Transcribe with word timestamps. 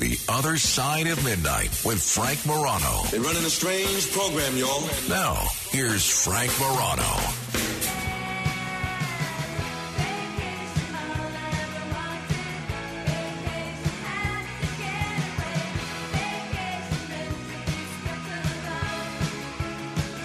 The 0.00 0.18
Other 0.30 0.56
Side 0.56 1.08
of 1.08 1.22
Midnight 1.26 1.78
with 1.84 2.02
Frank 2.02 2.46
Morano. 2.46 3.02
They're 3.10 3.20
running 3.20 3.44
a 3.44 3.50
strange 3.50 4.10
program, 4.12 4.56
y'all. 4.56 4.80
Now, 5.10 5.46
here's 5.68 6.08
Frank 6.08 6.50
Morano. 6.58 7.02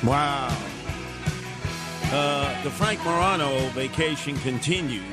Wow. 0.06 0.58
Uh, 2.14 2.64
the 2.64 2.72
Frank 2.72 3.04
Morano 3.04 3.68
vacation 3.72 4.38
continues. 4.38 5.04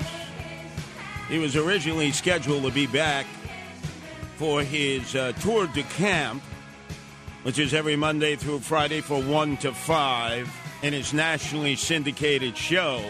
He 1.28 1.38
was 1.38 1.56
originally 1.56 2.12
scheduled 2.12 2.62
to 2.62 2.70
be 2.70 2.86
back 2.86 3.26
for 4.42 4.60
his 4.64 5.14
uh, 5.14 5.30
tour 5.40 5.68
de 5.68 5.84
camp, 5.84 6.42
which 7.44 7.60
is 7.60 7.72
every 7.72 7.94
Monday 7.94 8.34
through 8.34 8.58
Friday 8.58 9.00
for 9.00 9.22
1 9.22 9.58
to 9.58 9.72
5 9.72 10.80
in 10.82 10.92
his 10.92 11.14
nationally 11.14 11.76
syndicated 11.76 12.56
show. 12.56 13.00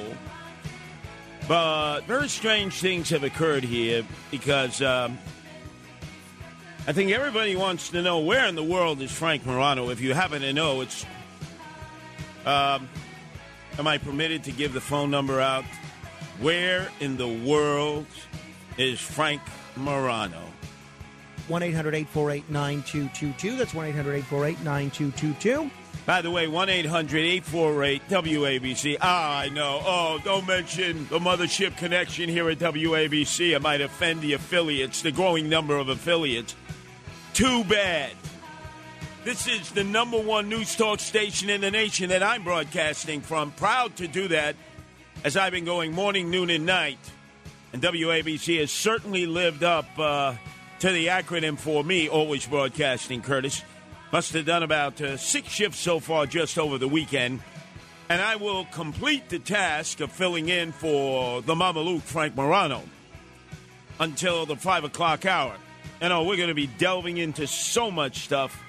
But 1.48 2.02
very 2.02 2.28
strange 2.28 2.74
things 2.74 3.08
have 3.08 3.24
occurred 3.24 3.64
here 3.64 4.05
because 4.30 4.83
um, 4.83 5.16
I 6.86 6.92
think 6.92 7.12
everybody 7.12 7.56
wants 7.56 7.89
to 7.89 8.02
know 8.02 8.19
where 8.19 8.46
in 8.46 8.55
the 8.55 8.62
world 8.62 9.00
is 9.00 9.11
Frank 9.11 9.46
Morano. 9.46 9.89
If 9.89 10.02
you 10.02 10.12
happen 10.12 10.42
to 10.42 10.52
know, 10.52 10.83
it's. 10.83 11.06
Um, 12.44 12.91
am 13.78 13.86
I 13.86 13.96
permitted 13.96 14.44
to 14.44 14.52
give 14.52 14.74
the 14.74 14.83
phone 14.83 15.11
number 15.11 15.41
out? 15.41 15.64
Where 16.42 16.91
in 17.00 17.17
the 17.17 17.27
world 17.27 18.05
is 18.77 19.00
Frank 19.00 19.41
Morano? 19.77 20.52
1 21.48 21.62
800 21.62 21.95
848 21.95 22.51
9222. 22.51 23.57
That's 23.57 23.75
1 23.75 23.87
800 23.87 24.15
848 24.15 24.65
9222. 24.65 25.71
By 26.05 26.21
the 26.21 26.31
way, 26.31 26.48
1 26.48 26.69
800 26.69 27.19
848 27.19 28.09
WABC. 28.09 28.97
Ah, 29.01 29.39
I 29.39 29.48
know. 29.48 29.81
Oh, 29.85 30.20
don't 30.25 30.47
mention 30.47 31.07
the 31.09 31.19
mothership 31.19 31.77
connection 31.77 32.29
here 32.29 32.51
at 32.51 32.59
WABC. 32.59 33.55
I 33.55 33.59
might 33.59 33.81
offend 33.81 34.20
the 34.20 34.33
affiliates, 34.33 35.03
the 35.03 35.13
growing 35.13 35.48
number 35.48 35.77
of 35.77 35.89
affiliates. 35.89 36.57
Too 37.35 37.65
bad. 37.65 38.13
This 39.25 39.47
is 39.47 39.70
the 39.70 39.85
number 39.85 40.19
one 40.19 40.48
news 40.48 40.75
talk 40.75 40.98
station 40.98 41.48
in 41.48 41.61
the 41.61 41.70
nation 41.70 42.09
that 42.09 42.25
I'm 42.25 42.43
broadcasting 42.43 43.20
from. 43.20 43.53
Proud 43.53 43.95
to 43.97 44.09
do 44.09 44.27
that 44.29 44.57
as 45.23 45.37
I've 45.37 45.53
been 45.53 45.65
going 45.65 45.93
morning, 45.93 46.31
noon, 46.31 46.51
and 46.51 46.67
night. 46.67 46.98
And 47.73 47.81
WABC 47.81 48.59
has 48.59 48.73
certainly 48.73 49.27
lived 49.27 49.63
up 49.63 49.87
uh, 49.97 50.35
to 50.83 50.91
the 50.91 51.06
acronym 51.06 51.56
for 51.56 51.84
me, 51.84 52.08
always 52.08 52.44
broadcasting, 52.44 53.22
Curtis. 53.22 53.62
Must 54.12 54.33
have 54.33 54.45
done 54.45 54.64
about 54.64 55.01
uh, 55.01 55.17
six 55.17 55.46
shifts 55.46 55.79
so 55.79 56.01
far 56.01 56.27
just 56.27 56.58
over 56.58 56.77
the 56.77 56.89
weekend. 56.89 57.39
And 58.08 58.20
I 58.20 58.34
will 58.34 58.64
complete 58.64 59.29
the 59.29 59.39
task 59.39 60.01
of 60.01 60.11
filling 60.11 60.48
in 60.48 60.73
for 60.73 61.40
the 61.40 61.55
Mama 61.55 61.79
Luke, 61.79 62.02
Frank 62.02 62.34
Morano, 62.34 62.83
until 64.01 64.45
the 64.45 64.57
5 64.57 64.83
o'clock 64.83 65.24
hour. 65.24 65.55
And 66.01 66.12
oh, 66.12 66.24
we're 66.24 66.36
going 66.36 66.48
to 66.48 66.55
be 66.55 66.67
delving 66.67 67.18
into 67.18 67.46
so 67.46 67.89
much 67.89 68.24
stuff, 68.24 68.61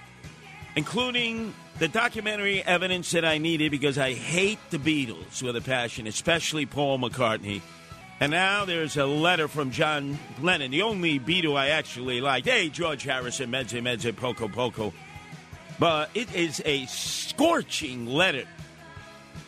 including 0.76 1.52
the 1.80 1.88
documentary 1.88 2.62
evidence 2.62 3.10
that 3.14 3.26
I 3.26 3.40
needed 3.40 3.72
because 3.72 3.98
I 3.98 4.14
hate 4.14 4.60
the 4.70 4.78
Beatles 4.78 5.42
with 5.42 5.56
a 5.56 5.62
passion, 5.62 6.06
especially 6.06 6.68
Paul 6.68 7.00
McCartney. 7.00 7.62
And 8.24 8.32
now 8.32 8.64
there's 8.64 8.96
a 8.96 9.06
letter 9.06 9.50
from 9.50 9.72
John 9.72 10.18
Lennon, 10.42 10.72
the 10.72 10.84
only 10.84 11.20
Beatle 11.20 11.58
I 11.58 11.72
actually 11.72 12.22
like. 12.22 12.46
Hey, 12.46 12.70
George 12.70 13.04
Harrison, 13.04 13.52
Medze, 13.52 13.82
Medze, 13.82 14.16
Poco, 14.16 14.48
Poco. 14.48 14.94
But 15.78 16.10
it 16.14 16.34
is 16.34 16.62
a 16.64 16.86
scorching 16.86 18.06
letter 18.06 18.46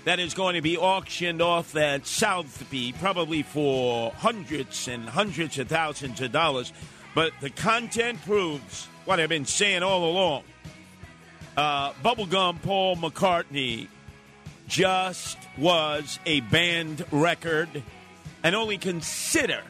that 0.04 0.20
is 0.20 0.34
going 0.34 0.56
to 0.56 0.62
be 0.62 0.78
auctioned 0.78 1.42
off 1.42 1.74
at 1.78 2.06
Sotheby, 2.06 2.92
probably 3.00 3.44
for 3.44 4.12
hundreds 4.12 4.90
and 4.90 5.08
hundreds 5.08 5.58
of 5.58 5.70
thousands 5.70 6.20
of 6.20 6.34
dollars. 6.34 6.74
But 7.14 7.32
the 7.40 7.52
content 7.52 8.22
proves 8.26 8.90
what 9.06 9.22
I've 9.22 9.30
been 9.30 9.46
saying 9.46 9.84
all 9.84 10.04
along. 10.04 10.44
Uh, 11.56 11.94
Bubblegum 12.04 12.62
Paul 12.62 12.98
McCartney 12.98 13.88
just 14.68 15.38
was 15.58 16.20
a 16.26 16.42
band 16.42 17.06
record 17.14 17.82
and 18.46 18.56
only 18.56 18.78
consider 18.78 19.64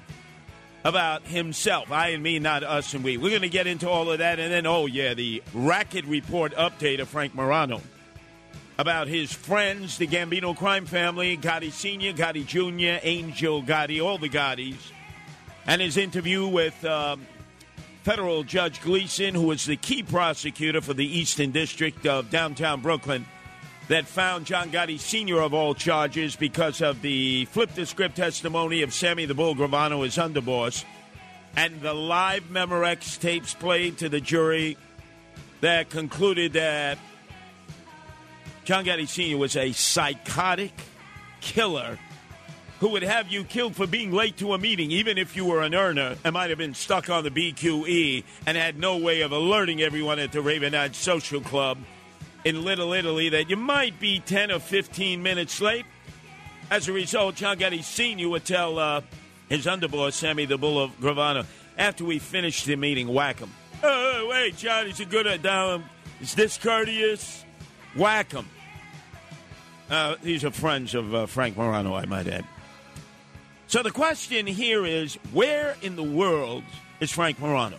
about 0.83 1.23
himself. 1.23 1.93
I 1.93 2.09
and 2.09 2.21
me, 2.21 2.39
not 2.39 2.61
us 2.61 2.93
and 2.93 3.05
we. 3.05 3.15
We're 3.15 3.29
going 3.29 3.41
to 3.43 3.49
get 3.49 3.67
into 3.67 3.89
all 3.89 4.11
of 4.11 4.19
that. 4.19 4.37
And 4.37 4.51
then, 4.51 4.65
oh, 4.65 4.85
yeah, 4.85 5.13
the 5.13 5.41
racket 5.53 6.03
report 6.03 6.53
update 6.55 6.99
of 6.99 7.07
Frank 7.07 7.33
Morano 7.33 7.81
about 8.77 9.07
his 9.07 9.31
friends, 9.31 9.97
the 9.97 10.05
Gambino 10.05 10.53
crime 10.53 10.85
family, 10.85 11.37
Gotti 11.37 11.71
Sr., 11.71 12.11
Gotti 12.11 12.45
Jr., 12.45 12.99
Angel 13.01 13.63
Gotti, 13.63 14.03
all 14.03 14.17
the 14.17 14.27
Gottis, 14.27 14.91
and 15.65 15.81
his 15.81 15.95
interview 15.95 16.45
with 16.45 16.83
um, 16.83 17.25
federal 18.03 18.43
Judge 18.43 18.81
Gleeson, 18.81 19.35
who 19.35 19.43
was 19.43 19.65
the 19.65 19.77
key 19.77 20.03
prosecutor 20.03 20.81
for 20.81 20.93
the 20.93 21.17
Eastern 21.17 21.51
District 21.51 22.05
of 22.05 22.29
downtown 22.29 22.81
Brooklyn 22.81 23.25
that 23.87 24.05
found 24.07 24.45
John 24.45 24.71
Gotti 24.71 24.99
Sr. 24.99 25.39
of 25.41 25.53
all 25.53 25.75
charges 25.75 26.35
because 26.35 26.81
of 26.81 27.01
the 27.01 27.45
flip 27.45 27.73
the 27.73 27.85
script 27.85 28.15
testimony 28.15 28.81
of 28.81 28.93
Sammy 28.93 29.25
the 29.25 29.33
Bull 29.33 29.55
Gravano, 29.55 30.03
his 30.03 30.17
underboss, 30.17 30.83
and 31.55 31.81
the 31.81 31.93
live 31.93 32.43
Memorex 32.45 33.19
tapes 33.19 33.53
played 33.53 33.97
to 33.99 34.09
the 34.09 34.19
jury 34.19 34.77
that 35.61 35.89
concluded 35.89 36.53
that 36.53 36.97
John 38.63 38.85
Gotti 38.85 39.07
Sr. 39.07 39.37
was 39.37 39.55
a 39.55 39.71
psychotic 39.71 40.73
killer 41.41 41.99
who 42.79 42.89
would 42.89 43.03
have 43.03 43.31
you 43.31 43.43
killed 43.43 43.75
for 43.75 43.87
being 43.87 44.11
late 44.11 44.37
to 44.37 44.53
a 44.53 44.57
meeting, 44.57 44.91
even 44.91 45.17
if 45.17 45.35
you 45.35 45.45
were 45.45 45.61
an 45.61 45.73
earner 45.73 46.15
and 46.23 46.33
might 46.33 46.49
have 46.49 46.57
been 46.57 46.73
stuck 46.73 47.09
on 47.09 47.23
the 47.23 47.31
BQE 47.31 48.23
and 48.45 48.57
had 48.57 48.77
no 48.77 48.97
way 48.97 49.21
of 49.21 49.31
alerting 49.31 49.81
everyone 49.81 50.19
at 50.19 50.31
the 50.31 50.39
Ravenite 50.39 50.93
Social 50.93 51.39
Club 51.39 51.77
in 52.45 52.63
Little 52.63 52.93
Italy 52.93 53.29
that 53.29 53.49
you 53.49 53.57
might 53.57 53.99
be 53.99 54.19
10 54.19 54.51
or 54.51 54.59
15 54.59 55.21
minutes 55.21 55.59
late. 55.59 55.85
As 56.69 56.87
a 56.87 56.93
result, 56.93 57.35
John 57.35 57.57
Gotti 57.57 57.83
Sr. 57.83 58.29
would 58.29 58.45
tell 58.45 58.79
uh, 58.79 59.01
his 59.49 59.65
underboss, 59.65 60.13
Sammy 60.13 60.45
the 60.45 60.57
Bull 60.57 60.81
of 60.81 60.97
Gravano, 61.01 61.45
after 61.77 62.05
we 62.05 62.19
finished 62.19 62.65
the 62.65 62.75
meeting, 62.75 63.07
whack 63.07 63.39
him. 63.39 63.51
Oh, 63.83 64.27
wait, 64.29 64.57
John, 64.57 64.85
he's 64.85 64.99
a 64.99 65.05
good 65.05 65.27
at 65.27 65.41
down. 65.41 65.83
Is 66.21 66.35
this 66.35 66.57
courteous? 66.57 67.43
Whack 67.95 68.31
him. 68.31 68.47
Uh, 69.89 70.15
these 70.21 70.43
are 70.43 70.51
friends 70.51 70.95
of 70.95 71.13
uh, 71.13 71.25
Frank 71.25 71.57
Morano, 71.57 71.95
I 71.95 72.05
might 72.05 72.27
add. 72.27 72.45
So 73.67 73.83
the 73.83 73.91
question 73.91 74.45
here 74.45 74.85
is 74.85 75.15
where 75.33 75.75
in 75.81 75.95
the 75.95 76.03
world 76.03 76.63
is 76.99 77.11
Frank 77.11 77.39
Morano? 77.39 77.77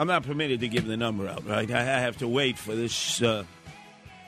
I'm 0.00 0.06
not 0.06 0.22
permitted 0.22 0.60
to 0.60 0.68
give 0.68 0.86
the 0.86 0.96
number 0.96 1.28
out, 1.28 1.46
right? 1.46 1.70
I 1.70 1.82
have 1.82 2.16
to 2.18 2.26
wait 2.26 2.56
for 2.56 2.74
this. 2.74 3.20
Uh, 3.20 3.44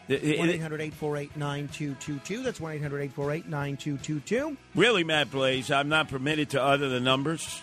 1 0.07 0.19
800 0.21 0.83
848 0.83 1.35
9222. 1.35 2.43
That's 2.43 2.61
1 2.61 2.73
800 2.75 3.01
848 3.01 3.49
9222. 3.49 4.57
Really, 4.75 5.03
Matt 5.03 5.31
Blaze, 5.31 5.71
I'm 5.71 5.89
not 5.89 6.09
permitted 6.09 6.51
to 6.51 6.63
utter 6.63 6.91
the 6.91 7.01
numbers. 7.01 7.63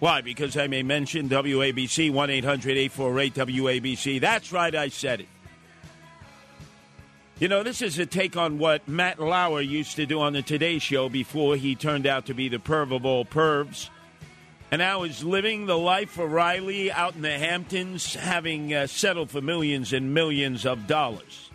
Why? 0.00 0.20
Because 0.20 0.58
I 0.58 0.66
may 0.66 0.82
mention 0.82 1.30
WABC 1.30 2.12
1 2.12 2.28
800 2.28 2.76
848 2.76 3.34
WABC. 3.34 4.20
That's 4.20 4.52
right, 4.52 4.74
I 4.74 4.88
said 4.88 5.20
it. 5.20 5.28
You 7.38 7.48
know, 7.48 7.62
this 7.62 7.80
is 7.80 7.98
a 7.98 8.04
take 8.04 8.36
on 8.36 8.58
what 8.58 8.86
Matt 8.86 9.18
Lauer 9.18 9.62
used 9.62 9.96
to 9.96 10.04
do 10.04 10.20
on 10.20 10.34
the 10.34 10.42
Today 10.42 10.78
Show 10.78 11.08
before 11.08 11.56
he 11.56 11.74
turned 11.74 12.06
out 12.06 12.26
to 12.26 12.34
be 12.34 12.50
the 12.50 12.58
perv 12.58 12.94
of 12.94 13.06
all 13.06 13.24
pervs. 13.24 13.88
And 14.70 14.80
now 14.80 15.04
is 15.04 15.22
living 15.22 15.66
the 15.66 15.78
life 15.78 16.18
of 16.18 16.30
Riley 16.30 16.90
out 16.90 17.14
in 17.14 17.22
the 17.22 17.38
Hamptons, 17.38 18.14
having 18.14 18.74
uh, 18.74 18.86
settled 18.86 19.30
for 19.30 19.40
millions 19.40 19.92
and 19.92 20.12
millions 20.12 20.66
of 20.66 20.86
dollars. 20.86 21.50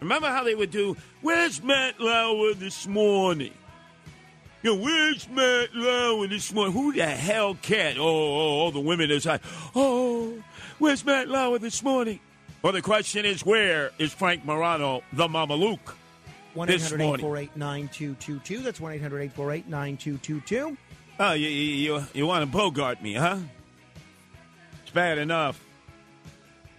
Remember 0.00 0.28
how 0.28 0.44
they 0.44 0.54
would 0.54 0.70
do, 0.70 0.96
Where's 1.22 1.62
Matt 1.62 2.00
Lauer 2.00 2.54
this 2.54 2.86
morning? 2.86 3.52
You 4.62 4.76
know, 4.76 4.82
where's 4.82 5.28
Matt 5.28 5.74
Lauer 5.74 6.26
this 6.26 6.52
morning? 6.52 6.74
Who 6.74 6.92
the 6.92 7.06
hell 7.06 7.56
cared? 7.62 7.96
Oh, 7.96 8.02
oh, 8.02 8.60
all 8.60 8.70
the 8.70 8.80
women 8.80 9.10
is 9.10 9.24
like, 9.24 9.42
oh, 9.74 10.34
where's 10.78 11.04
Matt 11.04 11.28
Lauer 11.28 11.58
this 11.58 11.82
morning? 11.82 12.20
Well, 12.62 12.74
the 12.74 12.82
question 12.82 13.24
is, 13.24 13.44
where 13.44 13.90
is 13.98 14.12
Frank 14.12 14.44
Morano, 14.44 15.02
the 15.14 15.28
Mama 15.28 15.54
Luke? 15.54 15.96
1 16.52 16.68
This 16.68 16.86
800 16.92 17.04
848 17.04 17.56
9222. 17.56 18.62
That's 18.62 18.80
1 18.80 18.92
800 18.92 19.20
848 19.22 19.68
9222. 19.68 20.76
Oh, 21.22 21.34
you, 21.34 21.50
you, 21.50 22.02
you, 22.14 22.26
want 22.26 22.40
to 22.40 22.46
Bogart 22.46 23.02
me, 23.02 23.12
huh? 23.12 23.36
It's 24.80 24.90
bad 24.90 25.18
enough. 25.18 25.62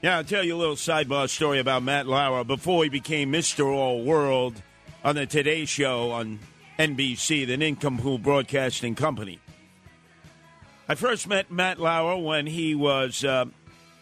Yeah, 0.02 0.18
I'll 0.18 0.24
tell 0.24 0.44
you 0.44 0.56
a 0.56 0.58
little 0.58 0.74
sidebar 0.74 1.30
story 1.30 1.60
about 1.60 1.84
Matt 1.84 2.08
Lauer 2.08 2.44
before 2.44 2.84
he 2.84 2.90
became 2.90 3.32
Mr. 3.32 3.72
All 3.72 4.04
World 4.04 4.60
on 5.04 5.14
the 5.14 5.28
Today 5.28 5.66
Show 5.66 6.10
on 6.10 6.40
NBC, 6.80 7.46
the 7.46 7.56
Nincompoop 7.56 8.24
Broadcasting 8.24 8.96
Company. 8.96 9.40
I 10.90 10.96
first 10.96 11.28
met 11.28 11.52
Matt 11.52 11.80
Lauer 11.80 12.18
when 12.18 12.48
he 12.48 12.74
was 12.74 13.24
uh, 13.24 13.46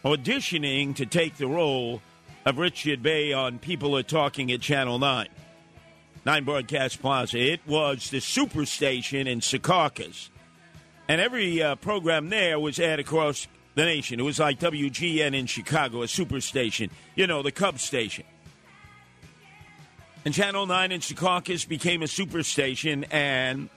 auditioning 0.06 0.96
to 0.96 1.06
take 1.06 1.36
the 1.36 1.48
role 1.48 2.02
of 2.46 2.60
Richard 2.60 3.04
Bey 3.04 3.34
on 3.34 3.60
People 3.60 3.94
Are 3.98 4.04
Talking 4.04 4.54
at 4.54 4.62
Channel 4.62 5.00
9. 5.00 5.28
Nine 6.30 6.44
Broadcast 6.44 7.02
Plaza. 7.02 7.40
It 7.40 7.62
was 7.66 8.12
the 8.12 8.20
superstation 8.20 9.26
in 9.26 9.40
Secaucus. 9.40 10.30
And 11.08 11.20
every 11.20 11.64
uh, 11.64 11.74
program 11.74 12.30
there 12.30 12.60
was 12.60 12.80
aired 12.80 13.00
across 13.00 13.48
the 13.74 13.84
nation. 13.84 14.20
It 14.20 14.24
was 14.24 14.38
like 14.38 14.60
WGN 14.60 15.34
in 15.34 15.48
Chicago, 15.48 16.04
a 16.04 16.06
superstation. 16.06 16.92
You 17.16 17.26
know, 17.26 17.42
the 17.42 17.52
Cub 17.52 17.80
station. 17.80 18.26
And 20.24 20.32
Channel 20.32 20.68
9 20.68 20.92
in 20.92 21.02
Secaucus 21.02 21.68
became 21.68 22.04
a 22.04 22.06
superstation, 22.06 23.08
and 23.10 23.68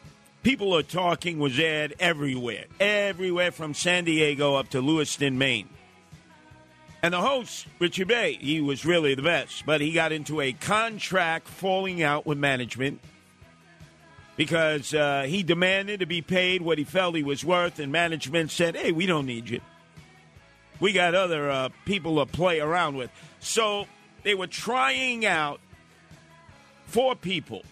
People 0.43 0.77
Are 0.77 0.83
Talking 0.83 1.39
was 1.39 1.59
aired 1.59 1.95
everywhere. 1.99 2.67
Everywhere 2.79 3.51
from 3.51 3.73
San 3.73 4.05
Diego 4.05 4.57
up 4.57 4.69
to 4.69 4.83
Lewiston, 4.83 5.39
Maine. 5.39 5.71
And 7.03 7.13
the 7.13 7.21
host, 7.21 7.67
Richard 7.81 8.07
Bey, 8.07 8.35
he 8.35 8.61
was 8.61 8.87
really 8.87 9.17
the 9.17 9.23
best, 9.23 9.67
but 9.67 9.81
he 9.81 9.91
got 9.91 10.13
into 10.13 10.41
a 10.41 10.53
contract 10.53 11.49
falling 11.49 12.01
out 12.01 12.27
with 12.27 12.39
management 12.39 13.01
because 14.37 14.95
uh, 14.95 15.25
he 15.27 15.43
demanded 15.43 16.01
to 16.01 16.07
be 16.07 16.23
paid 16.23 16.63
what 16.63 16.79
he 16.79 16.85
felt 16.85 17.17
he 17.17 17.25
was 17.25 17.45
worth, 17.45 17.81
and 17.81 17.91
management 17.91 18.53
said, 18.53 18.77
hey, 18.77 18.93
we 18.93 19.07
don't 19.07 19.27
need 19.27 19.49
you. 19.49 19.61
We 20.79 20.93
got 20.93 21.17
other 21.17 21.51
uh, 21.51 21.69
people 21.85 22.25
to 22.25 22.33
play 22.33 22.61
around 22.61 22.97
with. 22.97 23.11
So 23.41 23.87
they 24.23 24.35
were 24.35 24.47
trying 24.47 25.27
out 25.27 25.61
four 26.87 27.17
people 27.17 27.63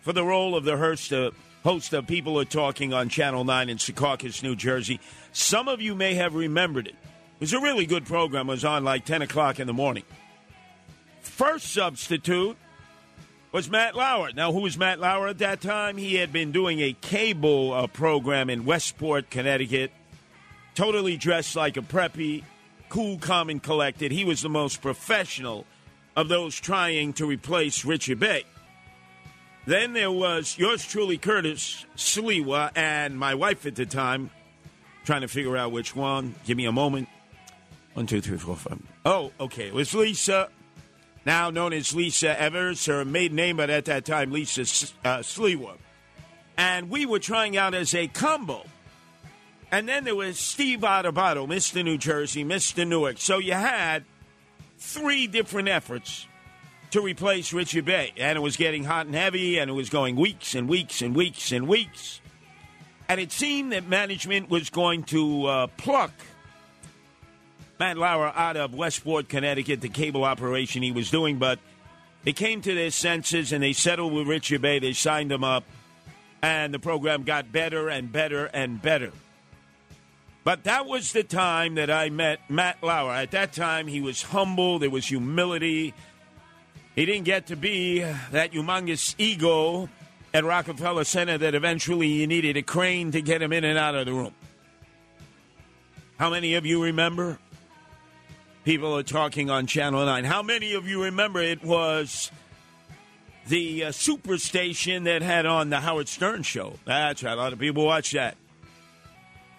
for 0.00 0.14
the 0.14 0.24
role 0.24 0.56
of 0.56 0.64
the 0.64 0.78
host, 0.78 1.12
uh, 1.12 1.32
host 1.64 1.92
of 1.92 2.06
People 2.06 2.40
Are 2.40 2.46
Talking 2.46 2.94
on 2.94 3.10
Channel 3.10 3.44
9 3.44 3.68
in 3.68 3.76
Secaucus, 3.76 4.42
New 4.42 4.56
Jersey. 4.56 5.00
Some 5.32 5.68
of 5.68 5.82
you 5.82 5.94
may 5.94 6.14
have 6.14 6.34
remembered 6.34 6.86
it. 6.86 6.96
Was 7.40 7.54
a 7.54 7.60
really 7.60 7.86
good 7.86 8.04
program. 8.04 8.50
It 8.50 8.52
was 8.52 8.64
on 8.66 8.84
like 8.84 9.06
10 9.06 9.22
o'clock 9.22 9.58
in 9.60 9.66
the 9.66 9.72
morning. 9.72 10.04
First 11.22 11.72
substitute 11.72 12.54
was 13.50 13.70
Matt 13.70 13.96
Lauer. 13.96 14.30
Now, 14.34 14.52
who 14.52 14.60
was 14.60 14.76
Matt 14.76 15.00
Lauer 15.00 15.28
at 15.28 15.38
that 15.38 15.62
time? 15.62 15.96
He 15.96 16.16
had 16.16 16.34
been 16.34 16.52
doing 16.52 16.80
a 16.80 16.92
cable 16.92 17.72
uh, 17.72 17.86
program 17.86 18.50
in 18.50 18.66
Westport, 18.66 19.30
Connecticut, 19.30 19.90
totally 20.74 21.16
dressed 21.16 21.56
like 21.56 21.78
a 21.78 21.80
preppy, 21.80 22.44
cool, 22.90 23.16
calm, 23.16 23.48
and 23.48 23.62
collected. 23.62 24.12
He 24.12 24.24
was 24.26 24.42
the 24.42 24.50
most 24.50 24.82
professional 24.82 25.64
of 26.14 26.28
those 26.28 26.60
trying 26.60 27.14
to 27.14 27.24
replace 27.24 27.86
Richard 27.86 28.20
Bey. 28.20 28.44
Then 29.64 29.94
there 29.94 30.12
was 30.12 30.58
yours 30.58 30.84
truly, 30.84 31.16
Curtis 31.16 31.86
Sliwa, 31.96 32.70
and 32.76 33.18
my 33.18 33.34
wife 33.34 33.64
at 33.64 33.76
the 33.76 33.86
time, 33.86 34.30
trying 35.04 35.22
to 35.22 35.28
figure 35.28 35.56
out 35.56 35.72
which 35.72 35.96
one. 35.96 36.34
Give 36.44 36.56
me 36.58 36.66
a 36.66 36.72
moment. 36.72 37.08
One, 37.94 38.06
two, 38.06 38.20
three, 38.20 38.38
four, 38.38 38.56
five. 38.56 38.80
Oh, 39.04 39.32
okay. 39.40 39.66
It 39.66 39.74
was 39.74 39.94
Lisa, 39.94 40.48
now 41.26 41.50
known 41.50 41.72
as 41.72 41.94
Lisa 41.94 42.40
Evers, 42.40 42.86
her 42.86 43.04
maiden 43.04 43.36
name, 43.36 43.56
but 43.56 43.68
at 43.70 43.86
that 43.86 44.04
time, 44.04 44.30
Lisa 44.30 44.62
uh, 45.04 45.18
Sliwa. 45.18 45.76
And 46.56 46.90
we 46.90 47.06
were 47.06 47.18
trying 47.18 47.56
out 47.56 47.74
as 47.74 47.94
a 47.94 48.06
combo. 48.06 48.64
And 49.72 49.88
then 49.88 50.04
there 50.04 50.16
was 50.16 50.38
Steve 50.38 50.80
Adubato, 50.80 51.46
Mr. 51.48 51.84
New 51.84 51.96
Jersey, 51.96 52.44
Mr. 52.44 52.86
Newark. 52.86 53.18
So 53.18 53.38
you 53.38 53.52
had 53.52 54.04
three 54.78 55.26
different 55.26 55.68
efforts 55.68 56.26
to 56.90 57.00
replace 57.00 57.52
Richard 57.52 57.84
Bey. 57.84 58.12
And 58.16 58.36
it 58.36 58.40
was 58.40 58.56
getting 58.56 58.84
hot 58.84 59.06
and 59.06 59.14
heavy, 59.14 59.58
and 59.58 59.70
it 59.70 59.74
was 59.74 59.90
going 59.90 60.16
weeks 60.16 60.54
and 60.54 60.68
weeks 60.68 61.02
and 61.02 61.14
weeks 61.14 61.52
and 61.52 61.68
weeks. 61.68 62.20
And 63.08 63.20
it 63.20 63.32
seemed 63.32 63.72
that 63.72 63.88
management 63.88 64.50
was 64.50 64.70
going 64.70 65.04
to 65.04 65.46
uh, 65.46 65.66
pluck 65.76 66.12
Matt 67.80 67.96
Lauer 67.96 68.30
out 68.36 68.58
of 68.58 68.74
Westport, 68.74 69.30
Connecticut, 69.30 69.80
the 69.80 69.88
cable 69.88 70.22
operation 70.22 70.82
he 70.82 70.92
was 70.92 71.10
doing, 71.10 71.38
but 71.38 71.58
they 72.24 72.34
came 72.34 72.60
to 72.60 72.74
their 72.74 72.90
senses 72.90 73.52
and 73.54 73.62
they 73.62 73.72
settled 73.72 74.12
with 74.12 74.26
Richard 74.26 74.60
Bey. 74.60 74.80
They 74.80 74.92
signed 74.92 75.32
him 75.32 75.42
up, 75.42 75.64
and 76.42 76.74
the 76.74 76.78
program 76.78 77.22
got 77.22 77.50
better 77.50 77.88
and 77.88 78.12
better 78.12 78.44
and 78.52 78.82
better. 78.82 79.12
But 80.44 80.64
that 80.64 80.84
was 80.84 81.12
the 81.12 81.24
time 81.24 81.76
that 81.76 81.90
I 81.90 82.10
met 82.10 82.50
Matt 82.50 82.82
Lauer. 82.82 83.14
At 83.14 83.30
that 83.30 83.54
time, 83.54 83.86
he 83.86 84.02
was 84.02 84.20
humble, 84.24 84.78
there 84.78 84.90
was 84.90 85.06
humility. 85.06 85.94
He 86.94 87.06
didn't 87.06 87.24
get 87.24 87.46
to 87.46 87.56
be 87.56 88.00
that 88.00 88.52
humongous 88.52 89.14
ego 89.16 89.88
at 90.34 90.44
Rockefeller 90.44 91.04
Center 91.04 91.38
that 91.38 91.54
eventually 91.54 92.08
you 92.08 92.26
needed 92.26 92.58
a 92.58 92.62
crane 92.62 93.10
to 93.12 93.22
get 93.22 93.40
him 93.40 93.54
in 93.54 93.64
and 93.64 93.78
out 93.78 93.94
of 93.94 94.04
the 94.04 94.12
room. 94.12 94.34
How 96.18 96.28
many 96.28 96.56
of 96.56 96.66
you 96.66 96.84
remember? 96.84 97.38
People 98.64 98.94
are 98.94 99.02
talking 99.02 99.48
on 99.48 99.66
Channel 99.66 100.04
9. 100.04 100.24
How 100.24 100.42
many 100.42 100.74
of 100.74 100.86
you 100.86 101.04
remember 101.04 101.40
it 101.40 101.64
was 101.64 102.30
the 103.46 103.84
uh, 103.84 103.88
superstation 103.88 105.04
that 105.04 105.22
had 105.22 105.46
on 105.46 105.70
the 105.70 105.80
Howard 105.80 106.08
Stern 106.08 106.42
show? 106.42 106.74
That's 106.84 107.22
right. 107.22 107.32
A 107.32 107.36
lot 107.36 107.54
of 107.54 107.58
people 107.58 107.86
watch 107.86 108.10
that. 108.10 108.36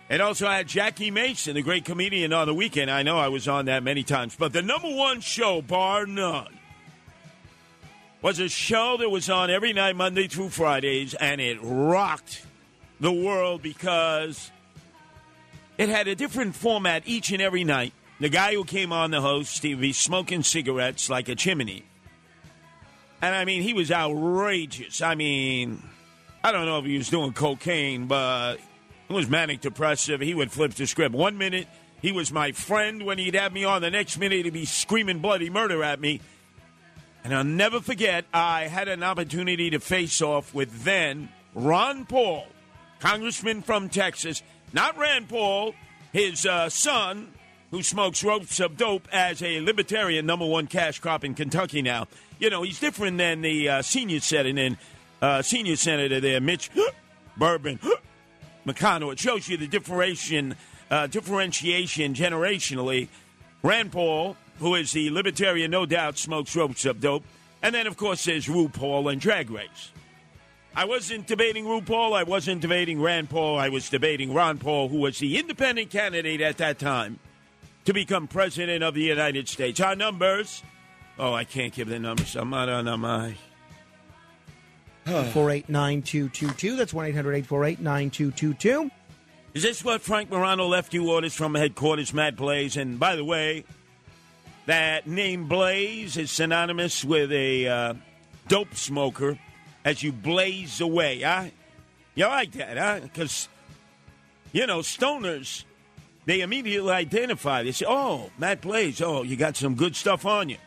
It 0.07 0.21
also 0.21 0.47
had 0.47 0.67
Jackie 0.67 1.09
Mason, 1.09 1.55
the 1.55 1.63
great 1.63 1.83
comedian, 1.83 2.31
on 2.31 2.45
the 2.45 2.53
weekend. 2.53 2.91
I 2.91 3.01
know 3.01 3.17
I 3.17 3.29
was 3.29 3.47
on 3.47 3.65
that 3.65 3.81
many 3.81 4.03
times. 4.03 4.35
But 4.37 4.53
the 4.53 4.61
number 4.61 4.89
one 4.89 5.19
show, 5.21 5.63
bar 5.63 6.05
none, 6.05 6.59
was 8.21 8.39
a 8.39 8.49
show 8.49 8.97
that 8.97 9.09
was 9.09 9.31
on 9.31 9.49
every 9.49 9.73
night, 9.73 9.95
Monday 9.95 10.27
through 10.27 10.49
Fridays, 10.49 11.15
and 11.15 11.41
it 11.41 11.57
rocked 11.59 12.45
the 12.99 13.11
world 13.11 13.63
because 13.63 14.51
it 15.79 15.89
had 15.89 16.07
a 16.07 16.13
different 16.13 16.53
format 16.53 17.01
each 17.07 17.31
and 17.31 17.41
every 17.41 17.63
night. 17.63 17.93
The 18.21 18.29
guy 18.29 18.53
who 18.53 18.65
came 18.65 18.93
on 18.93 19.09
the 19.09 19.19
host, 19.19 19.63
he 19.63 19.73
would 19.73 19.81
be 19.81 19.93
smoking 19.93 20.43
cigarettes 20.43 21.09
like 21.09 21.27
a 21.27 21.33
chimney. 21.33 21.85
And 23.19 23.33
I 23.33 23.45
mean, 23.45 23.63
he 23.63 23.73
was 23.73 23.91
outrageous. 23.91 25.01
I 25.01 25.15
mean, 25.15 25.81
I 26.43 26.51
don't 26.51 26.67
know 26.67 26.77
if 26.77 26.85
he 26.85 26.99
was 26.99 27.09
doing 27.09 27.33
cocaine, 27.33 28.05
but 28.05 28.57
it 29.09 29.13
was 29.13 29.27
manic 29.27 29.61
depressive. 29.61 30.21
He 30.21 30.35
would 30.35 30.51
flip 30.51 30.75
the 30.75 30.85
script. 30.85 31.15
One 31.15 31.39
minute, 31.39 31.67
he 31.99 32.11
was 32.11 32.31
my 32.31 32.51
friend 32.51 33.07
when 33.07 33.17
he'd 33.17 33.33
have 33.33 33.53
me 33.53 33.63
on. 33.63 33.81
The 33.81 33.89
next 33.89 34.19
minute, 34.19 34.45
he'd 34.45 34.53
be 34.53 34.65
screaming 34.65 35.17
bloody 35.17 35.49
murder 35.49 35.83
at 35.83 35.99
me. 35.99 36.21
And 37.23 37.33
I'll 37.33 37.43
never 37.43 37.81
forget, 37.81 38.25
I 38.31 38.67
had 38.67 38.87
an 38.87 39.01
opportunity 39.01 39.71
to 39.71 39.79
face 39.79 40.21
off 40.21 40.53
with 40.53 40.83
then 40.83 41.29
Ron 41.55 42.05
Paul, 42.05 42.45
congressman 42.99 43.63
from 43.63 43.89
Texas. 43.89 44.43
Not 44.73 44.95
Rand 44.95 45.27
Paul, 45.27 45.73
his 46.13 46.45
uh, 46.45 46.69
son, 46.69 47.33
who 47.71 47.81
smokes 47.81 48.23
ropes 48.23 48.59
of 48.59 48.77
dope 48.77 49.07
as 49.11 49.41
a 49.41 49.61
libertarian 49.61 50.25
number 50.25 50.45
one 50.45 50.67
cash 50.67 50.99
crop 50.99 51.23
in 51.23 51.33
Kentucky 51.33 51.81
now. 51.81 52.07
You 52.37 52.49
know, 52.49 52.63
he's 52.63 52.79
different 52.79 53.17
than 53.17 53.41
the 53.41 53.69
uh, 53.69 53.81
senior 53.81 54.19
senator, 54.19 54.77
uh, 55.21 55.41
senior 55.41 55.77
senator 55.77 56.19
there, 56.19 56.41
Mitch 56.41 56.69
Bourbon 57.37 57.79
McConnell. 58.67 59.13
It 59.13 59.19
shows 59.19 59.47
you 59.47 59.55
the 59.55 59.67
differentiation, 59.67 60.55
uh, 60.89 61.07
differentiation 61.07 62.13
generationally. 62.13 63.07
Rand 63.63 63.91
Paul, 63.93 64.35
who 64.59 64.75
is 64.75 64.91
the 64.91 65.09
libertarian, 65.09 65.71
no 65.71 65.85
doubt, 65.85 66.17
smokes 66.17 66.55
ropes 66.55 66.85
of 66.85 66.99
dope. 66.99 67.23
And 67.63 67.73
then, 67.73 67.87
of 67.87 67.95
course, 67.95 68.25
there's 68.25 68.47
RuPaul 68.47 69.11
and 69.11 69.21
Drag 69.21 69.49
Race. 69.49 69.91
I 70.75 70.85
wasn't 70.85 71.27
debating 71.27 71.65
RuPaul. 71.65 72.13
I 72.13 72.23
wasn't 72.23 72.61
debating 72.61 73.01
Rand 73.01 73.29
Paul. 73.29 73.59
I 73.59 73.69
was 73.69 73.89
debating 73.89 74.33
Ron 74.33 74.57
Paul, 74.57 74.89
who 74.89 74.97
was 74.97 75.19
the 75.19 75.37
independent 75.37 75.89
candidate 75.89 76.41
at 76.41 76.57
that 76.57 76.79
time 76.79 77.19
to 77.85 77.93
become 77.93 78.27
president 78.27 78.83
of 78.83 78.93
the 78.93 79.03
United 79.03 79.47
States. 79.47 79.79
Our 79.79 79.95
numbers. 79.95 80.63
Oh, 81.19 81.33
I 81.33 81.43
can't 81.43 81.73
give 81.73 81.89
the 81.89 81.99
numbers. 81.99 82.35
I'm 82.35 82.49
not 82.49 82.69
on 82.69 82.99
my. 82.99 83.35
4892222. 85.05 86.77
That's 86.77 86.93
1 86.93 87.05
800 87.07 87.33
848 87.33 87.79
9222. 87.81 88.91
Is 89.53 89.63
this 89.63 89.83
what 89.83 90.01
Frank 90.01 90.29
Morano 90.29 90.67
left 90.67 90.93
you 90.93 91.11
orders 91.11 91.33
from 91.33 91.55
headquarters, 91.55 92.13
Matt 92.13 92.37
Blaze? 92.37 92.77
And 92.77 92.99
by 92.99 93.15
the 93.15 93.25
way, 93.25 93.65
that 94.65 95.07
name 95.07 95.47
Blaze 95.47 96.15
is 96.17 96.31
synonymous 96.31 97.03
with 97.03 97.31
a 97.31 97.67
uh, 97.67 97.93
dope 98.47 98.75
smoker 98.75 99.37
as 99.83 100.03
you 100.03 100.11
blaze 100.11 100.79
away, 100.79 101.21
huh? 101.21 101.45
You 102.15 102.27
like 102.27 102.51
that, 102.53 102.77
huh? 102.77 102.99
Because, 103.01 103.49
you 104.53 104.67
know, 104.67 104.79
stoners, 104.79 105.63
they 106.25 106.41
immediately 106.41 106.91
identify. 106.91 107.63
They 107.63 107.71
say, 107.71 107.85
oh, 107.87 108.29
Matt 108.37 108.61
Blaze, 108.61 109.01
oh, 109.01 109.23
you 109.23 109.35
got 109.35 109.57
some 109.57 109.75
good 109.75 109.95
stuff 109.95 110.25
on 110.25 110.49
you. 110.49 110.57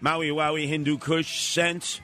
Maui 0.00 0.28
Wowie, 0.28 0.68
Hindu 0.68 0.98
Kush, 0.98 1.40
Sense. 1.40 2.00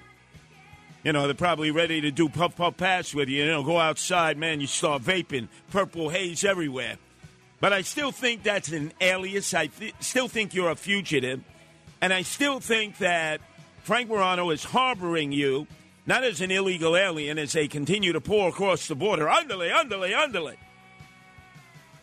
You 1.05 1.13
know, 1.13 1.27
they're 1.27 1.35
probably 1.35 1.73
ready 1.73 2.01
to 2.03 2.11
do 2.11 2.29
puff 2.29 2.57
puff 2.57 2.77
pass 2.77 3.13
with 3.13 3.29
you. 3.29 3.43
You 3.43 3.51
know, 3.51 3.65
go 3.65 3.79
outside, 3.79 4.39
man, 4.39 4.61
you 4.61 4.69
start 4.69 5.03
vaping, 5.03 5.49
purple 5.71 6.11
haze 6.11 6.45
everywhere. 6.45 6.97
But 7.61 7.73
I 7.73 7.83
still 7.83 8.13
think 8.13 8.43
that's 8.43 8.71
an 8.71 8.93
alias. 9.01 9.53
I 9.53 9.67
th- 9.67 9.95
still 10.01 10.29
think 10.29 10.55
you're 10.55 10.71
a 10.71 10.77
fugitive. 10.77 11.43
And 12.01 12.13
I 12.13 12.23
still 12.23 12.61
think 12.61 12.99
that 12.99 13.41
Frank 13.83 14.09
Morano 14.09 14.51
is 14.51 14.65
harboring 14.65 15.33
you, 15.33 15.67
not 16.07 16.25
as 16.25 16.41
an 16.41 16.51
illegal 16.51 16.97
alien 16.97 17.39
as 17.39 17.53
they 17.53 17.69
continue 17.69 18.13
to 18.13 18.21
pour 18.21 18.49
across 18.49 18.89
the 18.89 18.95
border, 18.95 19.29
underlay, 19.29 19.71
underlay, 19.71 20.13
underlay, 20.13 20.57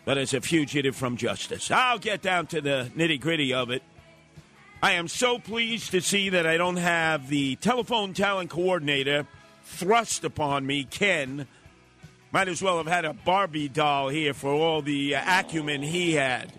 but 0.05 0.17
as 0.17 0.33
a 0.33 0.41
fugitive 0.41 0.95
from 0.95 1.17
justice. 1.17 1.71
I'll 1.71 1.99
get 1.99 2.21
down 2.21 2.47
to 2.47 2.61
the 2.61 2.91
nitty 2.95 3.19
gritty 3.19 3.53
of 3.53 3.69
it. 3.69 3.83
I 4.81 4.93
am 4.93 5.07
so 5.07 5.39
pleased 5.39 5.91
to 5.91 6.01
see 6.01 6.29
that 6.29 6.47
I 6.47 6.57
don't 6.57 6.77
have 6.77 7.27
the 7.27 7.57
telephone 7.57 8.13
talent 8.13 8.49
coordinator 8.49 9.27
thrust 9.63 10.23
upon 10.23 10.65
me, 10.65 10.85
Ken. 10.85 11.47
Might 12.31 12.47
as 12.47 12.61
well 12.61 12.77
have 12.77 12.87
had 12.87 13.05
a 13.05 13.13
Barbie 13.13 13.67
doll 13.67 14.09
here 14.09 14.33
for 14.33 14.51
all 14.51 14.81
the 14.81 15.15
uh, 15.15 15.39
acumen 15.39 15.81
he 15.81 16.13
had. 16.13 16.53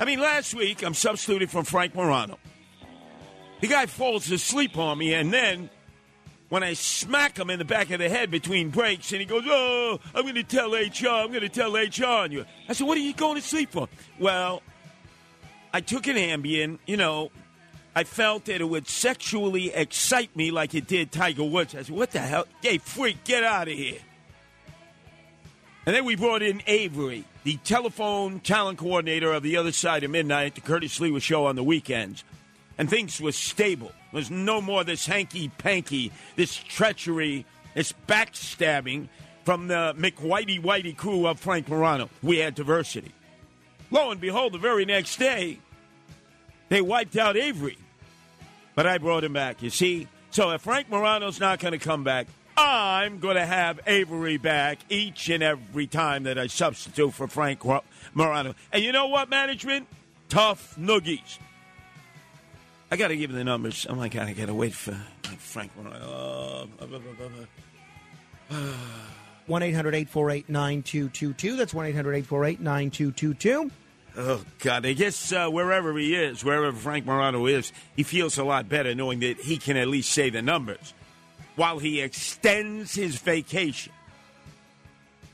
I 0.00 0.04
mean, 0.04 0.18
last 0.18 0.54
week 0.54 0.82
I'm 0.82 0.94
substituted 0.94 1.50
for 1.50 1.62
Frank 1.62 1.94
Morano. 1.94 2.38
The 3.60 3.68
guy 3.68 3.86
falls 3.86 4.30
asleep 4.30 4.76
on 4.76 4.98
me, 4.98 5.14
and 5.14 5.32
then 5.32 5.70
when 6.54 6.62
I 6.62 6.74
smack 6.74 7.36
him 7.36 7.50
in 7.50 7.58
the 7.58 7.64
back 7.64 7.90
of 7.90 7.98
the 7.98 8.08
head 8.08 8.30
between 8.30 8.70
breaks, 8.70 9.10
and 9.10 9.20
he 9.20 9.26
goes, 9.26 9.42
"Oh, 9.44 9.98
I'm 10.14 10.22
going 10.22 10.36
to 10.36 10.44
tell 10.44 10.72
HR. 10.72 11.08
I'm 11.08 11.30
going 11.30 11.40
to 11.40 11.48
tell 11.48 11.74
HR 11.74 12.04
on 12.04 12.30
you." 12.30 12.44
I 12.68 12.74
said, 12.74 12.86
"What 12.86 12.96
are 12.96 13.00
you 13.00 13.12
going 13.12 13.34
to 13.34 13.42
sleep 13.42 13.72
for?" 13.72 13.88
Well, 14.20 14.62
I 15.72 15.80
took 15.80 16.06
an 16.06 16.14
Ambien. 16.14 16.78
You 16.86 16.96
know, 16.96 17.32
I 17.96 18.04
felt 18.04 18.44
that 18.44 18.60
it 18.60 18.68
would 18.68 18.86
sexually 18.86 19.74
excite 19.74 20.36
me 20.36 20.52
like 20.52 20.76
it 20.76 20.86
did 20.86 21.10
Tiger 21.10 21.42
Woods. 21.42 21.74
I 21.74 21.82
said, 21.82 21.92
"What 21.92 22.12
the 22.12 22.20
hell? 22.20 22.46
Hey, 22.62 22.78
freak, 22.78 23.24
get 23.24 23.42
out 23.42 23.66
of 23.66 23.74
here!" 23.74 23.98
And 25.86 25.96
then 25.96 26.04
we 26.04 26.14
brought 26.14 26.40
in 26.40 26.62
Avery, 26.68 27.24
the 27.42 27.56
telephone 27.64 28.38
talent 28.38 28.78
coordinator 28.78 29.32
of 29.32 29.42
the 29.42 29.56
other 29.56 29.72
side 29.72 30.04
of 30.04 30.12
midnight, 30.12 30.54
the 30.54 30.60
Curtis 30.60 31.00
Sliwa 31.00 31.20
show 31.20 31.46
on 31.46 31.56
the 31.56 31.64
weekends. 31.64 32.22
And 32.78 32.88
things 32.88 33.20
were 33.20 33.32
stable. 33.32 33.90
There 34.14 34.20
was 34.20 34.30
no 34.30 34.60
more 34.60 34.84
this 34.84 35.06
hanky 35.06 35.48
panky, 35.48 36.12
this 36.36 36.54
treachery, 36.54 37.44
this 37.74 37.92
backstabbing 38.06 39.08
from 39.44 39.66
the 39.66 39.92
McWhitey 39.98 40.62
Whitey 40.62 40.96
crew 40.96 41.26
of 41.26 41.40
Frank 41.40 41.68
Morano. 41.68 42.08
We 42.22 42.38
had 42.38 42.54
diversity. 42.54 43.10
Lo 43.90 44.12
and 44.12 44.20
behold, 44.20 44.52
the 44.52 44.58
very 44.58 44.84
next 44.84 45.16
day, 45.16 45.58
they 46.68 46.80
wiped 46.80 47.16
out 47.16 47.36
Avery. 47.36 47.76
But 48.76 48.86
I 48.86 48.98
brought 48.98 49.24
him 49.24 49.32
back, 49.32 49.64
you 49.64 49.70
see? 49.70 50.06
So 50.30 50.52
if 50.52 50.60
Frank 50.60 50.88
Morano's 50.88 51.40
not 51.40 51.58
going 51.58 51.72
to 51.72 51.84
come 51.84 52.04
back, 52.04 52.28
I'm 52.56 53.18
going 53.18 53.34
to 53.34 53.44
have 53.44 53.80
Avery 53.84 54.36
back 54.36 54.78
each 54.90 55.28
and 55.28 55.42
every 55.42 55.88
time 55.88 56.22
that 56.22 56.38
I 56.38 56.46
substitute 56.46 57.14
for 57.14 57.26
Frank 57.26 57.64
Morano. 58.14 58.54
And 58.72 58.84
you 58.84 58.92
know 58.92 59.08
what, 59.08 59.28
management? 59.28 59.88
Tough 60.28 60.76
noogies. 60.78 61.38
I 62.90 62.96
got 62.96 63.08
to 63.08 63.16
give 63.16 63.30
him 63.30 63.36
the 63.36 63.44
numbers. 63.44 63.86
Oh 63.88 63.94
my 63.94 64.08
God, 64.08 64.28
I 64.28 64.32
got 64.32 64.46
to 64.46 64.54
wait 64.54 64.74
for 64.74 64.96
Frank 65.38 65.72
Morano. 65.76 66.68
Oh, 66.80 67.46
1 69.46 69.62
800 69.62 69.94
848 69.94 70.48
9222. 70.48 71.56
That's 71.56 71.74
1 71.74 71.86
800 71.86 72.12
848 72.12 72.60
9222. 72.60 73.70
Oh, 74.16 74.44
God. 74.60 74.86
I 74.86 74.92
guess 74.92 75.32
uh, 75.32 75.48
wherever 75.48 75.96
he 75.98 76.14
is, 76.14 76.44
wherever 76.44 76.72
Frank 76.72 77.04
Morano 77.04 77.46
is, 77.46 77.72
he 77.96 78.04
feels 78.04 78.38
a 78.38 78.44
lot 78.44 78.68
better 78.68 78.94
knowing 78.94 79.20
that 79.20 79.38
he 79.38 79.56
can 79.56 79.76
at 79.76 79.88
least 79.88 80.12
say 80.12 80.30
the 80.30 80.42
numbers 80.42 80.94
while 81.56 81.78
he 81.78 82.00
extends 82.00 82.94
his 82.94 83.16
vacation. 83.16 83.92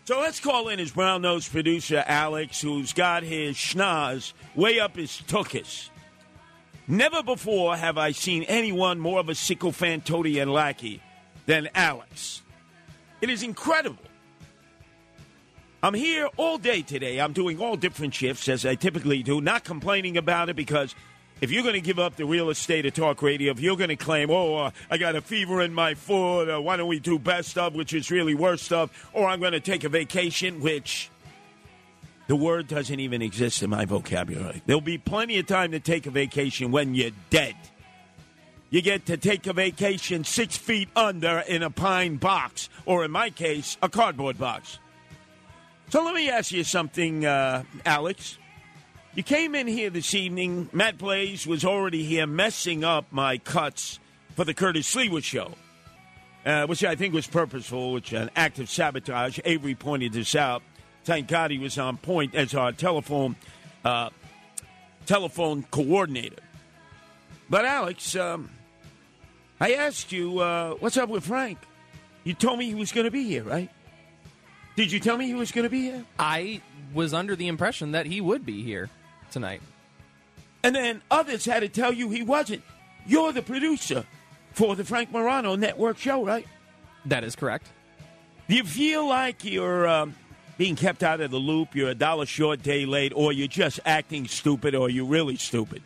So 0.06 0.18
let's 0.18 0.40
call 0.40 0.68
in 0.68 0.78
his 0.78 0.90
brown 0.90 1.22
nosed 1.22 1.52
producer, 1.52 2.02
Alex, 2.06 2.60
who's 2.60 2.92
got 2.92 3.22
his 3.22 3.56
schnoz 3.56 4.32
way 4.56 4.80
up 4.80 4.96
his 4.96 5.22
tuchus. 5.28 5.88
Never 6.90 7.22
before 7.22 7.76
have 7.76 7.98
I 7.98 8.10
seen 8.10 8.42
anyone 8.42 8.98
more 8.98 9.20
of 9.20 9.28
a 9.28 9.34
sycophantotian 9.34 10.52
lackey 10.52 11.00
than 11.46 11.68
Alex. 11.72 12.42
It 13.20 13.30
is 13.30 13.44
incredible. 13.44 14.02
I'm 15.84 15.94
here 15.94 16.28
all 16.36 16.58
day 16.58 16.82
today. 16.82 17.20
I'm 17.20 17.32
doing 17.32 17.60
all 17.60 17.76
different 17.76 18.12
shifts 18.12 18.48
as 18.48 18.66
I 18.66 18.74
typically 18.74 19.22
do, 19.22 19.40
not 19.40 19.62
complaining 19.62 20.16
about 20.16 20.48
it 20.48 20.56
because 20.56 20.96
if 21.40 21.52
you're 21.52 21.62
going 21.62 21.76
to 21.76 21.80
give 21.80 22.00
up 22.00 22.16
the 22.16 22.24
real 22.24 22.50
estate 22.50 22.84
of 22.86 22.94
talk 22.94 23.22
radio, 23.22 23.52
if 23.52 23.60
you're 23.60 23.76
going 23.76 23.90
to 23.90 23.96
claim, 23.96 24.28
oh, 24.28 24.56
uh, 24.56 24.70
I 24.90 24.98
got 24.98 25.14
a 25.14 25.20
fever 25.20 25.60
in 25.60 25.72
my 25.72 25.94
foot, 25.94 26.50
uh, 26.50 26.60
why 26.60 26.76
don't 26.76 26.88
we 26.88 26.98
do 26.98 27.20
best 27.20 27.56
of, 27.56 27.76
which 27.76 27.94
is 27.94 28.10
really 28.10 28.34
worst 28.34 28.72
of, 28.72 28.90
or 29.12 29.28
I'm 29.28 29.38
going 29.38 29.52
to 29.52 29.60
take 29.60 29.84
a 29.84 29.88
vacation, 29.88 30.60
which 30.60 31.08
the 32.30 32.36
word 32.36 32.68
doesn't 32.68 33.00
even 33.00 33.22
exist 33.22 33.60
in 33.60 33.70
my 33.70 33.84
vocabulary. 33.84 34.62
There'll 34.64 34.80
be 34.80 34.98
plenty 34.98 35.40
of 35.40 35.48
time 35.48 35.72
to 35.72 35.80
take 35.80 36.06
a 36.06 36.12
vacation 36.12 36.70
when 36.70 36.94
you're 36.94 37.10
dead. 37.28 37.56
You 38.70 38.82
get 38.82 39.06
to 39.06 39.16
take 39.16 39.48
a 39.48 39.52
vacation 39.52 40.22
six 40.22 40.56
feet 40.56 40.88
under 40.94 41.40
in 41.40 41.64
a 41.64 41.70
pine 41.70 42.18
box, 42.18 42.68
or 42.86 43.04
in 43.04 43.10
my 43.10 43.30
case, 43.30 43.76
a 43.82 43.88
cardboard 43.88 44.38
box. 44.38 44.78
So 45.88 46.04
let 46.04 46.14
me 46.14 46.30
ask 46.30 46.52
you 46.52 46.62
something, 46.62 47.26
uh, 47.26 47.64
Alex. 47.84 48.38
You 49.16 49.24
came 49.24 49.56
in 49.56 49.66
here 49.66 49.90
this 49.90 50.14
evening. 50.14 50.68
Matt 50.72 50.98
Blaze 50.98 51.48
was 51.48 51.64
already 51.64 52.04
here 52.04 52.28
messing 52.28 52.84
up 52.84 53.06
my 53.10 53.38
cuts 53.38 53.98
for 54.36 54.44
the 54.44 54.54
Curtis 54.54 54.94
Sliwa 54.94 55.20
show, 55.20 55.50
uh, 56.46 56.68
which 56.68 56.84
I 56.84 56.94
think 56.94 57.12
was 57.12 57.26
purposeful, 57.26 57.92
which 57.92 58.12
an 58.12 58.30
act 58.36 58.60
of 58.60 58.70
sabotage. 58.70 59.40
Avery 59.44 59.74
pointed 59.74 60.12
this 60.12 60.36
out. 60.36 60.62
Thank 61.04 61.28
God 61.28 61.50
he 61.50 61.58
was 61.58 61.78
on 61.78 61.96
point 61.96 62.34
as 62.34 62.54
our 62.54 62.72
telephone 62.72 63.36
uh, 63.84 64.10
telephone 65.06 65.64
coordinator. 65.70 66.36
But 67.48 67.64
Alex, 67.64 68.14
um, 68.14 68.50
I 69.60 69.74
asked 69.74 70.12
you, 70.12 70.38
uh, 70.38 70.74
what's 70.74 70.96
up 70.96 71.08
with 71.08 71.24
Frank? 71.24 71.58
You 72.22 72.34
told 72.34 72.58
me 72.58 72.66
he 72.66 72.74
was 72.74 72.92
going 72.92 73.06
to 73.06 73.10
be 73.10 73.24
here, 73.24 73.42
right? 73.42 73.70
Did 74.76 74.92
you 74.92 75.00
tell 75.00 75.16
me 75.16 75.26
he 75.26 75.34
was 75.34 75.52
going 75.52 75.64
to 75.64 75.70
be 75.70 75.82
here? 75.82 76.04
I 76.18 76.60
was 76.94 77.12
under 77.12 77.34
the 77.34 77.48
impression 77.48 77.92
that 77.92 78.06
he 78.06 78.20
would 78.20 78.46
be 78.46 78.62
here 78.62 78.88
tonight. 79.30 79.62
And 80.62 80.74
then 80.74 81.02
others 81.10 81.44
had 81.44 81.60
to 81.60 81.68
tell 81.68 81.92
you 81.92 82.10
he 82.10 82.22
wasn't. 82.22 82.62
You're 83.06 83.32
the 83.32 83.42
producer 83.42 84.04
for 84.52 84.76
the 84.76 84.84
Frank 84.84 85.10
Morano 85.10 85.56
Network 85.56 85.98
show, 85.98 86.24
right? 86.24 86.46
That 87.06 87.24
is 87.24 87.34
correct. 87.34 87.66
Do 88.48 88.56
you 88.56 88.64
feel 88.64 89.08
like 89.08 89.44
you're 89.44 89.88
um, 89.88 90.14
being 90.60 90.76
kept 90.76 91.02
out 91.02 91.22
of 91.22 91.30
the 91.30 91.38
loop, 91.38 91.74
you're 91.74 91.88
a 91.88 91.94
dollar 91.94 92.26
short, 92.26 92.62
day 92.62 92.84
late, 92.84 93.14
or 93.16 93.32
you're 93.32 93.48
just 93.48 93.80
acting 93.86 94.28
stupid, 94.28 94.74
or 94.74 94.90
you're 94.90 95.06
really 95.06 95.36
stupid? 95.36 95.82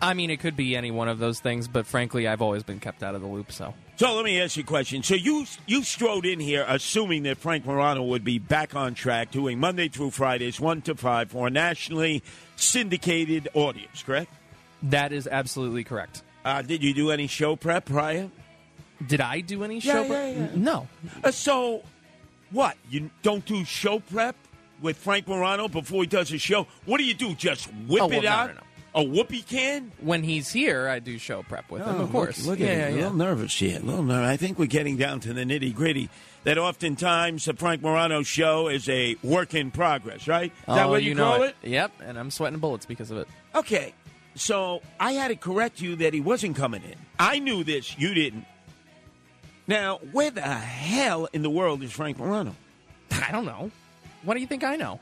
I 0.00 0.14
mean, 0.14 0.30
it 0.30 0.40
could 0.40 0.56
be 0.56 0.74
any 0.74 0.90
one 0.90 1.06
of 1.08 1.20
those 1.20 1.38
things, 1.38 1.68
but 1.68 1.86
frankly, 1.86 2.26
I've 2.26 2.42
always 2.42 2.64
been 2.64 2.80
kept 2.80 3.04
out 3.04 3.14
of 3.14 3.20
the 3.20 3.28
loop, 3.28 3.52
so. 3.52 3.74
So 3.94 4.16
let 4.16 4.24
me 4.24 4.40
ask 4.40 4.56
you 4.56 4.64
a 4.64 4.66
question. 4.66 5.04
So 5.04 5.14
you 5.14 5.46
you 5.68 5.84
strode 5.84 6.26
in 6.26 6.40
here 6.40 6.64
assuming 6.66 7.22
that 7.22 7.38
Frank 7.38 7.66
Morano 7.66 8.02
would 8.02 8.24
be 8.24 8.40
back 8.40 8.74
on 8.74 8.94
track, 8.94 9.30
doing 9.30 9.60
Monday 9.60 9.86
through 9.88 10.10
Fridays, 10.10 10.58
one 10.58 10.82
to 10.82 10.96
five, 10.96 11.30
for 11.30 11.46
a 11.46 11.50
nationally 11.50 12.24
syndicated 12.56 13.48
audience, 13.54 14.02
correct? 14.02 14.32
That 14.82 15.12
is 15.12 15.28
absolutely 15.30 15.84
correct. 15.84 16.22
Uh, 16.44 16.62
did 16.62 16.82
you 16.82 16.94
do 16.94 17.12
any 17.12 17.28
show 17.28 17.54
prep 17.54 17.84
prior? 17.84 18.28
Did 19.06 19.20
I 19.20 19.40
do 19.40 19.62
any 19.62 19.78
Yeah, 19.78 19.92
show? 19.92 20.02
yeah, 20.02 20.08
prep? 20.08 20.36
yeah. 20.36 20.46
No. 20.56 20.88
Uh, 21.22 21.30
so, 21.30 21.82
what? 22.50 22.76
You 22.90 23.10
don't 23.22 23.44
do 23.44 23.64
show 23.64 24.00
prep 24.00 24.36
with 24.80 24.96
Frank 24.96 25.26
Morano 25.28 25.68
before 25.68 26.02
he 26.02 26.06
does 26.06 26.28
his 26.28 26.40
show? 26.42 26.66
What 26.84 26.98
do 26.98 27.04
you 27.04 27.14
do? 27.14 27.34
Just 27.34 27.66
whip 27.88 28.02
Oh, 28.02 28.06
well, 28.08 28.18
it 28.18 28.24
no, 28.24 28.28
out? 28.30 28.46
no, 28.48 28.54
no. 28.54 28.60
A 28.94 29.02
whoopee 29.02 29.42
can? 29.42 29.92
When 30.00 30.22
he's 30.22 30.50
here, 30.50 30.88
I 30.88 30.98
do 30.98 31.18
show 31.18 31.42
prep 31.42 31.70
with 31.70 31.82
him, 31.82 31.96
Oh, 31.96 32.02
of 32.04 32.10
course. 32.10 32.38
Look, 32.46 32.58
look 32.58 32.66
yeah, 32.66 32.66
at 32.66 32.76
yeah, 32.78 32.86
him. 32.86 32.94
A 32.94 32.96
yeah. 32.96 33.02
little 33.04 33.18
nervous 33.18 33.54
here. 33.58 33.76
A 33.76 33.82
little 33.82 34.02
nervous. 34.02 34.28
I 34.28 34.36
think 34.36 34.58
we're 34.58 34.66
getting 34.66 34.96
down 34.96 35.20
to 35.20 35.32
the 35.34 35.42
nitty 35.44 35.74
gritty. 35.74 36.08
That 36.44 36.56
oftentimes 36.56 37.44
the 37.44 37.52
Frank 37.54 37.82
Morano 37.82 38.22
show 38.22 38.68
is 38.68 38.88
a 38.88 39.16
work 39.22 39.54
in 39.54 39.70
progress, 39.70 40.26
right? 40.26 40.50
Is 40.50 40.74
that 40.74 40.86
Oh, 40.86 40.90
what 40.90 41.02
you, 41.02 41.14
know 41.14 41.24
call 41.32 41.42
it? 41.42 41.56
Yep, 41.62 41.92
and 42.02 42.18
I'm 42.18 42.30
sweating 42.30 42.58
bullets 42.60 42.86
because 42.86 43.10
of 43.10 43.18
it. 43.18 43.28
Okay. 43.54 43.92
So 44.34 44.80
I 44.98 45.12
had 45.12 45.28
to 45.28 45.36
correct 45.36 45.80
you 45.80 45.96
that 45.96 46.14
he 46.14 46.20
wasn't 46.20 46.56
coming 46.56 46.82
in. 46.82 46.94
I 47.18 47.40
knew 47.40 47.64
this. 47.64 47.98
You 47.98 48.14
didn't. 48.14 48.46
Now, 49.68 49.98
where 50.12 50.30
the 50.30 50.40
hell 50.40 51.28
in 51.32 51.42
the 51.42 51.50
world 51.50 51.82
is 51.82 51.92
Frank 51.92 52.18
Morano? 52.18 52.56
I 53.12 53.30
don't 53.30 53.44
know. 53.44 53.70
What 54.22 54.34
do 54.34 54.40
you 54.40 54.46
think 54.46 54.64
I 54.64 54.76
know? 54.76 54.98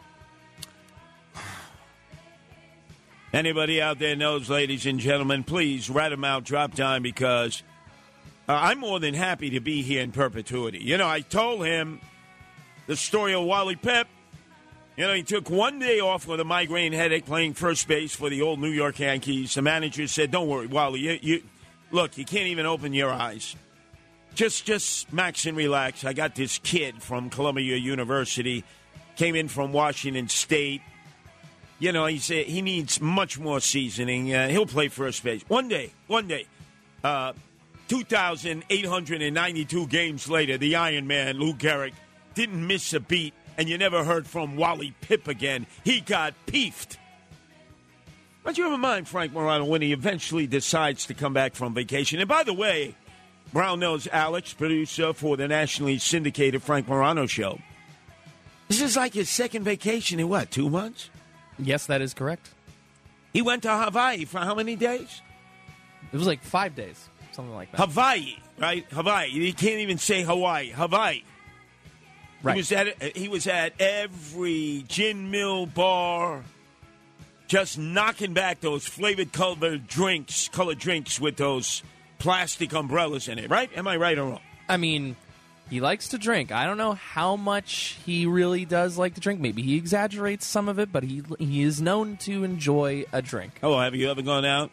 Anybody 3.33 3.81
out 3.81 3.99
there 3.99 4.17
knows, 4.17 4.51
ladies 4.51 4.87
and 4.87 4.99
gentlemen, 4.99 5.45
please 5.45 5.89
write 5.89 6.11
him 6.13 6.25
out, 6.25 6.45
drop 6.45 6.75
time, 6.75 7.03
because 7.03 7.63
Uh, 8.49 8.53
I'm 8.53 8.79
more 8.79 9.01
than 9.01 9.13
happy 9.13 9.51
to 9.51 9.61
be 9.61 9.83
here 9.83 10.01
in 10.03 10.13
perpetuity. 10.13 10.79
You 10.79 10.97
know, 10.99 11.09
I 11.09 11.21
told 11.21 11.67
him 11.67 12.01
the 12.87 12.95
story 12.95 13.35
of 13.35 13.45
Wally 13.45 13.75
Pipp. 13.75 14.05
You 14.97 15.05
know, 15.05 15.15
he 15.15 15.25
took 15.25 15.51
one 15.51 15.81
day 15.81 15.99
off 15.99 16.29
with 16.29 16.39
a 16.39 16.45
migraine 16.45 16.93
headache 16.93 17.27
playing 17.27 17.55
first 17.55 17.89
base 17.89 18.15
for 18.15 18.31
the 18.31 18.43
old 18.43 18.61
New 18.61 18.71
York 18.71 19.01
Yankees. 19.01 19.55
The 19.55 19.63
manager 19.63 20.07
said, 20.07 20.31
"Don't 20.31 20.47
worry, 20.47 20.69
Wally. 20.69 21.01
You, 21.01 21.19
you 21.21 21.43
look, 21.91 22.17
you 22.17 22.25
can't 22.25 22.47
even 22.47 22.67
open 22.67 22.93
your 22.95 23.11
eyes. 23.11 23.57
Just, 24.37 24.67
just 24.67 25.11
max 25.13 25.47
and 25.47 25.57
relax. 25.57 26.05
I 26.05 26.13
got 26.13 26.35
this 26.35 26.59
kid 26.59 27.03
from 27.03 27.31
Columbia 27.31 27.77
University, 27.77 28.65
came 29.17 29.35
in 29.35 29.49
from 29.49 29.73
Washington 29.73 30.29
State. 30.29 30.83
You 31.79 31.91
know, 31.91 32.05
he 32.05 32.19
said 32.19 32.45
he 32.45 32.61
needs 32.61 33.01
much 33.01 33.39
more 33.39 33.61
seasoning. 33.61 34.35
Uh, 34.35 34.49
he'll 34.49 34.67
play 34.67 34.89
first 34.89 35.25
base 35.25 35.43
one 35.49 35.69
day. 35.69 35.91
One 36.07 36.29
day." 36.29 36.47
Uh, 37.03 37.33
2,892 37.89 39.87
games 39.87 40.29
later, 40.29 40.59
the 40.59 40.77
Iron 40.77 41.07
Man, 41.07 41.39
Lou 41.39 41.55
Gehrig, 41.55 41.95
didn't 42.35 42.67
miss 42.67 42.93
a 42.93 43.01
beat, 43.01 43.33
and 43.57 43.69
you 43.69 43.79
never 43.79 44.05
heard 44.05 44.27
from 44.27 44.57
Wally 44.57 44.95
Pipp 45.03 45.29
again. 45.29 45.67
He 45.85 46.01
got 46.01 46.35
peefed. 46.47 46.99
But 48.43 48.59
you 48.59 48.67
ever 48.67 48.77
mind 48.79 49.09
Frank 49.09 49.33
Morano 49.33 49.65
when 49.65 49.83
he 49.83 49.93
eventually 49.93 50.47
decides 50.47 51.07
to 51.07 51.15
come 51.15 51.33
back 51.33 51.55
from 51.55 51.75
vacation? 51.75 52.21
And 52.21 52.29
by 52.29 52.43
the 52.45 52.53
way, 52.53 52.95
Brown 53.57 53.81
knows 53.81 54.07
Alex, 54.13 54.53
producer 54.53 55.15
for 55.15 55.39
the 55.39 55.49
nationally 55.49 55.97
syndicated 55.97 56.63
Frank 56.63 56.87
Morano 56.87 57.25
show. 57.25 57.59
This 58.69 58.83
is 58.83 58.99
like 58.99 59.15
his 59.15 59.31
second 59.31 59.63
vacation 59.63 60.21
in 60.21 60.29
what, 60.29 60.51
two 60.51 60.69
months? 60.69 61.09
Yes, 61.59 61.87
that 61.87 62.03
is 62.03 62.13
correct. 62.13 62.51
He 63.33 63.41
went 63.41 63.63
to 63.63 63.75
Hawaii 63.75 64.27
for 64.27 64.41
how 64.41 64.55
many 64.55 64.77
days? 64.77 65.23
It 66.13 66.19
was 66.19 66.27
like 66.27 66.43
five 66.43 66.75
days, 66.75 67.09
something 67.33 67.55
like 67.55 67.73
that. 67.73 67.89
Hawaii, 67.89 68.37
right? 68.59 68.85
Hawaii. 68.91 69.31
You 69.31 69.55
can't 69.55 69.81
even 69.81 69.97
say 69.97 70.23
Hawaii. 70.23 70.69
Hawaii. 70.69 71.23
Right. 72.43 72.57
He 72.57 72.59
was 72.59 72.73
at 72.73 73.17
he 73.17 73.29
was 73.29 73.47
at 73.47 73.73
every 73.81 74.85
gin 74.87 75.31
mill 75.31 75.65
bar, 75.65 76.45
just 77.49 77.79
knocking 77.79 78.35
back 78.35 78.61
those 78.61 78.87
flavored 78.87 79.33
colored 79.33 79.87
drinks, 79.87 80.49
colored 80.49 80.79
drinks 80.79 81.19
with 81.19 81.39
those 81.39 81.83
plastic 82.19 82.73
umbrellas 82.73 83.29
in 83.29 83.39
it. 83.39 83.51
Right? 83.51 83.71
Am 83.77 83.87
I 83.87 83.97
right 83.97 84.19
or 84.19 84.25
wrong? 84.25 84.41
I 84.69 84.77
mean, 84.77 85.17
he 85.69 85.81
likes 85.81 86.09
to 86.09 86.19
drink. 86.19 86.53
I 86.53 86.65
don't 86.65 86.77
know 86.77 86.93
how 86.95 87.37
much 87.37 87.99
he 88.05 88.27
really 88.27 88.65
does 88.65 88.97
like 88.97 89.15
to 89.15 89.21
drink. 89.21 89.41
Maybe 89.41 89.63
he 89.63 89.77
exaggerates 89.77 90.47
some 90.47 90.69
of 90.69 90.79
it, 90.79 90.93
but 90.93 91.03
he 91.03 91.23
he 91.39 91.63
is 91.63 91.81
known 91.81 92.17
to 92.19 92.45
enjoy 92.45 93.05
a 93.13 93.23
drink. 93.23 93.59
Oh, 93.63 93.79
have 93.79 93.95
you 93.95 94.11
ever 94.11 94.23
gone 94.23 94.45
out 94.45 94.71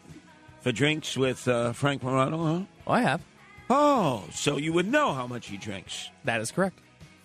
for 0.60 0.72
drinks 0.72 1.16
with 1.16 1.46
uh, 1.48 1.72
Frank 1.72 2.02
Morano? 2.02 2.44
Huh? 2.44 2.64
Oh, 2.86 2.92
I 2.92 3.00
have. 3.02 3.20
Oh, 3.70 4.24
so 4.30 4.56
you 4.56 4.72
would 4.72 4.86
know 4.86 5.14
how 5.14 5.26
much 5.26 5.48
he 5.48 5.56
drinks. 5.56 6.10
That 6.24 6.40
is 6.40 6.50
correct. 6.50 6.78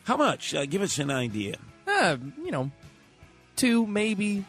How 0.05 0.17
much? 0.17 0.55
Uh, 0.55 0.65
give 0.65 0.81
us 0.81 0.97
an 0.97 1.11
idea. 1.11 1.57
Uh, 1.85 2.17
you 2.43 2.51
know, 2.51 2.71
two 3.55 3.85
maybe 3.85 4.45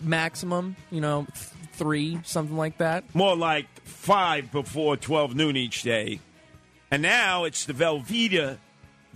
maximum. 0.00 0.76
You 0.90 1.00
know, 1.00 1.26
three, 1.74 2.20
something 2.24 2.56
like 2.56 2.78
that. 2.78 3.14
More 3.14 3.36
like 3.36 3.66
five 3.82 4.50
before 4.50 4.96
12 4.96 5.34
noon 5.34 5.56
each 5.56 5.82
day. 5.82 6.20
And 6.90 7.02
now 7.02 7.44
it's 7.44 7.64
the 7.64 7.72
Velveeta, 7.72 8.58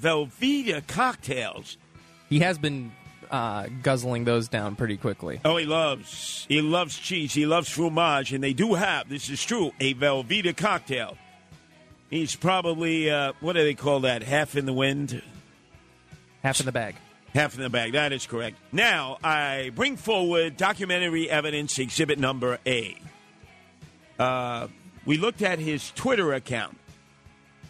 Velveeta 0.00 0.86
cocktails. 0.86 1.76
He 2.28 2.40
has 2.40 2.58
been 2.58 2.92
uh, 3.30 3.68
guzzling 3.82 4.24
those 4.24 4.48
down 4.48 4.76
pretty 4.76 4.96
quickly. 4.96 5.40
Oh, 5.44 5.56
he 5.56 5.66
loves, 5.66 6.46
he 6.48 6.60
loves 6.60 6.96
cheese. 6.98 7.32
He 7.32 7.46
loves 7.46 7.68
fromage. 7.68 8.32
And 8.32 8.42
they 8.42 8.52
do 8.52 8.74
have, 8.74 9.08
this 9.08 9.28
is 9.30 9.42
true, 9.44 9.72
a 9.80 9.94
Velveeta 9.94 10.56
cocktail. 10.56 11.16
He's 12.10 12.34
probably, 12.34 13.10
uh, 13.10 13.34
what 13.40 13.52
do 13.52 13.62
they 13.62 13.74
call 13.74 14.00
that? 14.00 14.22
Half 14.22 14.56
in 14.56 14.66
the 14.66 14.72
wind? 14.72 15.22
Half 16.42 16.60
in 16.60 16.66
the 16.66 16.72
bag. 16.72 16.97
Half 17.34 17.56
in 17.56 17.62
the 17.62 17.71
bag. 17.71 17.93
That 17.93 18.12
is 18.12 18.26
correct. 18.26 18.56
Now, 18.73 19.19
I 19.23 19.71
bring 19.75 19.97
forward 19.97 20.56
documentary 20.56 21.28
evidence 21.28 21.78
exhibit 21.78 22.19
number 22.19 22.58
A. 22.67 22.97
Uh, 24.19 24.69
we 25.04 25.19
looked 25.19 25.43
at 25.43 25.58
his 25.58 25.91
Twitter 25.93 26.32
account 26.32 26.76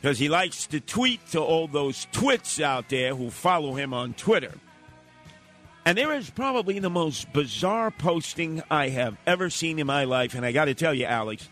because 0.01 0.19
he 0.19 0.29
likes 0.29 0.67
to 0.69 0.81
tweet 0.81 1.27
to 1.31 1.41
all 1.41 1.67
those 1.67 2.07
twits 2.13 2.61
out 2.61 2.89
there 2.89 3.15
who 3.15 3.31
follow 3.31 3.75
him 3.75 3.93
on 3.93 4.15
Twitter. 4.15 4.55
And 5.85 5.97
there 5.97 6.13
is 6.13 6.31
probably 6.31 6.79
the 6.79 6.91
most 6.91 7.33
bizarre 7.33 7.91
posting 7.91 8.63
I 8.71 8.91
have 8.91 9.17
ever 9.27 9.51
seen 9.51 9.79
in 9.79 9.87
my 9.87 10.05
life. 10.05 10.35
And 10.35 10.45
I 10.45 10.53
got 10.53 10.67
to 10.67 10.75
tell 10.75 10.93
you, 10.93 11.07
Alex, 11.07 11.49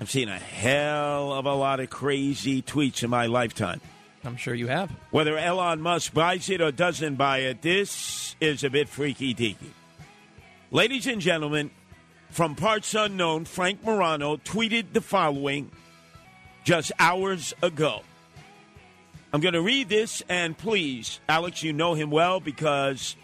I've 0.00 0.10
seen 0.10 0.28
a 0.28 0.38
hell 0.38 1.32
of 1.32 1.46
a 1.46 1.54
lot 1.54 1.78
of 1.80 1.88
crazy 1.88 2.62
tweets 2.62 3.02
in 3.02 3.10
my 3.10 3.26
lifetime. 3.26 3.80
I'm 4.24 4.36
sure 4.36 4.54
you 4.54 4.66
have. 4.66 4.90
Whether 5.10 5.38
Elon 5.38 5.80
Musk 5.80 6.12
buys 6.12 6.50
it 6.50 6.60
or 6.60 6.70
doesn't 6.72 7.16
buy 7.16 7.38
it, 7.38 7.62
this 7.62 8.36
is 8.40 8.64
a 8.64 8.70
bit 8.70 8.88
freaky 8.88 9.34
deaky. 9.34 9.72
Ladies 10.70 11.06
and 11.06 11.20
gentlemen, 11.20 11.70
from 12.28 12.54
parts 12.54 12.94
unknown, 12.94 13.44
Frank 13.44 13.82
Morano 13.82 14.36
tweeted 14.36 14.92
the 14.92 15.00
following 15.00 15.70
just 16.64 16.92
hours 16.98 17.54
ago. 17.62 18.02
I'm 19.32 19.40
going 19.40 19.54
to 19.54 19.62
read 19.62 19.88
this, 19.88 20.22
and 20.28 20.56
please, 20.56 21.20
Alex, 21.28 21.62
you 21.62 21.72
know 21.72 21.94
him 21.94 22.10
well 22.10 22.40
because 22.40 23.16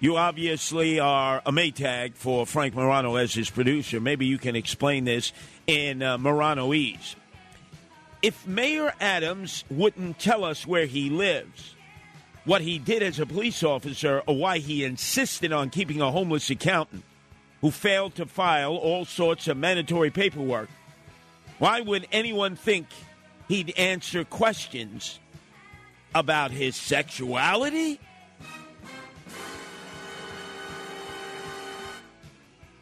you 0.00 0.16
obviously 0.16 1.00
are 1.00 1.42
a 1.44 1.52
Maytag 1.52 2.14
for 2.14 2.46
Frank 2.46 2.74
Morano 2.74 3.16
as 3.16 3.34
his 3.34 3.50
producer. 3.50 4.00
Maybe 4.00 4.26
you 4.26 4.38
can 4.38 4.56
explain 4.56 5.04
this 5.04 5.32
in 5.66 6.02
uh, 6.02 6.16
Moranoese. 6.16 7.16
If 8.20 8.46
Mayor 8.46 8.92
Adams 9.00 9.64
wouldn't 9.70 10.18
tell 10.18 10.44
us 10.44 10.66
where 10.66 10.86
he 10.86 11.08
lives, 11.08 11.76
what 12.44 12.62
he 12.62 12.78
did 12.78 13.02
as 13.02 13.20
a 13.20 13.26
police 13.26 13.62
officer, 13.62 14.22
or 14.26 14.36
why 14.36 14.58
he 14.58 14.82
insisted 14.82 15.52
on 15.52 15.70
keeping 15.70 16.00
a 16.00 16.10
homeless 16.10 16.50
accountant 16.50 17.04
who 17.60 17.70
failed 17.70 18.14
to 18.16 18.26
file 18.26 18.74
all 18.74 19.04
sorts 19.04 19.46
of 19.46 19.56
mandatory 19.56 20.10
paperwork, 20.10 20.68
why 21.58 21.80
would 21.80 22.08
anyone 22.10 22.56
think 22.56 22.86
he'd 23.48 23.76
answer 23.78 24.24
questions 24.24 25.20
about 26.14 26.50
his 26.50 26.74
sexuality? 26.74 28.00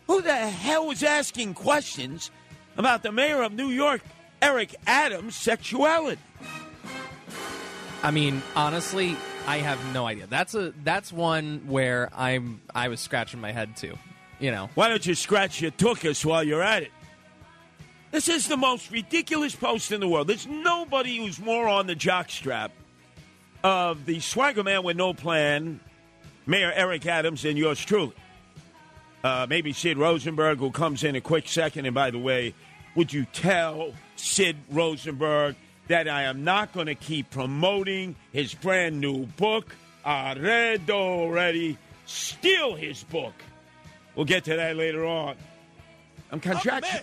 Who 0.07 0.23
the 0.23 0.35
hell 0.35 0.87
was 0.87 1.03
asking 1.03 1.55
questions 1.55 2.31
about 2.79 3.03
the 3.03 3.13
mayor 3.13 3.43
of 3.43 3.53
New 3.53 3.69
York, 3.69 4.03
Eric 4.43 4.75
Adams' 4.87 5.35
sexuality? 5.35 6.21
I 8.03 8.11
mean, 8.11 8.43
honestly, 8.55 9.17
I 9.47 9.59
have 9.59 9.79
no 9.93 10.07
idea. 10.07 10.27
That's 10.27 10.55
a 10.55 10.73
that's 10.85 11.13
one 11.13 11.63
where 11.67 12.11
I'm 12.15 12.61
I 12.75 12.89
was 12.89 13.01
scratching 13.01 13.41
my 13.41 13.53
head 13.53 13.77
too. 13.77 13.97
You 14.39 14.51
know, 14.51 14.69
Why 14.75 14.89
don't 14.89 15.05
you 15.07 15.15
scratch 15.15 15.63
your 15.63 15.71
tuchus 15.71 16.25
while 16.25 16.45
you're 16.45 16.63
at 16.63 16.83
it? 16.83 16.93
This 18.11 18.29
is 18.29 18.49
the 18.49 18.57
most 18.57 18.91
ridiculous 18.91 19.55
post 19.55 19.93
in 19.93 20.01
the 20.01 20.09
world. 20.09 20.29
There's 20.29 20.47
nobody 20.47 21.17
who's 21.17 21.41
more 21.41 21.67
on 21.69 21.87
the 21.87 21.97
jockstrap 21.97 22.71
of 23.65 24.05
the 24.05 24.21
swagger 24.21 24.63
man 24.63 24.83
with 24.83 24.97
no 24.97 25.15
plan, 25.15 25.81
Mayor 26.45 26.73
Eric 26.75 27.07
Adams, 27.07 27.45
and 27.45 27.57
yours 27.59 27.83
truly. 27.85 28.13
Uh, 29.25 29.47
maybe 29.49 29.73
Sid 29.73 29.99
Rosenberg, 29.99 30.59
who 30.59 30.71
comes 30.71 31.03
in 31.03 31.17
a 31.17 31.21
quick 31.21 31.49
second. 31.49 31.87
And 31.87 31.95
by 31.95 32.11
the 32.11 32.19
way, 32.19 32.55
would 32.97 33.13
you 33.13 33.27
tell 33.27 33.93
Sid 34.17 34.57
Rosenberg 34.71 35.55
that 35.89 36.09
I 36.09 36.25
am 36.25 36.43
not 36.43 36.73
going 36.73 36.87
to 36.87 36.95
keep 36.95 37.31
promoting 37.31 38.17
his 38.33 38.55
brand 38.55 39.01
new 39.01 39.27
book? 39.27 39.77
I 40.05 40.35
read 40.35 40.91
already. 40.91 41.79
Steal 42.07 42.75
his 42.75 43.05
book. 43.05 43.35
We'll 44.15 44.25
get 44.25 44.45
to 44.45 44.57
that 44.57 44.77
later 44.77 45.05
on. 45.05 45.37
I'm 46.33 46.39
oh, 46.39 46.41
contractually, 46.41 47.03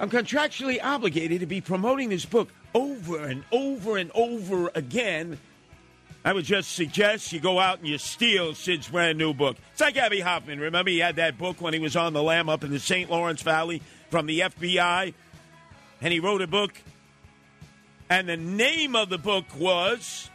I'm 0.00 0.10
contractually 0.10 0.82
obligated 0.82 1.40
to 1.40 1.46
be 1.46 1.60
promoting 1.60 2.08
this 2.08 2.24
book 2.24 2.48
over 2.74 3.24
and 3.24 3.44
over 3.52 3.96
and 3.96 4.10
over 4.14 4.70
again. 4.74 5.38
I 6.24 6.32
would 6.32 6.44
just 6.44 6.72
suggest 6.72 7.32
you 7.32 7.40
go 7.40 7.58
out 7.58 7.78
and 7.78 7.88
you 7.88 7.98
steal 7.98 8.54
Sid's 8.54 8.88
brand 8.88 9.18
new 9.18 9.34
book. 9.34 9.56
It's 9.72 9.80
like 9.80 9.96
Abbie 9.96 10.20
Hoffman. 10.20 10.60
Remember, 10.60 10.90
he 10.90 10.98
had 10.98 11.16
that 11.16 11.36
book 11.36 11.60
when 11.60 11.74
he 11.74 11.80
was 11.80 11.96
on 11.96 12.12
the 12.12 12.22
lam 12.22 12.48
up 12.48 12.62
in 12.64 12.70
the 12.70 12.78
St. 12.78 13.10
Lawrence 13.10 13.42
Valley 13.42 13.82
from 14.12 14.26
the 14.26 14.40
FBI, 14.40 15.14
and 16.02 16.12
he 16.12 16.20
wrote 16.20 16.42
a 16.42 16.46
book, 16.46 16.74
and 18.10 18.28
the 18.28 18.36
name 18.36 18.94
of 18.94 19.08
the 19.08 19.16
book 19.16 19.46
was 19.58 20.28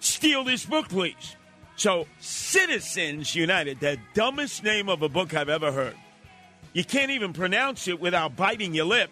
Steal 0.00 0.42
This 0.42 0.66
Book, 0.66 0.88
Please. 0.88 1.36
So, 1.76 2.08
Citizens 2.18 3.36
United, 3.36 3.78
the 3.78 3.96
dumbest 4.14 4.64
name 4.64 4.88
of 4.88 5.02
a 5.02 5.08
book 5.08 5.34
I've 5.34 5.48
ever 5.48 5.70
heard. 5.70 5.94
You 6.72 6.84
can't 6.84 7.12
even 7.12 7.32
pronounce 7.32 7.86
it 7.86 8.00
without 8.00 8.34
biting 8.34 8.74
your 8.74 8.86
lip. 8.86 9.10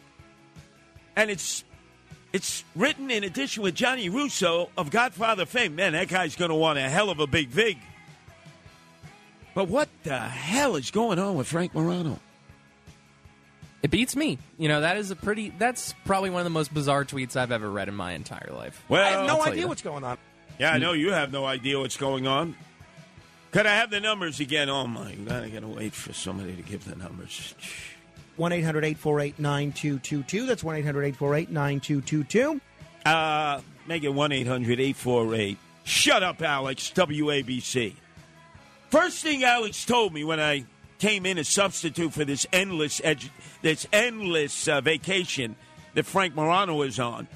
And 1.14 1.30
it's 1.30 1.62
it's 2.32 2.64
written 2.74 3.12
in 3.12 3.22
addition 3.22 3.62
with 3.62 3.76
Johnny 3.76 4.08
Russo 4.08 4.70
of 4.76 4.90
Godfather 4.90 5.46
fame. 5.46 5.76
Man, 5.76 5.92
that 5.92 6.08
guy's 6.08 6.34
going 6.34 6.48
to 6.48 6.56
want 6.56 6.80
a 6.80 6.88
hell 6.88 7.10
of 7.10 7.20
a 7.20 7.28
big 7.28 7.48
vig. 7.48 7.78
But 9.54 9.68
what 9.68 9.88
the 10.02 10.18
hell 10.18 10.74
is 10.74 10.90
going 10.90 11.20
on 11.20 11.36
with 11.36 11.46
Frank 11.46 11.74
Morano? 11.74 12.18
It 13.82 13.90
beats 13.90 14.14
me. 14.14 14.38
You 14.58 14.68
know, 14.68 14.82
that 14.82 14.96
is 14.98 15.10
a 15.10 15.16
pretty. 15.16 15.52
That's 15.58 15.94
probably 16.04 16.30
one 16.30 16.40
of 16.40 16.44
the 16.44 16.50
most 16.50 16.72
bizarre 16.72 17.04
tweets 17.04 17.36
I've 17.36 17.52
ever 17.52 17.70
read 17.70 17.88
in 17.88 17.94
my 17.94 18.12
entire 18.12 18.52
life. 18.52 18.84
Well, 18.88 19.04
I 19.04 19.10
have 19.10 19.26
no 19.26 19.42
idea 19.42 19.62
you. 19.62 19.68
what's 19.68 19.82
going 19.82 20.04
on. 20.04 20.18
Yeah, 20.58 20.72
I 20.72 20.78
know 20.78 20.92
you 20.92 21.12
have 21.12 21.32
no 21.32 21.46
idea 21.46 21.78
what's 21.78 21.96
going 21.96 22.26
on. 22.26 22.54
Could 23.50 23.66
I 23.66 23.74
have 23.76 23.90
the 23.90 24.00
numbers 24.00 24.38
again? 24.38 24.68
Oh 24.68 24.86
my 24.86 25.14
God, 25.14 25.44
I 25.44 25.48
gotta 25.48 25.66
wait 25.66 25.94
for 25.94 26.12
somebody 26.12 26.54
to 26.54 26.62
give 26.62 26.84
the 26.84 26.96
numbers. 26.96 27.54
1 28.36 28.52
800 28.52 28.84
848 28.84 29.38
9222. 29.38 30.46
That's 30.46 30.62
1 30.62 30.76
800 30.76 31.04
848 31.04 31.50
9222. 31.50 32.60
Uh, 33.04 33.60
make 33.86 34.04
it 34.04 34.14
1 34.14 34.32
800 34.32 34.80
848. 34.80 35.58
Shut 35.84 36.22
up, 36.22 36.42
Alex, 36.42 36.92
WABC. 36.94 37.94
First 38.90 39.22
thing 39.22 39.44
Alex 39.44 39.84
told 39.84 40.12
me 40.12 40.24
when 40.24 40.38
I 40.40 40.64
came 41.00 41.26
in 41.26 41.38
as 41.38 41.48
substitute 41.48 42.12
for 42.12 42.24
this 42.24 42.46
endless 42.52 43.00
edu- 43.00 43.30
this 43.62 43.88
endless 43.92 44.68
uh, 44.68 44.80
vacation 44.80 45.56
that 45.94 46.06
Frank 46.06 46.36
Morano 46.36 46.82
is 46.82 47.00
on. 47.00 47.26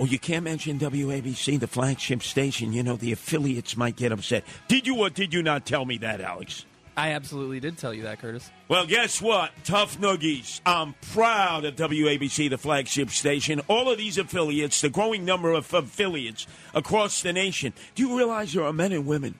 Oh, 0.00 0.04
you 0.04 0.18
can't 0.18 0.44
mention 0.44 0.78
WABC, 0.78 1.58
the 1.58 1.66
flagship 1.66 2.22
station. 2.22 2.72
You 2.72 2.82
know, 2.82 2.96
the 2.96 3.12
affiliates 3.12 3.76
might 3.76 3.96
get 3.96 4.12
upset. 4.12 4.44
Did 4.68 4.86
you 4.86 4.96
or 4.96 5.10
did 5.10 5.34
you 5.34 5.42
not 5.42 5.66
tell 5.66 5.84
me 5.84 5.98
that, 5.98 6.20
Alex? 6.20 6.64
I 6.96 7.12
absolutely 7.12 7.60
did 7.60 7.78
tell 7.78 7.94
you 7.94 8.02
that, 8.04 8.20
Curtis. 8.20 8.50
Well, 8.66 8.84
guess 8.84 9.22
what? 9.22 9.52
Tough 9.62 10.00
Noogies. 10.00 10.60
I'm 10.66 10.94
proud 11.12 11.64
of 11.64 11.76
WABC, 11.76 12.50
the 12.50 12.58
flagship 12.58 13.10
station. 13.10 13.60
All 13.68 13.88
of 13.88 13.98
these 13.98 14.18
affiliates, 14.18 14.80
the 14.80 14.90
growing 14.90 15.24
number 15.24 15.52
of 15.52 15.72
affiliates 15.72 16.48
across 16.74 17.22
the 17.22 17.32
nation. 17.32 17.72
Do 17.94 18.02
you 18.02 18.16
realize 18.16 18.52
there 18.52 18.64
are 18.64 18.72
men 18.72 18.90
and 18.90 19.06
women 19.06 19.38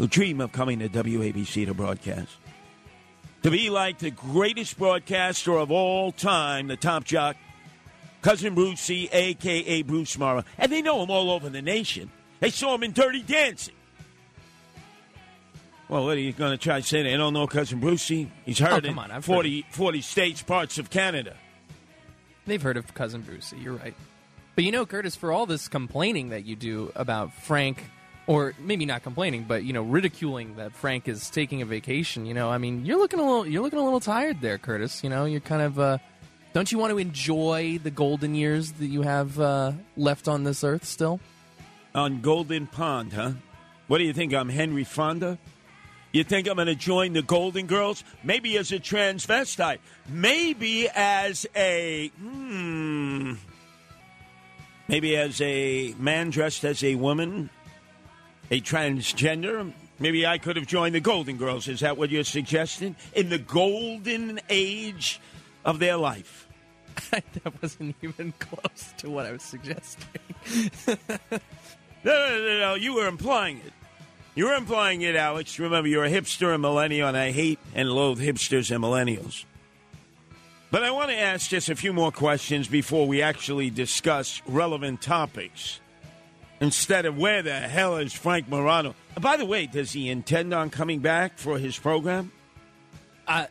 who 0.00 0.08
dream 0.08 0.40
of 0.40 0.50
coming 0.50 0.78
to 0.78 0.88
WABC 0.88 1.66
to 1.66 1.74
broadcast? 1.74 2.30
To 3.42 3.50
be 3.50 3.68
like 3.68 3.98
the 3.98 4.10
greatest 4.10 4.78
broadcaster 4.78 5.52
of 5.52 5.70
all 5.70 6.10
time, 6.10 6.68
the 6.68 6.76
top 6.76 7.04
jock, 7.04 7.36
Cousin 8.22 8.54
Brucie, 8.54 9.10
a.k.a. 9.12 9.82
Bruce 9.82 10.16
Morrow. 10.16 10.42
And 10.56 10.72
they 10.72 10.80
know 10.80 11.02
him 11.02 11.10
all 11.10 11.30
over 11.30 11.50
the 11.50 11.60
nation. 11.60 12.10
They 12.40 12.48
saw 12.48 12.74
him 12.76 12.82
in 12.82 12.92
Dirty 12.92 13.20
Dancing. 13.20 13.74
Well, 15.90 16.06
what 16.06 16.16
are 16.16 16.20
you 16.20 16.32
going 16.32 16.52
to 16.52 16.58
try 16.58 16.80
to 16.80 16.86
say? 16.86 17.02
They 17.02 17.18
don't 17.18 17.34
know 17.34 17.46
Cousin 17.46 17.78
Brucie? 17.78 18.30
He's 18.46 18.62
oh, 18.62 18.66
heard 18.66 18.86
Oh, 18.86 18.88
in 18.88 18.98
on, 18.98 19.10
I've 19.10 19.26
40, 19.26 19.66
40 19.68 20.00
states, 20.00 20.42
parts 20.42 20.78
of 20.78 20.88
Canada. 20.88 21.36
They've 22.46 22.62
heard 22.62 22.78
of 22.78 22.94
Cousin 22.94 23.22
Brucie. 23.22 23.62
You're 23.62 23.74
right. 23.74 23.94
But 24.54 24.64
you 24.64 24.72
know, 24.72 24.86
Curtis, 24.86 25.14
for 25.14 25.30
all 25.30 25.44
this 25.44 25.68
complaining 25.68 26.30
that 26.30 26.46
you 26.46 26.56
do 26.56 26.90
about 26.96 27.34
Frank, 27.34 27.84
or 28.30 28.54
maybe 28.60 28.86
not 28.86 29.02
complaining, 29.02 29.42
but 29.42 29.64
you 29.64 29.72
know, 29.72 29.82
ridiculing 29.82 30.54
that 30.54 30.72
Frank 30.72 31.08
is 31.08 31.28
taking 31.30 31.62
a 31.62 31.66
vacation. 31.66 32.26
You 32.26 32.32
know, 32.32 32.48
I 32.48 32.58
mean, 32.58 32.86
you're 32.86 32.96
looking 32.96 33.18
a 33.18 33.24
little, 33.24 33.44
you're 33.44 33.60
looking 33.60 33.80
a 33.80 33.82
little 33.82 33.98
tired 33.98 34.40
there, 34.40 34.56
Curtis. 34.56 35.02
You 35.02 35.10
know, 35.10 35.24
you're 35.24 35.40
kind 35.40 35.62
of. 35.62 35.80
Uh, 35.80 35.98
don't 36.52 36.70
you 36.70 36.78
want 36.78 36.92
to 36.92 36.98
enjoy 36.98 37.80
the 37.82 37.90
golden 37.90 38.36
years 38.36 38.70
that 38.72 38.86
you 38.86 39.02
have 39.02 39.40
uh, 39.40 39.72
left 39.96 40.28
on 40.28 40.44
this 40.44 40.62
earth 40.62 40.84
still? 40.84 41.18
On 41.92 42.20
Golden 42.20 42.68
Pond, 42.68 43.12
huh? 43.12 43.32
What 43.88 43.98
do 43.98 44.04
you 44.04 44.12
think? 44.12 44.32
I'm 44.32 44.48
Henry 44.48 44.84
Fonda? 44.84 45.36
You 46.12 46.22
think 46.22 46.48
I'm 46.48 46.54
going 46.54 46.68
to 46.68 46.76
join 46.76 47.14
the 47.14 47.22
Golden 47.22 47.66
Girls? 47.66 48.04
Maybe 48.22 48.56
as 48.58 48.70
a 48.70 48.78
transvestite. 48.78 49.78
Maybe 50.08 50.88
as 50.88 51.46
a. 51.56 52.12
Hmm. 52.16 53.34
Maybe 54.86 55.16
as 55.16 55.40
a 55.40 55.94
man 55.98 56.30
dressed 56.30 56.64
as 56.64 56.82
a 56.82 56.96
woman, 56.96 57.50
a 58.50 58.60
transgender. 58.60 59.72
Maybe 59.98 60.26
I 60.26 60.38
could 60.38 60.56
have 60.56 60.66
joined 60.66 60.94
the 60.94 61.00
Golden 61.00 61.36
Girls. 61.36 61.68
Is 61.68 61.80
that 61.80 61.96
what 61.96 62.10
you're 62.10 62.24
suggesting? 62.24 62.96
In 63.14 63.28
the 63.28 63.38
golden 63.38 64.40
age 64.48 65.20
of 65.64 65.78
their 65.78 65.96
life. 65.96 66.48
that 67.10 67.62
wasn't 67.62 67.94
even 68.02 68.32
close 68.38 68.94
to 68.98 69.10
what 69.10 69.26
I 69.26 69.32
was 69.32 69.42
suggesting. 69.42 70.08
No, 72.02 72.12
no, 72.12 72.38
no, 72.38 72.58
no. 72.60 72.74
You 72.74 72.94
were 72.94 73.06
implying 73.06 73.58
it. 73.58 73.72
You 74.34 74.46
were 74.46 74.54
implying 74.54 75.02
it, 75.02 75.16
Alex. 75.16 75.58
Remember, 75.58 75.88
you're 75.88 76.04
a 76.04 76.10
hipster 76.10 76.52
and 76.52 76.62
millennial, 76.62 77.08
and 77.08 77.16
I 77.16 77.30
hate 77.30 77.58
and 77.74 77.90
loathe 77.90 78.20
hipsters 78.20 78.74
and 78.74 78.82
millennials. 78.82 79.44
But 80.70 80.84
I 80.84 80.92
want 80.92 81.10
to 81.10 81.18
ask 81.18 81.50
just 81.50 81.68
a 81.68 81.74
few 81.74 81.92
more 81.92 82.12
questions 82.12 82.68
before 82.68 83.06
we 83.06 83.22
actually 83.22 83.70
discuss 83.70 84.40
relevant 84.46 85.02
topics. 85.02 85.80
Instead 86.60 87.06
of 87.06 87.16
where 87.16 87.42
the 87.42 87.58
hell 87.58 87.96
is 87.96 88.12
Frank 88.12 88.48
Morano? 88.48 88.94
By 89.18 89.36
the 89.36 89.46
way, 89.46 89.66
does 89.66 89.92
he 89.92 90.10
intend 90.10 90.52
on 90.52 90.68
coming 90.70 91.00
back 91.00 91.38
for 91.38 91.58
his 91.58 91.78
program? 91.78 92.32
Uh, 93.26 93.46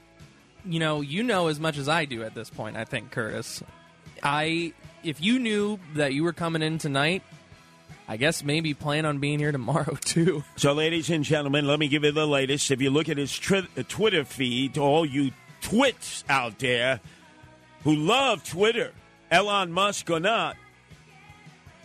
you 0.63 0.79
know, 0.79 1.01
you 1.01 1.23
know 1.23 1.47
as 1.47 1.59
much 1.59 1.77
as 1.77 1.89
I 1.89 2.05
do 2.05 2.23
at 2.23 2.35
this 2.35 2.49
point. 2.49 2.77
I 2.77 2.85
think, 2.85 3.11
Curtis. 3.11 3.63
I, 4.21 4.73
if 5.03 5.21
you 5.21 5.39
knew 5.39 5.79
that 5.95 6.13
you 6.13 6.23
were 6.23 6.33
coming 6.33 6.61
in 6.61 6.77
tonight, 6.77 7.23
I 8.07 8.17
guess 8.17 8.43
maybe 8.43 8.73
plan 8.73 9.05
on 9.05 9.19
being 9.19 9.39
here 9.39 9.51
tomorrow 9.51 9.95
too. 10.01 10.43
So, 10.55 10.73
ladies 10.73 11.09
and 11.09 11.23
gentlemen, 11.23 11.65
let 11.65 11.79
me 11.79 11.87
give 11.87 12.03
you 12.03 12.11
the 12.11 12.27
latest. 12.27 12.69
If 12.71 12.81
you 12.81 12.89
look 12.89 13.09
at 13.09 13.17
his 13.17 13.35
tri- 13.37 13.67
uh, 13.77 13.83
Twitter 13.87 14.25
feed, 14.25 14.75
to 14.75 14.81
all 14.81 15.05
you 15.05 15.31
twits 15.61 16.23
out 16.29 16.59
there 16.59 16.99
who 17.83 17.95
love 17.95 18.43
Twitter, 18.43 18.91
Elon 19.31 19.71
Musk 19.71 20.09
or 20.09 20.19
not, 20.19 20.57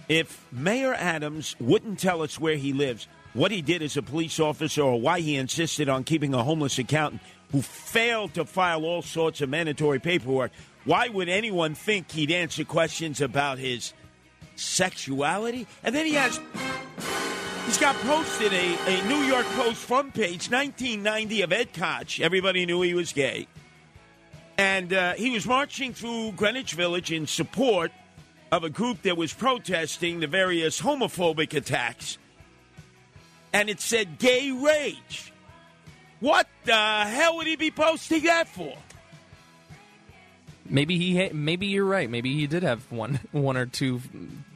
if 0.08 0.44
Mayor 0.52 0.94
Adams 0.94 1.56
wouldn't 1.60 1.98
tell 1.98 2.22
us 2.22 2.38
where 2.38 2.56
he 2.56 2.72
lives, 2.72 3.08
what 3.32 3.50
he 3.50 3.62
did 3.62 3.82
as 3.82 3.96
a 3.96 4.02
police 4.02 4.38
officer, 4.38 4.82
or 4.82 5.00
why 5.00 5.20
he 5.20 5.36
insisted 5.36 5.88
on 5.88 6.04
keeping 6.04 6.34
a 6.34 6.42
homeless 6.42 6.78
accountant 6.78 7.22
who 7.52 7.62
failed 7.62 8.34
to 8.34 8.44
file 8.44 8.84
all 8.84 9.02
sorts 9.02 9.40
of 9.40 9.48
mandatory 9.48 9.98
paperwork, 9.98 10.52
why 10.84 11.08
would 11.08 11.28
anyone 11.28 11.74
think 11.74 12.10
he'd 12.10 12.30
answer 12.30 12.64
questions 12.64 13.20
about 13.20 13.58
his 13.58 13.92
sexuality? 14.56 15.66
And 15.82 15.94
then 15.94 16.06
he 16.06 16.14
has 16.14 16.40
He's 17.66 17.78
got 17.78 17.96
posted 18.02 18.52
a, 18.52 18.76
a 18.86 19.08
New 19.08 19.22
York 19.22 19.46
Post 19.46 19.76
front 19.76 20.12
page, 20.12 20.50
1990 20.50 21.42
of 21.42 21.52
Ed 21.52 21.72
Koch. 21.72 22.20
Everybody 22.20 22.66
knew 22.66 22.82
he 22.82 22.92
was 22.92 23.14
gay. 23.14 23.48
And 24.58 24.92
uh, 24.92 25.14
he 25.14 25.30
was 25.30 25.46
marching 25.46 25.94
through 25.94 26.32
Greenwich 26.32 26.74
Village 26.74 27.10
in 27.10 27.26
support 27.26 27.90
of 28.54 28.62
a 28.62 28.70
group 28.70 29.02
that 29.02 29.16
was 29.16 29.32
protesting 29.32 30.20
the 30.20 30.28
various 30.28 30.80
homophobic 30.80 31.54
attacks. 31.54 32.18
And 33.52 33.68
it 33.68 33.80
said 33.80 34.18
gay 34.18 34.52
rage. 34.52 35.32
What 36.20 36.46
the 36.64 36.72
hell 36.72 37.36
would 37.36 37.48
he 37.48 37.56
be 37.56 37.72
posting 37.72 38.22
that 38.24 38.46
for? 38.46 38.76
Maybe 40.66 40.96
he, 40.98 41.18
ha- 41.18 41.32
maybe 41.34 41.66
you're 41.66 41.84
right. 41.84 42.08
Maybe 42.08 42.32
he 42.32 42.46
did 42.46 42.62
have 42.62 42.90
one, 42.92 43.18
one 43.32 43.56
or 43.56 43.66
two, 43.66 44.00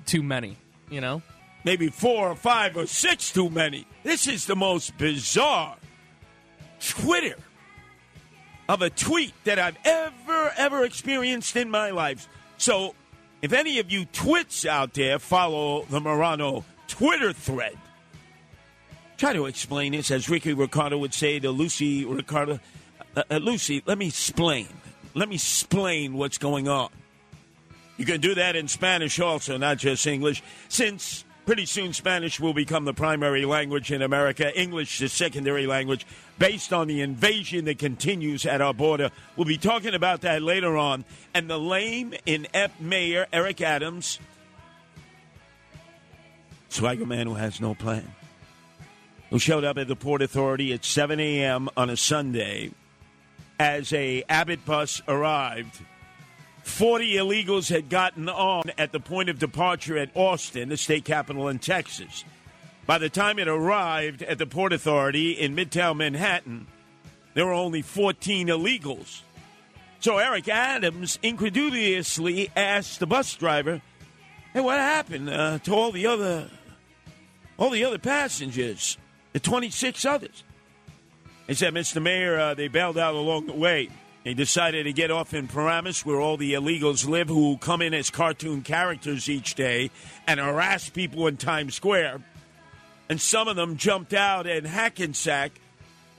too 0.06 0.22
many. 0.22 0.56
You 0.88 1.00
know, 1.00 1.22
Maybe 1.64 1.88
four 1.88 2.30
or 2.30 2.36
five 2.36 2.76
or 2.76 2.86
six 2.86 3.32
too 3.32 3.50
many. 3.50 3.84
This 4.04 4.28
is 4.28 4.46
the 4.46 4.56
most 4.56 4.96
bizarre 4.96 5.76
Twitter 6.80 7.36
of 8.68 8.80
a 8.80 8.90
tweet 8.90 9.34
that 9.44 9.58
I've 9.58 9.76
ever, 9.84 10.52
ever 10.56 10.84
experienced 10.84 11.56
in 11.56 11.68
my 11.68 11.90
life. 11.90 12.28
So, 12.58 12.94
if 13.42 13.52
any 13.52 13.78
of 13.78 13.90
you 13.90 14.04
twits 14.06 14.66
out 14.66 14.94
there 14.94 15.18
follow 15.18 15.84
the 15.84 16.00
Morano 16.00 16.64
Twitter 16.86 17.32
thread, 17.32 17.76
try 19.16 19.32
to 19.32 19.46
explain 19.46 19.92
this, 19.92 20.10
as 20.10 20.28
Ricky 20.28 20.52
Ricardo 20.54 20.98
would 20.98 21.14
say 21.14 21.38
to 21.40 21.50
Lucy 21.50 22.04
Ricardo. 22.04 22.60
Uh, 23.16 23.22
uh, 23.30 23.36
Lucy, 23.36 23.82
let 23.86 23.98
me 23.98 24.08
explain. 24.08 24.68
Let 25.14 25.28
me 25.28 25.36
explain 25.36 26.14
what's 26.14 26.38
going 26.38 26.68
on. 26.68 26.90
You 27.96 28.04
can 28.04 28.20
do 28.20 28.34
that 28.36 28.54
in 28.54 28.68
Spanish 28.68 29.18
also, 29.18 29.56
not 29.56 29.78
just 29.78 30.06
English, 30.06 30.42
since 30.68 31.24
pretty 31.48 31.64
soon 31.64 31.94
Spanish 31.94 32.38
will 32.38 32.52
become 32.52 32.84
the 32.84 32.92
primary 32.92 33.46
language 33.46 33.90
in 33.90 34.02
America, 34.02 34.54
English 34.60 34.98
the 34.98 35.08
secondary 35.08 35.66
language, 35.66 36.06
based 36.38 36.74
on 36.74 36.86
the 36.86 37.00
invasion 37.00 37.64
that 37.64 37.78
continues 37.78 38.44
at 38.44 38.60
our 38.60 38.74
border. 38.74 39.10
We'll 39.34 39.46
be 39.46 39.56
talking 39.56 39.94
about 39.94 40.20
that 40.20 40.42
later 40.42 40.76
on. 40.76 41.06
And 41.32 41.48
the 41.48 41.58
lame 41.58 42.12
in 42.26 42.46
F 42.52 42.78
Mayor 42.78 43.28
Eric 43.32 43.62
Adams, 43.62 44.18
swagger 46.68 47.06
man 47.06 47.26
who 47.26 47.36
has 47.36 47.62
no 47.62 47.74
plan, 47.74 48.12
who 49.30 49.38
showed 49.38 49.64
up 49.64 49.78
at 49.78 49.88
the 49.88 49.96
Port 49.96 50.20
Authority 50.20 50.74
at 50.74 50.84
7 50.84 51.18
a.m. 51.18 51.70
on 51.78 51.88
a 51.88 51.96
Sunday 51.96 52.72
as 53.58 53.90
a 53.94 54.22
Abbott 54.28 54.66
bus 54.66 55.00
arrived. 55.08 55.80
40 56.68 57.14
illegals 57.14 57.70
had 57.70 57.88
gotten 57.88 58.28
on 58.28 58.70
at 58.78 58.92
the 58.92 59.00
point 59.00 59.28
of 59.28 59.38
departure 59.38 59.98
at 59.98 60.10
Austin, 60.14 60.68
the 60.68 60.76
state 60.76 61.04
capital 61.04 61.48
in 61.48 61.58
Texas. 61.58 62.24
By 62.86 62.98
the 62.98 63.08
time 63.08 63.38
it 63.38 63.48
arrived 63.48 64.22
at 64.22 64.38
the 64.38 64.46
Port 64.46 64.72
Authority 64.72 65.32
in 65.32 65.56
Midtown 65.56 65.96
Manhattan, 65.96 66.66
there 67.34 67.46
were 67.46 67.52
only 67.52 67.82
14 67.82 68.48
illegals. 68.48 69.22
So 70.00 70.18
Eric 70.18 70.48
Adams 70.48 71.18
incredulously 71.22 72.50
asked 72.54 73.00
the 73.00 73.06
bus 73.06 73.34
driver, 73.34 73.82
"Hey, 74.52 74.60
what 74.60 74.78
happened 74.78 75.28
uh, 75.28 75.58
to 75.60 75.74
all 75.74 75.90
the 75.90 76.06
other 76.06 76.48
all 77.58 77.70
the 77.70 77.84
other 77.84 77.98
passengers, 77.98 78.96
the 79.32 79.40
26 79.40 80.04
others?" 80.04 80.44
He 81.46 81.54
said, 81.54 81.74
"Mr. 81.74 82.00
Mayor, 82.00 82.38
uh, 82.38 82.54
they 82.54 82.68
bailed 82.68 82.98
out 82.98 83.14
along 83.14 83.46
the 83.46 83.52
way. 83.52 83.88
He 84.24 84.34
decided 84.34 84.84
to 84.84 84.92
get 84.92 85.10
off 85.10 85.32
in 85.32 85.48
Paramus, 85.48 86.04
where 86.04 86.20
all 86.20 86.36
the 86.36 86.54
illegals 86.54 87.08
live, 87.08 87.28
who 87.28 87.56
come 87.56 87.80
in 87.80 87.94
as 87.94 88.10
cartoon 88.10 88.62
characters 88.62 89.28
each 89.28 89.54
day 89.54 89.90
and 90.26 90.38
harass 90.40 90.88
people 90.88 91.26
in 91.26 91.36
Times 91.36 91.74
Square. 91.74 92.22
And 93.08 93.20
some 93.20 93.48
of 93.48 93.56
them 93.56 93.76
jumped 93.76 94.12
out 94.12 94.46
in 94.46 94.64
Hackensack. 94.64 95.52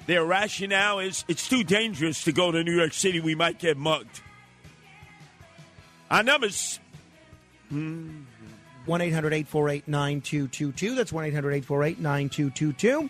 Their 0.08 0.26
rationale 0.26 1.00
is 1.00 1.24
it's 1.28 1.48
too 1.48 1.64
dangerous 1.64 2.24
to 2.24 2.32
go 2.32 2.52
to 2.52 2.64
New 2.64 2.76
York 2.76 2.94
City. 2.94 3.20
We 3.20 3.36
might 3.36 3.60
get 3.60 3.78
mugged. 3.78 4.22
Our 6.10 6.24
numbers. 6.24 6.80
Hmm. 7.70 8.22
1 8.86 9.02
800 9.02 9.34
848 9.34 9.88
9222. 9.88 10.96
That's 10.96 11.14
1 11.14 11.26
800 11.26 11.52
848 11.52 12.00
9222. 12.00 13.10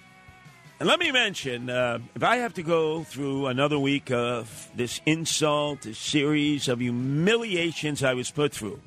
And 0.80 0.88
let 0.88 0.98
me 0.98 1.12
mention, 1.12 1.70
uh, 1.70 2.00
if 2.16 2.24
I 2.24 2.38
have 2.38 2.54
to 2.54 2.64
go 2.64 3.04
through 3.04 3.48
another 3.48 3.78
week 3.78 4.12
of 4.12 4.70
this 4.74 5.02
insult, 5.06 5.82
this 5.82 5.98
series 5.98 6.70
of 6.70 6.80
humiliations 6.80 8.02
I 8.02 8.14
was 8.14 8.32
put 8.32 8.54
through 8.54 8.80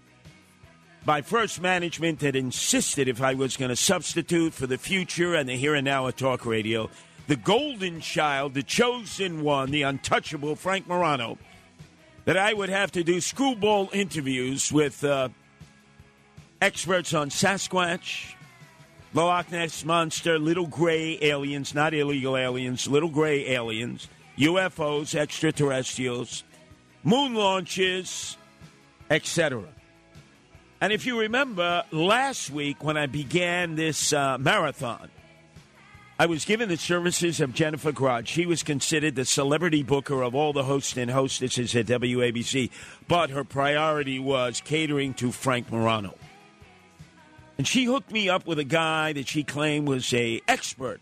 by 1.04 1.20
first 1.20 1.60
management 1.60 2.20
that 2.20 2.34
insisted 2.34 3.08
if 3.08 3.20
I 3.20 3.34
was 3.34 3.58
going 3.58 3.68
to 3.68 3.76
substitute 3.76 4.54
for 4.54 4.66
the 4.66 4.78
future 4.78 5.34
and 5.34 5.46
the 5.46 5.54
here 5.54 5.74
and 5.74 5.84
now 5.84 6.06
at 6.06 6.16
talk 6.16 6.46
radio, 6.46 6.88
the 7.26 7.36
golden 7.36 8.00
child, 8.00 8.54
the 8.54 8.62
chosen 8.62 9.42
one, 9.42 9.70
the 9.70 9.82
untouchable 9.82 10.56
Frank 10.56 10.88
Morano, 10.88 11.36
that 12.24 12.38
I 12.38 12.54
would 12.54 12.70
have 12.70 12.90
to 12.92 13.04
do 13.04 13.20
screwball 13.20 13.90
interviews 13.92 14.72
with 14.72 15.04
uh, 15.04 15.28
experts 16.62 17.12
on 17.12 17.28
Sasquatch, 17.28 18.32
Loch 19.14 19.50
Ness 19.52 19.84
Monster, 19.84 20.38
little 20.38 20.66
gray 20.66 21.18
aliens, 21.20 21.74
not 21.74 21.92
illegal 21.92 22.36
aliens, 22.36 22.88
little 22.88 23.10
gray 23.10 23.46
aliens, 23.48 24.08
UFOs, 24.38 25.14
extraterrestrials, 25.14 26.44
moon 27.04 27.34
launches, 27.34 28.38
etc. 29.10 29.64
And 30.80 30.92
if 30.92 31.04
you 31.04 31.20
remember 31.20 31.84
last 31.90 32.50
week 32.50 32.82
when 32.82 32.96
I 32.96 33.06
began 33.06 33.74
this 33.74 34.14
uh, 34.14 34.38
marathon, 34.38 35.10
I 36.18 36.26
was 36.26 36.44
given 36.44 36.68
the 36.68 36.76
services 36.76 37.40
of 37.40 37.52
Jennifer 37.52 37.92
Grod. 37.92 38.26
She 38.26 38.46
was 38.46 38.62
considered 38.62 39.14
the 39.14 39.24
celebrity 39.24 39.82
booker 39.82 40.22
of 40.22 40.34
all 40.34 40.52
the 40.52 40.62
hosts 40.62 40.96
and 40.96 41.10
hostesses 41.10 41.76
at 41.76 41.86
WABC, 41.86 42.70
but 43.08 43.30
her 43.30 43.44
priority 43.44 44.18
was 44.18 44.62
catering 44.62 45.14
to 45.14 45.32
Frank 45.32 45.70
Morano. 45.70 46.14
And 47.62 47.68
she 47.68 47.84
hooked 47.84 48.10
me 48.10 48.28
up 48.28 48.44
with 48.44 48.58
a 48.58 48.64
guy 48.64 49.12
that 49.12 49.28
she 49.28 49.44
claimed 49.44 49.86
was 49.86 50.12
a 50.12 50.42
expert, 50.48 51.00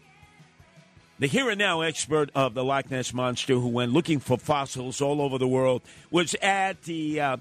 the 1.19 1.27
here 1.27 1.49
and 1.49 1.59
now 1.59 1.81
expert 1.81 2.29
of 2.35 2.53
the 2.53 2.63
Loch 2.63 2.91
Ness 2.91 3.15
monster, 3.15 3.55
who 3.55 3.69
went 3.69 3.95
looking 3.95 4.21
for 4.21 4.37
fossils 4.37 5.01
all 5.01 5.23
over 5.23 5.39
the 5.39 5.49
world, 5.49 5.81
was 6.11 6.35
at 6.43 6.83
the 6.83 7.19
uh, 7.19 7.37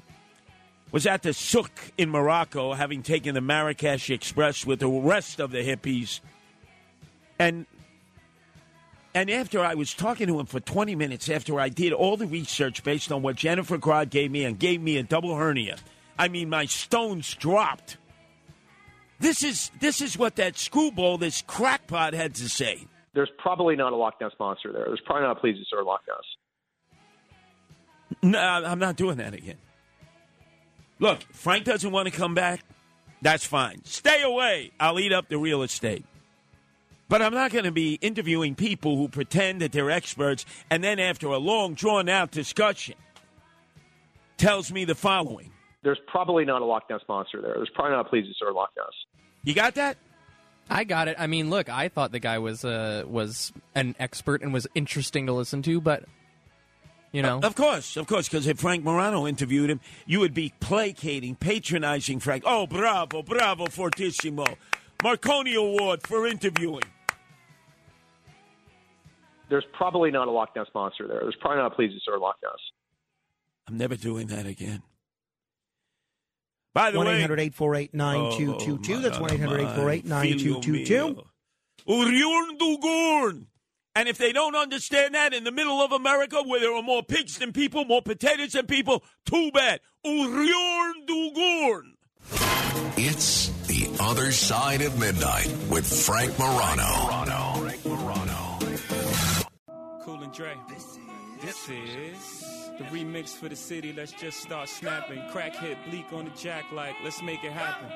was 0.94 1.06
at 1.06 1.24
the 1.24 1.34
souk 1.34 1.70
in 1.98 2.10
Morocco, 2.10 2.72
having 2.72 3.04
taken 3.04 3.36
the 3.36 3.42
Marrakesh 3.42 4.10
Express 4.10 4.66
with 4.66 4.80
the 4.80 4.88
rest 4.88 5.42
of 5.42 5.52
the 5.52 5.68
hippies, 5.68 6.22
and. 7.38 7.66
And 9.14 9.30
after 9.30 9.60
I 9.60 9.74
was 9.74 9.94
talking 9.94 10.28
to 10.28 10.40
him 10.40 10.46
for 10.46 10.62
20 10.62 10.96
minutes, 10.96 11.28
after 11.28 11.60
I 11.60 11.68
did 11.68 11.92
all 11.92 12.16
the 12.16 12.28
research 12.28 12.84
based 12.84 13.12
on 13.12 13.22
what 13.22 13.36
Jennifer 13.36 13.78
Grod 13.78 14.12
gave 14.12 14.32
me 14.32 14.46
and 14.46 14.58
gave 14.58 14.80
me 14.82 14.96
a 14.96 15.04
double 15.04 15.36
hernia, 15.36 15.78
I 16.18 16.30
mean, 16.30 16.48
my 16.48 16.68
stones 16.68 17.34
dropped. 17.34 17.98
This 19.20 19.44
is 19.44 19.70
this 19.80 20.02
is 20.02 20.18
what 20.18 20.38
that 20.38 20.58
screwball, 20.58 21.18
this 21.18 21.42
crackpot, 21.42 22.14
had 22.14 22.36
to 22.36 22.48
say. 22.50 22.88
There's 23.14 23.30
probably 23.38 23.76
not 23.76 23.92
a 23.92 23.96
Loch 23.96 24.16
Ness 24.22 24.32
monster 24.40 24.72
there. 24.72 24.86
There's 24.86 25.02
probably 25.06 25.28
not 25.28 25.38
a 25.38 25.42
plesiosaur 25.42 25.86
Loch 25.86 26.02
Ness. 26.08 26.18
No, 28.24 28.40
I'm 28.40 28.80
not 28.80 28.96
doing 28.96 29.18
that 29.18 29.34
again. 29.34 29.58
Look, 31.00 31.22
Frank 31.32 31.66
doesn't 31.66 31.92
want 31.92 32.08
to 32.08 32.14
come 32.14 32.34
back. 32.34 32.62
That's 33.22 33.46
fine. 33.46 33.84
Stay 33.84 34.22
away. 34.22 34.72
I'll 34.80 35.00
eat 35.00 35.12
up 35.12 35.28
the 35.30 35.38
real 35.38 35.64
estate. 35.64 36.06
But 37.10 37.22
I'm 37.22 37.34
not 37.34 37.52
going 37.52 37.66
to 37.66 37.72
be 37.72 37.96
interviewing 37.96 38.56
people 38.56 38.96
who 38.96 39.08
pretend 39.08 39.62
that 39.62 39.72
they're 39.72 39.90
experts 39.90 40.46
and 40.70 40.84
then, 40.84 41.00
after 41.00 41.28
a 41.28 41.38
long, 41.38 41.74
drawn 41.74 42.08
out 42.08 42.32
discussion, 42.32 42.96
tells 44.38 44.72
me 44.72 44.86
the 44.86 44.96
following. 44.96 45.52
There's 45.82 46.00
probably 46.08 46.46
not 46.46 46.62
a 46.62 46.66
Loch 46.66 46.84
Ness 46.90 47.02
monster 47.08 47.42
there. 47.42 47.54
There's 47.56 47.70
probably 47.74 47.96
not 47.96 48.08
a 48.08 48.10
plesiosaur 48.10 48.54
Loch 48.54 48.72
Ness. 48.78 48.88
You 49.44 49.54
got 49.54 49.76
that? 49.76 49.98
I 50.70 50.84
got 50.84 51.08
it. 51.08 51.16
I 51.18 51.28
mean, 51.28 51.50
look, 51.50 51.70
I 51.70 51.88
thought 51.88 52.12
the 52.12 52.20
guy 52.20 52.38
was 52.40 52.64
uh, 52.64 53.04
was 53.08 53.52
an 53.76 53.96
expert 54.00 54.42
and 54.42 54.54
was 54.54 54.68
interesting 54.76 55.26
to 55.28 55.34
listen 55.34 55.62
to, 55.64 55.82
but 55.82 56.04
you 57.12 57.24
know, 57.24 57.40
Of 57.42 57.56
course, 57.56 57.98
of 57.98 58.06
course, 58.06 58.30
because 58.30 58.46
if 58.46 58.60
Frank 58.60 58.84
Morano 58.84 59.26
interviewed 59.26 59.72
him, 59.72 59.80
you 60.06 60.20
would 60.20 60.34
be 60.34 60.54
placating, 60.60 61.36
patronizing 61.36 62.20
Frank. 62.20 62.44
Oh, 62.46 62.68
bravo, 62.68 63.24
bravo, 63.24 63.66
fortissimo. 63.66 64.46
Marconi 65.02 65.56
Award 65.56 66.06
for 66.06 66.28
interviewing. 66.28 66.84
There's 69.50 69.66
probably 69.74 70.12
not 70.12 70.28
a 70.28 70.32
Loch 70.32 70.56
Ness 70.56 70.68
monster 70.76 71.08
there. 71.08 71.22
There's 71.22 71.38
probably 71.42 71.64
not 71.64 71.74
a 71.74 71.76
plesiosaur 71.76 72.22
Loch 72.22 72.36
Ness. 72.44 72.60
I'm 73.68 73.78
never 73.78 73.96
doing 73.96 74.28
that 74.28 74.46
again. 74.46 74.84
By 76.74 76.92
the 76.92 77.00
way. 77.00 77.06
1 77.06 77.14
way, 77.14 77.18
800 77.20 77.40
848 77.40 77.94
9222. 77.94 78.94
Oh, 78.94 79.02
That's 79.02 79.20
1 79.20 79.34
800 79.34 79.56
848 79.62 80.06
9222. 80.06 81.24
Urion 81.88 82.58
Dugurn. 82.60 83.46
And 83.96 84.08
if 84.08 84.18
they 84.18 84.32
don't 84.32 84.56
understand 84.56 85.16
that 85.16 85.34
in 85.34 85.44
the 85.44 85.52
middle 85.52 85.82
of 85.82 85.92
America 85.92 86.42
where 86.46 86.60
there 86.60 86.74
are 86.74 86.84
more 86.84 87.04
pigs 87.04 87.38
than 87.40 87.52
people, 87.52 87.86
more 87.86 88.02
potatoes 88.02 88.54
than 88.54 88.68
people, 88.68 89.04
too 89.26 89.52
bad. 89.52 89.82
Urion 90.06 91.06
Dugurn. 91.08 91.94
It's 92.98 93.50
The 93.68 93.90
Other 94.00 94.32
Side 94.32 94.82
of 94.82 95.00
Midnight 95.00 95.48
with 95.70 95.86
Frank 96.06 96.38
Morano. 96.38 97.70
Cool 100.04 100.24
and 100.24 100.34
Dre. 100.34 100.54
This 101.42 101.70
is 101.70 102.70
the 102.78 102.84
remix 102.86 103.30
for 103.30 103.48
the 103.48 103.56
city. 103.56 103.94
Let's 103.94 104.12
just 104.12 104.42
start 104.42 104.68
snapping. 104.68 105.22
Crack 105.32 105.56
hit 105.56 105.78
bleak 105.90 106.06
on 106.12 106.26
the 106.26 106.32
jack 106.32 106.66
like, 106.72 106.96
let's 107.04 107.22
make 107.22 107.44
it 107.44 107.52
happen. 107.52 107.88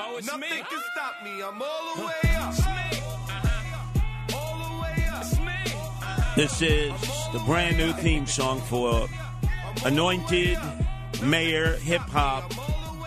Oh, 0.00 0.16
it's 0.18 0.26
Nothing 0.26 0.42
me. 0.42 0.48
can 0.68 0.80
stop 0.92 1.14
me. 1.24 1.42
I'm 1.42 1.62
all 1.62 1.96
the 1.96 2.02
way 2.02 2.36
up. 2.36 2.50
It's 2.52 2.66
me. 2.66 3.00
Uh-huh. 3.00 4.36
All 4.36 4.58
the 4.58 4.82
way 4.82 5.04
up. 5.10 5.22
It's 5.22 5.38
me. 5.38 5.46
Uh-huh. 5.46 6.32
This 6.36 6.62
is 6.62 6.92
the 7.32 7.38
brand 7.46 7.76
new 7.78 7.92
theme 7.94 8.26
song 8.26 8.60
for 8.62 9.08
anointed 9.84 10.58
mayor 11.22 11.74
hip 11.76 12.02
hop 12.02 12.52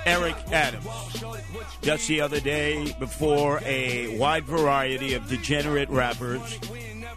Eric 0.05 0.35
Adams. 0.51 0.87
Just 1.81 2.07
the 2.07 2.21
other 2.21 2.39
day, 2.39 2.95
before 2.99 3.59
a 3.65 4.17
wide 4.17 4.45
variety 4.45 5.13
of 5.13 5.27
degenerate 5.27 5.89
rappers, 5.89 6.59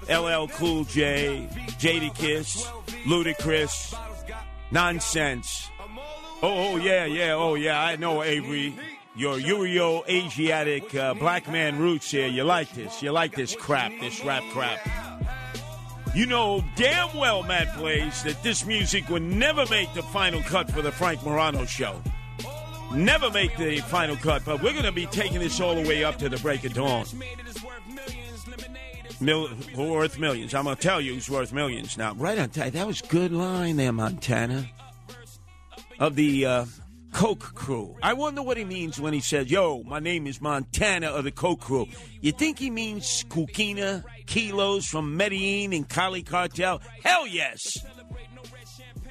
LL 0.09 0.47
Cool 0.49 0.85
J, 0.85 1.49
Jadakiss, 1.79 2.65
Ludacris, 3.05 3.99
nonsense. 4.71 5.69
Oh, 6.43 6.75
oh 6.75 6.77
yeah, 6.77 7.07
yeah, 7.07 7.35
oh 7.35 7.55
yeah, 7.55 7.83
I 7.83 7.97
know 7.97 8.23
Avery. 8.23 8.75
Your 9.17 9.39
Euro 9.39 10.05
Asiatic 10.09 10.95
uh, 10.95 11.15
black 11.15 11.51
man 11.51 11.79
roots 11.79 12.11
here. 12.11 12.27
You 12.27 12.45
like 12.45 12.71
this. 12.73 13.03
You 13.03 13.13
like 13.13 13.35
this 13.35 13.57
crap, 13.57 13.91
this 13.99 14.23
rap 14.23 14.43
crap. 14.53 14.79
You 16.15 16.27
know 16.27 16.63
damn 16.77 17.17
well, 17.17 17.43
Matt 17.43 17.77
Blaze, 17.77 18.23
that 18.25 18.43
this 18.43 18.67
music 18.67 19.09
would 19.09 19.23
never 19.23 19.65
make 19.71 19.93
the 19.95 20.03
final 20.03 20.43
cut 20.43 20.71
for 20.71 20.83
the 20.83 20.93
Frank 20.93 21.25
Morano 21.25 21.65
show. 21.65 22.03
Never 22.95 23.31
make 23.31 23.57
the 23.57 23.79
final 23.79 24.17
cut, 24.17 24.45
but 24.45 24.63
we're 24.63 24.73
going 24.73 24.85
to 24.85 24.93
be 24.93 25.07
taking 25.07 25.41
this 25.41 25.61
all 25.61 25.75
the 25.75 25.87
way 25.89 26.05
up 26.05 26.19
to 26.19 26.29
the 26.29 26.39
break 26.39 26.65
of 26.65 26.75
dawn. 26.75 27.05
Mil- 29.21 29.49
worth 29.77 30.19
millions. 30.19 30.55
I'm 30.55 30.65
going 30.65 30.77
to 30.77 30.83
tell 30.83 31.01
you 31.01 31.15
who's 31.15 31.31
worth 31.31 31.53
millions 31.53 31.97
now. 31.97 32.15
Right 32.15 32.39
on 32.39 32.51
time. 32.51 32.71
That 32.73 32.87
was 32.87 33.01
good 33.03 33.33
line 33.33 33.77
there, 33.77 33.93
Montana. 33.93 34.67
Of 35.99 36.15
the 36.15 36.45
uh, 36.45 36.65
Coke 37.13 37.55
crew. 37.55 37.97
I 38.03 38.13
wonder 38.13 38.43
what 38.43 38.59
he 38.59 38.65
means 38.65 39.01
when 39.01 39.15
he 39.15 39.21
says, 39.21 39.51
Yo, 39.51 39.83
my 39.85 40.01
name 40.01 40.27
is 40.27 40.41
Montana 40.43 41.07
of 41.07 41.25
the 41.25 41.31
Coke 41.31 41.61
crew. 41.61 41.89
You 42.21 42.33
think 42.33 42.59
he 42.59 42.71
means 42.71 43.25
coquina, 43.31 44.05
kilos 44.27 44.87
from 44.87 45.17
Medellin 45.17 45.73
and 45.73 45.89
Cali 45.89 46.23
Cartel? 46.23 46.83
Hell 47.03 47.27
yes. 47.27 47.79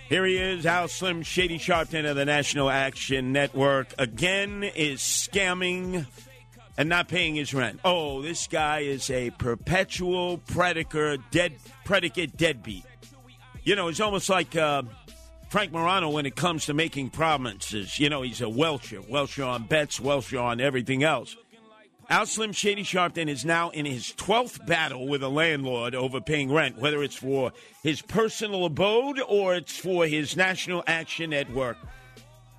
Here 0.08 0.24
he 0.24 0.38
is, 0.38 0.68
Al 0.68 0.88
Slim 0.88 1.24
Shady 1.24 1.58
Sharpton 1.58 2.08
of 2.08 2.16
the 2.16 2.26
National 2.26 2.70
Action 2.70 3.32
Network. 3.32 3.92
Again, 3.98 4.62
is 4.64 5.00
scamming 5.00 6.06
and 6.78 6.90
not 6.90 7.08
paying 7.08 7.36
his 7.36 7.54
rent. 7.54 7.80
Oh, 7.86 8.22
this 8.22 8.48
guy 8.48 8.80
is 8.80 9.10
a 9.10 9.30
perpetual 9.32 10.40
predicate, 10.40 11.22
dead 11.32 11.54
predicate 11.84 12.38
deadbeat. 12.38 12.84
You 13.64 13.76
know, 13.76 13.88
it's 13.88 14.00
almost 14.00 14.30
like 14.30 14.56
uh, 14.56 14.84
Frank 15.50 15.72
Morano 15.72 16.10
when 16.10 16.26
it 16.26 16.36
comes 16.36 16.66
to 16.66 16.74
making 16.74 17.10
promises. 17.10 18.00
You 18.00 18.10
know, 18.10 18.22
he's 18.22 18.42
a 18.42 18.50
Welcher, 18.50 19.02
Welcher 19.02 19.44
on 19.44 19.64
bets, 19.64 20.00
Welcher 20.00 20.40
on 20.40 20.60
everything 20.60 21.04
else. 21.04 21.36
Al 22.08 22.28
Slim 22.28 22.52
Shady 22.52 22.84
Sharpton 22.84 23.28
is 23.28 23.46
now 23.46 23.72
in 23.72 23.86
his 23.86 24.14
12th 24.18 24.68
battle 24.68 25.08
with 25.08 25.24
a 25.24 25.28
landlord 25.28 25.96
over 25.96 26.22
paying 26.22 26.52
rent, 26.52 26.78
whether 26.78 27.02
it's 27.02 27.16
for 27.16 27.52
his 27.82 28.00
personal 28.04 28.66
abode 28.66 29.20
or 29.28 29.56
it's 29.56 29.76
for 29.76 30.06
his 30.06 30.38
national 30.38 30.84
action 30.86 31.34
at 31.34 31.50
work. 31.50 31.78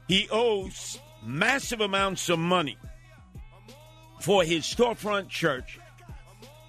He 0.09 0.29
owes 0.33 0.99
massive 1.25 1.81
amounts 1.81 2.29
of 2.29 2.41
money 2.41 2.77
for 4.21 4.45
his 4.45 4.65
storefront 4.65 5.29
church. 5.29 5.79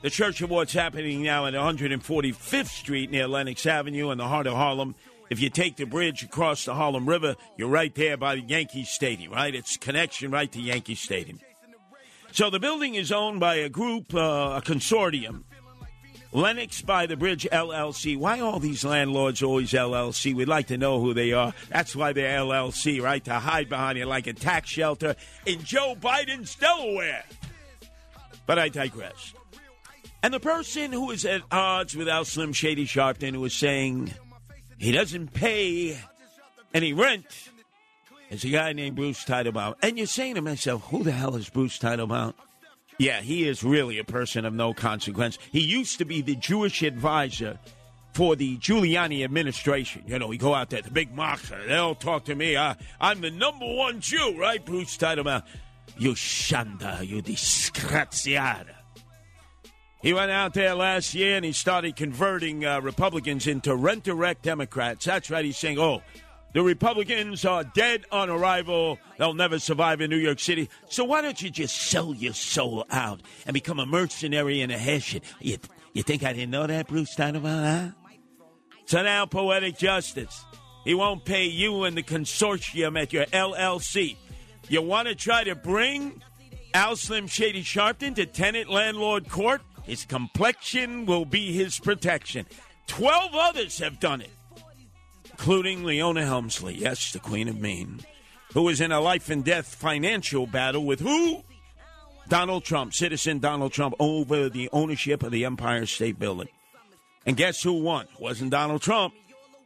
The 0.01 0.09
church 0.09 0.41
of 0.41 0.49
what's 0.49 0.73
happening 0.73 1.23
now 1.23 1.47
at 1.47 1.53
145th 1.53 2.67
Street 2.67 3.09
near 3.09 3.27
Lenox 3.27 3.65
Avenue 3.65 4.11
in 4.11 4.17
the 4.17 4.27
heart 4.27 4.47
of 4.47 4.53
Harlem. 4.53 4.95
If 5.29 5.41
you 5.41 5.49
take 5.49 5.75
the 5.75 5.85
bridge 5.85 6.23
across 6.23 6.65
the 6.65 6.75
Harlem 6.75 7.07
River, 7.09 7.35
you're 7.57 7.67
right 7.67 7.93
there 7.93 8.15
by 8.15 8.35
the 8.35 8.41
Yankee 8.41 8.85
Stadium, 8.85 9.33
right? 9.33 9.53
It's 9.53 9.75
connection 9.75 10.31
right 10.31 10.51
to 10.51 10.61
Yankee 10.61 10.95
Stadium. 10.95 11.39
So 12.31 12.49
the 12.49 12.59
building 12.59 12.95
is 12.95 13.11
owned 13.11 13.39
by 13.39 13.55
a 13.55 13.69
group, 13.69 14.13
uh, 14.13 14.53
a 14.57 14.61
consortium. 14.63 15.43
Lennox 16.33 16.81
by 16.81 17.05
the 17.05 17.17
Bridge 17.17 17.47
LLC. 17.51 18.17
Why 18.17 18.41
all 18.41 18.59
these 18.59 18.83
landlords 18.83 19.41
always 19.41 19.71
LLC? 19.71 20.35
We'd 20.35 20.47
like 20.47 20.67
to 20.67 20.77
know 20.77 21.01
who 21.01 21.13
they 21.13 21.33
are. 21.33 21.53
That's 21.69 21.95
why 21.95 22.13
they're 22.13 22.39
LLC, 22.39 23.01
right? 23.01 23.23
To 23.25 23.33
hide 23.33 23.69
behind 23.69 23.97
it 23.97 24.05
like 24.05 24.27
a 24.27 24.33
tax 24.33 24.69
shelter 24.69 25.15
in 25.45 25.63
Joe 25.63 25.95
Biden's 25.99 26.53
Delaware. 26.55 27.23
But 28.47 28.57
I 28.57 28.69
digress. 28.69 29.33
And 30.23 30.33
the 30.33 30.39
person 30.39 30.91
who 30.91 31.11
is 31.11 31.25
at 31.25 31.43
odds 31.51 31.95
with 31.95 32.09
Al 32.09 32.25
Slim 32.25 32.53
Shady 32.53 32.87
Sharpton, 32.87 33.33
who 33.33 33.45
is 33.45 33.53
saying 33.53 34.11
he 34.79 34.91
doesn't 34.91 35.33
pay 35.33 35.99
any 36.73 36.93
rent, 36.93 37.25
is 38.31 38.43
a 38.43 38.49
guy 38.49 38.73
named 38.73 38.95
Bruce 38.95 39.23
Teitelbaum. 39.23 39.75
And 39.83 39.97
you're 39.97 40.07
saying 40.07 40.35
to 40.35 40.41
myself, 40.41 40.83
who 40.85 41.03
the 41.03 41.11
hell 41.11 41.35
is 41.35 41.49
Bruce 41.49 41.77
Teitelbaum? 41.77 42.33
Yeah, 42.97 43.21
he 43.21 43.47
is 43.47 43.63
really 43.63 43.99
a 43.99 44.03
person 44.03 44.43
of 44.43 44.53
no 44.53 44.73
consequence. 44.73 45.37
He 45.51 45.61
used 45.61 45.99
to 45.99 46.05
be 46.05 46.21
the 46.21 46.35
Jewish 46.35 46.81
advisor 46.81 47.59
for 48.13 48.35
the 48.35 48.57
Giuliani 48.57 49.23
administration. 49.23 50.03
You 50.07 50.17
know, 50.17 50.27
we 50.27 50.37
go 50.37 50.55
out 50.55 50.71
there, 50.71 50.81
the 50.81 50.89
big 50.89 51.13
marker. 51.13 51.59
They'll 51.67 51.93
talk 51.93 52.25
to 52.25 52.33
me. 52.33 52.57
I, 52.57 52.75
I'm 52.99 53.21
the 53.21 53.29
number 53.29 53.67
one 53.67 54.01
Jew, 54.01 54.35
right, 54.39 54.65
Bruce 54.65 54.97
Teitelbaum? 54.97 55.43
You 55.97 56.11
shanda, 56.11 57.05
you 57.07 57.21
disgraziata. 57.21 58.75
He 60.01 60.13
went 60.13 60.31
out 60.31 60.53
there 60.53 60.75
last 60.75 61.13
year 61.15 61.37
and 61.37 61.45
he 61.45 61.51
started 61.51 61.95
converting 61.95 62.65
uh, 62.65 62.81
Republicans 62.81 63.47
into 63.47 63.75
rent 63.75 64.03
direct 64.03 64.43
Democrats. 64.43 65.05
That's 65.05 65.29
right. 65.29 65.43
He's 65.43 65.57
saying, 65.57 65.79
oh, 65.79 66.03
the 66.53 66.61
Republicans 66.61 67.45
are 67.45 67.63
dead 67.63 68.05
on 68.11 68.29
arrival. 68.29 68.99
They'll 69.17 69.33
never 69.33 69.59
survive 69.59 70.01
in 70.01 70.09
New 70.09 70.17
York 70.17 70.39
City. 70.39 70.69
So 70.89 71.03
why 71.03 71.21
don't 71.21 71.41
you 71.41 71.49
just 71.49 71.75
sell 71.75 72.13
your 72.13 72.33
soul 72.33 72.85
out 72.89 73.21
and 73.45 73.53
become 73.53 73.79
a 73.79 73.85
mercenary 73.85 74.61
and 74.61 74.71
a 74.71 74.77
Hessian? 74.77 75.23
You, 75.39 75.57
you 75.93 76.03
think 76.03 76.23
I 76.23 76.33
didn't 76.33 76.51
know 76.51 76.67
that, 76.67 76.87
Bruce 76.87 77.15
Steinover, 77.15 77.43
huh? 77.43 77.91
So 78.85 79.03
now, 79.03 79.25
poetic 79.25 79.77
justice. 79.77 80.45
He 80.85 80.93
won't 80.93 81.25
pay 81.25 81.45
you 81.45 81.83
and 81.83 81.97
the 81.97 82.03
consortium 82.03 83.01
at 83.01 83.11
your 83.11 83.25
LLC. 83.25 84.15
You 84.69 84.81
want 84.81 85.07
to 85.07 85.15
try 85.15 85.43
to 85.43 85.55
bring 85.55 86.21
Al 86.73 86.95
Slim 86.95 87.27
Shady 87.27 87.63
Sharpton 87.63 88.15
to 88.15 88.25
tenant 88.25 88.69
landlord 88.69 89.29
court? 89.29 89.61
His 89.83 90.05
complexion 90.05 91.05
will 91.05 91.25
be 91.25 91.53
his 91.53 91.79
protection. 91.79 92.45
Twelve 92.87 93.33
others 93.33 93.79
have 93.79 93.99
done 93.99 94.21
it 94.21 94.31
including 95.37 95.83
Leona 95.83 96.25
Helmsley, 96.25 96.73
yes, 96.73 97.13
the 97.13 97.19
Queen 97.19 97.47
of 97.47 97.59
Mean, 97.59 97.99
who 98.53 98.63
was 98.63 98.81
in 98.81 98.91
a 98.91 98.99
life 98.99 99.29
and 99.29 99.45
death 99.45 99.75
financial 99.75 100.47
battle 100.47 100.83
with 100.83 100.99
who? 100.99 101.43
Donald 102.27 102.63
Trump, 102.63 102.93
citizen 102.93 103.37
Donald 103.37 103.71
Trump, 103.71 103.93
over 103.99 104.49
the 104.49 104.67
ownership 104.73 105.21
of 105.21 105.31
the 105.31 105.45
Empire 105.45 105.85
State 105.85 106.17
Building. 106.17 106.49
And 107.25 107.37
guess 107.37 107.61
who 107.61 107.73
won? 107.73 108.05
It 108.05 108.19
wasn't 108.19 108.49
Donald 108.49 108.81
Trump. 108.81 109.13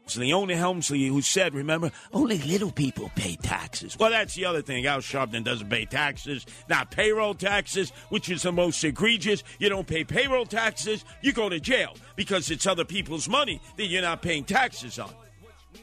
It 0.02 0.06
was 0.06 0.18
Leona 0.18 0.56
Helmsley 0.56 1.08
who 1.08 1.22
said, 1.22 1.54
remember, 1.54 1.92
only 2.12 2.40
little 2.40 2.72
people 2.72 3.12
pay 3.16 3.36
taxes. 3.36 3.98
Well, 3.98 4.10
that's 4.10 4.36
the 4.36 4.46
other 4.46 4.62
thing. 4.62 4.86
Al 4.86 5.00
Sharpton 5.00 5.44
doesn't 5.44 5.70
pay 5.70 5.86
taxes, 5.86 6.46
not 6.70 6.92
payroll 6.92 7.34
taxes, 7.34 7.92
which 8.10 8.30
is 8.30 8.42
the 8.42 8.52
most 8.52 8.84
egregious. 8.84 9.44
You 9.60 9.70
don't 9.70 9.88
pay 9.88 10.04
payroll 10.04 10.46
taxes, 10.46 11.06
you 11.22 11.32
go 11.34 11.50
to 11.50 11.60
jail 11.60 11.96
because 12.16 12.52
it's 12.52 12.68
other 12.68 12.86
people's 12.86 13.30
money 13.30 13.62
that 13.78 13.86
you're 13.86 14.02
not 14.02 14.22
paying 14.22 14.44
taxes 14.44 15.00
on. 15.00 15.14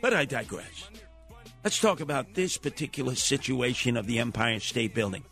But 0.00 0.12
I 0.14 0.24
digress. 0.24 0.88
Let's 1.64 1.81
talk 1.81 2.00
about 2.00 2.35
this 2.35 2.57
particular 2.57 3.14
situation 3.14 3.96
of 3.96 4.07
the 4.07 4.18
Empire 4.18 4.61
State 4.61 4.94
Building. 4.94 5.24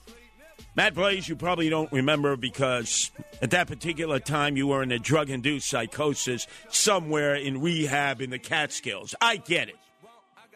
Matt 0.76 0.92
Blaze, 0.92 1.26
you 1.26 1.36
probably 1.36 1.70
don't 1.70 1.90
remember 1.90 2.36
because 2.36 3.10
at 3.40 3.50
that 3.52 3.66
particular 3.66 4.20
time 4.20 4.58
you 4.58 4.66
were 4.66 4.82
in 4.82 4.92
a 4.92 4.98
drug 4.98 5.30
induced 5.30 5.68
psychosis 5.68 6.46
somewhere 6.68 7.34
in 7.34 7.62
rehab 7.62 8.20
in 8.20 8.28
the 8.28 8.38
Catskills. 8.38 9.14
I 9.18 9.38
get 9.38 9.70
it. 9.70 9.76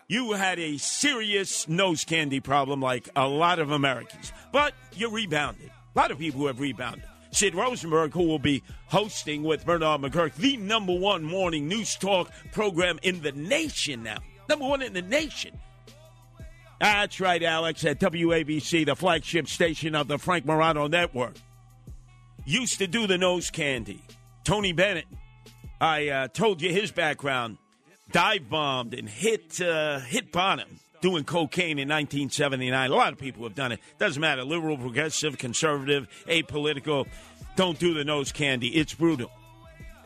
You 0.09 0.33
had 0.33 0.59
a 0.59 0.77
serious 0.77 1.67
nose 1.69 2.05
candy 2.05 2.41
problem 2.41 2.83
like 2.83 3.09
a 3.17 3.27
lot 3.27 3.61
of 3.61 3.71
Americans, 3.71 4.31
but 4.53 4.75
you 4.95 5.09
rebounded. 5.09 5.71
A 5.97 5.99
lot 5.99 6.11
of 6.11 6.19
people 6.19 6.47
have 6.49 6.61
rebounded. 6.61 7.05
Sid 7.31 7.55
Rosenberg, 7.55 8.13
who 8.13 8.25
will 8.25 8.39
be 8.39 8.63
hosting 8.89 9.43
with 9.43 9.65
Bernard 9.65 10.03
McGuirk, 10.03 10.35
the 10.35 10.59
number 10.59 10.93
one 10.93 11.23
morning 11.23 11.67
news 11.67 11.97
talk 11.97 12.31
program 12.53 12.99
in 13.03 13.23
the 13.23 13.33
nation 13.33 14.03
now. 14.03 14.19
Number 14.51 14.67
one 14.67 14.83
in 14.83 14.93
the 14.93 15.01
nation. 15.01 15.59
That's 16.81 17.21
right, 17.21 17.43
Alex, 17.43 17.85
at 17.85 18.01
WABC, 18.01 18.87
the 18.87 18.97
flagship 18.97 19.49
station 19.49 19.95
of 19.95 20.09
the 20.09 20.17
Frank 20.17 20.47
Morano 20.47 20.87
Network. 20.87 21.35
Used 22.47 22.79
to 22.79 22.87
do 22.87 23.07
the 23.07 23.19
nose 23.19 23.51
candy. 23.51 24.03
Tony 24.45 24.73
Bennett, 24.73 25.07
I 25.79 26.09
uh, 26.09 26.29
told 26.29 26.63
you 26.63 26.73
his 26.73 26.91
background. 26.91 27.59
Dive 28.13 28.49
bombed 28.49 28.95
and 28.95 29.09
hit 29.09 29.61
uh, 29.61 30.01
hit 30.01 30.33
bottom 30.33 30.81
doing 31.03 31.25
cocaine 31.25 31.79
in 31.79 31.89
1979. 31.89 32.91
A 32.91 32.95
lot 32.95 33.13
of 33.13 33.19
people 33.19 33.45
have 33.45 33.55
done 33.55 33.73
it. 33.73 33.81
Doesn't 33.99 34.21
matter. 34.21 34.43
Liberal, 34.43 34.79
progressive, 34.79 35.37
conservative, 35.39 36.09
apolitical. 36.27 37.07
Don't 37.57 37.79
do 37.79 37.95
the 37.95 38.05
nose 38.05 38.33
candy. 38.33 38.69
It's 38.69 38.95
brutal. 38.95 39.31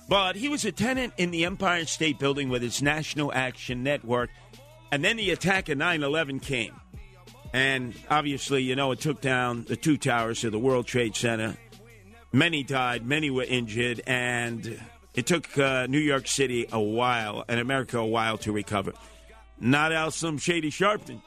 But 0.08 0.36
he 0.36 0.48
was 0.48 0.64
a 0.64 0.72
tenant 0.72 1.14
in 1.16 1.30
the 1.30 1.44
Empire 1.44 1.86
State 1.86 2.18
Building 2.18 2.48
with 2.48 2.62
his 2.62 2.82
National 2.82 3.32
Action 3.32 3.82
Network. 3.82 4.30
And 4.94 5.04
then 5.04 5.16
the 5.16 5.32
attack 5.32 5.68
of 5.70 5.76
9 5.76 6.04
11 6.04 6.38
came. 6.38 6.72
And 7.52 7.96
obviously, 8.08 8.62
you 8.62 8.76
know, 8.76 8.92
it 8.92 9.00
took 9.00 9.20
down 9.20 9.64
the 9.64 9.74
two 9.74 9.96
towers 9.96 10.44
of 10.44 10.52
the 10.52 10.58
World 10.60 10.86
Trade 10.86 11.16
Center. 11.16 11.56
Many 12.32 12.62
died, 12.62 13.04
many 13.04 13.28
were 13.28 13.42
injured, 13.42 14.02
and 14.06 14.80
it 15.12 15.26
took 15.26 15.58
uh, 15.58 15.88
New 15.88 15.98
York 15.98 16.28
City 16.28 16.68
a 16.70 16.80
while 16.80 17.44
and 17.48 17.58
America 17.58 17.98
a 17.98 18.06
while 18.06 18.38
to 18.38 18.52
recover. 18.52 18.92
Not 19.58 19.90
Al 19.90 20.12
Slim 20.12 20.38
Shady 20.38 20.70
Sharpton. 20.70 21.20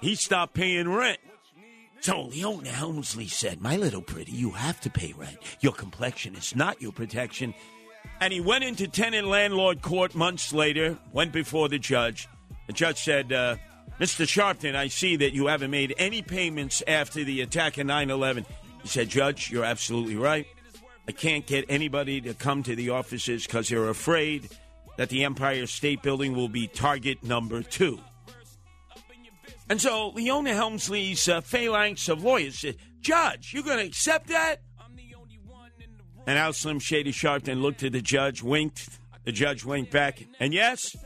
He 0.00 0.14
stopped 0.14 0.54
paying 0.54 0.88
rent. 0.88 1.18
So 2.00 2.22
Leona 2.22 2.70
Helmsley 2.70 3.28
said, 3.28 3.60
My 3.60 3.76
little 3.76 4.00
pretty, 4.00 4.32
you 4.32 4.52
have 4.52 4.80
to 4.80 4.88
pay 4.88 5.12
rent. 5.12 5.36
Your 5.60 5.74
complexion 5.74 6.34
is 6.34 6.56
not 6.56 6.80
your 6.80 6.92
protection. 6.92 7.52
And 8.22 8.32
he 8.32 8.40
went 8.40 8.64
into 8.64 8.88
tenant 8.88 9.28
landlord 9.28 9.82
court 9.82 10.14
months 10.14 10.54
later, 10.54 10.96
went 11.12 11.32
before 11.32 11.68
the 11.68 11.78
judge. 11.78 12.26
The 12.72 12.78
judge 12.78 13.02
said, 13.02 13.32
uh, 13.34 13.56
Mr. 14.00 14.24
Sharpton, 14.24 14.74
I 14.74 14.88
see 14.88 15.16
that 15.16 15.34
you 15.34 15.48
haven't 15.48 15.70
made 15.70 15.94
any 15.98 16.22
payments 16.22 16.82
after 16.86 17.22
the 17.22 17.42
attack 17.42 17.76
of 17.76 17.84
9 17.84 18.08
11. 18.08 18.46
He 18.80 18.88
said, 18.88 19.10
Judge, 19.10 19.50
you're 19.50 19.62
absolutely 19.62 20.16
right. 20.16 20.46
I 21.06 21.12
can't 21.12 21.44
get 21.44 21.66
anybody 21.68 22.22
to 22.22 22.32
come 22.32 22.62
to 22.62 22.74
the 22.74 22.88
offices 22.88 23.46
because 23.46 23.68
they're 23.68 23.90
afraid 23.90 24.48
that 24.96 25.10
the 25.10 25.22
Empire 25.22 25.66
State 25.66 26.00
Building 26.00 26.34
will 26.34 26.48
be 26.48 26.66
target 26.66 27.22
number 27.22 27.62
two. 27.62 28.00
And 29.68 29.78
so 29.78 30.08
Leona 30.08 30.54
Helmsley's 30.54 31.28
uh, 31.28 31.42
phalanx 31.42 32.08
of 32.08 32.24
lawyers 32.24 32.60
said, 32.60 32.76
Judge, 33.02 33.52
you're 33.52 33.64
going 33.64 33.80
to 33.80 33.84
accept 33.84 34.28
that? 34.28 34.62
And 36.26 36.38
Al 36.38 36.54
Slim 36.54 36.78
Shady 36.78 37.12
Sharpton 37.12 37.60
looked 37.60 37.82
at 37.82 37.92
the 37.92 38.00
judge, 38.00 38.42
winked. 38.42 38.88
The 39.24 39.32
judge 39.32 39.62
winked 39.62 39.92
back. 39.92 40.24
And 40.40 40.54
yes, 40.54 40.96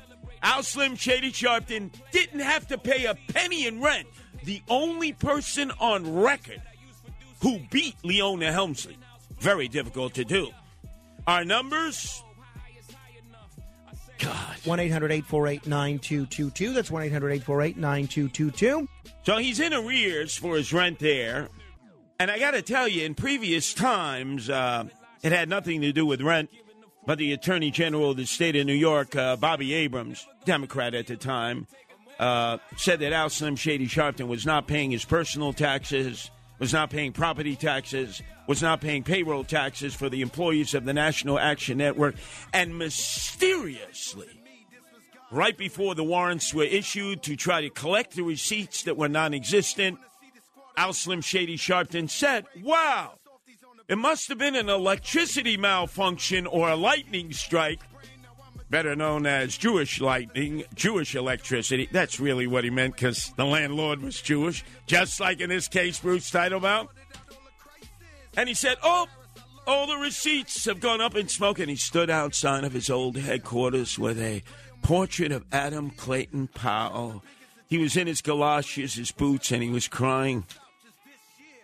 Al 0.47 0.63
Slim 0.63 0.95
Shady 0.95 1.33
Sharpton 1.33 1.91
didn't 2.13 2.39
have 2.39 2.69
to 2.69 2.79
pay 2.79 3.07
a 3.07 3.17
penny 3.35 3.67
in 3.67 3.83
rent. 3.83 4.07
The 4.45 4.63
only 4.69 5.13
person 5.13 5.73
on 5.81 6.21
record 6.21 6.63
who 7.43 7.59
beat 7.73 7.97
Leona 8.05 8.53
Helmsley. 8.53 8.97
Very 9.41 9.67
difficult 9.67 10.15
to 10.15 10.25
do. 10.25 10.51
Our 11.27 11.45
numbers 11.45 12.23
God. 14.19 14.57
1 14.65 14.81
800 14.81 15.11
848 15.11 15.67
9222. 15.67 16.73
That's 16.73 16.93
1 16.93 17.03
800 17.03 17.31
848 17.31 17.77
9222. 17.77 18.89
So 19.25 19.37
he's 19.39 19.59
in 19.59 19.75
arrears 19.75 20.37
for 20.37 20.57
his 20.57 20.73
rent 20.73 21.01
there. 21.01 21.49
And 22.21 22.31
I 22.31 22.39
got 22.39 22.53
to 22.53 22.63
tell 22.63 22.87
you, 22.87 23.05
in 23.05 23.17
previous 23.17 23.75
times, 23.75 24.49
uh, 24.49 24.85
it 25.25 25.33
had 25.33 25.49
nothing 25.49 25.81
to 25.81 25.93
do 25.93 26.07
with 26.07 26.23
rent, 26.23 26.51
but 27.07 27.19
the 27.19 27.33
Attorney 27.33 27.71
General 27.71 28.11
of 28.11 28.17
the 28.17 28.27
state 28.27 28.57
of 28.57 28.67
New 28.67 28.75
York, 28.75 29.17
uh, 29.17 29.37
Bobby 29.37 29.73
Abrams, 29.73 30.27
Democrat 30.45 30.95
at 30.95 31.07
the 31.07 31.17
time, 31.17 31.67
uh, 32.19 32.59
said 32.77 33.01
that 33.01 33.13
Al 33.13 33.31
Slim 33.31 33.57
Shady 33.57 33.87
Sharpton 33.87 34.29
was 34.29 34.45
not 34.45 34.67
paying 34.67 34.91
his 34.91 35.05
personal 35.05 35.53
taxes 35.53 36.31
was 36.59 36.73
not 36.73 36.91
paying 36.91 37.13
property 37.13 37.57
taxes, 37.57 38.23
was 38.47 38.63
not 38.63 38.81
paying 38.81 39.03
payroll 39.03 39.45
taxes 39.45 39.95
for 39.95 40.09
the 40.09 40.23
employees 40.23 40.75
of 40.75 40.85
the 40.85 40.95
National 40.95 41.39
Action 41.39 41.79
Network, 41.79 42.17
and 42.53 42.79
mysteriously, 42.79 44.29
right 45.31 45.57
before 45.57 45.95
the 45.95 46.05
warrants 46.05 46.55
were 46.55 46.65
issued 46.65 47.23
to 47.25 47.37
try 47.37 47.61
to 47.61 47.71
collect 47.71 48.15
the 48.15 48.23
receipts 48.23 48.85
that 48.85 48.97
were 48.97 49.09
non 49.09 49.35
existent, 49.35 49.99
Al 50.77 50.93
Slim 50.93 51.21
Shady 51.21 51.57
Sharpton 51.57 52.09
said, 52.09 52.47
Wow, 52.63 53.19
it 53.89 53.97
must 53.97 54.29
have 54.29 54.39
been 54.39 54.57
an 54.57 54.69
electricity 54.69 55.57
malfunction 55.57 56.47
or 56.47 56.69
a 56.69 56.77
lightning 56.77 57.33
strike, 57.33 57.81
better 58.69 58.97
known 58.97 59.27
as 59.27 59.57
Jewish 59.57 60.01
lightning, 60.01 60.65
Jewish 60.75 61.15
electricity. 61.15 61.89
That's 61.93 62.19
really 62.19 62.47
what 62.47 62.65
he 62.65 62.71
meant 62.71 62.97
because 62.97 63.33
the 63.37 63.45
landlord 63.45 64.03
was 64.03 64.21
Jewish, 64.21 64.65
just 64.87 65.21
like 65.21 65.41
in 65.41 65.51
this 65.51 65.69
case, 65.69 66.01
Bruce 66.01 66.31
Teitelbaum. 66.31 66.89
And 68.37 68.49
he 68.49 68.55
said, 68.55 68.77
Oh, 68.83 69.07
all 69.67 69.87
the 69.87 69.97
receipts 69.97 70.65
have 70.67 70.81
gone 70.81 71.01
up 71.01 71.17
in 71.17 71.29
smoke. 71.29 71.59
And 71.59 71.71
he 71.71 71.77
stood 71.77 72.11
outside 72.11 72.65
of 72.65 72.73
his 72.73 72.91
old 72.91 73.17
headquarters 73.17 73.99
with 73.99 74.21
a 74.21 74.43
portrait 74.83 75.33
of 75.33 75.45
Adam 75.53 75.91
Clayton 75.91 76.49
Powell. 76.49 77.23
He 77.69 77.79
was 77.79 77.97
in 77.97 78.07
his 78.07 78.23
galoshes, 78.23 78.95
his 78.95 79.11
boots, 79.11 79.51
and 79.51 79.63
he 79.63 79.71
was 79.71 79.89
crying. 79.89 80.45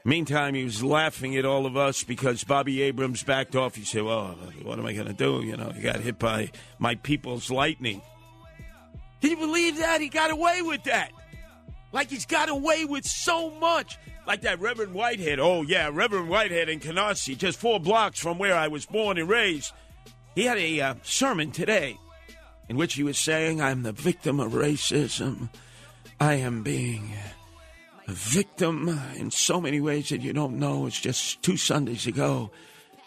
Meantime, 0.05 0.55
he 0.55 0.65
was 0.65 0.83
laughing 0.83 1.37
at 1.37 1.45
all 1.45 1.65
of 1.65 1.77
us 1.77 2.03
because 2.03 2.43
Bobby 2.43 2.83
Abrams 2.83 3.23
backed 3.23 3.55
off. 3.55 3.77
He 3.77 3.85
said, 3.85 4.03
Well, 4.03 4.37
what 4.63 4.79
am 4.79 4.87
I 4.87 4.93
going 4.95 5.07
to 5.07 5.13
do? 5.13 5.43
You 5.43 5.57
know, 5.57 5.71
he 5.71 5.83
got 5.83 6.01
hit 6.01 6.19
by 6.19 6.51
my 6.79 6.97
people's 6.97 7.51
lightning. 7.51 8.03
Can 9.21 9.31
you 9.31 9.37
believe 9.37 9.79
that? 9.79 10.01
He 10.01 10.09
got 10.09 10.33
away 10.33 10.63
with 10.63 10.83
that. 10.85 11.13
Like 11.93 12.11
he's 12.11 12.27
got 12.27 12.49
away 12.49 12.85
with 12.85 13.05
so 13.05 13.51
much. 13.51 13.99
Like 14.27 14.43
that 14.43 14.61
Reverend 14.61 14.95
Whitehead. 14.95 15.39
Oh, 15.39 15.63
yeah, 15.63 15.91
Reverend 15.93 16.29
Whitehead 16.29 16.69
in 16.69 16.81
Canarsie, 16.81 17.37
just 17.37 17.59
four 17.59 17.79
blocks 17.79 18.19
from 18.19 18.39
where 18.39 18.57
I 18.57 18.69
was 18.69 18.87
born 18.87 19.19
and 19.19 19.29
raised. 19.29 19.73
He 20.35 20.45
had 20.45 20.59
a 20.59 20.81
uh, 20.81 20.95
sermon 21.03 21.51
today 21.53 21.99
in 22.69 22.77
which 22.77 22.95
he 22.95 23.03
was 23.03 23.19
saying, 23.19 23.61
I'm 23.61 23.83
the 23.83 23.93
victim 23.93 24.41
of 24.41 24.53
racism. 24.53 25.51
I 26.19 26.35
am 26.35 26.63
being 26.63 27.13
a 28.07 28.13
victim 28.13 29.01
in 29.17 29.31
so 29.31 29.61
many 29.61 29.81
ways 29.81 30.09
that 30.09 30.23
you 30.23 30.33
don't 30.33 30.59
know. 30.59 30.87
It's 30.87 31.01
just 31.01 31.43
two 31.43 31.57
Sundays 31.57 32.07
ago. 32.07 32.51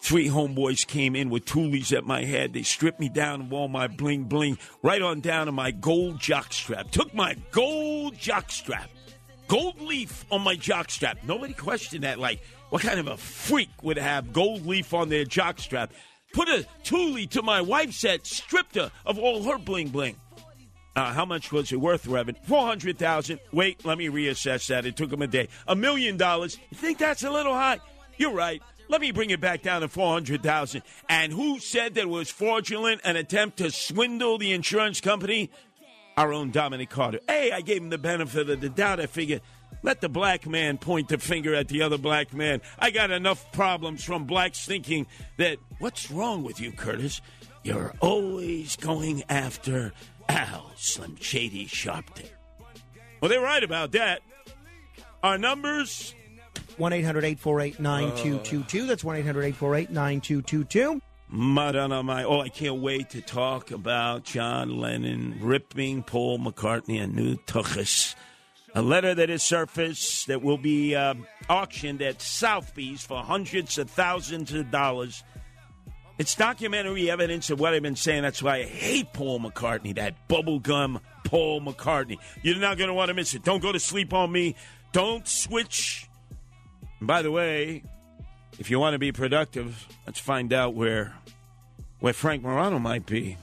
Three 0.02 0.30
homeboys 0.30 0.86
came 0.86 1.16
in 1.16 1.30
with 1.30 1.46
toolies 1.46 1.96
at 1.96 2.06
my 2.06 2.24
head. 2.24 2.54
They 2.54 2.62
stripped 2.62 3.00
me 3.00 3.10
down 3.10 3.42
of 3.42 3.54
all 3.54 3.68
my 3.68 3.88
bling 3.88 4.26
bling, 4.26 4.60
right 4.84 5.02
on 5.02 5.20
down 5.20 5.48
to 5.48 5.52
my 5.52 5.72
gold 5.72 6.20
jockstrap. 6.20 6.92
Took 6.92 7.14
my 7.14 7.36
gold 7.52 8.16
jockstrap, 8.16 8.86
gold 9.48 9.82
leaf 9.82 10.24
on 10.30 10.42
my 10.42 10.56
jockstrap. 10.56 11.24
Nobody 11.24 11.54
questioned 11.54 12.04
that. 12.04 12.20
Like, 12.20 12.42
what 12.70 12.84
kind 12.84 13.00
of 13.00 13.08
a 13.08 13.18
freak 13.18 13.82
would 13.82 13.98
have 13.98 14.32
gold 14.32 14.66
leaf 14.66 14.94
on 14.94 15.10
their 15.10 15.26
jockstrap? 15.26 15.90
Put 16.34 16.50
a 16.50 16.68
toolie 16.84 17.30
to 17.32 17.42
my 17.42 17.62
wife's 17.62 18.02
head, 18.02 18.28
stripped 18.28 18.76
her 18.76 18.92
of 19.06 19.18
all 19.18 19.42
her 19.44 19.58
bling 19.58 19.88
bling. 19.90 20.18
Uh, 20.96 21.12
how 21.12 21.26
much 21.26 21.52
was 21.52 21.72
it 21.72 21.82
worth, 21.82 22.08
Reverend? 22.08 22.38
Four 22.44 22.66
hundred 22.66 22.98
thousand. 22.98 23.40
Wait, 23.52 23.84
let 23.84 23.98
me 23.98 24.08
reassess 24.08 24.68
that. 24.68 24.86
It 24.86 24.96
took 24.96 25.12
him 25.12 25.22
a 25.22 25.28
day. 25.28 25.50
A 25.68 25.76
million 25.76 26.16
dollars. 26.16 26.58
You 26.70 26.78
think 26.78 27.00
that's 27.00 27.24
a 27.24 27.32
little 27.32 27.54
high? 27.54 27.80
You're 28.18 28.34
right. 28.34 28.62
Let 28.88 29.02
me 29.02 29.12
bring 29.12 29.32
it 29.32 29.42
back 29.42 29.62
down 29.62 29.82
to 29.82 29.88
four 29.88 30.14
hundred 30.14 30.42
thousand. 30.42 30.84
And 31.10 31.34
who 31.34 31.60
said 31.60 31.96
that 31.96 32.02
it 32.02 32.10
was 32.10 32.30
fraudulent, 32.30 33.02
an 33.04 33.18
attempt 33.18 33.58
to 33.58 33.72
swindle 33.72 34.38
the 34.38 34.54
insurance 34.54 35.02
company? 35.02 35.52
Our 36.18 36.32
own 36.32 36.52
Dominic 36.52 36.90
Carter. 36.90 37.20
Hey, 37.28 37.52
I 37.52 37.60
gave 37.60 37.82
him 37.82 37.90
the 37.90 37.98
benefit 37.98 38.50
of 38.50 38.62
the 38.62 38.70
doubt. 38.70 39.02
I 39.02 39.08
figured 39.08 39.42
let 39.84 40.00
the 40.00 40.08
black 40.08 40.48
man 40.48 40.78
point 40.78 41.10
the 41.10 41.18
finger 41.18 41.54
at 41.54 41.68
the 41.68 41.82
other 41.82 41.98
black 41.98 42.34
man. 42.34 42.62
I 42.80 42.92
got 42.92 43.12
enough 43.12 43.52
problems 43.52 44.04
from 44.04 44.24
blacks 44.24 44.66
thinking 44.66 45.08
that 45.38 45.58
what's 45.80 46.10
wrong 46.10 46.44
with 46.44 46.62
you, 46.62 46.72
Curtis? 46.72 47.22
You're 47.64 47.94
always 48.00 48.78
going 48.78 49.24
after 49.28 49.92
Al 50.30 50.72
Slim 50.76 51.16
Shady 51.20 51.66
Sharpton. 51.66 52.30
Well, 53.22 53.30
they're 53.30 53.42
right 53.42 53.64
about 53.64 53.92
that. 53.94 54.22
Our 55.24 55.38
numbers 55.38 56.14
1 56.78 56.94
800 56.94 57.24
848 57.24 57.80
9222. 57.80 58.88
That's 58.88 59.04
1 59.04 59.16
800 59.18 59.40
848 59.42 59.90
9222. 59.90 61.02
Madonna, 61.28 62.04
my 62.04 62.24
oh, 62.24 62.42
I 62.42 62.50
can't 62.50 62.82
wait 62.82 63.10
to 63.12 63.22
talk 63.22 63.72
about 63.72 64.24
John 64.24 64.78
Lennon 64.78 65.38
ripping 65.42 66.04
Paul 66.04 66.38
McCartney 66.40 67.02
a 67.02 67.08
new 67.08 67.38
tuchus. 67.38 68.16
A 68.76 68.82
letter 68.82 69.16
that 69.16 69.30
has 69.30 69.42
surfaced 69.42 70.28
that 70.28 70.44
will 70.44 70.58
be 70.58 70.96
uh, 70.96 71.16
auctioned 71.50 72.02
at 72.02 72.22
Sotheby's 72.22 73.04
for 73.04 73.24
hundreds 73.24 73.78
of 73.78 73.90
thousands 73.90 74.54
of 74.54 74.70
dollars. 74.70 75.24
It's 76.18 76.34
documentary 76.36 77.12
evidence 77.12 77.50
of 77.50 77.60
what 77.60 77.74
I've 77.74 77.82
been 77.82 77.98
saying. 77.98 78.22
That's 78.24 78.42
why 78.42 78.58
I 78.58 78.64
hate 78.64 79.12
Paul 79.12 79.40
McCartney, 79.42 79.96
that 79.96 80.28
bubblegum 80.30 81.02
Paul 81.26 81.60
McCartney. 81.62 82.18
You're 82.42 82.58
not 82.58 82.78
going 82.78 82.88
to 82.88 82.94
want 82.94 83.10
to 83.10 83.14
miss 83.14 83.34
it. 83.34 83.44
Don't 83.44 83.62
go 83.62 83.72
to 83.72 83.80
sleep 83.80 84.14
on 84.14 84.32
me. 84.32 84.56
Don't 84.94 85.28
switch. 85.28 86.08
And 87.00 87.08
by 87.08 87.22
the 87.22 87.32
way, 87.32 87.84
if 88.60 88.72
you 88.72 88.80
want 88.80 88.94
to 88.94 89.00
be 89.00 89.12
productive, 89.12 89.88
let's 90.06 90.20
find 90.20 90.54
out 90.54 90.74
where 90.74 91.14
where 92.00 92.14
Frank 92.14 92.44
Morano 92.44 92.80
might 92.80 93.06
be. 93.06 93.38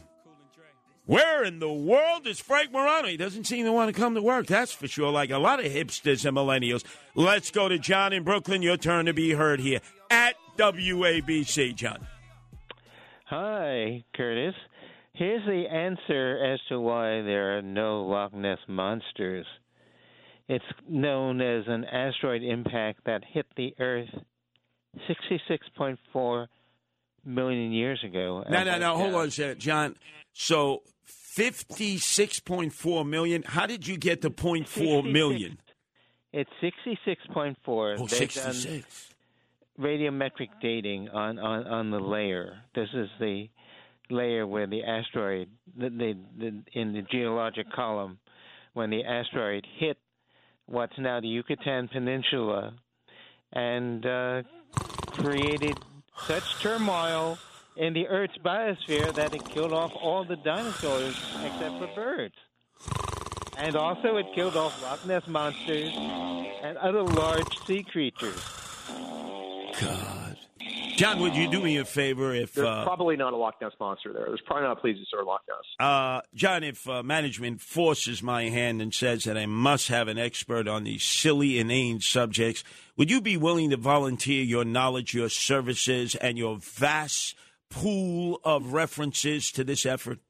Where 1.04 1.42
in 1.42 1.58
the 1.58 1.72
world 1.72 2.26
is 2.26 2.38
Frank 2.38 2.70
Morano? 2.70 3.08
He 3.08 3.16
doesn't 3.16 3.44
seem 3.44 3.64
to 3.64 3.72
want 3.72 3.94
to 3.94 4.00
come 4.00 4.14
to 4.14 4.22
work, 4.22 4.46
that's 4.46 4.72
for 4.72 4.86
sure, 4.86 5.10
like 5.10 5.30
a 5.30 5.38
lot 5.38 5.58
of 5.58 5.66
hipsters 5.66 6.24
and 6.24 6.36
millennials. 6.36 6.84
Let's 7.14 7.50
go 7.50 7.68
to 7.68 7.78
John 7.78 8.12
in 8.12 8.22
Brooklyn. 8.22 8.62
Your 8.62 8.76
turn 8.76 9.06
to 9.06 9.12
be 9.12 9.32
heard 9.32 9.58
here 9.58 9.80
at 10.10 10.36
WABC, 10.56 11.74
John. 11.74 12.06
Hi, 13.32 14.04
Curtis. 14.14 14.54
Here's 15.14 15.42
the 15.46 15.64
answer 15.66 16.52
as 16.52 16.60
to 16.68 16.78
why 16.78 17.22
there 17.22 17.56
are 17.56 17.62
no 17.62 18.04
Loch 18.04 18.34
Ness 18.34 18.58
monsters. 18.68 19.46
It's 20.48 20.64
known 20.86 21.40
as 21.40 21.64
an 21.66 21.86
asteroid 21.86 22.42
impact 22.42 23.06
that 23.06 23.22
hit 23.26 23.46
the 23.56 23.74
Earth 23.80 24.10
66.4 25.08 26.46
million 27.24 27.72
years 27.72 28.04
ago. 28.04 28.44
No, 28.50 28.64
no, 28.64 28.78
no. 28.78 28.96
Hold 28.98 29.14
on 29.14 29.28
a 29.28 29.30
second, 29.30 29.60
John. 29.60 29.96
So 30.34 30.82
56.4 31.08 33.08
million. 33.08 33.44
How 33.46 33.64
did 33.64 33.86
you 33.86 33.96
get 33.96 34.20
to 34.20 34.30
0.4 34.30 35.10
million? 35.10 35.58
It's 36.34 36.50
66.4. 36.62 37.56
Oh, 37.66 37.96
They've 37.96 38.08
66. 38.08 39.11
Radiometric 39.80 40.48
dating 40.60 41.08
on, 41.08 41.38
on, 41.38 41.66
on 41.66 41.90
the 41.90 41.98
layer. 41.98 42.58
This 42.74 42.88
is 42.94 43.08
the 43.18 43.48
layer 44.10 44.46
where 44.46 44.66
the 44.66 44.84
asteroid, 44.84 45.48
the, 45.76 45.88
the, 45.88 46.16
the, 46.38 46.62
in 46.72 46.92
the 46.92 47.02
geologic 47.10 47.70
column, 47.72 48.18
when 48.74 48.90
the 48.90 49.04
asteroid 49.04 49.66
hit 49.78 49.98
what's 50.66 50.98
now 50.98 51.20
the 51.20 51.28
Yucatan 51.28 51.88
Peninsula 51.88 52.74
and 53.52 54.06
uh, 54.06 54.42
created 55.10 55.76
such 56.26 56.60
turmoil 56.60 57.38
in 57.76 57.92
the 57.92 58.06
Earth's 58.08 58.38
biosphere 58.38 59.12
that 59.14 59.34
it 59.34 59.44
killed 59.46 59.72
off 59.72 59.92
all 60.00 60.24
the 60.24 60.36
dinosaurs 60.36 61.16
except 61.44 61.78
for 61.78 61.88
birds. 61.94 62.34
And 63.58 63.76
also, 63.76 64.16
it 64.16 64.26
killed 64.34 64.56
off 64.56 64.82
Loch 64.82 65.06
Ness 65.06 65.26
monsters 65.28 65.92
and 66.62 66.76
other 66.78 67.02
large 67.02 67.58
sea 67.66 67.82
creatures. 67.82 68.42
God. 69.84 70.36
John, 70.96 71.20
would 71.20 71.34
you 71.34 71.50
do 71.50 71.60
me 71.60 71.78
a 71.78 71.84
favor 71.84 72.34
if 72.34 72.52
There's 72.54 72.68
uh, 72.68 72.84
probably 72.84 73.16
not 73.16 73.32
a 73.32 73.36
Loch 73.36 73.60
Ness 73.60 73.72
monster 73.80 74.12
there. 74.12 74.26
There's 74.26 74.42
probably 74.42 74.68
not 74.68 74.78
a 74.78 74.80
plesiosaur 74.80 75.26
Loch 75.26 75.40
Ness. 75.48 75.58
Uh, 75.80 76.20
John, 76.34 76.62
if 76.62 76.88
uh, 76.88 77.02
management 77.02 77.60
forces 77.60 78.22
my 78.22 78.44
hand 78.44 78.82
and 78.82 78.92
says 78.94 79.24
that 79.24 79.36
I 79.36 79.46
must 79.46 79.88
have 79.88 80.08
an 80.08 80.18
expert 80.18 80.68
on 80.68 80.84
these 80.84 81.02
silly, 81.02 81.58
inane 81.58 82.00
subjects, 82.00 82.62
would 82.96 83.10
you 83.10 83.20
be 83.20 83.36
willing 83.36 83.70
to 83.70 83.76
volunteer 83.76 84.42
your 84.42 84.64
knowledge, 84.64 85.14
your 85.14 85.30
services, 85.30 86.14
and 86.14 86.38
your 86.38 86.58
vast 86.58 87.34
pool 87.70 88.40
of 88.44 88.72
references 88.72 89.50
to 89.52 89.64
this 89.64 89.86
effort? 89.86 90.20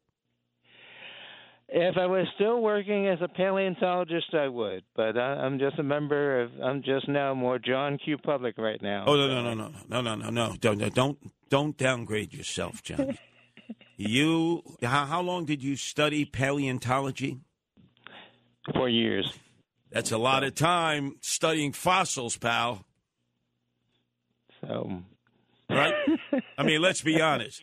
If 1.75 1.97
I 1.97 2.05
was 2.05 2.27
still 2.35 2.61
working 2.61 3.09
as 3.09 3.19
a 3.23 3.29
paleontologist, 3.29 4.35
I 4.35 4.47
would. 4.47 4.83
But 4.95 5.17
I, 5.17 5.37
I'm 5.37 5.59
just 5.59 5.79
a 5.79 5.83
member 5.83 6.43
of. 6.43 6.51
I'm 6.63 6.83
just 6.83 7.09
now 7.09 7.33
more 7.33 7.59
John 7.59 7.97
Q. 8.05 8.19
Public 8.19 8.59
right 8.59 8.81
now. 8.83 9.05
Oh 9.07 9.17
no 9.17 9.27
no 9.27 9.55
no 9.55 9.55
no 9.55 9.73
no 9.89 10.01
no 10.03 10.15
no 10.15 10.31
no! 10.31 10.57
Don't 10.61 10.79
no, 10.79 10.91
don't 10.91 11.19
don't 11.49 11.77
downgrade 11.79 12.35
yourself, 12.35 12.83
John. 12.83 13.17
you 13.97 14.63
how, 14.83 15.07
how 15.07 15.23
long 15.23 15.47
did 15.47 15.63
you 15.63 15.77
study 15.77 16.27
paleontology? 16.27 17.39
Four 18.75 18.91
years. 18.91 19.33
That's 19.91 20.13
a 20.13 20.19
lot 20.19 20.45
of 20.45 20.55
time 20.55 21.17
studying 21.23 21.73
fossils, 21.73 22.37
pal. 22.37 22.85
So, 24.61 25.03
right? 25.71 25.95
I 26.59 26.63
mean, 26.65 26.83
let's 26.83 27.01
be 27.01 27.21
honest. 27.23 27.63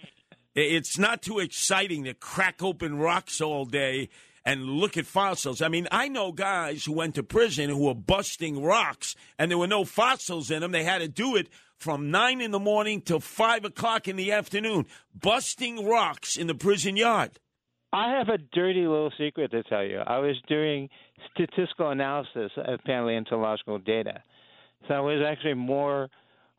It's 0.59 0.97
not 0.97 1.21
too 1.21 1.39
exciting 1.39 2.03
to 2.03 2.13
crack 2.13 2.61
open 2.61 2.97
rocks 2.97 3.39
all 3.39 3.63
day 3.63 4.09
and 4.43 4.65
look 4.65 4.97
at 4.97 5.05
fossils. 5.05 5.61
I 5.61 5.69
mean, 5.69 5.87
I 5.89 6.09
know 6.09 6.33
guys 6.33 6.83
who 6.83 6.91
went 6.91 7.15
to 7.15 7.23
prison 7.23 7.69
who 7.69 7.85
were 7.85 7.95
busting 7.95 8.61
rocks 8.61 9.15
and 9.37 9.49
there 9.49 9.57
were 9.57 9.67
no 9.67 9.85
fossils 9.85 10.51
in 10.51 10.59
them. 10.59 10.73
They 10.73 10.83
had 10.83 10.99
to 10.99 11.07
do 11.07 11.37
it 11.37 11.47
from 11.77 12.11
9 12.11 12.41
in 12.41 12.51
the 12.51 12.59
morning 12.59 12.99
till 12.99 13.21
5 13.21 13.63
o'clock 13.63 14.09
in 14.09 14.17
the 14.17 14.33
afternoon, 14.33 14.85
busting 15.17 15.87
rocks 15.87 16.35
in 16.35 16.47
the 16.47 16.55
prison 16.55 16.97
yard. 16.97 17.31
I 17.93 18.17
have 18.17 18.27
a 18.27 18.37
dirty 18.37 18.81
little 18.81 19.13
secret 19.17 19.51
to 19.51 19.63
tell 19.63 19.85
you. 19.85 19.99
I 19.99 20.19
was 20.19 20.35
doing 20.49 20.89
statistical 21.33 21.89
analysis 21.89 22.51
of 22.57 22.81
paleontological 22.85 23.79
data, 23.79 24.21
so 24.87 24.93
I 24.93 24.99
was 24.99 25.23
actually 25.25 25.55
more 25.55 26.09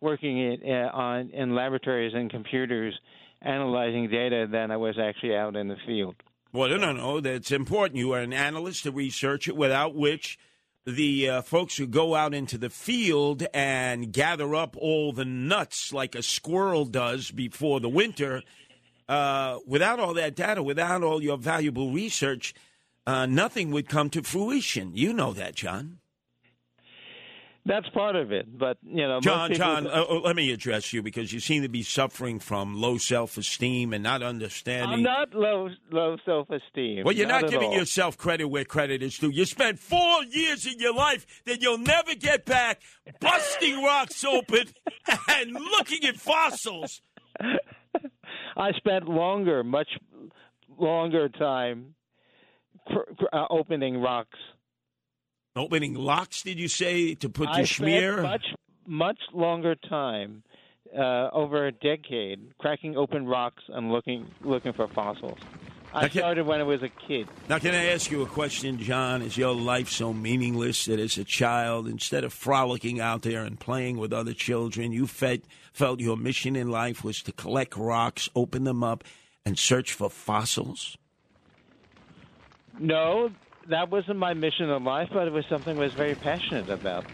working 0.01 0.39
it 0.39 0.61
uh, 0.65 0.97
on 0.97 1.31
in 1.31 1.55
laboratories 1.55 2.15
and 2.15 2.31
computers 2.31 2.99
analyzing 3.43 4.09
data 4.11 4.47
than 4.51 4.71
I 4.71 4.77
was 4.77 4.97
actually 4.99 5.37
out 5.37 5.57
in 5.57 5.69
the 5.69 5.77
field. 5.87 6.17
Well, 6.53 6.69
no, 6.69 6.77
no, 6.77 6.93
no. 6.93 7.21
That's 7.21 7.53
important. 7.53 7.99
You 7.99 8.13
are 8.13 8.21
an 8.21 8.33
analyst, 8.33 8.87
a 8.87 8.91
researcher, 8.91 9.55
without 9.55 9.95
which 9.95 10.39
the 10.87 11.29
uh, 11.29 11.43
folks 11.43 11.77
who 11.77 11.87
go 11.87 12.15
out 12.15 12.35
into 12.35 12.59
the 12.59 12.71
field 12.71 13.47
and 13.55 14.13
gather 14.13 14.55
up 14.55 14.77
all 14.77 15.13
the 15.13 15.25
nuts 15.25 15.93
like 15.93 16.15
a 16.15 16.23
squirrel 16.23 16.85
does 16.85 17.31
before 17.31 17.81
the 17.81 17.89
winter, 17.89 18.43
uh, 19.09 19.59
without 19.67 20.01
all 20.01 20.15
that 20.15 20.35
data, 20.35 20.63
without 20.63 21.03
all 21.03 21.23
your 21.23 21.37
valuable 21.39 21.93
research, 21.93 22.55
uh, 23.07 23.27
nothing 23.27 23.71
would 23.71 23.89
come 23.89 24.11
to 24.11 24.23
fruition. 24.23 24.93
You 24.95 25.13
know 25.13 25.33
that, 25.33 25.55
John. 25.55 25.99
That's 27.67 27.89
part 27.91 28.17
of 28.17 28.33
it, 28.33 28.59
but 28.59 28.79
you 28.83 29.07
know, 29.07 29.21
John, 29.21 29.53
John, 29.53 29.87
uh, 29.87 30.05
uh, 30.09 30.21
let 30.25 30.35
me 30.35 30.51
address 30.51 30.95
you 30.95 31.03
because 31.03 31.31
you 31.31 31.41
seem 31.41 31.63
to 31.63 31.69
be 31.69 31.83
suffering 31.83 32.41
from 32.41 32.81
low 32.81 32.97
self-esteem 32.97 33.93
and 33.93 34.03
not 34.03 34.23
understanding. 34.23 34.91
I'm 34.91 35.03
not 35.03 35.35
low 35.35 35.69
low 35.93 36.17
self 36.25 36.49
esteem. 36.49 37.05
Well, 37.05 37.15
you're 37.15 37.29
not, 37.29 37.45
at 37.45 37.51
giving 37.51 37.69
all. 37.69 37.77
yourself 37.77 38.17
credit 38.17 38.47
where 38.47 38.65
credit 38.65 39.03
is 39.03 39.19
due. 39.19 39.31
You 39.31 39.45
spent 39.45 39.79
four 39.79 40.25
years 40.25 40.65
in 40.65 40.79
your 40.79 40.95
life 40.95 41.27
that 41.45 41.61
you'll 41.61 41.79
never 41.79 42.15
get 42.15 42.47
back 42.47 42.81
busting 43.21 43.83
rocks 43.85 44.25
open 44.25 44.65
and 45.29 45.53
looking 45.53 46.05
at 46.09 46.17
fossils. 46.17 47.03
I 48.57 48.73
spent 48.73 49.07
longer, 49.07 49.63
much 49.63 49.89
longer 50.79 51.29
time 51.29 51.95
uh, 53.33 53.45
opening 53.51 53.99
rocks. 53.99 54.39
Opening 55.57 55.95
locks, 55.95 56.43
did 56.43 56.61
you 56.61 56.69
say, 56.69 57.15
to 57.17 57.29
put 57.29 57.49
I 57.53 57.63
the 57.63 57.67
schmear? 57.67 58.23
much 58.23 58.47
much 58.87 59.19
longer 59.33 59.75
time 59.75 60.43
uh, 60.97 61.29
over 61.33 61.67
a 61.67 61.73
decade 61.73 62.57
cracking 62.59 62.97
open 62.97 63.27
rocks 63.27 63.63
and 63.69 63.91
looking 63.91 64.27
looking 64.43 64.73
for 64.73 64.87
fossils. 64.89 65.39
I 65.93 66.07
Okay. 66.07 66.21
started 66.21 66.47
when 66.47 66.61
I 66.61 66.63
was 66.63 66.83
a 66.85 66.89
kid. 67.09 67.27
Now, 67.49 67.59
can 67.59 67.75
I 67.75 67.87
ask 67.87 68.13
you 68.13 68.23
a 68.23 68.27
question, 68.27 68.79
John? 68.79 69.23
Is 69.23 69.37
your 69.37 69.53
life 69.53 69.89
so 69.89 70.13
meaningless 70.13 70.85
that 70.85 71.01
as 71.01 71.19
a 71.19 71.25
child, 71.25 71.89
instead 71.89 72.23
of 72.23 72.33
frolicking 72.33 73.01
out 73.01 73.23
there 73.23 73.43
and 73.43 73.59
playing 73.59 73.99
with 73.99 74.13
other 74.13 74.33
children, 74.33 74.93
you 74.93 75.09
felt, 75.09 75.41
felt 75.73 75.99
your 75.99 76.17
mission 76.17 76.55
in 76.55 76.71
life 76.71 77.03
was 77.03 77.23
to 77.23 77.33
collect 77.33 77.77
rocks, 77.77 78.29
open 78.37 78.63
them 78.63 78.85
up, 78.85 79.03
and 79.45 79.59
search 79.59 79.93
for 79.93 80.09
fossils? 80.09 80.97
No, 82.79 83.31
that 83.71 83.91
wasn't 83.91 84.19
my 84.19 84.35
mission 84.35 84.69
in 84.69 84.85
life, 84.85 85.09
but 85.13 85.27
it 85.27 85.33
was 85.33 85.45
something 85.49 85.77
I 85.77 85.81
was 85.81 85.93
very 85.95 86.15
passionate 86.15 86.69
about. 86.69 87.05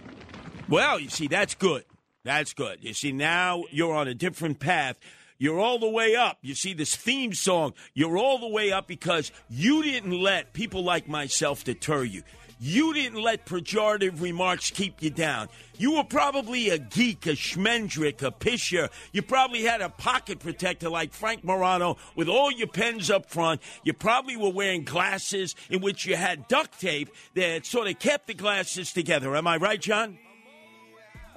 Well, 0.68 0.98
you 0.98 1.08
see, 1.08 1.28
that's 1.28 1.54
good. 1.54 1.84
That's 2.24 2.52
good. 2.52 2.78
You 2.82 2.92
see, 2.92 3.12
now 3.12 3.64
you're 3.70 3.94
on 3.94 4.08
a 4.08 4.14
different 4.14 4.58
path. 4.58 4.98
You're 5.38 5.60
all 5.60 5.78
the 5.78 5.88
way 5.88 6.16
up. 6.16 6.38
You 6.40 6.54
see, 6.54 6.72
this 6.72 6.96
theme 6.96 7.34
song, 7.34 7.74
you're 7.94 8.16
all 8.16 8.38
the 8.38 8.48
way 8.48 8.72
up 8.72 8.88
because 8.88 9.30
you 9.48 9.82
didn't 9.82 10.18
let 10.18 10.52
people 10.52 10.82
like 10.82 11.08
myself 11.08 11.62
deter 11.62 12.02
you. 12.02 12.22
You 12.58 12.94
didn't 12.94 13.20
let 13.20 13.44
pejorative 13.44 14.22
remarks 14.22 14.70
keep 14.70 15.02
you 15.02 15.10
down. 15.10 15.48
You 15.76 15.96
were 15.96 16.04
probably 16.04 16.70
a 16.70 16.78
geek, 16.78 17.26
a 17.26 17.30
schmendrick, 17.32 18.22
a 18.22 18.30
pisher. 18.30 18.88
You 19.12 19.20
probably 19.20 19.62
had 19.64 19.82
a 19.82 19.90
pocket 19.90 20.38
protector 20.38 20.88
like 20.88 21.12
Frank 21.12 21.44
Morano 21.44 21.98
with 22.14 22.28
all 22.28 22.50
your 22.50 22.68
pens 22.68 23.10
up 23.10 23.28
front. 23.28 23.60
You 23.84 23.92
probably 23.92 24.38
were 24.38 24.50
wearing 24.50 24.84
glasses 24.84 25.54
in 25.68 25.82
which 25.82 26.06
you 26.06 26.16
had 26.16 26.48
duct 26.48 26.80
tape 26.80 27.10
that 27.34 27.66
sort 27.66 27.88
of 27.88 27.98
kept 27.98 28.26
the 28.26 28.34
glasses 28.34 28.90
together. 28.92 29.36
Am 29.36 29.46
I 29.46 29.58
right, 29.58 29.80
John? 29.80 30.18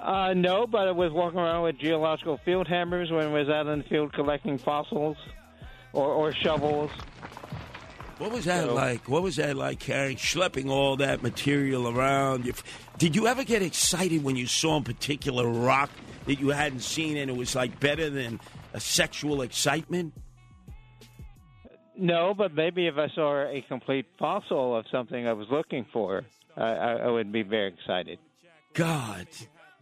Uh, 0.00 0.32
no, 0.32 0.66
but 0.66 0.88
I 0.88 0.92
was 0.92 1.12
walking 1.12 1.38
around 1.38 1.64
with 1.64 1.76
geological 1.78 2.40
field 2.46 2.66
hammers 2.66 3.10
when 3.10 3.26
I 3.26 3.32
was 3.32 3.50
out 3.50 3.66
in 3.66 3.80
the 3.80 3.84
field 3.84 4.14
collecting 4.14 4.56
fossils 4.56 5.18
or, 5.92 6.06
or 6.06 6.32
shovels. 6.32 6.90
What 8.20 8.32
was 8.32 8.44
that 8.44 8.66
So- 8.66 8.74
like? 8.74 9.08
What 9.08 9.22
was 9.22 9.36
that 9.36 9.56
like 9.56 9.78
carrying, 9.80 10.18
schlepping 10.18 10.68
all 10.68 10.96
that 10.96 11.22
material 11.22 11.88
around? 11.88 12.52
Did 12.98 13.16
you 13.16 13.26
ever 13.26 13.44
get 13.44 13.62
excited 13.62 14.22
when 14.22 14.36
you 14.36 14.46
saw 14.46 14.76
a 14.76 14.82
particular 14.82 15.48
rock 15.48 15.88
that 16.26 16.38
you 16.38 16.50
hadn't 16.50 16.80
seen 16.80 17.16
and 17.16 17.30
it 17.30 17.36
was 17.36 17.54
like 17.54 17.80
better 17.80 18.10
than 18.10 18.38
a 18.74 18.80
sexual 18.80 19.40
excitement? 19.40 20.12
No, 21.96 22.34
but 22.34 22.52
maybe 22.52 22.86
if 22.88 22.98
I 22.98 23.08
saw 23.14 23.46
a 23.48 23.62
complete 23.66 24.04
fossil 24.18 24.76
of 24.76 24.84
something 24.92 25.26
I 25.26 25.32
was 25.32 25.48
looking 25.50 25.86
for, 25.90 26.24
I, 26.58 26.62
I, 26.72 26.92
I 26.96 27.06
would 27.08 27.32
be 27.32 27.42
very 27.42 27.68
excited. 27.72 28.18
God, 28.74 29.28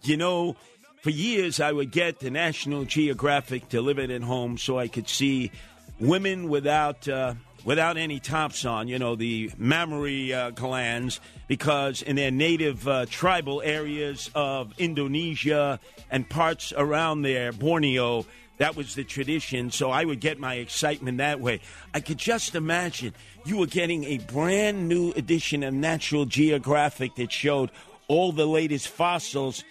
you 0.05 0.16
know, 0.16 0.55
for 1.03 1.11
years 1.11 1.59
I 1.59 1.72
would 1.72 1.91
get 1.91 2.20
the 2.20 2.30
National 2.30 2.84
Geographic 2.84 3.68
delivered 3.68 4.12
at 4.12 4.22
home 4.22 4.59
so 4.59 4.78
I 4.78 4.86
could 4.86 5.09
see 5.09 5.51
women 5.99 6.49
without 6.49 7.09
uh, 7.09 7.34
without 7.64 7.96
any 7.96 8.20
tops 8.20 8.64
on. 8.64 8.88
You 8.88 8.98
know, 8.98 9.16
the 9.16 9.50
mammary 9.56 10.32
uh, 10.32 10.50
glands, 10.50 11.20
because 11.46 12.02
in 12.02 12.16
their 12.16 12.30
native 12.30 12.86
uh, 12.86 13.06
tribal 13.06 13.62
areas 13.62 14.30
of 14.34 14.72
Indonesia 14.78 15.80
and 16.11 16.28
parts 16.28 16.72
around 16.76 17.22
there, 17.22 17.52
Borneo. 17.52 18.26
That 18.59 18.74
was 18.74 18.96
the 18.96 19.04
tradition, 19.04 19.70
so 19.70 19.92
I 19.92 20.04
would 20.04 20.18
get 20.18 20.40
my 20.40 20.54
excitement 20.54 21.18
that 21.18 21.38
way. 21.38 21.61
I 21.94 22.00
could 22.00 22.18
just 22.18 22.56
imagine 22.56 23.14
you 23.44 23.56
were 23.56 23.66
getting 23.66 24.02
a 24.02 24.18
brand 24.18 24.88
new 24.88 25.12
edition 25.12 25.62
of 25.62 25.72
Natural 25.72 26.24
Geographic 26.24 27.14
that 27.14 27.30
showed 27.30 27.70
all 28.09 28.32
the 28.32 28.46
latest 28.46 28.88
fossils, 28.88 29.62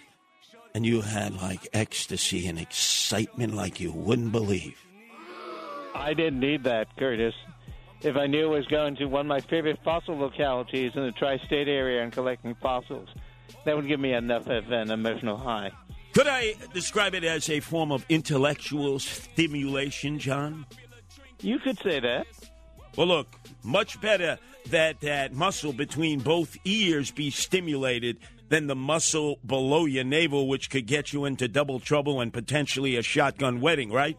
and 0.74 0.86
you 0.86 1.02
had 1.02 1.34
like 1.34 1.68
ecstasy 1.74 2.46
and 2.46 2.58
excitement 2.58 3.54
like 3.54 3.78
you 3.78 3.92
wouldn't 3.92 4.32
believe. 4.32 4.78
I 5.94 6.14
didn't 6.14 6.40
need 6.40 6.64
that, 6.64 6.96
Curtis. 6.96 7.34
If 8.02 8.16
I 8.16 8.26
knew 8.26 8.52
I 8.52 8.58
was 8.58 8.66
going 8.66 8.96
to 8.96 9.06
one 9.06 9.22
of 9.22 9.26
my 9.26 9.40
favorite 9.40 9.78
fossil 9.84 10.16
localities 10.16 10.92
in 10.94 11.02
the 11.02 11.12
tri 11.12 11.38
state 11.46 11.68
area 11.68 12.02
and 12.02 12.12
collecting 12.12 12.54
fossils, 12.62 13.08
that 13.64 13.74
would 13.74 13.88
give 13.88 13.98
me 13.98 14.12
enough 14.12 14.46
of 14.46 14.70
an 14.70 14.90
emotional 14.90 15.36
high. 15.36 15.72
Could 16.14 16.28
I 16.28 16.54
describe 16.72 17.14
it 17.14 17.24
as 17.24 17.50
a 17.50 17.60
form 17.60 17.92
of 17.92 18.04
intellectual 18.08 18.98
stimulation, 18.98 20.18
John? 20.18 20.66
You 21.40 21.58
could 21.58 21.78
say 21.80 22.00
that. 22.00 22.26
Well, 22.96 23.06
look, 23.06 23.28
much 23.62 24.00
better 24.00 24.38
that 24.70 25.00
that 25.00 25.32
muscle 25.32 25.72
between 25.72 26.20
both 26.20 26.56
ears 26.64 27.10
be 27.10 27.30
stimulated 27.30 28.18
than 28.48 28.66
the 28.66 28.74
muscle 28.74 29.38
below 29.44 29.84
your 29.84 30.04
navel, 30.04 30.48
which 30.48 30.70
could 30.70 30.86
get 30.86 31.12
you 31.12 31.24
into 31.24 31.48
double 31.48 31.80
trouble 31.80 32.20
and 32.20 32.32
potentially 32.32 32.96
a 32.96 33.02
shotgun 33.02 33.60
wedding, 33.60 33.92
right? 33.92 34.16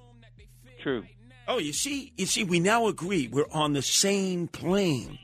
True. 0.82 1.04
Oh, 1.52 1.58
you 1.58 1.74
see, 1.74 2.14
you 2.16 2.28
see, 2.28 2.44
we 2.44 2.60
now 2.60 2.86
agree 2.86 3.28
we're 3.28 3.50
on 3.52 3.74
the 3.74 3.82
same 3.82 4.48
plane. 4.48 5.18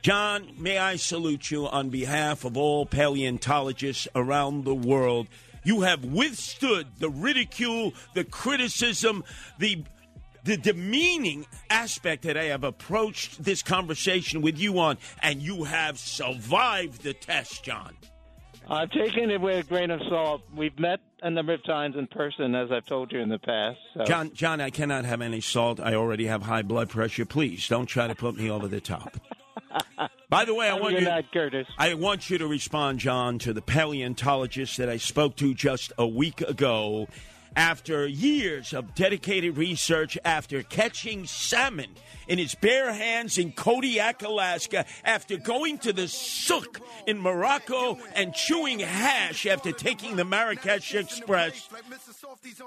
John, 0.00 0.48
may 0.56 0.78
I 0.78 0.96
salute 0.96 1.50
you 1.50 1.68
on 1.68 1.90
behalf 1.90 2.46
of 2.46 2.56
all 2.56 2.86
paleontologists 2.86 4.08
around 4.14 4.64
the 4.64 4.74
world. 4.74 5.28
You 5.64 5.82
have 5.82 6.06
withstood 6.06 6.86
the 7.00 7.10
ridicule, 7.10 7.92
the 8.14 8.24
criticism, 8.24 9.24
the 9.58 9.84
the 10.44 10.56
demeaning 10.56 11.44
aspect 11.68 12.22
that 12.22 12.38
I 12.38 12.44
have 12.44 12.64
approached 12.64 13.44
this 13.44 13.62
conversation 13.62 14.40
with 14.40 14.58
you 14.58 14.78
on, 14.78 14.96
and 15.20 15.42
you 15.42 15.64
have 15.64 15.98
survived 15.98 17.02
the 17.02 17.12
test, 17.12 17.62
John. 17.62 17.94
Uh, 18.68 18.74
I've 18.74 18.90
taken 18.90 19.30
it 19.30 19.40
with 19.40 19.64
a 19.64 19.68
grain 19.68 19.90
of 19.90 20.00
salt. 20.08 20.42
We've 20.54 20.78
met 20.78 21.00
a 21.22 21.30
number 21.30 21.54
of 21.54 21.64
times 21.64 21.96
in 21.96 22.06
person, 22.06 22.54
as 22.54 22.70
I've 22.70 22.84
told 22.84 23.12
you 23.12 23.20
in 23.20 23.28
the 23.28 23.38
past. 23.38 23.78
So. 23.94 24.04
John, 24.04 24.32
John, 24.34 24.60
I 24.60 24.70
cannot 24.70 25.04
have 25.04 25.20
any 25.20 25.40
salt. 25.40 25.80
I 25.80 25.94
already 25.94 26.26
have 26.26 26.42
high 26.42 26.62
blood 26.62 26.90
pressure. 26.90 27.24
Please 27.24 27.66
don't 27.68 27.86
try 27.86 28.06
to 28.06 28.14
put 28.14 28.36
me 28.36 28.50
over 28.50 28.68
the 28.68 28.80
top. 28.80 29.16
By 30.28 30.44
the 30.44 30.54
way, 30.54 30.68
I 30.68 30.74
want 30.74 30.94
you. 30.94 31.00
night, 31.00 31.26
Curtis. 31.32 31.66
I 31.78 31.94
want 31.94 32.28
you 32.28 32.38
to 32.38 32.46
respond, 32.46 32.98
John, 32.98 33.38
to 33.40 33.52
the 33.52 33.62
paleontologist 33.62 34.76
that 34.76 34.88
I 34.88 34.98
spoke 34.98 35.36
to 35.36 35.54
just 35.54 35.92
a 35.96 36.06
week 36.06 36.42
ago. 36.42 37.08
After 37.58 38.06
years 38.06 38.72
of 38.72 38.94
dedicated 38.94 39.56
research, 39.56 40.16
after 40.24 40.62
catching 40.62 41.26
salmon 41.26 41.90
in 42.28 42.38
his 42.38 42.54
bare 42.54 42.92
hands 42.92 43.36
in 43.36 43.50
Kodiak, 43.50 44.22
Alaska, 44.22 44.86
after 45.04 45.36
going 45.36 45.78
to 45.78 45.92
the 45.92 46.06
souk 46.06 46.80
in 47.08 47.18
Morocco 47.18 47.98
and 48.14 48.32
chewing 48.32 48.78
hash 48.78 49.44
after 49.44 49.72
taking 49.72 50.14
the 50.14 50.24
Marrakesh 50.24 50.94
Express, 50.94 51.68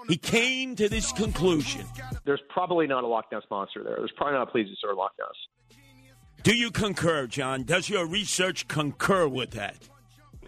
he 0.09 0.17
came 0.17 0.75
to 0.75 0.89
this 0.89 1.13
conclusion. 1.13 1.85
There's 2.25 2.43
probably 2.49 2.85
not 2.85 3.05
a 3.05 3.07
Loch 3.07 3.31
Ness 3.31 3.43
monster 3.49 3.85
there. 3.85 3.95
There's 3.95 4.11
probably 4.17 4.39
not 4.39 4.49
a 4.49 4.51
plesiosaur 4.51 4.97
Loch 4.97 5.13
Ness. 5.17 5.77
Do 6.43 6.53
you 6.53 6.69
concur, 6.69 7.27
John? 7.27 7.63
Does 7.63 7.87
your 7.87 8.05
research 8.05 8.67
concur 8.67 9.29
with 9.29 9.51
that? 9.51 9.87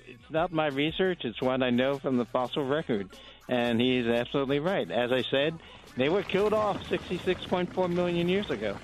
It's 0.06 0.30
not 0.30 0.52
my 0.52 0.68
research. 0.68 1.22
It's 1.24 1.42
what 1.42 1.64
I 1.64 1.70
know 1.70 1.98
from 1.98 2.18
the 2.18 2.26
fossil 2.26 2.68
record. 2.68 3.10
And 3.50 3.80
he's 3.82 4.06
absolutely 4.08 4.60
right. 4.60 4.90
As 4.90 5.12
I 5.12 5.24
said, 5.24 5.60
they 5.98 6.10
were 6.10 6.24
killed 6.24 6.54
off 6.54 6.78
66.4 6.90 7.90
million 7.92 8.30
years 8.30 8.50
ago 8.50 8.78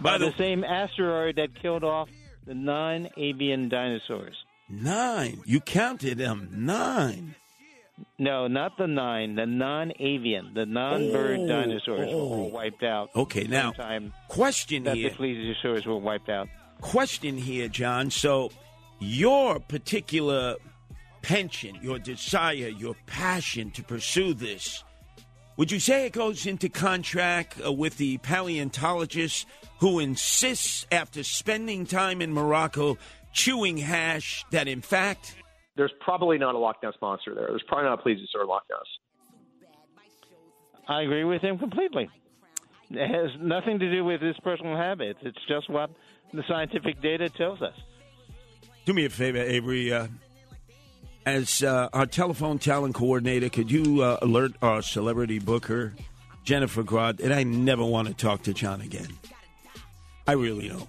by, 0.00 0.18
the, 0.18 0.26
the 0.26 0.36
same 0.36 0.64
asteroid 0.64 1.36
that 1.36 1.54
killed 1.60 1.84
off 1.84 2.08
the 2.46 2.54
non 2.54 3.08
avian 3.16 3.68
dinosaurs. 3.68 4.36
Nine. 4.68 5.42
You 5.44 5.60
counted 5.60 6.18
them. 6.18 6.48
Nine. 6.52 7.34
No, 8.18 8.46
not 8.46 8.78
the 8.78 8.86
nine. 8.86 9.34
The 9.34 9.46
non-avian, 9.46 10.54
the 10.54 10.66
non-bird 10.66 11.40
Oh, 11.40 11.46
dinosaurs 11.48 12.08
oh. 12.10 12.36
were 12.44 12.48
wiped 12.48 12.82
out. 12.82 13.10
Okay, 13.14 13.44
now, 13.44 13.72
question 14.28 14.84
that 14.84 14.96
here. 14.96 15.10
the 15.10 15.16
plesiosaurs 15.16 15.86
were 15.86 15.98
wiped 15.98 16.28
out. 16.28 16.48
Question 16.80 17.36
here, 17.36 17.68
John. 17.68 18.10
So, 18.10 18.50
your 18.98 19.60
particular 19.60 20.56
penchant, 21.22 21.82
your 21.82 21.98
desire, 21.98 22.68
your 22.68 22.94
passion 23.06 23.70
to 23.72 23.82
pursue 23.82 24.34
this, 24.34 24.84
would 25.56 25.70
you 25.70 25.78
say 25.80 26.06
it 26.06 26.12
goes 26.12 26.46
into 26.46 26.68
contract 26.68 27.60
uh, 27.64 27.72
with 27.72 27.96
the 27.96 28.18
paleontologist 28.18 29.46
who 29.78 29.98
insists, 29.98 30.86
after 30.90 31.22
spending 31.22 31.84
time 31.86 32.22
in 32.22 32.32
Morocco 32.32 32.96
chewing 33.32 33.76
hash, 33.78 34.44
that 34.50 34.68
in 34.68 34.80
fact 34.80 35.36
There's 35.76 35.92
probably 36.00 36.38
not 36.38 36.54
a 36.54 36.58
Loch 36.58 36.76
Ness 36.82 36.94
monster 37.00 37.34
there. 37.34 37.46
There's 37.48 37.62
probably 37.68 37.88
not 37.88 38.00
a 38.00 38.02
plesiosaur 38.02 38.46
Loch 38.46 38.64
Ness. 38.70 38.80
I 40.88 41.02
agree 41.02 41.24
with 41.24 41.42
him 41.42 41.58
completely. 41.58 42.08
It 42.90 43.08
has 43.08 43.30
nothing 43.40 43.78
to 43.78 43.90
do 43.90 44.04
with 44.04 44.20
his 44.20 44.36
personal 44.42 44.76
habits. 44.76 45.18
It's 45.22 45.38
just 45.48 45.70
what 45.70 45.90
the 46.32 46.42
scientific 46.48 47.00
data 47.00 47.28
tells 47.30 47.62
us. 47.62 47.74
Do 48.84 48.92
me 48.92 49.04
a 49.04 49.10
favor, 49.10 49.38
Avery. 49.38 49.92
Uh, 49.92 50.08
as 51.26 51.62
uh, 51.62 51.88
our 51.92 52.06
telephone 52.06 52.58
talent 52.58 52.94
coordinator, 52.94 53.48
could 53.48 53.70
you 53.70 54.02
uh, 54.02 54.18
alert 54.22 54.52
our 54.62 54.82
celebrity 54.82 55.38
booker, 55.38 55.94
Jennifer 56.44 56.82
Grodd, 56.82 57.18
that 57.18 57.32
I 57.32 57.42
never 57.42 57.84
want 57.84 58.08
to 58.08 58.14
talk 58.14 58.42
to 58.42 58.54
John 58.54 58.80
again? 58.80 59.08
I 60.26 60.32
really 60.32 60.68
don't. 60.68 60.88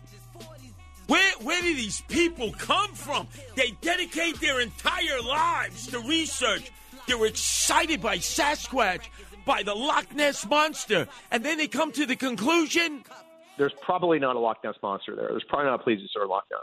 Where, 1.07 1.31
where 1.41 1.61
do 1.61 1.75
these 1.75 2.01
people 2.01 2.53
come 2.53 2.93
from? 2.93 3.27
They 3.55 3.71
dedicate 3.81 4.39
their 4.39 4.61
entire 4.61 5.21
lives 5.21 5.87
to 5.87 5.99
research. 5.99 6.71
They're 7.07 7.25
excited 7.25 8.01
by 8.01 8.17
Sasquatch, 8.17 9.01
by 9.45 9.63
the 9.63 9.75
Loch 9.75 10.13
Ness 10.15 10.45
Monster, 10.47 11.07
and 11.29 11.43
then 11.43 11.57
they 11.57 11.67
come 11.67 11.91
to 11.91 12.05
the 12.05 12.15
conclusion. 12.15 13.03
There's 13.57 13.73
probably 13.81 14.19
not 14.19 14.35
a 14.35 14.39
Loch 14.39 14.63
Ness 14.63 14.75
monster 14.81 15.15
there. 15.15 15.27
There's 15.29 15.43
probably 15.47 15.69
not 15.69 15.81
a 15.81 15.83
plesiosaur 15.83 16.27
Loch 16.27 16.45
Ness. 16.49 16.61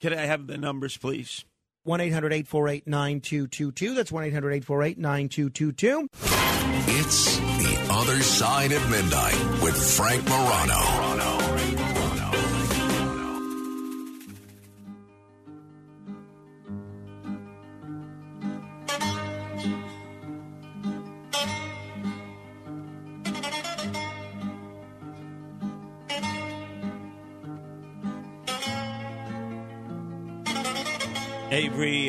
Can 0.00 0.14
I 0.14 0.22
have 0.22 0.46
the 0.46 0.56
numbers, 0.56 0.96
please? 0.96 1.44
1 1.86 2.00
800 2.00 2.32
848 2.32 2.86
9222. 2.86 3.94
That's 3.94 4.10
1 4.10 4.24
800 4.24 4.50
848 4.50 4.98
9222. 4.98 6.08
It's 6.98 7.36
The 7.36 7.86
Other 7.90 8.22
Side 8.22 8.72
of 8.72 8.90
Midnight 8.90 9.62
with 9.62 9.76
Frank 9.96 10.24
Morano. 10.28 11.05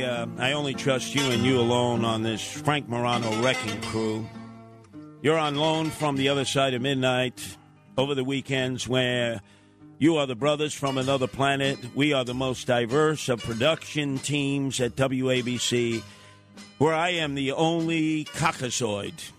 Uh, 0.07 0.25
I 0.37 0.53
only 0.53 0.73
trust 0.73 1.13
you 1.13 1.21
and 1.29 1.43
you 1.43 1.59
alone 1.59 2.05
on 2.05 2.23
this 2.23 2.41
Frank 2.41 2.87
Morano 2.87 3.41
wrecking 3.41 3.81
crew. 3.81 4.27
You're 5.21 5.37
on 5.37 5.55
loan 5.55 5.89
from 5.89 6.15
the 6.15 6.29
other 6.29 6.45
side 6.45 6.73
of 6.73 6.81
midnight 6.81 7.57
over 7.97 8.15
the 8.15 8.23
weekends 8.23 8.87
where 8.87 9.41
you 9.99 10.17
are 10.17 10.25
the 10.25 10.35
brothers 10.35 10.73
from 10.73 10.97
another 10.97 11.27
planet. 11.27 11.77
We 11.95 12.13
are 12.13 12.23
the 12.23 12.33
most 12.33 12.67
diverse 12.67 13.29
of 13.29 13.43
production 13.43 14.19
teams 14.19 14.79
at 14.79 14.95
WABC, 14.95 16.01
where 16.77 16.93
I 16.93 17.09
am 17.09 17.35
the 17.35 17.51
only 17.51 18.25
caucasoid. 18.25 19.31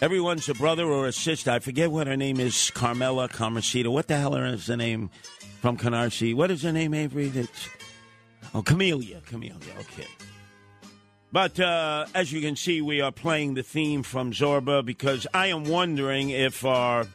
Everyone's 0.00 0.48
a 0.48 0.54
brother 0.54 0.86
or 0.86 1.06
a 1.06 1.12
sister. 1.12 1.50
I 1.50 1.58
forget 1.58 1.90
what 1.90 2.06
her 2.06 2.16
name 2.16 2.40
is 2.40 2.70
Carmela, 2.70 3.28
Carmencita. 3.28 3.90
What 3.90 4.08
the 4.08 4.16
hell 4.16 4.34
is 4.36 4.66
the 4.66 4.76
name 4.76 5.10
from 5.60 5.76
Canarsie? 5.76 6.34
What 6.34 6.50
is 6.50 6.62
her 6.62 6.72
name, 6.72 6.94
Avery? 6.94 7.28
That's. 7.28 7.68
Oh, 8.54 8.62
Camellia. 8.62 9.20
Camellia, 9.26 9.72
okay. 9.80 10.06
But 11.32 11.58
uh, 11.58 12.06
as 12.14 12.32
you 12.32 12.40
can 12.40 12.54
see, 12.54 12.80
we 12.80 13.00
are 13.00 13.10
playing 13.10 13.54
the 13.54 13.62
theme 13.64 14.02
from 14.04 14.32
Zorba 14.32 14.84
because 14.84 15.26
I 15.34 15.48
am 15.48 15.64
wondering 15.64 16.30
if 16.30 16.64
our 16.64 17.06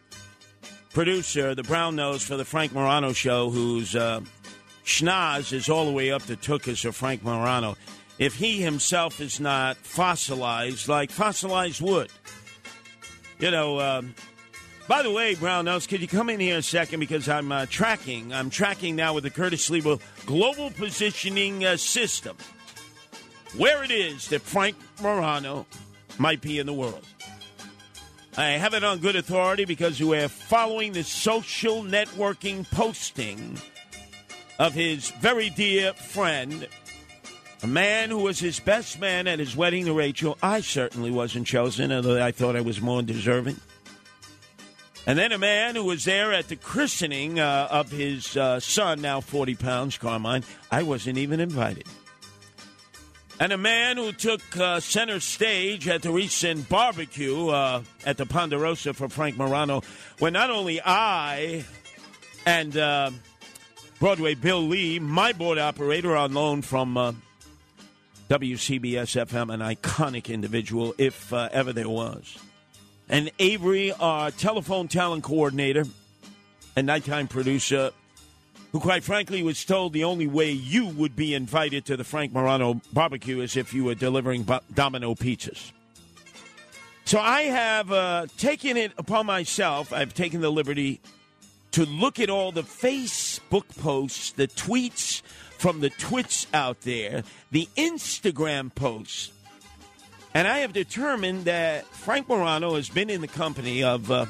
producer, 0.93 1.55
the 1.55 1.63
brown 1.63 1.95
nose 1.95 2.21
for 2.23 2.36
the 2.36 2.43
Frank 2.43 2.73
Morano 2.73 3.13
show, 3.13 3.49
whose 3.49 3.95
uh, 3.95 4.19
schnoz 4.84 5.53
is 5.53 5.69
all 5.69 5.86
the 5.86 5.93
way 5.93 6.11
up 6.11 6.23
the 6.23 6.36
tuchus 6.36 6.84
or 6.84 6.91
Frank 6.91 7.23
Morano, 7.23 7.77
if 8.17 8.36
he 8.36 8.61
himself 8.61 9.21
is 9.21 9.39
not 9.39 9.77
fossilized 9.77 10.89
like 10.89 11.11
fossilized 11.11 11.80
wood. 11.80 12.11
You 13.39 13.51
know, 13.51 13.80
um, 13.80 14.13
by 14.89 15.03
the 15.03 15.11
way, 15.11 15.35
Brown 15.35 15.65
Nose, 15.65 15.87
could 15.87 16.01
you 16.01 16.07
come 16.09 16.29
in 16.29 16.41
here 16.41 16.57
a 16.57 16.61
second 16.61 16.99
because 16.99 17.29
I'm 17.29 17.49
uh, 17.51 17.67
tracking. 17.69 18.33
I'm 18.33 18.49
tracking 18.49 18.97
now 18.97 19.13
with 19.13 19.23
the 19.23 19.29
Curtis 19.29 19.69
Level 19.69 20.01
Global 20.25 20.71
Positioning 20.71 21.63
uh, 21.63 21.77
System 21.77 22.35
where 23.55 23.83
it 23.83 23.91
is 23.91 24.27
that 24.29 24.41
Frank 24.41 24.75
Morano 25.01 25.65
might 26.17 26.41
be 26.41 26.59
in 26.59 26.65
the 26.65 26.73
world. 26.73 27.05
I 28.37 28.49
have 28.51 28.73
it 28.73 28.83
on 28.83 28.99
good 28.99 29.15
authority 29.15 29.65
because 29.65 30.01
we're 30.01 30.29
following 30.29 30.93
the 30.93 31.03
social 31.03 31.83
networking 31.83 32.69
posting 32.71 33.57
of 34.59 34.73
his 34.73 35.09
very 35.11 35.49
dear 35.49 35.93
friend, 35.93 36.67
a 37.63 37.67
man 37.67 38.09
who 38.09 38.19
was 38.19 38.39
his 38.39 38.59
best 38.59 38.99
man 38.99 39.27
at 39.27 39.39
his 39.39 39.55
wedding 39.55 39.85
to 39.85 39.93
Rachel. 39.93 40.37
I 40.41 40.61
certainly 40.61 41.11
wasn't 41.11 41.47
chosen, 41.47 41.91
although 41.91 42.23
I 42.23 42.31
thought 42.31 42.55
I 42.55 42.61
was 42.61 42.81
more 42.81 43.01
deserving. 43.01 43.57
And 45.05 45.17
then 45.17 45.31
a 45.31 45.37
man 45.37 45.75
who 45.75 45.85
was 45.85 46.05
there 46.05 46.33
at 46.33 46.49
the 46.49 46.55
christening 46.55 47.39
uh, 47.39 47.67
of 47.71 47.89
his 47.89 48.37
uh, 48.37 48.59
son, 48.59 49.01
now 49.01 49.21
40 49.21 49.55
pounds, 49.55 49.97
Carmine. 49.97 50.43
I 50.71 50.83
wasn't 50.83 51.17
even 51.17 51.39
invited. 51.39 51.87
And 53.39 53.53
a 53.53 53.57
man 53.57 53.95
who 53.95 54.11
took 54.11 54.41
uh, 54.57 54.81
center 54.81 55.21
stage 55.21 55.87
at 55.87 56.01
the 56.01 56.11
recent 56.11 56.67
barbecue 56.67 57.47
uh, 57.47 57.83
at 58.05 58.17
the 58.17 58.25
Ponderosa 58.25 58.93
for 58.93 59.07
Frank 59.07 59.37
Morano, 59.37 59.81
when 60.19 60.33
not 60.33 60.49
only 60.49 60.81
I 60.83 61.63
and 62.45 62.75
uh, 62.75 63.11
Broadway 63.99 64.35
Bill 64.35 64.61
Lee, 64.61 64.99
my 64.99 65.31
board 65.31 65.57
operator 65.57 66.17
on 66.17 66.33
loan 66.33 66.61
from 66.61 66.97
uh, 66.97 67.13
WCBS 68.29 69.25
FM, 69.25 69.53
an 69.53 69.61
iconic 69.61 70.31
individual, 70.31 70.93
if 70.97 71.31
ever 71.31 71.71
there 71.71 71.89
was. 71.89 72.37
And 73.10 73.32
Avery, 73.39 73.91
our 73.91 74.30
telephone 74.30 74.88
talent 74.88 75.24
coordinator 75.24 75.86
and 76.76 76.86
nighttime 76.86 77.28
producer, 77.28 77.91
who 78.72 78.80
quite 78.80 79.03
frankly 79.03 79.41
was 79.41 79.66
told 79.66 79.93
the 79.93 80.03
only 80.03 80.28
way 80.28 80.51
you 80.51 80.88
would 80.88 81.16
be 81.16 81.34
invited 81.34 81.86
to 81.86 81.97
the 81.97 82.03
Frank 82.03 82.32
Morano 82.32 82.82
barbecue 82.93 83.41
is 83.41 83.57
if 83.57 83.74
you 83.74 83.84
were 83.84 83.95
delivering 83.95 84.47
domino 84.74 85.16
pizzas. 85.16 85.72
So 87.05 87.20
I 87.20 87.43
have 87.43 87.91
uh, 87.91 88.28
taken 88.38 88.78
it 88.78 88.91
upon 88.95 89.26
myself, 89.26 89.91
I've 89.91 90.14
taken 90.14 90.41
the 90.41 90.51
liberty 90.51 91.01
to 91.72 91.86
look 91.86 92.20
at 92.20 92.30
all 92.30 92.51
the 92.51 92.62
Facebook 92.62 93.76
posts, 93.80 94.32
the 94.34 94.47
tweets 94.47 95.24
from 95.57 95.80
the 95.80 95.89
twits 95.89 96.45
out 96.53 96.82
there, 96.82 97.24
the 97.49 97.68
Instagram 97.76 98.74
posts. 98.74 99.32
And 100.34 100.47
I 100.47 100.59
have 100.59 100.73
determined 100.73 101.45
that 101.45 101.86
Frank 101.86 102.30
Morano 102.30 102.75
has 102.75 102.89
been 102.89 103.09
in 103.09 103.21
the 103.21 103.27
company 103.27 103.84
of 103.84 104.11
uh, 104.11 104.25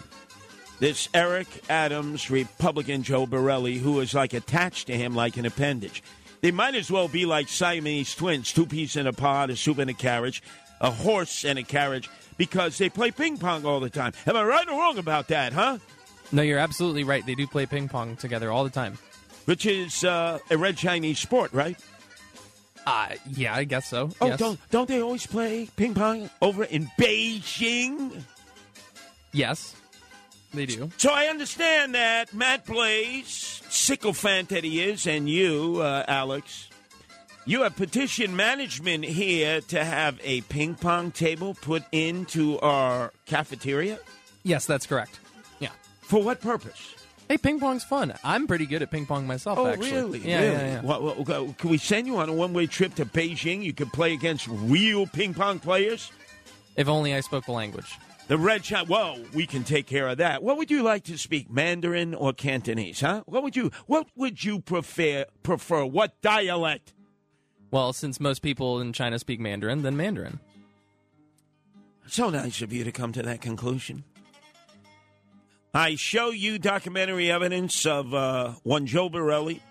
this 0.79 1.09
Eric 1.13 1.47
Adams, 1.69 2.31
Republican 2.31 3.03
Joe 3.03 3.25
Borelli, 3.25 3.77
who 3.77 3.99
is 3.99 4.13
like 4.13 4.33
attached 4.33 4.87
to 4.87 4.95
him 4.95 5.13
like 5.13 5.37
an 5.37 5.45
appendage. 5.45 6.01
They 6.41 6.51
might 6.51 6.75
as 6.75 6.89
well 6.89 7.09
be 7.09 7.25
like 7.25 7.49
Siamese 7.49 8.15
twins, 8.15 8.53
two 8.53 8.65
peas 8.65 8.95
in 8.95 9.07
a 9.07 9.13
pod, 9.13 9.49
a 9.49 9.57
soup 9.57 9.79
in 9.79 9.89
a 9.89 9.93
carriage, 9.93 10.41
a 10.79 10.89
horse 10.89 11.43
and 11.43 11.59
a 11.59 11.63
carriage, 11.63 12.09
because 12.37 12.77
they 12.77 12.87
play 12.89 13.11
ping 13.11 13.37
pong 13.37 13.65
all 13.65 13.81
the 13.81 13.89
time. 13.89 14.13
Am 14.25 14.37
I 14.37 14.43
right 14.43 14.67
or 14.69 14.79
wrong 14.79 14.97
about 14.97 15.27
that, 15.27 15.51
huh? 15.51 15.79
No, 16.31 16.41
you're 16.41 16.59
absolutely 16.59 17.03
right. 17.03 17.25
They 17.25 17.35
do 17.35 17.45
play 17.45 17.65
ping 17.65 17.89
pong 17.89 18.15
together 18.15 18.51
all 18.51 18.63
the 18.63 18.69
time. 18.69 18.97
Which 19.45 19.65
is 19.65 20.03
uh, 20.05 20.39
a 20.49 20.57
red 20.57 20.77
Chinese 20.77 21.19
sport, 21.19 21.51
right? 21.51 21.77
Uh, 22.89 23.15
yeah, 23.35 23.55
I 23.55 23.65
guess 23.65 23.87
so. 23.87 24.09
Oh, 24.19 24.27
yes. 24.27 24.39
don't 24.39 24.59
don't 24.71 24.87
they 24.87 24.99
always 24.99 25.27
play 25.27 25.69
ping 25.75 25.93
pong 25.93 26.27
over 26.41 26.63
in 26.63 26.87
Beijing? 26.97 28.23
Yes. 29.31 29.75
They 30.55 30.65
do. 30.65 30.89
So 30.97 31.11
I 31.11 31.25
understand 31.25 31.93
that 31.93 32.33
Matt 32.33 32.65
Blaze, 32.65 33.61
sycophant 33.69 34.49
that 34.49 34.63
he 34.63 34.81
is, 34.81 35.05
and 35.05 35.29
you, 35.29 35.77
uh, 35.79 36.03
Alex, 36.07 36.69
you 37.45 37.61
have 37.61 37.75
petitioned 37.75 38.35
management 38.35 39.05
here 39.05 39.61
to 39.61 39.85
have 39.85 40.19
a 40.23 40.41
ping 40.41 40.73
pong 40.73 41.11
table 41.11 41.53
put 41.53 41.83
into 41.91 42.57
our 42.61 43.13
cafeteria. 43.27 43.99
Yes, 44.41 44.65
that's 44.65 44.87
correct. 44.87 45.19
Yeah. 45.59 45.69
For 46.01 46.23
what 46.23 46.41
purpose? 46.41 46.95
Hey, 47.29 47.37
ping 47.37 47.59
pong's 47.59 47.83
fun. 47.83 48.15
I'm 48.23 48.47
pretty 48.47 48.65
good 48.65 48.81
at 48.81 48.89
ping 48.89 49.05
pong 49.05 49.27
myself. 49.27 49.59
Oh, 49.59 49.67
actually. 49.67 49.91
really? 49.91 50.19
Yeah, 50.19 50.41
really? 50.41 50.51
yeah, 50.51 50.67
yeah. 50.67 50.81
What- 50.81 51.27
what- 51.27 51.57
can 51.59 51.69
we 51.69 51.77
send 51.77 52.07
you 52.07 52.17
on 52.17 52.27
a 52.27 52.33
one 52.33 52.53
way 52.53 52.65
trip 52.65 52.95
to 52.95 53.05
Beijing? 53.05 53.63
You 53.63 53.71
could 53.71 53.93
play 53.93 54.13
against 54.13 54.47
real 54.47 55.05
ping 55.05 55.35
pong 55.35 55.59
players. 55.59 56.11
If 56.75 56.87
only 56.87 57.13
I 57.13 57.19
spoke 57.19 57.45
the 57.45 57.51
language. 57.51 57.99
The 58.29 58.37
red 58.37 58.65
shot. 58.65 58.87
Whoa, 58.87 59.23
we 59.33 59.45
can 59.45 59.63
take 59.63 59.85
care 59.85 60.07
of 60.07 60.17
that. 60.17 60.41
What 60.41 60.57
would 60.57 60.71
you 60.71 60.81
like 60.81 61.03
to 61.05 61.17
speak, 61.19 61.51
Mandarin 61.51 62.15
or 62.15 62.33
Cantonese? 62.33 63.01
Huh? 63.01 63.21
What 63.27 63.43
would 63.43 63.55
you 63.55 63.69
What 63.85 64.07
would 64.15 64.43
you 64.43 64.59
prefer? 64.59 65.25
Prefer 65.43 65.85
what 65.85 66.19
dialect? 66.21 66.93
Well, 67.69 67.93
since 67.93 68.19
most 68.19 68.41
people 68.41 68.81
in 68.81 68.91
China 68.91 69.19
speak 69.19 69.39
Mandarin, 69.39 69.83
then 69.83 69.95
Mandarin. 69.95 70.39
So 72.07 72.31
nice 72.31 72.63
of 72.63 72.73
you 72.73 72.83
to 72.83 72.91
come 72.91 73.11
to 73.13 73.21
that 73.21 73.39
conclusion. 73.41 74.03
I 75.73 75.95
show 75.95 76.31
you 76.31 76.57
documentary 76.57 77.31
evidence 77.31 77.85
of 77.85 78.13
uh, 78.13 78.53
one 78.63 78.87
Joe 78.87 79.07
Borelli, 79.09 79.61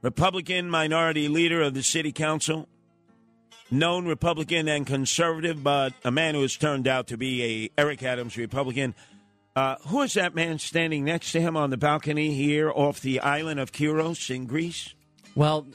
Republican 0.00 0.70
minority 0.70 1.28
leader 1.28 1.60
of 1.60 1.74
the 1.74 1.82
city 1.82 2.10
council, 2.10 2.68
known 3.70 4.06
Republican 4.06 4.66
and 4.66 4.86
conservative, 4.86 5.62
but 5.62 5.92
a 6.04 6.10
man 6.10 6.34
who 6.34 6.42
has 6.42 6.56
turned 6.56 6.88
out 6.88 7.08
to 7.08 7.18
be 7.18 7.66
a 7.76 7.80
Eric 7.80 8.02
Adams 8.02 8.36
Republican. 8.36 8.94
Uh, 9.54 9.76
who 9.86 10.00
is 10.02 10.14
that 10.14 10.34
man 10.34 10.58
standing 10.58 11.04
next 11.04 11.32
to 11.32 11.40
him 11.40 11.56
on 11.56 11.70
the 11.70 11.76
balcony 11.76 12.34
here 12.34 12.70
off 12.70 13.00
the 13.00 13.20
island 13.20 13.60
of 13.60 13.72
Kyros 13.72 14.34
in 14.34 14.46
Greece? 14.46 14.94
Well, 15.36 15.66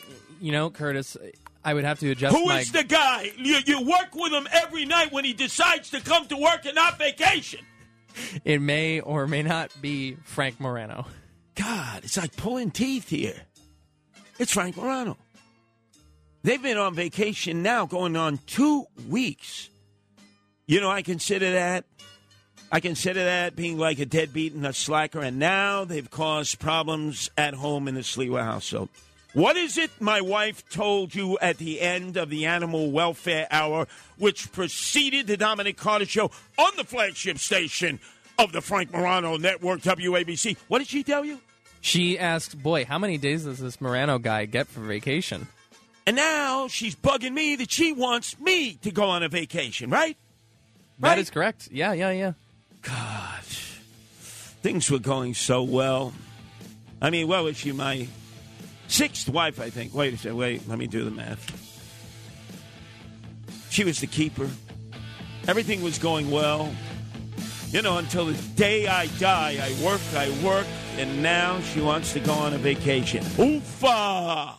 you 0.42 0.52
know, 0.52 0.70
Curtis, 0.70 1.16
I 1.64 1.74
would 1.74 1.84
have 1.84 2.00
to 2.00 2.10
adjust 2.12 2.36
Who 2.36 2.50
is 2.50 2.74
my. 2.74 2.82
the 2.82 2.88
guy? 2.88 3.32
You, 3.38 3.60
you 3.66 3.82
work 3.84 4.16
with 4.16 4.34
him 4.34 4.48
every 4.52 4.86
night 4.86 5.12
when 5.14 5.24
he 5.24 5.34
decides 5.34 5.92
to 5.92 6.02
come 6.02 6.28
to 6.28 6.36
work 6.36 6.66
and 6.66 6.76
not 6.76 6.98
vacation. 6.98 7.60
It 8.46 8.62
may 8.62 9.00
or 9.00 9.28
may 9.28 9.44
not 9.44 9.72
be 9.82 10.18
Frank 10.24 10.60
Morano. 10.60 11.06
God, 11.56 12.04
it's 12.04 12.18
like 12.18 12.36
pulling 12.38 12.72
teeth 12.72 13.10
here. 13.10 13.42
It's 14.38 14.54
Frank 14.54 14.78
Morano. 14.78 15.18
They've 16.44 16.62
been 16.62 16.78
on 16.78 16.96
vacation 16.96 17.62
now, 17.62 17.86
going 17.86 18.16
on 18.16 18.40
two 18.46 18.86
weeks. 19.10 19.70
You 20.68 20.80
know, 20.80 20.90
I 20.90 21.02
consider 21.02 21.52
that. 21.54 21.86
I 22.72 22.80
consider 22.80 23.26
that 23.26 23.56
being 23.56 23.78
like 23.78 24.00
a 24.00 24.06
deadbeat 24.06 24.54
and 24.54 24.66
a 24.66 24.74
slacker, 24.74 25.20
and 25.20 25.40
now 25.40 25.86
they've 25.86 26.10
caused 26.10 26.60
problems 26.60 27.30
at 27.38 27.56
home 27.56 27.88
in 27.88 27.96
the 27.96 28.02
Sliwa 28.02 28.44
household. 28.44 28.90
What 29.34 29.58
is 29.58 29.78
it 29.78 29.92
my 30.00 30.22
wife 30.22 30.68
told 30.70 31.14
you 31.14 31.38
at 31.40 31.60
the 31.60 31.82
end 31.82 32.18
of 32.18 32.32
the 32.32 32.48
Animal 32.48 32.92
Welfare 32.92 33.48
Hour, 33.52 33.88
which 34.18 34.52
preceded 34.52 35.28
the 35.28 35.38
Dominic 35.38 35.78
Carter 35.78 36.08
Show 36.08 36.32
on 36.58 36.72
the 36.78 36.84
flagship 36.84 37.38
station 37.38 38.00
of 38.40 38.52
the 38.54 38.62
Frank 38.62 38.92
Morano 38.92 39.38
Network, 39.38 39.82
WABC? 39.82 40.58
What 40.68 40.80
did 40.80 40.88
she 40.88 41.04
tell 41.04 41.24
you? 41.24 41.40
She 41.80 42.18
asked, 42.18 42.62
"Boy, 42.62 42.86
how 42.86 42.98
many 42.98 43.20
days 43.20 43.44
does 43.44 43.60
this 43.60 43.80
Morano 43.80 44.18
guy 44.18 44.46
get 44.46 44.68
for 44.68 44.82
vacation?" 44.82 45.48
And 46.08 46.16
now 46.16 46.68
she's 46.68 46.96
bugging 46.96 47.34
me 47.34 47.56
that 47.58 47.72
she 47.72 47.92
wants 47.92 48.40
me 48.40 48.74
to 48.82 48.90
go 48.90 49.04
on 49.04 49.22
a 49.22 49.30
vacation, 49.30 49.92
right? 49.92 50.18
That 50.98 51.20
is 51.20 51.30
correct. 51.30 51.70
Yeah, 51.72 51.94
yeah, 51.94 52.10
yeah. 52.12 52.34
God, 52.82 53.44
things 53.44 54.90
were 54.90 55.00
going 55.00 55.36
so 55.36 55.62
well. 55.62 56.14
I 57.00 57.12
mean, 57.12 57.28
what 57.28 57.44
was 57.44 57.58
she, 57.58 57.72
my 57.72 58.08
sixth 58.90 59.30
wife, 59.30 59.60
I 59.60 59.70
think? 59.70 59.94
Wait 59.94 60.14
a 60.14 60.18
second, 60.18 60.38
wait, 60.38 60.68
let 60.68 60.78
me 60.78 60.88
do 60.88 61.06
the 61.06 61.12
math. 61.12 61.68
She 63.70 63.84
was 63.84 64.00
the 64.00 64.08
keeper. 64.08 64.50
Everything 65.48 65.82
was 65.82 65.98
going 65.98 66.30
well. 66.30 66.74
You 67.70 67.82
know, 67.82 67.98
until 67.98 68.26
the 68.26 68.34
day 68.56 68.88
I 68.88 69.08
die, 69.20 69.58
I 69.62 69.86
work, 69.86 70.02
I 70.16 70.30
work, 70.44 70.68
and 70.98 71.22
now 71.24 71.62
she 71.62 71.82
wants 71.82 72.14
to 72.14 72.20
go 72.20 72.34
on 72.34 72.54
a 72.54 72.58
vacation. 72.58 73.24
Oofa! 73.24 74.59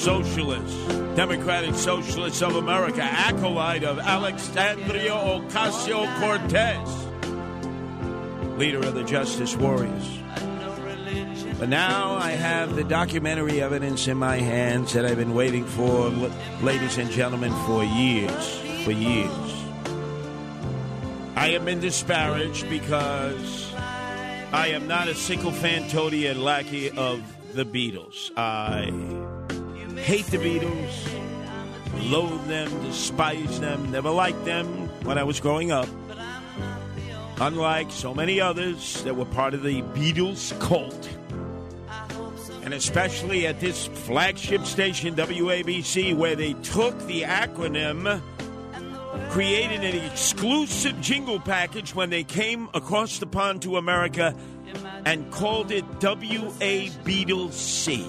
Socialist, 0.00 0.88
Democratic 1.14 1.74
Socialist 1.74 2.42
of 2.42 2.56
America, 2.56 3.02
acolyte 3.02 3.84
of 3.84 3.98
Alexandria 3.98 5.10
Ocasio 5.10 6.08
Cortez, 6.18 7.06
leader 8.56 8.78
of 8.78 8.94
the 8.94 9.04
Justice 9.04 9.54
Warriors. 9.56 10.18
But 11.58 11.68
now 11.68 12.14
I 12.14 12.30
have 12.30 12.76
the 12.76 12.84
documentary 12.84 13.60
evidence 13.60 14.08
in 14.08 14.16
my 14.16 14.38
hands 14.38 14.94
that 14.94 15.04
I've 15.04 15.18
been 15.18 15.34
waiting 15.34 15.66
for, 15.66 16.08
ladies 16.62 16.96
and 16.96 17.10
gentlemen, 17.10 17.52
for 17.66 17.84
years. 17.84 18.58
For 18.84 18.92
years. 18.92 19.28
I 21.36 21.50
have 21.50 21.66
been 21.66 21.80
disparaged 21.80 22.70
because 22.70 23.74
I 23.74 24.68
am 24.68 24.88
not 24.88 25.08
a 25.08 25.14
sycophant, 25.14 25.90
toady, 25.90 26.26
and 26.26 26.42
lackey 26.42 26.90
of 26.90 27.22
the 27.52 27.66
Beatles. 27.66 28.30
I 28.38 29.39
hate 30.00 30.26
the 30.26 30.38
Beatles, 30.38 32.10
loathe 32.10 32.46
them, 32.46 32.82
despise 32.82 33.60
them, 33.60 33.90
never 33.90 34.10
liked 34.10 34.44
them 34.44 34.66
when 35.04 35.18
I 35.18 35.24
was 35.24 35.40
growing 35.40 35.70
up. 35.70 35.88
Unlike 37.40 37.90
so 37.90 38.12
many 38.14 38.40
others 38.40 39.02
that 39.04 39.16
were 39.16 39.24
part 39.24 39.54
of 39.54 39.62
the 39.62 39.82
Beatles 39.82 40.58
cult. 40.60 41.08
And 42.62 42.74
especially 42.74 43.46
at 43.46 43.60
this 43.60 43.86
flagship 43.86 44.66
station, 44.66 45.14
WABC, 45.14 46.14
where 46.14 46.36
they 46.36 46.52
took 46.54 46.98
the 47.06 47.22
acronym, 47.22 48.20
created 49.30 49.82
an 49.82 50.04
exclusive 50.04 51.00
jingle 51.00 51.40
package 51.40 51.94
when 51.94 52.10
they 52.10 52.24
came 52.24 52.68
across 52.74 53.18
the 53.18 53.26
pond 53.26 53.62
to 53.62 53.76
America 53.76 54.34
and 55.04 55.30
called 55.32 55.70
it 55.70 55.84
WA 56.02 56.90
Beatles 57.04 57.52
C, 57.52 58.06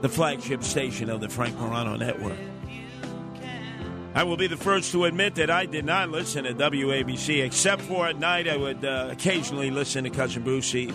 the 0.00 0.08
flagship 0.08 0.62
station 0.62 1.10
of 1.10 1.20
the 1.20 1.28
Frank 1.28 1.58
Morano 1.58 1.96
Network. 1.96 2.38
I 4.12 4.24
will 4.24 4.36
be 4.36 4.48
the 4.48 4.56
first 4.56 4.90
to 4.92 5.04
admit 5.04 5.36
that 5.36 5.50
I 5.50 5.66
did 5.66 5.84
not 5.84 6.10
listen 6.10 6.44
to 6.44 6.54
WABC, 6.54 7.44
except 7.44 7.82
for 7.82 8.08
at 8.08 8.18
night 8.18 8.48
I 8.48 8.56
would 8.56 8.84
uh, 8.84 9.08
occasionally 9.10 9.70
listen 9.70 10.02
to 10.02 10.10
Cousin 10.10 10.42
Brucie, 10.42 10.92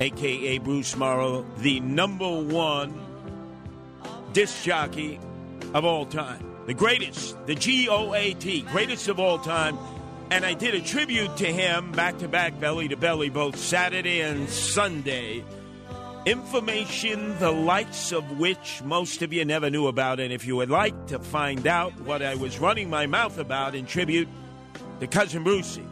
a.k.a. 0.00 0.58
Bruce 0.58 0.96
Morrow, 0.96 1.44
the 1.58 1.80
number 1.80 2.30
one 2.42 2.98
disc 4.32 4.64
jockey 4.64 5.20
of 5.74 5.84
all 5.84 6.06
time. 6.06 6.42
The 6.66 6.74
greatest, 6.74 7.36
the 7.46 7.54
G 7.54 7.88
O 7.88 8.14
A 8.14 8.34
T, 8.34 8.62
greatest 8.62 9.08
of 9.08 9.20
all 9.20 9.38
time. 9.38 9.78
And 10.30 10.44
I 10.44 10.54
did 10.54 10.74
a 10.74 10.80
tribute 10.80 11.36
to 11.36 11.46
him 11.46 11.92
back 11.92 12.18
to 12.18 12.28
back, 12.28 12.58
belly 12.58 12.88
to 12.88 12.96
belly, 12.96 13.28
both 13.28 13.56
Saturday 13.56 14.20
and 14.22 14.48
Sunday. 14.48 15.44
Information 16.26 17.38
the 17.38 17.52
likes 17.52 18.10
of 18.10 18.38
which 18.40 18.82
most 18.82 19.22
of 19.22 19.32
you 19.32 19.44
never 19.44 19.70
knew 19.70 19.86
about. 19.86 20.18
And 20.18 20.32
if 20.32 20.44
you 20.44 20.56
would 20.56 20.70
like 20.70 21.06
to 21.06 21.20
find 21.20 21.68
out 21.68 21.92
what 22.00 22.20
I 22.20 22.34
was 22.34 22.58
running 22.58 22.90
my 22.90 23.06
mouth 23.06 23.38
about 23.38 23.76
in 23.76 23.86
tribute 23.86 24.26
to 24.98 25.06
Cousin 25.06 25.44
Brucie, 25.44 25.86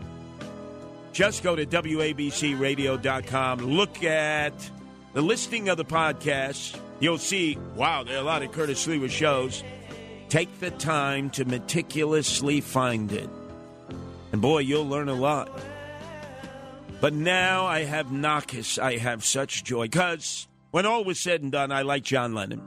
just 1.12 1.44
go 1.44 1.54
to 1.54 1.64
WABCRadio.com. 1.64 3.58
Look 3.60 4.02
at 4.02 4.70
the 5.12 5.22
listing 5.22 5.68
of 5.68 5.76
the 5.76 5.84
podcasts. 5.84 6.76
You'll 6.98 7.18
see, 7.18 7.56
wow, 7.76 8.02
there 8.02 8.16
are 8.16 8.20
a 8.20 8.24
lot 8.24 8.42
of 8.42 8.50
Curtis 8.50 8.84
Sliwa 8.84 9.08
shows. 9.08 9.62
Take 10.28 10.58
the 10.58 10.72
time 10.72 11.30
to 11.30 11.44
meticulously 11.44 12.60
find 12.60 13.12
it. 13.12 13.30
And 14.32 14.42
boy, 14.42 14.58
you'll 14.58 14.88
learn 14.88 15.08
a 15.08 15.14
lot. 15.14 15.48
But 17.04 17.12
now 17.12 17.66
I 17.66 17.84
have 17.84 18.06
nachas. 18.06 18.78
I 18.78 18.96
have 18.96 19.26
such 19.26 19.62
joy. 19.62 19.88
Because 19.88 20.48
when 20.70 20.86
all 20.86 21.04
was 21.04 21.20
said 21.20 21.42
and 21.42 21.52
done, 21.52 21.70
I 21.70 21.82
like 21.82 22.02
John 22.02 22.32
Lennon. 22.32 22.62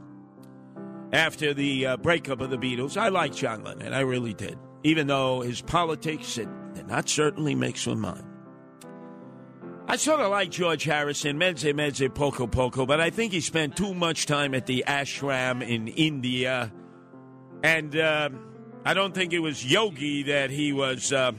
After 1.11 1.55
the 1.55 1.87
uh, 1.87 1.97
breakup 1.97 2.39
of 2.41 2.51
the 2.51 2.57
Beatles, 2.59 2.97
I 2.97 3.09
liked 3.09 3.35
John 3.35 3.63
Lennon. 3.63 3.95
I 3.95 4.01
really 4.01 4.35
did. 4.35 4.59
Even 4.83 5.07
though 5.07 5.41
his 5.41 5.63
politics 5.63 6.35
did 6.35 6.87
not 6.87 7.09
certainly 7.09 7.55
mix 7.55 7.87
with 7.87 7.97
mine. 7.97 8.23
I 9.87 9.95
sort 9.95 10.19
of 10.19 10.29
like 10.29 10.51
George 10.51 10.83
Harrison, 10.83 11.39
mezze 11.39 11.73
mezze 11.73 12.13
poco 12.13 12.45
poco, 12.45 12.85
but 12.85 13.01
I 13.01 13.09
think 13.09 13.33
he 13.33 13.41
spent 13.41 13.75
too 13.75 13.95
much 13.95 14.27
time 14.27 14.53
at 14.53 14.67
the 14.67 14.83
ashram 14.87 15.67
in 15.67 15.87
India. 15.87 16.71
And 17.63 17.97
uh, 17.97 18.29
I 18.85 18.93
don't 18.93 19.15
think 19.15 19.33
it 19.33 19.39
was 19.39 19.65
yogi 19.65 20.21
that 20.21 20.51
he 20.51 20.73
was 20.73 21.11
uh, 21.11 21.31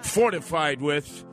fortified 0.00 0.82
with. 0.82 1.24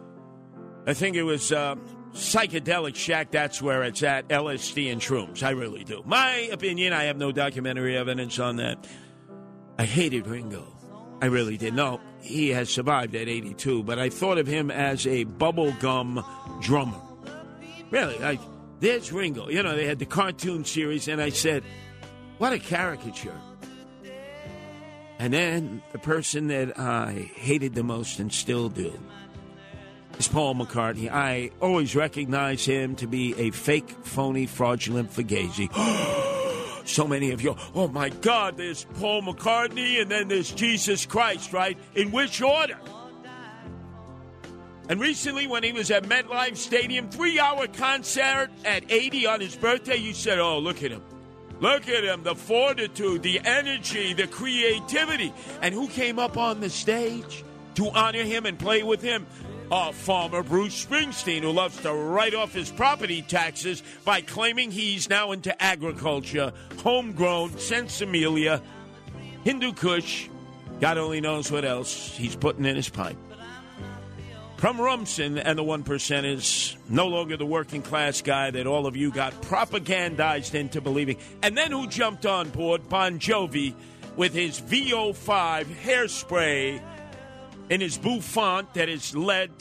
I 0.90 0.96
think 0.96 1.16
it 1.16 1.22
was 1.22 1.52
uh, 1.52 1.76
psychedelic 2.14 2.96
shack. 2.96 3.30
That's 3.30 3.62
where 3.62 3.84
it's 3.84 4.02
at. 4.02 4.28
LSD 4.30 4.92
and 4.92 5.00
shrooms. 5.00 5.44
I 5.44 5.52
really 5.52 5.84
do. 5.84 6.02
My 6.04 6.50
opinion. 6.52 6.94
I 6.94 7.04
have 7.04 7.16
no 7.16 7.32
documentary 7.32 7.96
evidence 7.96 8.40
on 8.40 8.56
that. 8.56 8.88
I 9.78 9.86
hated 9.86 10.26
Ringo. 10.26 10.66
I 11.22 11.28
really 11.28 11.58
did. 11.58 11.76
No, 11.76 12.02
he 12.22 12.50
has 12.50 12.72
survived 12.72 13.14
at 13.14 13.28
82, 13.28 13.84
but 13.84 14.00
I 14.00 14.10
thought 14.10 14.40
of 14.40 14.48
him 14.48 14.72
as 14.72 15.06
a 15.06 15.26
bubblegum 15.26 16.26
drummer. 16.60 17.00
Really, 17.92 18.18
I, 18.24 18.40
there's 18.80 19.12
Ringo. 19.12 19.48
You 19.48 19.62
know, 19.62 19.76
they 19.76 19.86
had 19.86 20.00
the 20.00 20.08
cartoon 20.08 20.66
series, 20.66 21.08
and 21.08 21.22
I 21.22 21.30
said, 21.30 21.64
what 22.40 22.52
a 22.52 22.58
caricature. 22.58 23.40
And 25.20 25.34
then 25.34 25.84
the 25.92 26.00
person 26.00 26.48
that 26.48 26.80
I 26.80 27.30
hated 27.36 27.76
the 27.76 27.84
most 27.84 28.18
and 28.18 28.34
still 28.34 28.70
do 28.70 28.98
is 30.20 30.28
Paul 30.28 30.54
McCartney. 30.56 31.10
I 31.10 31.52
always 31.62 31.96
recognize 31.96 32.66
him 32.66 32.96
to 32.98 33.08
be 33.08 33.34
a 33.38 33.52
fake, 33.52 33.90
phony, 34.04 34.46
fraudulent 34.46 35.12
fugazi. 35.12 35.70
so 36.86 37.08
many 37.08 37.32
of 37.32 37.42
you, 37.42 37.56
oh 37.74 37.88
my 37.88 38.10
God, 38.10 38.58
there's 38.58 38.84
Paul 39.00 39.22
McCartney 39.22 40.02
and 40.02 40.12
then 40.12 40.28
there's 40.28 40.52
Jesus 40.52 41.06
Christ, 41.06 41.54
right? 41.54 41.78
In 41.96 42.12
which 42.12 42.42
order? 42.42 42.78
And 44.90 45.00
recently, 45.00 45.46
when 45.46 45.64
he 45.64 45.72
was 45.72 45.92
at 45.92 46.04
MetLife 46.04 46.58
Stadium, 46.58 47.10
three 47.10 47.40
hour 47.40 47.68
concert 47.68 48.50
at 48.66 48.84
80 48.92 49.28
on 49.28 49.40
his 49.40 49.56
birthday, 49.56 49.98
you 49.98 50.14
said, 50.14 50.40
oh, 50.40 50.60
look 50.60 50.84
at 50.84 50.92
him. 50.92 51.04
Look 51.60 51.88
at 51.88 52.04
him, 52.04 52.24
the 52.24 52.36
fortitude, 52.36 53.22
the 53.22 53.40
energy, 53.44 54.14
the 54.14 54.28
creativity. 54.28 55.32
And 55.62 55.76
who 55.76 55.88
came 55.88 56.18
up 56.18 56.38
on 56.38 56.60
the 56.60 56.70
stage 56.70 57.44
to 57.76 57.90
honor 57.92 58.24
him 58.24 58.46
and 58.46 58.58
play 58.58 58.82
with 58.82 59.02
him? 59.02 59.28
Uh, 59.72 59.92
farmer 59.92 60.42
Bruce 60.42 60.84
Springsteen, 60.84 61.42
who 61.42 61.52
loves 61.52 61.78
to 61.82 61.94
write 61.94 62.34
off 62.34 62.54
his 62.54 62.72
property 62.72 63.22
taxes 63.22 63.84
by 64.04 64.20
claiming 64.20 64.72
he's 64.72 65.10
now 65.10 65.32
into 65.32 65.62
agriculture, 65.62 66.52
homegrown, 66.80 67.52
sinsemilla, 67.52 68.62
Hindu 69.44 69.74
Kush. 69.74 70.28
God 70.80 70.98
only 70.98 71.22
knows 71.22 71.52
what 71.52 71.66
else 71.66 72.16
he's 72.18 72.36
putting 72.36 72.66
in 72.66 72.76
his 72.76 72.90
pipe. 72.90 73.18
From 74.58 74.82
Rumson 74.82 75.38
and 75.38 75.58
the 75.58 75.64
One 75.64 75.84
Percenters, 75.84 76.76
no 76.90 77.08
longer 77.08 77.38
the 77.38 77.46
working 77.46 77.82
class 77.82 78.22
guy 78.22 78.52
that 78.52 78.68
all 78.68 78.88
of 78.88 78.98
you 78.98 79.12
got 79.12 79.34
propagandized 79.44 80.54
into 80.54 80.82
believing. 80.82 81.18
And 81.44 81.56
then 81.56 81.72
who 81.72 81.88
jumped 81.88 82.26
on 82.26 82.50
board? 82.50 82.90
Bon 82.90 83.20
Jovi 83.20 83.74
with 84.18 84.34
his 84.34 84.60
VO5 84.60 85.64
hairspray 85.64 86.82
in 87.70 87.82
his 87.82 87.98
bouffant 87.98 88.74
that 88.74 88.90
has 88.90 89.16
led 89.16 89.52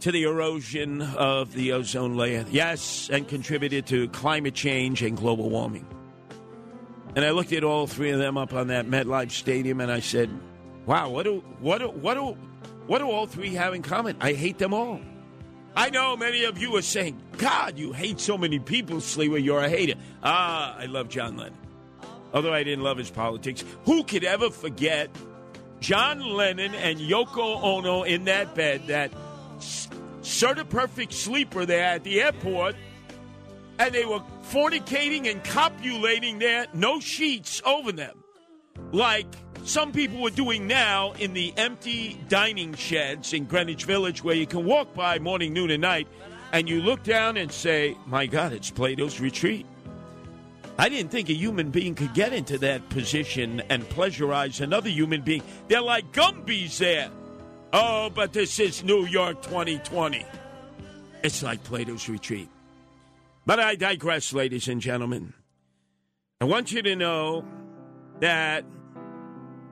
to 0.00 0.12
the 0.12 0.24
erosion 0.24 1.00
of 1.00 1.52
the 1.52 1.72
ozone 1.72 2.16
layer. 2.16 2.44
Yes, 2.50 3.08
and 3.10 3.26
contributed 3.26 3.86
to 3.86 4.08
climate 4.08 4.54
change 4.54 5.02
and 5.02 5.16
global 5.16 5.48
warming. 5.48 5.86
And 7.14 7.24
I 7.24 7.30
looked 7.30 7.52
at 7.52 7.62
all 7.62 7.86
three 7.86 8.10
of 8.10 8.18
them 8.18 8.36
up 8.36 8.52
on 8.52 8.68
that 8.68 8.86
MetLife 8.86 9.30
Stadium 9.30 9.80
and 9.80 9.92
I 9.92 10.00
said, 10.00 10.30
wow, 10.86 11.10
what 11.10 11.24
do, 11.24 11.44
what 11.60 11.78
do, 11.78 11.88
what 11.88 12.14
do, 12.14 12.36
what 12.86 12.98
do 12.98 13.10
all 13.10 13.26
three 13.26 13.54
have 13.54 13.74
in 13.74 13.82
common? 13.82 14.16
I 14.20 14.32
hate 14.32 14.58
them 14.58 14.74
all. 14.74 15.00
I 15.74 15.90
know 15.90 16.16
many 16.16 16.44
of 16.44 16.58
you 16.58 16.76
are 16.76 16.82
saying, 16.82 17.20
God, 17.38 17.78
you 17.78 17.92
hate 17.92 18.20
so 18.20 18.36
many 18.36 18.58
people, 18.58 18.96
Sliwa, 18.96 19.42
you're 19.42 19.60
a 19.60 19.68
hater. 19.68 19.94
Ah, 20.22 20.76
I 20.76 20.86
love 20.86 21.08
John 21.08 21.36
Lennon. 21.36 21.56
Although 22.34 22.52
I 22.52 22.62
didn't 22.62 22.82
love 22.82 22.98
his 22.98 23.10
politics. 23.10 23.64
Who 23.84 24.04
could 24.04 24.24
ever 24.24 24.50
forget 24.50 25.10
John 25.82 26.20
Lennon 26.20 26.76
and 26.76 27.00
Yoko 27.00 27.60
Ono 27.60 28.04
in 28.04 28.24
that 28.26 28.54
bed, 28.54 28.86
that 28.86 29.10
sort 30.22 30.58
of 30.58 30.68
perfect 30.68 31.12
sleeper 31.12 31.66
there 31.66 31.84
at 31.84 32.04
the 32.04 32.22
airport, 32.22 32.76
and 33.80 33.92
they 33.92 34.04
were 34.04 34.20
fornicating 34.44 35.28
and 35.28 35.42
copulating 35.42 36.38
there, 36.38 36.66
no 36.72 37.00
sheets 37.00 37.60
over 37.66 37.90
them, 37.90 38.22
like 38.92 39.26
some 39.64 39.90
people 39.90 40.22
were 40.22 40.30
doing 40.30 40.68
now 40.68 41.12
in 41.14 41.34
the 41.34 41.52
empty 41.56 42.20
dining 42.28 42.74
sheds 42.74 43.32
in 43.32 43.46
Greenwich 43.46 43.84
Village 43.84 44.22
where 44.22 44.36
you 44.36 44.46
can 44.46 44.64
walk 44.64 44.94
by 44.94 45.18
morning, 45.18 45.52
noon, 45.52 45.72
and 45.72 45.82
night, 45.82 46.06
and 46.52 46.68
you 46.68 46.80
look 46.80 47.02
down 47.02 47.36
and 47.36 47.50
say, 47.50 47.96
My 48.06 48.26
God, 48.26 48.52
it's 48.52 48.70
Plato's 48.70 49.18
retreat. 49.18 49.66
I 50.78 50.88
didn't 50.88 51.10
think 51.10 51.28
a 51.28 51.34
human 51.34 51.70
being 51.70 51.94
could 51.94 52.14
get 52.14 52.32
into 52.32 52.58
that 52.58 52.88
position 52.88 53.62
and 53.68 53.82
pleasurize 53.84 54.60
another 54.60 54.88
human 54.88 55.22
being. 55.22 55.42
They're 55.68 55.82
like 55.82 56.12
Gumbies 56.12 56.78
there. 56.78 57.10
Oh, 57.72 58.10
but 58.10 58.32
this 58.32 58.58
is 58.58 58.84
New 58.84 59.06
York 59.06 59.42
2020. 59.42 60.24
It's 61.22 61.42
like 61.42 61.62
Plato's 61.64 62.08
retreat. 62.08 62.48
But 63.44 63.60
I 63.60 63.74
digress, 63.74 64.32
ladies 64.32 64.68
and 64.68 64.80
gentlemen. 64.80 65.34
I 66.40 66.44
want 66.44 66.72
you 66.72 66.82
to 66.82 66.96
know 66.96 67.44
that 68.20 68.64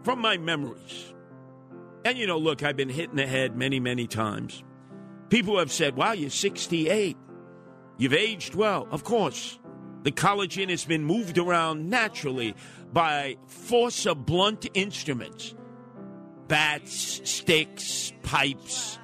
from 0.03 0.21
my 0.21 0.39
memories, 0.39 1.13
and 2.05 2.19
you 2.19 2.27
know, 2.27 2.39
look, 2.39 2.63
I've 2.63 2.77
been 2.77 2.89
hit 2.89 3.11
in 3.11 3.17
the 3.17 3.27
head 3.27 3.57
many, 3.57 3.81
many 3.81 4.07
times. 4.07 4.65
People 5.29 5.59
have 5.59 5.71
said, 5.71 5.95
wow, 5.95 6.13
you're 6.13 6.31
68. 6.31 7.17
You've 7.99 8.15
aged 8.15 8.55
well. 8.57 8.89
Of 8.91 9.05
course. 9.05 9.60
The 10.03 10.13
collagen 10.13 10.71
has 10.71 10.85
been 10.85 11.05
moved 11.05 11.39
around 11.39 11.91
naturally 11.91 12.55
by 12.93 13.37
force 13.47 14.07
of 14.07 14.27
blunt 14.27 14.67
instruments 14.75 15.55
bats, 16.49 17.21
sticks, 17.31 18.13
pipes, 18.25 18.99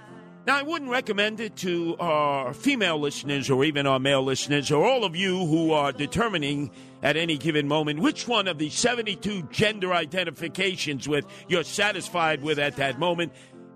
Now, 0.46 0.56
I 0.56 0.62
wouldn't 0.62 0.90
recommend 0.92 1.40
it 1.40 1.56
to 1.56 1.96
our 1.98 2.54
female 2.54 2.98
listeners 2.98 3.50
or 3.50 3.64
even 3.64 3.86
our 3.86 3.98
male 3.98 4.22
listeners 4.22 4.70
or 4.70 4.84
all 4.84 5.04
of 5.04 5.16
you 5.16 5.44
who 5.44 5.72
are 5.72 5.90
determining 5.90 6.70
at 7.02 7.16
any 7.16 7.36
given 7.36 7.66
moment 7.66 7.98
which 7.98 8.28
one 8.28 8.46
of 8.46 8.58
the 8.58 8.70
72 8.70 9.42
gender 9.50 9.92
identifications 9.92 11.08
with 11.08 11.26
you're 11.48 11.64
satisfied 11.64 12.42
with 12.42 12.60
at 12.60 12.76
that 12.76 12.98
moment. 12.98 13.32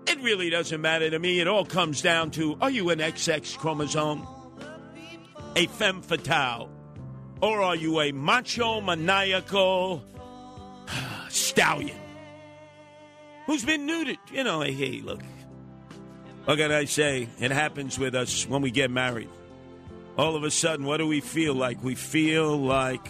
It 0.07 0.21
really 0.21 0.49
doesn't 0.49 0.79
matter 0.79 1.09
to 1.09 1.19
me. 1.19 1.41
It 1.41 1.47
all 1.47 1.65
comes 1.65 2.01
down 2.01 2.31
to 2.31 2.57
are 2.61 2.71
you 2.71 2.89
an 2.89 2.99
XX 2.99 3.57
chromosome? 3.57 4.25
A 5.57 5.67
femme 5.67 6.01
fatale? 6.01 6.69
Or 7.41 7.61
are 7.61 7.75
you 7.75 7.99
a 7.99 8.11
macho, 8.11 8.81
maniacal 8.81 10.03
stallion 11.29 11.97
who's 13.47 13.65
been 13.65 13.87
neutered? 13.87 14.19
You 14.31 14.43
know, 14.43 14.61
hey, 14.61 15.01
look, 15.03 15.21
what 16.45 16.57
can 16.57 16.71
I 16.71 16.85
say? 16.85 17.27
It 17.39 17.51
happens 17.51 17.97
with 17.97 18.15
us 18.15 18.47
when 18.47 18.61
we 18.61 18.71
get 18.71 18.91
married. 18.91 19.29
All 20.17 20.35
of 20.35 20.43
a 20.43 20.51
sudden, 20.51 20.85
what 20.85 20.97
do 20.97 21.07
we 21.07 21.21
feel 21.21 21.53
like? 21.53 21.83
We 21.83 21.95
feel 21.95 22.57
like 22.57 23.07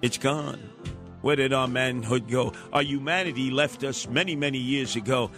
it's 0.00 0.18
gone. 0.18 0.58
Where 1.20 1.36
did 1.36 1.52
our 1.52 1.68
manhood 1.68 2.28
go? 2.28 2.52
Our 2.72 2.82
humanity 2.82 3.50
left 3.50 3.84
us 3.84 4.08
many, 4.08 4.34
many 4.34 4.58
years 4.58 4.96
ago. 4.96 5.30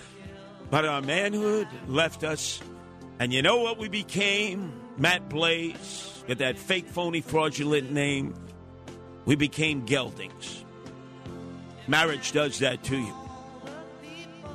But 0.70 0.87
our 0.87 1.03
manhood 1.03 1.68
left 1.87 2.25
us. 2.25 2.61
And 3.18 3.33
you 3.33 3.43
know 3.43 3.59
what 3.59 3.79
we 3.79 3.89
became? 3.89 4.72
Matt 4.97 5.29
Blaze, 5.29 6.14
with 6.27 6.39
that 6.39 6.59
fake, 6.59 6.87
phony, 6.89 7.20
fraudulent 7.20 7.91
name. 7.91 8.35
We 9.25 9.37
became 9.37 9.87
geldings. 9.87 10.64
Marriage 11.87 12.33
does 12.33 12.59
that 12.61 12.83
to 12.85 12.97
you. 12.97 13.14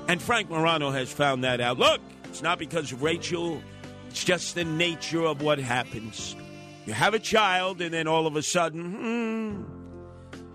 And 0.08 0.22
Frank 0.22 0.50
Morano 0.50 0.90
has 0.92 1.12
found 1.12 1.44
that 1.44 1.62
out. 1.62 1.78
Look, 1.78 2.02
it's 2.26 2.42
not 2.42 2.58
because 2.58 2.92
of 2.92 3.04
Rachel, 3.04 3.62
it's 4.10 4.24
just 4.24 4.56
the 4.56 4.64
nature 4.64 5.24
of 5.24 5.42
what 5.42 5.60
happens. 5.60 6.36
You 6.86 6.94
have 6.94 7.14
a 7.14 7.20
child, 7.20 7.82
and 7.82 7.94
then 7.94 8.08
all 8.08 8.26
of 8.26 8.36
a 8.36 8.42
sudden, 8.42 8.94
hmm, 8.94 9.80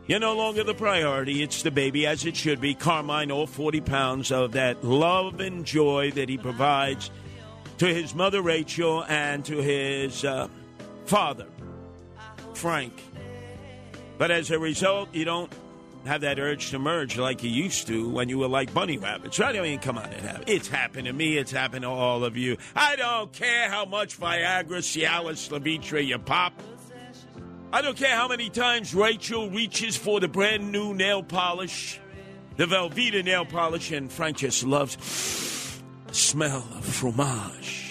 you're 0.06 0.18
no 0.18 0.36
longer 0.36 0.64
the 0.64 0.74
priority. 0.74 1.42
It's 1.42 1.62
the 1.62 1.70
baby, 1.70 2.06
as 2.06 2.26
it 2.26 2.36
should 2.36 2.60
be. 2.60 2.74
Carmine, 2.74 3.30
all 3.30 3.46
40 3.46 3.80
pounds 3.82 4.32
of 4.32 4.52
that 4.52 4.84
love 4.84 5.38
and 5.38 5.64
joy 5.64 6.10
that 6.12 6.28
he 6.28 6.36
provides 6.36 7.10
to 7.78 7.86
his 7.86 8.14
mother, 8.14 8.42
Rachel, 8.42 9.04
and 9.04 9.44
to 9.44 9.58
his 9.62 10.24
uh, 10.24 10.48
father, 11.04 11.46
Frank. 12.54 12.92
But 14.18 14.30
as 14.30 14.50
a 14.50 14.58
result, 14.58 15.08
you 15.12 15.24
don't 15.24 15.52
have 16.06 16.20
that 16.20 16.38
urge 16.38 16.70
to 16.70 16.78
merge 16.78 17.16
like 17.16 17.42
you 17.42 17.50
used 17.50 17.86
to 17.86 18.08
when 18.08 18.28
you 18.28 18.38
were 18.38 18.48
like 18.48 18.72
bunny 18.74 18.98
rabbits. 18.98 19.38
Right? 19.38 19.56
I 19.56 19.60
mean, 19.60 19.78
come 19.78 19.98
on, 19.98 20.12
it 20.12 20.20
happened. 20.20 20.44
It's 20.48 20.68
happened 20.68 21.06
to 21.06 21.12
me. 21.12 21.36
It's 21.36 21.50
happened 21.50 21.82
to 21.82 21.88
all 21.88 22.24
of 22.24 22.36
you. 22.36 22.56
I 22.76 22.96
don't 22.96 23.32
care 23.32 23.68
how 23.68 23.84
much 23.84 24.18
Viagra, 24.18 24.66
Cialis, 24.66 25.48
Levitra 25.48 26.04
you 26.04 26.18
pop. 26.18 26.52
I 27.72 27.82
don't 27.82 27.96
care 27.96 28.14
how 28.14 28.28
many 28.28 28.50
times 28.50 28.94
Rachel 28.94 29.50
reaches 29.50 29.96
for 29.96 30.20
the 30.20 30.28
brand 30.28 30.70
new 30.70 30.94
nail 30.94 31.24
polish, 31.24 31.98
the 32.56 32.66
Velveeta 32.66 33.24
nail 33.24 33.44
polish, 33.44 33.90
and 33.90 34.12
Frank 34.12 34.36
just 34.36 34.62
loves 34.62 34.96
smell 36.12 36.64
of 36.76 36.84
fromage. 36.84 37.83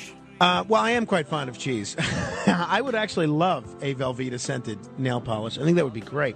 Uh, 0.43 0.61
well, 0.67 0.81
I 0.81 0.91
am 0.91 1.05
quite 1.05 1.25
fond 1.25 1.49
of 1.49 1.57
cheese. 1.57 1.95
I 2.47 2.81
would 2.81 2.95
actually 2.95 3.27
love 3.27 3.63
a 3.81 3.95
Velveeta 3.95 4.37
scented 4.37 4.77
nail 4.99 5.21
polish. 5.21 5.57
I 5.57 5.63
think 5.63 5.77
that 5.77 5.85
would 5.85 5.93
be 5.93 6.01
great. 6.01 6.35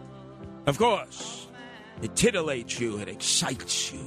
Of 0.65 0.77
course. 0.77 1.47
It 2.01 2.15
titillates 2.15 2.79
you, 2.79 2.99
it 2.99 3.09
excites 3.09 3.91
you. 3.91 3.99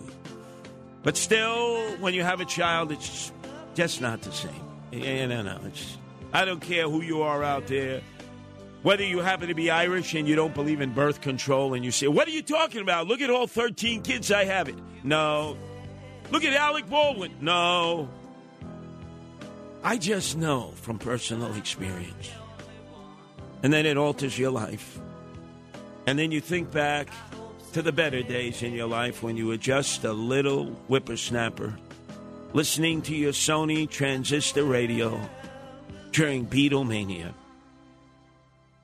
But 1.03 1.19
still, 1.19 1.83
when 1.99 2.15
you 2.15 2.23
have 2.23 2.41
a 2.41 2.47
child, 2.47 2.93
it's 2.93 3.31
just 3.75 4.01
not 4.01 4.23
the 4.23 4.33
same. 4.33 4.65
Yeah, 4.91 5.27
no, 5.27 5.43
no. 5.43 5.61
It's, 5.67 5.99
I 6.33 6.47
don't 6.47 6.61
care 6.61 6.89
who 6.89 7.03
you 7.03 7.21
are 7.21 7.45
out 7.45 7.67
there. 7.67 8.01
Whether 8.83 9.05
you 9.05 9.19
happen 9.19 9.49
to 9.49 9.55
be 9.55 9.71
Irish 9.71 10.15
and 10.15 10.27
you 10.27 10.35
don't 10.35 10.55
believe 10.55 10.81
in 10.81 10.95
birth 10.95 11.21
control 11.21 11.75
and 11.75 11.85
you 11.85 11.91
say, 11.91 12.09
What 12.09 12.27
are 12.27 12.31
you 12.31 12.43
talking 12.43 12.81
about? 12.81 13.07
Look 13.07 13.21
at 13.21 13.29
all 13.29 13.47
13 13.47 14.01
kids 14.01 14.33
I 14.33 14.47
have 14.47 14.67
it. 14.71 14.77
No. 15.05 15.59
Look 16.31 16.43
at 16.43 16.55
Alec 16.55 16.89
Baldwin. 16.89 17.35
No. 17.43 18.09
I 19.83 19.97
just 19.97 20.37
know 20.37 20.72
from 20.76 20.99
personal 20.99 21.55
experience. 21.55 22.31
And 23.62 23.72
then 23.72 23.87
it 23.87 23.97
alters 23.97 24.39
your 24.39 24.51
life. 24.51 24.99
And 26.07 26.18
then 26.18 26.31
you 26.31 26.41
think 26.41 26.70
back 26.70 27.09
to 27.72 27.83
the 27.83 27.93
better 27.93 28.22
days 28.22 28.62
in 28.62 28.72
your 28.72 28.89
life 28.89 29.22
when 29.22 29.37
you 29.37 29.47
were 29.47 29.57
just 29.57 30.05
a 30.05 30.12
little 30.12 30.66
whippersnapper 30.89 31.76
listening 32.53 33.01
to 33.03 33.14
your 33.14 33.33
Sony 33.33 33.89
transistor 33.89 34.64
radio 34.64 35.20
during 36.11 36.47
Beatlemania. 36.47 37.33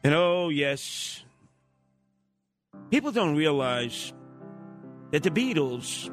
And 0.04 0.14
oh, 0.14 0.50
yes, 0.50 1.24
people 2.90 3.10
don't 3.10 3.34
realize 3.34 4.12
that 5.10 5.24
the 5.24 5.30
Beatles, 5.30 6.10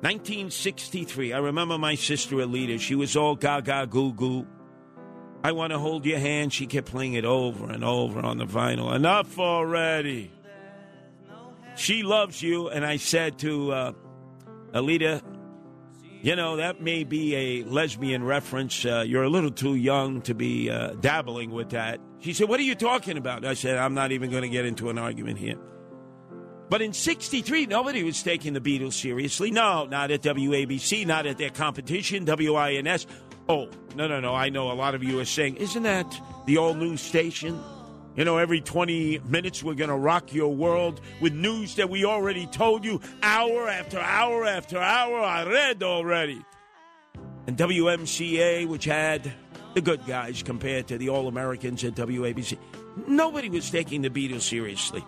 1963, 0.00 1.32
I 1.32 1.38
remember 1.38 1.78
my 1.78 1.94
sister 1.94 2.36
Alita, 2.36 2.78
she 2.78 2.94
was 2.94 3.16
all 3.16 3.34
gaga 3.34 3.86
goo 3.86 4.12
goo. 4.12 4.46
I 5.42 5.52
want 5.52 5.72
to 5.72 5.78
hold 5.78 6.04
your 6.04 6.18
hand. 6.18 6.52
She 6.52 6.66
kept 6.66 6.88
playing 6.88 7.14
it 7.14 7.24
over 7.24 7.70
and 7.70 7.84
over 7.84 8.20
on 8.20 8.38
the 8.38 8.46
vinyl. 8.46 8.94
Enough 8.94 9.38
already. 9.38 10.30
She 11.76 12.02
loves 12.02 12.42
you. 12.42 12.68
And 12.68 12.84
I 12.84 12.96
said 12.96 13.38
to 13.38 13.72
uh, 13.72 13.92
Alita, 14.72 15.22
you 16.20 16.34
know, 16.34 16.56
that 16.56 16.80
may 16.80 17.04
be 17.04 17.34
a 17.36 17.62
lesbian 17.64 18.24
reference. 18.24 18.84
Uh, 18.84 19.04
you're 19.06 19.22
a 19.22 19.28
little 19.28 19.50
too 19.50 19.76
young 19.76 20.20
to 20.22 20.34
be 20.34 20.68
uh, 20.68 20.94
dabbling 20.94 21.52
with 21.52 21.70
that. 21.70 22.00
She 22.18 22.32
said, 22.32 22.48
What 22.48 22.58
are 22.58 22.64
you 22.64 22.74
talking 22.74 23.16
about? 23.16 23.44
I 23.44 23.54
said, 23.54 23.78
I'm 23.78 23.94
not 23.94 24.12
even 24.12 24.30
going 24.30 24.42
to 24.42 24.48
get 24.48 24.64
into 24.64 24.90
an 24.90 24.98
argument 24.98 25.38
here. 25.38 25.58
But 26.68 26.82
in 26.82 26.92
63, 26.92 27.66
nobody 27.66 28.02
was 28.02 28.22
taking 28.22 28.52
the 28.52 28.60
Beatles 28.60 28.94
seriously. 28.94 29.50
No, 29.50 29.84
not 29.84 30.10
at 30.10 30.22
WABC, 30.22 31.06
not 31.06 31.26
at 31.26 31.38
their 31.38 31.50
competition, 31.50 32.24
WINS. 32.24 33.06
Oh, 33.48 33.68
no, 33.94 34.08
no, 34.08 34.18
no. 34.18 34.34
I 34.34 34.48
know 34.48 34.72
a 34.72 34.74
lot 34.74 34.94
of 34.94 35.04
you 35.04 35.20
are 35.20 35.24
saying, 35.24 35.56
Isn't 35.56 35.84
that 35.84 36.20
the 36.46 36.58
all 36.58 36.74
news 36.74 37.00
station? 37.00 37.62
You 38.16 38.24
know, 38.24 38.38
every 38.38 38.62
20 38.62 39.20
minutes 39.28 39.62
we're 39.62 39.74
going 39.74 39.90
to 39.90 39.96
rock 39.96 40.32
your 40.32 40.52
world 40.52 41.02
with 41.20 41.34
news 41.34 41.76
that 41.76 41.90
we 41.90 42.06
already 42.06 42.46
told 42.46 42.84
you 42.84 43.00
hour 43.22 43.68
after 43.68 44.00
hour 44.00 44.46
after 44.46 44.78
hour. 44.78 45.20
I 45.20 45.44
read 45.44 45.82
already. 45.82 46.42
And 47.46 47.56
WMCA, 47.56 48.66
which 48.66 48.86
had 48.86 49.32
the 49.74 49.82
good 49.82 50.04
guys 50.06 50.42
compared 50.42 50.88
to 50.88 50.98
the 50.98 51.10
All 51.10 51.28
Americans 51.28 51.84
at 51.84 51.94
WABC, 51.94 52.58
nobody 53.06 53.50
was 53.50 53.70
taking 53.70 54.00
the 54.00 54.10
Beatles 54.10 54.40
seriously. 54.40 55.04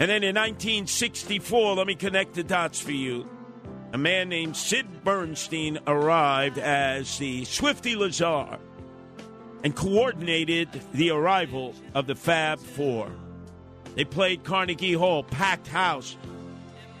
And 0.00 0.08
then 0.08 0.24
in 0.24 0.34
1964, 0.34 1.74
let 1.74 1.86
me 1.86 1.94
connect 1.94 2.32
the 2.32 2.42
dots 2.42 2.80
for 2.80 2.90
you. 2.90 3.28
A 3.92 3.98
man 3.98 4.30
named 4.30 4.56
Sid 4.56 5.04
Bernstein 5.04 5.78
arrived 5.86 6.56
as 6.56 7.18
the 7.18 7.44
Swifty 7.44 7.96
Lazar 7.96 8.58
and 9.62 9.76
coordinated 9.76 10.70
the 10.94 11.10
arrival 11.10 11.74
of 11.94 12.06
the 12.06 12.14
Fab 12.14 12.60
Four. 12.60 13.12
They 13.94 14.06
played 14.06 14.42
Carnegie 14.42 14.94
Hall, 14.94 15.22
packed 15.22 15.66
house. 15.66 16.16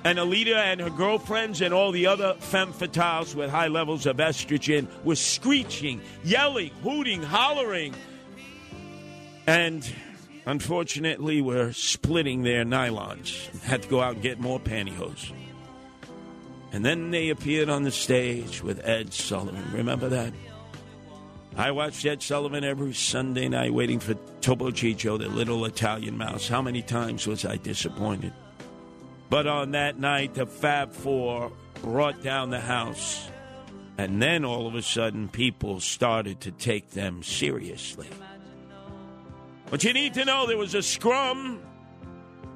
And 0.04 0.18
Alita 0.18 0.56
and 0.56 0.78
her 0.82 0.90
girlfriends 0.90 1.62
and 1.62 1.72
all 1.72 1.92
the 1.92 2.06
other 2.06 2.34
femme 2.34 2.74
fatales 2.74 3.34
with 3.34 3.48
high 3.48 3.68
levels 3.68 4.04
of 4.04 4.18
estrogen 4.18 4.86
were 5.04 5.16
screeching, 5.16 6.02
yelling, 6.22 6.70
hooting, 6.82 7.22
hollering. 7.22 7.94
And 9.46 9.90
unfortunately, 10.50 11.40
were 11.40 11.72
splitting 11.72 12.42
their 12.42 12.64
nylons. 12.64 13.48
Had 13.62 13.82
to 13.82 13.88
go 13.88 14.00
out 14.00 14.14
and 14.14 14.22
get 14.22 14.40
more 14.40 14.58
pantyhose. 14.58 15.32
And 16.72 16.84
then 16.84 17.10
they 17.10 17.30
appeared 17.30 17.68
on 17.68 17.82
the 17.82 17.90
stage 17.90 18.62
with 18.62 18.84
Ed 18.86 19.12
Sullivan. 19.12 19.64
Remember 19.72 20.08
that? 20.08 20.32
I 21.56 21.72
watched 21.72 22.06
Ed 22.06 22.22
Sullivan 22.22 22.62
every 22.62 22.92
Sunday 22.92 23.48
night 23.48 23.74
waiting 23.74 23.98
for 23.98 24.14
Topo 24.40 24.70
Gigio, 24.70 25.18
the 25.18 25.28
little 25.28 25.64
Italian 25.64 26.16
mouse. 26.16 26.48
How 26.48 26.62
many 26.62 26.82
times 26.82 27.26
was 27.26 27.44
I 27.44 27.56
disappointed? 27.56 28.32
But 29.28 29.46
on 29.46 29.72
that 29.72 29.98
night, 29.98 30.34
the 30.34 30.46
Fab 30.46 30.92
Four 30.92 31.52
brought 31.82 32.22
down 32.22 32.50
the 32.50 32.60
house. 32.60 33.28
And 33.98 34.22
then 34.22 34.44
all 34.44 34.66
of 34.66 34.74
a 34.74 34.82
sudden, 34.82 35.28
people 35.28 35.80
started 35.80 36.40
to 36.42 36.52
take 36.52 36.90
them 36.90 37.22
seriously. 37.22 38.08
But 39.70 39.84
you 39.84 39.92
need 39.92 40.14
to 40.14 40.24
know 40.24 40.46
there 40.46 40.58
was 40.58 40.74
a 40.74 40.82
scrum. 40.82 41.62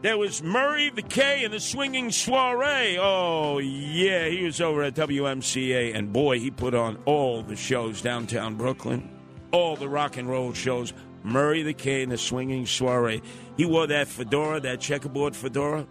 There 0.02 0.18
was 0.18 0.42
Murray 0.42 0.90
the 0.90 1.02
K 1.02 1.44
and 1.44 1.54
the 1.54 1.60
Swinging 1.60 2.10
Soiree. 2.10 2.98
Oh, 2.98 3.58
yeah, 3.58 4.28
he 4.28 4.44
was 4.44 4.60
over 4.60 4.82
at 4.82 4.94
WMCA, 4.94 5.94
and 5.94 6.12
boy, 6.12 6.40
he 6.40 6.50
put 6.50 6.74
on 6.74 6.98
all 7.06 7.42
the 7.42 7.56
shows 7.56 8.02
downtown 8.02 8.56
Brooklyn, 8.56 9.08
all 9.52 9.76
the 9.76 9.88
rock 9.88 10.16
and 10.16 10.28
roll 10.28 10.52
shows. 10.52 10.92
Murray 11.22 11.62
the 11.62 11.72
K 11.72 12.02
and 12.02 12.12
the 12.12 12.18
Swinging 12.18 12.66
Soiree. 12.66 13.22
He 13.56 13.64
wore 13.64 13.86
that 13.86 14.08
fedora, 14.08 14.60
that 14.60 14.80
checkerboard 14.80 15.34
fedora, 15.34 15.86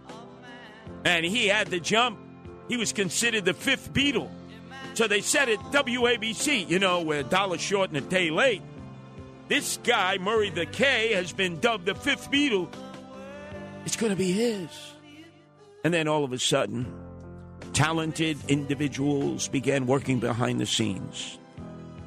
and 1.04 1.24
he 1.24 1.48
had 1.48 1.68
the 1.68 1.80
jump. 1.80 2.18
He 2.68 2.76
was 2.76 2.92
considered 2.92 3.44
the 3.44 3.54
fifth 3.54 3.92
Beatle. 3.92 4.30
So 4.92 5.08
they 5.08 5.22
said 5.22 5.48
at 5.48 5.58
WABC, 5.72 6.68
you 6.68 6.78
know, 6.78 7.02
we're 7.02 7.20
a 7.20 7.24
dollar 7.24 7.58
short 7.58 7.88
and 7.90 7.96
a 7.96 8.00
day 8.00 8.30
late. 8.30 8.62
This 9.48 9.78
guy, 9.84 10.16
Murray 10.18 10.50
the 10.50 10.64
K, 10.64 11.12
has 11.12 11.32
been 11.32 11.60
dubbed 11.60 11.86
the 11.86 11.94
fifth 11.94 12.30
Beatle. 12.30 12.68
It's 13.84 13.96
going 13.96 14.10
to 14.10 14.16
be 14.16 14.32
his. 14.32 14.70
And 15.84 15.92
then 15.92 16.08
all 16.08 16.24
of 16.24 16.32
a 16.32 16.38
sudden, 16.38 16.90
talented 17.74 18.38
individuals 18.48 19.48
began 19.48 19.86
working 19.86 20.18
behind 20.18 20.60
the 20.60 20.66
scenes 20.66 21.38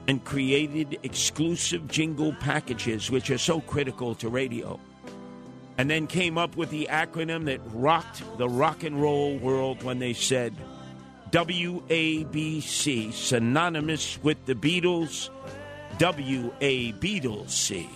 and 0.08 0.24
created 0.24 0.98
exclusive 1.04 1.88
jingle 1.88 2.34
packages, 2.40 3.12
which 3.12 3.30
are 3.30 3.38
so 3.38 3.62
critical 3.62 4.16
to 4.16 4.30
radio. 4.30 4.80
And 5.78 5.92
then 5.92 6.08
came 6.08 6.40
up 6.40 6.58
with 6.58 6.72
the 6.72 6.88
acronym 6.90 7.46
that 7.46 7.60
rocked 7.66 8.24
the 8.40 8.50
rock 8.50 8.84
and 8.84 9.00
roll 9.00 9.38
world 9.38 9.84
when 9.84 10.00
they 10.00 10.14
said 10.14 10.56
WABC, 11.30 13.14
synonymous 13.14 14.18
with 14.24 14.44
the 14.46 14.56
Beatles, 14.56 15.30
WA 16.00 16.94
Beatles 17.00 17.50
C. 17.50 17.90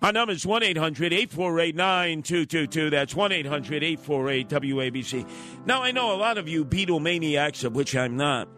Our 0.00 0.12
number 0.12 0.32
is 0.32 0.46
1 0.46 0.62
800 0.62 1.12
848 1.12 1.74
9222. 1.74 2.90
That's 2.90 3.14
1 3.16 3.32
800 3.32 3.82
848 3.82 4.48
WABC. 4.48 5.28
Now, 5.66 5.82
I 5.82 5.90
know 5.90 6.14
a 6.14 6.18
lot 6.18 6.38
of 6.38 6.46
you 6.46 6.64
Beatle 6.64 7.00
maniacs, 7.00 7.64
of 7.64 7.74
which 7.74 7.96
I'm 7.96 8.16
not, 8.16 8.48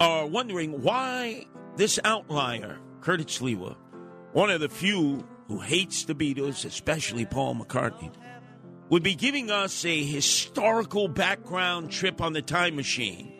are 0.00 0.26
wondering 0.26 0.82
why 0.82 1.46
this 1.76 1.98
outlier, 2.04 2.78
Curtis 3.00 3.38
Sliwa, 3.38 3.76
one 4.32 4.50
of 4.50 4.60
the 4.60 4.68
few 4.68 5.26
who 5.48 5.60
hates 5.60 6.04
the 6.04 6.14
Beatles, 6.14 6.64
especially 6.64 7.24
Paul 7.24 7.54
McCartney, 7.54 8.12
would 8.90 9.02
be 9.02 9.14
giving 9.14 9.50
us 9.50 9.84
a 9.86 10.04
historical 10.04 11.08
background 11.08 11.90
trip 11.90 12.20
on 12.20 12.34
the 12.34 12.42
time 12.42 12.76
machine 12.76 13.32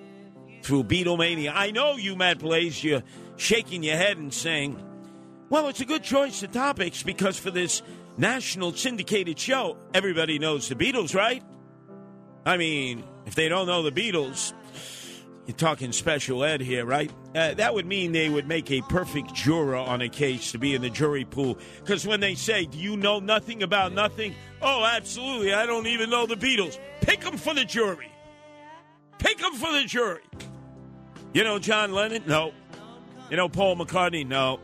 through 0.62 0.84
Beatlemania. 0.84 1.52
I 1.54 1.70
know 1.70 1.96
you, 1.96 2.16
Matt 2.16 2.38
Blaze, 2.38 2.82
you're 2.82 3.02
shaking 3.36 3.82
your 3.82 3.96
head 3.96 4.16
and 4.16 4.32
saying, 4.32 4.82
well, 5.50 5.68
it's 5.68 5.80
a 5.80 5.84
good 5.84 6.02
choice 6.02 6.42
of 6.42 6.52
topics 6.52 7.02
because 7.02 7.38
for 7.38 7.50
this 7.50 7.82
national 8.16 8.72
syndicated 8.72 9.38
show, 9.38 9.76
everybody 9.92 10.38
knows 10.38 10.68
the 10.68 10.74
Beatles, 10.74 11.14
right? 11.14 11.42
I 12.44 12.56
mean, 12.56 13.04
if 13.26 13.34
they 13.34 13.48
don't 13.48 13.66
know 13.66 13.82
the 13.82 13.92
Beatles, 13.92 14.52
you're 15.46 15.56
talking 15.56 15.92
special 15.92 16.44
ed 16.44 16.60
here, 16.60 16.84
right? 16.84 17.10
Uh, 17.34 17.54
that 17.54 17.74
would 17.74 17.86
mean 17.86 18.12
they 18.12 18.28
would 18.28 18.46
make 18.46 18.70
a 18.70 18.80
perfect 18.82 19.34
juror 19.34 19.76
on 19.76 20.00
a 20.00 20.08
case 20.08 20.52
to 20.52 20.58
be 20.58 20.74
in 20.74 20.82
the 20.82 20.90
jury 20.90 21.24
pool. 21.24 21.58
Because 21.80 22.06
when 22.06 22.20
they 22.20 22.34
say, 22.34 22.64
Do 22.64 22.78
you 22.78 22.96
know 22.96 23.18
nothing 23.18 23.62
about 23.62 23.92
nothing? 23.92 24.34
Oh, 24.60 24.84
absolutely. 24.84 25.52
I 25.52 25.66
don't 25.66 25.86
even 25.86 26.10
know 26.10 26.26
the 26.26 26.36
Beatles. 26.36 26.78
Pick 27.00 27.20
them 27.20 27.36
for 27.36 27.54
the 27.54 27.64
jury. 27.64 28.10
Pick 29.18 29.38
them 29.38 29.54
for 29.54 29.72
the 29.72 29.84
jury. 29.84 30.22
You 31.32 31.44
know 31.44 31.58
John 31.58 31.92
Lennon? 31.92 32.22
No. 32.26 32.52
You 33.30 33.36
know 33.36 33.48
Paul 33.48 33.76
McCartney? 33.76 34.26
No. 34.26 34.60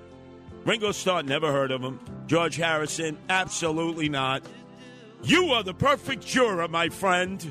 Ringo 0.65 0.93
Starr? 0.93 1.23
Never 1.23 1.51
heard 1.51 1.71
of 1.71 1.81
him. 1.81 1.99
George 2.27 2.57
Harrison? 2.57 3.17
Absolutely 3.31 4.09
not. 4.09 4.43
You 5.23 5.53
are 5.53 5.63
the 5.63 5.75
perfect 5.75 6.27
juror, 6.27 6.69
my 6.69 6.91
friend. 6.91 7.51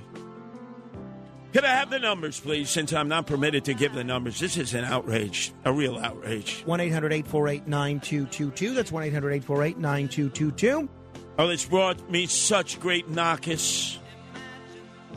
Could 1.53 1.65
I 1.65 1.73
have 1.75 1.89
the 1.89 1.97
numbers, 1.97 2.39
please, 2.39 2.69
since 2.69 2.93
I'm 2.93 3.07
not 3.07 3.25
permitted 3.25 3.65
to 3.65 3.73
give 3.73 3.93
the 3.93 4.03
numbers? 4.03 4.39
This 4.39 4.57
is 4.57 4.75
an 4.75 4.85
outrage, 4.85 5.51
a 5.65 5.73
real 5.73 5.97
outrage. 5.97 6.61
1 6.65 6.79
800 6.79 7.13
848 7.13 7.67
9222. 7.67 8.73
That's 8.75 8.91
1 8.91 9.03
800 9.03 9.31
848 9.31 9.77
9222. 9.79 10.89
Oh, 11.39 11.47
this 11.47 11.65
brought 11.65 12.09
me 12.11 12.27
such 12.27 12.79
great 12.79 13.09
knockers. 13.09 13.99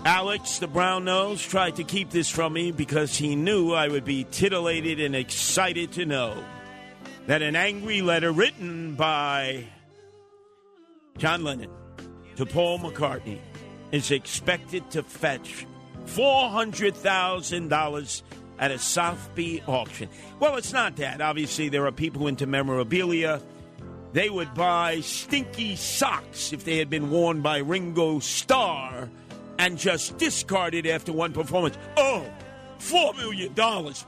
Alex, 0.05 0.59
the 0.59 0.67
brown 0.67 1.05
nose, 1.05 1.41
tried 1.43 1.77
to 1.77 1.85
keep 1.85 2.09
this 2.09 2.31
from 2.31 2.55
me 2.55 2.73
because 2.73 3.17
he 3.17 3.37
knew 3.37 3.75
I 3.75 3.89
would 3.89 4.07
be 4.07 4.25
titillated 4.25 4.99
and 4.99 5.15
excited 5.15 5.93
to 5.93 6.07
know 6.07 6.43
that 7.27 7.43
an 7.43 7.55
angry 7.55 8.01
letter 8.01 8.33
written 8.33 8.95
by 8.95 9.67
John 11.19 11.45
Lennon 11.45 11.69
to 12.37 12.47
Paul 12.47 12.79
McCartney 12.79 13.41
is 13.93 14.11
expected 14.11 14.91
to 14.93 15.03
fetch 15.03 15.67
$400,000 16.07 18.23
at 18.59 18.71
a 18.71 18.79
Sotheby 18.79 19.63
auction. 19.67 20.09
Well, 20.39 20.57
it's 20.57 20.73
not 20.73 20.97
that. 20.97 21.21
Obviously, 21.21 21.69
there 21.69 21.87
are 21.87 21.93
people 21.93 22.27
into 22.27 22.47
memorabilia. 22.47 23.43
They 24.15 24.31
would 24.31 24.55
buy 24.55 25.01
stinky 25.01 25.77
socks 25.77 26.55
if 26.55 26.65
they 26.65 26.79
had 26.79 26.89
been 26.89 27.11
worn 27.11 27.43
by 27.43 27.59
Ringo 27.59 28.21
Starr 28.21 29.11
and 29.61 29.77
just 29.77 30.17
discarded 30.17 30.87
after 30.87 31.13
one 31.13 31.35
performance. 31.35 31.77
Oh, 31.95 32.25
$4 32.79 33.15
million. 33.19 33.53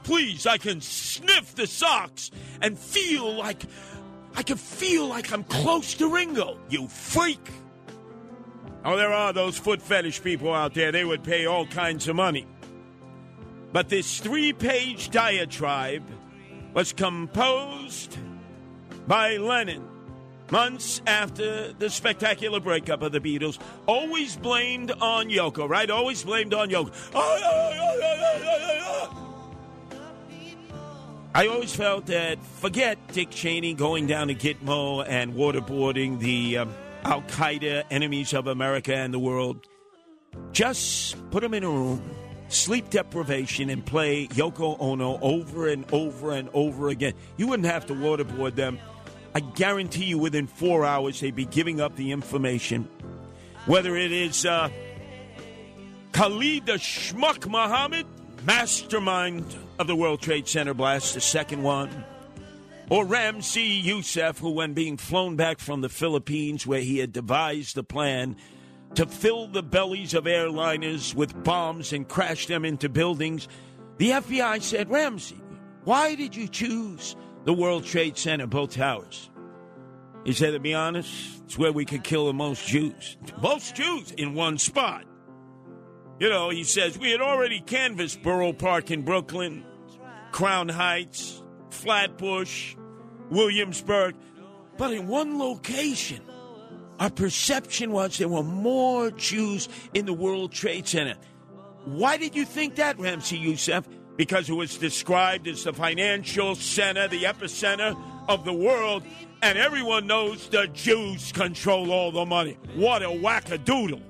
Please, 0.01 0.47
I 0.47 0.57
can 0.57 0.81
sniff 0.81 1.53
the 1.53 1.67
socks 1.67 2.31
and 2.59 2.77
feel 2.77 3.35
like 3.35 3.61
I 4.35 4.41
can 4.41 4.57
feel 4.57 5.05
like 5.05 5.31
I'm 5.31 5.43
close 5.43 5.93
to 5.95 6.11
Ringo. 6.11 6.57
You 6.69 6.87
freak. 6.87 7.51
Oh, 8.83 8.97
there 8.97 9.13
are 9.13 9.31
those 9.31 9.55
foot 9.59 9.79
fetish 9.79 10.23
people 10.23 10.51
out 10.51 10.73
there. 10.73 10.91
They 10.91 11.05
would 11.05 11.23
pay 11.23 11.45
all 11.45 11.67
kinds 11.67 12.07
of 12.07 12.15
money. 12.15 12.47
But 13.71 13.89
this 13.89 14.19
three 14.19 14.53
page 14.53 15.11
diatribe 15.11 16.03
was 16.73 16.93
composed 16.93 18.17
by 19.05 19.37
Lennon 19.37 19.87
months 20.53 21.01
after 21.07 21.73
the 21.73 21.89
spectacular 21.89 22.59
breakup 22.59 23.01
of 23.01 23.11
the 23.11 23.19
Beatles. 23.19 23.59
Always 23.87 24.37
blamed 24.37 24.91
on 24.91 25.29
Yoko, 25.29 25.67
right? 25.67 25.89
Always 25.89 26.23
blamed 26.23 26.53
on 26.53 26.69
Yoko. 26.69 26.93
I 31.35 31.47
always 31.47 31.75
felt 31.75 32.05
that 32.05 32.37
forget 32.61 32.99
Dick 33.11 33.31
Cheney 33.31 33.73
going 33.73 34.05
down 34.05 34.27
to 34.27 34.35
Gitmo 34.35 35.03
and 35.07 35.33
waterboarding 35.33 36.19
the. 36.19 36.59
Um, 36.59 36.73
Al 37.05 37.21
Qaeda, 37.23 37.83
enemies 37.91 38.33
of 38.33 38.47
America 38.47 38.95
and 38.95 39.13
the 39.13 39.19
world. 39.19 39.67
Just 40.53 41.17
put 41.31 41.41
them 41.41 41.53
in 41.53 41.63
a 41.63 41.69
room, 41.69 42.01
sleep 42.47 42.89
deprivation, 42.89 43.69
and 43.69 43.85
play 43.85 44.27
Yoko 44.27 44.77
Ono 44.79 45.19
over 45.21 45.67
and 45.67 45.85
over 45.91 46.31
and 46.31 46.49
over 46.53 46.87
again. 46.87 47.13
You 47.35 47.47
wouldn't 47.47 47.67
have 47.67 47.85
to 47.87 47.93
waterboard 47.93 48.55
them. 48.55 48.79
I 49.35 49.39
guarantee 49.39 50.05
you 50.05 50.17
within 50.19 50.47
four 50.47 50.85
hours 50.85 51.19
they'd 51.19 51.35
be 51.35 51.45
giving 51.45 51.81
up 51.81 51.95
the 51.95 52.11
information. 52.11 52.87
Whether 53.65 53.95
it 53.95 54.11
is 54.11 54.45
uh, 54.45 54.69
Khalid 56.11 56.65
the 56.67 56.73
Schmuck 56.73 57.49
Muhammad, 57.49 58.05
mastermind 58.45 59.55
of 59.79 59.87
the 59.87 59.95
World 59.95 60.21
Trade 60.21 60.47
Center 60.47 60.73
blast, 60.73 61.15
the 61.15 61.21
second 61.21 61.63
one, 61.63 62.05
or 62.89 63.05
Ramzi 63.05 63.83
Yousef, 63.83 64.37
who, 64.37 64.51
when 64.51 64.73
being 64.73 64.97
flown 64.97 65.35
back 65.35 65.59
from 65.59 65.81
the 65.81 65.89
Philippines, 65.89 66.67
where 66.67 66.81
he 66.81 66.99
had 66.99 67.11
devised 67.11 67.75
the 67.75 67.83
plan 67.83 68.35
to 68.95 69.07
fill 69.07 69.47
the 69.47 69.63
bellies 69.63 70.13
of 70.13 70.25
airliners 70.25 71.15
with 71.15 71.43
bombs 71.43 71.93
and 71.93 72.07
crash 72.07 72.45
them 72.45 72.65
into 72.65 72.89
buildings, 72.89 73.47
the 73.97 74.11
FBI 74.11 74.61
said, 74.61 74.91
Ramsey, 74.91 75.41
why 75.85 76.13
did 76.13 76.35
you 76.35 76.47
choose 76.47 77.15
the 77.45 77.53
World 77.53 77.85
Trade 77.85 78.17
Center, 78.17 78.47
both 78.47 78.75
towers? 78.75 79.29
He 80.25 80.33
said, 80.33 80.51
to 80.51 80.59
be 80.59 80.73
honest, 80.73 81.43
it's 81.45 81.57
where 81.57 81.73
we 81.73 81.85
could 81.85 82.03
kill 82.03 82.27
the 82.27 82.33
most 82.33 82.65
Jews. 82.65 83.17
Most 83.41 83.75
Jews 83.75 84.11
in 84.11 84.33
one 84.33 84.57
spot. 84.57 85.03
You 86.19 86.29
know, 86.29 86.49
he 86.49 86.63
says, 86.63 86.97
we 86.97 87.11
had 87.11 87.19
already 87.19 87.59
canvassed 87.59 88.21
Borough 88.23 88.53
Park 88.53 88.91
in 88.91 89.01
Brooklyn, 89.01 89.65
Crown 90.31 90.69
Heights, 90.69 91.43
Flatbush, 91.71 92.75
Williamsburg. 93.29 94.15
But 94.77 94.93
in 94.93 95.07
one 95.07 95.37
location, 95.37 96.21
our 96.99 97.09
perception 97.09 97.91
was 97.91 98.17
there 98.17 98.29
were 98.29 98.43
more 98.43 99.11
Jews 99.11 99.67
in 99.93 100.05
the 100.05 100.13
World 100.13 100.53
Trade 100.53 100.87
Center. 100.87 101.15
Why 101.85 102.15
did 102.15 102.35
you 102.35 102.45
think 102.45 102.75
that, 102.75 102.97
Ramzi 102.97 103.43
Yousef? 103.43 103.83
Because 104.15 104.49
it 104.49 104.53
was 104.53 104.77
described 104.77 105.47
as 105.47 105.63
the 105.63 105.73
financial 105.73 106.55
center, 106.55 107.07
the 107.07 107.23
epicenter 107.23 107.97
of 108.27 108.45
the 108.45 108.53
world, 108.53 109.03
and 109.41 109.57
everyone 109.57 110.07
knows 110.07 110.47
the 110.49 110.67
Jews 110.67 111.31
control 111.31 111.91
all 111.91 112.11
the 112.11 112.25
money. 112.25 112.57
What 112.75 113.01
a 113.01 113.07
wackadoodle. 113.07 114.01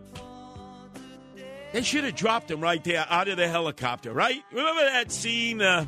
They 1.72 1.82
should 1.82 2.04
have 2.04 2.16
dropped 2.16 2.52
him 2.52 2.62
right 2.62 2.84
there 2.84 3.06
out 3.10 3.28
of 3.28 3.38
the 3.38 3.48
helicopter, 3.48 4.14
right? 4.14 4.44
Remember 4.52 4.82
that 4.82 5.12
scene? 5.12 5.62
Uh, 5.62 5.88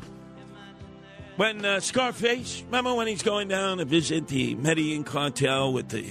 when 1.36 1.64
uh, 1.64 1.80
Scarface, 1.80 2.62
remember 2.62 2.94
when 2.94 3.06
he's 3.06 3.22
going 3.22 3.48
down 3.48 3.78
to 3.78 3.84
visit 3.84 4.26
the 4.26 4.54
Medellin 4.56 5.04
cartel 5.04 5.72
with 5.72 5.88
the 5.90 6.06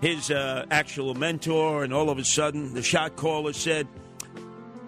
his 0.00 0.30
uh, 0.30 0.66
actual 0.70 1.14
mentor, 1.14 1.84
and 1.84 1.92
all 1.92 2.10
of 2.10 2.18
a 2.18 2.24
sudden 2.24 2.74
the 2.74 2.82
shot 2.82 3.16
caller 3.16 3.52
said, 3.52 3.86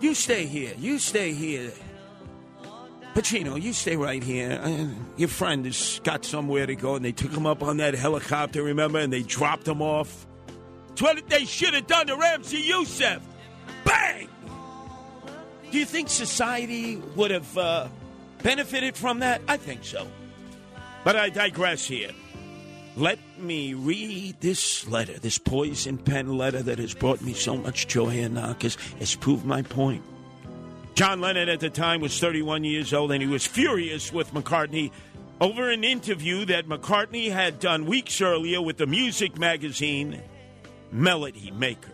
"You 0.00 0.14
stay 0.14 0.46
here. 0.46 0.74
You 0.78 0.98
stay 0.98 1.32
here." 1.32 1.72
Pacino, 3.14 3.60
you 3.60 3.72
stay 3.72 3.96
right 3.96 4.22
here. 4.22 4.60
Uh, 4.62 4.86
your 5.16 5.28
friend 5.28 5.64
has 5.64 6.00
got 6.04 6.24
somewhere 6.24 6.66
to 6.66 6.76
go, 6.76 6.94
and 6.94 7.04
they 7.04 7.12
took 7.12 7.32
him 7.32 7.46
up 7.46 7.62
on 7.62 7.78
that 7.78 7.94
helicopter, 7.94 8.62
remember, 8.62 8.98
and 8.98 9.12
they 9.12 9.22
dropped 9.22 9.66
him 9.66 9.82
off. 9.82 10.26
It's 10.92 11.02
what 11.02 11.28
they 11.28 11.44
should 11.44 11.74
have 11.74 11.86
done 11.86 12.06
to 12.08 12.16
Ramzi 12.16 12.62
Yousef. 12.68 13.20
Bang! 13.84 14.28
Do 15.70 15.78
you 15.78 15.84
think 15.84 16.08
society 16.08 16.96
would 17.14 17.30
have 17.30 17.58
uh, 17.58 17.88
benefited 18.42 18.96
from 18.96 19.20
that? 19.20 19.42
I 19.48 19.56
think 19.56 19.84
so. 19.84 20.06
But 21.04 21.16
I 21.16 21.28
digress 21.28 21.86
here. 21.86 22.10
Let 22.96 23.18
me 23.38 23.74
read 23.74 24.40
this 24.40 24.88
letter, 24.88 25.18
this 25.18 25.38
poison 25.38 25.98
pen 25.98 26.36
letter 26.36 26.62
that 26.62 26.78
has 26.78 26.94
brought 26.94 27.20
me 27.20 27.32
so 27.32 27.56
much 27.56 27.86
joy 27.86 28.08
and 28.08 28.34
because 28.34 28.76
it's 28.98 29.14
proved 29.14 29.44
my 29.44 29.62
point. 29.62 30.02
John 30.98 31.20
Lennon 31.20 31.48
at 31.48 31.60
the 31.60 31.70
time 31.70 32.00
was 32.00 32.18
31 32.18 32.64
years 32.64 32.92
old 32.92 33.12
and 33.12 33.22
he 33.22 33.28
was 33.28 33.46
furious 33.46 34.12
with 34.12 34.34
McCartney 34.34 34.90
over 35.40 35.70
an 35.70 35.84
interview 35.84 36.44
that 36.46 36.66
McCartney 36.66 37.30
had 37.30 37.60
done 37.60 37.86
weeks 37.86 38.20
earlier 38.20 38.60
with 38.60 38.78
the 38.78 38.86
music 38.88 39.38
magazine 39.38 40.20
Melody 40.90 41.52
Maker. 41.52 41.92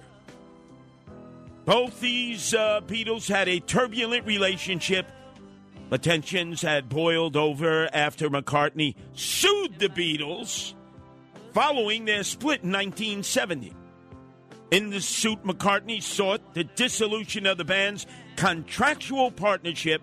Both 1.66 2.00
these 2.00 2.54
uh, 2.54 2.80
Beatles 2.86 3.28
had 3.28 3.46
a 3.46 3.60
turbulent 3.60 4.24
relationship, 4.24 5.04
but 5.90 6.02
tensions 6.02 6.62
had 6.62 6.88
boiled 6.88 7.36
over 7.36 7.94
after 7.94 8.30
McCartney 8.30 8.94
sued 9.12 9.78
the 9.78 9.90
Beatles 9.90 10.72
following 11.52 12.06
their 12.06 12.24
split 12.24 12.62
in 12.62 12.72
1970. 12.72 13.74
In 14.70 14.88
the 14.88 15.02
suit, 15.02 15.44
McCartney 15.44 16.02
sought 16.02 16.54
the 16.54 16.64
dissolution 16.64 17.44
of 17.44 17.58
the 17.58 17.66
band's 17.66 18.06
contractual 18.36 19.30
partnership 19.30 20.02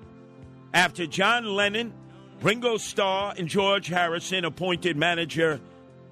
after 0.74 1.06
John 1.06 1.46
Lennon, 1.46 1.94
Ringo 2.42 2.78
Starr, 2.78 3.34
and 3.38 3.48
George 3.48 3.88
Harrison 3.88 4.46
appointed 4.46 4.98
manager 4.98 5.60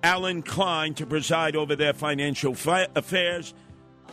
Allen 0.03 0.41
Klein 0.41 0.93
to 0.95 1.05
preside 1.05 1.55
over 1.55 1.75
their 1.75 1.93
financial 1.93 2.53
fi- 2.53 2.87
affairs. 2.95 3.53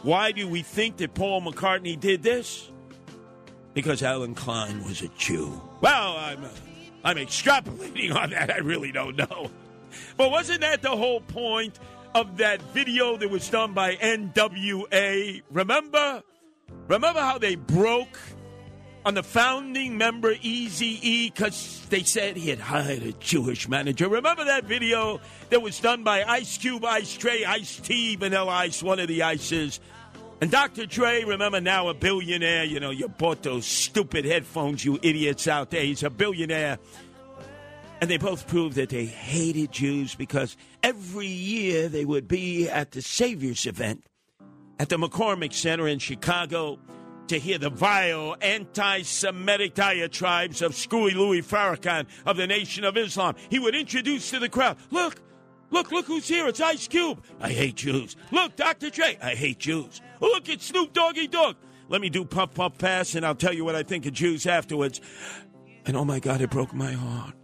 Why 0.03 0.33
do 0.33 0.49
we 0.49 0.63
think 0.63 0.99
that 0.99 1.15
Paul 1.15 1.43
McCartney 1.43 1.99
did 1.99 2.23
this? 2.23 2.71
Because 3.75 4.03
Allen 4.03 4.35
Klein 4.35 4.83
was 4.85 5.03
a 5.03 5.09
Jew. 5.19 5.61
Well, 5.81 6.17
I'm, 6.17 6.45
uh, 6.45 6.49
I'm 7.05 7.17
extrapolating 7.17 8.15
on 8.15 8.31
that. 8.31 8.51
I 8.51 8.59
really 8.59 8.93
don't 8.93 9.17
know. 9.17 9.51
But 10.17 10.31
wasn't 10.31 10.61
that 10.63 10.83
the 10.83 10.91
whole 10.91 11.21
point 11.21 11.79
of 12.15 12.39
that 12.39 12.61
video 12.73 13.17
that 13.17 13.31
was 13.31 13.49
done 13.49 13.75
by 13.75 13.97
NWA? 13.97 15.43
Remember? 15.51 16.23
Remember 16.89 17.21
how 17.21 17.39
they 17.39 17.57
broke 17.57 18.19
on 19.05 19.15
the 19.15 19.23
founding 19.23 19.99
member 19.99 20.35
Easy 20.41 20.99
E 21.03 21.31
because 21.31 21.85
they 21.91 22.03
said 22.05 22.37
he 22.37 22.49
had 22.49 22.61
hired 22.61 23.03
a 23.03 23.13
Jewish 23.13 23.69
manager. 23.69 24.09
Remember 24.09 24.45
that 24.45 24.65
video 24.65 25.21
that 25.51 25.63
was 25.63 25.81
done 25.81 26.05
by 26.05 26.23
Ice 26.23 26.59
Cube, 26.59 26.85
Ice 26.85 27.17
Tray, 27.17 27.45
Ice 27.45 27.77
T, 27.81 28.15
Vanilla 28.17 28.53
Ice, 28.53 28.83
one 28.85 29.01
of 29.01 29.09
the 29.09 29.23
Ices. 29.23 29.81
And 30.41 30.51
Dr. 30.51 30.87
Dre, 30.87 31.25
remember 31.25 31.61
now 31.61 31.89
a 31.89 31.95
billionaire. 31.95 32.65
You 32.65 32.79
know, 32.79 32.91
you 32.91 33.09
bought 33.09 33.43
those 33.43 33.67
stupid 33.67 34.25
headphones, 34.25 34.85
you 34.85 35.01
idiots 35.03 35.49
out 35.49 35.71
there. 35.71 35.83
He's 35.83 36.05
a 36.05 36.11
billionaire. 36.11 36.79
And 38.01 38.11
they 38.11 38.19
both 38.19 38.47
proved 38.47 38.77
that 38.77 38.91
they 38.91 39.07
hated 39.07 39.73
Jews 39.73 40.15
because 40.15 40.57
every 40.85 41.27
year 41.27 41.89
they 41.89 42.05
would 42.05 42.29
be 42.29 42.69
at 42.69 42.93
the 42.93 43.03
Saviors 43.03 43.67
event 43.67 44.05
at 44.79 44.89
the 44.89 44.97
McCormick 44.97 45.53
Center 45.53 45.89
in 45.89 45.99
Chicago 45.99 46.79
to 47.29 47.39
hear 47.39 47.59
the 47.59 47.71
vile 47.71 48.37
anti 48.41 49.03
Semitic 49.03 49.75
diatribes 49.75 50.63
of 50.63 50.75
Screwy 50.75 51.13
Louis 51.13 51.43
Farrakhan 51.43 52.07
of 52.25 52.37
the 52.37 52.47
Nation 52.47 52.85
of 52.85 52.97
Islam. 52.97 53.35
He 53.51 53.59
would 53.59 53.75
introduce 53.75 54.31
to 54.31 54.39
the 54.39 54.49
crowd, 54.49 54.77
look, 54.91 55.21
look, 55.71 55.91
look 55.91 56.07
who's 56.07 56.29
here. 56.29 56.47
It's 56.47 56.61
Ice 56.61 56.89
Cube. 56.89 57.23
I 57.41 57.51
hate 57.51 57.77
Jews. 57.77 58.17
Look, 58.31 58.57
Dr. 58.57 58.91
Dre. 58.91 59.19
I 59.23 59.35
hate 59.35 59.59
Jews. 59.59 60.01
Look, 60.21 60.49
it's 60.49 60.67
Snoop 60.67 60.93
Doggy 60.93 61.29
Dogg. 61.29 61.57
Let 61.89 62.01
me 62.01 62.11
do 62.11 62.25
Puff 62.25 62.55
Puff 62.55 62.79
Pass 62.79 63.15
and 63.15 63.25
I'll 63.25 63.35
tell 63.35 63.53
you 63.53 63.65
what 63.65 63.75
I 63.75 63.83
think 63.83 64.07
of 64.07 64.13
Jews 64.13 64.47
afterwards. 64.47 65.01
And 65.85 65.97
oh 65.97 66.05
my 66.05 66.19
God, 66.19 66.41
it 66.41 66.51
broke 66.51 66.75
my 66.75 66.93
heart 66.93 67.35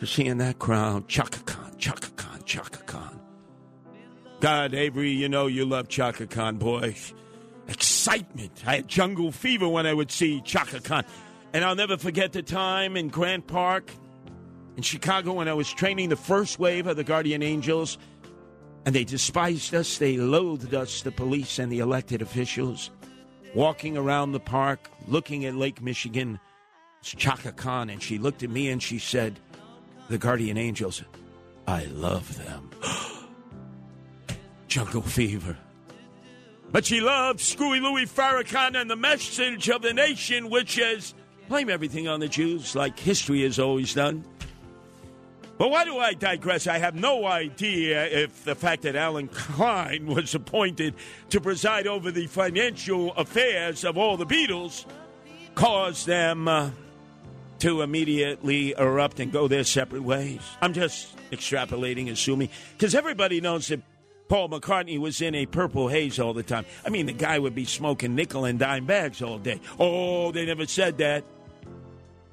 to 0.00 0.06
see 0.06 0.26
in 0.26 0.38
that 0.38 0.58
crowd 0.58 1.08
Chaka 1.08 1.40
Khan, 1.40 1.74
Chaka 1.78 2.10
Khan, 2.10 2.42
Chaka 2.44 2.82
Khan. 2.84 3.17
God, 4.40 4.72
Avery, 4.72 5.10
you 5.10 5.28
know 5.28 5.48
you 5.48 5.64
love 5.64 5.88
Chaka 5.88 6.26
Khan, 6.26 6.58
boy. 6.58 6.94
Excitement. 7.66 8.62
I 8.64 8.76
had 8.76 8.88
jungle 8.88 9.32
fever 9.32 9.68
when 9.68 9.84
I 9.84 9.92
would 9.92 10.12
see 10.12 10.40
Chaka 10.42 10.80
Khan. 10.80 11.04
And 11.52 11.64
I'll 11.64 11.74
never 11.74 11.96
forget 11.96 12.32
the 12.32 12.42
time 12.42 12.96
in 12.96 13.08
Grant 13.08 13.48
Park 13.48 13.90
in 14.76 14.82
Chicago 14.84 15.32
when 15.32 15.48
I 15.48 15.54
was 15.54 15.68
training 15.72 16.10
the 16.10 16.16
first 16.16 16.60
wave 16.60 16.86
of 16.86 16.96
the 16.96 17.02
Guardian 17.02 17.42
Angels. 17.42 17.98
And 18.86 18.94
they 18.94 19.02
despised 19.02 19.74
us, 19.74 19.98
they 19.98 20.16
loathed 20.16 20.72
us, 20.72 21.02
the 21.02 21.10
police 21.10 21.58
and 21.58 21.70
the 21.72 21.80
elected 21.80 22.22
officials. 22.22 22.90
Walking 23.54 23.96
around 23.96 24.32
the 24.32 24.40
park, 24.40 24.88
looking 25.08 25.44
at 25.46 25.56
Lake 25.56 25.82
Michigan, 25.82 26.38
it's 27.00 27.10
Chaka 27.10 27.50
Khan. 27.50 27.90
And 27.90 28.00
she 28.00 28.18
looked 28.18 28.44
at 28.44 28.50
me 28.50 28.68
and 28.68 28.80
she 28.80 29.00
said, 29.00 29.40
The 30.08 30.18
Guardian 30.18 30.56
Angels, 30.56 31.02
I 31.66 31.86
love 31.86 32.38
them. 32.38 32.70
Jungle 34.68 35.02
fever. 35.02 35.56
But 36.70 36.84
she 36.84 37.00
loves 37.00 37.42
Screwy 37.42 37.80
Louis 37.80 38.04
Farrakhan 38.04 38.78
and 38.78 38.90
the 38.90 38.96
message 38.96 39.70
of 39.70 39.80
the 39.80 39.94
nation, 39.94 40.50
which 40.50 40.78
is 40.78 41.14
blame 41.48 41.70
everything 41.70 42.06
on 42.08 42.20
the 42.20 42.28
Jews, 42.28 42.76
like 42.76 42.98
history 42.98 43.42
has 43.42 43.58
always 43.58 43.94
done. 43.94 44.24
But 45.56 45.70
why 45.70 45.84
do 45.84 45.98
I 45.98 46.12
digress? 46.12 46.68
I 46.68 46.78
have 46.78 46.94
no 46.94 47.26
idea 47.26 48.04
if 48.04 48.44
the 48.44 48.54
fact 48.54 48.82
that 48.82 48.94
Allen 48.94 49.28
Klein 49.28 50.06
was 50.14 50.34
appointed 50.34 50.94
to 51.30 51.40
preside 51.40 51.86
over 51.86 52.12
the 52.12 52.26
financial 52.28 53.12
affairs 53.14 53.84
of 53.84 53.98
all 53.98 54.16
the 54.16 54.26
Beatles 54.26 54.84
caused 55.56 56.06
them 56.06 56.46
uh, 56.46 56.70
to 57.58 57.82
immediately 57.82 58.72
erupt 58.78 59.18
and 59.18 59.32
go 59.32 59.48
their 59.48 59.64
separate 59.64 60.02
ways. 60.02 60.42
I'm 60.62 60.74
just 60.74 61.16
extrapolating, 61.32 62.02
and 62.02 62.10
assuming, 62.10 62.50
because 62.76 62.94
everybody 62.94 63.40
knows 63.40 63.66
that 63.68 63.80
Paul 64.28 64.50
McCartney 64.50 64.98
was 64.98 65.20
in 65.20 65.34
a 65.34 65.46
purple 65.46 65.88
haze 65.88 66.18
all 66.18 66.34
the 66.34 66.42
time. 66.42 66.66
I 66.84 66.90
mean, 66.90 67.06
the 67.06 67.12
guy 67.12 67.38
would 67.38 67.54
be 67.54 67.64
smoking 67.64 68.14
nickel 68.14 68.44
and 68.44 68.58
dime 68.58 68.84
bags 68.84 69.22
all 69.22 69.38
day. 69.38 69.60
Oh, 69.78 70.32
they 70.32 70.44
never 70.44 70.66
said 70.66 70.98
that. 70.98 71.24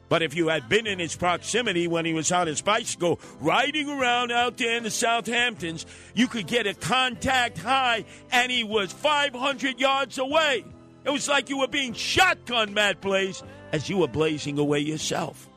But 0.08 0.22
if 0.22 0.36
you 0.36 0.50
had 0.50 0.70
been 0.70 0.86
in 0.86 1.00
his 1.00 1.16
proximity 1.16 1.88
when 1.88 2.06
he 2.06 2.14
was 2.14 2.32
on 2.32 2.48
his 2.48 2.62
bicycle 2.62 3.20
riding 3.40 3.90
around 3.90 4.32
out 4.32 4.58
there 4.58 4.78
in 4.78 4.84
the 4.84 4.90
Southamptons, 4.90 5.86
you 6.14 6.28
could 6.28 6.46
get 6.46 6.68
a 6.68 6.74
contact 6.76 7.58
high 7.58 8.06
and 8.32 8.52
he 8.52 8.64
was 8.64 8.92
500 8.92 9.80
yards 9.80 10.18
away. 10.18 10.64
It 11.06 11.10
was 11.10 11.28
like 11.28 11.50
you 11.50 11.60
were 11.60 11.68
being 11.68 11.94
shotgun, 11.94 12.74
Matt 12.74 13.02
Blaze, 13.02 13.42
as 13.72 13.90
you 13.90 13.98
were 13.98 14.08
blazing 14.08 14.60
away 14.60 14.80
yourself. 14.80 15.50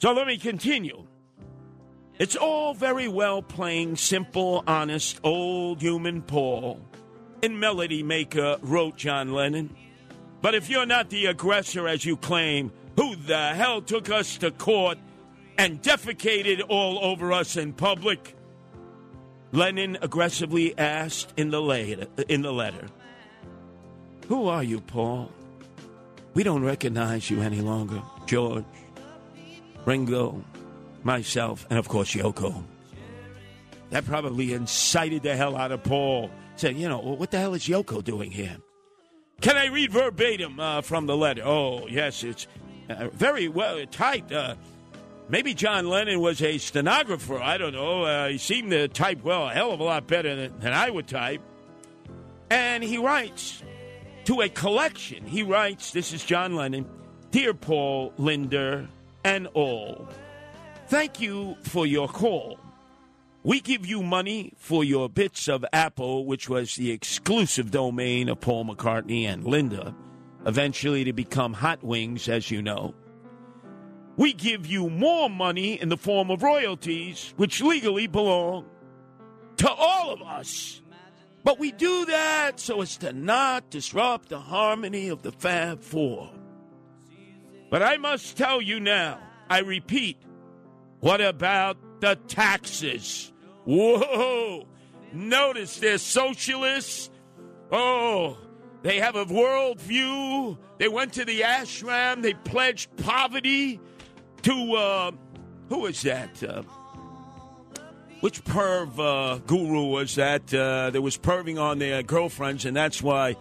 So 0.00 0.12
let 0.12 0.26
me 0.26 0.36
continue. 0.36 1.03
It's 2.16 2.36
all 2.36 2.74
very 2.74 3.08
well 3.08 3.42
playing 3.42 3.96
simple, 3.96 4.62
honest, 4.68 5.18
old 5.24 5.82
human 5.82 6.22
Paul. 6.22 6.80
In 7.42 7.58
Melody 7.58 8.04
Maker, 8.04 8.56
wrote 8.62 8.96
John 8.96 9.32
Lennon. 9.32 9.74
But 10.40 10.54
if 10.54 10.70
you're 10.70 10.86
not 10.86 11.10
the 11.10 11.26
aggressor 11.26 11.88
as 11.88 12.04
you 12.04 12.16
claim, 12.16 12.70
who 12.96 13.16
the 13.16 13.48
hell 13.54 13.82
took 13.82 14.10
us 14.10 14.38
to 14.38 14.52
court 14.52 14.98
and 15.58 15.82
defecated 15.82 16.62
all 16.68 17.04
over 17.04 17.32
us 17.32 17.56
in 17.56 17.72
public? 17.72 18.36
Lennon 19.50 19.98
aggressively 20.00 20.76
asked 20.78 21.32
in 21.36 21.50
the, 21.50 21.60
later, 21.60 22.06
in 22.28 22.42
the 22.42 22.52
letter. 22.52 22.86
Who 24.28 24.46
are 24.46 24.62
you, 24.62 24.80
Paul? 24.80 25.30
We 26.34 26.44
don't 26.44 26.64
recognize 26.64 27.28
you 27.28 27.40
any 27.40 27.60
longer. 27.60 28.02
George, 28.26 28.64
Ringo, 29.84 30.44
myself, 31.04 31.66
and 31.70 31.78
of 31.78 31.88
course 31.88 32.14
Yoko. 32.14 32.64
That 33.90 34.04
probably 34.04 34.52
incited 34.52 35.22
the 35.22 35.36
hell 35.36 35.56
out 35.56 35.70
of 35.70 35.82
Paul. 35.82 36.30
Said, 36.56 36.76
you 36.76 36.88
know, 36.88 36.98
what 36.98 37.30
the 37.30 37.38
hell 37.38 37.54
is 37.54 37.64
Yoko 37.64 38.02
doing 38.02 38.30
here? 38.30 38.56
Can 39.40 39.56
I 39.56 39.66
read 39.66 39.92
verbatim 39.92 40.58
uh, 40.58 40.80
from 40.80 41.06
the 41.06 41.16
letter? 41.16 41.42
Oh, 41.44 41.86
yes, 41.88 42.24
it's 42.24 42.46
uh, 42.88 43.08
very 43.08 43.48
well 43.48 43.84
typed. 43.86 44.32
Uh, 44.32 44.54
maybe 45.28 45.54
John 45.54 45.86
Lennon 45.86 46.20
was 46.20 46.40
a 46.42 46.58
stenographer. 46.58 47.40
I 47.40 47.58
don't 47.58 47.72
know. 47.72 48.04
Uh, 48.04 48.28
he 48.28 48.38
seemed 48.38 48.70
to 48.70 48.88
type 48.88 49.22
well, 49.22 49.48
a 49.48 49.52
hell 49.52 49.72
of 49.72 49.80
a 49.80 49.84
lot 49.84 50.06
better 50.06 50.34
than, 50.34 50.58
than 50.60 50.72
I 50.72 50.90
would 50.90 51.06
type. 51.06 51.40
And 52.50 52.82
he 52.82 52.98
writes 52.98 53.62
to 54.24 54.40
a 54.40 54.48
collection. 54.48 55.24
He 55.26 55.42
writes, 55.42 55.90
This 55.92 56.12
is 56.12 56.24
John 56.24 56.54
Lennon. 56.54 56.86
Dear 57.30 57.52
Paul, 57.52 58.12
Linda, 58.16 58.88
and 59.24 59.48
all. 59.48 60.08
Thank 60.94 61.20
you 61.20 61.56
for 61.62 61.88
your 61.88 62.06
call. 62.06 62.56
We 63.42 63.60
give 63.60 63.84
you 63.84 64.00
money 64.00 64.52
for 64.56 64.84
your 64.84 65.08
bits 65.08 65.48
of 65.48 65.64
Apple, 65.72 66.24
which 66.24 66.48
was 66.48 66.76
the 66.76 66.92
exclusive 66.92 67.72
domain 67.72 68.28
of 68.28 68.40
Paul 68.40 68.66
McCartney 68.66 69.24
and 69.24 69.44
Linda, 69.44 69.92
eventually 70.46 71.02
to 71.02 71.12
become 71.12 71.52
Hot 71.52 71.82
Wings, 71.82 72.28
as 72.28 72.48
you 72.48 72.62
know. 72.62 72.94
We 74.16 74.34
give 74.34 74.68
you 74.68 74.88
more 74.88 75.28
money 75.28 75.80
in 75.80 75.88
the 75.88 75.96
form 75.96 76.30
of 76.30 76.44
royalties, 76.44 77.34
which 77.38 77.60
legally 77.60 78.06
belong 78.06 78.64
to 79.56 79.68
all 79.68 80.12
of 80.12 80.22
us. 80.22 80.80
But 81.42 81.58
we 81.58 81.72
do 81.72 82.04
that 82.04 82.60
so 82.60 82.82
as 82.82 82.96
to 82.98 83.12
not 83.12 83.68
disrupt 83.68 84.28
the 84.28 84.38
harmony 84.38 85.08
of 85.08 85.22
the 85.22 85.32
Fab 85.32 85.82
Four. 85.82 86.30
But 87.68 87.82
I 87.82 87.96
must 87.96 88.36
tell 88.36 88.62
you 88.62 88.78
now, 88.78 89.18
I 89.50 89.58
repeat, 89.58 90.18
what 91.04 91.20
about 91.20 91.76
the 92.00 92.16
taxes? 92.28 93.30
Whoa! 93.66 94.66
Notice 95.12 95.78
they're 95.78 95.98
socialists. 95.98 97.10
Oh, 97.70 98.38
they 98.82 99.00
have 99.00 99.14
a 99.14 99.24
world 99.24 99.78
view. 99.80 100.56
They 100.78 100.88
went 100.88 101.12
to 101.14 101.26
the 101.26 101.42
ashram. 101.42 102.22
They 102.22 102.32
pledged 102.32 102.96
poverty 102.96 103.80
to, 104.44 104.72
uh, 104.72 105.10
who 105.68 105.84
is 105.84 106.00
that? 106.02 106.42
Uh, 106.42 106.62
which 108.20 108.42
perv 108.42 108.98
uh, 108.98 109.40
guru 109.46 109.84
was 109.84 110.14
that 110.14 110.54
uh, 110.54 110.88
that 110.88 111.02
was 111.02 111.18
perving 111.18 111.60
on 111.60 111.80
their 111.80 112.02
girlfriends, 112.02 112.64
and 112.64 112.74
that's 112.74 113.02
why 113.02 113.36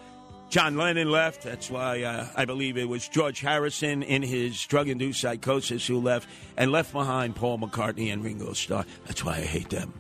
John 0.54 0.78
Lennon 0.78 1.10
left. 1.10 1.42
That's 1.42 1.72
why 1.72 2.04
uh, 2.04 2.28
I 2.36 2.46
believe 2.46 2.78
it 2.78 2.88
was 2.88 3.08
George 3.08 3.40
Harrison 3.40 4.04
in 4.04 4.22
his 4.22 4.64
drug-induced 4.68 5.20
psychosis 5.20 5.88
who 5.88 6.00
left 6.00 6.30
and 6.56 6.72
left 6.72 6.94
behind 6.94 7.36
Paul 7.36 7.58
McCartney 7.58 8.14
and 8.14 8.24
Ringo 8.24 8.54
Starr. 8.54 8.86
That's 9.08 9.26
why 9.26 9.38
I 9.38 9.42
hate 9.42 9.72
them. 9.72 9.92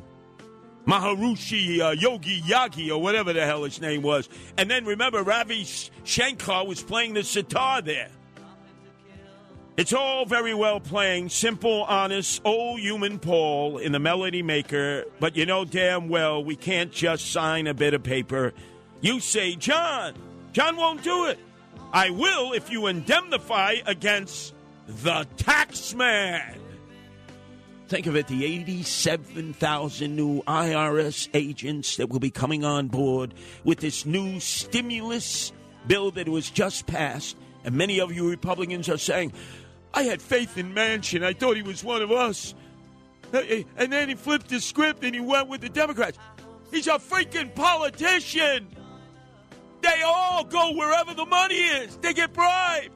Maharushi 0.85 1.79
uh, 1.79 1.89
Yogi 1.93 2.39
Yagi 2.41 2.91
or 2.91 3.01
whatever 3.01 3.33
the 3.33 3.43
hell 3.43 3.63
his 3.63 3.81
name 3.81 4.03
was. 4.03 4.29
And 4.55 4.69
then 4.69 4.85
remember, 4.85 5.23
Ravi 5.23 5.65
Shankar 6.03 6.67
was 6.67 6.83
playing 6.83 7.15
the 7.15 7.23
sitar 7.23 7.81
there. 7.81 8.11
It's 9.75 9.91
all 9.91 10.27
very 10.27 10.53
well 10.53 10.79
playing 10.79 11.29
simple, 11.29 11.81
honest, 11.85 12.43
old 12.45 12.79
human 12.79 13.17
Paul 13.17 13.79
in 13.79 13.91
the 13.91 13.97
Melody 13.97 14.43
Maker, 14.43 15.05
but 15.19 15.35
you 15.35 15.47
know 15.47 15.65
damn 15.65 16.09
well 16.09 16.43
we 16.43 16.55
can't 16.55 16.91
just 16.91 17.31
sign 17.31 17.65
a 17.65 17.73
bit 17.73 17.95
of 17.95 18.03
paper. 18.03 18.53
You 19.01 19.19
say, 19.19 19.55
John, 19.55 20.13
John 20.53 20.77
won't 20.77 21.03
do 21.03 21.25
it. 21.25 21.39
I 21.91 22.11
will 22.11 22.53
if 22.53 22.71
you 22.71 22.87
indemnify 22.87 23.77
against 23.85 24.53
the 24.87 25.27
taxman. 25.37 26.57
Think 27.87 28.07
of 28.07 28.15
it 28.15 28.27
the 28.27 28.45
87,000 28.45 30.15
new 30.15 30.41
IRS 30.43 31.29
agents 31.33 31.97
that 31.97 32.09
will 32.09 32.19
be 32.19 32.31
coming 32.31 32.63
on 32.63 32.87
board 32.87 33.33
with 33.63 33.79
this 33.79 34.05
new 34.05 34.39
stimulus 34.39 35.51
bill 35.87 36.11
that 36.11 36.29
was 36.29 36.49
just 36.49 36.87
passed. 36.87 37.35
And 37.63 37.75
many 37.75 37.99
of 37.99 38.11
you 38.11 38.29
Republicans 38.29 38.89
are 38.89 38.97
saying, 38.97 39.33
I 39.93 40.03
had 40.03 40.21
faith 40.21 40.57
in 40.57 40.73
Manchin. 40.73 41.23
I 41.23 41.33
thought 41.33 41.55
he 41.55 41.61
was 41.61 41.83
one 41.83 42.01
of 42.01 42.11
us. 42.11 42.55
Uh, 43.33 43.37
uh, 43.37 43.63
and 43.77 43.91
then 43.91 44.09
he 44.09 44.15
flipped 44.15 44.49
the 44.49 44.59
script 44.59 45.03
and 45.03 45.13
he 45.13 45.21
went 45.21 45.49
with 45.49 45.61
the 45.61 45.69
Democrats. 45.69 46.17
He's 46.71 46.87
a 46.87 46.91
freaking 46.91 47.53
politician. 47.53 48.67
They 49.83 50.01
all 50.01 50.45
go 50.45 50.71
wherever 50.71 51.13
the 51.13 51.25
money 51.25 51.55
is. 51.55 51.97
They 51.97 52.13
get 52.13 52.33
bribed. 52.33 52.89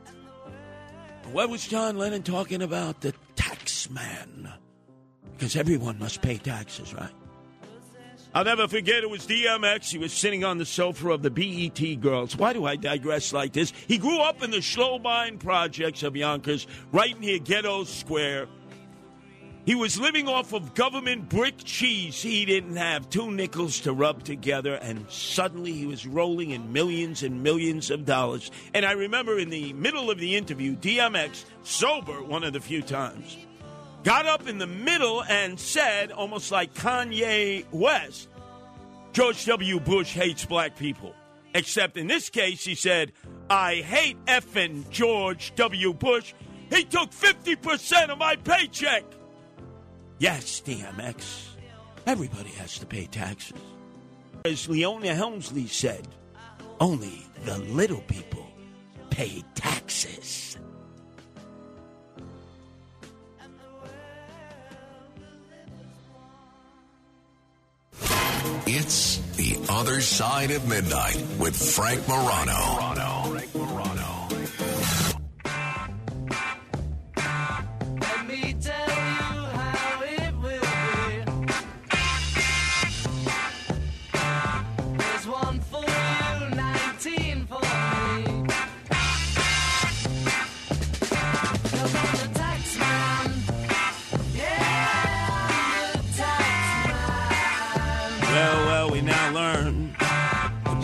What 1.32 1.50
was 1.50 1.68
John 1.68 1.98
Lennon 1.98 2.24
talking 2.24 2.62
about? 2.62 3.02
The 3.02 3.14
tax 3.36 3.90
man. 3.90 4.54
Because 5.34 5.58
everyone 5.58 6.00
must 6.00 6.22
pay 6.22 6.38
taxes, 6.38 6.94
right? 6.94 7.12
I'll 8.34 8.46
never 8.46 8.68
forget 8.68 9.04
it 9.04 9.10
was 9.10 9.28
DMX. 9.28 9.90
He 9.90 9.98
was 9.98 10.14
sitting 10.14 10.44
on 10.44 10.58
the 10.58 10.66
sofa 10.66 11.10
of 11.10 11.24
the 11.24 11.30
BET 11.30 12.00
girls. 12.00 12.38
Why 12.38 12.54
do 12.54 12.66
I 12.66 12.76
digress 12.78 13.34
like 13.34 13.52
this? 13.52 13.74
He 13.88 13.98
grew 13.98 14.20
up 14.20 14.42
in 14.42 14.52
the 14.52 14.58
Schlobine 14.58 15.40
projects 15.40 16.04
of 16.04 16.16
Yonkers, 16.16 16.68
right 16.92 17.20
near 17.20 17.40
Ghetto 17.40 17.84
Square. 17.84 18.48
He 19.68 19.76
was 19.76 20.00
living 20.00 20.30
off 20.30 20.54
of 20.54 20.74
government 20.76 21.28
brick 21.28 21.58
cheese. 21.62 22.22
He 22.22 22.46
didn't 22.46 22.78
have 22.78 23.10
two 23.10 23.30
nickels 23.30 23.82
to 23.82 23.92
rub 23.92 24.24
together, 24.24 24.76
and 24.76 25.06
suddenly 25.12 25.74
he 25.74 25.86
was 25.86 26.08
rolling 26.08 26.52
in 26.52 26.72
millions 26.72 27.22
and 27.22 27.44
millions 27.44 27.92
of 27.92 28.06
dollars. 28.06 28.50
And 28.74 28.86
I 28.86 28.94
remember 28.94 29.38
in 29.38 29.50
the 29.50 29.74
middle 29.74 30.10
of 30.10 30.20
the 30.20 30.38
interview, 30.38 30.78
DMX, 30.78 31.44
sober 31.64 32.24
one 32.24 32.46
of 32.46 32.54
the 32.54 32.62
few 32.62 32.82
times, 32.82 33.36
got 34.06 34.26
up 34.26 34.48
in 34.48 34.58
the 34.58 34.68
middle 34.68 35.22
and 35.26 35.60
said, 35.60 36.14
almost 36.14 36.50
like 36.50 36.74
Kanye 36.74 37.66
West, 37.70 38.30
George 39.12 39.46
W. 39.48 39.82
Bush 39.82 40.14
hates 40.14 40.46
black 40.46 40.78
people. 40.78 41.14
Except 41.54 41.98
in 41.98 42.08
this 42.08 42.30
case, 42.30 42.64
he 42.64 42.74
said, 42.74 43.12
I 43.50 43.76
hate 43.76 44.16
effing 44.28 44.90
George 44.92 45.52
W. 45.58 45.94
Bush. 45.94 46.34
He 46.70 46.86
took 46.86 47.12
50% 47.12 48.08
of 48.08 48.18
my 48.18 48.38
paycheck. 48.38 49.04
Yes, 50.20 50.62
DMX. 50.66 51.50
Everybody 52.08 52.50
has 52.52 52.80
to 52.80 52.86
pay 52.86 53.06
taxes. 53.06 53.54
As 54.46 54.68
Leona 54.68 55.14
Helmsley 55.14 55.68
said, 55.68 56.08
only 56.80 57.26
the 57.46 57.58
little 57.60 58.02
people 58.02 58.48
pay 59.10 59.44
taxes. 59.56 60.58
It's 68.70 69.18
The 69.38 69.58
Other 69.70 70.02
Side 70.02 70.52
of 70.52 70.68
Midnight 70.68 71.24
with 71.40 71.56
Frank 71.56 72.08
Morano. 72.08 73.34
Let 73.34 73.37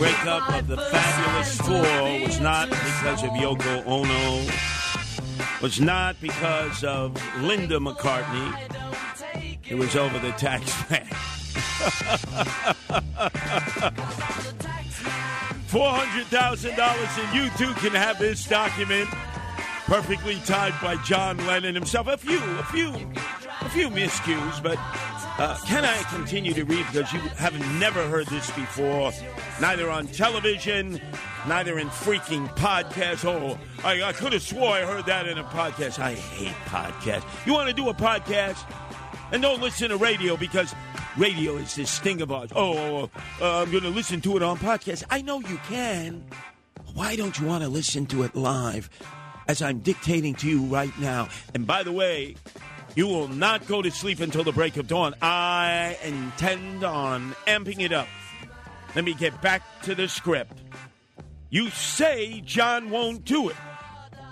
breakup 0.04 0.52
of 0.52 0.66
the 0.66 0.76
Fabulous 0.76 1.56
Four 1.62 2.20
was 2.26 2.38
not 2.38 2.68
because 2.68 3.22
of 3.22 3.30
Yoko 3.30 3.86
Ono, 3.86 4.46
was 5.62 5.80
not 5.80 6.20
because 6.20 6.84
of 6.84 7.18
Linda 7.40 7.78
McCartney. 7.78 8.54
It 9.66 9.76
was 9.76 9.96
over 9.96 10.18
the 10.18 10.32
tax 10.32 10.90
man. 10.90 11.06
$400,000 15.68 17.24
and 17.24 17.34
you 17.34 17.48
too 17.56 17.72
can 17.80 17.92
have 17.92 18.18
this 18.18 18.46
document 18.46 19.08
perfectly 19.86 20.36
typed 20.44 20.82
by 20.82 20.96
John 20.96 21.38
Lennon 21.46 21.74
himself. 21.74 22.08
A 22.08 22.18
few, 22.18 22.42
a 22.58 22.64
few, 22.64 22.90
a 23.62 23.70
few 23.70 23.88
miscues, 23.88 24.62
but 24.62 24.78
uh, 25.38 25.58
can 25.66 25.84
I 25.84 26.02
continue 26.04 26.54
to 26.54 26.64
read 26.64 26.86
because 26.92 27.12
you 27.12 27.18
have 27.18 27.58
never 27.80 28.06
heard 28.06 28.26
this 28.26 28.50
before, 28.52 29.12
neither 29.60 29.90
on 29.90 30.06
television, 30.06 31.00
neither 31.48 31.78
in 31.78 31.88
freaking 31.88 32.48
podcasts. 32.56 33.24
Oh, 33.24 33.58
I, 33.82 34.02
I 34.02 34.12
could 34.12 34.32
have 34.32 34.42
swore 34.42 34.70
I 34.70 34.82
heard 34.82 35.06
that 35.06 35.26
in 35.26 35.38
a 35.38 35.44
podcast. 35.44 35.98
I 35.98 36.14
hate 36.14 36.54
podcasts. 36.66 37.24
You 37.46 37.52
want 37.52 37.68
to 37.68 37.74
do 37.74 37.88
a 37.88 37.94
podcast? 37.94 38.64
And 39.32 39.42
don't 39.42 39.60
listen 39.60 39.88
to 39.88 39.96
radio 39.96 40.36
because 40.36 40.72
radio 41.16 41.56
is 41.56 41.74
this 41.74 41.98
thing 41.98 42.22
of 42.22 42.30
ours. 42.30 42.50
Oh, 42.54 43.10
uh, 43.40 43.62
I'm 43.62 43.70
going 43.72 43.82
to 43.82 43.90
listen 43.90 44.20
to 44.22 44.36
it 44.36 44.42
on 44.42 44.56
podcast. 44.58 45.02
I 45.10 45.22
know 45.22 45.40
you 45.40 45.58
can. 45.68 46.24
Why 46.94 47.16
don't 47.16 47.38
you 47.40 47.46
want 47.46 47.64
to 47.64 47.68
listen 47.68 48.06
to 48.06 48.22
it 48.22 48.36
live 48.36 48.88
as 49.48 49.60
I'm 49.62 49.80
dictating 49.80 50.34
to 50.36 50.48
you 50.48 50.62
right 50.66 50.96
now? 51.00 51.28
And 51.54 51.66
by 51.66 51.82
the 51.82 51.90
way, 51.90 52.36
you 52.94 53.08
will 53.08 53.28
not 53.28 53.66
go 53.66 53.82
to 53.82 53.90
sleep 53.90 54.20
until 54.20 54.44
the 54.44 54.52
break 54.52 54.76
of 54.76 54.86
dawn. 54.86 55.14
I 55.20 55.98
intend 56.04 56.84
on 56.84 57.32
amping 57.46 57.80
it 57.80 57.92
up. 57.92 58.08
Let 58.94 59.04
me 59.04 59.14
get 59.14 59.40
back 59.42 59.62
to 59.82 59.94
the 59.94 60.08
script. 60.08 60.56
You 61.50 61.70
say 61.70 62.40
John 62.40 62.90
won't 62.90 63.24
do 63.24 63.48
it. 63.48 63.56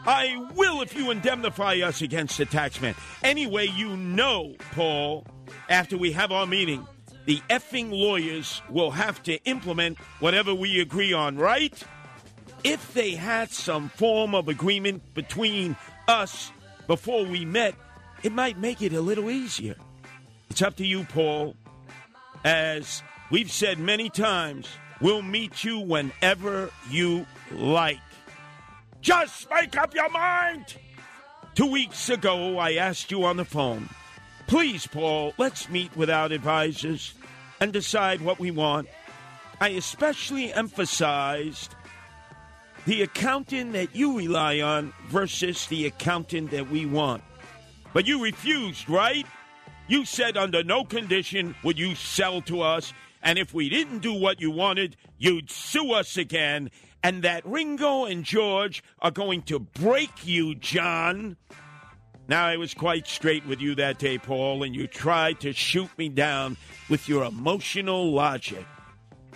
I 0.05 0.49
will 0.55 0.83
if 0.83 0.95
you 0.97 1.11
indemnify 1.11 1.77
us 1.77 2.03
against 2.03 2.39
the 2.39 2.47
taxman. 2.47 2.97
Anyway, 3.23 3.69
you 3.69 3.97
know, 3.97 4.55
Paul, 4.73 5.27
after 5.69 5.97
we 5.97 6.13
have 6.13 6.33
our 6.33 6.47
meeting, 6.47 6.87
the 7.25 7.41
effing 7.49 7.93
lawyers 7.93 8.63
will 8.69 8.91
have 8.91 9.23
to 9.25 9.43
implement 9.45 9.99
whatever 10.19 10.55
we 10.55 10.81
agree 10.81 11.13
on, 11.13 11.37
right? 11.37 11.81
If 12.65 12.95
they 12.95 13.13
had 13.13 13.51
some 13.51 13.89
form 13.91 14.35
of 14.35 14.49
agreement 14.49 15.15
between 15.15 15.77
us 16.09 16.51
before 16.89 17.25
we 17.25 17.45
met, 17.45 17.75
it 18.23 18.33
might 18.33 18.59
make 18.59 18.83
it 18.83 18.93
a 18.93 19.01
little 19.01 19.31
easier. 19.31 19.77
It's 20.51 20.63
up 20.63 20.77
to 20.77 20.87
you, 20.87 21.05
Paul. 21.05 21.57
As 22.45 23.03
we've 23.31 23.51
said 23.51 23.79
many 23.79 24.11
times, 24.11 24.69
we'll 25.01 25.23
meet 25.23 25.65
you 25.65 25.79
whenever 25.79 26.71
you 26.91 27.27
like. 27.51 28.01
Just 29.01 29.49
make 29.51 29.77
up 29.77 29.95
your 29.95 30.11
mind! 30.11 30.77
Two 31.55 31.71
weeks 31.71 32.09
ago, 32.09 32.59
I 32.59 32.75
asked 32.75 33.11
you 33.11 33.25
on 33.25 33.37
the 33.37 33.45
phone, 33.45 33.89
please, 34.47 34.87
Paul, 34.87 35.35
let's 35.39 35.69
meet 35.69 35.95
without 35.97 36.33
advisors 36.33 37.15
and 37.61 37.73
decide 37.73 38.21
what 38.21 38.39
we 38.39 38.51
want. 38.51 38.89
I 39.61 39.69
especially 39.71 40.53
emphasized 40.53 41.75
the 42.87 43.03
accountant 43.03 43.75
that 43.75 43.95
you 43.95 44.17
rely 44.19 44.61
on 44.61 44.93
versus 45.09 45.67
the 45.67 45.87
accountant 45.87 46.51
that 46.51 46.71
we 46.71 46.87
want. 46.87 47.23
But 47.93 48.07
you 48.07 48.23
refused, 48.23 48.89
right? 48.89 49.27
You 49.89 50.05
said 50.05 50.37
under 50.37 50.63
no 50.65 50.85
condition 50.85 51.55
would 51.63 51.79
you 51.79 51.95
sell 51.95 52.41
to 52.43 52.63
us, 52.63 52.93
and 53.23 53.39
if 53.39 53.53
we 53.53 53.69
didn't 53.69 53.99
do 53.99 54.15
what 54.15 54.41
you 54.41 54.51
wanted, 54.51 54.97
you'd 55.19 55.51
sue 55.51 55.93
us 55.93 56.17
again, 56.17 56.71
and 57.03 57.23
that 57.23 57.45
Ringo 57.45 58.05
and 58.05 58.25
George 58.25 58.83
are 59.01 59.11
going 59.11 59.43
to 59.43 59.59
break 59.59 60.27
you, 60.27 60.55
John. 60.55 61.37
Now, 62.29 62.47
I 62.47 62.57
was 62.57 62.73
quite 62.73 63.07
straight 63.07 63.45
with 63.47 63.61
you 63.61 63.75
that 63.75 63.99
day, 63.99 64.17
Paul, 64.17 64.63
and 64.63 64.75
you 64.75 64.87
tried 64.87 65.41
to 65.41 65.53
shoot 65.53 65.91
me 65.99 66.09
down 66.09 66.57
with 66.89 67.09
your 67.09 67.25
emotional 67.25 68.13
logic. 68.13 68.65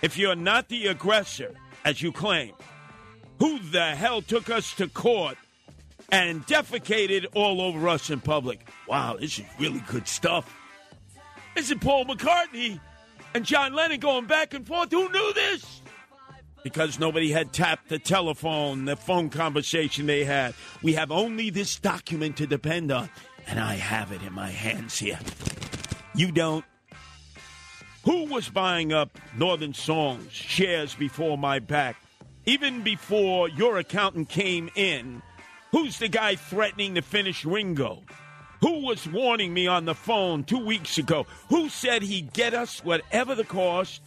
If 0.03 0.17
you're 0.17 0.37
not 0.37 0.69
the 0.69 0.87
aggressor, 0.87 1.55
as 1.85 2.01
you 2.01 2.13
claim, 2.13 2.53
who 3.39 3.59
the 3.59 3.95
hell 3.95 4.23
took 4.23 4.49
us 4.49 4.73
to 4.75 4.89
court 4.89 5.37
and 6.11 6.47
defecated 6.47 7.27
all 7.35 7.61
over 7.61 7.89
us 7.89 8.11
in 8.11 8.21
public? 8.21 8.69
Wow, 8.87 9.17
this 9.21 9.39
is 9.39 9.45
really 9.59 9.83
good 9.89 10.07
stuff. 10.09 10.55
This 11.55 11.71
is 11.71 11.79
Paul 11.81 12.05
McCartney 12.05 12.81
and 13.35 13.45
John 13.45 13.75
Lennon 13.75 14.01
going 14.01 14.27
back 14.27 14.55
and 14.55 14.67
forth. 14.67 14.91
Who 14.91 15.11
knew 15.11 15.33
this? 15.35 15.83
Because 16.63 16.99
nobody 16.99 17.31
had 17.31 17.53
tapped 17.53 17.89
the 17.89 17.99
telephone, 17.99 18.87
the 18.87 18.97
phone 18.97 19.31
conversation 19.31 20.07
they 20.07 20.25
had. 20.25 20.55
We 20.83 20.95
have 20.95 21.13
only 21.13 21.51
this 21.51 21.79
document 21.79 22.37
to 22.39 22.47
depend 22.47 22.91
on, 22.91 23.09
and 23.47 23.61
I 23.61 23.75
have 23.75 24.13
it 24.13 24.23
in 24.23 24.33
my 24.33 24.51
hands 24.51 24.99
here. 24.99 25.19
You 26.15 26.33
don't. 26.33 26.65
Who 28.05 28.27
was 28.27 28.49
buying 28.49 28.93
up 28.93 29.19
Northern 29.37 29.75
Songs 29.75 30.33
shares 30.33 30.95
before 30.95 31.37
my 31.37 31.59
back? 31.59 31.97
Even 32.45 32.83
before 32.83 33.49
your 33.49 33.79
accountant 33.79 34.29
came 34.29 34.71
in, 34.77 35.23
who's 35.77 35.99
the 35.99 36.09
guy 36.09 36.35
threatening 36.35 36.95
to 36.95 37.03
finish 37.03 37.45
Ringo? 37.45 38.03
Who 38.63 38.87
was 38.87 39.07
warning 39.07 39.53
me 39.53 39.67
on 39.67 39.85
the 39.85 39.95
phone 39.95 40.43
two 40.43 40.65
weeks 40.65 40.97
ago? 40.97 41.27
Who 41.51 41.69
said 41.69 42.01
he'd 42.01 42.33
get 42.33 42.55
us 42.55 42.83
whatever 42.83 43.35
the 43.35 43.45
cost? 43.45 44.01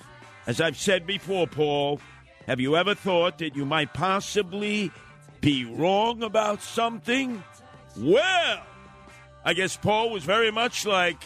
As 0.48 0.60
I've 0.60 0.78
said 0.78 1.06
before, 1.06 1.46
Paul, 1.46 2.02
have 2.48 2.60
you 2.60 2.76
ever 2.76 2.96
thought 2.96 3.38
that 3.38 3.56
you 3.56 3.66
might 3.66 3.94
possibly 3.94 4.92
be 5.42 5.64
wrong 5.64 6.24
about 6.24 6.64
something? 6.64 7.44
Well, 7.96 8.64
I 9.46 9.54
guess 9.54 9.78
Paul 9.78 10.10
was 10.10 10.24
very 10.24 10.50
much 10.50 10.88
like 10.88 11.24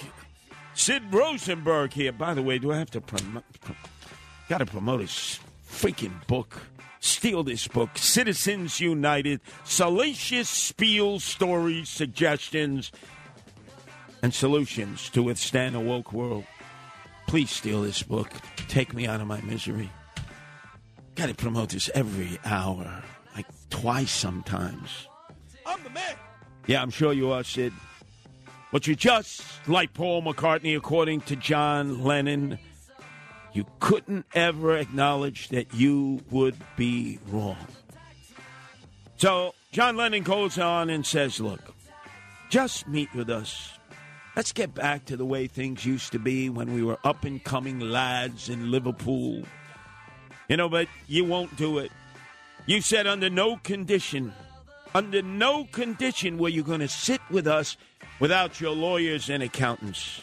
Sid 0.74 1.04
Rosenberg 1.10 1.94
here. 1.94 2.12
By 2.12 2.34
the 2.34 2.42
way, 2.42 2.60
do 2.60 2.74
I 2.74 2.78
have 2.80 2.92
to 2.92 3.00
promote? 3.00 3.46
Got 4.50 4.58
to 4.58 4.66
promote 4.66 5.00
his 5.00 5.40
freaking 5.66 6.28
book. 6.28 6.60
Steal 7.04 7.44
this 7.44 7.68
book, 7.68 7.98
Citizens 7.98 8.80
United, 8.80 9.42
salacious 9.66 10.48
spiel 10.48 11.20
stories, 11.20 11.90
suggestions, 11.90 12.94
and 14.22 14.34
solutions 14.34 15.10
to 15.10 15.22
withstand 15.22 15.76
a 15.76 15.82
woke 15.82 16.14
world. 16.14 16.46
Please 17.28 17.50
steal 17.50 17.82
this 17.82 18.02
book. 18.04 18.32
Take 18.70 18.94
me 18.94 19.06
out 19.06 19.20
of 19.20 19.28
my 19.28 19.42
misery. 19.42 19.90
Got 21.16 21.28
to 21.28 21.36
promote 21.36 21.72
this 21.72 21.90
every 21.94 22.40
hour, 22.46 23.04
like 23.36 23.48
twice 23.70 24.10
sometimes. 24.10 25.10
I'm 25.66 25.84
the 25.84 25.90
man. 25.90 26.16
Yeah, 26.68 26.82
I'm 26.82 26.90
sure 26.90 27.12
you 27.12 27.34
are, 27.34 27.44
Sid. 27.44 27.74
But 28.72 28.88
you're 28.88 28.96
just, 28.96 29.44
like 29.68 29.94
Paul 29.94 30.24
McCartney, 30.24 30.78
according 30.78 31.20
to 31.22 31.36
John 31.36 32.02
Lennon, 32.02 32.60
you 33.54 33.66
couldn't 33.80 34.26
ever 34.34 34.78
acknowledge 34.78 35.50
that 35.50 35.74
you 35.74 36.22
would 36.32 36.56
be 36.76 37.20
wrong. 37.28 37.58
So 39.18 39.54
John 39.72 39.96
Lennon 39.96 40.24
goes 40.24 40.58
on 40.58 40.90
and 40.90 41.06
says, 41.06 41.40
Look, 41.40 41.74
just 42.50 42.88
meet 42.88 43.14
with 43.14 43.30
us. 43.30 43.70
Let's 44.36 44.52
get 44.52 44.74
back 44.74 45.06
to 45.06 45.18
the 45.18 45.26
way 45.26 45.46
things 45.46 45.86
used 45.86 46.12
to 46.14 46.20
be 46.20 46.50
when 46.50 46.74
we 46.74 46.84
were 46.84 46.98
up 47.04 47.24
and 47.24 47.44
coming 47.44 47.80
lads 47.80 48.50
in 48.50 48.72
Liverpool. 48.72 49.44
You 50.50 50.58
know, 50.58 50.70
but 50.70 50.88
you 51.08 51.24
won't 51.24 51.56
do 51.56 51.78
it. 51.78 51.92
You 52.66 52.82
said 52.82 53.06
under 53.06 53.30
no 53.30 53.58
condition, 53.58 54.34
under 54.96 55.22
no 55.22 55.66
condition 55.66 56.38
were 56.38 56.50
you 56.50 56.64
going 56.64 56.80
to 56.80 56.88
sit 56.88 57.22
with 57.30 57.46
us 57.46 57.78
without 58.20 58.60
your 58.60 58.72
lawyers 58.72 59.30
and 59.30 59.44
accountants. 59.44 60.22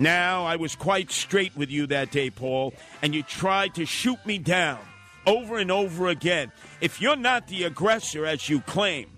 Now, 0.00 0.46
I 0.46 0.56
was 0.56 0.74
quite 0.74 1.10
straight 1.10 1.54
with 1.54 1.70
you 1.70 1.86
that 1.88 2.10
day, 2.10 2.30
Paul, 2.30 2.72
and 3.02 3.14
you 3.14 3.22
tried 3.22 3.74
to 3.74 3.84
shoot 3.84 4.18
me 4.24 4.38
down 4.38 4.78
over 5.26 5.58
and 5.58 5.70
over 5.70 6.08
again. 6.08 6.50
If 6.80 7.02
you're 7.02 7.16
not 7.16 7.48
the 7.48 7.64
aggressor, 7.64 8.24
as 8.24 8.48
you 8.48 8.62
claim, 8.62 9.10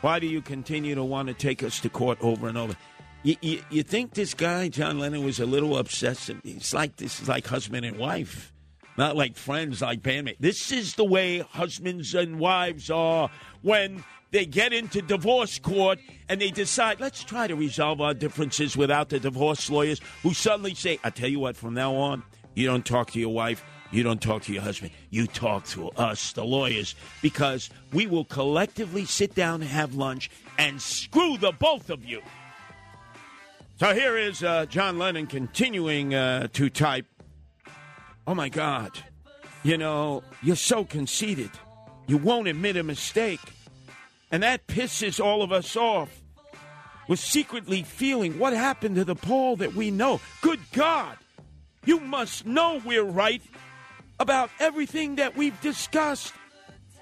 why 0.00 0.18
do 0.18 0.26
you 0.26 0.42
continue 0.42 0.96
to 0.96 1.04
want 1.04 1.28
to 1.28 1.34
take 1.34 1.62
us 1.62 1.78
to 1.80 1.88
court 1.88 2.18
over 2.20 2.48
and 2.48 2.58
over? 2.58 2.74
You, 3.22 3.36
you, 3.40 3.62
you 3.70 3.82
think 3.84 4.14
this 4.14 4.34
guy, 4.34 4.68
John 4.68 4.98
Lennon, 4.98 5.24
was 5.24 5.38
a 5.38 5.46
little 5.46 5.78
obsessive? 5.78 6.40
It's 6.42 6.74
like 6.74 6.96
this 6.96 7.20
is 7.20 7.28
like 7.28 7.46
husband 7.46 7.86
and 7.86 7.98
wife, 7.98 8.52
not 8.98 9.14
like 9.14 9.36
friends, 9.36 9.80
like 9.80 10.02
bandmates. 10.02 10.38
This 10.40 10.72
is 10.72 10.94
the 10.94 11.04
way 11.04 11.38
husbands 11.38 12.16
and 12.16 12.40
wives 12.40 12.90
are 12.90 13.30
when 13.62 14.02
they 14.30 14.46
get 14.46 14.72
into 14.72 15.02
divorce 15.02 15.58
court 15.58 15.98
and 16.28 16.40
they 16.40 16.50
decide, 16.50 17.00
let's 17.00 17.22
try 17.22 17.46
to 17.46 17.54
resolve 17.54 18.00
our 18.00 18.14
differences 18.14 18.76
without 18.76 19.08
the 19.08 19.20
divorce 19.20 19.70
lawyers 19.70 20.00
who 20.22 20.34
suddenly 20.34 20.74
say, 20.74 20.98
I 21.04 21.10
tell 21.10 21.28
you 21.28 21.40
what, 21.40 21.56
from 21.56 21.74
now 21.74 21.94
on, 21.94 22.22
you 22.54 22.66
don't 22.66 22.84
talk 22.84 23.12
to 23.12 23.20
your 23.20 23.32
wife, 23.32 23.64
you 23.90 24.02
don't 24.02 24.20
talk 24.20 24.42
to 24.42 24.52
your 24.52 24.62
husband, 24.62 24.92
you 25.10 25.26
talk 25.26 25.64
to 25.66 25.90
us, 25.90 26.32
the 26.32 26.44
lawyers, 26.44 26.94
because 27.22 27.70
we 27.92 28.06
will 28.06 28.24
collectively 28.24 29.04
sit 29.04 29.34
down 29.34 29.62
and 29.62 29.70
have 29.70 29.94
lunch 29.94 30.30
and 30.58 30.80
screw 30.82 31.36
the 31.36 31.52
both 31.52 31.90
of 31.90 32.04
you. 32.04 32.20
So 33.78 33.94
here 33.94 34.16
is 34.16 34.42
uh, 34.42 34.66
John 34.66 34.98
Lennon 34.98 35.26
continuing 35.26 36.14
uh, 36.14 36.48
to 36.54 36.70
type, 36.70 37.06
Oh 38.26 38.34
my 38.34 38.48
God, 38.48 38.90
you 39.62 39.78
know, 39.78 40.22
you're 40.42 40.56
so 40.56 40.84
conceited. 40.84 41.50
You 42.06 42.16
won't 42.16 42.48
admit 42.48 42.76
a 42.76 42.82
mistake. 42.82 43.40
And 44.30 44.42
that 44.42 44.66
pisses 44.66 45.24
all 45.24 45.42
of 45.42 45.52
us 45.52 45.76
off. 45.76 46.22
We're 47.08 47.16
secretly 47.16 47.82
feeling 47.82 48.38
what 48.38 48.52
happened 48.52 48.96
to 48.96 49.04
the 49.04 49.14
Paul 49.14 49.56
that 49.56 49.74
we 49.74 49.90
know. 49.90 50.20
Good 50.42 50.60
God! 50.72 51.16
You 51.84 52.00
must 52.00 52.44
know 52.44 52.80
we're 52.84 53.04
right 53.04 53.42
about 54.18 54.50
everything 54.58 55.16
that 55.16 55.36
we've 55.36 55.60
discussed. 55.60 56.32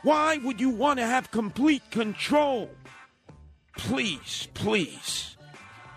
Why 0.03 0.37
would 0.39 0.61
you 0.61 0.69
want 0.69 0.99
to 0.99 1.07
have 1.07 1.31
complete 1.31 1.91
control? 1.91 2.69
Please, 3.79 4.49
please. 4.53 5.37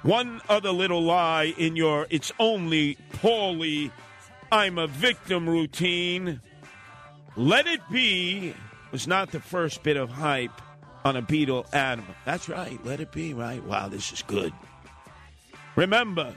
One 0.04 0.40
other 0.48 0.72
little 0.72 1.04
lie 1.04 1.54
in 1.58 1.76
your 1.76 2.08
it's 2.10 2.32
only 2.40 2.98
Paulie, 3.12 3.92
I'm 4.50 4.78
a 4.78 4.88
victim 4.88 5.50
routine. 5.50 6.40
Let 7.36 7.68
It 7.68 7.82
Be 7.92 8.54
was 8.92 9.06
not 9.06 9.32
the 9.32 9.42
first 9.42 9.84
bit 9.84 9.98
of 9.98 10.10
hype 10.10 10.62
on 11.06 11.16
a 11.16 11.22
Beatle 11.22 11.72
album. 11.74 12.06
That's 12.26 12.50
right. 12.50 12.80
Let 12.86 13.00
it 13.00 13.12
be, 13.12 13.34
right? 13.34 13.64
Wow, 13.64 13.88
this 13.88 14.12
is 14.12 14.22
good. 14.22 14.54
Remember, 15.76 16.34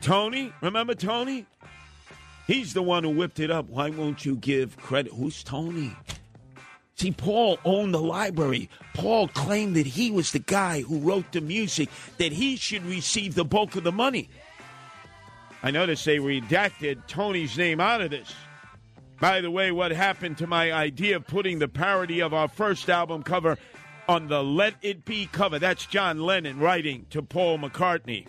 Tony? 0.00 0.52
Remember 0.60 0.94
Tony? 0.94 1.46
He's 2.46 2.74
the 2.74 2.82
one 2.82 3.04
who 3.04 3.10
whipped 3.10 3.40
it 3.40 3.50
up. 3.50 3.68
Why 3.68 3.90
won't 3.90 4.24
you 4.24 4.36
give 4.36 4.76
credit? 4.76 5.12
Who's 5.12 5.42
Tony? 5.42 5.96
See, 6.96 7.10
Paul 7.10 7.58
owned 7.64 7.94
the 7.94 8.00
library. 8.00 8.68
Paul 8.94 9.28
claimed 9.28 9.76
that 9.76 9.86
he 9.86 10.10
was 10.10 10.32
the 10.32 10.38
guy 10.38 10.82
who 10.82 10.98
wrote 10.98 11.32
the 11.32 11.40
music, 11.40 11.88
that 12.18 12.32
he 12.32 12.56
should 12.56 12.84
receive 12.84 13.34
the 13.34 13.44
bulk 13.44 13.74
of 13.76 13.84
the 13.84 13.92
money. 13.92 14.28
I 15.62 15.70
noticed 15.70 16.04
they 16.04 16.18
redacted 16.18 17.06
Tony's 17.06 17.56
name 17.56 17.80
out 17.80 18.02
of 18.02 18.10
this. 18.10 18.32
By 19.20 19.40
the 19.40 19.50
way, 19.50 19.72
what 19.72 19.90
happened 19.90 20.38
to 20.38 20.46
my 20.46 20.72
idea 20.72 21.16
of 21.16 21.26
putting 21.26 21.58
the 21.58 21.68
parody 21.68 22.20
of 22.20 22.34
our 22.34 22.48
first 22.48 22.90
album 22.90 23.22
cover 23.22 23.56
on 24.08 24.28
the 24.28 24.42
Let 24.42 24.74
It 24.82 25.04
Be 25.04 25.26
cover? 25.26 25.58
That's 25.58 25.86
John 25.86 26.20
Lennon 26.20 26.58
writing 26.58 27.06
to 27.10 27.22
Paul 27.22 27.58
McCartney. 27.58 28.26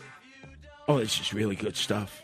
Oh, 0.87 0.99
this 0.99 1.19
is 1.19 1.33
really 1.33 1.55
good 1.55 1.75
stuff. 1.75 2.21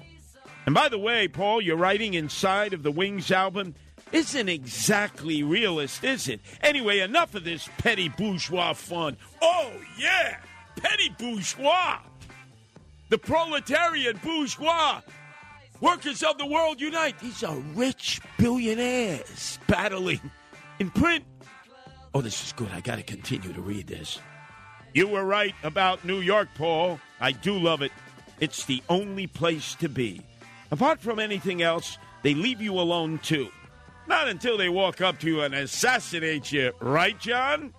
And 0.65 0.75
by 0.75 0.89
the 0.89 0.99
way, 0.99 1.27
Paul, 1.27 1.61
your 1.61 1.77
writing 1.77 2.13
inside 2.13 2.73
of 2.73 2.83
the 2.83 2.91
Wings 2.91 3.31
album 3.31 3.75
isn't 4.11 4.49
exactly 4.49 5.41
realist, 5.41 6.03
is 6.03 6.27
it? 6.27 6.41
Anyway, 6.61 6.99
enough 6.99 7.33
of 7.33 7.43
this 7.43 7.69
petty 7.77 8.09
bourgeois 8.09 8.73
fun. 8.73 9.17
Oh, 9.41 9.71
yeah, 9.97 10.37
petty 10.75 11.09
bourgeois. 11.17 11.99
The 13.09 13.17
proletariat 13.17 14.21
bourgeois. 14.21 15.01
Workers 15.79 16.21
of 16.21 16.37
the 16.37 16.45
world 16.45 16.79
unite. 16.79 17.19
These 17.19 17.43
are 17.43 17.57
rich 17.73 18.21
billionaires 18.37 19.57
battling 19.67 20.21
in 20.79 20.91
print. 20.91 21.25
Oh, 22.13 22.21
this 22.21 22.43
is 22.43 22.53
good. 22.53 22.69
I 22.73 22.81
got 22.81 22.97
to 22.97 23.03
continue 23.03 23.53
to 23.53 23.61
read 23.61 23.87
this. 23.87 24.19
You 24.93 25.07
were 25.07 25.23
right 25.23 25.55
about 25.63 26.03
New 26.03 26.19
York, 26.19 26.49
Paul. 26.55 26.99
I 27.19 27.31
do 27.31 27.57
love 27.57 27.81
it. 27.81 27.91
It's 28.41 28.65
the 28.65 28.83
only 28.89 29.27
place 29.27 29.75
to 29.75 29.87
be. 29.87 30.21
Apart 30.71 30.99
from 30.99 31.19
anything 31.19 31.61
else, 31.61 31.97
they 32.23 32.33
leave 32.33 32.61
you 32.61 32.79
alone 32.79 33.19
too. 33.19 33.49
Not 34.07 34.27
until 34.27 34.57
they 34.57 34.67
walk 34.67 34.99
up 34.99 35.19
to 35.19 35.27
you 35.27 35.41
and 35.41 35.53
assassinate 35.53 36.51
you, 36.51 36.73
right, 36.81 37.17
John? 37.19 37.73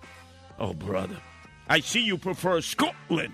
Oh, 0.57 0.73
brother. 0.73 1.17
I 1.67 1.81
see 1.81 2.01
you 2.01 2.17
prefer 2.17 2.61
Scotland. 2.61 3.33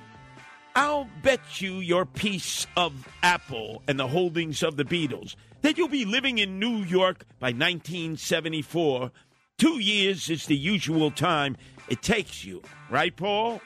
I'll 0.76 1.10
bet 1.24 1.62
you 1.62 1.76
your 1.76 2.06
piece 2.06 2.68
of 2.76 3.08
Apple 3.24 3.82
and 3.88 4.00
the 4.00 4.08
holdings 4.08 4.64
of 4.64 4.76
the 4.78 4.86
Beatles 4.86 5.36
that 5.62 5.78
you'll 5.78 5.88
be 5.88 6.06
living 6.06 6.38
in 6.38 6.60
New 6.60 6.78
York 6.78 7.26
by 7.40 7.48
1974. 7.48 9.12
Two 9.60 9.80
years 9.80 10.30
is 10.30 10.46
the 10.46 10.56
usual 10.56 11.12
time 11.12 11.58
it 11.90 12.02
takes 12.02 12.46
you, 12.46 12.62
right, 12.90 13.14
Paul? 13.14 13.62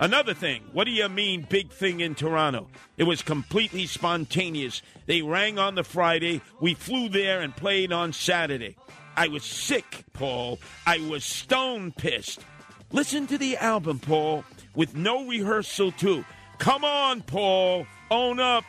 Another 0.00 0.34
thing, 0.34 0.64
what 0.72 0.84
do 0.84 0.90
you 0.90 1.08
mean, 1.08 1.46
big 1.48 1.70
thing 1.70 2.00
in 2.00 2.16
Toronto? 2.16 2.68
It 2.96 3.04
was 3.04 3.22
completely 3.22 3.86
spontaneous. 3.86 4.82
They 5.06 5.22
rang 5.22 5.60
on 5.60 5.76
the 5.76 5.84
Friday. 5.84 6.40
We 6.60 6.74
flew 6.74 7.08
there 7.08 7.40
and 7.40 7.54
played 7.54 7.92
on 7.92 8.12
Saturday. 8.12 8.76
I 9.16 9.28
was 9.28 9.44
sick, 9.44 10.04
Paul. 10.12 10.58
I 10.84 10.98
was 11.08 11.24
stone 11.24 11.92
pissed. 11.92 12.40
Listen 12.90 13.28
to 13.28 13.38
the 13.38 13.56
album, 13.58 14.00
Paul, 14.00 14.44
with 14.74 14.96
no 14.96 15.24
rehearsal, 15.24 15.92
too. 15.92 16.24
Come 16.58 16.84
on, 16.84 17.22
Paul. 17.22 17.86
Own 18.10 18.40
up. 18.40 18.64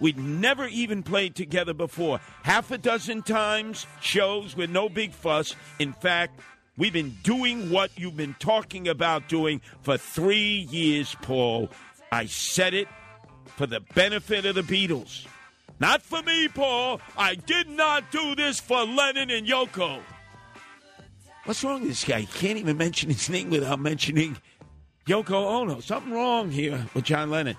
We'd 0.00 0.18
never 0.18 0.66
even 0.66 1.02
played 1.02 1.34
together 1.34 1.74
before. 1.74 2.20
Half 2.42 2.70
a 2.70 2.78
dozen 2.78 3.22
times, 3.22 3.86
shows 4.00 4.56
with 4.56 4.70
no 4.70 4.88
big 4.88 5.12
fuss. 5.12 5.56
In 5.78 5.92
fact, 5.92 6.40
we've 6.76 6.92
been 6.92 7.16
doing 7.22 7.70
what 7.70 7.90
you've 7.96 8.16
been 8.16 8.36
talking 8.38 8.88
about 8.88 9.28
doing 9.28 9.60
for 9.82 9.98
three 9.98 10.68
years, 10.70 11.16
Paul. 11.22 11.68
I 12.12 12.26
said 12.26 12.74
it 12.74 12.88
for 13.56 13.66
the 13.66 13.80
benefit 13.94 14.46
of 14.46 14.54
the 14.54 14.62
Beatles. 14.62 15.26
Not 15.80 16.02
for 16.02 16.22
me, 16.22 16.48
Paul. 16.48 17.00
I 17.16 17.34
did 17.34 17.68
not 17.68 18.10
do 18.10 18.34
this 18.34 18.60
for 18.60 18.84
Lennon 18.84 19.30
and 19.30 19.46
Yoko. 19.46 20.00
What's 21.44 21.64
wrong 21.64 21.80
with 21.80 21.90
this 21.90 22.04
guy? 22.04 22.20
He 22.20 22.26
can't 22.26 22.58
even 22.58 22.76
mention 22.76 23.10
his 23.10 23.30
name 23.30 23.50
without 23.50 23.80
mentioning 23.80 24.36
Yoko 25.06 25.32
Ono. 25.32 25.80
Something 25.80 26.12
wrong 26.12 26.50
here 26.50 26.86
with 26.94 27.04
John 27.04 27.30
Lennon. 27.30 27.56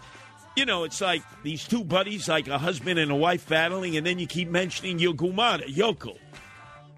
You 0.56 0.66
know, 0.66 0.84
it's 0.84 1.00
like 1.00 1.24
these 1.44 1.66
two 1.66 1.84
buddies, 1.84 2.28
like 2.28 2.48
a 2.48 2.58
husband 2.58 3.00
and 3.00 3.12
a 3.12 3.16
wife 3.16 3.48
battling, 3.48 3.96
and 3.96 4.06
then 4.06 4.20
you 4.20 4.28
keep 4.28 4.50
mentioning 4.50 5.00
your 5.00 5.14
Yoko. 5.14 6.18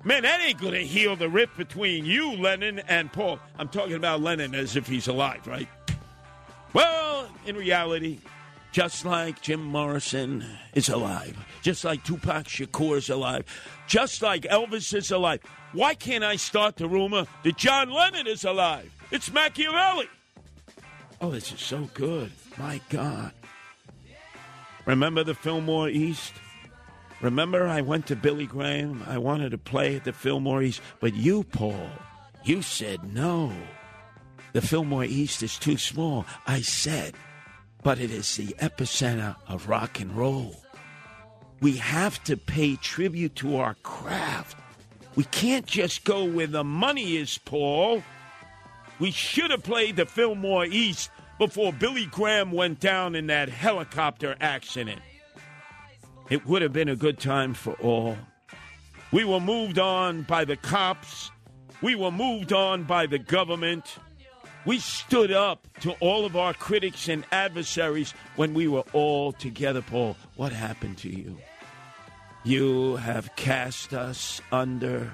Man, 0.03 0.23
that 0.23 0.41
ain't 0.41 0.59
going 0.59 0.73
to 0.73 0.83
heal 0.83 1.15
the 1.15 1.29
rift 1.29 1.57
between 1.57 2.05
you, 2.05 2.31
Lennon, 2.31 2.79
and 2.87 3.13
Paul. 3.13 3.39
I'm 3.59 3.69
talking 3.69 3.93
about 3.93 4.19
Lennon 4.21 4.55
as 4.55 4.75
if 4.75 4.87
he's 4.87 5.07
alive, 5.07 5.45
right? 5.45 5.67
Well, 6.73 7.29
in 7.45 7.55
reality, 7.55 8.17
just 8.71 9.05
like 9.05 9.41
Jim 9.41 9.61
Morrison 9.61 10.43
is 10.73 10.89
alive, 10.89 11.37
just 11.61 11.83
like 11.83 12.03
Tupac 12.03 12.45
Shakur 12.45 12.97
is 12.97 13.09
alive, 13.09 13.45
just 13.85 14.23
like 14.23 14.43
Elvis 14.43 14.93
is 14.95 15.11
alive, 15.11 15.41
why 15.73 15.93
can't 15.93 16.23
I 16.23 16.35
start 16.35 16.77
the 16.77 16.87
rumor 16.87 17.27
that 17.43 17.57
John 17.57 17.91
Lennon 17.91 18.25
is 18.25 18.43
alive? 18.43 18.91
It's 19.11 19.31
Machiavelli. 19.31 20.07
Oh, 21.19 21.29
this 21.29 21.51
is 21.51 21.59
so 21.59 21.89
good. 21.93 22.31
My 22.57 22.81
God. 22.89 23.33
Remember 24.85 25.23
the 25.23 25.35
Fillmore 25.35 25.89
East? 25.89 26.33
Remember 27.21 27.67
I 27.67 27.81
went 27.81 28.07
to 28.07 28.15
Billy 28.15 28.47
Graham? 28.47 29.03
I 29.07 29.17
wanted 29.19 29.51
to 29.51 29.57
play 29.57 29.95
at 29.95 30.05
the 30.05 30.13
Fillmore 30.13 30.63
East, 30.63 30.81
but 30.99 31.13
you, 31.13 31.43
Paul, 31.43 31.89
you 32.43 32.61
said 32.63 33.13
no. 33.13 33.53
The 34.53 34.61
Fillmore 34.61 35.05
East 35.05 35.43
is 35.43 35.59
too 35.59 35.77
small. 35.77 36.25
I 36.47 36.61
said, 36.61 37.13
but 37.83 37.99
it 37.99 38.11
is 38.11 38.35
the 38.35 38.55
epicenter 38.59 39.35
of 39.47 39.69
rock 39.69 39.99
and 39.99 40.15
roll. 40.15 40.55
We 41.61 41.77
have 41.77 42.23
to 42.23 42.35
pay 42.35 42.75
tribute 42.75 43.35
to 43.35 43.57
our 43.57 43.75
craft. 43.83 44.57
We 45.15 45.25
can't 45.25 45.67
just 45.67 46.03
go 46.03 46.25
where 46.25 46.47
the 46.47 46.63
money 46.63 47.17
is, 47.17 47.37
Paul. 47.37 48.03
We 48.99 49.11
should 49.11 49.51
have 49.51 49.63
played 49.63 49.95
the 49.95 50.05
Fillmore 50.07 50.65
East 50.65 51.11
before 51.41 51.73
Billy 51.73 52.05
Graham 52.05 52.51
went 52.51 52.79
down 52.79 53.15
in 53.15 53.25
that 53.25 53.49
helicopter 53.49 54.35
accident. 54.39 55.01
It 56.29 56.45
would 56.45 56.61
have 56.61 56.71
been 56.71 56.87
a 56.87 56.95
good 56.95 57.17
time 57.17 57.55
for 57.55 57.73
all. 57.81 58.15
We 59.11 59.25
were 59.25 59.39
moved 59.39 59.79
on 59.79 60.21
by 60.21 60.45
the 60.45 60.55
cops. 60.55 61.31
We 61.81 61.95
were 61.95 62.11
moved 62.11 62.53
on 62.53 62.83
by 62.83 63.07
the 63.07 63.17
government. 63.17 63.95
We 64.67 64.77
stood 64.77 65.31
up 65.31 65.67
to 65.79 65.93
all 65.93 66.27
of 66.27 66.35
our 66.35 66.53
critics 66.53 67.07
and 67.09 67.25
adversaries 67.31 68.13
when 68.35 68.53
we 68.53 68.67
were 68.67 68.83
all 68.93 69.31
together, 69.31 69.81
Paul. 69.81 70.15
What 70.35 70.51
happened 70.51 70.99
to 70.99 71.09
you? 71.09 71.39
You 72.43 72.97
have 72.97 73.35
cast 73.35 73.95
us 73.95 74.41
under 74.51 75.11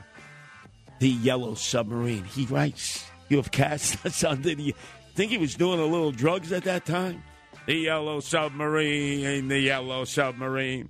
the 0.99 1.07
yellow 1.07 1.53
submarine. 1.53 2.25
He 2.25 2.47
writes, 2.47 3.05
You 3.29 3.37
have 3.37 3.51
cast 3.51 4.05
us 4.05 4.25
under 4.25 4.53
the. 4.53 4.75
Think 5.17 5.31
he 5.31 5.39
was 5.39 5.55
doing 5.55 5.79
a 5.79 5.85
little 5.85 6.11
drugs 6.11 6.51
at 6.51 6.63
that 6.65 6.85
time? 6.85 7.23
The 7.65 7.73
yellow 7.73 8.19
submarine, 8.19 9.47
the 9.47 9.57
yellow 9.57 10.05
submarine. 10.05 10.89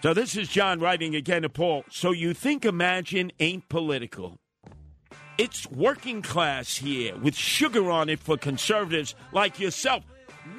So 0.00 0.14
this 0.14 0.36
is 0.36 0.48
John 0.48 0.78
writing 0.78 1.16
again 1.16 1.42
to 1.42 1.48
Paul. 1.48 1.82
So 1.90 2.12
you 2.12 2.34
think 2.34 2.64
Imagine 2.64 3.32
ain't 3.40 3.68
political? 3.68 4.38
It's 5.38 5.68
working 5.72 6.22
class 6.22 6.76
here 6.76 7.16
with 7.16 7.34
sugar 7.34 7.90
on 7.90 8.08
it 8.08 8.20
for 8.20 8.36
conservatives 8.36 9.16
like 9.32 9.58
yourself. 9.58 10.04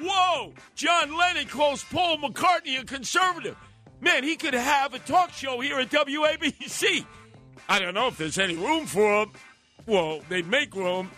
Whoa! 0.02 0.52
John 0.74 1.16
Lennon 1.16 1.46
calls 1.46 1.82
Paul 1.84 2.18
McCartney 2.18 2.78
a 2.78 2.84
conservative. 2.84 3.56
Man, 4.02 4.24
he 4.24 4.36
could 4.36 4.52
have 4.52 4.92
a 4.92 4.98
talk 4.98 5.32
show 5.32 5.58
here 5.60 5.80
at 5.80 5.88
WABC. 5.88 7.06
I 7.66 7.78
don't 7.78 7.94
know 7.94 8.08
if 8.08 8.18
there's 8.18 8.38
any 8.38 8.56
room 8.56 8.84
for 8.84 9.22
him. 9.22 9.30
Well, 9.86 10.20
they'd 10.28 10.46
make 10.46 10.74
room. 10.74 11.10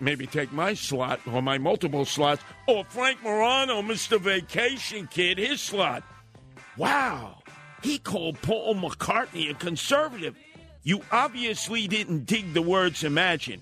Maybe 0.00 0.26
take 0.26 0.50
my 0.52 0.74
slot 0.74 1.20
or 1.26 1.42
my 1.42 1.58
multiple 1.58 2.04
slots, 2.04 2.42
or 2.66 2.84
Frank 2.88 3.22
Morano, 3.22 3.82
Mr. 3.82 4.18
Vacation 4.18 5.06
Kid, 5.06 5.38
his 5.38 5.60
slot. 5.60 6.02
Wow, 6.76 7.42
he 7.82 7.98
called 7.98 8.40
Paul 8.40 8.74
McCartney 8.76 9.50
a 9.50 9.54
conservative. 9.54 10.34
You 10.82 11.02
obviously 11.12 11.86
didn't 11.86 12.24
dig 12.24 12.54
the 12.54 12.62
words 12.62 13.04
imagine. 13.04 13.60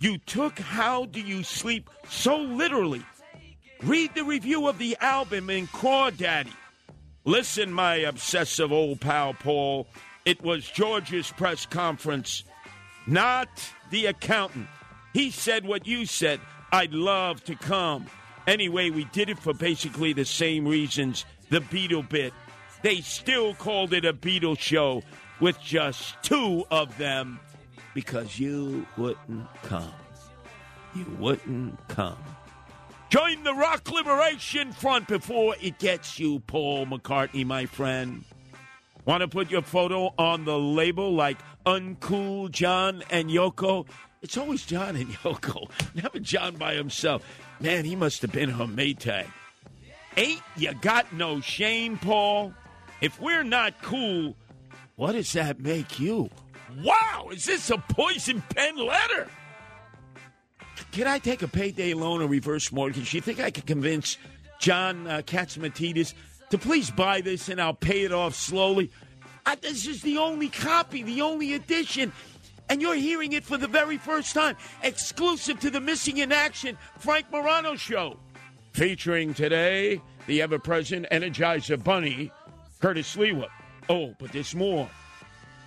You 0.00 0.18
took 0.18 0.58
How 0.58 1.04
Do 1.04 1.20
You 1.20 1.44
Sleep 1.44 1.88
so 2.08 2.38
literally. 2.38 3.04
Read 3.82 4.14
the 4.14 4.24
review 4.24 4.66
of 4.66 4.78
the 4.78 4.96
album 5.00 5.50
in 5.50 5.66
Crawdaddy. 5.68 6.52
Listen, 7.24 7.72
my 7.72 7.96
obsessive 7.96 8.72
old 8.72 9.00
pal 9.00 9.34
Paul. 9.34 9.86
It 10.24 10.42
was 10.42 10.68
George's 10.68 11.30
press 11.30 11.66
conference, 11.66 12.44
not 13.06 13.48
the 13.90 14.06
accountant. 14.06 14.66
He 15.12 15.30
said 15.30 15.64
what 15.64 15.86
you 15.86 16.06
said. 16.06 16.40
I'd 16.72 16.92
love 16.92 17.42
to 17.44 17.54
come. 17.56 18.06
Anyway, 18.46 18.90
we 18.90 19.04
did 19.06 19.28
it 19.28 19.38
for 19.38 19.52
basically 19.52 20.12
the 20.12 20.24
same 20.24 20.66
reasons 20.66 21.24
the 21.50 21.60
Beatle 21.60 22.08
bit. 22.08 22.32
They 22.82 23.00
still 23.00 23.54
called 23.54 23.92
it 23.92 24.04
a 24.04 24.12
Beatle 24.12 24.58
show 24.58 25.02
with 25.40 25.60
just 25.60 26.14
two 26.22 26.64
of 26.70 26.96
them 26.96 27.40
because 27.94 28.38
you 28.38 28.86
wouldn't 28.96 29.46
come. 29.62 29.92
You 30.94 31.06
wouldn't 31.18 31.88
come. 31.88 32.18
Join 33.10 33.42
the 33.42 33.54
Rock 33.54 33.90
Liberation 33.90 34.72
Front 34.72 35.08
before 35.08 35.56
it 35.60 35.78
gets 35.78 36.18
you, 36.18 36.38
Paul 36.40 36.86
McCartney, 36.86 37.44
my 37.44 37.66
friend. 37.66 38.24
Want 39.04 39.22
to 39.22 39.28
put 39.28 39.50
your 39.50 39.62
photo 39.62 40.14
on 40.16 40.44
the 40.44 40.58
label 40.58 41.12
like 41.12 41.38
Uncool 41.66 42.50
John 42.50 43.02
and 43.10 43.28
Yoko? 43.28 43.86
It's 44.22 44.36
always 44.36 44.66
John 44.66 44.96
and 44.96 45.08
Yoko, 45.08 45.70
never 45.94 46.18
John 46.18 46.56
by 46.56 46.74
himself. 46.74 47.24
Man, 47.58 47.84
he 47.84 47.96
must 47.96 48.20
have 48.22 48.32
been 48.32 48.50
her 48.50 48.66
Maytag. 48.66 49.26
Ain't 50.16 50.42
you 50.56 50.74
got 50.74 51.12
no 51.12 51.40
shame, 51.40 51.96
Paul? 51.96 52.52
If 53.00 53.20
we're 53.20 53.44
not 53.44 53.80
cool, 53.80 54.36
what 54.96 55.12
does 55.12 55.32
that 55.32 55.60
make 55.60 55.98
you? 55.98 56.28
Wow, 56.82 57.30
is 57.32 57.46
this 57.46 57.70
a 57.70 57.78
poison 57.78 58.42
pen 58.54 58.76
letter? 58.76 59.28
Can 60.92 61.06
I 61.06 61.18
take 61.18 61.42
a 61.42 61.48
payday 61.48 61.94
loan 61.94 62.20
or 62.20 62.26
reverse 62.26 62.70
mortgage? 62.72 63.14
You 63.14 63.20
think 63.20 63.40
I 63.40 63.50
could 63.50 63.66
convince 63.66 64.18
John 64.58 65.06
uh, 65.06 65.22
to 65.22 66.58
please 66.58 66.90
buy 66.90 67.20
this 67.20 67.48
and 67.48 67.60
I'll 67.60 67.74
pay 67.74 68.02
it 68.02 68.12
off 68.12 68.34
slowly? 68.34 68.90
Uh, 69.46 69.56
this 69.60 69.86
is 69.86 70.02
the 70.02 70.18
only 70.18 70.48
copy, 70.48 71.02
the 71.02 71.22
only 71.22 71.54
edition, 71.54 72.12
and 72.70 72.80
you're 72.80 72.94
hearing 72.94 73.32
it 73.32 73.44
for 73.44 73.58
the 73.58 73.66
very 73.66 73.98
first 73.98 74.32
time, 74.32 74.56
exclusive 74.82 75.58
to 75.60 75.70
the 75.70 75.80
Missing 75.80 76.18
in 76.18 76.32
Action 76.32 76.78
Frank 76.98 77.26
Morano 77.30 77.74
show. 77.74 78.16
Featuring 78.72 79.34
today 79.34 80.00
the 80.26 80.40
ever 80.40 80.58
present 80.58 81.06
Energizer 81.10 81.82
Bunny, 81.82 82.30
Curtis 82.80 83.16
Sliwa. 83.16 83.48
Oh, 83.88 84.14
but 84.20 84.32
there's 84.32 84.54
more. 84.54 84.88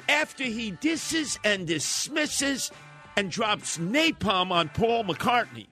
After 0.08 0.46
he 0.46 0.72
disses 0.72 1.38
and 1.44 1.68
dismisses 1.68 2.72
and 3.18 3.30
drops 3.30 3.78
napalm 3.78 4.52
on 4.52 4.70
Paul 4.70 5.04
McCartney, 5.04 5.68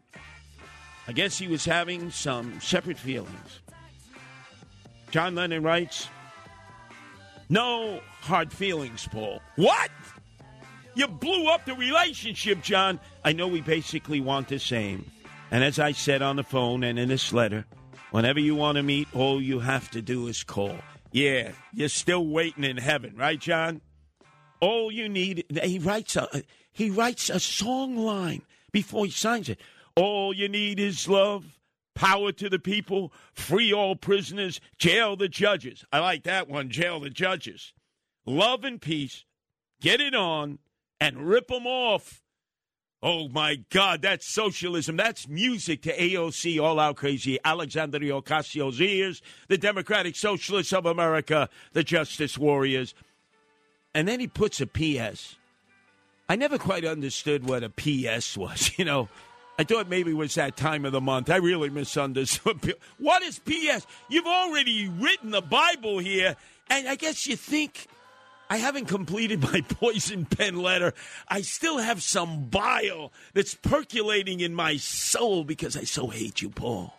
I 1.08 1.14
guess 1.14 1.38
he 1.38 1.48
was 1.48 1.64
having 1.64 2.12
some 2.12 2.60
separate 2.60 2.98
feelings. 2.98 3.62
John 5.12 5.36
Lennon 5.36 5.64
writes 5.64 6.10
No 7.48 8.02
hard 8.20 8.52
feelings, 8.52 9.08
Paul. 9.10 9.42
What? 9.56 9.90
You 10.94 11.08
blew 11.08 11.48
up 11.48 11.66
the 11.66 11.76
relationship, 11.76 12.62
John. 12.62 13.00
I 13.24 13.32
know 13.34 13.48
we 13.48 13.62
basically 13.62 14.20
want 14.20 14.50
the 14.50 14.60
same. 14.60 15.10
And 15.50 15.64
as 15.64 15.80
I 15.80 15.94
said 15.94 16.22
on 16.22 16.36
the 16.36 16.44
phone 16.44 16.84
and 16.84 17.00
in 17.00 17.10
this 17.10 17.32
letter, 17.32 17.66
whenever 18.12 18.40
you 18.40 18.56
want 18.56 18.76
to 18.76 18.84
meet, 18.84 19.08
all 19.14 19.42
you 19.42 19.60
have 19.60 19.90
to 19.92 20.02
do 20.02 20.28
is 20.28 20.44
call. 20.44 20.78
Yeah, 21.12 21.52
you're 21.74 21.90
still 21.90 22.26
waiting 22.26 22.64
in 22.64 22.78
heaven, 22.78 23.16
right, 23.16 23.40
John? 23.40 23.82
All 24.60 24.92
you 24.92 25.10
need, 25.10 25.46
he 25.64 25.80
writes 25.80 26.16
a, 26.16 26.44
he 26.72 26.90
writes 26.90 27.30
a 27.30 27.40
song 27.40 27.98
line 27.98 28.44
before 28.72 29.06
he 29.06 29.12
signs 29.12 29.50
it. 29.50 29.60
All 29.96 30.34
you 30.34 30.48
need 30.48 30.80
is 30.80 31.08
love, 31.08 31.58
power 31.96 32.32
to 32.34 32.50
the 32.50 32.60
people, 32.60 33.12
free 33.34 33.74
all 33.74 33.96
prisoners, 33.96 34.62
jail 34.78 35.16
the 35.16 35.28
judges. 35.28 35.84
I 35.92 36.00
like 36.00 36.24
that 36.24 36.48
one, 36.48 36.70
jail 36.70 37.00
the 37.00 37.10
judges. 37.10 37.74
Love 38.26 38.64
and 38.64 38.82
peace, 38.82 39.26
get 39.82 40.00
it 40.00 40.16
on, 40.16 40.60
and 41.02 41.28
rip 41.28 41.48
them 41.48 41.66
off. 41.66 42.22
Oh 43.04 43.28
my 43.30 43.56
God, 43.72 44.04
that's 44.04 44.28
socialism. 44.28 44.96
That's 44.96 45.28
music 45.28 45.82
to 45.82 45.98
AOC, 45.98 46.62
all 46.62 46.80
out 46.80 46.98
crazy, 46.98 47.40
Alexandria 47.44 48.14
Ocasio 48.14 48.80
ears, 48.80 49.24
the 49.48 49.58
Democratic 49.58 50.16
Socialists 50.16 50.72
of 50.72 50.86
America, 50.86 51.50
the 51.74 51.84
Justice 51.84 52.38
Warriors. 52.38 52.94
And 53.96 54.08
then 54.08 54.20
he 54.20 54.28
puts 54.28 54.62
a 54.62 54.68
PS. 54.68 55.36
I 56.30 56.36
never 56.36 56.60
quite 56.60 56.86
understood 56.86 57.50
what 57.50 57.64
a 57.64 57.70
PS 57.70 58.38
was, 58.38 58.72
you 58.78 58.86
know. 58.86 59.10
I 59.60 59.64
thought 59.64 59.90
maybe 59.90 60.12
it 60.12 60.16
was 60.16 60.36
that 60.36 60.56
time 60.56 60.86
of 60.86 60.92
the 60.92 61.02
month. 61.02 61.30
I 61.30 61.36
really 61.38 61.70
misunderstood. 61.70 62.76
What 63.00 63.22
is 63.24 63.40
PS? 63.40 63.86
You've 64.10 64.28
already 64.28 64.88
written 64.88 65.32
the 65.32 65.42
Bible 65.42 65.98
here, 66.00 66.36
and 66.70 66.88
I 66.88 66.96
guess 66.96 67.26
you 67.28 67.36
think 67.36 67.88
I 68.52 68.58
haven't 68.58 68.88
completed 68.88 69.42
my 69.42 69.62
poison 69.70 70.26
pen 70.26 70.58
letter. 70.58 70.94
I 71.30 71.40
still 71.40 71.78
have 71.78 72.04
some 72.04 72.50
bile 72.50 73.14
that's 73.34 73.56
percolating 73.56 74.42
in 74.42 74.54
my 74.54 74.76
soul 74.76 75.46
because 75.46 75.78
I 75.78 75.86
so 75.86 76.08
hate 76.08 76.42
you, 76.42 76.50
Paul. 76.50 76.94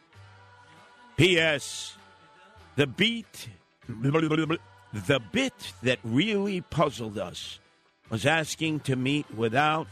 P.S. 1.19 1.99
The 2.77 2.87
beat, 2.87 3.51
the 3.87 5.21
bit 5.31 5.53
that 5.83 5.99
really 6.03 6.63
puzzled 6.63 7.19
us 7.19 7.61
was 8.09 8.25
asking 8.25 8.81
to 8.81 8.97
meet 8.97 9.27
without 9.35 9.89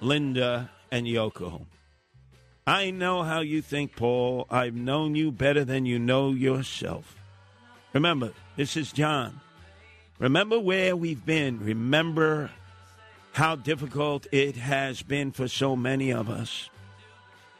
Linda 0.00 0.70
and 0.90 1.06
Yoko. 1.06 1.66
I 2.66 2.90
know 2.90 3.22
how 3.22 3.40
you 3.40 3.60
think, 3.60 3.96
Paul. 3.96 4.46
I've 4.50 4.74
known 4.74 5.14
you 5.14 5.30
better 5.30 5.62
than 5.62 5.84
you 5.84 5.98
know 5.98 6.30
yourself. 6.30 7.18
Remember, 7.92 8.32
this 8.56 8.78
is 8.78 8.92
John. 8.92 9.42
Remember 10.18 10.58
where 10.58 10.96
we've 10.96 11.24
been. 11.24 11.60
Remember 11.60 12.50
how 13.32 13.54
difficult 13.54 14.26
it 14.32 14.56
has 14.56 15.02
been 15.02 15.30
for 15.30 15.46
so 15.46 15.76
many 15.76 16.10
of 16.10 16.30
us. 16.30 16.70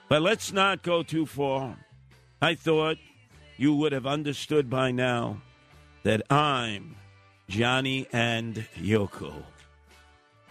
But 0.09 0.23
let's 0.23 0.53
not 0.53 0.83
go 0.83 1.03
too 1.03 1.27
far. 1.27 1.77
I 2.41 2.55
thought 2.55 2.97
you 3.57 3.75
would 3.75 3.93
have 3.93 4.07
understood 4.07 4.71
by 4.71 4.91
now 4.91 5.43
that 6.03 6.23
I'm 6.31 6.97
Johnny 7.49 8.07
and 8.13 8.67
Yoko. 8.77 9.43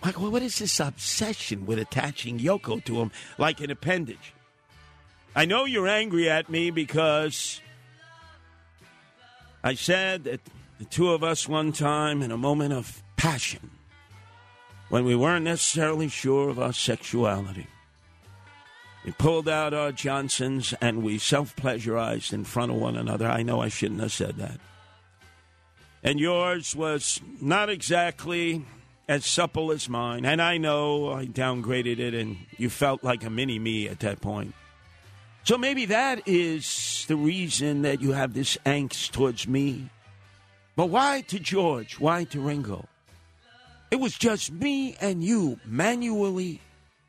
Michael, 0.04 0.30
what 0.30 0.44
is 0.44 0.60
this 0.60 0.80
obsession 0.80 1.66
with 1.66 1.80
attaching 1.80 2.38
Yoko 2.38 2.84
to 2.86 2.98
him 2.98 3.12
like 3.38 3.62
an 3.62 3.72
appendage? 3.72 4.34
I 5.36 5.46
know 5.46 5.66
you're 5.66 5.88
angry 5.88 6.30
at 6.30 6.50
me 6.50 6.70
because 6.70 7.62
I 9.64 9.74
said 9.74 10.26
that 10.26 10.42
the 10.78 10.86
two 10.86 11.12
of 11.12 11.24
us 11.24 11.48
one 11.48 11.72
time 11.72 12.22
in 12.22 12.32
a 12.32 12.38
moment 12.38 12.74
of 12.74 13.02
passion 13.16 13.72
when 14.90 15.06
we 15.06 15.16
weren't 15.16 15.46
necessarily 15.46 16.08
sure 16.08 16.50
of 16.50 16.60
our 16.60 16.74
sexuality. 16.74 17.68
We 19.06 19.12
pulled 19.12 19.48
out 19.48 19.74
our 19.74 19.92
Johnsons 19.92 20.74
and 20.82 21.04
we 21.04 21.18
self 21.18 21.56
pleasurized 21.56 22.34
in 22.34 22.44
front 22.44 22.72
of 22.72 22.78
one 22.78 22.96
another. 22.96 23.28
I 23.28 23.44
know 23.44 23.62
I 23.62 23.70
shouldn't 23.70 24.02
have 24.02 24.12
said 24.12 24.38
that. 24.38 24.60
And 26.04 26.20
yours 26.20 26.76
was 26.76 27.20
not 27.42 27.70
exactly 27.70 28.66
as 29.08 29.26
supple 29.26 29.72
as 29.72 29.88
mine. 29.88 30.26
And 30.26 30.42
I 30.42 30.58
know 30.58 31.12
I 31.12 31.26
downgraded 31.26 32.00
it 32.00 32.14
and 32.14 32.38
you 32.58 32.70
felt 32.70 33.04
like 33.04 33.24
a 33.24 33.30
mini 33.30 33.60
me 33.60 33.88
at 33.88 34.00
that 34.00 34.22
point. 34.22 34.54
So 35.44 35.58
maybe 35.58 35.86
that 35.86 36.28
is 36.28 37.06
the 37.08 37.16
reason 37.16 37.84
that 37.84 38.02
you 38.02 38.14
have 38.14 38.34
this 38.34 38.58
angst 38.66 39.12
towards 39.12 39.48
me. 39.48 39.90
But 40.76 40.88
why 40.88 41.22
to 41.28 41.40
George? 41.40 42.00
Why 42.00 42.26
to 42.26 42.40
Ringo? 42.40 42.86
It 43.92 44.00
was 44.00 44.18
just 44.18 44.52
me 44.52 44.96
and 45.00 45.24
you 45.24 45.60
manually 45.66 46.60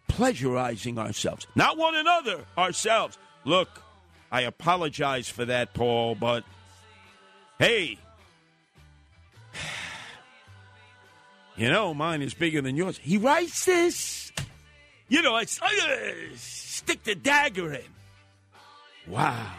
pleasurizing 0.08 0.98
ourselves. 0.98 1.46
Not 1.54 1.76
one 1.76 1.96
another, 1.96 2.44
ourselves. 2.56 3.18
Look, 3.44 3.82
I 4.30 4.42
apologize 4.42 5.28
for 5.28 5.44
that, 5.46 5.74
Paul, 5.74 6.14
but 6.14 6.44
hey, 7.58 7.98
you 11.56 11.68
know, 11.68 11.92
mine 11.92 12.22
is 12.22 12.34
bigger 12.34 12.60
than 12.60 12.76
yours. 12.76 12.98
He 12.98 13.16
writes 13.16 13.64
this. 13.64 14.32
You 15.08 15.22
know, 15.22 15.36
it's 15.36 15.60
uh, 15.62 15.68
stick 16.36 17.04
the 17.04 17.14
dagger 17.14 17.74
in. 17.74 17.82
Wow. 19.06 19.52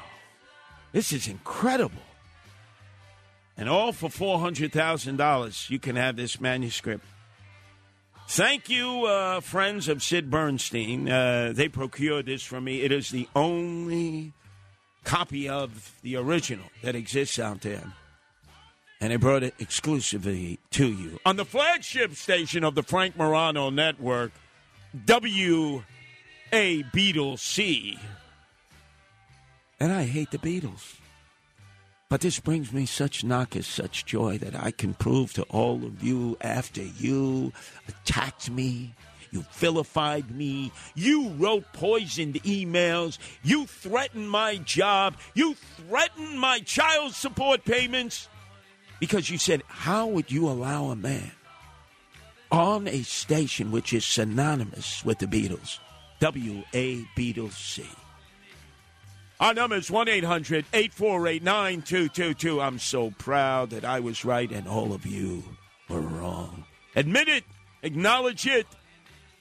This 0.92 1.14
is 1.14 1.28
incredible. 1.28 2.02
And 3.58 3.68
all 3.68 3.92
for 3.92 4.10
$400,000, 4.10 5.70
you 5.70 5.80
can 5.80 5.96
have 5.96 6.16
this 6.16 6.40
manuscript. 6.40 7.04
Thank 8.30 8.70
you, 8.70 9.06
uh, 9.06 9.40
friends 9.40 9.88
of 9.88 10.04
Sid 10.04 10.30
Bernstein. 10.30 11.10
Uh, 11.10 11.54
they 11.56 11.70
procured 11.70 12.26
this 12.26 12.44
for 12.44 12.62
me. 12.62 12.82
It 12.82 12.92
is 12.92 13.10
the 13.10 13.28
only 13.36 14.34
copy 15.06 15.48
of 15.48 15.94
the 16.04 16.18
original 16.18 16.66
that 16.84 16.94
exists 16.94 17.40
out 17.40 17.62
there. 17.62 17.94
And 19.00 19.12
they 19.12 19.16
brought 19.16 19.44
it 19.44 19.54
exclusively 19.60 20.60
to 20.72 20.88
you 20.88 21.20
on 21.26 21.38
the 21.38 21.46
flagship 21.46 22.16
station 22.16 22.64
of 22.64 22.76
the 22.76 22.84
Frank 22.84 23.16
Morano 23.16 23.70
Network, 23.70 24.32
W 25.06 25.84
A 26.52 26.84
Beatles 26.84 27.40
C. 27.40 27.98
And 29.80 29.94
I 29.94 30.04
hate 30.04 30.32
the 30.32 30.40
Beatles. 30.40 30.96
But 32.10 32.22
this 32.22 32.40
brings 32.40 32.72
me 32.72 32.86
such 32.86 33.26
knockers, 33.26 33.68
such 33.68 34.06
joy 34.06 34.38
that 34.38 34.56
I 34.56 34.72
can 34.72 34.94
prove 34.94 35.34
to 35.34 35.44
all 35.44 35.84
of 35.84 36.02
you 36.02 36.38
after 36.40 36.82
you 36.82 37.52
attacked 37.90 38.50
me, 38.50 38.96
you 39.32 39.44
vilified 39.56 40.32
me, 40.32 40.72
you 40.96 41.30
wrote 41.32 41.66
poisoned 41.74 42.36
emails, 42.44 43.18
you 43.44 43.66
threatened 43.66 44.30
my 44.30 44.56
job, 44.56 45.18
you 45.34 45.56
threatened 45.56 46.40
my 46.40 46.60
child 46.60 47.14
support 47.14 47.66
payments 47.66 48.30
because 49.02 49.30
you 49.30 49.38
said, 49.38 49.62
How 49.68 50.08
would 50.08 50.32
you 50.32 50.48
allow 50.48 50.86
a 50.86 50.96
man 50.96 51.32
on 52.50 52.88
a 52.88 53.04
station 53.04 53.70
which 53.70 53.92
is 53.92 54.06
synonymous 54.06 55.04
with 55.04 55.20
the 55.20 55.28
Beatles? 55.28 55.80
W 56.22 56.64
A 56.74 57.04
Beatles 57.18 57.52
C. 57.52 57.86
Our 59.40 59.54
number 59.54 59.76
is 59.76 59.92
1 59.92 60.08
800 60.08 60.66
848 60.74 61.44
9222. 61.44 62.60
I'm 62.60 62.80
so 62.80 63.12
proud 63.12 63.70
that 63.70 63.86
I 63.86 64.00
was 64.00 64.26
right 64.26 64.52
and 64.52 64.68
all 64.68 64.94
of 64.94 65.06
you 65.06 65.44
were 65.90 66.02
wrong. 66.02 66.66
Admit 66.96 67.28
it, 67.28 67.44
acknowledge 67.84 68.48
it. 68.48 68.66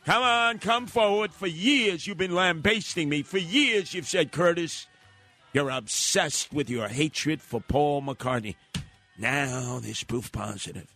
Come 0.04 0.22
on, 0.22 0.58
come 0.58 0.86
forward. 0.86 1.32
For 1.32 1.46
years 1.46 2.06
you've 2.06 2.18
been 2.18 2.34
lambasting 2.34 3.08
me. 3.08 3.22
For 3.22 3.38
years 3.38 3.94
you've 3.94 4.06
said, 4.06 4.32
Curtis, 4.32 4.86
you're 5.54 5.70
obsessed 5.70 6.52
with 6.52 6.68
your 6.68 6.88
hatred 6.88 7.40
for 7.40 7.62
Paul 7.62 8.02
McCartney. 8.02 8.56
Now 9.18 9.80
there's 9.82 10.04
proof 10.04 10.30
positive. 10.30 10.92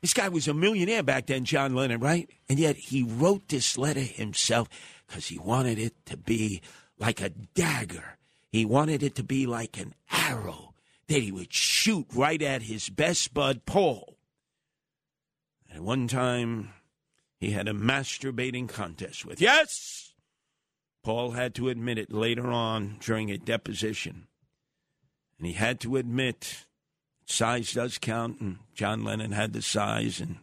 This 0.00 0.14
guy 0.14 0.28
was 0.28 0.48
a 0.48 0.54
millionaire 0.54 1.02
back 1.02 1.26
then, 1.26 1.44
John 1.44 1.74
Lennon, 1.74 2.00
right? 2.00 2.30
And 2.48 2.58
yet 2.58 2.76
he 2.76 3.02
wrote 3.02 3.48
this 3.48 3.76
letter 3.76 4.00
himself 4.00 4.68
because 5.06 5.26
he 5.26 5.38
wanted 5.38 5.78
it 5.78 5.94
to 6.06 6.16
be 6.16 6.62
like 6.98 7.20
a 7.20 7.30
dagger. 7.30 8.18
He 8.50 8.64
wanted 8.64 9.02
it 9.02 9.14
to 9.16 9.22
be 9.22 9.46
like 9.46 9.78
an 9.78 9.94
arrow 10.10 10.74
that 11.08 11.22
he 11.22 11.32
would 11.32 11.52
shoot 11.52 12.06
right 12.14 12.40
at 12.40 12.62
his 12.62 12.88
best 12.88 13.32
bud, 13.34 13.66
Paul. 13.66 14.16
And 15.70 15.84
one 15.84 16.08
time 16.08 16.70
he 17.38 17.50
had 17.50 17.68
a 17.68 17.72
masturbating 17.74 18.68
contest 18.68 19.24
with. 19.24 19.40
Yes! 19.40 20.14
Paul 21.02 21.32
had 21.32 21.54
to 21.56 21.68
admit 21.68 21.98
it 21.98 22.12
later 22.12 22.48
on 22.48 22.96
during 23.00 23.30
a 23.30 23.38
deposition. 23.38 24.26
And 25.38 25.46
he 25.46 25.52
had 25.52 25.78
to 25.80 25.96
admit 25.96 26.66
size 27.26 27.72
does 27.72 27.98
count, 27.98 28.40
and 28.40 28.58
John 28.74 29.04
Lennon 29.04 29.32
had 29.32 29.52
the 29.52 29.62
size, 29.62 30.20
and 30.20 30.38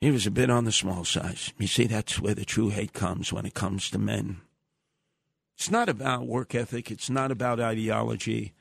he 0.00 0.10
was 0.10 0.26
a 0.26 0.30
bit 0.30 0.50
on 0.50 0.64
the 0.64 0.72
small 0.72 1.04
size. 1.04 1.52
You 1.58 1.66
see, 1.66 1.86
that's 1.86 2.20
where 2.20 2.34
the 2.34 2.44
true 2.44 2.68
hate 2.68 2.92
comes 2.92 3.32
when 3.32 3.44
it 3.44 3.54
comes 3.54 3.90
to 3.90 3.98
men. 3.98 4.40
It's 5.60 5.70
not 5.70 5.90
about 5.90 6.26
work 6.26 6.54
ethic, 6.54 6.90
it's 6.90 7.10
not 7.10 7.30
about 7.30 7.60
ideology. 7.60 8.54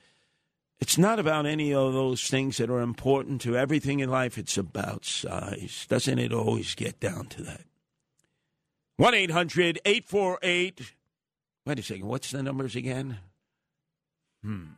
It's 0.81 0.97
not 0.97 1.17
about 1.17 1.45
any 1.45 1.73
of 1.73 1.93
those 1.93 2.27
things 2.27 2.57
that 2.57 2.69
are 2.69 2.81
important 2.81 3.39
to 3.41 3.55
everything 3.55 4.01
in 4.01 4.09
life. 4.09 4.37
It's 4.37 4.57
about 4.57 5.05
size. 5.05 5.85
Doesn't 5.87 6.19
it 6.19 6.33
always 6.33 6.75
get 6.75 6.99
down 6.99 7.27
to 7.27 7.43
that? 7.43 7.61
1 8.97 9.13
800 9.13 9.79
848. 9.85 10.93
Wait 11.65 11.79
a 11.79 11.83
second. 11.83 12.05
What's 12.05 12.31
the 12.31 12.43
numbers 12.43 12.75
again? 12.75 13.19
Hmm. 14.43 14.71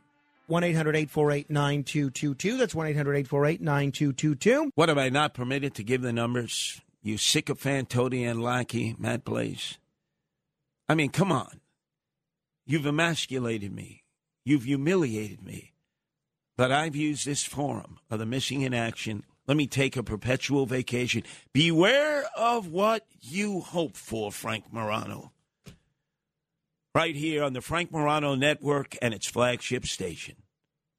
1 0.46 0.62
800 0.62 0.94
848 0.94 1.50
9222. 1.50 2.56
That's 2.56 2.72
1 2.72 2.86
800 2.86 3.14
848 3.16 3.60
9222. 3.62 4.70
What 4.76 4.90
am 4.90 4.98
I 5.00 5.08
not 5.08 5.34
permitted 5.34 5.74
to 5.74 5.82
give 5.82 6.02
the 6.02 6.12
numbers? 6.12 6.82
You 7.02 7.18
sycophant, 7.18 7.90
Tony 7.90 8.24
and 8.24 8.40
Lackey, 8.40 8.94
Matt 8.96 9.24
Blaze. 9.24 9.76
I 10.88 10.94
mean, 10.94 11.10
come 11.10 11.32
on. 11.32 11.61
You've 12.72 12.86
emasculated 12.86 13.74
me. 13.74 14.02
You've 14.46 14.64
humiliated 14.64 15.44
me. 15.44 15.74
But 16.56 16.72
I've 16.72 16.96
used 16.96 17.26
this 17.26 17.44
forum 17.44 17.98
of 18.10 18.18
the 18.18 18.24
missing 18.24 18.62
in 18.62 18.72
action. 18.72 19.24
Let 19.46 19.58
me 19.58 19.66
take 19.66 19.94
a 19.94 20.02
perpetual 20.02 20.64
vacation. 20.64 21.22
Beware 21.52 22.24
of 22.34 22.68
what 22.68 23.04
you 23.20 23.60
hope 23.60 23.94
for, 23.94 24.32
Frank 24.32 24.72
Morano. 24.72 25.32
Right 26.94 27.14
here 27.14 27.44
on 27.44 27.52
the 27.52 27.60
Frank 27.60 27.92
Morano 27.92 28.34
Network 28.36 28.96
and 29.02 29.12
its 29.12 29.26
flagship 29.26 29.84
station, 29.84 30.36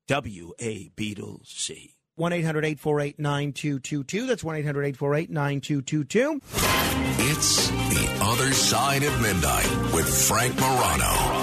WA 0.08 0.92
Beatles 0.96 1.48
C. 1.48 1.96
1 2.18 2.34
800 2.34 2.66
848 2.66 3.18
9222. 3.18 4.28
That's 4.28 4.44
1 4.44 4.56
800 4.58 4.84
848 4.84 5.32
9222. 5.32 6.40
It's 7.18 7.68
The 7.70 8.18
Other 8.22 8.54
Side 8.54 9.02
of 9.02 9.22
Midnight 9.24 9.92
with 9.92 10.08
Frank 10.28 10.56
Morano. 10.60 11.43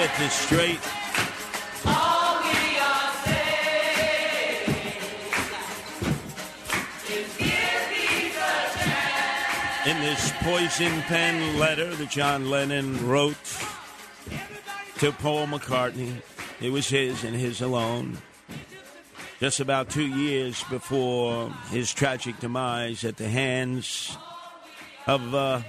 Get 0.00 0.18
this 0.18 0.32
straight. 0.32 0.80
In 9.86 10.00
this 10.00 10.32
poison 10.40 11.02
pen 11.02 11.58
letter 11.58 11.94
that 11.96 12.08
John 12.08 12.48
Lennon 12.48 13.06
wrote 13.06 13.36
to 15.00 15.12
Paul 15.12 15.46
McCartney, 15.48 16.22
it 16.62 16.70
was 16.70 16.88
his 16.88 17.22
and 17.22 17.36
his 17.36 17.60
alone. 17.60 18.16
Just 19.38 19.60
about 19.60 19.90
two 19.90 20.06
years 20.06 20.64
before 20.70 21.50
his 21.70 21.92
tragic 21.92 22.40
demise 22.40 23.04
at 23.04 23.18
the 23.18 23.28
hands 23.28 24.16
of 25.06 25.34
uh, 25.34 25.60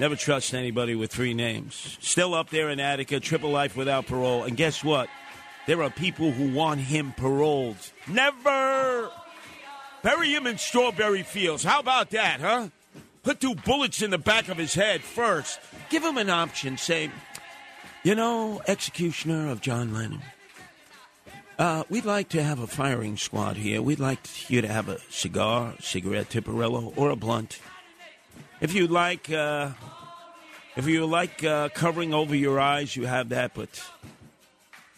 never 0.00 0.16
trust 0.16 0.54
anybody 0.54 0.94
with 0.94 1.12
three 1.12 1.34
names. 1.34 1.98
Still 2.00 2.34
up 2.34 2.50
there 2.50 2.70
in 2.70 2.80
Attica, 2.80 3.20
triple 3.20 3.50
life 3.50 3.76
without 3.76 4.06
parole. 4.06 4.44
And 4.44 4.56
guess 4.56 4.82
what? 4.84 5.08
There 5.66 5.82
are 5.82 5.90
people 5.90 6.32
who 6.32 6.52
want 6.54 6.80
him 6.80 7.12
paroled. 7.16 7.76
Never! 8.06 9.10
Bury 10.02 10.30
him 10.30 10.46
in 10.46 10.58
strawberry 10.58 11.22
fields. 11.22 11.64
How 11.64 11.80
about 11.80 12.10
that, 12.10 12.40
huh? 12.40 12.68
Put 13.22 13.40
two 13.40 13.54
bullets 13.54 14.00
in 14.00 14.10
the 14.10 14.18
back 14.18 14.48
of 14.48 14.56
his 14.56 14.74
head 14.74 15.02
first. 15.02 15.60
Give 15.90 16.02
him 16.02 16.16
an 16.16 16.30
option. 16.30 16.78
Say, 16.78 17.10
you 18.02 18.14
know, 18.14 18.62
executioner 18.66 19.50
of 19.50 19.60
John 19.60 19.92
Lennon. 19.92 20.22
Uh, 21.58 21.82
we'd 21.90 22.04
like 22.04 22.28
to 22.30 22.42
have 22.42 22.60
a 22.60 22.66
firing 22.66 23.16
squad 23.16 23.56
here. 23.56 23.82
We'd 23.82 23.98
like 23.98 24.48
you 24.48 24.62
to 24.62 24.68
have 24.68 24.88
a 24.88 25.00
cigar, 25.10 25.74
cigarette, 25.80 26.30
Tiparillo, 26.30 26.92
or 26.96 27.10
a 27.10 27.16
blunt. 27.16 27.58
If 28.60 28.74
you'd 28.74 28.90
like, 28.90 29.30
uh, 29.30 29.70
if 30.74 30.88
you 30.88 31.06
like 31.06 31.44
uh, 31.44 31.68
covering 31.68 32.12
over 32.12 32.34
your 32.34 32.58
eyes, 32.58 32.96
you 32.96 33.06
have 33.06 33.28
that. 33.28 33.54
But 33.54 33.80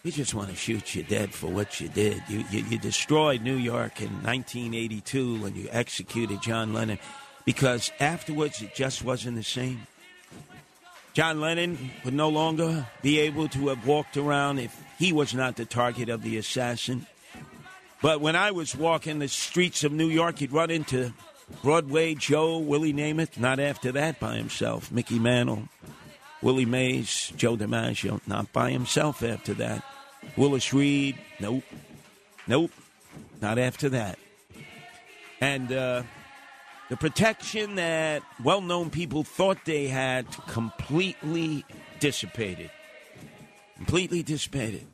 we 0.03 0.11
just 0.11 0.33
want 0.33 0.49
to 0.49 0.57
shoot 0.57 0.95
you 0.95 1.03
dead 1.03 1.35
for 1.35 1.49
what 1.49 1.79
you 1.79 1.89
did. 1.89 2.23
You, 2.27 2.43
you, 2.51 2.65
you 2.65 2.79
destroyed 2.79 3.43
New 3.43 3.57
York 3.57 4.01
in 4.01 4.09
1982 4.23 5.43
when 5.43 5.55
you 5.55 5.69
executed 5.71 6.41
John 6.41 6.73
Lennon, 6.73 6.99
because 7.45 7.93
afterwards 8.01 8.63
it 8.63 8.75
just 8.75 9.05
wasn't 9.05 9.37
the 9.37 9.43
same. 9.43 9.87
John 11.13 11.41
Lennon 11.41 11.91
would 12.05 12.15
no 12.15 12.31
longer 12.31 12.87
be 13.03 13.19
able 13.21 13.49
to 13.49 13.69
have 13.69 13.87
walked 13.87 14.17
around 14.17 14.59
if 14.59 14.75
he 14.99 15.13
was 15.13 15.35
not 15.35 15.57
the 15.57 15.67
target 15.67 16.09
of 16.09 16.23
the 16.23 16.39
assassin. 16.39 17.07
But 18.01 18.23
when 18.23 18.37
I 18.37 18.53
was 18.53 18.75
walking 18.75 19.19
the 19.19 19.29
streets 19.29 19.85
of 19.85 19.93
New 19.93 20.09
York, 20.09 20.39
he'd 20.39 20.53
run 20.53 20.71
into 20.71 21.13
Broadway 21.63 22.15
Joe, 22.15 22.59
Willie 22.59 22.93
Namath, 22.93 23.39
not 23.39 23.61
after 23.61 23.93
that 23.93 24.19
by 24.19 24.37
himself, 24.37 24.91
Mickey 24.91 25.19
Mantle, 25.19 25.69
Willie 26.43 26.65
Mays, 26.65 27.33
Joe 27.37 27.57
DiMaggio, 27.57 28.21
not 28.27 28.53
by 28.53 28.71
himself 28.71 29.23
after 29.23 29.55
that. 29.55 29.85
Willis 30.37 30.73
Reed, 30.73 31.19
nope. 31.39 31.65
Nope, 32.47 32.73
not 33.41 33.59
after 33.59 33.91
that. 33.91 34.19
And 35.41 35.71
uh, 35.73 36.03
the 36.89 36.97
protection 36.97 37.77
that 37.77 38.23
well 38.43 38.61
known 38.61 38.91
people 38.91 39.23
thought 39.23 39.65
they 39.65 39.87
had 39.87 40.27
completely 40.49 41.65
dissipated. 42.01 42.71
Completely 43.77 44.23
dissipated. 44.23 44.87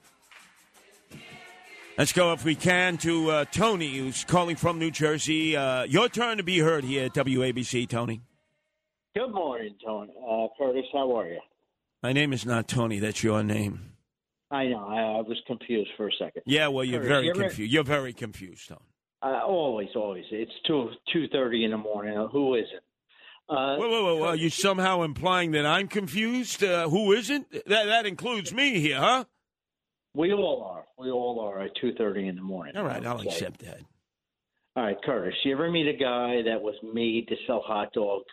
Let's 1.98 2.12
go, 2.12 2.32
if 2.35 2.44
we 2.44 2.55
can, 2.55 2.98
to 2.98 3.31
uh, 3.31 3.44
Tony, 3.47 3.97
who's 3.97 4.24
calling 4.24 4.56
from 4.56 4.78
New 4.78 4.90
Jersey. 4.90 5.56
Uh, 5.56 5.85
your 5.85 6.09
turn 6.10 6.36
to 6.36 6.43
be 6.43 6.59
heard 6.59 6.85
here 6.85 7.06
at 7.06 7.14
WABC, 7.14 7.89
Tony. 7.89 8.20
Good 9.16 9.32
morning, 9.32 9.74
Tony. 9.82 10.12
Uh, 10.18 10.48
Curtis, 10.59 10.85
how 10.93 11.16
are 11.16 11.27
you? 11.27 11.40
My 12.02 12.12
name 12.12 12.35
is 12.35 12.44
not 12.44 12.68
Tony. 12.68 12.98
That's 12.98 13.24
your 13.24 13.43
name. 13.43 13.93
I 14.51 14.66
know. 14.66 14.86
I, 14.86 15.01
I 15.01 15.20
was 15.23 15.40
confused 15.47 15.90
for 15.97 16.09
a 16.09 16.12
second. 16.18 16.43
Yeah, 16.44 16.68
well, 16.68 16.85
you're 16.85 17.01
Curtis, 17.01 17.09
very 17.09 17.24
you 17.24 17.31
ever- 17.31 17.40
confused. 17.44 17.73
You're 17.73 17.85
very 17.85 18.12
confused, 18.12 18.68
Tony. 18.68 18.81
Uh, 19.23 19.40
always, 19.47 19.89
always. 19.97 20.24
It's 20.31 20.52
two 20.66 20.90
two 21.12 21.27
thirty 21.32 21.64
in 21.64 21.70
the 21.70 21.78
morning. 21.78 22.14
Who 22.31 22.55
isn't? 22.56 22.68
Uh, 23.48 23.77
Wait, 23.78 23.90
wait, 23.90 24.05
wait, 24.05 24.20
wait. 24.20 24.28
Are 24.28 24.36
you 24.36 24.51
somehow 24.51 25.02
implying 25.02 25.52
that 25.52 25.64
I'm 25.64 25.89
confused? 25.89 26.62
Uh, 26.62 26.89
who 26.90 27.12
isn't? 27.12 27.51
That 27.51 27.86
that 27.86 28.05
includes 28.05 28.52
me 28.52 28.78
here, 28.81 28.98
huh? 28.98 29.24
We 30.16 30.32
all 30.32 30.62
are. 30.74 30.84
We 30.98 31.10
all 31.10 31.38
are 31.40 31.60
at 31.60 31.70
two 31.80 31.93
thirty 31.94 32.26
in 32.26 32.34
the 32.36 32.43
morning. 32.43 32.76
All 32.76 32.84
right, 32.84 33.05
I'll 33.05 33.18
Okay. 33.20 33.28
accept 33.28 33.60
that. 33.60 33.80
All 34.74 34.82
right, 34.84 34.97
Curtis. 35.05 35.34
You 35.44 35.52
ever 35.52 35.70
meet 35.70 35.86
a 35.86 35.93
guy 35.97 36.43
that 36.43 36.60
was 36.60 36.74
made 36.82 37.28
to 37.28 37.36
sell 37.47 37.60
hot 37.60 37.93
dogs? 37.93 38.24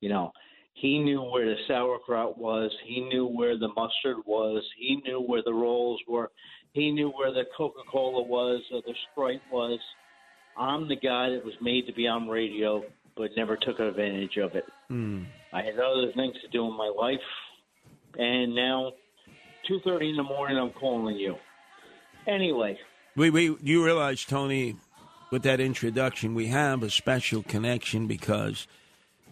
You 0.00 0.08
know, 0.08 0.30
he 0.74 0.98
knew 0.98 1.22
where 1.22 1.46
the 1.46 1.56
sauerkraut 1.66 2.36
was. 2.38 2.70
He 2.84 3.00
knew 3.00 3.26
where 3.26 3.56
the 3.58 3.68
mustard 3.68 4.18
was. 4.26 4.62
He 4.76 4.96
knew 5.04 5.20
where 5.20 5.42
the 5.42 5.54
rolls 5.54 6.00
were. 6.06 6.30
He 6.72 6.90
knew 6.90 7.10
where 7.10 7.32
the 7.32 7.44
Coca 7.56 7.80
Cola 7.90 8.22
was 8.22 8.60
or 8.72 8.82
the 8.86 8.94
Sprite 9.10 9.42
was. 9.50 9.78
I'm 10.56 10.88
the 10.88 10.96
guy 10.96 11.30
that 11.30 11.44
was 11.44 11.54
made 11.60 11.86
to 11.86 11.92
be 11.92 12.06
on 12.06 12.28
radio, 12.28 12.84
but 13.16 13.30
never 13.36 13.56
took 13.56 13.78
advantage 13.80 14.36
of 14.36 14.54
it. 14.54 14.64
Hmm. 14.88 15.22
I 15.52 15.62
had 15.62 15.78
other 15.78 16.12
things 16.14 16.34
to 16.42 16.48
do 16.48 16.66
in 16.66 16.76
my 16.76 16.88
life, 16.96 17.20
and 18.18 18.54
now, 18.54 18.92
two 19.66 19.80
thirty 19.80 20.10
in 20.10 20.16
the 20.16 20.22
morning, 20.22 20.58
I'm 20.58 20.70
calling 20.70 21.16
you. 21.16 21.36
Anyway, 22.26 22.78
We, 23.16 23.30
we, 23.30 23.56
you 23.62 23.84
realize, 23.84 24.24
Tony, 24.24 24.76
with 25.30 25.42
that 25.42 25.60
introduction, 25.60 26.34
we 26.34 26.46
have 26.46 26.82
a 26.82 26.88
special 26.90 27.42
connection 27.42 28.06
because 28.06 28.66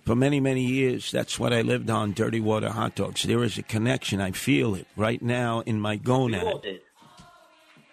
for 0.04 0.14
many, 0.14 0.40
many 0.40 0.62
years, 0.62 1.10
that's 1.10 1.38
what 1.38 1.52
I 1.52 1.62
lived 1.62 1.88
on 1.88 2.12
dirty 2.12 2.40
water 2.40 2.70
hot 2.70 2.96
dogs. 2.96 3.22
There 3.22 3.42
is 3.42 3.56
a 3.56 3.62
connection. 3.62 4.20
I 4.20 4.32
feel 4.32 4.74
it 4.74 4.86
right 4.96 5.22
now 5.22 5.60
in 5.60 5.80
my 5.80 5.96
we 6.04 6.08
all 6.48 6.58
did. 6.58 6.80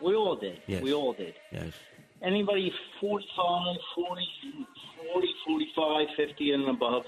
We 0.02 0.16
all 0.16 0.36
did. 0.36 0.62
Yes. 0.68 0.82
We 0.82 0.94
all 0.94 1.14
did. 1.14 1.36
Yes. 1.52 1.74
Anybody 2.22 2.74
45, 3.00 3.78
40, 3.96 4.28
40, 5.14 5.28
45, 5.48 6.08
50 6.18 6.52
and 6.52 6.70
above, 6.70 7.04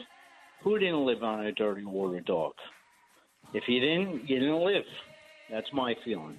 who 0.63 0.79
didn't 0.79 1.05
live 1.05 1.23
on 1.23 1.45
a 1.45 1.51
dirty 1.51 1.83
water 1.83 2.21
dog? 2.21 2.53
If 3.53 3.63
you 3.67 3.79
didn't, 3.79 4.29
you 4.29 4.39
didn't 4.39 4.63
live. 4.63 4.83
That's 5.51 5.71
my 5.73 5.95
feeling. 6.03 6.37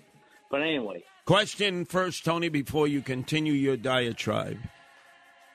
But 0.51 0.63
anyway, 0.63 1.05
Question 1.25 1.85
first, 1.85 2.25
Tony, 2.25 2.49
before 2.49 2.89
you 2.89 3.01
continue 3.01 3.53
your 3.53 3.77
diatribe. 3.77 4.59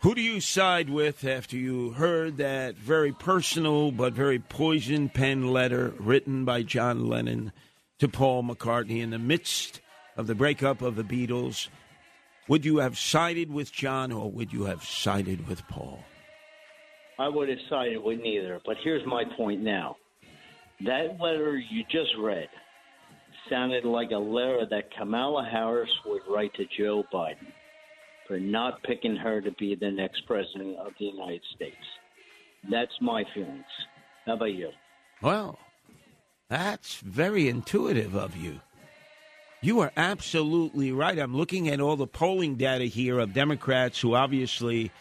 Who 0.02 0.16
do 0.16 0.22
you 0.22 0.40
side 0.40 0.90
with 0.90 1.26
after 1.26 1.58
you 1.58 1.92
heard 1.92 2.38
that 2.38 2.76
very 2.76 3.12
personal 3.12 3.92
but 3.92 4.14
very 4.14 4.40
poison 4.40 5.10
pen 5.10 5.52
letter 5.52 5.94
written 6.00 6.46
by 6.46 6.62
John 6.62 7.10
Lennon 7.10 7.52
to 8.00 8.08
Paul 8.08 8.44
McCartney 8.44 9.02
in 9.02 9.10
the 9.10 9.20
midst 9.20 9.82
of 10.16 10.28
the 10.28 10.36
breakup 10.36 10.82
of 10.82 10.96
the 10.96 11.04
Beatles? 11.04 11.68
would 12.48 12.64
you 12.64 12.78
have 12.78 12.98
sided 12.98 13.52
with 13.52 13.72
John 13.74 14.12
or 14.12 14.32
would 14.32 14.54
you 14.54 14.66
have 14.66 14.84
sided 14.84 15.48
with 15.48 15.68
Paul? 15.68 16.00
I 17.20 17.28
would 17.28 17.50
have 17.50 17.60
sided 17.70 18.02
with 18.02 18.20
neither. 18.20 18.62
But 18.66 18.78
here's 18.84 19.06
my 19.06 19.24
point 19.36 19.62
now. 19.62 19.98
That 20.86 21.20
letter 21.20 21.58
you 21.58 21.84
just 21.92 22.12
read 22.20 22.48
sounded 23.50 23.86
like 23.86 24.12
a 24.12 24.18
letter 24.18 24.66
that 24.70 24.96
Kamala 24.98 25.48
Harris 25.50 25.90
would 26.06 26.22
write 26.30 26.54
to 26.56 26.66
Joe 26.78 27.04
Biden 27.14 27.52
for 28.28 28.40
not 28.40 28.84
picking 28.84 29.16
her 29.16 29.42
to 29.42 29.52
be 29.52 29.76
the 29.76 29.92
next 29.92 30.26
president 30.28 30.78
of 30.78 30.92
the 31.00 31.06
United 31.06 31.42
States. 31.56 31.76
That's 32.70 32.92
my 33.02 33.24
feelings. 33.34 33.66
How 34.26 34.34
about 34.34 34.54
you? 34.54 34.70
Well, 35.22 35.58
that's 36.50 36.98
very 36.98 37.48
intuitive 37.48 38.16
of 38.16 38.36
you. 38.36 38.60
You 39.62 39.80
are 39.80 39.92
absolutely 39.98 40.92
right. 40.92 41.18
I'm 41.18 41.36
looking 41.36 41.70
at 41.70 41.82
all 41.82 41.96
the 41.96 42.06
polling 42.06 42.56
data 42.56 42.86
here 42.86 43.20
of 43.20 43.34
Democrats 43.34 44.00
who 44.00 44.14
obviously 44.14 44.92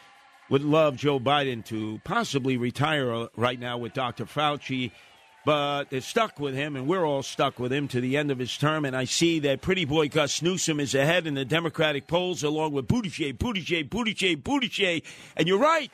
would 0.49 0.63
love 0.63 0.97
Joe 0.97 1.21
Biden 1.21 1.65
to 1.67 2.01
possibly 2.05 2.57
retire 2.57 3.29
right 3.37 3.59
now 3.59 3.79
with 3.79 3.93
Dr. 3.93 4.25
Fauci, 4.25 4.93
but 5.47 5.91
they're 5.91 6.01
stuck 6.01 6.41
with 6.41 6.55
him, 6.55 6.75
and 6.75 6.89
we're 6.89 7.07
all 7.07 7.23
stuck 7.23 7.61
with 7.61 7.73
him 7.73 7.87
to 7.87 8.01
the 8.01 8.17
end 8.17 8.33
of 8.33 8.39
his 8.41 8.59
term. 8.59 8.85
And 8.85 8.97
I 8.97 9.05
see 9.05 9.39
that 9.39 9.63
pretty 9.63 9.85
boy 9.85 10.09
Gus 10.09 10.43
Newsom 10.43 10.81
is 10.81 10.93
ahead 10.93 11.25
in 11.25 11.35
the 11.35 11.45
Democratic 11.45 12.09
polls, 12.09 12.43
along 12.43 12.73
with 12.73 12.89
Buttigieg, 12.89 13.39
Buttigieg, 13.39 13.89
Buttigieg, 13.89 14.43
Buttigieg. 14.43 15.05
And 15.37 15.47
you're 15.47 15.61
right. 15.61 15.93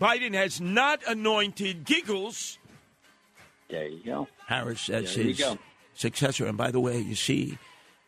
Biden 0.00 0.32
has 0.32 0.58
not 0.58 1.00
anointed 1.06 1.84
Giggles 1.84 2.58
There 3.68 3.88
you 3.88 4.00
go. 4.02 4.28
Harris 4.46 4.88
as 4.88 5.14
There 5.14 5.24
his 5.24 5.44
successor. 5.92 6.46
And 6.46 6.56
by 6.56 6.70
the 6.70 6.80
way, 6.80 6.98
you 6.98 7.14
see, 7.14 7.58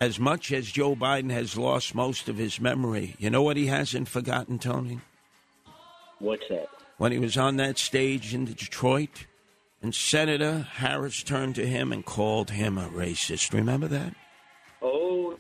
as 0.01 0.19
much 0.19 0.51
as 0.51 0.70
Joe 0.70 0.97
Biden 0.97 1.31
has 1.31 1.59
lost 1.59 1.94
most 1.94 2.27
of 2.31 2.39
his 2.39 2.59
memory, 2.59 3.16
you 3.19 3.28
know 3.28 3.43
what 3.43 3.59
he 3.59 3.66
hasn't 3.66 4.09
forgotten, 4.09 4.59
Tony? 4.59 5.01
What's 6.20 6.48
that? 6.48 6.70
When 6.97 7.12
he 7.12 7.19
was 7.19 7.36
on 7.36 7.57
that 7.57 7.77
stage 7.77 8.32
in 8.32 8.47
Detroit, 8.47 9.27
and 9.82 9.94
Senator 9.94 10.66
Harris 10.74 11.23
turned 11.23 11.55
to 11.55 11.66
him 11.66 11.93
and 11.93 12.05
called 12.05 12.51
him 12.51 12.77
a 12.77 12.89
racist. 12.89 13.52
Remember 13.52 13.89
that? 13.89 14.15
Oh, 14.82 15.36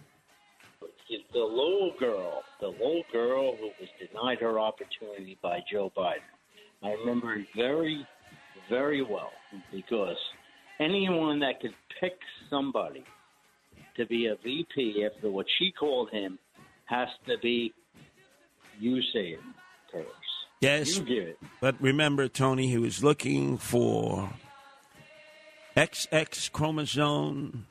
the 1.32 1.38
little 1.38 1.92
girl, 1.98 2.42
the 2.60 2.68
little 2.68 3.02
girl 3.12 3.56
who 3.56 3.70
was 3.80 3.88
denied 3.98 4.38
her 4.40 4.58
opportunity 4.58 5.38
by 5.42 5.60
Joe 5.70 5.92
Biden. 5.96 6.18
I 6.82 6.92
remember 6.92 7.44
very, 7.54 8.06
very 8.68 9.02
well 9.02 9.32
because 9.72 10.16
anyone 10.78 11.40
that 11.40 11.60
could 11.60 11.74
pick 12.00 12.14
somebody 12.48 13.04
to 13.96 14.06
be 14.06 14.26
a 14.26 14.36
VP 14.42 15.04
after 15.04 15.30
what 15.30 15.46
she 15.58 15.72
called 15.72 16.10
him 16.10 16.38
has 16.86 17.08
to 17.26 17.36
be, 17.42 17.72
you 18.78 19.00
say 19.12 19.28
it, 19.34 19.40
Curtis. 19.92 20.10
Yes. 20.60 20.96
You 20.96 21.02
give 21.04 21.28
it. 21.28 21.38
But 21.60 21.76
remember, 21.80 22.28
Tony, 22.28 22.68
he 22.68 22.78
was 22.78 23.02
looking 23.02 23.56
for 23.56 24.30
XX 25.76 26.52
chromosome 26.52 27.66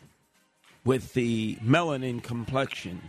with 0.85 1.13
the 1.13 1.55
melanin 1.57 2.23
complexion 2.23 3.01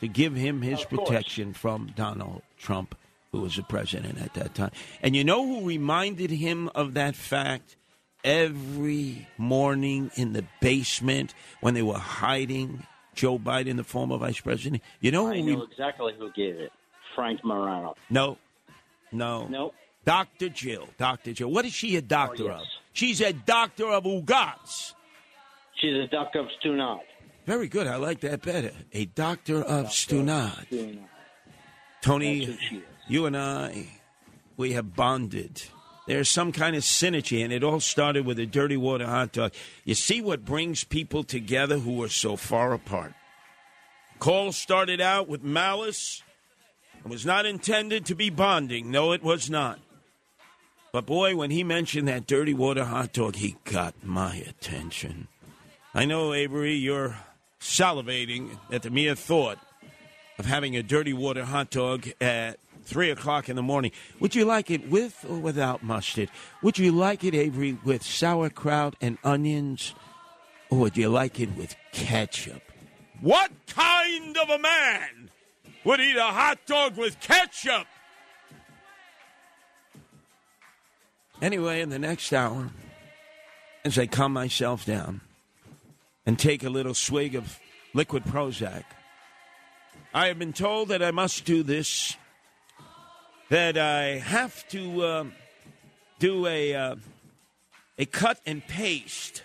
to 0.00 0.08
give 0.08 0.36
him 0.36 0.62
his 0.62 0.84
protection 0.84 1.52
from 1.52 1.90
Donald 1.96 2.42
Trump, 2.58 2.94
who 3.32 3.40
was 3.40 3.56
the 3.56 3.62
president 3.64 4.20
at 4.20 4.34
that 4.34 4.54
time. 4.54 4.70
And 5.02 5.16
you 5.16 5.24
know 5.24 5.44
who 5.44 5.66
reminded 5.66 6.30
him 6.30 6.70
of 6.74 6.94
that 6.94 7.16
fact 7.16 7.76
every 8.22 9.26
morning 9.36 10.10
in 10.14 10.32
the 10.32 10.44
basement 10.60 11.34
when 11.60 11.74
they 11.74 11.82
were 11.82 11.98
hiding 11.98 12.86
Joe 13.14 13.38
Biden, 13.38 13.76
the 13.76 13.84
former 13.84 14.16
vice 14.18 14.40
president? 14.40 14.82
You 15.00 15.10
know 15.10 15.26
I 15.26 15.38
who 15.38 15.42
know 15.54 15.58
re- 15.60 15.66
exactly 15.70 16.12
who 16.18 16.30
gave 16.32 16.56
it. 16.56 16.72
Frank 17.14 17.44
Morano. 17.44 17.94
no, 18.10 18.38
no. 19.14 19.46
No. 19.46 19.72
Dr. 20.04 20.48
Jill. 20.50 20.88
Dr. 20.98 21.32
Jill. 21.32 21.50
What 21.50 21.64
is 21.64 21.72
she 21.72 21.96
a 21.96 22.02
doctor 22.02 22.44
Oh, 22.44 22.46
yes. 22.56 22.60
of? 22.60 22.66
She's 22.92 23.20
a 23.22 23.32
doctor 23.32 23.86
of 23.88 24.04
Ugats. 24.04 24.92
She's 25.76 25.94
a 25.96 26.06
doctor 26.06 26.40
of 26.40 26.46
Stunad. 26.62 27.00
Very 27.46 27.68
good. 27.68 27.86
I 27.86 27.96
like 27.96 28.20
that 28.20 28.42
better. 28.42 28.72
A 28.92 29.06
doctor 29.06 29.62
of 29.62 29.86
Stunad. 29.86 30.98
Tony, 32.02 32.58
you 33.08 33.26
and 33.26 33.36
I, 33.36 33.86
we 34.56 34.72
have 34.72 34.94
bonded. 34.94 35.62
There's 36.06 36.28
some 36.28 36.52
kind 36.52 36.76
of 36.76 36.82
synergy, 36.82 37.42
and 37.42 37.50
it 37.52 37.64
all 37.64 37.80
started 37.80 38.26
with 38.26 38.38
a 38.38 38.44
dirty 38.46 38.76
water 38.76 39.06
hot 39.06 39.32
dog. 39.32 39.52
You 39.84 39.94
see 39.94 40.20
what 40.20 40.44
brings 40.44 40.84
people 40.84 41.24
together 41.24 41.78
who 41.78 42.02
are 42.02 42.10
so 42.10 42.36
far 42.36 42.74
apart. 42.74 43.14
Call 44.18 44.52
started 44.52 45.00
out 45.00 45.28
with 45.28 45.42
malice. 45.42 46.22
It 47.04 47.10
was 47.10 47.26
not 47.26 47.44
intended 47.44 48.06
to 48.06 48.14
be 48.14 48.30
bonding. 48.30 48.90
No, 48.90 49.12
it 49.12 49.22
was 49.22 49.50
not. 49.50 49.78
But 50.90 51.06
boy, 51.06 51.36
when 51.36 51.50
he 51.50 51.64
mentioned 51.64 52.08
that 52.08 52.26
dirty 52.26 52.54
water 52.54 52.84
hot 52.84 53.12
dog, 53.12 53.36
he 53.36 53.56
got 53.64 53.94
my 54.02 54.36
attention. 54.36 55.28
I 55.92 56.04
know, 56.06 56.32
Avery, 56.32 56.74
you're 56.74 57.18
salivating 57.60 58.58
at 58.70 58.82
the 58.82 58.90
mere 58.90 59.14
thought 59.14 59.58
of 60.38 60.46
having 60.46 60.76
a 60.76 60.82
dirty 60.82 61.12
water 61.12 61.44
hot 61.44 61.70
dog 61.70 62.08
at 62.20 62.58
3 62.84 63.10
o'clock 63.10 63.48
in 63.48 63.56
the 63.56 63.62
morning. 63.62 63.92
Would 64.20 64.34
you 64.34 64.44
like 64.44 64.70
it 64.70 64.88
with 64.88 65.26
or 65.28 65.38
without 65.38 65.82
mustard? 65.82 66.30
Would 66.62 66.78
you 66.78 66.92
like 66.92 67.24
it, 67.24 67.34
Avery, 67.34 67.78
with 67.84 68.02
sauerkraut 68.02 68.96
and 69.00 69.18
onions? 69.24 69.94
Or 70.70 70.78
would 70.78 70.96
you 70.96 71.08
like 71.08 71.40
it 71.40 71.56
with 71.56 71.76
ketchup? 71.92 72.62
What 73.20 73.50
kind 73.66 74.36
of 74.36 74.48
a 74.48 74.58
man 74.58 75.30
would 75.84 76.00
eat 76.00 76.16
a 76.16 76.22
hot 76.22 76.58
dog 76.66 76.96
with 76.96 77.20
ketchup? 77.20 77.86
Anyway, 81.42 81.80
in 81.80 81.90
the 81.90 81.98
next 81.98 82.32
hour, 82.32 82.70
as 83.84 83.98
I 83.98 84.06
calm 84.06 84.32
myself 84.32 84.84
down 84.84 85.20
and 86.24 86.38
take 86.38 86.64
a 86.64 86.70
little 86.70 86.94
swig 86.94 87.34
of 87.34 87.60
liquid 87.92 88.24
Prozac, 88.24 88.84
I 90.14 90.28
have 90.28 90.38
been 90.38 90.52
told 90.52 90.88
that 90.88 91.02
I 91.02 91.10
must 91.10 91.44
do 91.44 91.62
this, 91.62 92.16
that 93.50 93.76
I 93.76 94.18
have 94.18 94.66
to 94.68 95.06
um 95.06 95.32
do 96.18 96.46
a, 96.46 96.74
uh, 96.74 96.96
a 97.98 98.06
cut 98.06 98.40
and 98.46 98.66
paste 98.66 99.42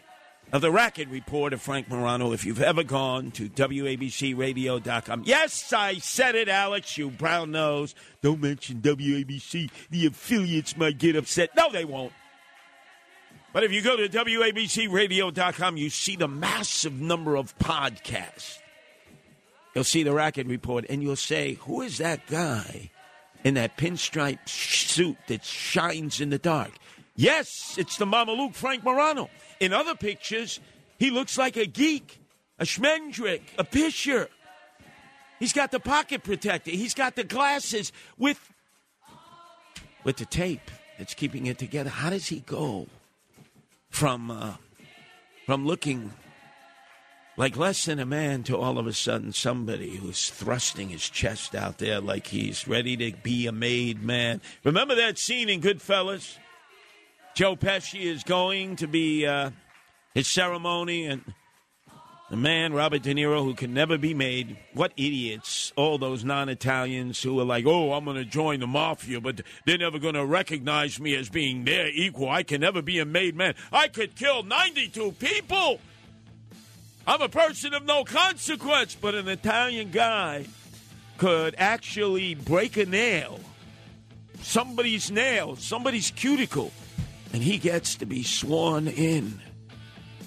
of 0.51 0.61
the 0.61 0.71
racket 0.71 1.09
report 1.09 1.53
of 1.53 1.61
Frank 1.61 1.89
Morano 1.89 2.31
if 2.31 2.45
you've 2.45 2.61
ever 2.61 2.83
gone 2.83 3.31
to 3.31 3.49
WABCRadio.com. 3.49 5.23
Yes, 5.25 5.71
I 5.73 5.95
said 5.99 6.35
it, 6.35 6.49
Alex, 6.49 6.97
you 6.97 7.11
brown 7.11 7.51
nose. 7.51 7.93
Don't 8.21 8.41
mention 8.41 8.81
WABC. 8.81 9.69
The 9.89 10.07
affiliates 10.07 10.75
might 10.75 10.97
get 10.97 11.15
upset. 11.15 11.51
No, 11.55 11.71
they 11.71 11.85
won't. 11.85 12.13
But 13.53 13.63
if 13.63 13.71
you 13.71 13.81
go 13.81 13.97
to 13.97 14.07
WABCRadio.com, 14.07 15.77
you 15.77 15.89
see 15.89 16.15
the 16.15 16.27
massive 16.27 16.99
number 16.99 17.35
of 17.35 17.57
podcasts. 17.57 18.59
You'll 19.73 19.83
see 19.83 20.03
the 20.03 20.13
racket 20.13 20.47
report, 20.47 20.85
and 20.89 21.01
you'll 21.01 21.15
say, 21.15 21.53
Who 21.61 21.81
is 21.81 21.99
that 21.99 22.25
guy 22.27 22.91
in 23.43 23.53
that 23.53 23.77
pinstripe 23.77 24.47
suit 24.47 25.17
that 25.27 25.45
shines 25.45 26.21
in 26.21 26.31
the 26.31 26.39
dark? 26.39 26.71
Yes, 27.19 27.75
it's 27.77 27.97
the 27.97 28.05
Mamaluke 28.05 28.55
Frank 28.55 28.85
Morano. 28.85 29.29
In 29.59 29.73
other 29.73 29.93
pictures, 29.93 30.61
he 30.97 31.09
looks 31.09 31.37
like 31.37 31.57
a 31.57 31.65
geek, 31.65 32.17
a 32.57 32.63
schmendrick, 32.63 33.41
a 33.57 33.65
pisher. 33.65 34.29
He's 35.37 35.51
got 35.51 35.71
the 35.71 35.81
pocket 35.81 36.23
protector. 36.23 36.71
He's 36.71 36.93
got 36.93 37.17
the 37.17 37.25
glasses 37.25 37.91
with 38.17 38.39
with 40.05 40.15
the 40.15 40.23
tape 40.23 40.71
that's 40.97 41.13
keeping 41.13 41.47
it 41.47 41.57
together. 41.57 41.89
How 41.89 42.09
does 42.09 42.27
he 42.27 42.39
go 42.39 42.87
from 43.89 44.31
uh, 44.31 44.53
from 45.45 45.67
looking 45.67 46.13
like 47.35 47.57
less 47.57 47.83
than 47.83 47.99
a 47.99 48.05
man 48.05 48.43
to 48.43 48.55
all 48.55 48.79
of 48.79 48.87
a 48.87 48.93
sudden 48.93 49.33
somebody 49.33 49.97
who's 49.97 50.29
thrusting 50.29 50.87
his 50.87 51.09
chest 51.09 51.53
out 51.53 51.79
there 51.79 51.99
like 51.99 52.27
he's 52.27 52.65
ready 52.65 52.95
to 52.95 53.11
be 53.21 53.45
a 53.45 53.51
made 53.51 54.01
man? 54.01 54.39
Remember 54.63 54.95
that 54.95 55.17
scene 55.17 55.49
in 55.49 55.59
Goodfellas? 55.59 56.37
Joe 57.35 57.55
Pesci 57.55 58.01
is 58.01 58.23
going 58.23 58.75
to 58.77 58.87
be 58.87 59.25
uh, 59.25 59.51
his 60.13 60.27
ceremony, 60.27 61.05
and 61.05 61.23
the 62.29 62.37
man, 62.37 62.73
Robert 62.73 63.01
De 63.01 63.13
Niro, 63.13 63.43
who 63.43 63.55
can 63.55 63.73
never 63.73 63.97
be 63.97 64.13
made. 64.13 64.57
What 64.73 64.91
idiots, 64.97 65.73
all 65.75 65.97
those 65.97 66.23
non 66.23 66.49
Italians 66.49 67.21
who 67.21 67.39
are 67.39 67.45
like, 67.45 67.65
oh, 67.65 67.93
I'm 67.93 68.05
going 68.05 68.17
to 68.17 68.25
join 68.25 68.59
the 68.59 68.67
mafia, 68.67 69.19
but 69.19 69.41
they're 69.65 69.77
never 69.77 69.99
going 69.99 70.13
to 70.13 70.25
recognize 70.25 70.99
me 70.99 71.15
as 71.15 71.29
being 71.29 71.63
their 71.63 71.87
equal. 71.87 72.29
I 72.29 72.43
can 72.43 72.61
never 72.61 72.81
be 72.81 72.99
a 72.99 73.05
made 73.05 73.35
man. 73.35 73.55
I 73.71 73.87
could 73.87 74.15
kill 74.15 74.43
92 74.43 75.13
people. 75.13 75.79
I'm 77.07 77.21
a 77.21 77.29
person 77.29 77.73
of 77.73 77.85
no 77.85 78.03
consequence, 78.03 78.93
but 78.93 79.15
an 79.15 79.27
Italian 79.27 79.89
guy 79.89 80.45
could 81.17 81.55
actually 81.57 82.35
break 82.35 82.77
a 82.77 82.85
nail, 82.85 83.39
somebody's 84.41 85.09
nail, 85.09 85.55
somebody's 85.55 86.11
cuticle, 86.11 86.71
and 87.33 87.43
he 87.43 87.57
gets 87.57 87.95
to 87.95 88.05
be 88.05 88.23
sworn 88.23 88.87
in 88.87 89.39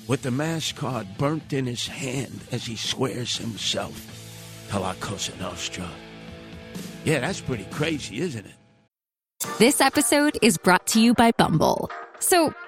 with 0.09 0.23
the 0.23 0.31
mass 0.31 0.73
card 0.73 1.07
burnt 1.19 1.53
in 1.53 1.67
his 1.67 1.87
hand 1.87 2.41
as 2.51 2.65
he 2.65 2.77
swears 2.77 3.37
himself 3.37 4.67
to 4.71 4.79
La 4.79 4.95
Cosa 4.95 5.37
Nostra. 5.37 5.89
Yeah, 7.05 7.21
that's 7.21 7.41
pretty 7.41 7.67
crazy, 7.71 8.21
isn't 8.21 8.47
it? 8.47 8.55
This 9.59 9.81
episode 9.81 10.39
is 10.41 10.57
brought 10.57 10.87
to 10.89 11.01
you 11.01 11.15
by 11.15 11.33
Bumble. 11.33 11.91
So, 12.21 12.55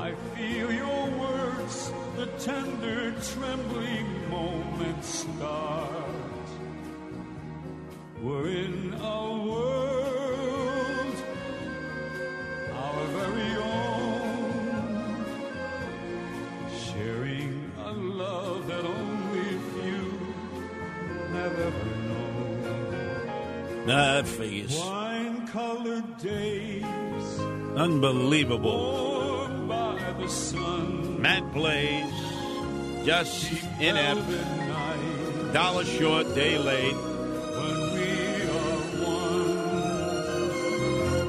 I 0.00 0.14
feel 0.34 0.72
your 0.72 1.10
words, 1.10 1.92
the 2.16 2.26
tender, 2.38 3.12
trembling 3.32 4.30
moments 4.30 5.08
start. 5.26 6.46
We're 8.22 8.48
in 8.48 8.94
a 8.94 9.44
world, 9.50 11.16
our 12.72 13.04
very 13.18 13.52
own, 13.56 15.24
sharing 16.86 17.70
a 17.84 17.92
love 17.92 18.66
that 18.68 18.84
only 18.86 19.50
few 19.74 20.04
have 21.34 21.58
ever 21.68 21.94
known. 22.08 23.86
That 23.86 24.26
figures. 24.26 24.78
Wine 24.78 25.46
colored 25.48 26.16
days, 26.16 27.40
Unbelievable. 27.76 29.09
Matt 30.20 31.52
Blaze, 31.52 32.12
just 33.04 33.50
inept, 33.80 34.28
dollar 35.52 35.84
short, 35.84 36.34
day 36.34 36.58
late. 36.58 36.94
when 36.94 37.92
we 37.94 38.42
are 38.42 38.80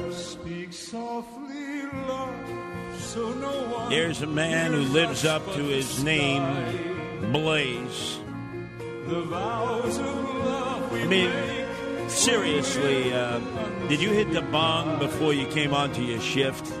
one. 0.04 0.12
Speak 0.12 0.72
softly, 0.72 1.82
love, 2.06 2.34
so 2.98 3.32
no 3.32 3.50
one. 3.74 3.90
Here's 3.90 4.22
a 4.22 4.26
man 4.26 4.72
who 4.72 4.80
lives 4.80 5.24
up 5.24 5.44
to 5.54 5.62
his 5.62 6.04
name, 6.04 7.32
Blaze. 7.32 8.18
The 9.08 9.22
vows 9.22 9.98
of 9.98 10.34
love 10.44 10.92
we 10.92 11.02
I 11.02 11.06
mean, 11.06 11.30
seriously, 12.08 13.12
uh, 13.12 13.40
did 13.88 14.00
you 14.00 14.10
hit 14.10 14.32
the 14.32 14.42
bong 14.42 14.98
before 14.98 15.32
you 15.32 15.46
came 15.46 15.74
onto 15.74 16.02
your 16.02 16.20
shift? 16.20 16.72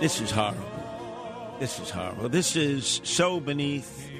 This 0.00 0.20
is 0.20 0.30
horrible. 0.30 0.62
This 1.58 1.78
is 1.80 1.88
horrible. 1.88 2.28
This 2.28 2.54
is 2.54 3.00
so 3.02 3.40
beneath 3.40 4.10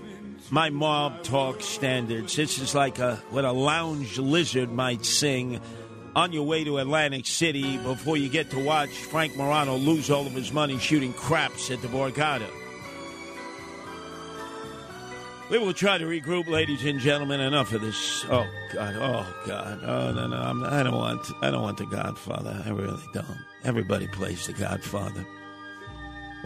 my 0.50 0.70
mob 0.70 1.22
talk 1.22 1.60
standards. 1.60 2.34
This 2.34 2.58
is 2.58 2.74
like 2.74 2.98
a 2.98 3.16
what 3.30 3.44
a 3.44 3.52
lounge 3.52 4.18
lizard 4.18 4.72
might 4.72 5.04
sing 5.04 5.60
on 6.14 6.32
your 6.32 6.44
way 6.44 6.64
to 6.64 6.78
Atlantic 6.78 7.26
City 7.26 7.76
before 7.76 8.16
you 8.16 8.30
get 8.30 8.50
to 8.52 8.64
watch 8.64 8.88
Frank 8.88 9.36
Morano 9.36 9.76
lose 9.76 10.10
all 10.10 10.26
of 10.26 10.32
his 10.32 10.50
money 10.50 10.78
shooting 10.78 11.12
craps 11.12 11.70
at 11.70 11.82
the 11.82 11.88
Borgata. 11.88 12.48
We 15.50 15.58
will 15.58 15.74
try 15.74 15.98
to 15.98 16.06
regroup, 16.06 16.48
ladies 16.48 16.84
and 16.86 16.98
gentlemen. 16.98 17.40
Enough 17.40 17.74
of 17.74 17.82
this. 17.82 18.24
Oh 18.30 18.48
God! 18.72 18.96
Oh 18.96 19.42
God! 19.46 19.80
Oh 19.84 20.12
no! 20.12 20.26
No! 20.26 20.36
I'm, 20.36 20.64
I 20.64 20.82
don't 20.82 20.96
want. 20.96 21.30
I 21.42 21.50
don't 21.50 21.62
want 21.62 21.76
the 21.76 21.86
Godfather. 21.86 22.62
I 22.64 22.70
really 22.70 23.04
don't. 23.12 23.38
Everybody 23.62 24.08
plays 24.08 24.46
the 24.46 24.54
Godfather. 24.54 25.26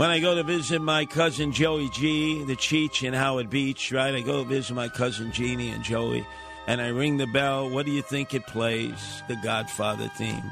When 0.00 0.08
I 0.08 0.18
go 0.18 0.34
to 0.34 0.42
visit 0.42 0.80
my 0.80 1.04
cousin 1.04 1.52
Joey 1.52 1.90
G, 1.90 2.42
the 2.44 2.56
Cheech 2.56 3.06
in 3.06 3.12
Howard 3.12 3.50
Beach, 3.50 3.92
right? 3.92 4.14
I 4.14 4.22
go 4.22 4.44
visit 4.44 4.72
my 4.72 4.88
cousin 4.88 5.30
Jeannie 5.30 5.68
and 5.68 5.84
Joey, 5.84 6.26
and 6.66 6.80
I 6.80 6.88
ring 6.88 7.18
the 7.18 7.26
bell. 7.26 7.68
What 7.68 7.84
do 7.84 7.92
you 7.92 8.00
think 8.00 8.32
it 8.32 8.46
plays? 8.46 9.22
The 9.28 9.36
Godfather 9.36 10.10
theme. 10.16 10.50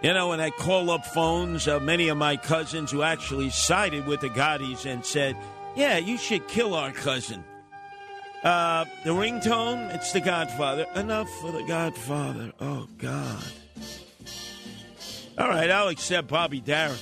You 0.00 0.14
know, 0.14 0.32
and 0.32 0.40
I 0.40 0.48
call 0.48 0.90
up 0.90 1.04
phones 1.04 1.68
of 1.68 1.82
many 1.82 2.08
of 2.08 2.16
my 2.16 2.38
cousins 2.38 2.90
who 2.90 3.02
actually 3.02 3.50
sided 3.50 4.06
with 4.06 4.22
the 4.22 4.30
Gottis 4.30 4.86
and 4.86 5.04
said, 5.04 5.36
"Yeah, 5.74 5.98
you 5.98 6.16
should 6.16 6.48
kill 6.48 6.72
our 6.72 6.92
cousin." 6.92 7.44
Uh, 8.42 8.86
the 9.04 9.10
ringtone, 9.10 9.94
it's 9.94 10.12
the 10.12 10.20
Godfather. 10.22 10.86
Enough 10.94 11.28
for 11.42 11.52
the 11.52 11.64
Godfather. 11.64 12.54
Oh 12.58 12.88
God. 12.96 13.44
All 15.36 15.48
right, 15.48 15.70
I'll 15.70 15.88
accept 15.88 16.28
Bobby 16.28 16.62
Darin. 16.62 16.96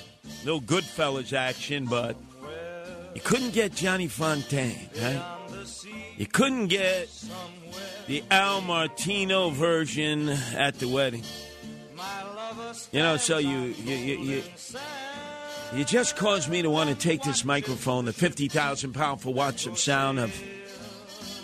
No 0.45 0.61
Goodfellas 0.61 1.33
action, 1.33 1.87
but 1.87 2.17
you 3.15 3.21
couldn't 3.21 3.53
get 3.53 3.75
Johnny 3.75 4.09
Fontane, 4.09 4.89
right? 5.03 5.39
You 6.17 6.27
couldn't 6.27 6.69
get 6.69 7.09
the 8.07 8.23
Al 8.31 8.61
Martino 8.61 9.51
version 9.51 10.29
at 10.29 10.79
the 10.79 10.89
wedding. 10.89 11.25
You 12.93 13.01
know, 13.01 13.17
so 13.17 13.39
you 13.39 13.75
you 13.85 13.95
you. 13.95 14.19
you 14.19 14.43
you 15.75 15.85
just 15.85 16.15
caused 16.15 16.49
me 16.49 16.63
to 16.63 16.71
want 16.71 16.89
to 16.91 16.95
take 16.95 17.23
this 17.23 17.45
microphone, 17.45 18.05
the 18.05 18.13
50,000 18.13 18.93
powerful 18.93 19.35
watts 19.35 19.67
of 19.67 19.77
sound 19.77 20.21
of 20.21 20.33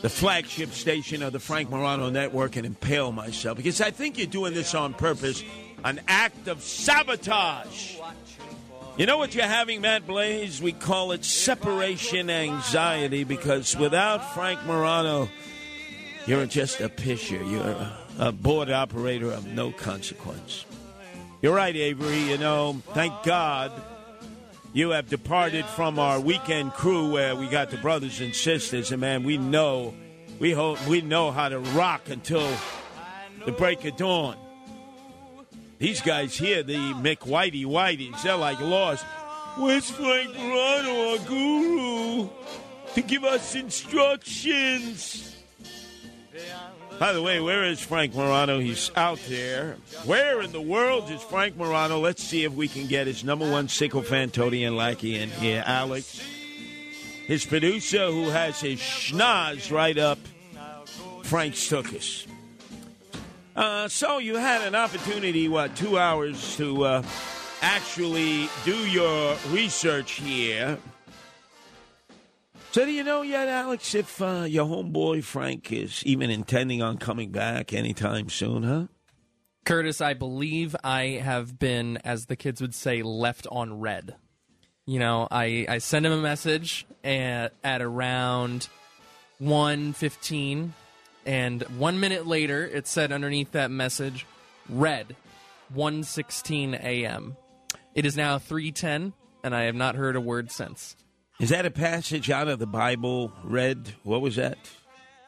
the 0.03 0.09
flagship 0.09 0.71
station 0.71 1.25
of 1.25 1.33
the 1.33 1.41
Frank 1.41 1.69
Morano 1.69 2.11
Network, 2.11 2.55
and 2.55 2.65
impale 2.65 3.11
myself 3.11 3.57
because 3.57 3.81
I 3.81 3.91
think 3.91 4.19
you're 4.19 4.29
doing 4.29 4.55
this 4.55 4.75
on 4.75 4.95
purpose 4.95 5.43
an 5.85 6.01
act 6.07 6.47
of 6.47 6.63
sabotage. 6.63 7.97
You 8.97 9.07
know 9.07 9.17
what 9.17 9.35
you're 9.35 9.45
having, 9.45 9.81
Matt 9.81 10.07
Blaze? 10.07 10.61
We 10.61 10.73
call 10.73 11.13
it 11.13 11.25
separation 11.25 12.29
anxiety 12.29 13.25
because 13.25 13.77
without 13.77 14.35
Frank 14.35 14.65
Morano, 14.67 15.29
you're 16.27 16.45
just 16.47 16.81
a 16.81 16.89
pisher. 16.89 17.43
You're 17.43 17.63
a, 17.63 17.99
a 18.19 18.33
board 18.33 18.71
operator 18.71 19.31
of 19.31 19.47
no 19.47 19.73
consequence. 19.73 20.67
You're 21.41 21.55
right, 21.55 21.75
Avery. 21.75 22.19
You 22.19 22.37
know, 22.37 22.83
thank 22.93 23.15
God 23.23 23.73
you 24.75 24.91
have 24.91 25.09
departed 25.09 25.65
from 25.65 25.99
our 25.99 26.21
weekend 26.21 26.75
crew 26.75 27.11
where 27.11 27.35
we 27.35 27.49
got 27.49 27.71
the 27.71 27.79
brothers 27.79 28.21
and 28.21 28.35
sisters, 28.35 28.93
and 28.93 29.01
man, 29.01 29.23
we 29.25 29.39
know, 29.39 29.95
we 30.39 30.53
hope, 30.53 30.85
we 30.87 31.01
know 31.01 31.31
how 31.31 31.49
to 31.49 31.59
rock 31.59 32.11
until 32.11 32.47
the 33.47 33.53
break 33.53 33.85
of 33.87 33.97
dawn. 33.97 34.37
These 35.81 36.03
guys 36.03 36.37
here, 36.37 36.63
the 36.63 36.75
McWhitey 36.75 37.65
Whiteys, 37.65 38.23
they're 38.23 38.37
like 38.37 38.61
lost. 38.61 39.03
Where's 39.57 39.89
Frank 39.89 40.37
Morano, 40.37 41.13
our 41.13 41.19
guru, 41.27 42.29
to 42.95 43.01
give 43.01 43.25
us 43.25 43.55
instructions? 43.55 45.35
By 46.99 47.15
the 47.15 47.23
way, 47.23 47.41
where 47.41 47.65
is 47.65 47.81
Frank 47.81 48.15
Morano? 48.15 48.59
He's 48.59 48.91
out 48.95 49.21
there. 49.27 49.79
Where 50.05 50.43
in 50.43 50.53
the 50.53 50.61
world 50.61 51.11
is 51.11 51.23
Frank 51.23 51.57
Morano? 51.57 51.99
Let's 51.99 52.23
see 52.23 52.45
if 52.45 52.53
we 52.53 52.69
can 52.69 52.87
get 52.87 53.07
his 53.07 53.25
number 53.25 53.51
one 53.51 53.69
sycophant, 53.69 54.35
Tony 54.35 54.65
and 54.65 54.77
Lackey, 54.77 55.17
in 55.19 55.31
here. 55.31 55.65
Alex, 55.67 56.21
his 57.27 57.47
producer, 57.47 58.11
who 58.11 58.29
has 58.29 58.61
his 58.61 58.81
schnoz 58.81 59.73
right 59.73 59.97
up 59.97 60.19
Frank 61.25 61.55
Stukas. 61.55 62.27
Uh, 63.61 63.87
so 63.89 64.17
you 64.17 64.37
had 64.37 64.63
an 64.63 64.75
opportunity, 64.75 65.47
what, 65.47 65.77
two 65.77 65.99
hours 65.99 66.57
to 66.57 66.83
uh, 66.83 67.03
actually 67.61 68.49
do 68.65 68.75
your 68.89 69.37
research 69.51 70.13
here. 70.13 70.79
So 72.73 72.87
do 72.87 72.91
you 72.91 73.05
know 73.05 73.21
yet, 73.21 73.49
Alex, 73.49 73.95
if 73.95 74.23
uh, 74.23 74.47
your 74.49 74.65
homeboy 74.65 75.23
Frank 75.23 75.71
is 75.71 76.03
even 76.07 76.31
intending 76.31 76.81
on 76.81 76.97
coming 76.97 77.33
back 77.33 77.75
anytime 77.75 78.31
soon, 78.31 78.63
huh? 78.63 78.87
Curtis, 79.67 80.01
I 80.01 80.15
believe 80.15 80.75
I 80.83 81.21
have 81.23 81.59
been, 81.59 81.99
as 81.99 82.27
the 82.27 82.37
kids 82.37 82.63
would 82.63 82.75
say, 82.75 83.03
left 83.03 83.47
on 83.53 83.79
red. 83.79 84.17
You 84.87 85.01
know, 85.01 85.29
I, 85.31 85.67
I 85.69 85.79
send 85.79 86.07
him 86.07 86.13
a 86.13 86.23
message 86.23 86.87
at, 87.05 87.53
at 87.63 87.83
around 87.83 88.71
1.15, 89.43 90.71
and 91.27 91.63
one 91.79 92.01
minute 92.01 92.27
later, 92.27 92.67
it 92.67 92.87
said 92.87 93.13
underneath 93.13 93.53
that 93.53 93.71
message, 93.71 94.27
red, 94.69 95.17
1.16 95.75 96.75
a.m. 96.83 97.37
It 97.95 98.07
is 98.07 98.17
now 98.17 98.39
3.10, 98.39 99.13
and 99.43 99.55
I 99.55 99.65
have 99.65 99.75
not 99.75 99.97
heard 99.97 100.17
a 100.17 100.21
word 100.21 100.51
since. 100.51 100.97
Is 101.39 101.49
that 101.49 101.67
a 101.67 101.71
passage 101.71 102.31
out 102.31 102.49
of 102.49 102.59
the 102.59 102.67
Bible? 102.67 103.33
Read? 103.45 103.95
What 104.03 104.21
was 104.21 104.37
that? 104.37 104.59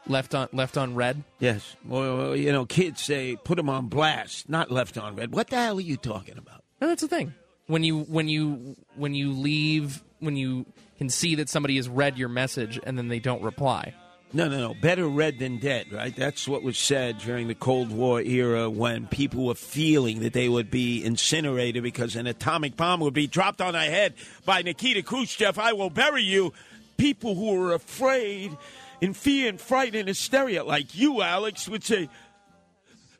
Left 0.06 0.34
on 0.34 0.48
left 0.52 0.76
on 0.76 0.96
red. 0.96 1.22
Yes. 1.38 1.76
Well, 1.86 2.34
you 2.34 2.50
know, 2.50 2.66
kids 2.66 3.00
say 3.00 3.36
put 3.44 3.56
them 3.56 3.70
on 3.70 3.86
blast, 3.86 4.48
not 4.48 4.70
left 4.70 4.98
on 4.98 5.14
red. 5.14 5.32
What 5.32 5.48
the 5.48 5.56
hell 5.56 5.78
are 5.78 5.80
you 5.80 5.96
talking 5.96 6.38
about? 6.38 6.64
No, 6.80 6.88
that's 6.88 7.02
the 7.02 7.08
thing. 7.08 7.34
When 7.68 7.84
you 7.84 8.00
when 8.00 8.28
you 8.28 8.76
when 8.96 9.14
you 9.14 9.32
leave 9.32 10.02
when 10.18 10.36
you 10.36 10.66
can 10.98 11.08
see 11.08 11.36
that 11.36 11.48
somebody 11.48 11.76
has 11.76 11.88
read 11.88 12.18
your 12.18 12.28
message 12.28 12.80
and 12.82 12.98
then 12.98 13.08
they 13.08 13.20
don't 13.20 13.42
reply. 13.42 13.94
No, 14.34 14.48
no, 14.48 14.58
no. 14.58 14.74
Better 14.74 15.06
red 15.06 15.38
than 15.38 15.58
dead, 15.58 15.92
right? 15.92 16.14
That's 16.14 16.48
what 16.48 16.62
was 16.62 16.78
said 16.78 17.18
during 17.18 17.48
the 17.48 17.54
Cold 17.54 17.90
War 17.90 18.20
era 18.20 18.70
when 18.70 19.06
people 19.06 19.44
were 19.44 19.54
feeling 19.54 20.20
that 20.20 20.32
they 20.32 20.48
would 20.48 20.70
be 20.70 21.04
incinerated 21.04 21.82
because 21.82 22.16
an 22.16 22.26
atomic 22.26 22.76
bomb 22.76 23.00
would 23.00 23.12
be 23.12 23.26
dropped 23.26 23.60
on 23.60 23.74
their 23.74 23.90
head 23.90 24.14
by 24.46 24.62
Nikita 24.62 25.02
Khrushchev. 25.02 25.58
I 25.58 25.74
will 25.74 25.90
bury 25.90 26.22
you. 26.22 26.54
People 26.96 27.34
who 27.34 27.56
were 27.56 27.74
afraid, 27.74 28.56
in 29.02 29.12
fear 29.12 29.48
and 29.48 29.60
fright 29.60 29.94
and 29.94 30.08
hysteria, 30.08 30.64
like 30.64 30.94
you, 30.94 31.20
Alex, 31.20 31.68
would 31.68 31.84
say, 31.84 32.08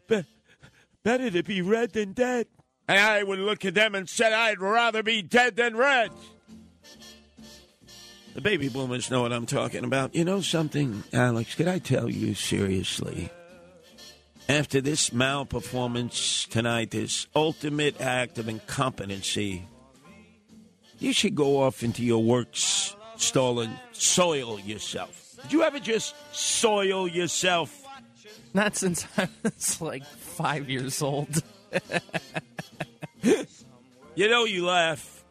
"Be- 0.09 0.24
better 1.02 1.30
to 1.30 1.43
be 1.43 1.60
red 1.62 1.93
than 1.93 2.12
dead. 2.12 2.47
And 2.89 2.98
I 2.98 3.22
would 3.22 3.39
look 3.39 3.64
at 3.64 3.74
them 3.74 3.94
and 3.94 4.09
said, 4.09 4.32
I'd 4.32 4.60
rather 4.60 5.02
be 5.02 5.22
dead 5.22 5.56
than 5.56 5.76
red. 5.76 6.10
The 8.34 8.40
baby 8.40 8.68
boomers 8.68 9.10
know 9.10 9.22
what 9.22 9.32
I'm 9.32 9.46
talking 9.46 9.84
about. 9.84 10.14
You 10.14 10.24
know 10.24 10.40
something, 10.40 11.04
Alex? 11.12 11.54
Could 11.54 11.68
I 11.68 11.78
tell 11.78 12.09
you 12.09 12.34
seriously? 12.34 13.30
After 14.48 14.80
this 14.80 15.10
malperformance 15.10 16.48
tonight, 16.48 16.90
this 16.90 17.26
ultimate 17.34 18.00
act 18.00 18.38
of 18.38 18.48
incompetency, 18.48 19.66
you 20.98 21.12
should 21.12 21.34
go 21.34 21.62
off 21.62 21.82
into 21.82 22.04
your 22.04 22.22
works 22.22 22.96
stall 23.16 23.66
soil 23.92 24.59
yourself. 24.60 25.36
Did 25.42 25.52
you 25.52 25.62
ever 25.62 25.78
just 25.78 26.14
soil 26.34 27.06
yourself? 27.06 27.78
Not 28.54 28.76
since 28.76 29.06
I 29.16 29.28
was 29.42 29.80
like 29.80 30.04
five 30.04 30.68
years 30.68 31.02
old. 31.02 31.42
You 34.14 34.28
know, 34.28 34.44
you 34.44 34.66
laugh, 34.66 35.24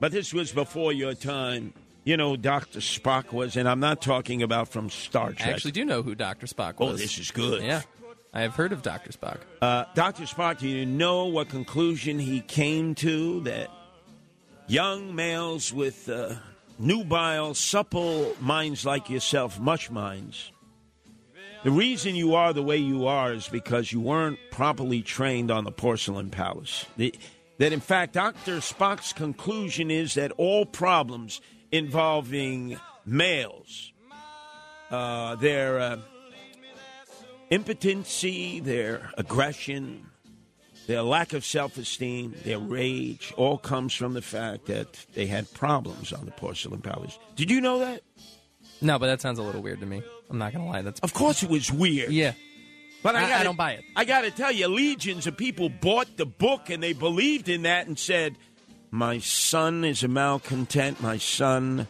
but 0.00 0.10
this 0.10 0.34
was 0.34 0.50
before 0.50 0.92
your 0.92 1.14
time. 1.14 1.72
You 2.04 2.16
know, 2.16 2.36
Dr. 2.36 2.80
Spock 2.80 3.32
was, 3.32 3.56
and 3.56 3.68
I'm 3.68 3.80
not 3.80 4.02
talking 4.02 4.42
about 4.42 4.68
from 4.68 4.90
Star 4.90 5.32
Trek. 5.32 5.48
I 5.48 5.52
actually 5.52 5.72
do 5.72 5.84
know 5.84 6.02
who 6.02 6.14
Dr. 6.14 6.46
Spock 6.46 6.78
was. 6.78 6.88
Oh, 6.88 6.92
was. 6.92 7.00
this 7.00 7.18
is 7.18 7.30
good. 7.30 7.62
Yeah. 7.62 7.82
I 8.32 8.40
have 8.42 8.54
heard 8.54 8.72
of 8.72 8.82
Dr. 8.82 9.12
Spock. 9.12 9.38
Uh, 9.60 9.84
Dr. 9.94 10.24
Spock, 10.24 10.58
do 10.58 10.68
you 10.68 10.86
know 10.86 11.26
what 11.26 11.48
conclusion 11.48 12.18
he 12.18 12.40
came 12.40 12.94
to 12.96 13.40
that 13.40 13.70
young 14.66 15.14
males 15.14 15.72
with 15.72 16.08
uh, 16.08 16.34
nubile, 16.78 17.54
supple 17.54 18.34
minds 18.40 18.84
like 18.86 19.10
yourself, 19.10 19.60
mush 19.60 19.90
minds, 19.90 20.50
the 21.62 21.70
reason 21.70 22.16
you 22.16 22.34
are 22.34 22.52
the 22.52 22.62
way 22.62 22.78
you 22.78 23.06
are 23.06 23.32
is 23.32 23.48
because 23.48 23.92
you 23.92 24.00
weren't 24.00 24.38
properly 24.50 25.02
trained 25.02 25.50
on 25.50 25.64
the 25.64 25.70
porcelain 25.70 26.30
palace. 26.30 26.86
The- 26.96 27.14
that, 27.58 27.72
in 27.72 27.80
fact, 27.80 28.14
Dr. 28.14 28.56
Spock's 28.56 29.12
conclusion 29.12 29.90
is 29.90 30.14
that 30.14 30.32
all 30.32 30.66
problems 30.66 31.40
involving 31.72 32.78
males, 33.04 33.92
uh, 34.90 35.34
their 35.36 35.80
uh, 35.80 35.96
impotency, 37.50 38.60
their 38.60 39.10
aggression, 39.18 40.06
their 40.86 41.02
lack 41.02 41.32
of 41.32 41.44
self 41.44 41.76
esteem, 41.78 42.34
their 42.44 42.58
rage, 42.58 43.32
all 43.36 43.58
comes 43.58 43.94
from 43.94 44.14
the 44.14 44.22
fact 44.22 44.66
that 44.66 45.06
they 45.14 45.26
had 45.26 45.52
problems 45.52 46.12
on 46.12 46.24
the 46.24 46.32
porcelain 46.32 46.80
palace. 46.80 47.18
Did 47.36 47.50
you 47.50 47.60
know 47.60 47.78
that? 47.80 48.02
No, 48.80 48.98
but 48.98 49.06
that 49.06 49.20
sounds 49.20 49.38
a 49.38 49.42
little 49.42 49.62
weird 49.62 49.80
to 49.80 49.86
me. 49.86 50.02
I'm 50.28 50.38
not 50.38 50.52
going 50.52 50.64
to 50.64 50.70
lie. 50.70 50.82
That's 50.82 50.98
Of 51.00 51.14
course 51.14 51.42
it 51.42 51.50
was 51.50 51.70
weird. 51.72 52.10
Yeah. 52.10 52.32
But 53.02 53.16
I, 53.16 53.20
I- 53.22 53.24
I 53.24 53.28
gotta, 53.28 53.44
don't 53.44 53.56
buy 53.56 53.72
it. 53.72 53.84
I 53.96 54.04
got 54.04 54.22
to 54.22 54.30
tell 54.30 54.50
you, 54.52 54.66
legions 54.68 55.26
of 55.26 55.36
people 55.36 55.68
bought 55.68 56.16
the 56.16 56.26
book 56.26 56.68
and 56.70 56.82
they 56.82 56.92
believed 56.92 57.48
in 57.48 57.62
that 57.62 57.86
and 57.86 57.98
said, 57.98 58.36
My 58.94 59.20
son 59.20 59.86
is 59.86 60.02
a 60.02 60.08
malcontent. 60.08 61.00
My 61.00 61.16
son 61.16 61.88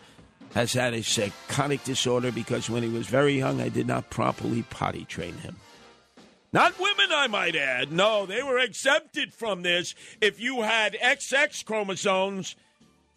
has 0.54 0.72
had 0.72 0.94
a 0.94 1.02
psychotic 1.02 1.82
disorder 1.82 2.30
because 2.30 2.70
when 2.70 2.84
he 2.84 2.88
was 2.88 3.08
very 3.08 3.36
young, 3.36 3.60
I 3.60 3.70
did 3.70 3.88
not 3.88 4.08
properly 4.08 4.62
potty 4.62 5.04
train 5.04 5.34
him. 5.38 5.56
Not 6.52 6.78
women, 6.78 7.08
I 7.10 7.26
might 7.26 7.56
add. 7.56 7.90
No, 7.90 8.24
they 8.24 8.40
were 8.44 8.58
exempted 8.60 9.34
from 9.34 9.62
this. 9.62 9.96
If 10.20 10.38
you 10.38 10.62
had 10.62 10.92
XX 10.94 11.64
chromosomes, 11.64 12.54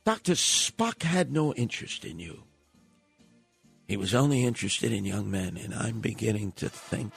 Dr. 0.03 0.34
Spock 0.34 1.03
had 1.03 1.32
no 1.32 1.53
interest 1.53 2.06
in 2.06 2.18
you. 2.18 2.41
He 3.88 3.98
was 3.98 4.16
only 4.16 4.45
interested 4.45 4.91
in 4.91 5.06
young 5.06 5.30
men, 5.30 5.57
and 5.57 5.76
I'm 5.76 5.99
beginning 5.99 6.53
to 6.53 6.70
think 6.70 7.14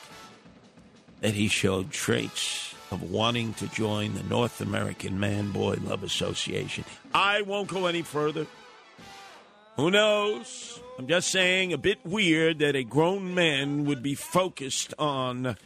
that 1.23 1.32
he 1.32 1.49
showed 1.49 1.93
traits 1.93 2.74
of 2.90 3.10
wanting 3.10 3.55
to 3.55 3.66
join 3.69 4.15
the 4.15 4.23
North 4.23 4.60
American 4.60 5.20
Man 5.20 5.51
Boy 5.51 5.77
Love 5.82 6.02
Association. 6.02 6.85
I 7.15 7.43
won't 7.43 7.69
go 7.69 7.86
any 7.86 8.02
further. 8.02 8.47
Who 9.77 9.90
knows? 9.90 10.81
I'm 10.98 11.06
just 11.06 11.31
saying 11.31 11.73
a 11.73 11.78
bit 11.78 12.05
weird 12.05 12.59
that 12.59 12.74
a 12.74 12.82
grown 12.82 13.35
man 13.35 13.85
would 13.85 14.02
be 14.02 14.15
focused 14.16 14.93
on 14.98 15.56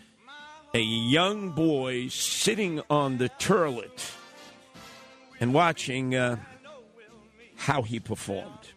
a 0.74 0.80
young 0.80 1.50
boy 1.50 2.08
sitting 2.08 2.82
on 2.90 3.18
the 3.18 3.28
turlet 3.30 4.12
and 5.40 5.54
watching 5.54 6.14
uh, 6.14 6.36
how 7.56 7.82
he 7.82 8.00
performed. 8.00 8.72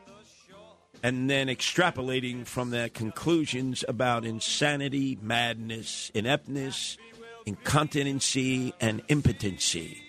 And 1.03 1.29
then 1.29 1.47
extrapolating 1.47 2.45
from 2.45 2.71
that 2.71 2.93
conclusions 2.93 3.83
about 3.87 4.25
insanity, 4.25 5.19
madness, 5.21 6.11
ineptness, 6.13 6.97
incontinency, 7.45 8.73
and 8.79 9.01
impotency. 9.07 10.01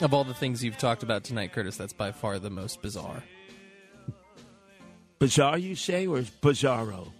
Of 0.00 0.12
all 0.12 0.24
the 0.24 0.34
things 0.34 0.64
you've 0.64 0.78
talked 0.78 1.02
about 1.02 1.24
tonight, 1.24 1.52
Curtis, 1.52 1.76
that's 1.76 1.92
by 1.92 2.12
far 2.12 2.38
the 2.38 2.50
most 2.50 2.82
bizarre. 2.82 3.22
Bizarre, 5.18 5.58
you 5.58 5.76
say, 5.76 6.06
or 6.06 6.18
bizarro? 6.18 7.12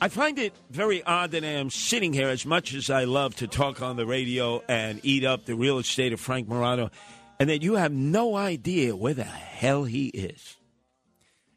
I 0.00 0.08
find 0.08 0.38
it 0.38 0.54
very 0.70 1.02
odd 1.02 1.32
that 1.32 1.44
I 1.44 1.48
am 1.48 1.68
sitting 1.68 2.14
here 2.14 2.28
as 2.28 2.46
much 2.46 2.72
as 2.72 2.88
I 2.88 3.04
love 3.04 3.36
to 3.36 3.46
talk 3.46 3.82
on 3.82 3.96
the 3.96 4.06
radio 4.06 4.62
and 4.66 4.98
eat 5.02 5.24
up 5.24 5.44
the 5.44 5.54
real 5.54 5.78
estate 5.78 6.14
of 6.14 6.20
Frank 6.20 6.48
Morano, 6.48 6.90
and 7.38 7.50
that 7.50 7.62
you 7.62 7.74
have 7.74 7.92
no 7.92 8.34
idea 8.34 8.96
where 8.96 9.14
the 9.14 9.24
hell 9.24 9.84
he 9.84 10.06
is. 10.08 10.56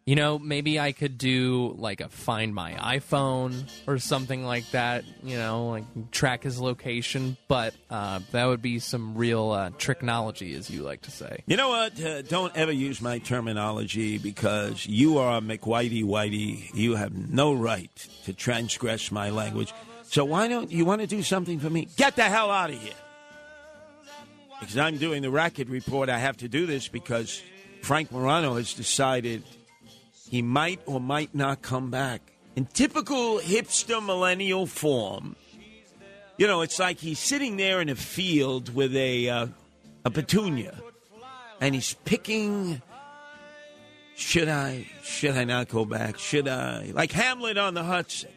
You 0.06 0.16
know, 0.18 0.38
maybe 0.38 0.82
I 0.82 0.92
could 0.92 1.18
do 1.18 1.76
like 1.78 2.02
a 2.02 2.10
find 2.10 2.54
my 2.54 2.74
iPhone 2.74 3.72
or 3.88 4.00
something 4.00 4.46
like 4.46 4.70
that, 4.72 5.06
you 5.24 5.38
know, 5.38 5.70
like 5.70 6.12
track 6.12 6.44
his 6.44 6.60
location, 6.60 7.38
but 7.48 7.74
uh, 7.90 8.20
that 8.32 8.46
would 8.46 8.62
be 8.62 8.80
some 8.80 9.16
real 9.16 9.52
uh, 9.52 9.70
tricknology, 9.72 10.58
as 10.58 10.70
you 10.70 10.84
like 10.84 11.04
to 11.04 11.12
say. 11.12 11.44
You 11.48 11.56
know 11.56 11.70
what? 11.70 12.04
Uh, 12.04 12.22
don't 12.22 12.54
ever 12.58 12.74
use 12.74 13.02
my 13.02 13.20
terminology 13.20 14.18
because 14.18 14.86
you 14.86 15.20
are 15.20 15.38
a 15.38 15.42
McWhitey 15.42 16.04
Whitey. 16.04 16.74
You 16.76 16.96
have 16.96 17.14
no 17.14 17.54
right 17.54 17.96
to 18.26 18.34
transgress 18.34 19.10
my 19.10 19.30
language. 19.30 19.74
So 20.04 20.26
why 20.26 20.50
don't 20.50 20.70
you 20.70 20.84
want 20.84 21.00
to 21.00 21.08
do 21.08 21.24
something 21.24 21.60
for 21.60 21.70
me? 21.70 21.88
Get 21.96 22.18
the 22.18 22.24
hell 22.24 22.52
out 22.52 22.72
of 22.72 22.82
here. 22.82 22.92
Because 24.60 24.78
I'm 24.78 24.98
doing 24.98 25.22
the 25.22 25.32
racket 25.32 25.70
report, 25.70 26.10
I 26.10 26.20
have 26.20 26.38
to 26.38 26.50
do 26.50 26.66
this 26.66 26.90
because 26.90 27.42
Frank 27.82 28.12
Morano 28.12 28.56
has 28.56 28.74
decided 28.74 29.44
he 30.34 30.42
might 30.42 30.82
or 30.88 31.00
might 31.00 31.36
not 31.36 31.62
come 31.62 31.92
back. 31.92 32.34
In 32.56 32.66
typical 32.66 33.38
hipster 33.38 34.04
millennial 34.04 34.66
form, 34.66 35.36
you 36.40 36.48
know, 36.48 36.62
it's 36.62 36.80
like 36.80 36.98
he's 36.98 37.20
sitting 37.20 37.56
there 37.58 37.82
in 37.82 37.88
a 37.88 37.96
field 37.96 38.74
with 38.74 38.96
a 38.96 39.30
uh, 39.30 39.48
a 40.04 40.10
petunia, 40.10 40.82
and 41.62 41.76
he's 41.76 41.94
picking. 42.06 42.82
Should 44.16 44.50
I? 44.50 44.88
Should 45.04 45.38
I 45.38 45.44
not 45.44 45.68
go 45.68 45.86
back? 45.86 46.18
Should 46.18 46.48
I? 46.48 46.90
Like 46.96 47.12
Hamlet 47.12 47.60
on 47.60 47.76
the 47.76 47.84
Hudson, 47.84 48.32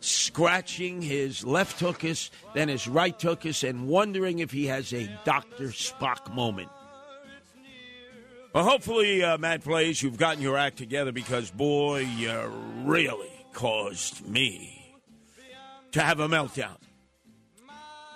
scratching 0.00 1.00
his 1.00 1.44
left 1.44 1.78
hookus, 1.78 2.30
then 2.54 2.68
his 2.68 2.88
right 2.88 3.16
hookus, 3.16 3.62
and 3.68 3.86
wondering 3.86 4.40
if 4.40 4.50
he 4.50 4.66
has 4.66 4.92
a 4.92 5.08
Doctor 5.24 5.68
Spock 5.68 6.34
moment. 6.34 6.70
Well, 8.54 8.62
hopefully, 8.62 9.20
uh, 9.20 9.36
Matt 9.36 9.64
Blaze, 9.64 10.00
you've 10.00 10.16
gotten 10.16 10.40
your 10.40 10.56
act 10.56 10.76
together 10.78 11.10
because, 11.10 11.50
boy, 11.50 12.06
you 12.16 12.32
really 12.84 13.32
caused 13.52 14.24
me 14.28 14.94
to 15.90 16.00
have 16.00 16.20
a 16.20 16.28
meltdown. 16.28 16.76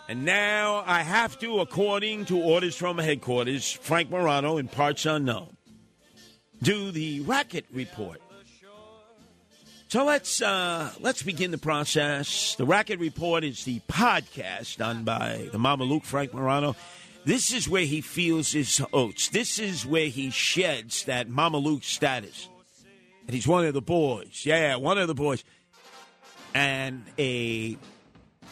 And 0.09 0.25
now 0.25 0.85
I 0.87 1.03
have 1.03 1.41
to, 1.41 1.59
according 1.59 2.27
to 2.27 2.41
orders 2.41 2.77
from 2.77 2.99
headquarters, 2.99 3.73
Frank 3.73 4.11
Morano 4.11 4.59
in 4.59 4.69
parts 4.69 5.07
unknown, 5.07 5.57
do 6.63 6.93
the 6.93 7.21
racket 7.23 7.67
report. 7.73 8.23
So 9.89 10.05
let's 10.05 10.41
uh, 10.41 10.93
let's 11.01 11.25
begin 11.25 11.51
the 11.51 11.59
process. 11.59 12.55
The 12.55 12.67
Racket 12.67 13.01
Report 13.01 13.43
is 13.43 13.65
the 13.65 13.81
podcast 13.89 14.77
done 14.77 15.03
by 15.03 15.49
the 15.51 15.59
Mama 15.59 15.85
Luke 15.85 16.05
Frank 16.05 16.33
Morano. 16.33 16.77
This 17.29 17.53
is 17.53 17.69
where 17.69 17.85
he 17.85 18.01
feels 18.01 18.53
his 18.53 18.83
oats. 18.91 19.29
This 19.29 19.59
is 19.59 19.85
where 19.85 20.07
he 20.07 20.31
sheds 20.31 21.05
that 21.05 21.29
Mama 21.29 21.59
Luke 21.59 21.85
status. 21.85 22.49
And 23.27 23.35
he's 23.35 23.47
one 23.47 23.67
of 23.67 23.75
the 23.75 23.83
boys. 23.83 24.47
Yeah, 24.47 24.77
one 24.77 24.97
of 24.97 25.09
the 25.09 25.15
boys. 25.15 25.45
And 26.55 27.05
a 27.19 27.77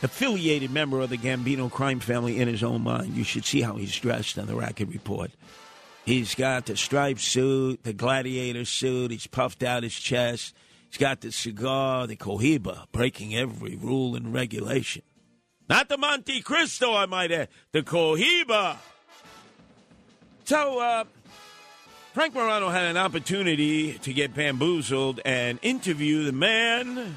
affiliated 0.03 0.70
member 0.70 1.01
of 1.01 1.09
the 1.09 1.16
Gambino 1.16 1.73
crime 1.73 2.01
family 2.01 2.39
in 2.39 2.48
his 2.48 2.62
own 2.62 2.82
mind. 2.82 3.16
You 3.16 3.24
should 3.24 3.47
see 3.47 3.62
how 3.62 3.77
he's 3.77 3.97
dressed 3.97 4.39
on 4.39 4.47
the 4.47 4.55
Racket 4.55 4.90
Report. 4.90 5.31
He's 6.05 6.35
got 6.35 6.66
the 6.66 6.77
striped 6.77 7.23
suit, 7.23 7.82
the 7.82 7.94
gladiator 7.94 8.66
suit. 8.66 9.11
He's 9.11 9.27
puffed 9.27 9.62
out 9.62 9.85
his 9.85 9.94
chest. 9.94 10.55
He's 10.90 10.98
got 10.98 11.23
the 11.23 11.32
cigar, 11.32 12.07
the 12.07 12.16
Cohiba, 12.16 12.85
breaking 12.93 13.35
every 13.35 13.74
rule 13.74 14.15
and 14.15 14.35
regulation. 14.35 15.01
Not 15.69 15.89
the 15.89 15.99
Monte 15.99 16.43
Cristo, 16.43 16.95
I 16.95 17.07
might 17.07 17.33
add, 17.33 17.49
the 17.73 17.83
Cohiba. 17.83 18.77
So, 20.45 20.79
uh, 20.79 21.05
Frank 22.15 22.35
Morano 22.35 22.69
had 22.69 22.85
an 22.85 22.97
opportunity 22.97 23.99
to 23.99 24.13
get 24.13 24.33
bamboozled 24.33 25.21
and 25.25 25.59
interview 25.63 26.25
the 26.25 26.33
man 26.33 27.17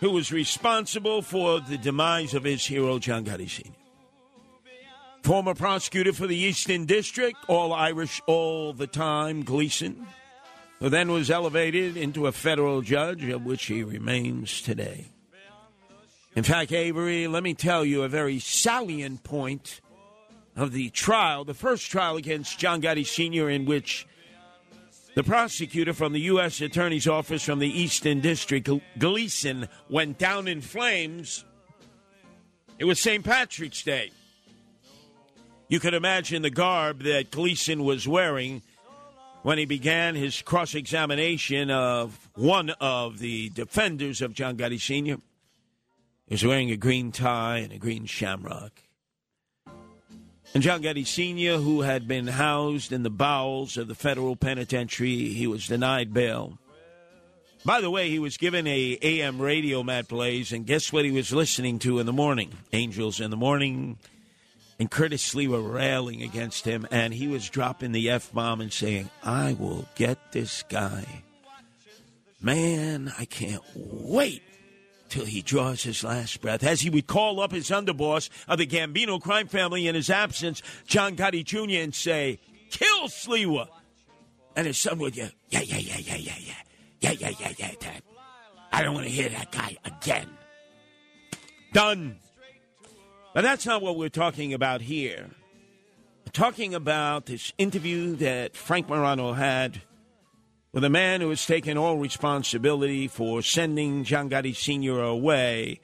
who 0.00 0.10
was 0.10 0.32
responsible 0.32 1.22
for 1.22 1.60
the 1.60 1.78
demise 1.78 2.34
of 2.34 2.42
his 2.42 2.66
hero, 2.66 2.98
John 2.98 3.24
Gotti 3.24 3.48
Sr. 3.48 3.70
Former 5.22 5.54
prosecutor 5.54 6.12
for 6.12 6.26
the 6.26 6.36
Eastern 6.36 6.86
District, 6.86 7.36
all 7.46 7.72
Irish 7.72 8.20
all 8.26 8.72
the 8.72 8.88
time, 8.88 9.44
Gleeson, 9.44 10.08
who 10.80 10.88
then 10.88 11.12
was 11.12 11.30
elevated 11.30 11.96
into 11.96 12.26
a 12.26 12.32
federal 12.32 12.82
judge, 12.82 13.22
of 13.28 13.44
which 13.44 13.66
he 13.66 13.84
remains 13.84 14.60
today. 14.60 15.11
In 16.34 16.44
fact, 16.44 16.72
Avery, 16.72 17.26
let 17.26 17.42
me 17.42 17.52
tell 17.52 17.84
you 17.84 18.02
a 18.02 18.08
very 18.08 18.38
salient 18.38 19.22
point 19.22 19.82
of 20.56 20.72
the 20.72 20.88
trial, 20.90 21.44
the 21.44 21.52
first 21.52 21.90
trial 21.90 22.16
against 22.16 22.58
John 22.58 22.80
Gotti 22.80 23.06
Sr., 23.06 23.50
in 23.50 23.66
which 23.66 24.06
the 25.14 25.22
prosecutor 25.22 25.92
from 25.92 26.14
the 26.14 26.20
U.S. 26.20 26.62
Attorney's 26.62 27.06
Office 27.06 27.44
from 27.44 27.58
the 27.58 27.68
Eastern 27.68 28.20
District, 28.20 28.66
Gleeson, 28.98 29.68
went 29.90 30.16
down 30.16 30.48
in 30.48 30.62
flames. 30.62 31.44
It 32.78 32.84
was 32.86 32.98
St. 32.98 33.22
Patrick's 33.22 33.82
Day. 33.82 34.10
You 35.68 35.80
could 35.80 35.94
imagine 35.94 36.40
the 36.40 36.50
garb 36.50 37.02
that 37.02 37.30
Gleeson 37.30 37.84
was 37.84 38.08
wearing 38.08 38.62
when 39.42 39.58
he 39.58 39.66
began 39.66 40.14
his 40.14 40.40
cross 40.40 40.74
examination 40.74 41.70
of 41.70 42.30
one 42.36 42.70
of 42.80 43.18
the 43.18 43.50
defenders 43.50 44.22
of 44.22 44.32
John 44.32 44.56
Gotti 44.56 44.80
Sr. 44.80 45.18
He 46.26 46.34
was 46.34 46.44
wearing 46.44 46.70
a 46.70 46.76
green 46.76 47.12
tie 47.12 47.58
and 47.58 47.72
a 47.72 47.78
green 47.78 48.06
shamrock. 48.06 48.82
And 50.54 50.62
John 50.62 50.82
Gotti 50.82 51.06
Sr., 51.06 51.56
who 51.58 51.80
had 51.80 52.06
been 52.06 52.26
housed 52.26 52.92
in 52.92 53.02
the 53.02 53.10
bowels 53.10 53.78
of 53.78 53.88
the 53.88 53.94
federal 53.94 54.36
penitentiary, 54.36 55.28
he 55.28 55.46
was 55.46 55.66
denied 55.66 56.12
bail. 56.12 56.58
By 57.64 57.80
the 57.80 57.90
way, 57.90 58.10
he 58.10 58.18
was 58.18 58.36
given 58.36 58.66
a 58.66 58.98
AM 59.00 59.40
radio, 59.40 59.82
Matt 59.82 60.08
Blaze, 60.08 60.52
and 60.52 60.66
guess 60.66 60.92
what 60.92 61.04
he 61.04 61.10
was 61.10 61.32
listening 61.32 61.78
to 61.80 62.00
in 62.00 62.06
the 62.06 62.12
morning? 62.12 62.52
Angels 62.72 63.20
in 63.20 63.30
the 63.30 63.36
Morning. 63.36 63.98
And 64.78 64.90
Curtis 64.90 65.34
Lee 65.34 65.46
were 65.46 65.60
railing 65.60 66.22
against 66.22 66.64
him, 66.64 66.86
and 66.90 67.14
he 67.14 67.28
was 67.28 67.48
dropping 67.48 67.92
the 67.92 68.10
F 68.10 68.32
bomb 68.32 68.60
and 68.60 68.72
saying, 68.72 69.10
I 69.22 69.52
will 69.52 69.86
get 69.94 70.32
this 70.32 70.64
guy. 70.68 71.22
Man, 72.40 73.12
I 73.16 73.26
can't 73.26 73.62
wait 73.76 74.42
till 75.12 75.26
he 75.26 75.42
draws 75.42 75.82
his 75.82 76.02
last 76.02 76.40
breath. 76.40 76.64
As 76.64 76.80
he 76.80 76.88
would 76.88 77.06
call 77.06 77.38
up 77.40 77.52
his 77.52 77.68
underboss 77.68 78.30
of 78.48 78.56
the 78.58 78.66
Gambino 78.66 79.20
crime 79.20 79.46
family 79.46 79.86
in 79.86 79.94
his 79.94 80.08
absence, 80.08 80.62
John 80.86 81.16
Gotti 81.16 81.44
Jr., 81.44 81.82
and 81.82 81.94
say, 81.94 82.40
Kill 82.70 83.08
Sliwa. 83.08 83.68
And 84.56 84.66
his 84.66 84.78
son 84.78 84.98
would 85.00 85.14
yell, 85.14 85.28
Yeah, 85.50 85.60
yeah, 85.60 85.76
yeah, 85.76 85.98
yeah, 85.98 86.16
yeah, 86.16 86.34
yeah. 86.40 86.54
Yeah, 87.00 87.12
yeah, 87.12 87.32
yeah, 87.38 87.52
yeah, 87.58 87.70
Dad. 87.78 88.02
I 88.72 88.82
don't 88.82 88.94
want 88.94 89.06
to 89.06 89.12
hear 89.12 89.28
that 89.28 89.52
guy 89.52 89.76
again. 89.84 90.30
Done. 91.74 92.16
But 93.34 93.42
that's 93.42 93.66
not 93.66 93.82
what 93.82 93.98
we're 93.98 94.08
talking 94.08 94.54
about 94.54 94.80
here. 94.80 95.28
We're 96.24 96.32
talking 96.32 96.74
about 96.74 97.26
this 97.26 97.52
interview 97.58 98.16
that 98.16 98.56
Frank 98.56 98.88
Morano 98.88 99.34
had 99.34 99.82
with 100.72 100.84
a 100.84 100.90
man 100.90 101.20
who 101.20 101.28
has 101.28 101.44
taken 101.44 101.76
all 101.76 101.98
responsibility 101.98 103.06
for 103.06 103.42
sending 103.42 104.04
John 104.04 104.30
Gotti 104.30 104.56
Sr. 104.56 105.02
away 105.02 105.80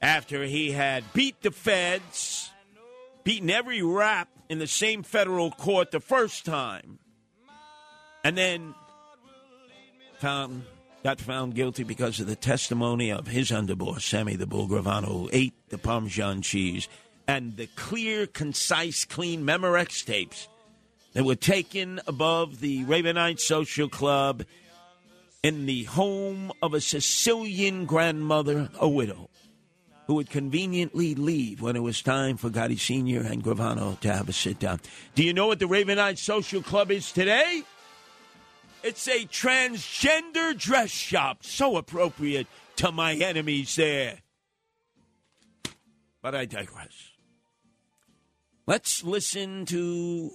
after 0.00 0.44
he 0.44 0.70
had 0.70 1.12
beat 1.12 1.42
the 1.42 1.50
feds, 1.50 2.50
beaten 3.24 3.50
every 3.50 3.82
rap 3.82 4.28
in 4.48 4.60
the 4.60 4.66
same 4.66 5.02
federal 5.02 5.50
court 5.50 5.90
the 5.90 6.00
first 6.00 6.44
time, 6.44 7.00
and 8.22 8.38
then 8.38 8.74
found 10.18 10.64
got 11.04 11.20
found 11.20 11.54
guilty 11.54 11.84
because 11.84 12.18
of 12.20 12.26
the 12.26 12.36
testimony 12.36 13.10
of 13.10 13.26
his 13.26 13.50
underboss, 13.50 14.02
Sammy 14.02 14.36
the 14.36 14.46
Bull 14.46 14.68
Gravano, 14.68 15.06
who 15.06 15.30
ate 15.32 15.54
the 15.68 15.78
Parmesan 15.78 16.42
cheese, 16.42 16.88
and 17.26 17.56
the 17.56 17.66
clear, 17.76 18.26
concise, 18.26 19.04
clean 19.04 19.44
Memorex 19.44 20.04
tapes 20.04 20.48
that 21.12 21.24
were 21.24 21.34
taken 21.34 22.00
above 22.06 22.60
the 22.60 22.84
Ravenite 22.84 23.40
Social 23.40 23.88
Club 23.88 24.44
in 25.42 25.66
the 25.66 25.84
home 25.84 26.52
of 26.62 26.74
a 26.74 26.80
Sicilian 26.80 27.86
grandmother, 27.86 28.68
a 28.78 28.88
widow, 28.88 29.30
who 30.06 30.14
would 30.14 30.30
conveniently 30.30 31.14
leave 31.14 31.60
when 31.60 31.76
it 31.76 31.82
was 31.82 32.02
time 32.02 32.36
for 32.36 32.50
Gotti 32.50 32.78
Sr. 32.78 33.20
and 33.20 33.42
Gravano 33.42 33.98
to 34.00 34.12
have 34.12 34.28
a 34.28 34.32
sit 34.32 34.58
down. 34.58 34.80
Do 35.14 35.22
you 35.22 35.32
know 35.32 35.46
what 35.46 35.58
the 35.58 35.66
Ravenite 35.66 36.18
Social 36.18 36.62
Club 36.62 36.90
is 36.90 37.12
today? 37.12 37.62
It's 38.82 39.06
a 39.08 39.26
transgender 39.26 40.56
dress 40.56 40.90
shop. 40.90 41.44
So 41.44 41.76
appropriate 41.76 42.46
to 42.76 42.92
my 42.92 43.14
enemies 43.14 43.74
there. 43.76 44.18
But 46.22 46.34
I 46.34 46.46
digress. 46.46 47.12
Let's 48.66 49.02
listen 49.02 49.66
to 49.66 50.30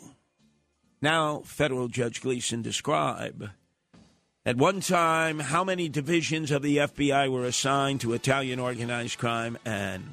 now 1.04 1.42
federal 1.44 1.90
Judge 1.90 2.22
Gleeson 2.22 2.62
describe 2.62 3.50
at 4.46 4.56
one 4.56 4.80
time 4.80 5.40
how 5.40 5.64
many 5.64 5.90
divisions 5.90 6.50
of 6.50 6.62
the 6.62 6.78
FBI 6.78 7.30
were 7.30 7.44
assigned 7.46 8.02
to 8.02 8.14
Italian 8.14 8.58
organized 8.58 9.20
crime 9.20 9.58
and 9.66 10.04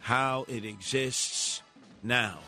how 0.00 0.46
it 0.48 0.64
exists 0.64 1.62
now. 2.02 2.38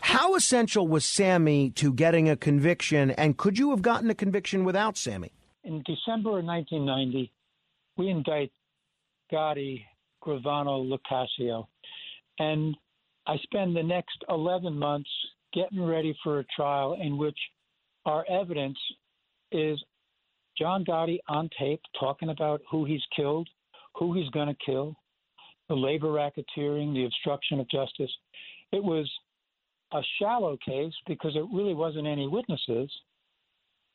How 0.00 0.34
essential 0.34 0.86
was 0.86 1.04
Sammy 1.04 1.70
to 1.72 1.92
getting 1.92 2.28
a 2.28 2.36
conviction, 2.36 3.10
and 3.10 3.36
could 3.36 3.58
you 3.58 3.70
have 3.70 3.82
gotten 3.82 4.10
a 4.10 4.14
conviction 4.14 4.64
without 4.64 4.96
Sammy? 4.96 5.32
In 5.64 5.82
December 5.84 6.38
of 6.38 6.44
1990, 6.44 7.32
we 7.96 8.08
indict 8.08 8.52
Gotti, 9.32 9.82
Gravano, 10.22 10.86
Locascio, 10.86 11.66
and 12.38 12.76
I 13.26 13.36
spend 13.38 13.76
the 13.76 13.82
next 13.82 14.24
11 14.28 14.78
months 14.78 15.10
getting 15.54 15.84
ready 15.84 16.16
for 16.22 16.40
a 16.40 16.44
trial 16.56 16.98
in 17.00 17.16
which 17.16 17.38
our 18.04 18.24
evidence 18.28 18.78
is 19.52 19.82
John 20.58 20.84
Gotti 20.84 21.18
on 21.28 21.48
tape 21.58 21.80
talking 21.98 22.30
about 22.30 22.60
who 22.70 22.84
he's 22.84 23.02
killed, 23.14 23.48
who 23.96 24.14
he's 24.14 24.28
going 24.30 24.48
to 24.48 24.56
kill, 24.64 24.94
the 25.68 25.74
labor 25.74 26.08
racketeering, 26.08 26.92
the 26.92 27.06
obstruction 27.06 27.60
of 27.60 27.70
justice. 27.70 28.10
It 28.72 28.82
was 28.82 29.10
a 29.92 30.00
shallow 30.20 30.56
case 30.64 30.92
because 31.06 31.36
it 31.36 31.44
really 31.52 31.74
wasn't 31.74 32.06
any 32.06 32.26
witnesses. 32.26 32.90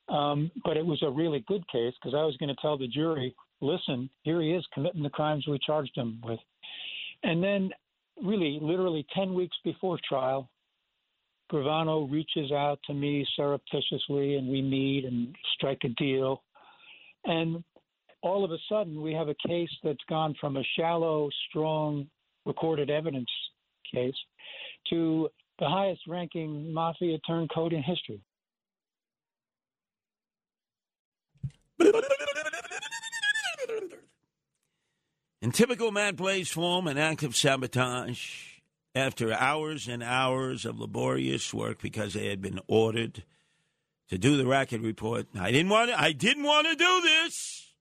Um, 0.08 0.50
but 0.66 0.76
it 0.76 0.86
was 0.86 1.02
a 1.04 1.10
really 1.10 1.44
good 1.48 1.64
case 1.72 1.94
because 2.02 2.16
I 2.16 2.24
was 2.24 2.36
going 2.38 2.50
to 2.50 2.62
tell 2.62 2.78
the 2.78 2.88
jury, 2.88 3.36
listen, 3.62 4.10
here 4.24 4.42
he 4.42 4.54
is 4.54 4.66
committing 4.74 5.04
the 5.04 5.10
crimes 5.10 5.46
we 5.48 5.60
charged 5.64 5.96
him 5.96 6.20
with. 6.24 6.40
And 7.22 7.44
then, 7.44 7.70
really, 8.24 8.58
literally 8.60 9.06
10 9.14 9.36
weeks 9.36 9.56
before 9.64 10.00
trial, 10.08 10.50
Gravano 11.52 12.10
reaches 12.12 12.52
out 12.52 12.80
to 12.86 12.94
me 12.94 13.26
surreptitiously 13.36 14.36
and 14.36 14.48
we 14.48 14.62
meet 14.62 15.06
and 15.06 15.36
strike 15.56 15.80
a 15.84 15.90
deal. 15.90 16.44
And 17.26 17.64
all 18.22 18.46
of 18.46 18.52
a 18.52 18.58
sudden, 18.70 19.02
we 19.02 19.14
have 19.14 19.30
a 19.30 19.36
case 19.48 19.70
that's 19.84 20.04
gone 20.10 20.36
from 20.40 20.58
a 20.58 20.64
shallow, 20.78 21.30
strong 21.50 22.08
recorded 22.46 22.90
evidence 22.90 23.30
case 23.94 24.16
to 24.90 25.30
the 25.60 25.68
highest 25.68 26.02
ranking 26.08 26.72
mafia 26.74 27.18
turncoat 27.28 27.74
in 27.74 27.84
history. 27.84 28.22
In 35.42 35.52
typical 35.52 35.92
Matt 35.92 36.16
Blaze 36.18 36.50
form, 36.50 36.88
an 36.88 36.98
act 36.98 37.24
of 37.24 37.36
sabotage 37.36 38.49
after 38.96 39.34
hours 39.34 39.88
and 39.88 40.02
hours 40.04 40.66
of 40.66 40.80
laborious 40.80 41.54
work 41.54 41.82
because 41.82 42.14
they 42.14 42.28
had 42.28 42.42
been 42.42 42.60
ordered 42.68 43.24
to 44.10 44.18
do 44.18 44.38
the 44.38 44.46
racket 44.46 44.82
report. 44.82 45.28
I 45.40 45.52
didn't 45.52 45.70
want 45.70 45.92
to, 45.92 46.00
I 46.00 46.12
didn't 46.12 46.44
want 46.44 46.68
to 46.68 46.76
do 46.76 47.02
this. 47.02 47.74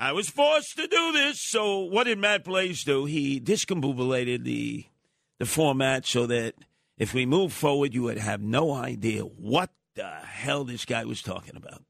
I 0.00 0.12
was 0.12 0.28
forced 0.28 0.76
to 0.76 0.88
do 0.88 1.12
this. 1.12 1.40
So 1.40 1.80
what 1.80 2.04
did 2.04 2.18
Matt 2.18 2.44
Blaze 2.44 2.82
do? 2.82 3.04
He 3.04 3.40
discombobulated 3.40 4.44
the 4.44 4.86
the 5.38 5.46
format 5.46 6.06
so 6.06 6.26
that 6.26 6.54
if 6.98 7.14
we 7.14 7.26
move 7.26 7.52
forward, 7.52 7.94
you 7.94 8.02
would 8.04 8.18
have 8.18 8.40
no 8.40 8.72
idea 8.72 9.22
what 9.22 9.70
the 9.94 10.08
hell 10.08 10.64
this 10.64 10.84
guy 10.84 11.04
was 11.04 11.20
talking 11.20 11.56
about. 11.56 11.82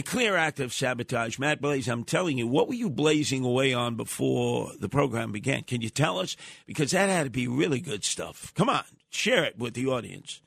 A 0.00 0.02
clear 0.02 0.34
act 0.34 0.60
of 0.60 0.72
sabotage. 0.72 1.38
Matt 1.38 1.60
Blaze, 1.60 1.86
I'm 1.86 2.04
telling 2.04 2.38
you, 2.38 2.46
what 2.46 2.68
were 2.68 2.74
you 2.74 2.88
blazing 2.88 3.44
away 3.44 3.74
on 3.74 3.96
before 3.96 4.72
the 4.80 4.88
program 4.88 5.30
began? 5.30 5.62
Can 5.62 5.82
you 5.82 5.90
tell 5.90 6.18
us? 6.18 6.38
Because 6.64 6.92
that 6.92 7.10
had 7.10 7.24
to 7.24 7.30
be 7.30 7.46
really 7.46 7.80
good 7.80 8.02
stuff. 8.02 8.50
Come 8.54 8.70
on, 8.70 8.84
share 9.10 9.44
it 9.44 9.58
with 9.58 9.74
the 9.74 9.88
audience. 9.88 10.40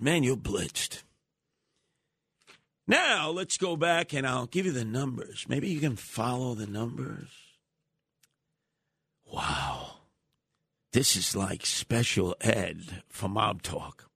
Man, 0.00 0.24
you're 0.24 0.36
blitzed. 0.36 1.04
Now, 2.88 3.30
let's 3.30 3.56
go 3.56 3.76
back 3.76 4.12
and 4.12 4.26
I'll 4.26 4.46
give 4.46 4.66
you 4.66 4.72
the 4.72 4.84
numbers. 4.84 5.46
Maybe 5.48 5.68
you 5.68 5.78
can 5.78 5.94
follow 5.94 6.56
the 6.56 6.66
numbers. 6.66 7.28
Wow. 9.32 9.98
This 10.92 11.14
is 11.14 11.36
like 11.36 11.66
special 11.66 12.34
ed 12.40 13.04
for 13.08 13.28
Mob 13.28 13.62
Talk. 13.62 14.10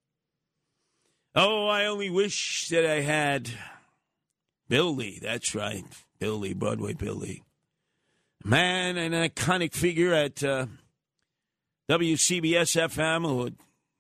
Oh, 1.36 1.68
I 1.68 1.86
only 1.86 2.10
wish 2.10 2.66
that 2.70 2.84
I 2.84 3.02
had 3.02 3.52
Bill 4.68 4.94
Lee. 4.94 5.18
That's 5.20 5.55
right. 5.55 5.84
Bill 6.18 6.36
Lee, 6.36 6.55
Broadway 6.55 6.94
Bill 6.94 7.14
Lee. 7.14 7.43
Man, 8.44 8.97
an 8.97 9.12
iconic 9.12 9.74
figure 9.74 10.12
at 10.12 10.43
uh, 10.43 10.66
WCBS 11.90 12.76
FM 12.76 13.26
who 13.26 13.44
had 13.44 13.55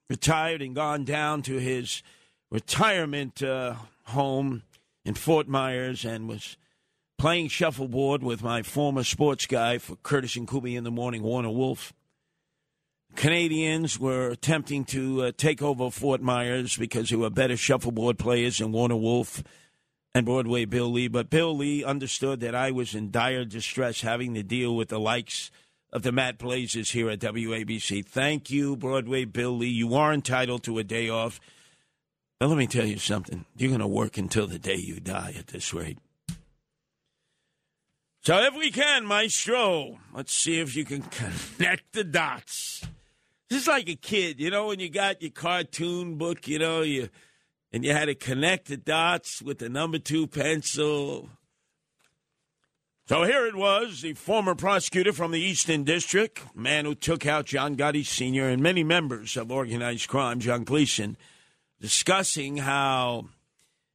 retired 0.08 0.62
and 0.62 0.74
gone 0.74 1.04
down 1.04 1.42
to 1.42 1.58
his 1.58 2.02
retirement 2.50 3.42
uh, 3.42 3.74
home 4.04 4.62
in 5.04 5.14
Fort 5.14 5.48
Myers 5.48 6.04
and 6.04 6.28
was 6.28 6.56
playing 7.18 7.48
shuffleboard 7.48 8.22
with 8.22 8.42
my 8.42 8.62
former 8.62 9.04
sports 9.04 9.46
guy 9.46 9.78
for 9.78 9.96
Curtis 9.96 10.36
and 10.36 10.48
Kuby 10.48 10.76
in 10.76 10.84
the 10.84 10.90
morning, 10.90 11.22
Warner 11.22 11.50
Wolf. 11.50 11.92
Canadians 13.14 13.98
were 13.98 14.28
attempting 14.28 14.84
to 14.84 15.24
uh, 15.24 15.32
take 15.36 15.62
over 15.62 15.90
Fort 15.90 16.20
Myers 16.20 16.76
because 16.76 17.08
they 17.08 17.16
were 17.16 17.30
better 17.30 17.56
shuffleboard 17.56 18.18
players 18.18 18.58
than 18.58 18.72
Warner 18.72 18.96
Wolf 18.96 19.42
and 20.16 20.24
Broadway 20.24 20.64
Bill 20.64 20.90
Lee. 20.90 21.08
But 21.08 21.28
Bill 21.28 21.54
Lee 21.54 21.84
understood 21.84 22.40
that 22.40 22.54
I 22.54 22.70
was 22.70 22.94
in 22.94 23.10
dire 23.10 23.44
distress 23.44 24.00
having 24.00 24.32
to 24.32 24.42
deal 24.42 24.74
with 24.74 24.88
the 24.88 24.98
likes 24.98 25.50
of 25.92 26.04
the 26.04 26.10
Matt 26.10 26.38
Blazers 26.38 26.92
here 26.92 27.10
at 27.10 27.18
WABC. 27.18 28.02
Thank 28.02 28.50
you, 28.50 28.76
Broadway 28.76 29.26
Bill 29.26 29.54
Lee. 29.54 29.68
You 29.68 29.94
are 29.94 30.14
entitled 30.14 30.62
to 30.62 30.78
a 30.78 30.84
day 30.84 31.10
off. 31.10 31.38
But 32.40 32.48
let 32.48 32.56
me 32.56 32.66
tell 32.66 32.86
you 32.86 32.96
something. 32.96 33.44
You're 33.58 33.68
going 33.68 33.80
to 33.80 33.86
work 33.86 34.16
until 34.16 34.46
the 34.46 34.58
day 34.58 34.76
you 34.76 35.00
die 35.00 35.34
at 35.38 35.48
this 35.48 35.74
rate. 35.74 35.98
So 38.22 38.38
if 38.38 38.54
we 38.54 38.70
can, 38.70 39.04
Maestro, 39.04 39.98
let's 40.14 40.32
see 40.32 40.60
if 40.60 40.74
you 40.74 40.86
can 40.86 41.02
connect 41.02 41.92
the 41.92 42.04
dots. 42.04 42.86
This 43.50 43.62
is 43.62 43.68
like 43.68 43.90
a 43.90 43.94
kid, 43.94 44.40
you 44.40 44.48
know, 44.48 44.68
when 44.68 44.80
you 44.80 44.88
got 44.88 45.20
your 45.20 45.30
cartoon 45.30 46.16
book, 46.16 46.48
you 46.48 46.58
know, 46.58 46.80
you 46.80 47.10
and 47.76 47.84
you 47.84 47.92
had 47.92 48.06
to 48.06 48.14
connect 48.14 48.68
the 48.68 48.78
dots 48.78 49.42
with 49.42 49.58
the 49.58 49.68
number 49.68 49.98
two 49.98 50.26
pencil. 50.26 51.28
So 53.06 53.24
here 53.24 53.44
it 53.44 53.54
was, 53.54 54.00
the 54.00 54.14
former 54.14 54.54
prosecutor 54.54 55.12
from 55.12 55.30
the 55.30 55.40
Eastern 55.42 55.84
District, 55.84 56.40
man 56.56 56.86
who 56.86 56.94
took 56.94 57.26
out 57.26 57.44
John 57.44 57.76
Gotti 57.76 58.02
Sr. 58.02 58.48
and 58.48 58.62
many 58.62 58.82
members 58.82 59.36
of 59.36 59.52
organized 59.52 60.08
crime, 60.08 60.40
John 60.40 60.64
Gleeson, 60.64 61.18
discussing 61.78 62.56
how 62.56 63.26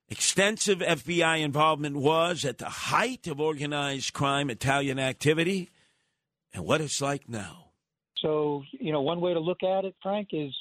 extensive 0.09 0.77
FBI 0.77 1.41
involvement 1.41 1.95
was 1.95 2.45
at 2.45 2.59
the 2.59 2.69
height 2.69 3.25
of 3.25 3.41
organized 3.41 4.13
crime, 4.13 4.51
Italian 4.51 4.99
activity, 4.99 5.71
and 6.53 6.65
what 6.65 6.81
it's 6.81 7.01
like 7.01 7.27
now. 7.27 7.71
So, 8.19 8.61
you 8.73 8.91
know, 8.91 9.01
one 9.01 9.21
way 9.21 9.33
to 9.33 9.39
look 9.39 9.63
at 9.63 9.85
it, 9.85 9.95
Frank, 10.03 10.27
is 10.33 10.55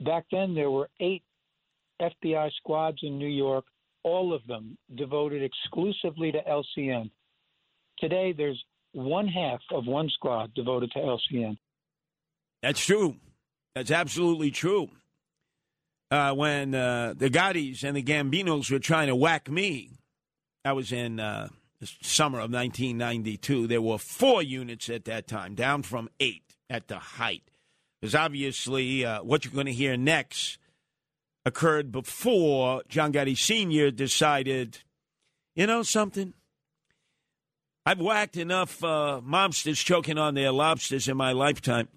back 0.00 0.26
then 0.30 0.54
there 0.54 0.70
were 0.70 0.90
eight 1.00 1.22
FBI 2.00 2.50
squads 2.56 2.98
in 3.02 3.18
New 3.18 3.28
York, 3.28 3.64
all 4.02 4.32
of 4.32 4.46
them 4.46 4.76
devoted 4.94 5.42
exclusively 5.42 6.32
to 6.32 6.38
LCN. 6.42 7.10
Today, 7.98 8.32
there's 8.36 8.62
one 8.92 9.28
half 9.28 9.60
of 9.72 9.86
one 9.86 10.08
squad 10.10 10.54
devoted 10.54 10.90
to 10.92 10.98
LCN. 10.98 11.58
That's 12.62 12.84
true. 12.84 13.16
That's 13.74 13.90
absolutely 13.90 14.50
true. 14.50 14.88
Uh, 16.10 16.32
when 16.32 16.74
uh, 16.74 17.14
the 17.16 17.28
Gottis 17.28 17.84
and 17.84 17.96
the 17.96 18.02
Gambinos 18.02 18.70
were 18.70 18.78
trying 18.78 19.08
to 19.08 19.16
whack 19.16 19.50
me, 19.50 19.90
I 20.64 20.72
was 20.72 20.90
in 20.90 21.20
uh, 21.20 21.48
the 21.80 21.90
summer 22.02 22.38
of 22.38 22.50
1992. 22.50 23.66
There 23.66 23.82
were 23.82 23.98
four 23.98 24.42
units 24.42 24.88
at 24.88 25.04
that 25.04 25.26
time, 25.26 25.54
down 25.54 25.82
from 25.82 26.08
eight 26.18 26.56
at 26.70 26.88
the 26.88 26.98
height. 26.98 27.42
Because 28.00 28.14
obviously, 28.14 29.04
uh, 29.04 29.22
what 29.22 29.44
you're 29.44 29.52
going 29.54 29.66
to 29.66 29.72
hear 29.72 29.96
next 29.96 30.58
occurred 31.48 31.90
before 31.90 32.82
John 32.88 33.12
Gotti 33.12 33.36
Sr. 33.36 33.90
decided, 33.90 34.78
you 35.56 35.66
know 35.66 35.82
something? 35.82 36.34
I've 37.84 37.98
whacked 37.98 38.36
enough 38.36 38.84
uh, 38.84 39.20
mobsters 39.24 39.82
choking 39.82 40.18
on 40.18 40.34
their 40.34 40.52
lobsters 40.52 41.08
in 41.08 41.16
my 41.16 41.32
lifetime. 41.32 41.88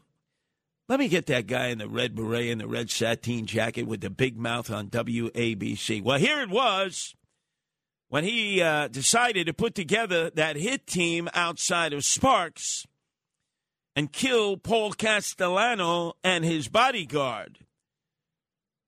Let 0.88 0.99
me 0.99 1.10
get 1.10 1.28
that 1.28 1.48
guy 1.48 1.68
in 1.68 1.78
the 1.78 1.88
red 1.88 2.15
beret 2.15 2.49
and 2.49 2.61
the 2.61 2.68
red 2.68 2.90
sateen 2.90 3.45
jacket 3.45 3.84
with 3.84 4.02
the 4.02 4.10
big 4.10 4.38
mouth 4.38 4.72
on 4.72 4.88
WABC. 4.88 6.02
Well, 6.02 6.18
here 6.18 6.41
it 6.41 6.49
was 6.49 7.14
when 8.07 8.23
he 8.23 8.61
uh, 8.61 8.88
decided 8.88 9.48
to 9.48 9.53
put 9.53 9.76
together 9.76 10.30
that 10.32 10.56
hit 10.56 10.88
team 10.88 11.30
outside 11.34 11.94
of 11.94 12.03
Sparks 12.03 12.86
and 13.95 14.11
kill 14.11 14.57
Paul 14.57 14.94
Castellano 14.94 16.14
and 16.23 16.44
his 16.44 16.68
bodyguard. 16.68 17.60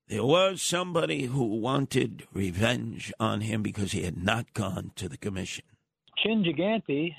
There 0.08 0.26
was 0.26 0.62
somebody 0.62 1.24
who 1.24 1.46
wanted 1.60 2.28
revenge 2.34 3.12
on 3.20 3.42
him 3.42 3.64
because 3.64 3.94
he 3.94 4.04
had 4.04 4.22
not 4.22 4.54
gone 4.54 4.92
to 4.96 5.08
the 5.08 5.18
commission. 5.18 5.64
Chin 6.22 6.44
Gigante, 6.44 7.16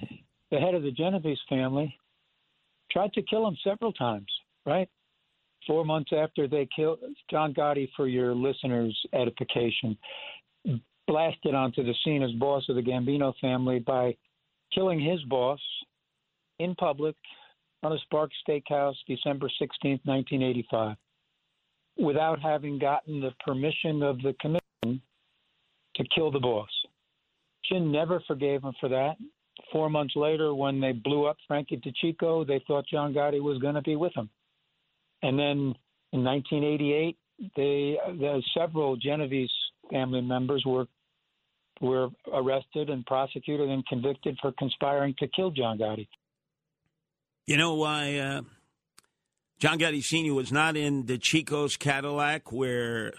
the 0.50 0.58
head 0.58 0.74
of 0.74 0.82
the 0.82 0.90
Genovese 0.90 1.40
family, 1.48 1.96
tried 2.92 3.12
to 3.14 3.22
kill 3.22 3.48
him 3.48 3.56
several 3.64 3.92
times, 3.92 4.28
right? 4.66 4.88
Four 5.66 5.84
months 5.84 6.10
after 6.14 6.46
they 6.46 6.68
killed 6.76 7.00
John 7.30 7.54
Gotti, 7.54 7.88
for 7.96 8.06
your 8.06 8.34
listeners' 8.34 8.98
edification, 9.14 9.96
blasted 11.06 11.54
onto 11.54 11.82
the 11.82 11.94
scene 12.04 12.22
as 12.22 12.32
boss 12.32 12.64
of 12.68 12.76
the 12.76 12.82
Gambino 12.82 13.32
family 13.40 13.78
by 13.78 14.14
killing 14.74 15.00
his 15.00 15.22
boss 15.24 15.60
in 16.58 16.74
public 16.74 17.16
on 17.82 17.92
a 17.92 17.98
Sparks 18.00 18.36
Steakhouse, 18.46 18.94
December 19.06 19.48
16, 19.58 20.00
1985, 20.04 20.96
without 21.96 22.40
having 22.40 22.78
gotten 22.78 23.20
the 23.20 23.30
permission 23.44 24.02
of 24.02 24.20
the 24.22 24.34
commission 24.40 25.00
to 25.96 26.04
kill 26.14 26.30
the 26.30 26.40
boss. 26.40 26.68
Chin 27.64 27.90
never 27.90 28.22
forgave 28.26 28.62
him 28.62 28.72
for 28.80 28.88
that. 28.88 29.14
Four 29.72 29.88
months 29.88 30.14
later, 30.16 30.54
when 30.54 30.80
they 30.80 30.92
blew 30.92 31.26
up 31.26 31.36
Frankie 31.46 31.80
DeCicco, 31.80 32.46
they 32.46 32.62
thought 32.66 32.84
John 32.90 33.14
Gotti 33.14 33.40
was 33.40 33.58
going 33.58 33.76
to 33.76 33.82
be 33.82 33.96
with 33.96 34.14
him. 34.16 34.28
And 35.22 35.38
then 35.38 35.74
in 36.12 36.24
1988, 36.24 37.16
they, 37.56 37.98
the, 38.18 38.42
several 38.56 38.96
Genovese 38.96 39.50
family 39.90 40.20
members 40.20 40.62
were 40.66 40.86
were 41.80 42.08
arrested 42.32 42.88
and 42.88 43.04
prosecuted 43.04 43.68
and 43.68 43.84
convicted 43.86 44.38
for 44.40 44.52
conspiring 44.52 45.12
to 45.18 45.26
kill 45.26 45.50
John 45.50 45.76
Gotti. 45.76 46.06
You 47.46 47.56
know 47.56 47.74
why 47.74 48.16
uh, 48.16 48.42
John 49.58 49.78
Gotti 49.78 50.02
Sr. 50.02 50.34
was 50.34 50.52
not 50.52 50.76
in 50.76 51.06
the 51.06 51.16
Chico's 51.16 51.76
Cadillac 51.76 52.52
where 52.52 53.14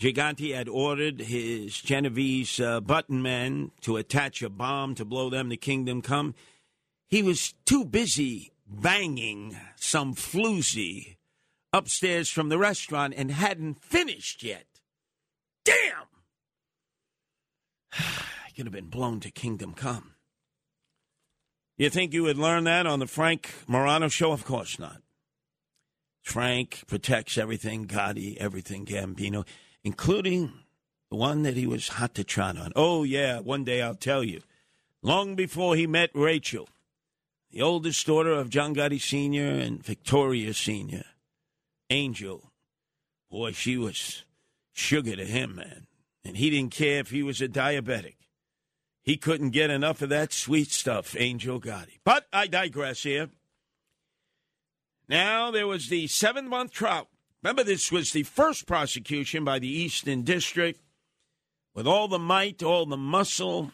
Gigante 0.00 0.54
had 0.54 0.68
ordered 0.68 1.20
his 1.20 1.76
Genovese 1.80 2.60
uh, 2.60 2.80
button 2.80 3.22
men 3.22 3.70
to 3.82 3.96
attach 3.96 4.42
a 4.42 4.48
bomb 4.48 4.94
to 4.94 5.04
blow 5.04 5.30
them 5.30 5.50
to 5.50 5.56
kingdom 5.56 6.02
come? 6.02 6.34
He 7.08 7.22
was 7.22 7.54
too 7.64 7.84
busy 7.84 8.52
banging 8.66 9.56
some 9.76 10.14
floozy 10.14 11.16
upstairs 11.72 12.28
from 12.28 12.48
the 12.48 12.58
restaurant 12.58 13.14
and 13.16 13.30
hadn't 13.30 13.82
finished 13.84 14.42
yet. 14.42 14.66
Damn! 15.64 16.06
I 17.92 18.50
could 18.56 18.66
have 18.66 18.72
been 18.72 18.88
blown 18.88 19.20
to 19.20 19.30
kingdom 19.30 19.74
come. 19.74 20.12
You 21.76 21.90
think 21.90 22.12
you 22.12 22.22
would 22.22 22.38
learn 22.38 22.64
that 22.64 22.86
on 22.86 23.00
the 23.00 23.06
Frank 23.06 23.52
Morano 23.66 24.08
show? 24.08 24.30
Of 24.30 24.44
course 24.44 24.78
not. 24.78 25.03
Frank 26.24 26.84
protects 26.86 27.36
everything, 27.36 27.86
Gotti, 27.86 28.38
everything 28.38 28.86
Gambino, 28.86 29.46
including 29.84 30.54
the 31.10 31.16
one 31.16 31.42
that 31.42 31.54
he 31.54 31.66
was 31.66 31.86
hot 31.86 32.14
to 32.14 32.24
trot 32.24 32.56
on. 32.56 32.72
Oh, 32.74 33.02
yeah, 33.02 33.40
one 33.40 33.62
day 33.62 33.82
I'll 33.82 33.94
tell 33.94 34.24
you. 34.24 34.40
Long 35.02 35.36
before 35.36 35.76
he 35.76 35.86
met 35.86 36.08
Rachel, 36.14 36.66
the 37.50 37.60
oldest 37.60 38.06
daughter 38.06 38.32
of 38.32 38.48
John 38.48 38.74
Gotti 38.74 38.98
Sr. 38.98 39.62
and 39.62 39.84
Victoria 39.84 40.54
Sr., 40.54 41.04
Angel. 41.90 42.50
Boy, 43.30 43.52
she 43.52 43.76
was 43.76 44.24
sugar 44.72 45.16
to 45.16 45.26
him, 45.26 45.56
man. 45.56 45.86
And 46.24 46.38
he 46.38 46.48
didn't 46.48 46.72
care 46.72 47.00
if 47.00 47.10
he 47.10 47.22
was 47.22 47.42
a 47.42 47.48
diabetic. 47.48 48.14
He 49.02 49.18
couldn't 49.18 49.50
get 49.50 49.68
enough 49.68 50.00
of 50.00 50.08
that 50.08 50.32
sweet 50.32 50.70
stuff, 50.70 51.14
Angel 51.18 51.60
Gotti. 51.60 51.98
But 52.02 52.26
I 52.32 52.46
digress 52.46 53.02
here. 53.02 53.28
Now 55.08 55.50
there 55.50 55.66
was 55.66 55.88
the 55.88 56.06
seven 56.06 56.48
month 56.48 56.72
trial. 56.72 57.08
Remember, 57.42 57.62
this 57.62 57.92
was 57.92 58.12
the 58.12 58.22
first 58.22 58.66
prosecution 58.66 59.44
by 59.44 59.58
the 59.58 59.68
Eastern 59.68 60.22
District 60.22 60.80
with 61.74 61.86
all 61.86 62.08
the 62.08 62.18
might, 62.18 62.62
all 62.62 62.86
the 62.86 62.96
muscle, 62.96 63.70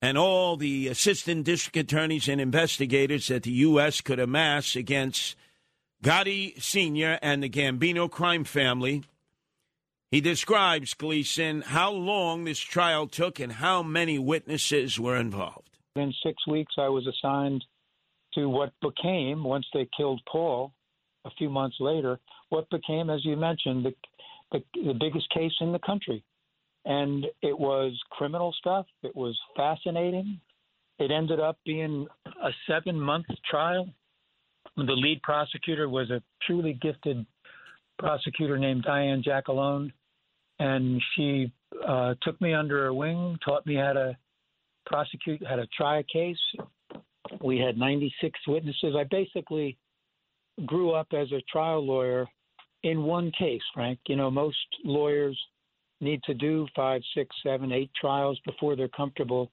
and 0.00 0.16
all 0.16 0.56
the 0.56 0.88
assistant 0.88 1.44
district 1.44 1.76
attorneys 1.76 2.28
and 2.28 2.40
investigators 2.40 3.28
that 3.28 3.42
the 3.42 3.50
U.S. 3.50 4.00
could 4.00 4.18
amass 4.18 4.74
against 4.74 5.36
Gotti 6.02 6.60
Sr. 6.60 7.18
and 7.22 7.42
the 7.42 7.48
Gambino 7.48 8.10
crime 8.10 8.44
family. 8.44 9.04
He 10.10 10.20
describes, 10.20 10.94
Gleeson, 10.94 11.62
how 11.62 11.92
long 11.92 12.44
this 12.44 12.58
trial 12.58 13.06
took 13.06 13.38
and 13.38 13.52
how 13.52 13.82
many 13.82 14.18
witnesses 14.18 14.98
were 14.98 15.16
involved. 15.16 15.78
In 15.94 16.12
six 16.22 16.46
weeks, 16.46 16.74
I 16.78 16.88
was 16.88 17.06
assigned 17.06 17.64
to 18.34 18.48
what 18.48 18.72
became, 18.80 19.44
once 19.44 19.66
they 19.72 19.88
killed 19.96 20.20
Paul 20.30 20.72
a 21.24 21.30
few 21.30 21.50
months 21.50 21.76
later, 21.80 22.18
what 22.48 22.68
became, 22.70 23.10
as 23.10 23.24
you 23.24 23.36
mentioned, 23.36 23.84
the, 23.84 23.94
the, 24.52 24.62
the 24.86 24.94
biggest 24.94 25.28
case 25.30 25.52
in 25.60 25.72
the 25.72 25.78
country. 25.78 26.24
And 26.84 27.26
it 27.42 27.56
was 27.56 27.98
criminal 28.10 28.52
stuff. 28.58 28.86
It 29.02 29.14
was 29.14 29.38
fascinating. 29.56 30.40
It 30.98 31.10
ended 31.10 31.40
up 31.40 31.58
being 31.64 32.06
a 32.26 32.50
seven 32.68 32.98
month 32.98 33.26
trial. 33.48 33.88
The 34.76 34.82
lead 34.82 35.22
prosecutor 35.22 35.88
was 35.88 36.10
a 36.10 36.22
truly 36.46 36.78
gifted 36.80 37.24
prosecutor 37.98 38.58
named 38.58 38.82
Diane 38.82 39.22
Giacalone. 39.22 39.92
And 40.58 41.00
she 41.14 41.52
uh, 41.86 42.14
took 42.22 42.40
me 42.40 42.52
under 42.52 42.84
her 42.84 42.94
wing, 42.94 43.38
taught 43.44 43.64
me 43.66 43.76
how 43.76 43.92
to 43.92 44.16
prosecute, 44.86 45.44
how 45.46 45.56
to 45.56 45.66
try 45.76 45.98
a 45.98 46.02
case. 46.02 46.36
We 47.42 47.58
had 47.58 47.76
96 47.76 48.38
witnesses. 48.46 48.94
I 48.96 49.04
basically 49.10 49.76
grew 50.66 50.92
up 50.92 51.08
as 51.12 51.30
a 51.32 51.42
trial 51.50 51.84
lawyer 51.84 52.26
in 52.82 53.02
one 53.04 53.30
case, 53.38 53.62
Frank. 53.74 53.98
You 54.08 54.16
know, 54.16 54.30
most 54.30 54.56
lawyers 54.84 55.38
need 56.00 56.22
to 56.24 56.34
do 56.34 56.66
five, 56.74 57.00
six, 57.14 57.34
seven, 57.42 57.72
eight 57.72 57.90
trials 58.00 58.38
before 58.44 58.76
they're 58.76 58.88
comfortable. 58.88 59.50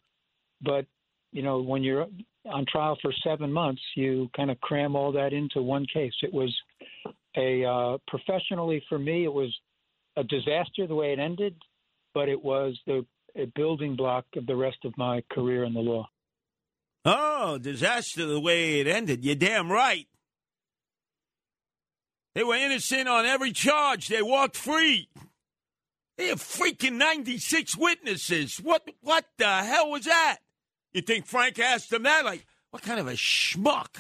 But, 0.62 0.86
you 1.32 1.44
know, 1.44 1.62
when 1.62 1.84
you're 1.84 2.08
on 2.46 2.66
trial 2.66 2.98
for 3.02 3.14
seven 3.24 3.52
months, 3.52 3.82
you 3.96 4.30
kind 4.36 4.50
of 4.50 4.60
cram 4.62 4.96
all 4.96 5.12
that 5.12 5.34
into 5.34 5.62
one 5.62 5.86
case. 5.94 6.14
It 6.22 6.34
was 6.34 6.56
a, 7.38 7.64
uh, 7.64 7.98
professionally 8.08 8.84
for 8.90 8.98
me, 8.98 9.26
it 9.26 9.34
was 9.34 9.56
a 10.18 10.24
disaster 10.24 10.88
the 10.88 10.96
way 10.96 11.14
it 11.14 11.20
ended, 11.20 11.56
but 12.14 12.28
it 12.30 12.44
was 12.44 12.78
the 12.88 13.06
a 13.36 13.46
building 13.56 13.96
block 13.96 14.26
of 14.36 14.46
the 14.48 14.56
rest 14.56 14.78
of 14.86 14.98
my 14.98 15.24
career 15.32 15.64
in 15.64 15.74
the 15.74 15.80
law. 15.80 16.08
Oh, 17.06 17.58
disaster 17.58 18.26
the 18.26 18.40
way 18.40 18.80
it 18.80 18.88
ended. 18.88 19.24
You're 19.24 19.36
damn 19.36 19.72
right. 19.72 20.08
They 22.36 22.44
were 22.44 22.56
innocent 22.56 23.08
on 23.08 23.26
every 23.26 23.52
charge. 23.52 24.08
They 24.08 24.22
walked 24.22 24.56
free. 24.56 25.10
They 26.18 26.28
have 26.28 26.42
freaking 26.42 26.98
96 26.98 27.78
witnesses. 27.78 28.58
What 28.58 28.90
what 29.02 29.26
the 29.38 29.48
hell 29.48 29.92
was 29.92 30.04
that? 30.06 30.40
You 30.94 31.02
think 31.02 31.26
Frank 31.26 31.60
asked 31.60 31.90
them 31.90 32.04
that? 32.04 32.26
Like, 32.26 32.46
what 32.72 32.84
kind 32.84 33.00
of 33.00 33.08
a 33.08 33.14
schmuck 33.14 33.96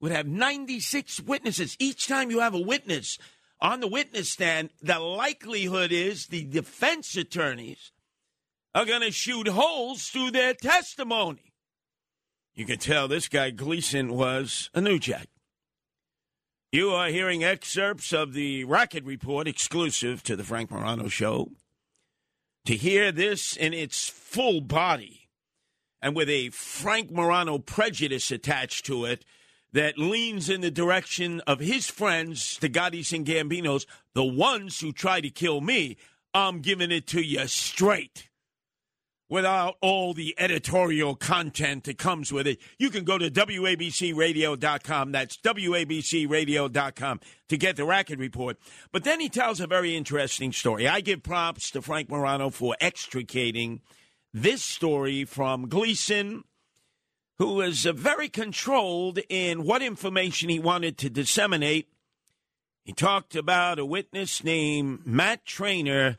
would 0.00 0.12
have 0.12 0.26
96 0.26 1.22
witnesses? 1.22 1.76
Each 1.78 2.06
time 2.06 2.30
you 2.30 2.40
have 2.40 2.54
a 2.54 2.60
witness 2.60 3.18
on 3.60 3.80
the 3.80 3.88
witness 3.88 4.30
stand, 4.30 4.70
the 4.82 4.98
likelihood 4.98 5.90
is 5.90 6.26
the 6.26 6.44
defense 6.44 7.16
attorneys 7.16 7.90
are 8.74 8.84
going 8.84 9.00
to 9.00 9.10
shoot 9.10 9.48
holes 9.48 10.04
through 10.04 10.30
their 10.30 10.54
testimony. 10.54 11.52
You 12.56 12.64
can 12.64 12.78
tell 12.78 13.06
this 13.06 13.28
guy 13.28 13.50
Gleeson 13.50 14.14
was 14.14 14.70
a 14.72 14.80
new 14.80 14.98
jack. 14.98 15.28
You 16.72 16.88
are 16.88 17.08
hearing 17.08 17.44
excerpts 17.44 18.14
of 18.14 18.32
the 18.32 18.64
Racket 18.64 19.04
Report 19.04 19.46
exclusive 19.46 20.22
to 20.22 20.36
the 20.36 20.42
Frank 20.42 20.70
Morano 20.70 21.08
Show. 21.08 21.50
To 22.64 22.74
hear 22.74 23.12
this 23.12 23.56
in 23.58 23.74
its 23.74 24.08
full 24.08 24.62
body 24.62 25.28
and 26.00 26.16
with 26.16 26.30
a 26.30 26.48
Frank 26.48 27.10
Morano 27.10 27.58
prejudice 27.58 28.30
attached 28.30 28.86
to 28.86 29.04
it 29.04 29.26
that 29.74 29.98
leans 29.98 30.48
in 30.48 30.62
the 30.62 30.70
direction 30.70 31.42
of 31.46 31.60
his 31.60 31.90
friends, 31.90 32.56
the 32.58 32.70
Gottis 32.70 33.12
and 33.12 33.26
Gambinos, 33.26 33.84
the 34.14 34.24
ones 34.24 34.80
who 34.80 34.92
try 34.92 35.20
to 35.20 35.28
kill 35.28 35.60
me, 35.60 35.98
I'm 36.32 36.62
giving 36.62 36.90
it 36.90 37.06
to 37.08 37.20
you 37.20 37.46
straight 37.48 38.30
without 39.28 39.76
all 39.80 40.14
the 40.14 40.34
editorial 40.38 41.14
content 41.16 41.84
that 41.84 41.98
comes 41.98 42.32
with 42.32 42.46
it. 42.46 42.58
You 42.78 42.90
can 42.90 43.04
go 43.04 43.18
to 43.18 43.30
WABCRadio.com. 43.30 45.12
That's 45.12 45.36
WABCRadio.com 45.38 47.20
to 47.48 47.56
get 47.56 47.76
the 47.76 47.84
racket 47.84 48.18
report. 48.18 48.58
But 48.92 49.04
then 49.04 49.20
he 49.20 49.28
tells 49.28 49.60
a 49.60 49.66
very 49.66 49.96
interesting 49.96 50.52
story. 50.52 50.86
I 50.86 51.00
give 51.00 51.22
props 51.22 51.70
to 51.72 51.82
Frank 51.82 52.08
Morano 52.08 52.50
for 52.50 52.76
extricating 52.80 53.80
this 54.32 54.62
story 54.62 55.24
from 55.24 55.68
Gleeson, 55.68 56.44
who 57.38 57.54
was 57.54 57.86
uh, 57.86 57.92
very 57.92 58.28
controlled 58.28 59.18
in 59.28 59.64
what 59.64 59.82
information 59.82 60.48
he 60.48 60.60
wanted 60.60 60.98
to 60.98 61.10
disseminate. 61.10 61.88
He 62.84 62.92
talked 62.92 63.34
about 63.34 63.78
a 63.78 63.84
witness 63.84 64.44
named 64.44 65.06
Matt 65.06 65.44
Traynor 65.44 66.18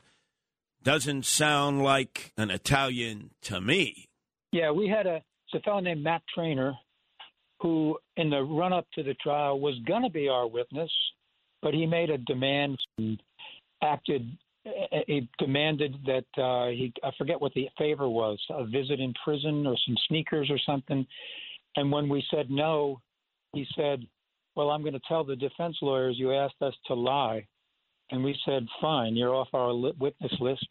doesn't 0.88 1.26
sound 1.26 1.82
like 1.82 2.32
an 2.38 2.50
Italian 2.50 3.28
to 3.42 3.60
me. 3.60 4.08
Yeah, 4.52 4.70
we 4.70 4.88
had 4.88 5.06
a, 5.06 5.22
a 5.52 5.60
fellow 5.60 5.80
named 5.80 6.02
Matt 6.02 6.22
Traynor 6.34 6.72
who, 7.60 7.98
in 8.16 8.30
the 8.30 8.40
run 8.42 8.72
up 8.72 8.86
to 8.94 9.02
the 9.02 9.12
trial, 9.22 9.60
was 9.60 9.78
going 9.86 10.02
to 10.02 10.08
be 10.08 10.30
our 10.30 10.46
witness, 10.46 10.90
but 11.60 11.74
he 11.74 11.84
made 11.84 12.08
a 12.08 12.16
demand 12.16 12.78
and 12.96 13.22
acted. 13.82 14.26
He 15.06 15.28
demanded 15.38 15.94
that 16.06 16.42
uh, 16.42 16.70
he, 16.70 16.90
I 17.04 17.10
forget 17.18 17.38
what 17.38 17.52
the 17.52 17.68
favor 17.76 18.08
was, 18.08 18.42
a 18.48 18.64
visit 18.64 18.98
in 18.98 19.12
prison 19.22 19.66
or 19.66 19.76
some 19.86 19.96
sneakers 20.08 20.48
or 20.50 20.58
something. 20.64 21.06
And 21.76 21.92
when 21.92 22.08
we 22.08 22.24
said 22.30 22.50
no, 22.50 23.02
he 23.52 23.66
said, 23.76 24.06
Well, 24.56 24.70
I'm 24.70 24.80
going 24.80 24.94
to 24.94 25.00
tell 25.06 25.22
the 25.22 25.36
defense 25.36 25.76
lawyers 25.82 26.16
you 26.18 26.32
asked 26.32 26.62
us 26.62 26.74
to 26.86 26.94
lie. 26.94 27.46
And 28.10 28.24
we 28.24 28.36
said, 28.44 28.66
fine, 28.80 29.16
you're 29.16 29.34
off 29.34 29.48
our 29.52 29.74
witness 29.74 30.32
list. 30.40 30.66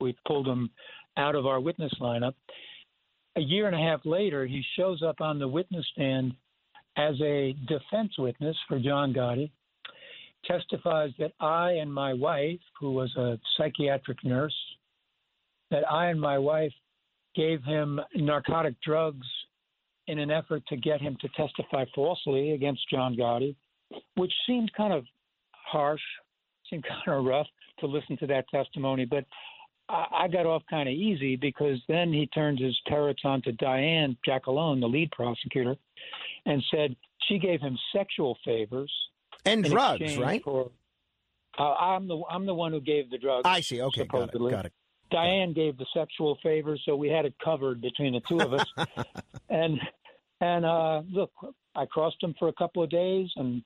We, 0.00 0.16
pulled 0.26 0.46
him 0.46 0.70
out 1.16 1.34
of 1.34 1.46
our 1.46 1.60
witness 1.60 1.92
lineup. 2.00 2.34
A 3.36 3.40
year 3.40 3.66
and 3.66 3.74
a 3.74 3.78
half 3.78 4.00
later, 4.04 4.46
he 4.46 4.62
shows 4.76 5.02
up 5.02 5.20
on 5.20 5.38
the 5.38 5.48
witness 5.48 5.86
stand 5.92 6.34
as 6.96 7.14
a 7.20 7.54
defense 7.66 8.12
witness 8.18 8.56
for 8.68 8.78
John 8.78 9.12
Gotti, 9.12 9.50
testifies 10.44 11.10
that 11.18 11.32
I 11.40 11.72
and 11.72 11.92
my 11.92 12.14
wife, 12.14 12.60
who 12.78 12.92
was 12.92 13.14
a 13.16 13.38
psychiatric 13.56 14.24
nurse, 14.24 14.56
that 15.70 15.88
I 15.90 16.06
and 16.06 16.20
my 16.20 16.38
wife 16.38 16.72
gave 17.34 17.62
him 17.64 18.00
narcotic 18.14 18.74
drugs 18.84 19.26
in 20.06 20.18
an 20.18 20.30
effort 20.30 20.62
to 20.68 20.76
get 20.76 21.00
him 21.00 21.16
to 21.20 21.28
testify 21.36 21.84
falsely 21.94 22.52
against 22.52 22.88
John 22.90 23.14
Gotti, 23.16 23.54
which 24.16 24.32
seemed 24.46 24.72
kind 24.74 24.92
of 24.92 25.04
harsh 25.52 26.00
seemed 26.70 26.84
kind 26.84 27.18
of 27.18 27.24
rough 27.24 27.46
to 27.80 27.86
listen 27.86 28.16
to 28.18 28.26
that 28.28 28.48
testimony, 28.48 29.04
but 29.04 29.24
I, 29.88 30.06
I 30.12 30.28
got 30.28 30.46
off 30.46 30.62
kind 30.68 30.88
of 30.88 30.94
easy 30.94 31.36
because 31.36 31.78
then 31.88 32.12
he 32.12 32.26
turned 32.26 32.58
his 32.58 32.76
turrets 32.88 33.22
onto 33.24 33.52
Diane 33.52 34.16
Giacalone, 34.26 34.80
the 34.80 34.88
lead 34.88 35.10
prosecutor, 35.12 35.76
and 36.46 36.62
said 36.70 36.96
she 37.28 37.38
gave 37.38 37.60
him 37.60 37.78
sexual 37.94 38.36
favors 38.44 38.92
And 39.44 39.64
drugs, 39.64 40.16
right? 40.18 40.42
For, 40.42 40.70
uh, 41.58 41.74
I'm 41.74 42.08
the 42.08 42.22
I'm 42.30 42.46
the 42.46 42.54
one 42.54 42.72
who 42.72 42.80
gave 42.80 43.10
the 43.10 43.18
drugs. 43.18 43.42
I 43.44 43.60
see. 43.60 43.82
Okay, 43.82 44.04
got 44.04 44.34
it. 44.34 44.38
Got 44.38 44.66
it. 44.66 44.72
Diane 45.10 45.54
gave 45.54 45.78
the 45.78 45.86
sexual 45.94 46.38
favors, 46.42 46.82
so 46.84 46.94
we 46.94 47.08
had 47.08 47.24
it 47.24 47.34
covered 47.42 47.80
between 47.80 48.12
the 48.12 48.20
two 48.28 48.40
of 48.40 48.52
us. 48.52 48.66
and 49.48 49.80
and 50.40 50.64
uh, 50.64 51.02
look, 51.10 51.32
I 51.74 51.86
crossed 51.86 52.22
him 52.22 52.34
for 52.38 52.48
a 52.48 52.52
couple 52.52 52.82
of 52.82 52.90
days, 52.90 53.28
and 53.36 53.62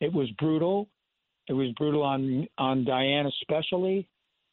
it 0.00 0.12
was 0.12 0.30
brutal. 0.38 0.88
It 1.48 1.52
was 1.52 1.70
brutal 1.76 2.02
on 2.02 2.46
on 2.58 2.84
Diane 2.84 3.26
especially. 3.26 4.08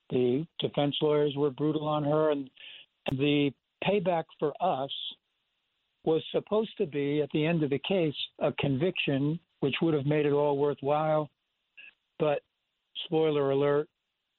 The 0.10 0.46
defense 0.60 0.96
lawyers 1.02 1.34
were 1.36 1.50
brutal 1.50 1.88
on 1.88 2.04
her, 2.04 2.32
and, 2.32 2.50
the 3.12 3.52
payback 3.84 4.26
for 4.40 4.54
us 4.62 4.92
was 6.06 6.24
supposed 6.32 6.78
to 6.78 6.86
be 6.86 7.22
at 7.22 7.30
the 7.34 7.46
end 7.46 7.64
of 7.64 7.70
the 7.70 7.80
case 7.80 8.16
a 8.40 8.52
conviction, 8.54 9.40
which 9.62 9.76
would 9.82 9.94
have 9.94 10.06
made 10.06 10.26
it 10.26 10.34
all 10.34 10.58
worthwhile. 10.58 11.30
But 12.20 12.42
spoiler 13.06 13.52
alert: 13.52 13.88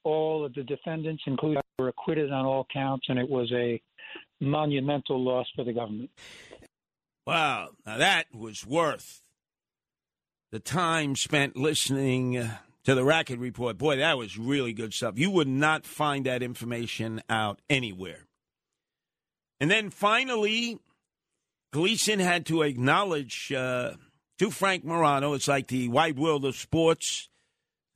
all 0.04 0.44
of 0.44 0.54
the 0.54 0.62
defendants, 0.62 1.22
including, 1.26 1.62
were 1.78 1.88
acquitted 1.88 2.30
on 2.30 2.44
all 2.44 2.66
counts, 2.72 3.06
and 3.08 3.18
it 3.18 3.28
was 3.28 3.50
a 3.52 3.80
monumental 4.40 5.22
loss 5.22 5.46
for 5.56 5.64
the 5.64 5.72
government. 5.72 6.10
Wow, 7.26 7.70
now 7.86 7.96
that 7.96 8.26
was 8.34 8.66
worth 8.66 9.23
the 10.54 10.60
time 10.60 11.16
spent 11.16 11.56
listening 11.56 12.38
uh, 12.38 12.48
to 12.84 12.94
the 12.94 13.02
Racket 13.02 13.40
Report. 13.40 13.76
Boy, 13.76 13.96
that 13.96 14.16
was 14.16 14.38
really 14.38 14.72
good 14.72 14.94
stuff. 14.94 15.18
You 15.18 15.28
would 15.32 15.48
not 15.48 15.84
find 15.84 16.26
that 16.26 16.44
information 16.44 17.20
out 17.28 17.58
anywhere. 17.68 18.28
And 19.58 19.68
then 19.68 19.90
finally, 19.90 20.78
Gleeson 21.72 22.20
had 22.20 22.46
to 22.46 22.62
acknowledge 22.62 23.52
uh, 23.52 23.94
to 24.38 24.50
Frank 24.52 24.84
Morano, 24.84 25.32
it's 25.32 25.48
like 25.48 25.66
the 25.66 25.88
wide 25.88 26.20
world 26.20 26.44
of 26.44 26.54
sports. 26.54 27.28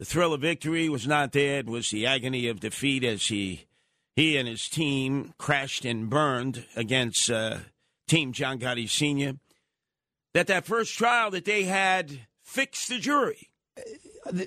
The 0.01 0.05
thrill 0.05 0.35
of 0.35 0.41
victory 0.41 0.89
was 0.89 1.07
not 1.07 1.31
there. 1.31 1.61
It 1.61 1.67
was 1.67 1.91
the 1.91 2.07
agony 2.07 2.49
of 2.49 2.59
defeat 2.59 3.05
as 3.05 3.29
he 3.29 3.67
he 4.17 4.37
and 4.37 4.49
his 4.49 4.69
team 4.69 5.33
crashed 5.39 5.85
and 5.85 6.11
burned 6.11 6.67
against 6.75 7.31
uh, 7.31 7.59
Team 8.09 8.33
John 8.33 8.59
Gotti 8.59 8.91
Sr. 8.91 9.35
That 10.35 10.49
that 10.49 10.67
first 10.67 10.99
trial 10.99 11.31
that 11.31 11.45
they 11.45 11.63
had 11.63 12.27
fixed 12.49 12.89
the 12.89 12.99
jury. 12.99 13.51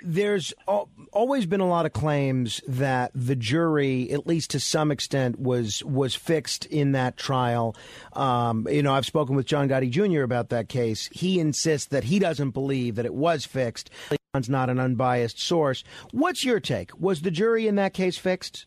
There's 0.03 0.53
always 0.67 1.45
been 1.45 1.61
a 1.61 1.67
lot 1.67 1.85
of 1.85 1.93
claims 1.93 2.61
that 2.67 3.11
the 3.15 3.35
jury, 3.35 4.11
at 4.11 4.27
least 4.27 4.51
to 4.51 4.59
some 4.59 4.91
extent, 4.91 5.39
was 5.39 5.83
was 5.85 6.13
fixed 6.13 6.65
in 6.65 6.91
that 6.91 7.15
trial. 7.15 7.75
Um, 8.13 8.67
you 8.69 8.83
know, 8.83 8.93
I've 8.93 9.05
spoken 9.05 9.35
with 9.35 9.45
John 9.45 9.69
Gotti 9.69 9.89
Jr. 9.89 10.23
about 10.23 10.49
that 10.49 10.67
case. 10.67 11.09
He 11.13 11.39
insists 11.39 11.87
that 11.87 12.03
he 12.05 12.19
doesn't 12.19 12.51
believe 12.51 12.95
that 12.95 13.05
it 13.05 13.13
was 13.13 13.45
fixed. 13.45 13.89
John's 14.33 14.49
not 14.49 14.69
an 14.69 14.79
unbiased 14.79 15.39
source. 15.39 15.83
What's 16.11 16.43
your 16.43 16.59
take? 16.59 16.99
Was 16.99 17.21
the 17.21 17.31
jury 17.31 17.67
in 17.67 17.75
that 17.75 17.93
case 17.93 18.17
fixed? 18.17 18.65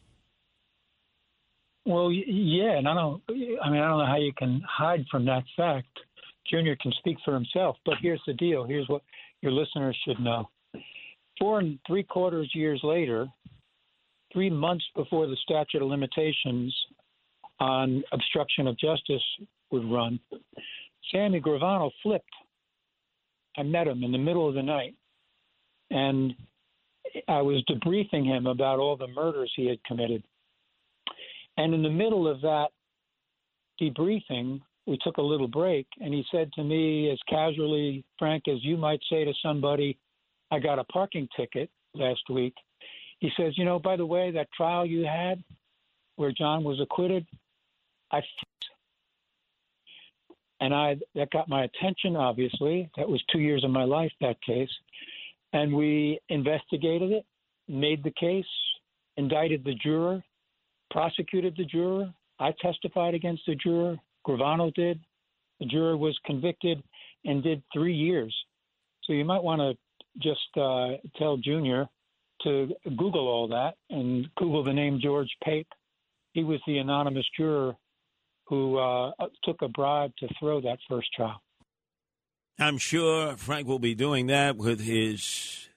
Well, 1.84 2.10
yeah, 2.10 2.78
and 2.78 2.88
I 2.88 2.94
don't. 2.94 3.22
I 3.28 3.70
mean, 3.70 3.80
I 3.80 3.88
don't 3.88 3.98
know 3.98 4.06
how 4.06 4.16
you 4.16 4.32
can 4.32 4.62
hide 4.66 5.04
from 5.10 5.26
that 5.26 5.44
fact. 5.56 5.88
Junior 6.50 6.76
can 6.76 6.92
speak 6.98 7.18
for 7.24 7.34
himself, 7.34 7.76
but 7.84 7.94
here's 8.00 8.22
the 8.26 8.34
deal. 8.34 8.64
Here's 8.64 8.88
what 8.88 9.02
your 9.44 9.52
listeners 9.52 9.96
should 10.04 10.18
know. 10.18 10.48
Four 11.38 11.60
and 11.60 11.78
three 11.86 12.02
quarters 12.02 12.50
years 12.54 12.80
later, 12.82 13.28
three 14.32 14.48
months 14.48 14.84
before 14.96 15.26
the 15.26 15.36
statute 15.44 15.82
of 15.82 15.88
limitations 15.88 16.74
on 17.60 18.02
obstruction 18.10 18.66
of 18.66 18.78
justice 18.78 19.22
would 19.70 19.84
run, 19.84 20.18
Sammy 21.12 21.40
Gravano 21.42 21.90
flipped. 22.02 22.24
I 23.58 23.62
met 23.62 23.86
him 23.86 24.02
in 24.02 24.12
the 24.12 24.18
middle 24.18 24.48
of 24.48 24.54
the 24.54 24.62
night, 24.62 24.94
and 25.90 26.32
I 27.28 27.42
was 27.42 27.62
debriefing 27.68 28.24
him 28.24 28.46
about 28.46 28.78
all 28.78 28.96
the 28.96 29.08
murders 29.08 29.52
he 29.54 29.68
had 29.68 29.84
committed. 29.84 30.24
And 31.58 31.74
in 31.74 31.82
the 31.82 31.90
middle 31.90 32.26
of 32.26 32.40
that 32.40 32.68
debriefing, 33.80 34.62
we 34.86 34.98
took 35.02 35.16
a 35.16 35.22
little 35.22 35.48
break, 35.48 35.86
and 36.00 36.12
he 36.12 36.24
said 36.30 36.52
to 36.52 36.62
me, 36.62 37.10
as 37.10 37.18
casually, 37.28 38.04
Frank, 38.18 38.48
as 38.48 38.62
you 38.62 38.76
might 38.76 39.00
say 39.10 39.24
to 39.24 39.32
somebody, 39.42 39.98
I 40.50 40.58
got 40.58 40.78
a 40.78 40.84
parking 40.84 41.28
ticket 41.36 41.70
last 41.94 42.22
week. 42.28 42.54
He 43.20 43.30
says, 43.36 43.56
You 43.56 43.64
know, 43.64 43.78
by 43.78 43.96
the 43.96 44.06
way, 44.06 44.30
that 44.32 44.52
trial 44.52 44.84
you 44.84 45.04
had 45.04 45.42
where 46.16 46.32
John 46.32 46.64
was 46.64 46.80
acquitted, 46.80 47.26
I 48.12 48.22
and 50.60 50.74
I 50.74 50.96
that 51.14 51.30
got 51.30 51.48
my 51.48 51.64
attention 51.64 52.14
obviously. 52.16 52.90
That 52.96 53.08
was 53.08 53.22
2 53.32 53.40
years 53.40 53.64
of 53.64 53.70
my 53.70 53.84
life 53.84 54.12
that 54.20 54.40
case. 54.42 54.70
And 55.52 55.72
we 55.74 56.20
investigated 56.28 57.10
it 57.12 57.24
made 57.68 58.04
the 58.04 58.12
case 58.12 58.44
indicted 59.16 59.64
the 59.64 59.74
juror 59.74 60.22
prosecuted 60.90 61.56
the 61.56 61.64
juror. 61.64 62.12
I 62.38 62.52
testified 62.60 63.14
against 63.14 63.42
the 63.46 63.56
juror 63.56 63.96
Gravano 64.26 64.72
did 64.74 65.00
the 65.60 65.66
juror 65.66 65.96
was 65.96 66.18
convicted 66.24 66.82
and 67.24 67.42
did 67.42 67.62
3 67.72 67.94
years 67.94 68.34
so 69.04 69.12
you 69.12 69.24
might 69.24 69.42
want 69.42 69.60
to 69.60 69.76
just 70.20 70.56
uh, 70.56 70.96
tell 71.18 71.36
Junior 71.36 71.86
to 72.42 72.68
Google 72.96 73.28
all 73.28 73.48
that 73.48 73.74
and 73.90 74.26
Google 74.36 74.64
the 74.64 74.72
name 74.72 74.98
George 75.02 75.28
Pape. 75.42 75.68
He 76.32 76.44
was 76.44 76.60
the 76.66 76.78
anonymous 76.78 77.26
juror 77.36 77.74
who 78.46 78.78
uh, 78.78 79.12
took 79.44 79.62
a 79.62 79.68
bribe 79.68 80.12
to 80.18 80.28
throw 80.38 80.60
that 80.60 80.78
first 80.88 81.08
trial. 81.14 81.40
I'm 82.58 82.78
sure 82.78 83.36
Frank 83.36 83.66
will 83.66 83.78
be 83.78 83.94
doing 83.94 84.26
that 84.28 84.56
with 84.56 84.80
his 84.80 85.68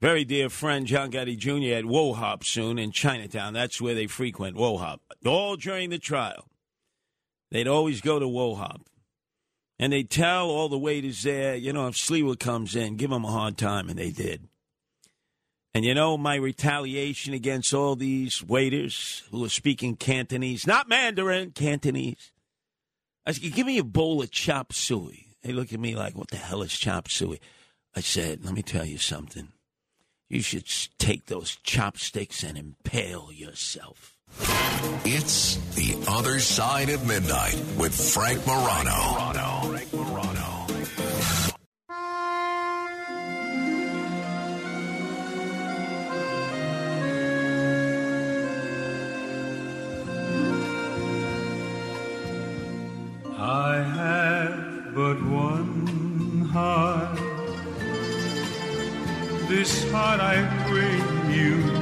very 0.00 0.24
dear 0.24 0.48
friend 0.48 0.86
John 0.86 1.10
Gotti 1.10 1.36
Jr. 1.36 1.78
at 1.78 1.84
Wo 1.84 2.14
Hop 2.14 2.44
soon 2.44 2.78
in 2.78 2.90
Chinatown. 2.90 3.52
That's 3.52 3.80
where 3.80 3.94
they 3.94 4.06
frequent 4.06 4.56
Wo 4.56 4.76
Hop. 4.78 5.00
All 5.24 5.56
during 5.56 5.90
the 5.90 5.98
trial, 5.98 6.46
they'd 7.54 7.68
always 7.68 8.00
go 8.00 8.18
to 8.18 8.26
Wo 8.26 8.56
Hop. 8.56 8.82
And 9.78 9.92
they'd 9.92 10.10
tell 10.10 10.50
all 10.50 10.68
the 10.68 10.78
waiters 10.78 11.22
there, 11.22 11.54
you 11.54 11.72
know, 11.72 11.86
if 11.86 11.94
Sliwa 11.94 12.38
comes 12.38 12.76
in, 12.76 12.96
give 12.96 13.10
him 13.10 13.24
a 13.24 13.30
hard 13.30 13.56
time, 13.56 13.88
and 13.88 13.98
they 13.98 14.10
did. 14.10 14.48
And 15.72 15.84
you 15.84 15.94
know, 15.94 16.16
my 16.16 16.36
retaliation 16.36 17.32
against 17.32 17.72
all 17.72 17.96
these 17.96 18.44
waiters 18.44 19.24
who 19.30 19.44
are 19.44 19.48
speaking 19.48 19.96
Cantonese, 19.96 20.66
not 20.66 20.88
Mandarin, 20.88 21.50
Cantonese. 21.52 22.32
I 23.26 23.32
said, 23.32 23.52
give 23.52 23.66
me 23.66 23.78
a 23.78 23.84
bowl 23.84 24.22
of 24.22 24.30
chop 24.30 24.72
suey. 24.72 25.36
They 25.42 25.52
look 25.52 25.72
at 25.72 25.80
me 25.80 25.96
like, 25.96 26.16
what 26.16 26.28
the 26.28 26.36
hell 26.36 26.62
is 26.62 26.72
chop 26.72 27.08
suey? 27.08 27.40
I 27.96 28.00
said, 28.00 28.44
let 28.44 28.54
me 28.54 28.62
tell 28.62 28.84
you 28.84 28.98
something. 28.98 29.48
You 30.28 30.42
should 30.42 30.66
take 30.98 31.26
those 31.26 31.56
chopsticks 31.62 32.42
and 32.42 32.56
impale 32.56 33.30
yourself. 33.32 34.13
It's 35.04 35.56
The 35.74 35.96
Other 36.08 36.40
Side 36.40 36.88
of 36.88 37.06
Midnight 37.06 37.54
with 37.76 37.94
Frank 37.94 38.46
Morano. 38.46 38.90
Frank 39.68 39.92
Morano. 39.92 40.54
I 53.36 53.82
have 53.82 54.94
but 54.94 55.22
one 55.24 56.48
heart. 56.52 57.18
This 59.48 59.90
heart 59.90 60.20
I 60.20 60.66
bring 60.68 61.30
you. 61.30 61.73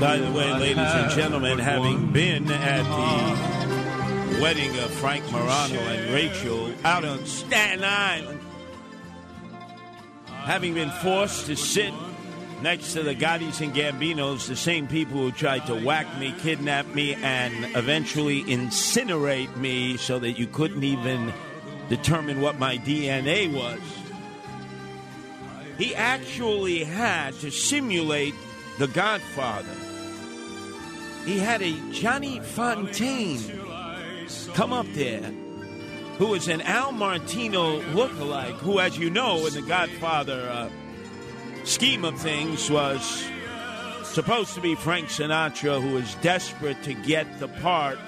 By 0.00 0.18
the 0.18 0.30
way, 0.30 0.52
ladies 0.52 0.78
and 0.78 1.10
gentlemen, 1.10 1.58
having 1.58 2.12
been 2.12 2.48
at 2.52 2.84
the 2.84 4.40
wedding 4.40 4.70
of 4.78 4.92
Frank 4.92 5.24
Morano 5.32 5.80
and 5.80 6.14
Rachel 6.14 6.72
out 6.84 7.04
on 7.04 7.26
Staten 7.26 7.82
Island, 7.82 8.40
having 10.28 10.74
been 10.74 10.92
forced 11.02 11.46
to 11.46 11.56
sit 11.56 11.92
next 12.62 12.92
to 12.92 13.02
the 13.02 13.12
Gottis 13.12 13.60
and 13.60 13.74
Gambinos, 13.74 14.46
the 14.46 14.54
same 14.54 14.86
people 14.86 15.16
who 15.16 15.32
tried 15.32 15.66
to 15.66 15.74
whack 15.74 16.06
me, 16.20 16.32
kidnap 16.38 16.86
me, 16.94 17.14
and 17.14 17.76
eventually 17.76 18.44
incinerate 18.44 19.56
me 19.56 19.96
so 19.96 20.20
that 20.20 20.38
you 20.38 20.46
couldn't 20.46 20.84
even 20.84 21.32
determine 21.88 22.40
what 22.40 22.56
my 22.56 22.78
DNA 22.78 23.52
was. 23.52 23.80
He 25.76 25.92
actually 25.96 26.84
had 26.84 27.34
to 27.40 27.50
simulate 27.50 28.34
the 28.78 28.86
Godfather. 28.86 29.87
He 31.28 31.38
had 31.38 31.60
a 31.60 31.74
Johnny 31.92 32.40
Fontane 32.40 33.44
come 34.54 34.72
up 34.72 34.86
there 34.94 35.20
who 36.16 36.28
was 36.28 36.48
an 36.48 36.62
Al 36.62 36.90
Martino 36.92 37.82
lookalike, 37.92 38.54
who, 38.54 38.80
as 38.80 38.96
you 38.96 39.10
know, 39.10 39.44
in 39.46 39.52
the 39.52 39.60
Godfather 39.60 40.48
uh, 40.48 40.70
scheme 41.64 42.06
of 42.06 42.18
things, 42.18 42.70
was 42.70 43.28
supposed 44.04 44.54
to 44.54 44.62
be 44.62 44.74
Frank 44.74 45.10
Sinatra, 45.10 45.82
who 45.82 45.96
was 45.96 46.14
desperate 46.22 46.82
to 46.84 46.94
get 46.94 47.40
the 47.40 47.48
part 47.48 47.98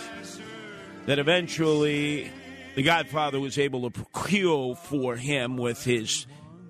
that 1.04 1.18
eventually 1.18 2.32
the 2.74 2.82
Godfather 2.82 3.38
was 3.38 3.58
able 3.58 3.90
to 3.90 4.02
procure 4.02 4.74
for 4.76 5.16
him 5.16 5.58
with 5.58 5.84
his 5.84 6.26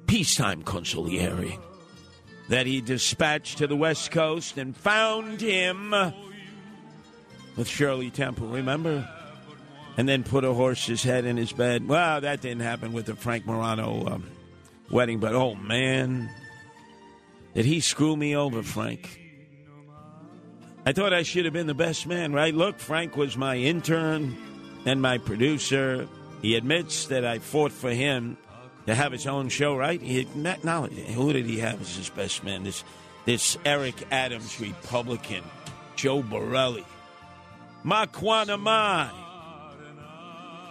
peacetime 0.08 0.64
consigliere 0.64 1.56
that 2.48 2.66
he 2.66 2.80
dispatched 2.80 3.58
to 3.58 3.68
the 3.68 3.76
West 3.76 4.10
Coast 4.10 4.58
and 4.58 4.76
found 4.76 5.40
him 5.40 5.94
with 7.56 7.68
Shirley 7.68 8.10
Temple, 8.10 8.48
remember? 8.48 9.08
And 9.96 10.08
then 10.08 10.22
put 10.22 10.44
a 10.44 10.52
horse's 10.52 11.02
head 11.02 11.24
in 11.24 11.36
his 11.36 11.52
bed. 11.52 11.86
Well, 11.86 12.20
that 12.20 12.40
didn't 12.40 12.62
happen 12.62 12.92
with 12.92 13.06
the 13.06 13.16
Frank 13.16 13.44
Morano 13.46 14.06
um, 14.06 14.30
wedding, 14.90 15.18
but 15.18 15.34
oh 15.34 15.54
man, 15.54 16.30
did 17.54 17.64
he 17.64 17.80
screw 17.80 18.16
me 18.16 18.36
over, 18.36 18.62
Frank? 18.62 19.18
I 20.86 20.92
thought 20.92 21.12
I 21.12 21.22
should 21.22 21.44
have 21.44 21.52
been 21.52 21.66
the 21.66 21.74
best 21.74 22.06
man, 22.06 22.32
right? 22.32 22.54
Look, 22.54 22.78
Frank 22.78 23.16
was 23.16 23.36
my 23.36 23.56
intern 23.56 24.36
and 24.86 25.02
my 25.02 25.18
producer. 25.18 26.08
He 26.40 26.54
admits 26.54 27.06
that 27.06 27.24
I 27.24 27.38
fought 27.38 27.72
for 27.72 27.90
him 27.90 28.38
to 28.86 28.94
have 28.94 29.12
his 29.12 29.26
own 29.26 29.50
show, 29.50 29.76
right? 29.76 30.00
He 30.00 30.20
it. 30.92 31.08
Who 31.10 31.32
did 31.32 31.46
he 31.46 31.58
have 31.58 31.80
as 31.80 31.96
his 31.96 32.08
best 32.08 32.44
man? 32.44 32.64
This, 32.64 32.82
this 33.26 33.58
Eric 33.64 33.94
Adams 34.10 34.58
Republican, 34.58 35.44
Joe 35.96 36.22
Borelli, 36.22 36.86
Makwana 37.84 38.60
Mai. 38.60 39.10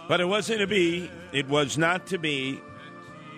But 0.08 0.20
it 0.20 0.26
wasn't 0.26 0.60
to 0.60 0.66
be. 0.66 1.10
It 1.32 1.48
was 1.48 1.78
not 1.78 2.08
to 2.08 2.18
be. 2.18 2.60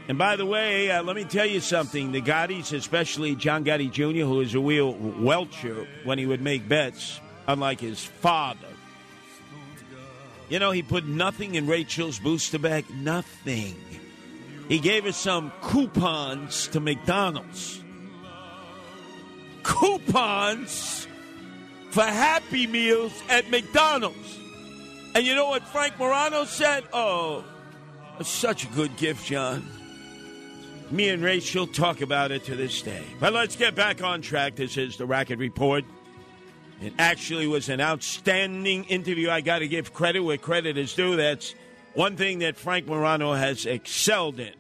And 0.09 0.19
by 0.19 0.37
the 0.37 0.47
way, 0.47 0.91
uh, 0.91 1.03
let 1.03 1.17
me 1.17 1.25
tell 1.25 1.47
you 1.47 1.61
something. 1.61 2.13
The 2.13 2.21
Gottis, 2.21 2.73
especially 2.73 3.37
John 3.37 3.65
Gotti 3.65 3.91
Jr., 3.91 4.25
who 4.25 4.41
is 4.41 4.55
a 4.55 4.61
real 4.61 4.95
welcher 4.95 5.87
when 6.05 6.19
he 6.19 6.27
would 6.27 6.41
make 6.41 6.69
bets, 6.69 7.21
unlike 7.47 7.81
his 7.81 8.05
father. 8.05 8.69
You 10.49 10.59
know, 10.59 10.71
he 10.71 10.83
put 10.83 11.07
nothing 11.07 11.55
in 11.55 11.67
Rachel's 11.67 12.19
booster 12.19 12.59
bag. 12.59 12.85
Nothing. 12.95 13.77
He 14.69 14.79
gave 14.79 15.07
us 15.07 15.17
some 15.17 15.53
coupons 15.63 16.69
to 16.69 16.81
McDonald's. 16.81 17.83
Coupons 19.63 21.07
for 21.93 22.03
Happy 22.03 22.67
Meals 22.67 23.13
at 23.29 23.51
McDonald's. 23.51 24.39
And 25.15 25.27
you 25.27 25.35
know 25.35 25.49
what 25.49 25.63
Frank 25.69 25.99
Morano 25.99 26.47
said? 26.47 26.85
Oh, 26.93 27.45
such 28.23 28.65
a 28.65 28.69
good 28.69 28.97
gift, 28.97 29.27
John. 29.27 29.69
Me 30.91 31.11
and 31.11 31.23
Rachel 31.23 31.67
talk 31.67 32.01
about 32.01 32.31
it 32.31 32.45
to 32.45 32.57
this 32.57 32.81
day. 32.81 33.05
But 33.21 33.35
let's 33.35 33.57
get 33.57 33.75
back 33.75 34.03
on 34.03 34.23
track. 34.23 34.57
This 34.57 34.79
is 34.79 34.97
the 34.97 35.05
Racket 35.05 35.39
Report. 35.39 35.85
It 36.81 36.95
actually 36.99 37.47
was 37.47 37.69
an 37.69 37.81
outstanding 37.81 38.85
interview. 38.85 39.29
I 39.29 39.43
got 39.43 39.59
to 39.59 39.69
give 39.69 39.93
credit 39.93 40.21
where 40.21 40.39
credit 40.39 40.79
is 40.79 40.95
due. 40.95 41.17
That's 41.17 41.55
one 41.93 42.17
thing 42.17 42.39
that 42.39 42.57
Frank 42.57 42.87
Morano 42.87 43.35
has 43.35 43.67
excelled 43.67 44.41
in. 44.41 44.55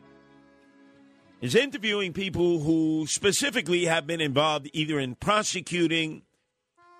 Is 1.40 1.54
interviewing 1.54 2.12
people 2.12 2.60
who 2.60 3.06
specifically 3.08 3.86
have 3.86 4.06
been 4.06 4.20
involved 4.20 4.68
either 4.74 5.00
in 5.00 5.14
prosecuting 5.14 6.22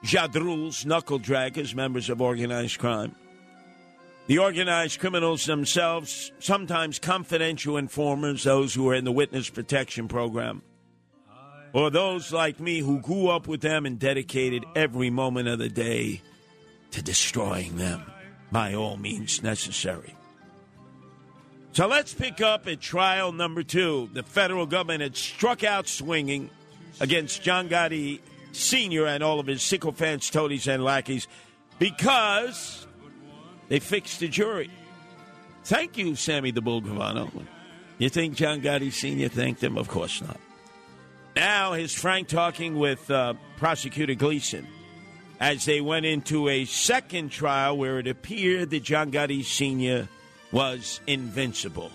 Jadruls, 0.02 0.84
knuckle 0.84 1.20
draggers, 1.20 1.74
members 1.74 2.10
of 2.10 2.20
organized 2.20 2.78
crime, 2.78 3.14
the 4.26 4.38
organized 4.38 5.00
criminals 5.00 5.46
themselves, 5.46 6.32
sometimes 6.38 6.98
confidential 6.98 7.76
informers, 7.76 8.44
those 8.44 8.74
who 8.74 8.88
are 8.88 8.94
in 8.94 9.04
the 9.04 9.12
witness 9.12 9.50
protection 9.50 10.08
program, 10.08 10.62
or 11.72 11.90
those 11.90 12.32
like 12.32 12.60
me 12.60 12.80
who 12.80 13.00
grew 13.00 13.28
up 13.28 13.48
with 13.48 13.60
them 13.60 13.86
and 13.86 13.98
dedicated 13.98 14.64
every 14.76 15.10
moment 15.10 15.48
of 15.48 15.58
the 15.58 15.68
day 15.68 16.20
to 16.90 17.02
destroying 17.02 17.76
them 17.76 18.02
by 18.50 18.74
all 18.74 18.96
means 18.96 19.42
necessary. 19.42 20.14
So 21.72 21.86
let's 21.86 22.12
pick 22.12 22.42
up 22.42 22.68
at 22.68 22.80
trial 22.80 23.32
number 23.32 23.62
two. 23.62 24.10
The 24.12 24.22
federal 24.22 24.66
government 24.66 25.00
had 25.00 25.16
struck 25.16 25.64
out 25.64 25.88
swinging 25.88 26.50
against 27.00 27.42
John 27.42 27.70
Gotti 27.70 28.20
Sr. 28.52 29.06
and 29.06 29.22
all 29.22 29.40
of 29.40 29.46
his 29.46 29.62
sycophants, 29.62 30.30
toadies, 30.30 30.68
and 30.68 30.84
lackeys 30.84 31.26
because 31.78 32.86
they 33.68 33.80
fixed 33.80 34.20
the 34.20 34.28
jury. 34.28 34.70
Thank 35.64 35.96
you, 35.96 36.14
Sammy 36.14 36.50
the 36.50 36.60
Bull 36.60 36.82
Gravano. 36.82 37.30
You 37.98 38.08
think 38.08 38.34
John 38.34 38.60
Gotti 38.60 38.92
Sr. 38.92 39.28
thanked 39.28 39.62
him? 39.62 39.78
Of 39.78 39.88
course 39.88 40.20
not. 40.20 40.38
Now, 41.36 41.72
here's 41.72 41.94
Frank 41.94 42.28
talking 42.28 42.78
with 42.78 43.10
uh, 43.10 43.34
Prosecutor 43.56 44.14
Gleeson 44.14 44.66
as 45.40 45.64
they 45.64 45.80
went 45.80 46.06
into 46.06 46.48
a 46.48 46.64
second 46.66 47.30
trial 47.30 47.76
where 47.76 47.98
it 47.98 48.06
appeared 48.06 48.70
that 48.70 48.82
John 48.82 49.10
Gotti 49.10 49.44
Sr. 49.44 50.08
was 50.52 51.00
invincible. 51.06 51.90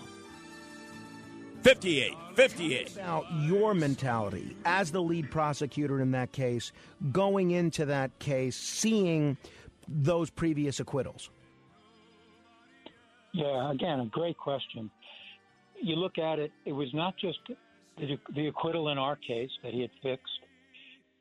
58, 1.62 2.14
58. 2.38 2.94
About 2.94 3.26
your 3.40 3.74
mentality 3.74 4.56
as 4.64 4.92
the 4.92 5.02
lead 5.02 5.28
prosecutor 5.28 6.00
in 6.00 6.12
that 6.12 6.30
case, 6.30 6.70
going 7.10 7.50
into 7.50 7.84
that 7.86 8.16
case, 8.20 8.54
seeing 8.54 9.36
those 9.88 10.30
previous 10.30 10.78
acquittals. 10.78 11.30
Yeah, 13.34 13.72
again, 13.72 13.98
a 13.98 14.06
great 14.06 14.38
question. 14.38 14.88
You 15.82 15.96
look 15.96 16.16
at 16.18 16.38
it, 16.38 16.52
it 16.64 16.70
was 16.70 16.86
not 16.94 17.16
just 17.16 17.40
the, 17.96 18.16
the 18.36 18.46
acquittal 18.46 18.90
in 18.90 18.98
our 18.98 19.16
case 19.16 19.50
that 19.64 19.72
he 19.72 19.80
had 19.80 19.90
fixed, 20.00 20.38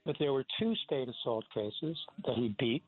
but 0.05 0.15
there 0.19 0.33
were 0.33 0.45
two 0.59 0.75
state 0.85 1.09
assault 1.09 1.45
cases 1.51 1.97
that 2.27 2.35
he 2.35 2.55
beat. 2.59 2.83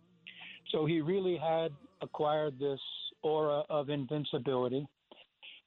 So 0.72 0.85
he 0.85 1.01
really 1.01 1.35
had 1.35 1.72
acquired 2.03 2.60
this 2.60 2.80
aura 3.23 3.64
of 3.72 3.89
invincibility. 3.89 4.88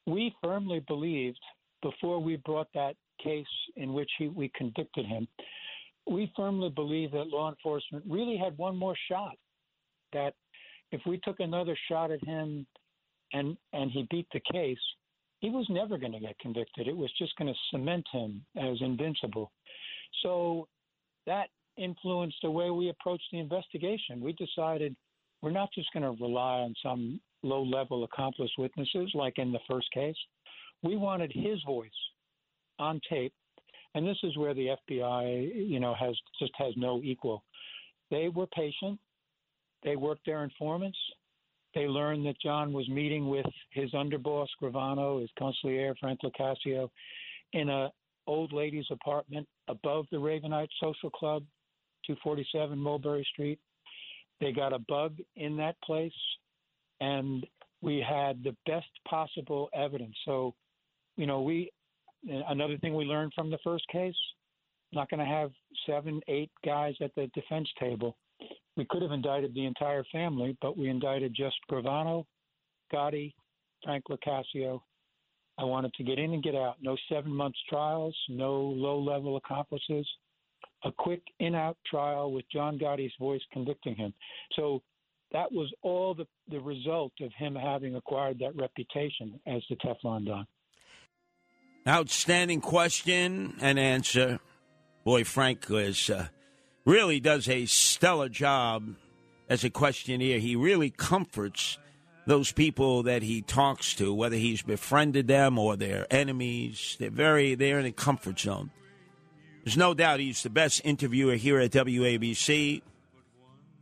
We 0.06 0.32
firmly 0.40 0.78
believed 0.86 1.40
before 1.82 2.18
we 2.20 2.36
brought 2.36 2.68
that 2.74 2.94
case 3.22 3.46
in 3.76 3.92
which 3.92 4.10
he, 4.18 4.28
we 4.28 4.50
convicted 4.54 5.06
him, 5.06 5.28
we 6.06 6.32
firmly 6.36 6.70
believe 6.70 7.12
that 7.12 7.28
law 7.28 7.48
enforcement 7.50 8.04
really 8.08 8.36
had 8.36 8.56
one 8.58 8.76
more 8.76 8.96
shot. 9.10 9.36
That 10.12 10.34
if 10.90 11.00
we 11.06 11.18
took 11.24 11.40
another 11.40 11.76
shot 11.88 12.10
at 12.10 12.22
him 12.24 12.66
and 13.32 13.56
and 13.72 13.90
he 13.90 14.06
beat 14.10 14.26
the 14.32 14.40
case, 14.52 14.78
he 15.40 15.50
was 15.50 15.66
never 15.68 15.98
going 15.98 16.12
to 16.12 16.20
get 16.20 16.38
convicted. 16.38 16.86
It 16.88 16.96
was 16.96 17.10
just 17.18 17.36
going 17.36 17.52
to 17.52 17.58
cement 17.70 18.06
him 18.12 18.44
as 18.56 18.76
invincible. 18.80 19.50
So 20.22 20.68
that 21.26 21.48
influenced 21.76 22.36
the 22.42 22.50
way 22.50 22.70
we 22.70 22.90
approached 22.90 23.24
the 23.32 23.38
investigation. 23.38 24.20
We 24.20 24.34
decided 24.34 24.94
we're 25.40 25.50
not 25.50 25.70
just 25.74 25.92
going 25.92 26.02
to 26.04 26.22
rely 26.22 26.60
on 26.60 26.74
some 26.82 27.20
low 27.42 27.62
level 27.62 28.04
accomplice 28.04 28.50
witnesses 28.58 29.10
like 29.14 29.38
in 29.38 29.52
the 29.52 29.58
first 29.68 29.90
case. 29.92 30.16
We 30.82 30.96
wanted 30.96 31.32
his 31.32 31.62
voice 31.64 31.90
on 32.78 33.00
tape. 33.08 33.32
And 33.94 34.06
this 34.06 34.16
is 34.22 34.36
where 34.36 34.54
the 34.54 34.74
FBI, 34.90 35.68
you 35.68 35.78
know, 35.78 35.94
has 35.94 36.16
just 36.38 36.52
has 36.56 36.72
no 36.76 37.00
equal. 37.02 37.44
They 38.10 38.28
were 38.28 38.46
patient. 38.46 38.98
They 39.82 39.96
worked 39.96 40.24
their 40.24 40.44
informants. 40.44 40.98
They 41.74 41.86
learned 41.86 42.26
that 42.26 42.40
John 42.40 42.72
was 42.72 42.88
meeting 42.88 43.28
with 43.28 43.46
his 43.70 43.90
underboss 43.92 44.48
Gravano, 44.62 45.20
his 45.20 45.30
consigliere 45.40 45.94
Frank 45.98 46.20
Locascio, 46.22 46.90
in 47.52 47.68
a 47.68 47.90
old 48.26 48.52
lady's 48.52 48.86
apartment 48.90 49.48
above 49.68 50.06
the 50.10 50.16
Ravenite 50.16 50.68
Social 50.80 51.10
Club, 51.10 51.42
247 52.06 52.78
Mulberry 52.78 53.26
Street. 53.32 53.58
They 54.40 54.52
got 54.52 54.72
a 54.72 54.78
bug 54.78 55.16
in 55.36 55.56
that 55.56 55.76
place, 55.82 56.12
and 57.00 57.46
we 57.80 58.04
had 58.06 58.42
the 58.44 58.56
best 58.66 58.88
possible 59.08 59.68
evidence. 59.74 60.14
So, 60.24 60.54
you 61.16 61.26
know, 61.26 61.42
we 61.42 61.70
another 62.48 62.78
thing 62.78 62.94
we 62.94 63.04
learned 63.04 63.32
from 63.34 63.50
the 63.50 63.58
first 63.64 63.84
case: 63.90 64.14
not 64.92 65.10
going 65.10 65.20
to 65.20 65.26
have 65.26 65.50
seven, 65.86 66.20
eight 66.28 66.50
guys 66.64 66.94
at 67.00 67.14
the 67.14 67.28
defense 67.34 67.68
table. 67.78 68.16
We 68.76 68.86
could 68.88 69.02
have 69.02 69.12
indicted 69.12 69.54
the 69.54 69.66
entire 69.66 70.04
family, 70.10 70.56
but 70.62 70.78
we 70.78 70.88
indicted 70.88 71.34
just 71.34 71.56
Gravano, 71.70 72.24
Gotti, 72.92 73.34
Frank 73.84 74.04
Locascio. 74.10 74.80
I 75.58 75.64
wanted 75.64 75.92
to 75.94 76.04
get 76.04 76.18
in 76.18 76.32
and 76.32 76.42
get 76.42 76.54
out. 76.54 76.76
No 76.80 76.96
seven 77.08 77.32
months 77.32 77.58
trials, 77.68 78.16
no 78.28 78.60
low 78.60 78.98
level 78.98 79.36
accomplices. 79.36 80.08
A 80.84 80.90
quick 80.90 81.22
in 81.38 81.54
out 81.54 81.76
trial 81.86 82.32
with 82.32 82.44
John 82.50 82.78
Gotti's 82.78 83.12
voice 83.20 83.42
convicting 83.52 83.94
him. 83.94 84.12
So 84.54 84.82
that 85.32 85.50
was 85.52 85.72
all 85.82 86.14
the, 86.14 86.26
the 86.50 86.60
result 86.60 87.12
of 87.20 87.30
him 87.34 87.54
having 87.54 87.94
acquired 87.94 88.38
that 88.40 88.56
reputation 88.56 89.38
as 89.46 89.62
the 89.68 89.76
Teflon 89.76 90.26
Don. 90.26 90.46
Outstanding 91.86 92.60
question 92.60 93.56
and 93.60 93.78
answer. 93.78 94.38
Boy, 95.04 95.24
Frank 95.24 95.66
is, 95.68 96.10
uh, 96.10 96.28
really 96.84 97.18
does 97.18 97.48
a 97.48 97.66
stellar 97.66 98.28
job 98.28 98.94
as 99.48 99.64
a 99.64 99.70
questionnaire. 99.70 100.38
He 100.38 100.54
really 100.54 100.90
comforts 100.90 101.78
those 102.26 102.52
people 102.52 103.02
that 103.02 103.22
he 103.22 103.42
talks 103.42 103.94
to, 103.94 104.14
whether 104.14 104.36
he's 104.36 104.62
befriended 104.62 105.26
them 105.26 105.58
or 105.58 105.76
they're 105.76 106.06
enemies. 106.08 106.96
They're 107.00 107.10
very 107.10 107.56
they're 107.56 107.80
in 107.80 107.86
a 107.86 107.92
comfort 107.92 108.38
zone. 108.38 108.70
There's 109.64 109.76
no 109.76 109.94
doubt 109.94 110.20
he's 110.20 110.42
the 110.42 110.50
best 110.50 110.82
interviewer 110.84 111.34
here 111.34 111.58
at 111.58 111.70
WABC. 111.70 112.82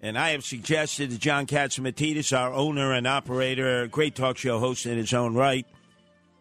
And 0.02 0.18
I 0.18 0.30
have 0.30 0.44
suggested 0.44 1.10
to 1.10 1.18
John 1.18 1.46
Catsimatidis, 1.46 2.36
our 2.36 2.52
owner 2.52 2.92
and 2.92 3.06
operator, 3.06 3.86
great 3.86 4.14
talk 4.14 4.38
show 4.38 4.58
host 4.58 4.86
in 4.86 4.96
his 4.96 5.12
own 5.12 5.34
right, 5.34 5.66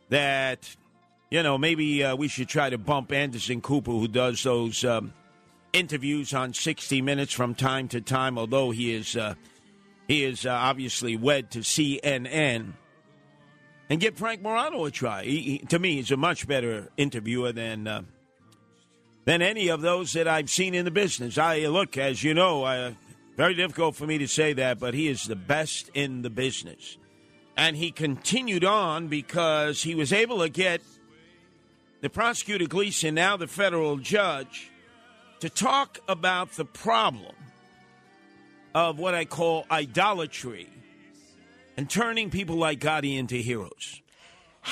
that 0.07 0.75
you 1.29 1.43
know 1.43 1.57
maybe 1.57 2.03
uh, 2.03 2.15
we 2.15 2.27
should 2.27 2.49
try 2.49 2.69
to 2.69 2.77
bump 2.77 3.11
Anderson 3.11 3.61
Cooper, 3.61 3.91
who 3.91 4.07
does 4.07 4.43
those 4.43 4.83
um, 4.83 5.13
interviews 5.73 6.33
on 6.33 6.53
60 6.53 7.01
Minutes 7.01 7.33
from 7.33 7.55
time 7.55 7.87
to 7.89 8.01
time. 8.01 8.37
Although 8.37 8.71
he 8.71 8.93
is 8.93 9.15
uh, 9.15 9.35
he 10.07 10.23
is 10.23 10.45
uh, 10.45 10.51
obviously 10.51 11.15
wed 11.15 11.51
to 11.51 11.59
CNN, 11.59 12.73
and 13.89 13.99
give 13.99 14.17
Frank 14.17 14.41
Morano 14.41 14.85
a 14.85 14.91
try. 14.91 15.23
He, 15.23 15.41
he, 15.41 15.57
to 15.59 15.79
me, 15.79 15.95
he's 15.95 16.11
a 16.11 16.17
much 16.17 16.47
better 16.47 16.89
interviewer 16.97 17.51
than. 17.51 17.87
Uh, 17.87 18.01
than 19.25 19.43
any 19.43 19.67
of 19.67 19.81
those 19.81 20.13
that 20.13 20.27
I've 20.27 20.49
seen 20.49 20.73
in 20.73 20.85
the 20.85 20.91
business. 20.91 21.37
I 21.37 21.67
look, 21.67 21.97
as 21.97 22.23
you 22.23 22.33
know, 22.33 22.63
uh, 22.63 22.93
very 23.37 23.53
difficult 23.53 23.95
for 23.95 24.07
me 24.07 24.17
to 24.17 24.27
say 24.27 24.53
that, 24.53 24.79
but 24.79 24.95
he 24.95 25.07
is 25.07 25.25
the 25.25 25.35
best 25.35 25.91
in 25.93 26.23
the 26.23 26.31
business. 26.31 26.97
And 27.55 27.75
he 27.75 27.91
continued 27.91 28.65
on 28.65 29.07
because 29.07 29.83
he 29.83 29.93
was 29.93 30.11
able 30.11 30.39
to 30.39 30.49
get 30.49 30.81
the 32.01 32.09
prosecutor 32.09 32.65
Gleeson, 32.65 33.15
now 33.15 33.37
the 33.37 33.47
federal 33.47 33.97
judge, 33.97 34.71
to 35.39 35.49
talk 35.49 35.99
about 36.07 36.51
the 36.53 36.65
problem 36.65 37.35
of 38.73 38.99
what 38.99 39.15
I 39.15 39.25
call 39.25 39.65
idolatry 39.71 40.69
and 41.77 41.89
turning 41.89 42.29
people 42.29 42.55
like 42.55 42.79
Gotti 42.79 43.17
into 43.17 43.35
heroes. 43.35 44.01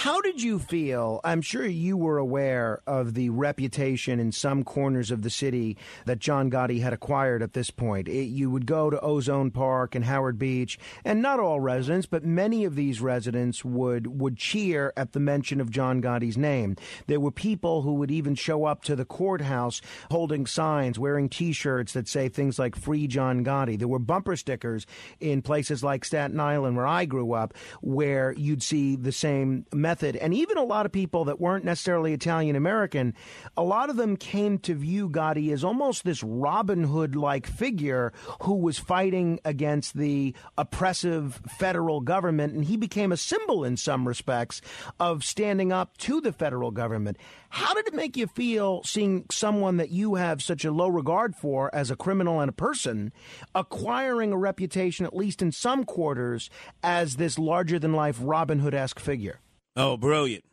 How 0.02 0.22
did 0.22 0.44
you 0.44 0.60
feel? 0.60 1.22
I'm 1.24 1.42
sure 1.42 1.66
you 1.66 1.98
were 1.98 2.20
aware 2.20 2.84
of 2.86 3.16
the 3.16 3.32
reputation 3.32 4.20
in 4.20 4.32
some 4.32 4.64
corners 4.64 5.10
of 5.10 5.24
the 5.24 5.32
city 5.32 5.76
that 6.06 6.20
John 6.20 6.52
Gotti 6.52 6.82
had 6.82 6.94
acquired 6.94 7.42
at 7.42 7.54
this 7.54 7.72
point. 7.72 8.08
It, 8.08 8.26
you 8.26 8.52
would 8.52 8.68
go 8.68 8.92
to 8.92 9.02
Ozone 9.02 9.50
Park 9.50 9.96
and 9.96 10.06
Howard 10.06 10.38
Beach, 10.38 10.78
and 11.04 11.20
not 11.20 11.40
all 11.40 11.60
residents, 11.60 12.06
but 12.06 12.24
many 12.24 12.64
of 12.64 12.76
these 12.76 13.02
residents 13.02 13.66
would 13.66 14.22
would 14.22 14.38
cheer 14.38 14.94
at 14.96 15.14
the 15.14 15.20
mention 15.20 15.60
of 15.60 15.72
John 15.72 16.00
Gotti's 16.00 16.38
name. 16.38 16.76
There 17.08 17.20
were 17.20 17.32
people 17.32 17.82
who 17.82 17.96
would 17.96 18.12
even 18.12 18.36
show 18.36 18.66
up 18.66 18.84
to 18.84 18.96
the 18.96 19.04
courthouse 19.04 19.82
holding 20.12 20.46
signs, 20.46 21.00
wearing 21.00 21.28
T-shirts 21.28 21.94
that 21.94 22.08
say 22.08 22.30
things 22.30 22.60
like 22.60 22.76
"Free 22.76 23.08
John 23.08 23.44
Gotti." 23.44 23.80
There 23.80 23.88
were 23.88 23.98
bumper 23.98 24.36
stickers 24.36 24.86
in 25.20 25.42
places 25.42 25.84
like 25.84 26.06
Staten 26.06 26.40
Island, 26.40 26.78
where 26.78 26.86
I 26.86 27.06
grew 27.06 27.34
up, 27.34 27.56
where 27.82 28.32
you'd 28.34 28.62
see 28.62 28.96
the 28.96 29.12
same 29.12 29.66
method. 29.88 30.18
And 30.18 30.34
even 30.34 30.58
a 30.58 30.66
lot 30.66 30.86
of 30.86 30.92
people 30.92 31.24
that 31.26 31.40
weren't 31.40 31.64
necessarily 31.64 32.12
Italian 32.12 32.58
American, 32.58 33.14
a 33.56 33.64
lot 33.64 33.90
of 33.90 33.96
them 33.96 34.18
came 34.18 34.58
to 34.60 34.76
view 34.76 35.08
Gotti 35.08 35.54
as 35.54 35.64
almost 35.64 36.04
this 36.04 36.22
Robin 36.22 36.84
Hood 36.84 37.16
like 37.16 37.48
figure 37.48 38.12
who 38.42 38.56
was 38.56 38.78
fighting 38.78 39.40
against 39.46 39.96
the 39.96 40.36
oppressive 40.58 41.40
federal 41.58 42.02
government. 42.02 42.54
And 42.54 42.66
he 42.66 42.76
became 42.76 43.14
a 43.14 43.18
symbol 43.18 43.64
in 43.64 43.78
some 43.78 44.06
respects 44.06 44.60
of 45.00 45.24
standing 45.24 45.72
up 45.72 45.98
to 46.00 46.20
the 46.20 46.34
federal 46.34 46.72
government. 46.72 47.16
How 47.48 47.74
did 47.74 47.88
it 47.88 47.94
make 47.94 48.18
you 48.18 48.28
feel 48.28 48.84
seeing 48.84 49.24
someone 49.32 49.78
that 49.78 49.90
you 49.90 50.16
have 50.16 50.44
such 50.44 50.66
a 50.66 50.72
low 50.72 50.90
regard 50.90 51.34
for 51.34 51.74
as 51.74 51.90
a 51.90 51.96
criminal 51.96 52.42
and 52.42 52.50
a 52.50 52.54
person 52.68 53.14
acquiring 53.56 54.34
a 54.34 54.38
reputation, 54.38 55.06
at 55.06 55.16
least 55.16 55.42
in 55.42 55.54
some 55.54 55.86
quarters, 55.86 56.50
as 56.84 57.16
this 57.16 57.40
larger 57.40 57.80
than 57.80 57.94
life 57.94 58.20
Robin 58.22 58.60
Hood 58.60 58.74
esque 58.74 59.00
figure? 59.00 59.40
Oh, 59.80 59.96
brilliant. 59.96 60.44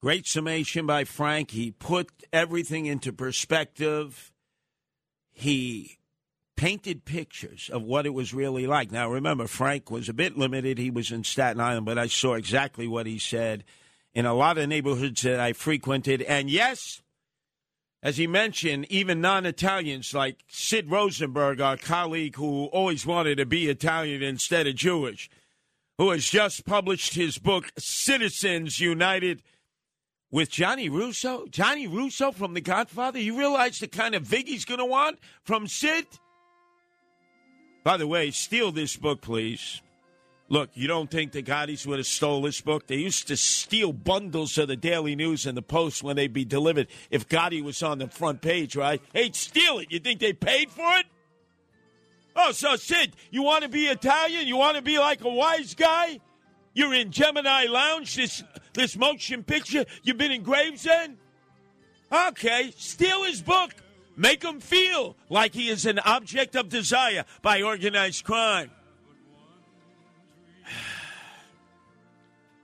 Great 0.00 0.26
summation 0.26 0.86
by 0.86 1.04
Frank. 1.04 1.52
He 1.52 1.70
put 1.70 2.10
everything 2.32 2.86
into 2.86 3.12
perspective. 3.12 4.32
He 5.30 5.98
painted 6.56 7.04
pictures 7.04 7.70
of 7.72 7.84
what 7.84 8.06
it 8.06 8.14
was 8.14 8.34
really 8.34 8.66
like. 8.66 8.90
Now, 8.90 9.08
remember, 9.08 9.46
Frank 9.46 9.88
was 9.88 10.08
a 10.08 10.12
bit 10.12 10.36
limited. 10.36 10.78
He 10.78 10.90
was 10.90 11.12
in 11.12 11.22
Staten 11.22 11.60
Island, 11.60 11.86
but 11.86 11.96
I 11.96 12.08
saw 12.08 12.34
exactly 12.34 12.88
what 12.88 13.06
he 13.06 13.20
said 13.20 13.62
in 14.14 14.26
a 14.26 14.34
lot 14.34 14.58
of 14.58 14.68
neighborhoods 14.68 15.22
that 15.22 15.38
I 15.38 15.52
frequented. 15.52 16.22
And 16.22 16.50
yes, 16.50 17.02
as 18.02 18.16
he 18.16 18.26
mentioned, 18.26 18.86
even 18.90 19.20
non 19.20 19.46
Italians 19.46 20.12
like 20.12 20.42
Sid 20.48 20.90
Rosenberg, 20.90 21.60
our 21.60 21.76
colleague 21.76 22.34
who 22.34 22.64
always 22.66 23.06
wanted 23.06 23.36
to 23.36 23.46
be 23.46 23.68
Italian 23.68 24.24
instead 24.24 24.66
of 24.66 24.74
Jewish, 24.74 25.30
who 25.98 26.10
has 26.10 26.24
just 26.24 26.64
published 26.64 27.14
his 27.14 27.38
book, 27.38 27.70
Citizens 27.78 28.80
United 28.80 29.42
with 30.30 30.50
Johnny 30.50 30.88
Russo. 30.88 31.46
Johnny 31.46 31.86
Russo 31.86 32.32
from 32.32 32.54
The 32.54 32.60
Godfather. 32.60 33.18
You 33.18 33.38
realize 33.38 33.78
the 33.78 33.88
kind 33.88 34.14
of 34.14 34.22
Vig 34.22 34.48
he's 34.48 34.64
going 34.64 34.80
to 34.80 34.84
want 34.84 35.18
from 35.44 35.66
Sid? 35.66 36.06
By 37.84 37.96
the 37.96 38.06
way, 38.06 38.30
steal 38.30 38.72
this 38.72 38.96
book, 38.96 39.20
please. 39.20 39.80
Look, 40.48 40.70
you 40.74 40.86
don't 40.86 41.10
think 41.10 41.32
the 41.32 41.42
Gottis 41.42 41.86
would 41.86 41.98
have 41.98 42.06
stole 42.06 42.42
this 42.42 42.60
book? 42.60 42.86
They 42.86 42.96
used 42.96 43.26
to 43.28 43.36
steal 43.36 43.92
bundles 43.92 44.58
of 44.58 44.68
the 44.68 44.76
Daily 44.76 45.16
News 45.16 45.44
and 45.44 45.56
the 45.56 45.62
Post 45.62 46.04
when 46.04 46.14
they'd 46.14 46.32
be 46.32 46.44
delivered 46.44 46.86
if 47.10 47.28
Gotti 47.28 47.62
was 47.62 47.82
on 47.82 47.98
the 47.98 48.08
front 48.08 48.42
page, 48.42 48.76
right? 48.76 49.02
Hey, 49.12 49.30
steal 49.32 49.78
it. 49.78 49.90
You 49.90 49.98
think 49.98 50.20
they 50.20 50.32
paid 50.32 50.70
for 50.70 50.86
it? 50.98 51.06
Oh, 52.36 52.52
so 52.52 52.76
Sid, 52.76 53.16
you 53.30 53.42
want 53.42 53.62
to 53.62 53.68
be 53.70 53.86
Italian? 53.86 54.46
You 54.46 54.58
want 54.58 54.76
to 54.76 54.82
be 54.82 54.98
like 54.98 55.24
a 55.24 55.28
wise 55.28 55.74
guy? 55.74 56.20
You're 56.74 56.92
in 56.92 57.10
Gemini 57.10 57.64
Lounge, 57.64 58.14
this 58.14 58.44
this 58.74 58.94
motion 58.96 59.42
picture. 59.42 59.86
You've 60.02 60.18
been 60.18 60.32
in 60.32 60.42
Gravesend? 60.42 61.16
Okay, 62.12 62.74
steal 62.76 63.24
his 63.24 63.40
book. 63.40 63.72
Make 64.16 64.42
him 64.42 64.60
feel 64.60 65.16
like 65.30 65.54
he 65.54 65.68
is 65.68 65.86
an 65.86 65.98
object 65.98 66.54
of 66.56 66.68
desire 66.68 67.24
by 67.40 67.62
organized 67.62 68.24
crime. 68.24 68.70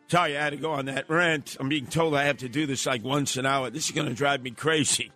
Sorry, 0.09 0.36
I 0.36 0.44
had 0.44 0.51
to 0.51 0.57
go 0.59 0.73
on 0.73 0.84
that 0.86 1.09
rant. 1.09 1.57
I'm 1.59 1.70
being 1.70 1.86
told 1.86 2.15
I 2.15 2.25
have 2.25 2.39
to 2.39 2.49
do 2.49 2.67
this 2.67 2.84
like 2.84 3.02
once 3.02 3.39
an 3.39 3.47
hour. 3.47 3.70
This 3.70 3.86
is 3.86 3.92
going 3.92 4.09
to 4.09 4.15
drive 4.15 4.42
me 4.42 4.51
crazy. 4.51 5.10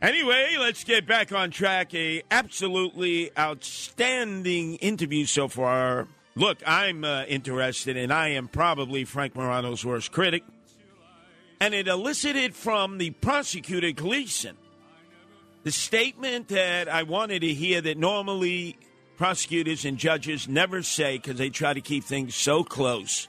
Anyway, 0.00 0.54
let's 0.58 0.84
get 0.84 1.06
back 1.06 1.32
on 1.32 1.50
track. 1.50 1.92
A 1.94 2.22
absolutely 2.30 3.30
outstanding 3.36 4.76
interview 4.76 5.26
so 5.26 5.48
far. 5.48 6.06
Look, 6.36 6.58
I'm 6.64 7.04
uh, 7.04 7.24
interested, 7.24 7.96
and 7.96 8.12
I 8.12 8.28
am 8.28 8.46
probably 8.46 9.04
Frank 9.04 9.34
Morano's 9.34 9.84
worst 9.84 10.12
critic. 10.12 10.44
And 11.60 11.74
it 11.74 11.88
elicited 11.88 12.54
from 12.54 12.98
the 12.98 13.10
prosecutor 13.10 13.90
Gleeson 13.90 14.56
the 15.64 15.72
statement 15.72 16.48
that 16.48 16.88
I 16.88 17.02
wanted 17.02 17.40
to 17.40 17.52
hear 17.52 17.80
that 17.80 17.98
normally 17.98 18.78
prosecutors 19.16 19.84
and 19.84 19.98
judges 19.98 20.46
never 20.46 20.84
say 20.84 21.18
because 21.18 21.36
they 21.36 21.50
try 21.50 21.74
to 21.74 21.80
keep 21.80 22.04
things 22.04 22.36
so 22.36 22.62
close 22.62 23.26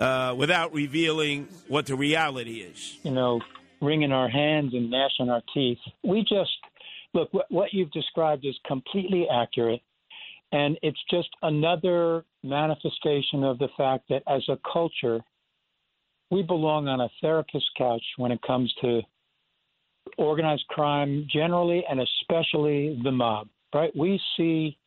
uh, 0.00 0.34
without 0.36 0.74
revealing 0.74 1.48
what 1.68 1.86
the 1.86 1.94
reality 1.94 2.60
is. 2.60 2.98
you 3.04 3.12
know, 3.12 3.40
wringing 3.80 4.12
our 4.12 4.28
hands 4.28 4.74
and 4.74 4.90
gnashing 4.90 5.28
our 5.28 5.42
teeth. 5.52 5.78
We 6.02 6.20
just 6.22 6.50
look 7.14 7.32
what, 7.32 7.46
what 7.50 7.72
you've 7.72 7.90
described 7.92 8.44
is 8.44 8.54
completely 8.66 9.26
accurate, 9.32 9.80
and 10.52 10.78
it's 10.82 11.00
just 11.10 11.28
another 11.42 12.24
manifestation 12.42 13.44
of 13.44 13.58
the 13.58 13.68
fact 13.76 14.04
that 14.08 14.22
as 14.28 14.42
a 14.48 14.58
culture, 14.72 15.20
we 16.30 16.42
belong 16.42 16.88
on 16.88 17.00
a 17.00 17.08
therapist's 17.20 17.68
couch 17.76 18.02
when 18.16 18.32
it 18.32 18.40
comes 18.42 18.72
to 18.80 19.02
organized 20.18 20.66
crime 20.68 21.26
generally, 21.32 21.84
and 21.88 22.00
especially 22.00 23.00
the 23.02 23.12
mob. 23.12 23.48
Right? 23.74 23.94
We 23.96 24.20
see. 24.36 24.78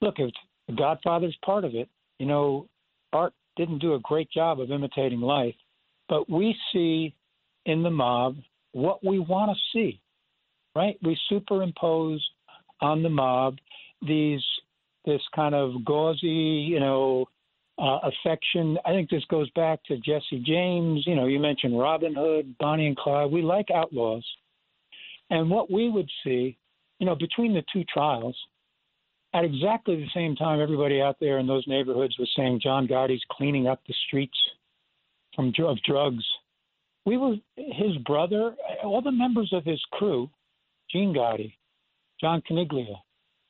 Look, 0.00 0.16
if 0.18 0.30
the 0.68 0.74
Godfather's 0.74 1.36
part 1.44 1.64
of 1.64 1.74
it, 1.74 1.88
you 2.18 2.26
know, 2.26 2.68
Art 3.12 3.32
didn't 3.56 3.80
do 3.80 3.94
a 3.94 4.00
great 4.00 4.30
job 4.30 4.60
of 4.60 4.70
imitating 4.70 5.20
life, 5.20 5.54
but 6.08 6.28
we 6.30 6.56
see 6.72 7.14
in 7.66 7.82
the 7.82 7.90
mob 7.90 8.36
what 8.72 9.04
we 9.04 9.18
want 9.18 9.50
to 9.50 9.58
see, 9.72 10.00
right? 10.74 10.96
We 11.02 11.18
superimpose 11.28 12.24
on 12.80 13.02
the 13.02 13.08
mob 13.08 13.56
these 14.06 14.42
this 15.04 15.22
kind 15.34 15.54
of 15.54 15.84
gauzy, 15.84 16.26
you 16.26 16.80
know, 16.80 17.26
uh, 17.78 17.98
affection. 18.02 18.76
I 18.84 18.90
think 18.90 19.08
this 19.08 19.24
goes 19.30 19.48
back 19.50 19.82
to 19.84 19.96
Jesse 19.96 20.42
James. 20.44 21.04
You 21.06 21.14
know, 21.14 21.26
you 21.26 21.38
mentioned 21.38 21.78
Robin 21.78 22.14
Hood, 22.14 22.56
Bonnie 22.58 22.86
and 22.86 22.96
Clyde. 22.96 23.30
We 23.30 23.42
like 23.42 23.70
outlaws, 23.74 24.26
and 25.30 25.50
what 25.50 25.70
we 25.70 25.88
would 25.88 26.10
see, 26.24 26.58
you 26.98 27.06
know, 27.06 27.14
between 27.14 27.54
the 27.54 27.64
two 27.72 27.84
trials, 27.84 28.36
at 29.34 29.44
exactly 29.44 29.96
the 29.96 30.10
same 30.14 30.36
time, 30.36 30.60
everybody 30.60 31.00
out 31.00 31.16
there 31.20 31.38
in 31.38 31.46
those 31.46 31.64
neighborhoods 31.66 32.18
was 32.18 32.30
saying 32.36 32.60
John 32.62 32.86
Gotti's 32.86 33.24
cleaning 33.30 33.66
up 33.66 33.80
the 33.86 33.94
streets 34.06 34.38
from 35.34 35.52
of 35.64 35.78
drugs 35.82 36.24
we 37.08 37.16
were 37.16 37.36
his 37.56 37.96
brother, 38.04 38.54
all 38.84 39.00
the 39.00 39.10
members 39.10 39.50
of 39.54 39.64
his 39.64 39.80
crew, 39.92 40.28
Gene 40.92 41.14
Gotti, 41.14 41.54
John 42.20 42.42
Carneglia, 42.48 42.96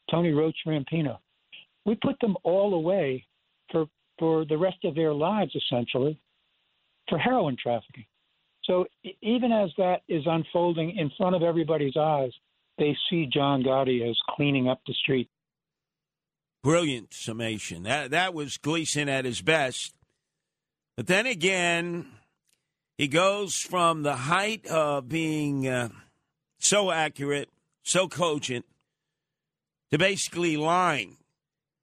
Tony 0.08 0.30
Roach 0.30 0.56
Rampino. 0.64 1.18
We 1.84 1.96
put 1.96 2.20
them 2.20 2.36
all 2.44 2.74
away 2.74 3.26
for 3.72 3.86
for 4.18 4.44
the 4.44 4.56
rest 4.56 4.84
of 4.84 4.94
their 4.94 5.12
lives, 5.12 5.56
essentially, 5.56 6.20
for 7.08 7.18
heroin 7.18 7.56
trafficking. 7.60 8.06
So 8.62 8.86
even 9.22 9.50
as 9.50 9.70
that 9.76 10.02
is 10.08 10.22
unfolding 10.26 10.96
in 10.96 11.10
front 11.16 11.34
of 11.34 11.42
everybody's 11.42 11.96
eyes, 11.96 12.30
they 12.78 12.96
see 13.10 13.26
John 13.26 13.64
Gotti 13.64 14.08
as 14.08 14.16
cleaning 14.36 14.68
up 14.68 14.80
the 14.86 14.94
street. 14.94 15.28
Brilliant 16.62 17.12
summation. 17.12 17.82
That 17.82 18.12
that 18.12 18.34
was 18.34 18.56
Gleeson 18.56 19.08
at 19.08 19.24
his 19.24 19.42
best. 19.42 19.94
But 20.96 21.08
then 21.08 21.26
again, 21.26 22.06
he 22.98 23.06
goes 23.06 23.54
from 23.54 24.02
the 24.02 24.16
height 24.16 24.66
of 24.66 25.08
being 25.08 25.68
uh, 25.68 25.88
so 26.58 26.90
accurate, 26.90 27.48
so 27.84 28.08
cogent, 28.08 28.66
to 29.92 29.98
basically 29.98 30.56
lying. 30.56 31.16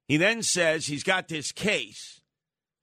He 0.10 0.18
then 0.18 0.44
says 0.44 0.86
he's 0.86 1.04
got 1.04 1.30
this 1.30 1.54
case. 1.54 2.22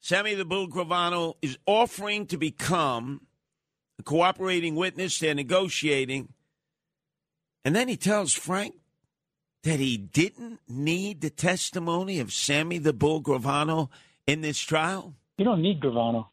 Sammy 0.01 0.35
the 0.35 0.47
Bull 0.47 0.67
Gravano 0.67 1.35
is 1.43 1.59
offering 1.67 2.27
to 2.27 2.39
become 2.39 3.27
a 3.99 4.03
cooperating 4.03 4.75
witness. 4.75 5.19
They're 5.19 5.35
negotiating. 5.35 6.33
And 7.65 7.77
then 7.77 7.87
he 7.87 7.97
tells 7.97 8.33
Frank 8.33 8.75
that 9.63 9.79
he 9.79 9.97
didn't 9.97 10.59
need 10.67 11.21
the 11.21 11.31
testimony 11.31 12.19
of 12.19 12.33
Sammy 12.33 12.79
the 12.79 12.93
Bull 12.93 13.23
Gravano 13.23 13.91
in 14.27 14.41
this 14.41 14.59
trial. 14.59 15.15
You 15.37 15.45
don't 15.45 15.63
need 15.63 15.81
Gravano. 15.81 16.29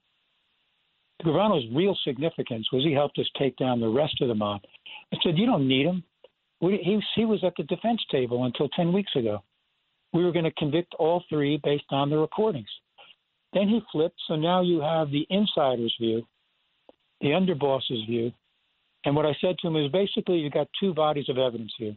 Gravano's 1.24 1.66
real 1.74 1.98
significance 2.06 2.68
was 2.72 2.84
he 2.84 2.94
helped 2.94 3.20
us 3.20 3.30
take 3.38 3.58
down 3.58 3.80
the 3.80 3.90
rest 3.90 4.22
of 4.22 4.28
the 4.28 4.36
mob. 4.36 4.62
I 5.14 5.18
said, 5.24 5.38
you 5.38 5.46
don't 5.46 5.68
need 5.68 5.86
him. 5.86 6.04
We, 6.62 6.78
he, 6.84 7.00
he 7.16 7.26
was 7.26 7.44
at 7.44 7.54
the 7.58 7.64
defense 7.64 8.02
table 8.12 8.46
until 8.46 8.70
10 8.70 8.94
weeks 8.94 9.12
ago. 9.16 9.44
we 10.14 10.24
were 10.24 10.32
going 10.32 10.46
to 10.46 10.52
convict 10.52 10.94
all 10.98 11.24
three 11.30 11.60
based 11.64 11.86
on 11.92 12.10
the 12.10 12.18
recordings. 12.18 12.70
Then 13.54 13.68
he 13.68 13.82
flipped, 13.92 14.20
so 14.28 14.36
now 14.36 14.62
you 14.62 14.80
have 14.82 15.10
the 15.10 15.26
insider's 15.30 15.96
view, 16.00 16.26
the 17.22 17.30
underboss's 17.34 18.06
view, 18.06 18.32
and 19.06 19.16
what 19.16 19.26
I 19.26 19.36
said 19.40 19.58
to 19.60 19.68
him 19.68 19.76
is 19.76 19.92
basically 19.92 20.38
you've 20.38 20.54
got 20.54 20.68
two 20.80 20.94
bodies 20.94 21.30
of 21.30 21.38
evidence 21.38 21.74
here. 21.78 21.96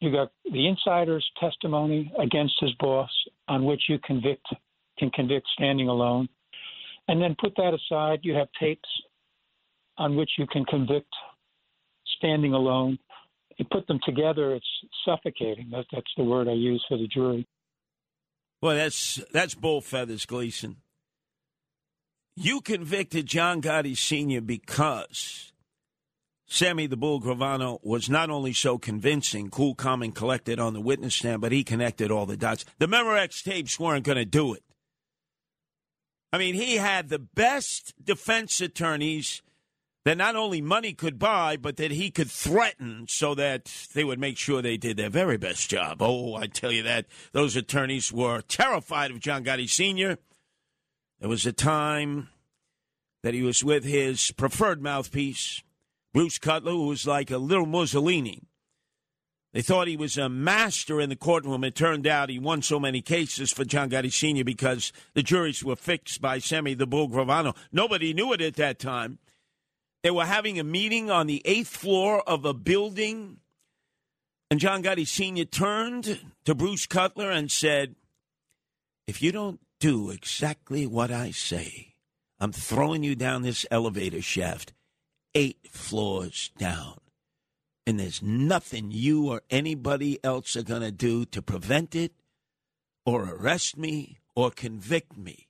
You've 0.00 0.12
got 0.12 0.32
the 0.44 0.66
insider's 0.68 1.26
testimony 1.40 2.12
against 2.18 2.54
his 2.60 2.72
boss, 2.78 3.10
on 3.48 3.64
which 3.64 3.82
you 3.88 3.98
convict 4.04 4.46
can 4.98 5.10
convict 5.10 5.46
standing 5.54 5.88
alone, 5.88 6.28
and 7.08 7.20
then 7.20 7.36
put 7.40 7.54
that 7.56 7.74
aside. 7.74 8.20
You 8.22 8.34
have 8.34 8.48
tapes 8.58 8.88
on 9.98 10.16
which 10.16 10.30
you 10.38 10.46
can 10.46 10.64
convict 10.64 11.12
standing 12.18 12.52
alone. 12.52 12.98
You 13.56 13.64
put 13.70 13.86
them 13.86 14.00
together, 14.04 14.54
it's 14.54 14.66
suffocating. 15.04 15.70
That, 15.70 15.86
that's 15.92 16.12
the 16.16 16.24
word 16.24 16.48
I 16.48 16.52
use 16.52 16.84
for 16.88 16.98
the 16.98 17.06
jury. 17.06 17.46
Well, 18.60 18.76
that's 18.76 19.20
that's 19.32 19.54
bull 19.54 19.80
feathers, 19.80 20.26
Gleeson. 20.26 20.76
You 22.34 22.60
convicted 22.60 23.26
John 23.26 23.62
Gotti 23.62 23.96
Sr. 23.96 24.42
because 24.42 25.52
Sammy 26.46 26.86
the 26.86 26.96
Bull 26.96 27.20
Gravano 27.20 27.78
was 27.82 28.10
not 28.10 28.28
only 28.28 28.52
so 28.52 28.78
convincing, 28.78 29.50
cool, 29.50 29.74
calm, 29.74 30.02
and 30.02 30.14
collected 30.14 30.60
on 30.60 30.74
the 30.74 30.80
witness 30.80 31.14
stand, 31.14 31.40
but 31.40 31.52
he 31.52 31.64
connected 31.64 32.10
all 32.10 32.26
the 32.26 32.36
dots. 32.36 32.64
The 32.78 32.86
Memorex 32.86 33.42
tapes 33.42 33.80
weren't 33.80 34.04
going 34.04 34.18
to 34.18 34.24
do 34.24 34.54
it. 34.54 34.62
I 36.32 36.38
mean, 36.38 36.54
he 36.54 36.76
had 36.76 37.08
the 37.08 37.18
best 37.18 37.94
defense 38.02 38.60
attorneys 38.60 39.42
that 40.04 40.16
not 40.16 40.36
only 40.36 40.60
money 40.60 40.92
could 40.92 41.18
buy, 41.18 41.56
but 41.56 41.76
that 41.78 41.90
he 41.90 42.10
could 42.10 42.30
threaten 42.30 43.06
so 43.08 43.34
that 43.34 43.72
they 43.92 44.04
would 44.04 44.20
make 44.20 44.38
sure 44.38 44.62
they 44.62 44.76
did 44.76 44.96
their 44.96 45.10
very 45.10 45.36
best 45.36 45.68
job. 45.68 46.00
Oh, 46.00 46.34
I 46.36 46.46
tell 46.46 46.70
you 46.70 46.84
that. 46.84 47.06
Those 47.32 47.56
attorneys 47.56 48.12
were 48.12 48.40
terrified 48.42 49.10
of 49.10 49.18
John 49.18 49.42
Gotti 49.42 49.68
Sr. 49.68 50.18
There 51.18 51.28
was 51.28 51.44
a 51.46 51.52
time 51.52 52.28
that 53.24 53.34
he 53.34 53.42
was 53.42 53.64
with 53.64 53.82
his 53.82 54.30
preferred 54.32 54.80
mouthpiece, 54.80 55.62
Bruce 56.14 56.38
Cutler, 56.38 56.72
who 56.72 56.86
was 56.86 57.06
like 57.06 57.32
a 57.32 57.38
little 57.38 57.66
Mussolini. 57.66 58.42
They 59.56 59.62
thought 59.62 59.88
he 59.88 59.96
was 59.96 60.18
a 60.18 60.28
master 60.28 61.00
in 61.00 61.08
the 61.08 61.16
courtroom. 61.16 61.64
It 61.64 61.74
turned 61.74 62.06
out 62.06 62.28
he 62.28 62.38
won 62.38 62.60
so 62.60 62.78
many 62.78 63.00
cases 63.00 63.50
for 63.50 63.64
John 63.64 63.88
Gotti 63.88 64.12
Sr. 64.12 64.44
because 64.44 64.92
the 65.14 65.22
juries 65.22 65.64
were 65.64 65.76
fixed 65.76 66.20
by 66.20 66.40
Sammy 66.40 66.74
the 66.74 66.86
Bull 66.86 67.08
Gravano. 67.08 67.56
Nobody 67.72 68.12
knew 68.12 68.34
it 68.34 68.42
at 68.42 68.56
that 68.56 68.78
time. 68.78 69.18
They 70.02 70.10
were 70.10 70.26
having 70.26 70.60
a 70.60 70.62
meeting 70.62 71.10
on 71.10 71.26
the 71.26 71.40
eighth 71.46 71.68
floor 71.68 72.20
of 72.28 72.44
a 72.44 72.52
building, 72.52 73.38
and 74.50 74.60
John 74.60 74.82
Gotti 74.82 75.08
Sr. 75.08 75.46
turned 75.46 76.20
to 76.44 76.54
Bruce 76.54 76.84
Cutler 76.84 77.30
and 77.30 77.50
said, 77.50 77.94
If 79.06 79.22
you 79.22 79.32
don't 79.32 79.60
do 79.80 80.10
exactly 80.10 80.86
what 80.86 81.10
I 81.10 81.30
say, 81.30 81.94
I'm 82.38 82.52
throwing 82.52 83.02
you 83.02 83.16
down 83.16 83.40
this 83.40 83.64
elevator 83.70 84.20
shaft 84.20 84.74
eight 85.34 85.66
floors 85.70 86.50
down. 86.58 86.98
And 87.86 88.00
there's 88.00 88.20
nothing 88.20 88.90
you 88.90 89.30
or 89.30 89.42
anybody 89.48 90.18
else 90.24 90.56
are 90.56 90.64
going 90.64 90.82
to 90.82 90.90
do 90.90 91.24
to 91.26 91.40
prevent 91.40 91.94
it 91.94 92.12
or 93.04 93.22
arrest 93.22 93.76
me 93.78 94.18
or 94.34 94.50
convict 94.50 95.16
me. 95.16 95.46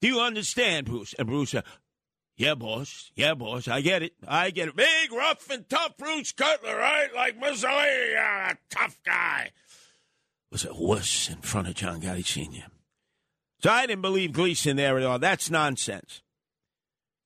Do 0.00 0.08
you 0.08 0.20
understand, 0.20 0.86
Bruce? 0.86 1.14
And 1.18 1.26
Bruce 1.26 1.50
said, 1.50 1.64
Yeah, 2.36 2.54
boss. 2.54 3.10
Yeah, 3.14 3.34
boss. 3.34 3.66
I 3.66 3.80
get 3.80 4.02
it. 4.02 4.12
I 4.28 4.50
get 4.50 4.68
it. 4.68 4.76
Big, 4.76 5.10
rough, 5.10 5.48
and 5.50 5.66
tough 5.68 5.96
Bruce 5.96 6.32
Cutler, 6.32 6.76
right? 6.76 7.08
Like 7.14 7.38
Mussolini, 7.38 8.12
a 8.12 8.50
uh, 8.50 8.54
tough 8.68 8.98
guy. 9.04 9.52
Was 10.52 10.64
a 10.66 10.74
wuss 10.74 11.30
in 11.30 11.38
front 11.38 11.68
of 11.68 11.74
John 11.74 12.00
Gotti 12.00 12.24
Sr. 12.24 12.66
So 13.62 13.70
I 13.70 13.86
didn't 13.86 14.02
believe 14.02 14.32
Gleeson 14.32 14.76
there 14.76 14.98
at 14.98 15.04
all. 15.04 15.18
That's 15.18 15.50
nonsense. 15.50 16.22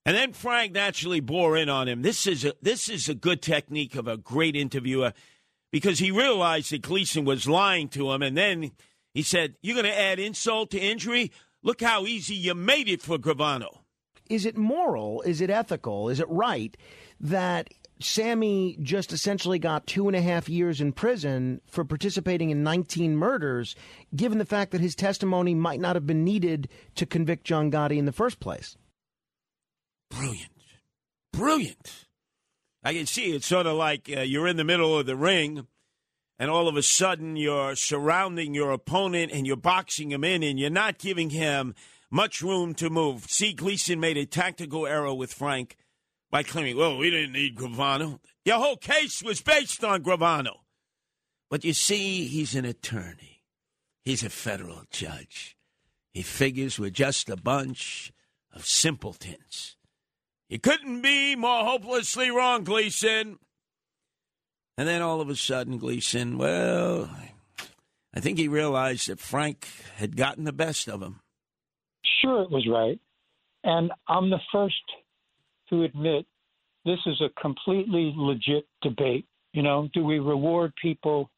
And 0.07 0.17
then 0.17 0.33
Frank 0.33 0.73
naturally 0.73 1.21
bore 1.21 1.57
in 1.57 1.69
on 1.69 1.87
him. 1.89 2.03
This 2.03 2.27
is 2.27 2.45
a, 2.45 2.55
this 2.63 2.89
is 2.89 3.09
a 3.09 3.15
good 3.15 3.43
technique 3.43 3.95
of 3.95 4.09
a 4.09 4.17
great 4.17 4.57
interviewer 4.57 5.13
because 5.71 5.99
he 5.99 6.11
realized 6.11 6.73
that 6.73 6.83
Gleeson 6.83 7.25
was 7.25 7.49
lying 7.49 7.89
to 7.91 8.11
him, 8.11 8.23
and 8.23 8.37
then 8.37 8.73
he 9.13 9.23
said, 9.23 9.57
"You're 9.61 9.75
going 9.75 9.85
to 9.85 10.01
add 10.01 10.19
insult 10.19 10.71
to 10.71 10.81
injury. 10.81 11.31
Look 11.63 11.83
how 11.83 12.07
easy 12.07 12.35
you 12.35 12.55
made 12.55 12.89
it 12.89 13.03
for 13.03 13.19
Gravano." 13.19 13.81
Is 14.31 14.47
it 14.47 14.57
moral? 14.57 15.23
Is 15.23 15.41
it 15.41 15.51
ethical? 15.51 16.09
Is 16.09 16.21
it 16.21 16.29
right 16.29 16.77
that 17.19 17.69
Sammy 18.01 18.79
just 18.81 19.13
essentially 19.13 19.59
got 19.59 19.87
two 19.87 20.07
and 20.07 20.17
a 20.17 20.23
half 20.23 20.49
years 20.49 20.81
in 20.81 20.93
prison 20.93 21.61
for 21.67 21.85
participating 21.85 22.49
in 22.49 22.63
19 22.63 23.17
murders, 23.17 23.75
given 24.17 24.39
the 24.39 24.47
fact 24.47 24.71
that 24.71 24.81
his 24.81 24.95
testimony 24.95 25.55
might 25.55 25.81
not 25.81 25.97
have 25.97 26.07
been 26.07 26.25
needed 26.25 26.69
to 26.95 27.05
convict 27.05 27.45
John 27.45 27.71
Gotti 27.71 27.99
in 27.99 28.07
the 28.07 28.13
first 28.13 28.41
place? 28.41 28.77
Brilliant. 30.11 30.51
Brilliant. 31.33 32.07
I 32.83 32.95
can 32.95 33.07
see 33.07 33.33
it's 33.33 33.47
sort 33.47 33.67
of 33.67 33.77
like 33.77 34.11
uh, 34.15 34.21
you're 34.21 34.49
in 34.49 34.57
the 34.57 34.65
middle 34.65 34.99
of 34.99 35.07
the 35.07 35.17
ring, 35.17 35.67
and 36.39 36.51
all 36.51 36.69
of 36.69 36.77
a 36.77 36.83
sudden 36.83 37.37
you're 37.37 37.77
surrounding 37.77 38.55
your 38.55 38.71
opponent 38.71 39.33
and 39.33 39.47
you're 39.47 39.57
boxing 39.57 40.11
him 40.11 40.25
in, 40.25 40.43
and 40.43 40.59
you're 40.59 40.71
not 40.71 40.99
giving 40.99 41.31
him 41.31 41.75
much 42.11 42.43
room 42.43 42.75
to 42.75 42.91
move. 42.91 43.25
See, 43.29 43.53
Gleeson 43.53 44.01
made 44.01 44.17
a 44.17 44.27
tactical 44.27 44.87
error 44.87 45.15
with 45.15 45.33
Frank 45.33 45.77
by 46.31 46.43
claiming, 46.43 46.77
well, 46.77 46.97
we 46.97 47.11
didn't 47.11 47.33
need 47.33 47.57
Gravano. 47.57 48.19
Your 48.45 48.59
whole 48.59 48.77
case 48.77 49.23
was 49.23 49.41
based 49.41 49.85
on 49.85 50.03
Gravano. 50.03 50.61
But 51.51 51.65
you 51.65 51.73
see, 51.73 52.27
he's 52.27 52.55
an 52.55 52.65
attorney, 52.65 53.43
he's 54.05 54.23
a 54.23 54.31
federal 54.31 54.83
judge. 54.91 55.57
He 56.13 56.23
figures 56.23 56.79
we're 56.79 56.91
just 56.91 57.29
a 57.29 57.37
bunch 57.37 58.13
of 58.53 58.67
simpletons. 58.67 59.77
You 60.51 60.59
couldn't 60.59 61.01
be 61.01 61.37
more 61.37 61.65
hopelessly 61.65 62.29
wrong, 62.29 62.65
Gleeson. 62.65 63.39
And 64.77 64.89
then 64.89 65.01
all 65.01 65.21
of 65.21 65.31
a 65.31 65.37
sudden, 65.37 65.79
Gleeson, 65.79 66.39
well, 66.39 67.09
I 68.13 68.19
think 68.19 68.37
he 68.37 68.49
realized 68.49 69.09
that 69.09 69.21
Frank 69.21 69.69
had 69.95 70.17
gotten 70.17 70.43
the 70.43 70.53
best 70.53 70.89
of 70.89 71.01
him. 71.01 71.21
Sure, 72.21 72.43
it 72.43 72.51
was 72.51 72.67
right. 72.69 72.99
And 73.63 73.93
I'm 74.09 74.29
the 74.29 74.41
first 74.51 74.75
to 75.69 75.85
admit 75.85 76.27
this 76.85 76.99
is 77.07 77.21
a 77.21 77.41
completely 77.41 78.13
legit 78.17 78.67
debate. 78.83 79.27
You 79.53 79.63
know, 79.63 79.89
do 79.95 80.03
we 80.03 80.19
reward 80.19 80.73
people 80.83 81.31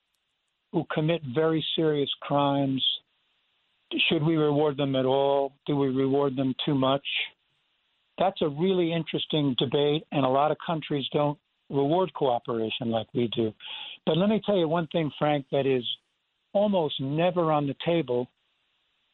who 0.73 0.85
commit 0.91 1.21
very 1.35 1.63
serious 1.77 2.11
crimes? 2.23 2.83
Should 4.09 4.23
we 4.23 4.37
reward 4.37 4.79
them 4.79 4.97
at 4.97 5.05
all? 5.05 5.53
Do 5.67 5.77
we 5.77 5.89
reward 5.89 6.35
them 6.35 6.55
too 6.65 6.75
much? 6.75 7.05
That's 8.19 8.41
a 8.43 8.49
really 8.49 8.93
interesting 8.93 9.55
debate, 9.59 10.05
and 10.13 10.25
a 10.25 10.29
lot 10.29 10.51
of 10.51 10.59
countries 10.65 11.07
don't 11.13 11.39
reward 11.71 12.13
cooperation 12.15 12.91
like 12.91 13.07
we 13.15 13.29
do. 13.35 13.53
But 14.05 14.19
let 14.19 14.29
me 14.29 14.41
tell 14.45 14.57
you 14.57 14.69
one 14.69 14.87
thing, 14.89 15.11
Frank, 15.19 15.47
that 15.53 15.67
is 15.67 15.85
almost 16.53 17.01
never 17.01 17.51
on 17.51 17.67
the 17.67 17.75
table. 17.85 18.29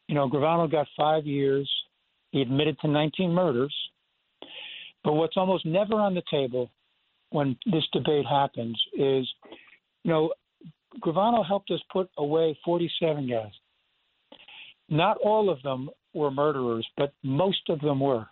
You 0.07 0.15
know, 0.15 0.29
Gravano 0.29 0.69
got 0.69 0.87
five 0.97 1.25
years. 1.25 1.69
He 2.31 2.41
admitted 2.41 2.77
to 2.79 2.87
19 2.87 3.31
murders. 3.31 3.73
But 5.03 5.13
what's 5.13 5.37
almost 5.37 5.65
never 5.65 5.95
on 5.95 6.13
the 6.13 6.23
table 6.29 6.69
when 7.29 7.57
this 7.71 7.83
debate 7.93 8.25
happens 8.25 8.79
is, 8.93 9.27
you 10.03 10.11
know, 10.11 10.33
Gravano 11.01 11.45
helped 11.45 11.71
us 11.71 11.79
put 11.91 12.09
away 12.17 12.57
47 12.65 13.29
guys. 13.29 13.51
Not 14.89 15.17
all 15.23 15.49
of 15.49 15.61
them 15.61 15.89
were 16.13 16.31
murderers, 16.31 16.87
but 16.97 17.13
most 17.23 17.69
of 17.69 17.79
them 17.79 17.99
were. 17.99 18.25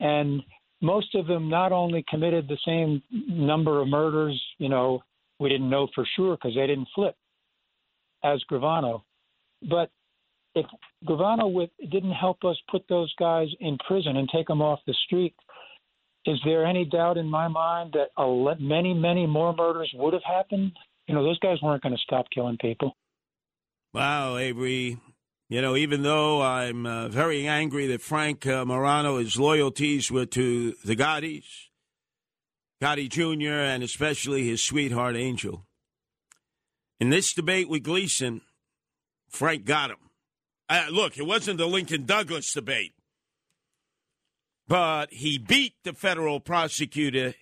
And 0.00 0.42
most 0.80 1.14
of 1.14 1.26
them 1.26 1.48
not 1.48 1.72
only 1.72 2.04
committed 2.08 2.48
the 2.48 2.58
same 2.64 3.02
number 3.10 3.80
of 3.80 3.88
murders, 3.88 4.40
you 4.58 4.68
know, 4.68 5.02
we 5.40 5.48
didn't 5.48 5.70
know 5.70 5.88
for 5.94 6.06
sure 6.16 6.36
because 6.36 6.54
they 6.54 6.66
didn't 6.66 6.88
flip 6.94 7.16
as 8.24 8.42
Gravano, 8.50 9.02
but 9.68 9.90
if 10.54 10.66
Gravano 11.06 11.52
with, 11.52 11.70
didn't 11.90 12.12
help 12.12 12.44
us 12.44 12.56
put 12.70 12.82
those 12.88 13.12
guys 13.18 13.48
in 13.60 13.78
prison 13.86 14.16
and 14.16 14.28
take 14.28 14.46
them 14.48 14.62
off 14.62 14.80
the 14.86 14.94
street, 15.06 15.34
is 16.26 16.38
there 16.44 16.66
any 16.66 16.84
doubt 16.84 17.16
in 17.16 17.26
my 17.26 17.48
mind 17.48 17.94
that 17.94 18.08
a 18.20 18.54
many, 18.60 18.92
many 18.92 19.26
more 19.26 19.54
murders 19.54 19.90
would 19.94 20.12
have 20.12 20.22
happened? 20.24 20.72
You 21.06 21.14
know, 21.14 21.22
those 21.22 21.38
guys 21.38 21.58
weren't 21.62 21.82
going 21.82 21.94
to 21.94 22.02
stop 22.02 22.26
killing 22.34 22.58
people. 22.60 22.96
Wow, 23.94 24.36
Avery. 24.36 24.98
You 25.48 25.62
know, 25.62 25.76
even 25.76 26.02
though 26.02 26.42
I'm 26.42 26.84
uh, 26.84 27.08
very 27.08 27.46
angry 27.46 27.86
that 27.86 28.02
Frank 28.02 28.46
uh, 28.46 28.66
Morano, 28.66 29.16
his 29.16 29.38
loyalties 29.38 30.10
were 30.10 30.26
to 30.26 30.74
the 30.84 30.94
Gottis, 30.94 31.70
Gotti 32.82 33.08
Jr., 33.08 33.54
and 33.54 33.82
especially 33.82 34.46
his 34.46 34.62
sweetheart 34.62 35.16
Angel. 35.16 35.64
In 37.00 37.08
this 37.08 37.32
debate 37.32 37.66
with 37.66 37.82
Gleeson, 37.82 38.42
Frank 39.30 39.64
got 39.64 39.90
him. 39.90 39.96
Uh, 40.68 40.86
look, 40.90 41.16
it 41.16 41.24
wasn't 41.24 41.56
the 41.56 41.66
Lincoln 41.66 42.04
Douglas 42.04 42.52
debate, 42.52 42.92
but 44.66 45.10
he 45.10 45.38
beat 45.38 45.76
the 45.82 45.94
federal 45.94 46.40
prosecutor. 46.40 47.34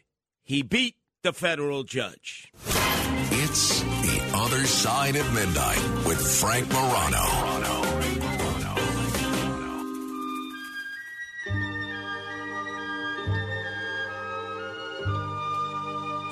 He 0.44 0.62
beat 0.62 0.94
the 1.25 1.33
federal 1.33 1.83
judge. 1.83 2.52
It's 3.33 3.81
the 3.81 4.31
Other 4.33 4.65
Side 4.65 5.17
of 5.17 5.35
Midnight 5.35 6.07
with 6.07 6.20
Frank 6.41 6.70
Morano. 6.70 7.56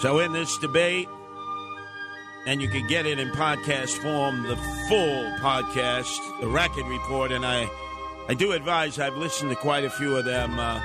So, 0.01 0.19
in 0.19 0.33
this 0.33 0.59
debate, 0.59 1.09
and 2.47 2.61
you 2.61 2.69
can 2.69 2.87
get 2.87 3.07
it 3.07 3.19
in 3.19 3.31
podcast 3.31 3.97
form, 4.03 4.43
the 4.43 4.57
full 4.89 5.25
podcast, 5.39 6.41
the 6.41 6.47
Racket 6.49 6.85
Report, 6.87 7.33
and 7.33 7.45
I, 7.45 7.69
I 8.29 8.35
do 8.35 8.53
advise. 8.53 8.99
I've 8.99 9.17
listened 9.17 9.51
to 9.51 9.57
quite 9.57 9.85
a 9.85 9.91
few 9.91 10.17
of 10.17 10.25
them. 10.25 10.59
Uh, 10.59 10.81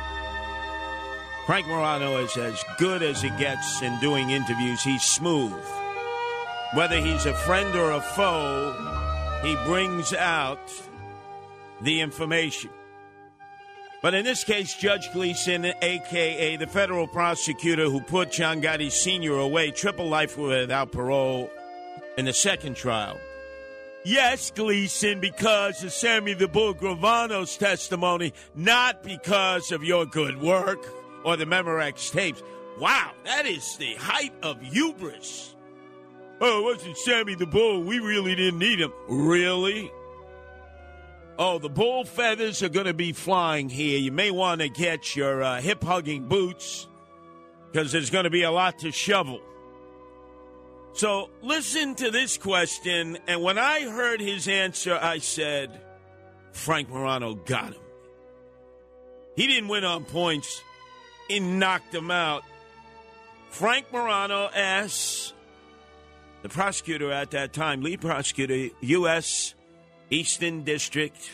Frank 1.46 1.68
Morano 1.68 2.18
is 2.18 2.38
as 2.38 2.64
good 2.78 3.02
as 3.02 3.24
it 3.24 3.38
gets 3.38 3.82
in 3.82 4.00
doing 4.00 4.30
interviews. 4.30 4.82
He's 4.84 5.04
smooth. 5.04 5.66
Whether 6.76 7.02
he's 7.02 7.26
a 7.26 7.34
friend 7.34 7.76
or 7.76 7.92
a 7.92 8.02
foe, 8.02 9.40
he 9.42 9.56
brings 9.66 10.14
out 10.14 10.60
the 11.82 12.02
information. 12.02 12.70
But 14.02 14.14
in 14.14 14.24
this 14.24 14.46
case, 14.46 14.76
Judge 14.76 15.12
Gleeson, 15.12 15.66
a.k.a. 15.66 16.56
the 16.56 16.68
federal 16.68 17.06
prosecutor 17.06 17.90
who 17.90 18.00
put 18.00 18.32
John 18.32 18.62
Gotti 18.62 18.92
Sr. 18.92 19.34
away, 19.34 19.72
triple 19.72 20.08
life 20.08 20.38
without 20.38 20.92
parole 20.92 21.52
in 22.18 22.26
the 22.26 22.34
second 22.34 22.76
trial. 22.76 23.20
Yes, 24.06 24.52
Gleeson, 24.52 25.20
because 25.20 25.84
of 25.84 25.92
Sammy 25.92 26.34
the 26.34 26.48
Bull 26.48 26.74
Gravano's 26.74 27.58
testimony, 27.58 28.34
not 28.56 29.04
because 29.04 29.74
of 29.74 29.84
your 29.84 30.06
good 30.06 30.42
work 30.42 30.80
or 31.26 31.36
the 31.36 31.44
Memorex 31.44 32.10
tapes. 32.12 32.42
Wow, 32.80 33.12
that 33.26 33.46
is 33.46 33.76
the 33.76 33.96
height 33.96 34.34
of 34.42 34.62
hubris. 34.62 35.54
Oh, 36.40 36.60
it 36.60 36.64
wasn't 36.64 36.98
Sammy 36.98 37.36
the 37.36 37.46
Bull. 37.46 37.84
We 37.84 38.00
really 38.00 38.36
didn't 38.36 38.60
need 38.60 38.80
him. 38.80 38.94
Really? 39.10 39.92
Oh, 41.42 41.58
the 41.58 41.70
bull 41.70 42.04
feathers 42.04 42.62
are 42.64 42.70
going 42.70 42.88
to 42.88 42.94
be 42.94 43.14
flying 43.14 43.70
here. 43.70 43.98
You 43.98 44.12
may 44.12 44.30
want 44.30 44.60
to 44.60 44.68
get 44.68 45.16
your 45.16 45.42
uh, 45.42 45.62
hip 45.62 45.82
hugging 45.82 46.28
boots 46.28 46.86
because 47.72 47.94
there's 47.94 48.10
going 48.10 48.26
to 48.26 48.30
be 48.30 48.44
a 48.44 48.52
lot 48.52 48.80
to 48.80 48.92
shovel. 48.92 49.40
So 50.92 51.30
listen 51.42 51.96
to 51.96 52.12
this 52.12 52.38
question. 52.38 53.18
And 53.26 53.42
when 53.42 53.58
I 53.58 53.90
heard 53.90 54.20
his 54.20 54.50
answer, 54.50 55.00
I 55.02 55.20
said, 55.20 55.80
Frank 56.52 56.90
Morano 56.90 57.36
got 57.36 57.72
him. 57.72 57.82
He 59.38 59.48
didn't 59.48 59.70
win 59.70 59.86
on 59.86 60.04
points, 60.04 60.62
he 61.30 61.40
knocked 61.40 61.96
him 61.96 62.12
out. 62.12 62.44
Frank 63.50 63.86
Morano 63.94 64.50
asks 64.54 65.32
the 66.42 66.50
prosecutor 66.50 67.14
at 67.14 67.32
that 67.32 67.54
time, 67.54 67.82
lead 67.82 68.02
prosecutor, 68.02 68.76
U.S. 68.82 69.56
Eastern 70.10 70.64
District, 70.64 71.30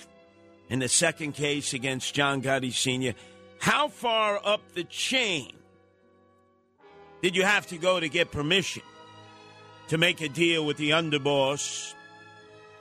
in 0.70 0.80
the 0.80 0.90
second 0.90 1.34
case 1.34 1.74
against 1.74 2.14
John 2.14 2.42
Gotti 2.42 2.74
Sr., 2.74 3.14
how 3.60 3.88
far 3.88 4.40
up 4.44 4.62
the 4.74 4.84
chain 4.84 5.54
did 7.22 7.36
you 7.36 7.44
have 7.44 7.66
to 7.68 7.78
go 7.78 8.00
to 8.00 8.10
get 8.10 8.32
permission 8.32 8.84
to 9.88 9.98
make 9.98 10.22
a 10.22 10.30
deal 10.30 10.66
with 10.66 10.78
the 10.78 10.92
underboss, 10.92 11.94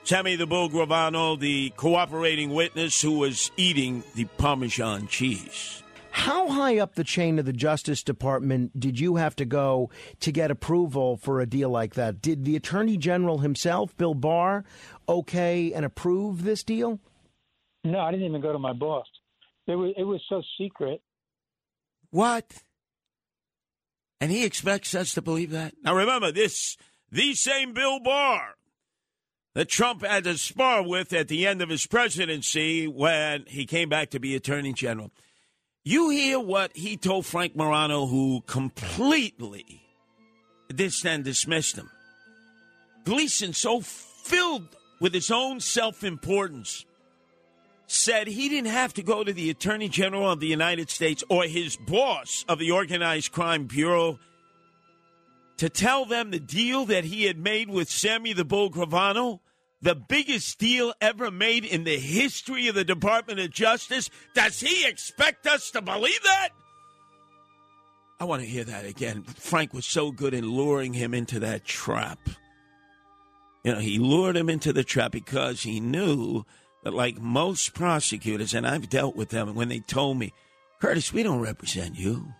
Sammy 0.02 0.36
the 0.36 0.46
Bull 0.46 0.68
Gravano, 0.68 1.38
the 1.38 1.70
cooperating 1.76 2.50
witness 2.50 3.00
who 3.00 3.12
was 3.12 3.50
eating 3.56 4.02
the 4.14 4.24
Parmesan 4.36 5.06
cheese? 5.06 5.82
How 6.10 6.48
high 6.48 6.78
up 6.78 6.94
the 6.94 7.02
chain 7.02 7.40
of 7.40 7.44
the 7.44 7.52
Justice 7.52 8.04
Department 8.04 8.78
did 8.78 9.00
you 9.00 9.16
have 9.16 9.34
to 9.36 9.44
go 9.44 9.90
to 10.20 10.30
get 10.30 10.50
approval 10.50 11.16
for 11.16 11.40
a 11.40 11.46
deal 11.46 11.70
like 11.70 11.94
that? 11.94 12.22
Did 12.22 12.44
the 12.44 12.54
Attorney 12.54 12.96
General 12.96 13.38
himself, 13.38 13.96
Bill 13.96 14.14
Barr, 14.14 14.64
okay 15.08 15.72
and 15.72 15.84
approve 15.84 16.44
this 16.44 16.62
deal? 16.62 17.00
No, 17.84 18.00
I 18.00 18.10
didn't 18.10 18.26
even 18.26 18.40
go 18.40 18.52
to 18.52 18.58
my 18.58 18.72
boss. 18.72 19.06
It 19.66 19.76
was 19.76 19.94
it 19.96 20.04
was 20.04 20.20
so 20.28 20.42
secret. 20.58 21.02
What? 22.10 22.62
And 24.20 24.30
he 24.30 24.44
expects 24.44 24.94
us 24.94 25.12
to 25.14 25.22
believe 25.22 25.50
that? 25.50 25.74
Now 25.82 25.94
remember, 25.94 26.32
this 26.32 26.76
the 27.10 27.34
same 27.34 27.74
Bill 27.74 28.00
Barr 28.00 28.54
that 29.54 29.68
Trump 29.68 30.04
had 30.04 30.24
to 30.24 30.36
spar 30.36 30.82
with 30.82 31.12
at 31.12 31.28
the 31.28 31.46
end 31.46 31.62
of 31.62 31.68
his 31.68 31.86
presidency 31.86 32.88
when 32.88 33.44
he 33.46 33.66
came 33.66 33.88
back 33.88 34.10
to 34.10 34.20
be 34.20 34.34
Attorney 34.34 34.72
General. 34.72 35.10
You 35.84 36.10
hear 36.10 36.40
what 36.40 36.76
he 36.76 36.96
told 36.96 37.26
Frank 37.26 37.54
Morano, 37.54 38.06
who 38.06 38.40
completely 38.46 39.82
dissed 40.72 41.04
and 41.04 41.22
dismissed 41.22 41.76
him. 41.76 41.90
Gleeson, 43.04 43.52
so 43.52 43.80
filled 43.80 44.74
with 45.00 45.14
his 45.14 45.30
own 45.30 45.60
self 45.60 46.04
importance, 46.04 46.84
said 47.86 48.26
he 48.26 48.48
didn't 48.48 48.70
have 48.70 48.94
to 48.94 49.02
go 49.02 49.24
to 49.24 49.32
the 49.32 49.50
Attorney 49.50 49.88
General 49.88 50.30
of 50.30 50.40
the 50.40 50.46
United 50.46 50.90
States 50.90 51.22
or 51.28 51.44
his 51.44 51.76
boss 51.76 52.44
of 52.48 52.58
the 52.58 52.70
Organized 52.70 53.32
Crime 53.32 53.66
Bureau 53.66 54.18
to 55.58 55.68
tell 55.68 56.04
them 56.04 56.30
the 56.30 56.40
deal 56.40 56.84
that 56.86 57.04
he 57.04 57.24
had 57.24 57.38
made 57.38 57.68
with 57.68 57.88
Sammy 57.88 58.32
the 58.32 58.44
Bull 58.44 58.70
Gravano, 58.70 59.40
the 59.80 59.94
biggest 59.94 60.58
deal 60.58 60.92
ever 61.00 61.30
made 61.30 61.64
in 61.64 61.84
the 61.84 61.98
history 61.98 62.68
of 62.68 62.74
the 62.74 62.84
Department 62.84 63.38
of 63.38 63.50
Justice. 63.50 64.10
Does 64.34 64.60
he 64.60 64.86
expect 64.86 65.46
us 65.46 65.70
to 65.72 65.82
believe 65.82 66.22
that? 66.24 66.48
I 68.18 68.24
want 68.24 68.42
to 68.42 68.48
hear 68.48 68.64
that 68.64 68.86
again. 68.86 69.22
Frank 69.24 69.74
was 69.74 69.84
so 69.86 70.10
good 70.10 70.34
in 70.34 70.48
luring 70.48 70.94
him 70.94 71.14
into 71.14 71.40
that 71.40 71.64
trap. 71.64 72.18
You 73.64 73.72
know, 73.72 73.78
he 73.80 73.98
lured 73.98 74.36
him 74.36 74.50
into 74.50 74.72
the 74.72 74.84
trap 74.84 75.12
because 75.12 75.62
he 75.62 75.80
knew 75.80 76.44
that, 76.84 76.92
like 76.92 77.18
most 77.18 77.74
prosecutors, 77.74 78.52
and 78.52 78.66
I've 78.66 78.90
dealt 78.90 79.16
with 79.16 79.30
them, 79.30 79.54
when 79.54 79.68
they 79.68 79.80
told 79.80 80.18
me, 80.18 80.32
Curtis, 80.80 81.12
we 81.12 81.22
don't 81.22 81.40
represent 81.40 81.98
you, 81.98 82.34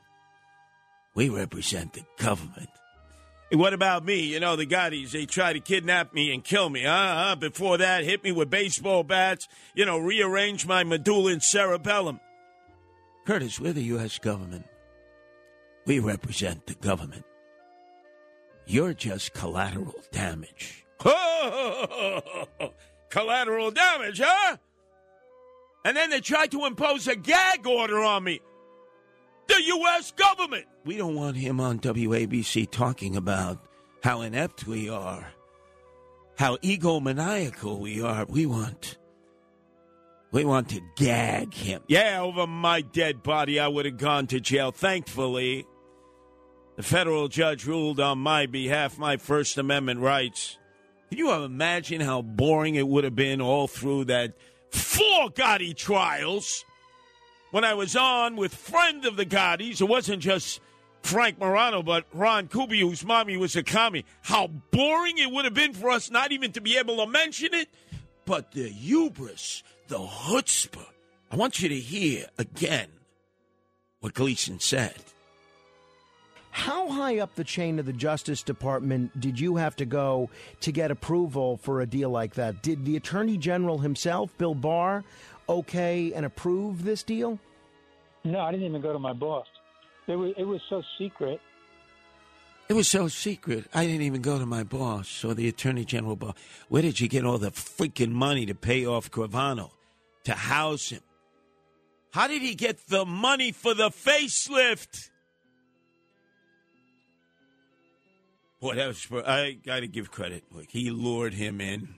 we 1.15 1.31
represent 1.31 1.95
the 1.95 2.05
government. 2.19 2.69
Hey, 3.51 3.57
what 3.57 3.73
about 3.73 4.05
me? 4.05 4.21
You 4.21 4.41
know, 4.41 4.57
the 4.57 4.67
Gottis, 4.67 5.13
they 5.13 5.25
tried 5.25 5.55
to 5.55 5.61
kidnap 5.61 6.13
me 6.13 6.33
and 6.35 6.45
kill 6.45 6.69
me. 6.69 6.85
Uh-huh. 6.85 7.37
Before 7.37 7.79
that, 7.79 8.05
hit 8.05 8.23
me 8.23 8.33
with 8.33 8.51
baseball 8.51 9.03
bats, 9.03 9.49
you 9.75 9.87
know, 9.87 9.99
rearrange 9.99 10.67
my 10.67 10.85
medulla 10.85 11.33
and 11.33 11.43
cerebellum. 11.43 12.21
Curtis, 13.25 13.59
we're 13.59 13.73
the 13.73 13.83
U.S. 13.85 14.19
government. 14.19 14.67
We 15.87 16.01
represent 16.01 16.67
the 16.67 16.75
government. 16.75 17.25
You're 18.67 18.93
just 18.93 19.33
collateral 19.33 19.95
damage. 20.13 20.84
collateral 23.11 23.71
damage, 23.71 24.21
huh? 24.25 24.57
And 25.85 25.97
then 25.97 26.11
they 26.11 26.21
tried 26.21 26.51
to 26.53 26.65
impose 26.65 27.07
a 27.09 27.17
gag 27.17 27.67
order 27.67 28.01
on 28.01 28.25
me. 28.25 28.41
The 29.47 29.63
U.S. 29.63 30.13
government. 30.13 30.65
We 30.85 30.97
don't 30.97 31.15
want 31.15 31.37
him 31.37 31.61
on 31.61 31.79
WABC 31.79 32.71
talking 32.71 33.17
about 33.17 33.59
how 34.03 34.23
inept 34.23 34.67
we 34.67 34.89
are, 34.89 35.27
how 36.39 36.57
egomaniacal 36.59 37.79
we 37.79 38.03
are. 38.03 38.25
We 38.27 38.47
want. 38.47 38.97
We 40.33 40.45
want 40.45 40.71
to 40.71 40.81
gag 40.97 41.55
him. 41.55 41.83
Yeah, 41.87 42.21
over 42.23 42.47
my 42.47 42.81
dead 42.81 43.23
body, 43.23 43.61
I 43.61 43.69
would 43.69 43.85
have 43.85 43.99
gone 43.99 44.27
to 44.29 44.41
jail. 44.41 44.73
Thankfully, 44.73 45.65
the 46.77 46.83
federal 46.83 47.29
judge 47.29 47.67
ruled 47.67 48.01
on 48.01 48.19
my 48.19 48.47
behalf 48.47 48.99
my 48.99 49.17
First 49.17 49.59
Amendment 49.59 50.01
rights. 50.01 50.59
Can 51.15 51.25
you 51.25 51.33
imagine 51.45 52.01
how 52.01 52.23
boring 52.23 52.75
it 52.75 52.89
would 52.89 53.05
have 53.05 53.15
been 53.15 53.41
all 53.41 53.69
through 53.69 54.07
that 54.07 54.33
four 54.73 55.31
Gotti 55.31 55.73
trials? 55.73 56.65
When 57.53 57.63
I 57.63 57.75
was 57.75 57.95
on 57.95 58.35
with 58.35 58.53
friend 58.53 59.07
of 59.07 59.15
the 59.15 59.25
Gottis, 59.25 59.81
it 59.81 59.85
wasn't 59.85 60.21
just 60.21 60.61
Frank 61.05 61.39
Morano, 61.39 61.85
but 61.85 62.05
Ron 62.13 62.49
Kuby, 62.49 62.81
whose 62.81 63.05
mommy 63.05 63.37
was 63.37 63.55
a 63.55 63.63
commie. 63.63 64.05
How 64.23 64.49
boring 64.49 65.19
it 65.19 65.31
would 65.31 65.45
have 65.45 65.55
been 65.55 65.73
for 65.73 65.89
us 65.89 66.11
not 66.11 66.33
even 66.33 66.51
to 66.51 66.61
be 66.61 66.77
able 66.79 66.97
to 66.97 67.07
mention 67.07 67.55
it. 67.55 67.69
But 68.25 68.51
the 68.51 68.69
hubris, 68.69 69.63
the 69.87 70.01
chutzpah. 70.01 70.89
I 71.31 71.37
want 71.37 71.63
you 71.63 71.69
to 71.69 71.79
hear 71.79 72.27
again 72.39 72.89
what 74.01 74.15
Gleeson 74.15 74.59
said. 74.59 75.01
How 76.55 76.89
high 76.89 77.19
up 77.19 77.35
the 77.35 77.43
chain 77.43 77.81
of 77.81 77.85
the 77.85 77.93
Justice 77.93 78.45
Department 78.45 79.21
did 79.21 79.41
you 79.41 79.57
have 79.57 79.75
to 79.75 79.85
go 79.85 80.31
to 80.61 80.71
get 80.71 80.93
approval 80.93 81.57
for 81.57 81.81
a 81.81 81.87
deal 81.87 82.11
like 82.11 82.35
that? 82.35 82.63
Did 82.63 82.85
the 82.85 82.97
Attorney 82.97 83.37
General 83.37 83.79
himself, 83.79 84.31
Bill 84.39 84.55
Barr, 84.55 85.03
okay 85.49 86.13
and 86.15 86.25
approve 86.25 86.85
this 86.85 87.03
deal? 87.03 87.41
No, 88.23 88.39
I 88.39 88.53
didn't 88.53 88.67
even 88.69 88.81
go 88.81 88.93
to 88.93 89.01
my 89.01 89.13
boss. 89.13 89.49
It 90.07 90.15
was 90.15 90.33
it 90.39 90.45
was 90.45 90.61
so 90.71 90.81
secret. 90.97 91.41
It 92.69 92.75
was 92.75 92.87
so 92.87 93.09
secret. 93.09 93.67
I 93.75 93.85
didn't 93.85 94.03
even 94.03 94.23
go 94.23 94.39
to 94.39 94.47
my 94.47 94.63
boss 94.63 95.25
or 95.25 95.35
the 95.35 95.49
Attorney 95.49 95.85
General 95.85 96.15
boss. 96.15 96.37
Where 96.69 96.83
did 96.83 97.01
you 97.01 97.09
get 97.09 97.25
all 97.25 97.39
the 97.39 97.51
freaking 97.51 98.13
money 98.13 98.47
to 98.47 98.55
pay 98.55 98.87
off 98.87 99.11
Gravano, 99.11 99.73
to 100.23 100.35
house 100.35 100.91
him? 100.91 101.03
How 102.13 102.29
did 102.29 102.43
he 102.43 102.55
get 102.55 102.87
the 102.87 103.05
money 103.05 103.51
for 103.51 103.75
the 103.75 103.91
facelift? 103.91 105.11
Boy, 108.65 108.77
that 108.77 108.89
was, 108.89 109.07
I 109.27 109.59
got 109.63 109.81
to 109.81 109.87
give 109.87 110.11
credit. 110.11 110.45
Look, 110.51 110.71
he 110.71 110.91
lured 110.91 111.35
him 111.35 111.61
in. 111.61 111.97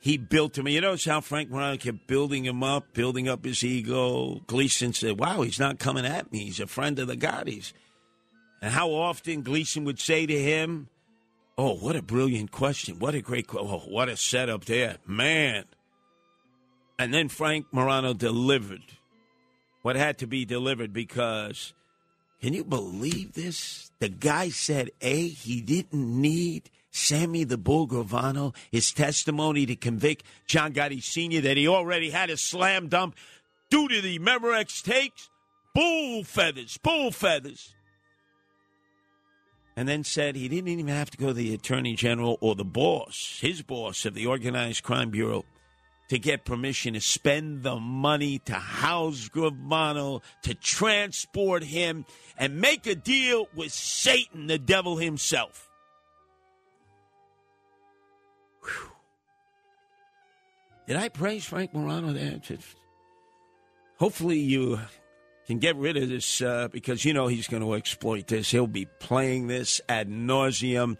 He 0.00 0.16
built 0.16 0.56
him. 0.56 0.66
You 0.66 0.80
notice 0.80 1.04
how 1.04 1.20
Frank 1.20 1.50
Morano 1.50 1.76
kept 1.76 2.06
building 2.06 2.46
him 2.46 2.62
up, 2.62 2.94
building 2.94 3.28
up 3.28 3.44
his 3.44 3.62
ego. 3.62 4.40
Gleeson 4.46 4.94
said, 4.94 5.18
Wow, 5.18 5.42
he's 5.42 5.60
not 5.60 5.78
coming 5.78 6.06
at 6.06 6.32
me. 6.32 6.44
He's 6.44 6.60
a 6.60 6.66
friend 6.66 6.98
of 6.98 7.08
the 7.08 7.16
Gottis. 7.16 7.74
And 8.62 8.72
how 8.72 8.88
often 8.88 9.42
Gleeson 9.42 9.84
would 9.84 10.00
say 10.00 10.24
to 10.24 10.42
him, 10.42 10.88
Oh, 11.58 11.74
what 11.74 11.94
a 11.94 12.00
brilliant 12.00 12.52
question. 12.52 12.98
What 12.98 13.14
a 13.14 13.20
great. 13.20 13.44
Oh, 13.52 13.80
what 13.80 14.08
a 14.08 14.16
setup 14.16 14.64
there. 14.64 14.96
Man. 15.06 15.66
And 16.98 17.12
then 17.12 17.28
Frank 17.28 17.66
Morano 17.70 18.14
delivered 18.14 18.96
what 19.82 19.96
had 19.96 20.16
to 20.20 20.26
be 20.26 20.46
delivered 20.46 20.94
because 20.94 21.74
can 22.42 22.54
you 22.54 22.64
believe 22.64 23.34
this? 23.34 23.92
The 24.00 24.08
guy 24.08 24.48
said, 24.48 24.90
A, 25.00 25.28
he 25.28 25.60
didn't 25.60 26.20
need 26.20 26.70
Sammy 26.90 27.44
the 27.44 27.56
Bull 27.56 27.86
Gravano, 27.86 28.52
his 28.72 28.90
testimony 28.90 29.64
to 29.66 29.76
convict 29.76 30.24
John 30.46 30.72
Gotti 30.72 31.00
Sr. 31.00 31.40
that 31.42 31.56
he 31.56 31.68
already 31.68 32.10
had 32.10 32.30
a 32.30 32.36
slam 32.36 32.88
dunk 32.88 33.14
due 33.70 33.86
to 33.86 34.00
the 34.00 34.18
Memorex 34.18 34.82
takes. 34.82 35.30
Bull 35.72 36.24
feathers, 36.24 36.78
bull 36.78 37.12
feathers. 37.12 37.74
And 39.76 39.88
then 39.88 40.02
said 40.02 40.34
he 40.34 40.48
didn't 40.48 40.68
even 40.68 40.88
have 40.88 41.10
to 41.12 41.16
go 41.16 41.28
to 41.28 41.32
the 41.32 41.54
Attorney 41.54 41.94
General 41.94 42.38
or 42.40 42.56
the 42.56 42.64
boss, 42.64 43.38
his 43.40 43.62
boss 43.62 44.04
of 44.04 44.14
the 44.14 44.26
Organized 44.26 44.82
Crime 44.82 45.10
Bureau, 45.10 45.44
to 46.12 46.18
get 46.18 46.44
permission 46.44 46.92
to 46.92 47.00
spend 47.00 47.62
the 47.62 47.80
money 47.80 48.38
to 48.38 48.52
house 48.52 49.30
Gravano, 49.30 50.22
to 50.42 50.54
transport 50.54 51.64
him, 51.64 52.04
and 52.36 52.60
make 52.60 52.86
a 52.86 52.94
deal 52.94 53.48
with 53.56 53.72
Satan, 53.72 54.46
the 54.46 54.58
devil 54.58 54.98
himself. 54.98 55.70
Whew. 58.62 58.92
Did 60.86 60.96
I 60.96 61.08
praise 61.08 61.46
Frank 61.46 61.72
Morano 61.72 62.12
there? 62.12 62.36
Just- 62.36 62.76
Hopefully 63.96 64.38
you 64.38 64.80
can 65.46 65.60
get 65.60 65.76
rid 65.76 65.96
of 65.96 66.10
this 66.10 66.42
uh, 66.42 66.68
because 66.70 67.06
you 67.06 67.14
know 67.14 67.26
he's 67.26 67.48
going 67.48 67.62
to 67.62 67.72
exploit 67.72 68.26
this. 68.26 68.50
He'll 68.50 68.66
be 68.66 68.84
playing 69.00 69.46
this 69.46 69.80
ad 69.88 70.10
nauseum 70.10 70.98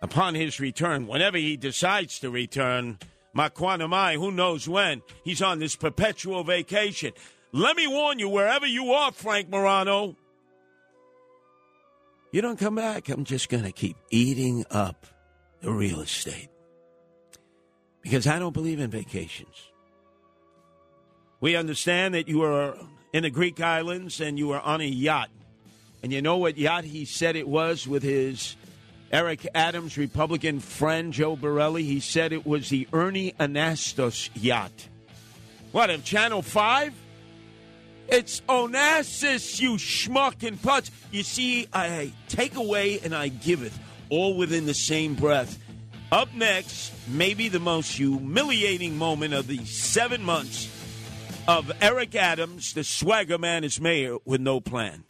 upon 0.00 0.34
his 0.34 0.60
return, 0.60 1.06
whenever 1.06 1.36
he 1.36 1.58
decides 1.58 2.18
to 2.20 2.30
return. 2.30 2.98
Makwanamai, 3.36 4.14
who 4.14 4.30
knows 4.30 4.68
when? 4.68 5.02
He's 5.22 5.42
on 5.42 5.58
this 5.58 5.76
perpetual 5.76 6.42
vacation. 6.44 7.12
Let 7.52 7.76
me 7.76 7.86
warn 7.86 8.18
you, 8.18 8.28
wherever 8.28 8.66
you 8.66 8.92
are, 8.92 9.12
Frank 9.12 9.48
Morano, 9.50 10.16
you 12.32 12.40
don't 12.42 12.58
come 12.58 12.74
back. 12.74 13.08
I'm 13.08 13.24
just 13.24 13.48
going 13.48 13.64
to 13.64 13.72
keep 13.72 13.96
eating 14.10 14.64
up 14.70 15.06
the 15.60 15.70
real 15.70 16.00
estate 16.00 16.48
because 18.02 18.26
I 18.26 18.38
don't 18.38 18.52
believe 18.52 18.80
in 18.80 18.90
vacations. 18.90 19.70
We 21.40 21.56
understand 21.56 22.14
that 22.14 22.28
you 22.28 22.42
are 22.42 22.76
in 23.12 23.22
the 23.22 23.30
Greek 23.30 23.60
islands 23.60 24.20
and 24.20 24.38
you 24.38 24.52
are 24.52 24.60
on 24.60 24.80
a 24.80 24.86
yacht. 24.86 25.30
And 26.02 26.12
you 26.12 26.22
know 26.22 26.36
what 26.36 26.56
yacht 26.58 26.84
he 26.84 27.04
said 27.04 27.36
it 27.36 27.48
was 27.48 27.86
with 27.86 28.02
his 28.02 28.56
Eric 29.12 29.46
Adams 29.54 29.96
Republican 29.96 30.60
friend 30.60 31.12
Joe 31.12 31.36
Borelli? 31.36 31.84
He 31.84 32.00
said 32.00 32.32
it 32.32 32.46
was 32.46 32.68
the 32.68 32.88
Ernie 32.92 33.34
Anastos 33.38 34.30
yacht. 34.34 34.88
What, 35.72 35.90
of 35.90 36.04
Channel 36.04 36.42
5? 36.42 36.94
It's 38.08 38.40
Onassis, 38.48 39.60
you 39.60 39.72
schmuck 39.72 40.46
and 40.46 40.60
putz. 40.60 40.90
You 41.10 41.22
see, 41.22 41.66
I 41.72 42.12
take 42.28 42.54
away 42.54 43.00
and 43.00 43.14
I 43.14 43.28
give 43.28 43.62
it, 43.62 43.72
all 44.10 44.36
within 44.36 44.66
the 44.66 44.74
same 44.74 45.14
breath. 45.14 45.58
Up 46.12 46.32
next, 46.34 46.92
maybe 47.08 47.48
the 47.48 47.58
most 47.58 47.96
humiliating 47.96 48.96
moment 48.96 49.34
of 49.34 49.48
the 49.48 49.64
seven 49.64 50.22
months 50.24 50.70
of 51.48 51.70
Eric 51.80 52.14
Adams, 52.14 52.72
the 52.74 52.84
swagger 52.84 53.38
man 53.38 53.68
mayor 53.80 54.16
with 54.24 54.40
no 54.40 54.60
plan. 54.60 55.04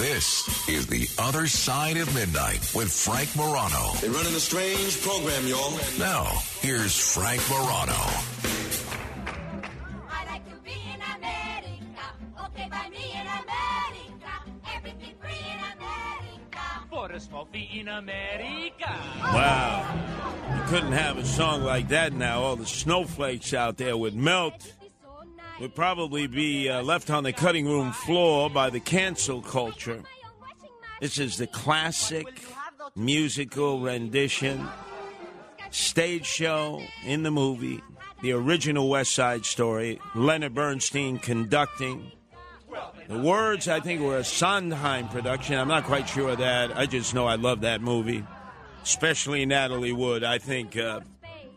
This 0.00 0.66
is 0.66 0.86
The 0.86 1.06
Other 1.22 1.46
Side 1.46 1.98
of 1.98 2.14
Midnight 2.14 2.72
with 2.74 2.90
Frank 2.90 3.36
Morano. 3.36 3.92
They're 4.00 4.08
running 4.08 4.34
a 4.34 4.40
strange 4.40 4.98
program, 5.02 5.46
y'all. 5.46 5.78
Now, 5.98 6.24
here's 6.60 6.98
Frank 7.12 7.42
Morano. 7.50 7.92
I 10.08 10.24
like 10.24 10.48
to 10.48 10.56
be 10.64 10.72
in 10.72 11.02
America. 11.18 12.06
Okay, 12.46 12.66
by 12.70 12.88
me 12.88 13.12
in 13.12 13.26
America. 13.26 14.32
Everything 14.74 15.14
free 15.20 15.32
in 15.32 15.60
America. 15.76 16.64
For 16.88 17.12
a 17.12 17.20
small 17.20 17.44
fee 17.52 17.68
in 17.80 17.88
America. 17.88 18.88
Oh. 18.88 19.34
Wow. 19.34 20.56
You 20.56 20.62
couldn't 20.70 20.92
have 20.92 21.18
a 21.18 21.26
song 21.26 21.62
like 21.62 21.88
that 21.88 22.14
now. 22.14 22.40
All 22.40 22.56
the 22.56 22.64
snowflakes 22.64 23.52
out 23.52 23.76
there 23.76 23.98
would 23.98 24.14
melt. 24.16 24.72
Would 25.60 25.74
probably 25.74 26.26
be 26.26 26.70
uh, 26.70 26.82
left 26.82 27.10
on 27.10 27.22
the 27.22 27.34
cutting 27.34 27.66
room 27.66 27.92
floor 27.92 28.48
by 28.48 28.70
the 28.70 28.80
cancel 28.80 29.42
culture. 29.42 30.02
This 31.02 31.18
is 31.18 31.36
the 31.36 31.46
classic 31.46 32.26
musical 32.96 33.80
rendition, 33.80 34.66
stage 35.70 36.24
show 36.24 36.80
in 37.04 37.24
the 37.24 37.30
movie, 37.30 37.82
the 38.22 38.32
original 38.32 38.88
West 38.88 39.14
Side 39.14 39.44
Story, 39.44 40.00
Leonard 40.14 40.54
Bernstein 40.54 41.18
conducting. 41.18 42.10
The 43.08 43.18
words, 43.18 43.68
I 43.68 43.80
think, 43.80 44.00
were 44.00 44.16
a 44.16 44.24
Sondheim 44.24 45.08
production. 45.08 45.58
I'm 45.58 45.68
not 45.68 45.84
quite 45.84 46.08
sure 46.08 46.30
of 46.30 46.38
that. 46.38 46.74
I 46.74 46.86
just 46.86 47.12
know 47.12 47.26
I 47.26 47.34
love 47.34 47.60
that 47.62 47.82
movie, 47.82 48.24
especially 48.82 49.44
Natalie 49.44 49.92
Wood. 49.92 50.24
I 50.24 50.38
think 50.38 50.78
uh, 50.78 51.00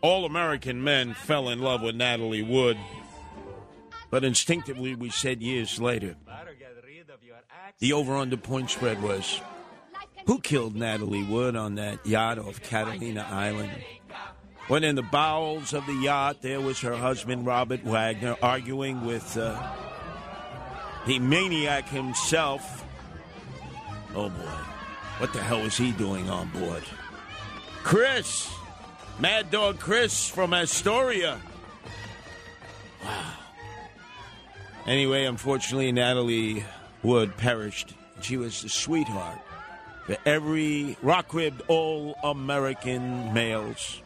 all 0.02 0.26
American 0.26 0.84
men 0.84 1.14
fell 1.14 1.48
in 1.48 1.60
love 1.60 1.80
with 1.80 1.94
Natalie 1.94 2.42
Wood. 2.42 2.76
But 4.14 4.22
instinctively, 4.22 4.94
we 4.94 5.10
said 5.10 5.42
years 5.42 5.80
later, 5.80 6.14
the 7.80 7.92
over 7.94 8.14
under 8.14 8.36
point 8.36 8.70
spread 8.70 9.02
was 9.02 9.40
who 10.28 10.38
killed 10.38 10.76
Natalie 10.76 11.24
Wood 11.24 11.56
on 11.56 11.74
that 11.74 12.06
yacht 12.06 12.38
off 12.38 12.62
Catalina 12.62 13.26
Island? 13.28 13.72
When 14.68 14.84
in 14.84 14.94
the 14.94 15.02
bowels 15.02 15.74
of 15.74 15.84
the 15.86 15.94
yacht, 15.94 16.42
there 16.42 16.60
was 16.60 16.78
her 16.82 16.94
husband, 16.94 17.44
Robert 17.44 17.82
Wagner, 17.82 18.36
arguing 18.40 19.04
with 19.04 19.36
uh, 19.36 19.60
the 21.08 21.18
maniac 21.18 21.88
himself. 21.88 22.84
Oh 24.14 24.28
boy, 24.28 24.58
what 25.18 25.32
the 25.32 25.42
hell 25.42 25.62
was 25.62 25.76
he 25.76 25.90
doing 25.90 26.30
on 26.30 26.50
board? 26.50 26.84
Chris, 27.82 28.48
Mad 29.18 29.50
Dog 29.50 29.80
Chris 29.80 30.28
from 30.28 30.54
Astoria. 30.54 31.40
Wow. 33.04 33.40
Anyway, 34.86 35.24
unfortunately, 35.24 35.90
Natalie 35.92 36.64
Wood 37.02 37.36
perished. 37.36 37.94
She 38.20 38.36
was 38.36 38.62
the 38.62 38.68
sweetheart 38.68 39.38
for 40.06 40.16
every 40.26 40.96
rock 41.02 41.32
ribbed 41.32 41.62
all 41.68 42.16
American 42.22 43.32
males 43.32 44.02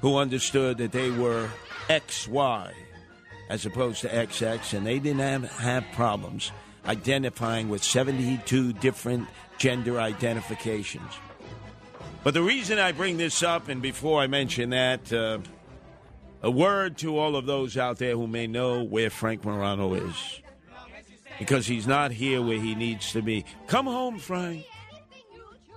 who 0.00 0.16
understood 0.16 0.78
that 0.78 0.92
they 0.92 1.10
were 1.10 1.48
XY 1.88 2.72
as 3.48 3.64
opposed 3.64 4.00
to 4.00 4.08
XX, 4.08 4.74
and 4.74 4.86
they 4.86 4.98
didn't 4.98 5.20
have, 5.20 5.44
have 5.58 5.84
problems 5.92 6.50
identifying 6.86 7.68
with 7.68 7.82
72 7.82 8.72
different 8.74 9.28
gender 9.58 10.00
identifications. 10.00 11.12
But 12.24 12.34
the 12.34 12.42
reason 12.42 12.78
I 12.78 12.92
bring 12.92 13.18
this 13.18 13.42
up, 13.42 13.68
and 13.68 13.80
before 13.80 14.20
I 14.20 14.26
mention 14.26 14.70
that, 14.70 15.12
uh, 15.12 15.38
a 16.42 16.50
word 16.50 16.98
to 16.98 17.18
all 17.18 17.36
of 17.36 17.46
those 17.46 17.76
out 17.76 17.98
there 17.98 18.14
who 18.16 18.26
may 18.26 18.46
know 18.46 18.82
where 18.82 19.10
Frank 19.10 19.44
Morano 19.44 19.94
is. 19.94 20.40
Because 21.38 21.66
he's 21.66 21.86
not 21.86 22.12
here 22.12 22.40
where 22.40 22.58
he 22.58 22.74
needs 22.74 23.12
to 23.12 23.22
be. 23.22 23.44
Come 23.66 23.86
home, 23.86 24.18
Frank. 24.18 24.64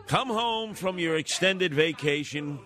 Come 0.08 0.30
home 0.30 0.74
from 0.74 0.98
your 0.98 1.18
extended 1.18 1.74
vacation. 1.74 2.60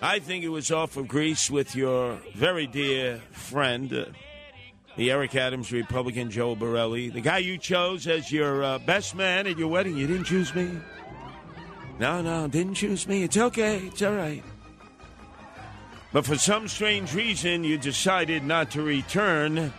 I 0.00 0.18
think 0.18 0.44
it 0.44 0.48
was 0.48 0.70
off 0.70 0.96
of 0.96 1.08
Greece 1.08 1.50
with 1.50 1.76
your 1.76 2.18
very 2.34 2.66
dear 2.66 3.20
friend, 3.32 3.92
uh, 3.92 4.04
the 4.96 5.10
Eric 5.10 5.34
Adams 5.34 5.72
Republican 5.72 6.30
Joe 6.30 6.54
Borelli, 6.54 7.10
the 7.10 7.20
guy 7.20 7.38
you 7.38 7.58
chose 7.58 8.06
as 8.06 8.32
your 8.32 8.62
uh, 8.62 8.78
best 8.78 9.14
man 9.14 9.46
at 9.46 9.58
your 9.58 9.68
wedding. 9.68 9.96
You 9.96 10.06
didn't 10.06 10.24
choose 10.24 10.54
me. 10.54 10.70
No, 11.98 12.22
no, 12.22 12.48
didn't 12.48 12.74
choose 12.74 13.06
me. 13.06 13.24
It's 13.24 13.36
okay. 13.36 13.78
It's 13.84 14.00
all 14.00 14.14
right. 14.14 14.42
But 16.12 16.26
for 16.26 16.36
some 16.36 16.66
strange 16.66 17.14
reason, 17.14 17.62
you 17.62 17.78
decided 17.78 18.42
not 18.42 18.72
to 18.72 18.82
return 18.82 19.72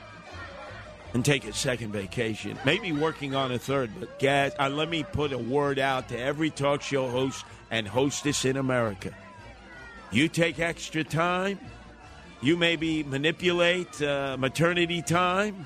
and 1.13 1.25
take 1.25 1.45
a 1.45 1.51
second 1.51 1.91
vacation. 1.91 2.57
Maybe 2.65 2.93
working 2.93 3.35
on 3.35 3.51
a 3.51 3.59
third. 3.59 3.91
But, 3.99 4.17
Gaz, 4.17 4.53
uh, 4.57 4.69
let 4.69 4.89
me 4.89 5.03
put 5.03 5.33
a 5.33 5.37
word 5.37 5.77
out 5.77 6.07
to 6.09 6.17
every 6.17 6.49
talk 6.49 6.81
show 6.81 7.09
host 7.09 7.45
and 7.69 7.85
hostess 7.85 8.45
in 8.45 8.55
America. 8.55 9.13
You 10.11 10.29
take 10.29 10.59
extra 10.59 11.03
time. 11.03 11.59
You 12.41 12.55
maybe 12.57 13.03
manipulate 13.03 14.01
uh, 14.01 14.37
maternity 14.39 15.01
time. 15.01 15.65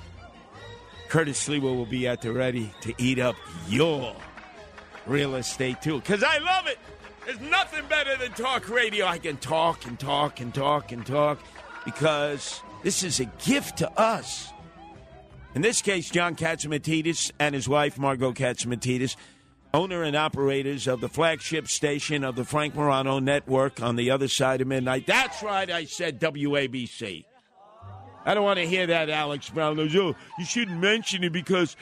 Curtis 1.10 1.48
Sliwa 1.48 1.62
will 1.62 1.86
be 1.86 2.08
at 2.08 2.22
the 2.22 2.34
ready 2.34 2.74
to 2.82 2.94
eat 2.98 3.20
up 3.20 3.36
your 3.70 4.16
real 5.06 5.36
estate 5.36 5.82
too. 5.82 6.00
Because 6.00 6.24
I 6.24 6.40
love 6.40 6.68
it. 6.68 6.80
There's 7.26 7.42
nothing 7.42 7.86
better 7.90 8.16
than 8.18 8.32
talk 8.34 8.70
radio. 8.70 9.08
I 9.08 9.18
can 9.18 9.38
talk 9.38 9.88
and 9.88 10.00
talk 10.00 10.40
and 10.40 10.54
talk 10.54 10.92
and 10.92 11.04
talk 11.04 11.40
because 11.84 12.62
this 12.84 13.02
is 13.02 13.20
a 13.20 13.26
gift 13.26 13.80
to 13.80 13.92
us. 14.00 14.52
In 15.56 15.64
this 15.64 15.82
case, 15.82 16.12
John 16.12 16.36
Catsimatidis 16.36 17.32
and 17.40 17.56
his 17.56 17.68
wife, 17.68 17.98
Margo 17.98 18.32
Catsimatidis, 18.32 19.16
owner 19.74 20.04
and 20.04 20.16
operators 20.16 20.86
of 20.86 21.02
the 21.02 21.10
flagship 21.10 21.68
station 21.68 22.24
of 22.24 22.36
the 22.36 22.46
Frank 22.46 22.76
Morano 22.76 23.18
Network 23.18 23.82
on 23.82 23.96
the 23.96 24.12
other 24.12 24.28
side 24.28 24.62
of 24.62 24.68
midnight. 24.68 25.08
That's 25.08 25.42
right, 25.42 25.70
I 25.72 25.86
said 25.86 26.20
WABC. 26.20 27.26
I 28.24 28.34
don't 28.34 28.44
want 28.44 28.60
to 28.60 28.68
hear 28.68 28.86
that, 28.88 29.10
Alex 29.10 29.50
Brown. 29.50 29.80
Oh, 29.80 30.16
you 30.38 30.46
shouldn't 30.46 30.80
mention 30.80 31.24
it 31.24 31.32
because 31.32 31.76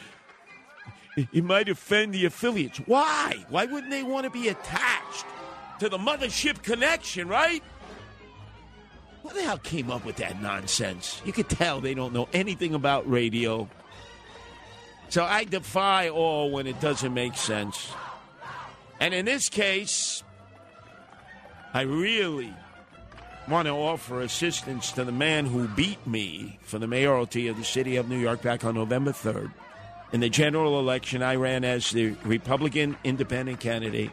it 1.18 1.44
might 1.44 1.68
offend 1.68 2.14
the 2.14 2.26
affiliates. 2.26 2.78
Why? 2.86 3.46
Why 3.50 3.66
wouldn't 3.66 3.92
they 3.92 4.04
want 4.04 4.24
to 4.24 4.30
be 4.30 4.48
attached 4.48 5.26
to 5.84 5.90
the 5.90 5.98
mothership 5.98 6.64
connection, 6.64 7.28
right? 7.28 7.62
What 9.22 9.34
the 9.36 9.42
hell 9.42 9.58
came 9.58 9.92
up 9.92 10.06
with 10.06 10.16
that 10.16 10.42
nonsense? 10.42 11.22
You 11.26 11.34
could 11.34 11.50
tell 11.50 11.82
they 11.82 11.94
don't 11.94 12.14
know 12.14 12.30
anything 12.32 12.74
about 12.74 13.10
radio. 13.10 13.70
So 15.10 15.26
I 15.26 15.44
defy 15.44 16.08
all 16.08 16.52
when 16.52 16.68
it 16.68 16.80
doesn't 16.80 17.14
make 17.14 17.36
sense. 17.36 17.92
And 19.02 19.14
in 19.14 19.26
this 19.26 19.50
case, 19.50 20.24
I 21.74 21.82
really 21.82 22.54
want 23.50 23.66
to 23.66 23.74
offer 23.74 24.22
assistance 24.22 24.94
to 24.94 25.04
the 25.04 25.12
man 25.12 25.46
who 25.46 25.68
beat 25.68 26.08
me 26.08 26.60
for 26.62 26.80
the 26.80 26.88
mayoralty 26.88 27.50
of 27.50 27.58
the 27.58 27.66
city 27.66 27.98
of 27.98 28.08
New 28.08 28.20
York 28.20 28.42
back 28.42 28.64
on 28.64 28.76
November 28.76 29.12
3rd. 29.12 29.52
In 30.14 30.22
the 30.22 30.30
general 30.30 30.80
election, 30.80 31.22
I 31.22 31.36
ran 31.36 31.66
as 31.66 31.92
the 31.92 32.16
Republican 32.24 32.96
independent 33.04 33.60
candidate. 33.60 34.12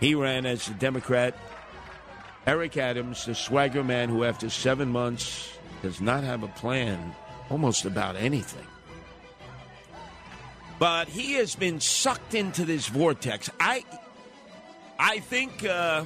He 0.00 0.14
ran 0.14 0.46
as 0.46 0.66
the 0.66 0.74
Democrat. 0.74 1.36
Eric 2.46 2.76
Adams, 2.76 3.24
the 3.24 3.34
swagger 3.34 3.82
man 3.82 4.08
who, 4.08 4.24
after 4.24 4.50
seven 4.50 4.90
months, 4.90 5.58
does 5.82 6.00
not 6.00 6.22
have 6.22 6.42
a 6.42 6.48
plan 6.48 7.14
almost 7.50 7.84
about 7.84 8.16
anything. 8.16 8.66
But 10.78 11.08
he 11.08 11.34
has 11.34 11.56
been 11.56 11.80
sucked 11.80 12.34
into 12.34 12.64
this 12.64 12.86
vortex. 12.86 13.50
I, 13.58 13.84
I 14.98 15.20
think 15.20 15.64
uh, 15.64 16.04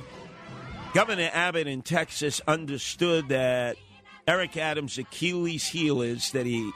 Governor 0.94 1.30
Abbott 1.32 1.66
in 1.66 1.82
Texas 1.82 2.40
understood 2.46 3.28
that 3.30 3.76
Eric 4.28 4.56
Adams' 4.56 4.96
Achilles' 4.96 5.66
heel 5.66 6.02
is 6.02 6.30
that 6.32 6.46
he 6.46 6.70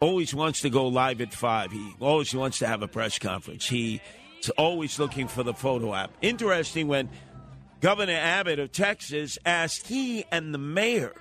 always 0.00 0.34
wants 0.34 0.60
to 0.62 0.70
go 0.70 0.86
live 0.88 1.20
at 1.20 1.32
five. 1.32 1.72
He 1.72 1.94
always 1.98 2.34
wants 2.34 2.58
to 2.58 2.66
have 2.66 2.82
a 2.82 2.88
press 2.88 3.18
conference. 3.18 3.66
He's 4.40 4.50
always 4.50 4.98
looking 4.98 5.28
for 5.28 5.42
the 5.42 5.52
photo 5.52 5.94
app. 5.94 6.12
Interesting 6.22 6.88
when 6.88 7.10
Governor 7.80 8.14
Abbott 8.14 8.58
of 8.58 8.72
Texas 8.72 9.38
asked 9.44 9.86
he 9.86 10.24
and 10.32 10.54
the 10.54 10.58
mayor, 10.58 11.14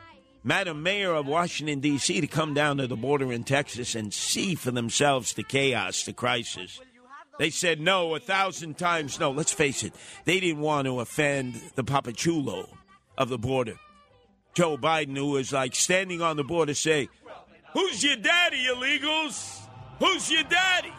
Madam 0.43 0.83
Mayor 0.83 1.13
of 1.13 1.27
Washington, 1.27 1.81
D.C., 1.81 2.21
to 2.21 2.27
come 2.27 2.53
down 2.53 2.77
to 2.77 2.87
the 2.87 2.95
border 2.95 3.33
in 3.33 3.43
Texas 3.43 3.93
and 3.93 4.13
see 4.13 4.55
for 4.55 4.71
themselves 4.71 5.33
the 5.33 5.43
chaos, 5.43 6.03
the 6.03 6.13
crisis. 6.13 6.79
They 7.39 7.49
said 7.49 7.81
no 7.81 8.15
a 8.15 8.19
thousand 8.19 8.77
times 8.77 9.19
no. 9.19 9.31
Let's 9.31 9.51
face 9.51 9.83
it, 9.83 9.93
they 10.23 10.39
didn't 10.39 10.61
want 10.61 10.85
to 10.85 11.01
offend 11.01 11.59
the 11.75 11.83
papachulo 11.83 12.69
of 13.17 13.29
the 13.29 13.37
border. 13.37 13.75
Joe 14.53 14.77
Biden, 14.77 15.15
who 15.15 15.31
was 15.31 15.51
like 15.51 15.75
standing 15.75 16.21
on 16.21 16.37
the 16.37 16.43
border, 16.43 16.73
say, 16.73 17.09
Who's 17.73 18.03
your 18.03 18.15
daddy, 18.15 18.65
illegals? 18.65 19.59
Who's 19.99 20.31
your 20.31 20.43
daddy? 20.43 20.91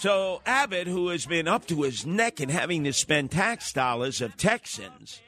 So 0.00 0.40
Abbott, 0.46 0.86
who 0.86 1.08
has 1.08 1.26
been 1.26 1.46
up 1.46 1.66
to 1.66 1.82
his 1.82 2.06
neck 2.06 2.40
in 2.40 2.48
having 2.48 2.84
to 2.84 2.92
spend 2.94 3.30
tax 3.30 3.70
dollars 3.70 4.22
of 4.22 4.34
Texans 4.34 5.20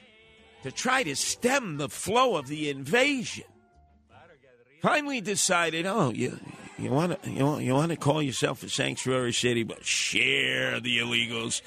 to 0.62 0.73
try 0.73 1.02
to 1.02 1.15
stem 1.15 1.76
the 1.76 1.91
flow 1.91 2.36
of 2.36 2.47
the 2.47 2.70
invasion, 2.70 3.44
finally 4.81 5.20
decided, 5.20 5.84
oh, 5.84 6.09
you 6.09 6.41
you 6.78 6.91
want 6.91 7.23
to 7.23 7.31
you 7.31 7.59
you 7.59 7.75
want 7.75 7.91
to 7.91 7.97
call 7.97 8.23
yourself 8.23 8.62
a 8.62 8.70
sanctuary 8.70 9.34
city, 9.34 9.62
but 9.62 9.84
share 9.84 10.81
the 10.81 11.01
illegals. 11.01 11.60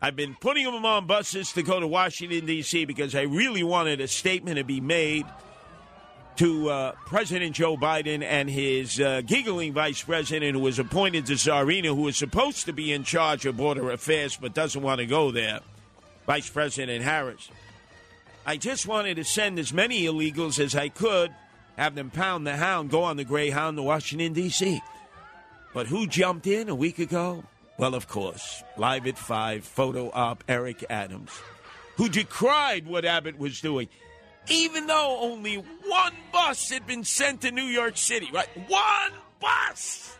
I've 0.00 0.14
been 0.14 0.36
putting 0.40 0.64
them 0.64 0.86
on 0.86 1.08
buses 1.08 1.52
to 1.54 1.62
go 1.64 1.80
to 1.80 1.88
Washington 1.88 2.46
D.C. 2.46 2.84
because 2.84 3.16
I 3.16 3.22
really 3.22 3.64
wanted 3.64 4.00
a 4.00 4.06
statement 4.06 4.58
to 4.58 4.64
be 4.64 4.80
made 4.80 5.26
to 6.36 6.68
uh, 6.68 6.92
President 7.06 7.54
Joe 7.54 7.76
Biden 7.76 8.22
and 8.22 8.50
his 8.50 9.00
uh, 9.00 9.22
giggling 9.24 9.72
vice 9.72 10.02
president, 10.02 10.56
who 10.56 10.62
was 10.62 10.78
appointed 10.78 11.26
to 11.26 11.34
Tsarina, 11.34 11.94
who 11.94 12.08
is 12.08 12.16
supposed 12.16 12.66
to 12.66 12.72
be 12.72 12.92
in 12.92 13.04
charge 13.04 13.46
of 13.46 13.56
border 13.56 13.90
affairs 13.90 14.36
but 14.36 14.54
doesn't 14.54 14.82
want 14.82 14.98
to 14.98 15.06
go 15.06 15.30
there, 15.30 15.60
Vice 16.26 16.48
President 16.48 17.04
Harris. 17.04 17.48
I 18.46 18.56
just 18.56 18.86
wanted 18.86 19.16
to 19.16 19.24
send 19.24 19.58
as 19.58 19.72
many 19.72 20.02
illegals 20.02 20.58
as 20.58 20.74
I 20.74 20.88
could, 20.88 21.32
have 21.76 21.94
them 21.94 22.10
pound 22.10 22.46
the 22.46 22.56
hound, 22.56 22.90
go 22.90 23.02
on 23.02 23.16
the 23.16 23.24
Greyhound 23.24 23.76
to 23.76 23.82
Washington, 23.82 24.32
D.C. 24.32 24.82
But 25.72 25.86
who 25.86 26.06
jumped 26.06 26.46
in 26.46 26.68
a 26.68 26.74
week 26.74 26.98
ago? 26.98 27.44
Well, 27.78 27.94
of 27.94 28.06
course, 28.06 28.62
live 28.76 29.06
at 29.06 29.18
5, 29.18 29.64
photo 29.64 30.10
op 30.12 30.44
Eric 30.48 30.84
Adams, 30.90 31.30
who 31.96 32.08
decried 32.08 32.86
what 32.86 33.04
Abbott 33.04 33.38
was 33.38 33.60
doing 33.60 33.88
even 34.48 34.86
though 34.86 35.18
only 35.20 35.56
one 35.56 36.12
bus 36.32 36.70
had 36.70 36.86
been 36.86 37.04
sent 37.04 37.42
to 37.42 37.50
New 37.50 37.64
York 37.64 37.96
City, 37.96 38.28
right? 38.32 38.48
One 38.68 39.12
bus! 39.40 40.18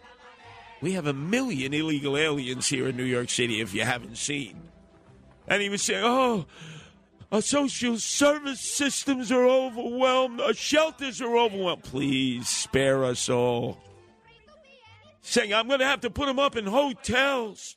We 0.80 0.92
have 0.92 1.06
a 1.06 1.12
million 1.12 1.72
illegal 1.72 2.16
aliens 2.16 2.68
here 2.68 2.88
in 2.88 2.96
New 2.96 3.04
York 3.04 3.30
City, 3.30 3.60
if 3.60 3.72
you 3.72 3.84
haven't 3.84 4.18
seen. 4.18 4.60
And 5.48 5.62
he 5.62 5.68
was 5.68 5.82
saying, 5.82 6.02
oh, 6.04 6.46
our 7.32 7.42
social 7.42 7.98
service 7.98 8.60
systems 8.60 9.32
are 9.32 9.46
overwhelmed, 9.46 10.40
our 10.40 10.54
shelters 10.54 11.20
are 11.20 11.36
overwhelmed. 11.36 11.84
Please 11.84 12.48
spare 12.48 13.04
us 13.04 13.28
all. 13.28 13.78
Saying, 15.22 15.54
I'm 15.54 15.68
going 15.68 15.80
to 15.80 15.86
have 15.86 16.02
to 16.02 16.10
put 16.10 16.26
them 16.26 16.38
up 16.38 16.54
in 16.54 16.66
hotels. 16.66 17.76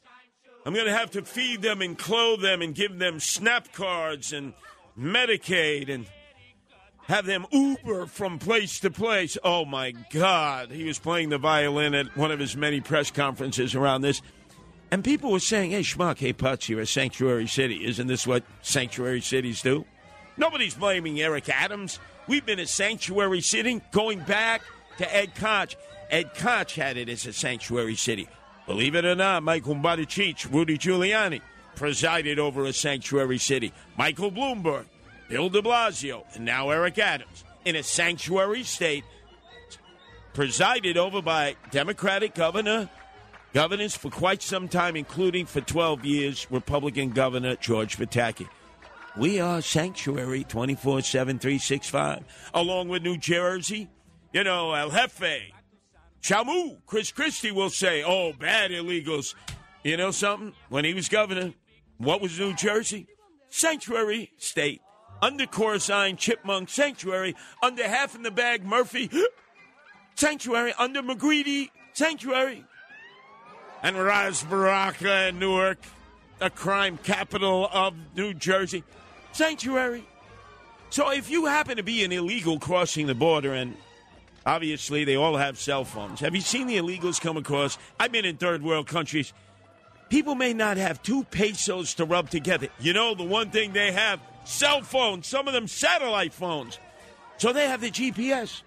I'm 0.65 0.73
going 0.73 0.85
to 0.85 0.93
have 0.93 1.11
to 1.11 1.21
feed 1.21 1.61
them 1.61 1.81
and 1.81 1.97
clothe 1.97 2.41
them 2.41 2.61
and 2.61 2.75
give 2.75 2.99
them 2.99 3.21
SNAP 3.21 3.71
cards 3.71 4.33
and 4.33 4.53
Medicaid 4.99 5.89
and 5.89 6.05
have 7.07 7.25
them 7.25 7.45
Uber 7.51 8.05
from 8.05 8.37
place 8.37 8.79
to 8.81 8.91
place. 8.91 9.37
Oh 9.43 9.65
my 9.65 9.93
God. 10.11 10.71
He 10.71 10.83
was 10.83 10.99
playing 10.99 11.29
the 11.29 11.37
violin 11.37 11.93
at 11.93 12.15
one 12.17 12.31
of 12.31 12.39
his 12.39 12.55
many 12.55 12.81
press 12.81 13.11
conferences 13.11 13.75
around 13.75 14.01
this. 14.01 14.21
And 14.91 15.03
people 15.03 15.31
were 15.31 15.39
saying, 15.39 15.71
hey, 15.71 15.81
Schmuck, 15.81 16.19
hey, 16.19 16.33
Putz, 16.33 16.69
you're 16.69 16.81
a 16.81 16.85
sanctuary 16.85 17.47
city. 17.47 17.85
Isn't 17.85 18.07
this 18.07 18.27
what 18.27 18.43
sanctuary 18.61 19.21
cities 19.21 19.61
do? 19.61 19.85
Nobody's 20.37 20.75
blaming 20.75 21.19
Eric 21.19 21.49
Adams. 21.49 21.99
We've 22.27 22.45
been 22.45 22.59
a 22.59 22.67
sanctuary 22.67 23.41
city 23.41 23.81
going 23.91 24.19
back 24.19 24.61
to 24.97 25.15
Ed 25.15 25.35
Koch. 25.35 25.75
Ed 26.09 26.33
Koch 26.35 26.71
had 26.71 26.97
it 26.97 27.09
as 27.09 27.25
a 27.25 27.33
sanctuary 27.33 27.95
city. 27.95 28.29
Believe 28.65 28.95
it 28.95 29.05
or 29.05 29.15
not, 29.15 29.43
Michael 29.43 29.75
Buttigieg, 29.75 30.53
Rudy 30.53 30.77
Giuliani 30.77 31.41
presided 31.75 32.37
over 32.37 32.65
a 32.65 32.73
sanctuary 32.73 33.37
city. 33.37 33.71
Michael 33.97 34.31
Bloomberg, 34.31 34.85
Bill 35.29 35.49
de 35.49 35.61
Blasio, 35.61 36.23
and 36.35 36.45
now 36.45 36.69
Eric 36.69 36.99
Adams 36.99 37.43
in 37.65 37.75
a 37.75 37.83
sanctuary 37.83 38.63
state 38.63 39.03
presided 40.33 40.97
over 40.97 41.21
by 41.21 41.55
Democratic 41.71 42.33
governor 42.33 42.89
governors 43.53 43.95
for 43.95 44.09
quite 44.09 44.41
some 44.41 44.69
time, 44.69 44.95
including 44.95 45.45
for 45.45 45.59
12 45.59 46.05
years, 46.05 46.47
Republican 46.49 47.09
Governor 47.09 47.55
George 47.55 47.97
Pataki. 47.97 48.47
We 49.17 49.41
are 49.41 49.61
sanctuary 49.61 50.45
24 50.45 51.01
7, 51.01 51.39
365, 51.39 52.23
along 52.53 52.87
with 52.87 53.03
New 53.03 53.17
Jersey. 53.17 53.89
You 54.31 54.43
know, 54.43 54.73
El 54.73 54.91
Jefe, 54.91 55.51
Chamu, 56.21 56.77
Chris 56.85 57.11
Christie 57.11 57.51
will 57.51 57.69
say, 57.69 58.03
oh, 58.03 58.31
bad 58.33 58.71
illegals. 58.71 59.33
You 59.83 59.97
know 59.97 60.11
something? 60.11 60.53
When 60.69 60.85
he 60.85 60.93
was 60.93 61.09
governor, 61.09 61.53
what 61.97 62.21
was 62.21 62.39
New 62.39 62.53
Jersey? 62.53 63.07
Sanctuary 63.49 64.31
state 64.37 64.81
under 65.21 65.45
Corzine 65.45 66.17
Chipmunk 66.17 66.69
Sanctuary, 66.69 67.35
under 67.61 67.87
Half 67.87 68.15
in 68.15 68.23
the 68.23 68.31
Bag 68.31 68.65
Murphy 68.65 69.09
Sanctuary, 70.15 70.73
under 70.77 71.01
McGreedy 71.01 71.69
Sanctuary, 71.93 72.63
and 73.83 73.97
Ras 73.97 74.43
Baraka 74.43 75.27
in 75.27 75.39
Newark, 75.39 75.79
the 76.39 76.49
crime 76.49 76.97
capital 76.97 77.69
of 77.71 77.95
New 78.15 78.33
Jersey 78.33 78.83
Sanctuary. 79.31 80.05
So 80.89 81.11
if 81.11 81.29
you 81.29 81.45
happen 81.45 81.77
to 81.77 81.83
be 81.83 82.03
an 82.03 82.11
illegal 82.11 82.59
crossing 82.59 83.07
the 83.07 83.15
border, 83.15 83.53
and 83.53 83.75
obviously 84.45 85.03
they 85.03 85.15
all 85.15 85.35
have 85.35 85.59
cell 85.59 85.83
phones, 85.83 86.19
have 86.21 86.33
you 86.33 86.41
seen 86.41 86.67
the 86.67 86.77
illegals 86.77 87.19
come 87.19 87.37
across? 87.37 87.77
I've 87.99 88.11
been 88.11 88.25
in 88.25 88.37
third 88.37 88.63
world 88.63 88.87
countries. 88.87 89.33
People 90.09 90.35
may 90.35 90.53
not 90.53 90.77
have 90.77 91.03
two 91.03 91.25
pesos 91.25 91.93
to 91.95 92.05
rub 92.05 92.29
together. 92.29 92.69
You 92.79 92.93
know, 92.93 93.13
the 93.13 93.25
one 93.25 93.49
thing 93.51 93.73
they 93.73 93.91
have 93.91 94.21
cell 94.47 94.81
phones, 94.81 95.27
some 95.27 95.47
of 95.47 95.53
them 95.53 95.67
satellite 95.67 96.33
phones. 96.33 96.79
So 97.37 97.53
they 97.53 97.67
have 97.67 97.81
the 97.81 97.91
GPS. 97.91 98.61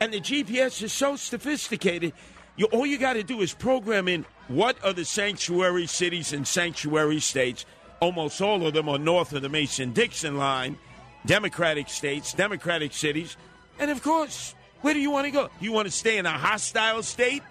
And 0.00 0.12
the 0.12 0.20
GPS 0.20 0.82
is 0.82 0.92
so 0.92 1.16
sophisticated. 1.16 2.12
You, 2.56 2.66
all 2.66 2.86
you 2.86 2.98
got 2.98 3.14
to 3.14 3.22
do 3.22 3.40
is 3.40 3.52
program 3.52 4.08
in 4.08 4.24
what 4.46 4.82
are 4.84 4.92
the 4.92 5.04
sanctuary 5.04 5.86
cities 5.86 6.32
and 6.32 6.46
sanctuary 6.46 7.20
states. 7.20 7.66
Almost 8.00 8.40
all 8.40 8.66
of 8.66 8.74
them 8.74 8.88
are 8.88 8.98
north 8.98 9.32
of 9.32 9.42
the 9.42 9.48
Mason 9.48 9.92
Dixon 9.92 10.38
line, 10.38 10.78
Democratic 11.26 11.88
states, 11.88 12.32
Democratic 12.32 12.92
cities. 12.92 13.36
And 13.78 13.90
of 13.90 14.02
course, 14.02 14.54
where 14.82 14.94
do 14.94 15.00
you 15.00 15.10
want 15.10 15.26
to 15.26 15.32
go? 15.32 15.48
Do 15.58 15.64
You 15.64 15.72
want 15.72 15.86
to 15.86 15.92
stay 15.92 16.18
in 16.18 16.26
a 16.26 16.30
hostile 16.30 17.02
state? 17.02 17.42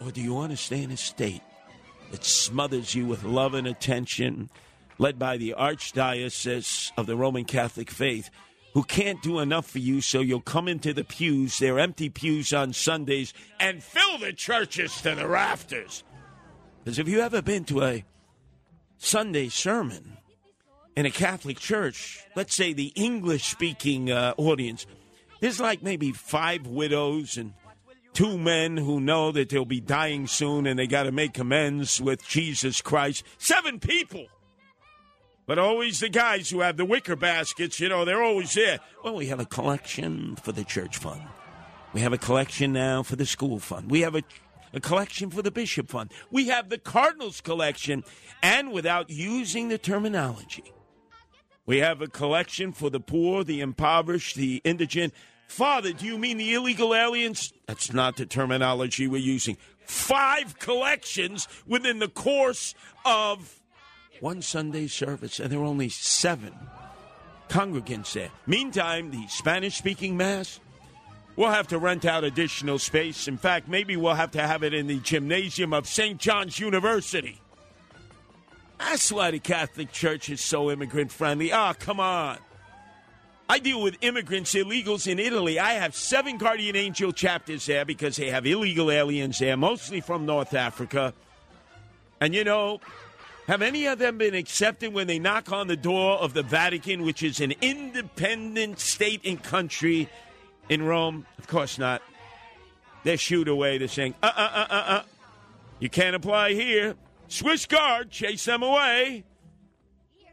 Or 0.00 0.10
do 0.10 0.20
you 0.20 0.34
want 0.34 0.50
to 0.50 0.56
stay 0.56 0.82
in 0.82 0.90
a 0.90 0.96
state 0.96 1.40
that 2.10 2.24
smothers 2.24 2.94
you 2.94 3.06
with 3.06 3.24
love 3.24 3.54
and 3.54 3.66
attention, 3.66 4.50
led 4.98 5.18
by 5.18 5.36
the 5.36 5.54
Archdiocese 5.56 6.92
of 6.96 7.06
the 7.06 7.16
Roman 7.16 7.44
Catholic 7.44 7.90
faith, 7.90 8.30
who 8.74 8.82
can't 8.82 9.22
do 9.22 9.38
enough 9.38 9.68
for 9.68 9.78
you, 9.78 10.00
so 10.00 10.20
you'll 10.20 10.40
come 10.40 10.66
into 10.66 10.92
the 10.92 11.04
pews, 11.04 11.58
their 11.58 11.78
empty 11.78 12.08
pews 12.08 12.52
on 12.52 12.72
Sundays, 12.72 13.32
and 13.60 13.82
fill 13.82 14.18
the 14.18 14.32
churches 14.32 15.00
to 15.02 15.14
the 15.14 15.28
rafters? 15.28 16.02
Because 16.82 16.98
if 16.98 17.08
you 17.08 17.20
ever 17.20 17.40
been 17.40 17.64
to 17.66 17.82
a 17.82 18.04
Sunday 18.98 19.48
sermon 19.48 20.18
in 20.96 21.06
a 21.06 21.10
Catholic 21.10 21.58
church, 21.58 22.24
let's 22.34 22.54
say 22.54 22.72
the 22.72 22.92
English 22.94 23.44
speaking 23.44 24.10
uh, 24.10 24.34
audience, 24.36 24.86
there's 25.40 25.60
like 25.60 25.82
maybe 25.82 26.12
five 26.12 26.66
widows 26.66 27.36
and 27.36 27.54
two 28.12 28.38
men 28.38 28.76
who 28.76 29.00
know 29.00 29.32
that 29.32 29.48
they'll 29.48 29.64
be 29.64 29.80
dying 29.80 30.26
soon 30.26 30.66
and 30.66 30.78
they 30.78 30.86
got 30.86 31.02
to 31.04 31.12
make 31.12 31.38
amends 31.38 32.00
with 32.00 32.26
Jesus 32.26 32.80
Christ. 32.80 33.24
Seven 33.38 33.78
people. 33.78 34.26
But 35.46 35.58
always 35.58 36.00
the 36.00 36.08
guys 36.08 36.48
who 36.48 36.60
have 36.60 36.76
the 36.76 36.84
wicker 36.84 37.16
baskets, 37.16 37.78
you 37.78 37.88
know, 37.88 38.04
they're 38.04 38.22
always 38.22 38.54
there. 38.54 38.78
Well, 39.02 39.14
we 39.14 39.26
have 39.26 39.40
a 39.40 39.44
collection 39.44 40.36
for 40.36 40.52
the 40.52 40.64
church 40.64 40.96
fund. 40.96 41.22
We 41.92 42.00
have 42.00 42.12
a 42.12 42.18
collection 42.18 42.72
now 42.72 43.02
for 43.02 43.16
the 43.16 43.26
school 43.26 43.58
fund. 43.58 43.90
We 43.90 44.00
have 44.00 44.14
a, 44.14 44.22
a 44.72 44.80
collection 44.80 45.30
for 45.30 45.42
the 45.42 45.50
bishop 45.50 45.90
fund. 45.90 46.10
We 46.30 46.48
have 46.48 46.70
the 46.70 46.78
Cardinals 46.78 47.40
collection. 47.40 48.04
And 48.42 48.72
without 48.72 49.10
using 49.10 49.68
the 49.68 49.78
terminology, 49.78 50.72
we 51.66 51.78
have 51.78 52.00
a 52.00 52.08
collection 52.08 52.72
for 52.72 52.90
the 52.90 53.00
poor, 53.00 53.44
the 53.44 53.60
impoverished, 53.60 54.36
the 54.36 54.60
indigent. 54.64 55.12
Father, 55.46 55.92
do 55.92 56.06
you 56.06 56.18
mean 56.18 56.38
the 56.38 56.54
illegal 56.54 56.94
aliens? 56.94 57.52
That's 57.66 57.92
not 57.92 58.16
the 58.16 58.26
terminology 58.26 59.06
we're 59.06 59.18
using. 59.18 59.58
Five 59.86 60.58
collections 60.58 61.46
within 61.66 61.98
the 61.98 62.08
course 62.08 62.74
of 63.04 63.60
one 64.24 64.40
Sunday 64.40 64.86
service, 64.86 65.38
and 65.38 65.52
there 65.52 65.58
were 65.58 65.66
only 65.66 65.90
seven 65.90 66.50
congregants 67.50 68.14
there. 68.14 68.30
Meantime, 68.46 69.10
the 69.10 69.22
Spanish 69.28 69.76
speaking 69.76 70.16
Mass, 70.16 70.60
we'll 71.36 71.50
have 71.50 71.68
to 71.68 71.78
rent 71.78 72.06
out 72.06 72.24
additional 72.24 72.78
space. 72.78 73.28
In 73.28 73.36
fact, 73.36 73.68
maybe 73.68 73.98
we'll 73.98 74.14
have 74.14 74.30
to 74.30 74.40
have 74.40 74.62
it 74.62 74.72
in 74.72 74.86
the 74.86 74.98
gymnasium 75.00 75.74
of 75.74 75.86
St. 75.86 76.18
John's 76.18 76.58
University. 76.58 77.38
That's 78.78 79.12
why 79.12 79.30
the 79.30 79.40
Catholic 79.40 79.92
Church 79.92 80.30
is 80.30 80.40
so 80.40 80.70
immigrant 80.70 81.12
friendly. 81.12 81.52
Ah, 81.52 81.74
come 81.74 82.00
on. 82.00 82.38
I 83.46 83.58
deal 83.58 83.82
with 83.82 83.98
immigrants, 84.00 84.54
illegals 84.54 85.06
in 85.06 85.18
Italy. 85.18 85.58
I 85.58 85.74
have 85.74 85.94
seven 85.94 86.38
Guardian 86.38 86.76
Angel 86.76 87.12
chapters 87.12 87.66
there 87.66 87.84
because 87.84 88.16
they 88.16 88.30
have 88.30 88.46
illegal 88.46 88.90
aliens 88.90 89.38
there, 89.38 89.58
mostly 89.58 90.00
from 90.00 90.24
North 90.24 90.54
Africa. 90.54 91.12
And 92.22 92.34
you 92.34 92.42
know, 92.42 92.80
have 93.46 93.62
any 93.62 93.86
of 93.86 93.98
them 93.98 94.18
been 94.18 94.34
accepted 94.34 94.92
when 94.92 95.06
they 95.06 95.18
knock 95.18 95.52
on 95.52 95.66
the 95.66 95.76
door 95.76 96.18
of 96.18 96.34
the 96.34 96.42
Vatican, 96.42 97.02
which 97.02 97.22
is 97.22 97.40
an 97.40 97.52
independent 97.60 98.78
state 98.80 99.20
and 99.24 99.42
country 99.42 100.08
in 100.68 100.82
Rome? 100.82 101.26
Of 101.38 101.46
course 101.46 101.78
not. 101.78 102.02
They're 103.02 103.18
shooed 103.18 103.48
away. 103.48 103.78
They're 103.78 103.88
saying, 103.88 104.14
uh 104.22 104.32
uh 104.34 104.50
uh 104.54 104.66
uh 104.70 104.84
uh. 104.86 105.02
You 105.78 105.90
can't 105.90 106.16
apply 106.16 106.54
here. 106.54 106.94
Swiss 107.28 107.66
guard, 107.66 108.10
chase 108.10 108.44
them 108.44 108.62
away. 108.62 109.24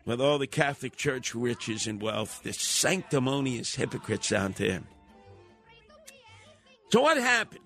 With 0.05 0.21
all 0.21 0.39
the 0.39 0.47
Catholic 0.47 0.95
Church 0.95 1.35
riches 1.35 1.87
and 1.87 2.01
wealth, 2.01 2.41
the 2.43 2.53
sanctimonious 2.53 3.75
hypocrites 3.75 4.31
out 4.31 4.55
there. 4.55 4.81
So 6.89 7.01
what 7.01 7.17
happened? 7.17 7.61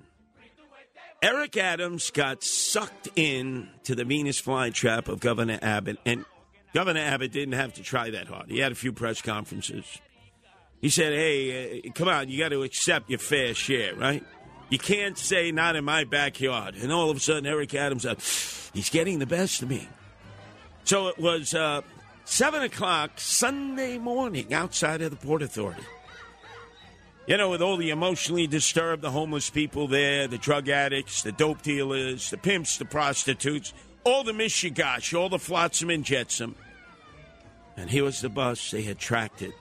Eric 1.25 1.57
Adams 1.57 2.11
got 2.11 2.43
sucked 2.43 3.09
in 3.15 3.67
to 3.83 3.95
the 3.95 4.05
Venus 4.05 4.39
flytrap 4.39 5.07
of 5.07 5.19
Governor 5.19 5.57
Abbott, 5.59 5.97
and 6.05 6.23
Governor 6.71 6.99
Abbott 6.99 7.31
didn't 7.31 7.55
have 7.55 7.73
to 7.73 7.81
try 7.81 8.11
that 8.11 8.27
hard. 8.27 8.51
He 8.51 8.59
had 8.59 8.71
a 8.71 8.75
few 8.75 8.93
press 8.93 9.23
conferences. 9.23 9.85
He 10.81 10.89
said, 10.89 11.13
"Hey, 11.13 11.81
uh, 11.83 11.91
come 11.93 12.09
on, 12.09 12.29
you 12.29 12.37
got 12.37 12.49
to 12.49 12.61
accept 12.61 13.09
your 13.09 13.17
fair 13.17 13.55
share, 13.55 13.95
right? 13.95 14.23
You 14.69 14.77
can't 14.77 15.17
say 15.17 15.51
not 15.51 15.75
in 15.75 15.83
my 15.83 16.03
backyard." 16.03 16.75
And 16.75 16.91
all 16.91 17.09
of 17.09 17.17
a 17.17 17.19
sudden, 17.19 17.47
Eric 17.47 17.73
Adams, 17.73 18.05
uh, 18.05 18.13
he's 18.75 18.91
getting 18.91 19.17
the 19.17 19.25
best 19.25 19.63
of 19.63 19.69
me. 19.69 19.89
So 20.83 21.07
it 21.07 21.17
was 21.17 21.55
uh, 21.55 21.81
seven 22.25 22.61
o'clock 22.61 23.13
Sunday 23.15 23.97
morning 23.97 24.53
outside 24.53 25.01
of 25.01 25.09
the 25.09 25.17
Port 25.17 25.41
Authority. 25.41 25.81
You 27.27 27.37
know, 27.37 27.49
with 27.49 27.61
all 27.61 27.77
the 27.77 27.89
emotionally 27.89 28.45
disturbed, 28.45 29.01
the 29.01 29.09
homeless 29.09 29.49
people 29.49 29.87
there, 29.87 30.27
the 30.27 30.37
drug 30.37 30.69
addicts, 30.69 31.23
the 31.23 31.31
dope 31.31 31.63
dealers, 31.63 32.29
the 32.29 32.37
pimps, 32.37 32.77
the 32.77 32.85
prostitutes, 32.85 33.73
all 34.03 34.23
the 34.23 34.31
mishigash, 34.31 35.17
all 35.17 35.29
the 35.29 35.39
flotsam 35.39 35.89
and 35.89 36.05
jetsam. 36.05 36.55
And 37.75 37.89
here 37.89 38.03
was 38.03 38.21
the 38.21 38.29
bus 38.29 38.71
they 38.71 38.83
had 38.83 38.99
tracked 38.99 39.41
it 39.41 39.53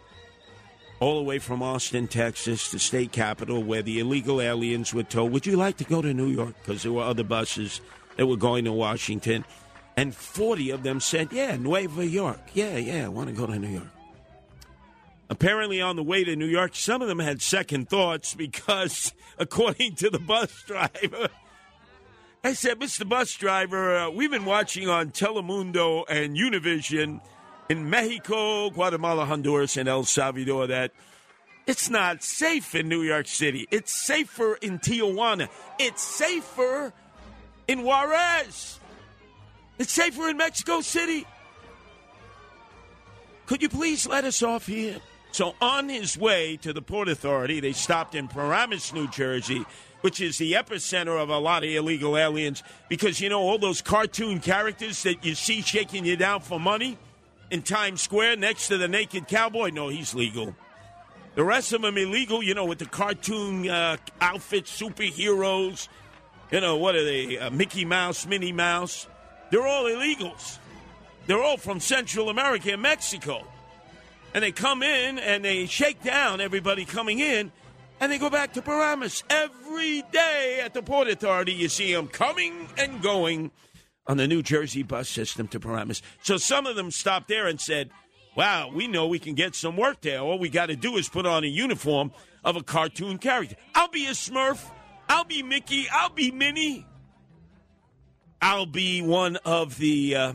all 1.00 1.18
the 1.18 1.24
way 1.24 1.38
from 1.38 1.62
Austin, 1.62 2.08
Texas, 2.08 2.66
to 2.66 2.76
the 2.76 2.78
state 2.78 3.12
capital, 3.12 3.62
where 3.62 3.82
the 3.82 4.00
illegal 4.00 4.40
aliens 4.40 4.94
were 4.94 5.02
told, 5.02 5.32
Would 5.32 5.46
you 5.46 5.56
like 5.56 5.76
to 5.78 5.84
go 5.84 6.00
to 6.00 6.14
New 6.14 6.28
York? 6.28 6.54
Because 6.60 6.82
there 6.82 6.92
were 6.92 7.02
other 7.02 7.24
buses 7.24 7.80
that 8.16 8.26
were 8.26 8.36
going 8.36 8.64
to 8.64 8.72
Washington. 8.72 9.44
And 9.96 10.14
40 10.14 10.70
of 10.70 10.82
them 10.82 11.00
said, 11.00 11.32
Yeah, 11.32 11.56
Nueva 11.56 12.06
York. 12.06 12.40
Yeah, 12.54 12.76
yeah, 12.76 13.04
I 13.06 13.08
want 13.08 13.28
to 13.28 13.34
go 13.34 13.46
to 13.46 13.58
New 13.58 13.68
York. 13.68 13.93
Apparently, 15.30 15.80
on 15.80 15.96
the 15.96 16.02
way 16.02 16.22
to 16.24 16.36
New 16.36 16.46
York, 16.46 16.74
some 16.74 17.00
of 17.00 17.08
them 17.08 17.18
had 17.18 17.40
second 17.40 17.88
thoughts 17.88 18.34
because, 18.34 19.14
according 19.38 19.94
to 19.96 20.10
the 20.10 20.18
bus 20.18 20.62
driver, 20.66 21.28
I 22.46 22.52
said, 22.52 22.78
Mr. 22.78 23.08
Bus 23.08 23.32
Driver, 23.32 23.96
uh, 23.96 24.10
we've 24.10 24.30
been 24.30 24.44
watching 24.44 24.86
on 24.86 25.12
Telemundo 25.12 26.04
and 26.10 26.36
Univision 26.36 27.22
in 27.70 27.88
Mexico, 27.88 28.68
Guatemala, 28.68 29.24
Honduras, 29.24 29.78
and 29.78 29.88
El 29.88 30.04
Salvador 30.04 30.66
that 30.66 30.92
it's 31.66 31.88
not 31.88 32.22
safe 32.22 32.74
in 32.74 32.86
New 32.86 33.00
York 33.00 33.26
City. 33.26 33.66
It's 33.70 33.94
safer 33.94 34.56
in 34.56 34.78
Tijuana. 34.78 35.48
It's 35.78 36.02
safer 36.02 36.92
in 37.66 37.82
Juarez. 37.82 38.78
It's 39.78 39.92
safer 39.92 40.28
in 40.28 40.36
Mexico 40.36 40.82
City. 40.82 41.26
Could 43.46 43.62
you 43.62 43.70
please 43.70 44.06
let 44.06 44.24
us 44.24 44.42
off 44.42 44.66
here? 44.66 44.98
So, 45.34 45.56
on 45.60 45.88
his 45.88 46.16
way 46.16 46.56
to 46.58 46.72
the 46.72 46.80
Port 46.80 47.08
Authority, 47.08 47.58
they 47.58 47.72
stopped 47.72 48.14
in 48.14 48.28
Paramus, 48.28 48.92
New 48.92 49.08
Jersey, 49.08 49.64
which 50.00 50.20
is 50.20 50.38
the 50.38 50.52
epicenter 50.52 51.20
of 51.20 51.28
a 51.28 51.38
lot 51.38 51.64
of 51.64 51.70
illegal 51.70 52.16
aliens, 52.16 52.62
because 52.88 53.20
you 53.20 53.28
know 53.28 53.40
all 53.40 53.58
those 53.58 53.82
cartoon 53.82 54.38
characters 54.38 55.02
that 55.02 55.24
you 55.24 55.34
see 55.34 55.60
shaking 55.60 56.04
you 56.04 56.16
down 56.16 56.40
for 56.40 56.60
money 56.60 56.96
in 57.50 57.62
Times 57.62 58.00
Square 58.00 58.36
next 58.36 58.68
to 58.68 58.78
the 58.78 58.86
naked 58.86 59.26
cowboy? 59.26 59.70
No, 59.70 59.88
he's 59.88 60.14
legal. 60.14 60.54
The 61.34 61.42
rest 61.42 61.72
of 61.72 61.82
them 61.82 61.98
illegal, 61.98 62.40
you 62.40 62.54
know, 62.54 62.66
with 62.66 62.78
the 62.78 62.86
cartoon 62.86 63.68
uh, 63.68 63.96
outfits, 64.20 64.80
superheroes. 64.80 65.88
You 66.52 66.60
know, 66.60 66.76
what 66.76 66.94
are 66.94 67.04
they? 67.04 67.38
Uh, 67.38 67.50
Mickey 67.50 67.84
Mouse, 67.84 68.24
Minnie 68.24 68.52
Mouse. 68.52 69.08
They're 69.50 69.66
all 69.66 69.86
illegals. 69.86 70.58
They're 71.26 71.42
all 71.42 71.56
from 71.56 71.80
Central 71.80 72.28
America 72.28 72.70
and 72.70 72.82
Mexico. 72.82 73.44
And 74.34 74.42
they 74.42 74.52
come 74.52 74.82
in 74.82 75.18
and 75.18 75.44
they 75.44 75.66
shake 75.66 76.02
down 76.02 76.40
everybody 76.40 76.84
coming 76.84 77.20
in 77.20 77.52
and 78.00 78.10
they 78.10 78.18
go 78.18 78.28
back 78.28 78.52
to 78.54 78.62
Paramus. 78.62 79.22
Every 79.30 80.02
day 80.12 80.60
at 80.62 80.74
the 80.74 80.82
Port 80.82 81.08
Authority, 81.08 81.52
you 81.52 81.68
see 81.68 81.94
them 81.94 82.08
coming 82.08 82.68
and 82.76 83.00
going 83.00 83.52
on 84.06 84.16
the 84.16 84.26
New 84.26 84.42
Jersey 84.42 84.82
bus 84.82 85.08
system 85.08 85.48
to 85.48 85.60
Paramus. 85.60 86.02
So 86.22 86.36
some 86.36 86.66
of 86.66 86.76
them 86.76 86.90
stopped 86.90 87.28
there 87.28 87.46
and 87.46 87.60
said, 87.60 87.90
Wow, 88.36 88.72
we 88.74 88.88
know 88.88 89.06
we 89.06 89.20
can 89.20 89.34
get 89.34 89.54
some 89.54 89.76
work 89.76 90.00
there. 90.00 90.18
All 90.18 90.40
we 90.40 90.48
got 90.48 90.66
to 90.66 90.74
do 90.74 90.96
is 90.96 91.08
put 91.08 91.24
on 91.24 91.44
a 91.44 91.46
uniform 91.46 92.10
of 92.44 92.56
a 92.56 92.62
cartoon 92.64 93.18
character. 93.18 93.54
I'll 93.76 93.88
be 93.88 94.06
a 94.06 94.10
Smurf. 94.10 94.60
I'll 95.08 95.24
be 95.24 95.44
Mickey. 95.44 95.86
I'll 95.92 96.10
be 96.10 96.32
Minnie. 96.32 96.84
I'll 98.42 98.66
be 98.66 99.02
one 99.02 99.36
of 99.44 99.78
the 99.78 100.16
uh, 100.16 100.32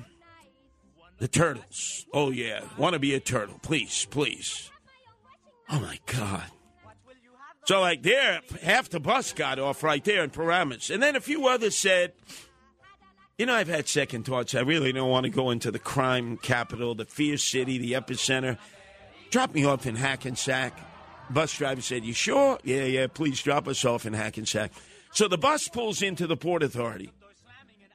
the 1.19 1.27
turtles. 1.27 2.05
Oh 2.13 2.31
yeah, 2.31 2.61
want 2.77 2.93
to 2.93 2.99
be 2.99 3.13
a 3.13 3.19
turtle? 3.19 3.59
Please, 3.61 4.07
please. 4.09 4.69
Oh 5.69 5.79
my 5.79 5.99
God. 6.07 6.43
So 7.65 7.81
like 7.81 8.01
there, 8.01 8.41
half 8.63 8.89
the 8.89 8.99
bus 8.99 9.31
got 9.33 9.59
off 9.59 9.83
right 9.83 10.03
there 10.03 10.23
in 10.23 10.31
Paramus, 10.31 10.89
and 10.89 11.03
then 11.03 11.15
a 11.15 11.21
few 11.21 11.47
others 11.47 11.77
said, 11.77 12.13
"You 13.37 13.45
know, 13.45 13.53
I've 13.53 13.67
had 13.67 13.87
second 13.87 14.25
thoughts. 14.25 14.55
I 14.55 14.61
really 14.61 14.91
don't 14.91 15.09
want 15.09 15.25
to 15.25 15.29
go 15.29 15.51
into 15.51 15.69
the 15.69 15.79
crime 15.79 16.37
capital, 16.37 16.95
the 16.95 17.05
fear 17.05 17.37
city, 17.37 17.77
the 17.77 17.93
epicenter. 17.93 18.57
Drop 19.29 19.53
me 19.53 19.63
off 19.65 19.85
in 19.85 19.95
Hackensack. 19.95 20.73
bus 21.29 21.55
driver 21.55 21.81
said, 21.81 22.03
You 22.03 22.13
sure? 22.13 22.57
Yeah, 22.63 22.83
yeah, 22.85 23.07
please 23.07 23.41
drop 23.41 23.67
us 23.67 23.85
off 23.85 24.05
in 24.05 24.13
Hackensack. 24.13 24.71
So 25.11 25.27
the 25.27 25.37
bus 25.37 25.67
pulls 25.67 26.01
into 26.01 26.25
the 26.25 26.37
Port 26.37 26.63
Authority. 26.63 27.11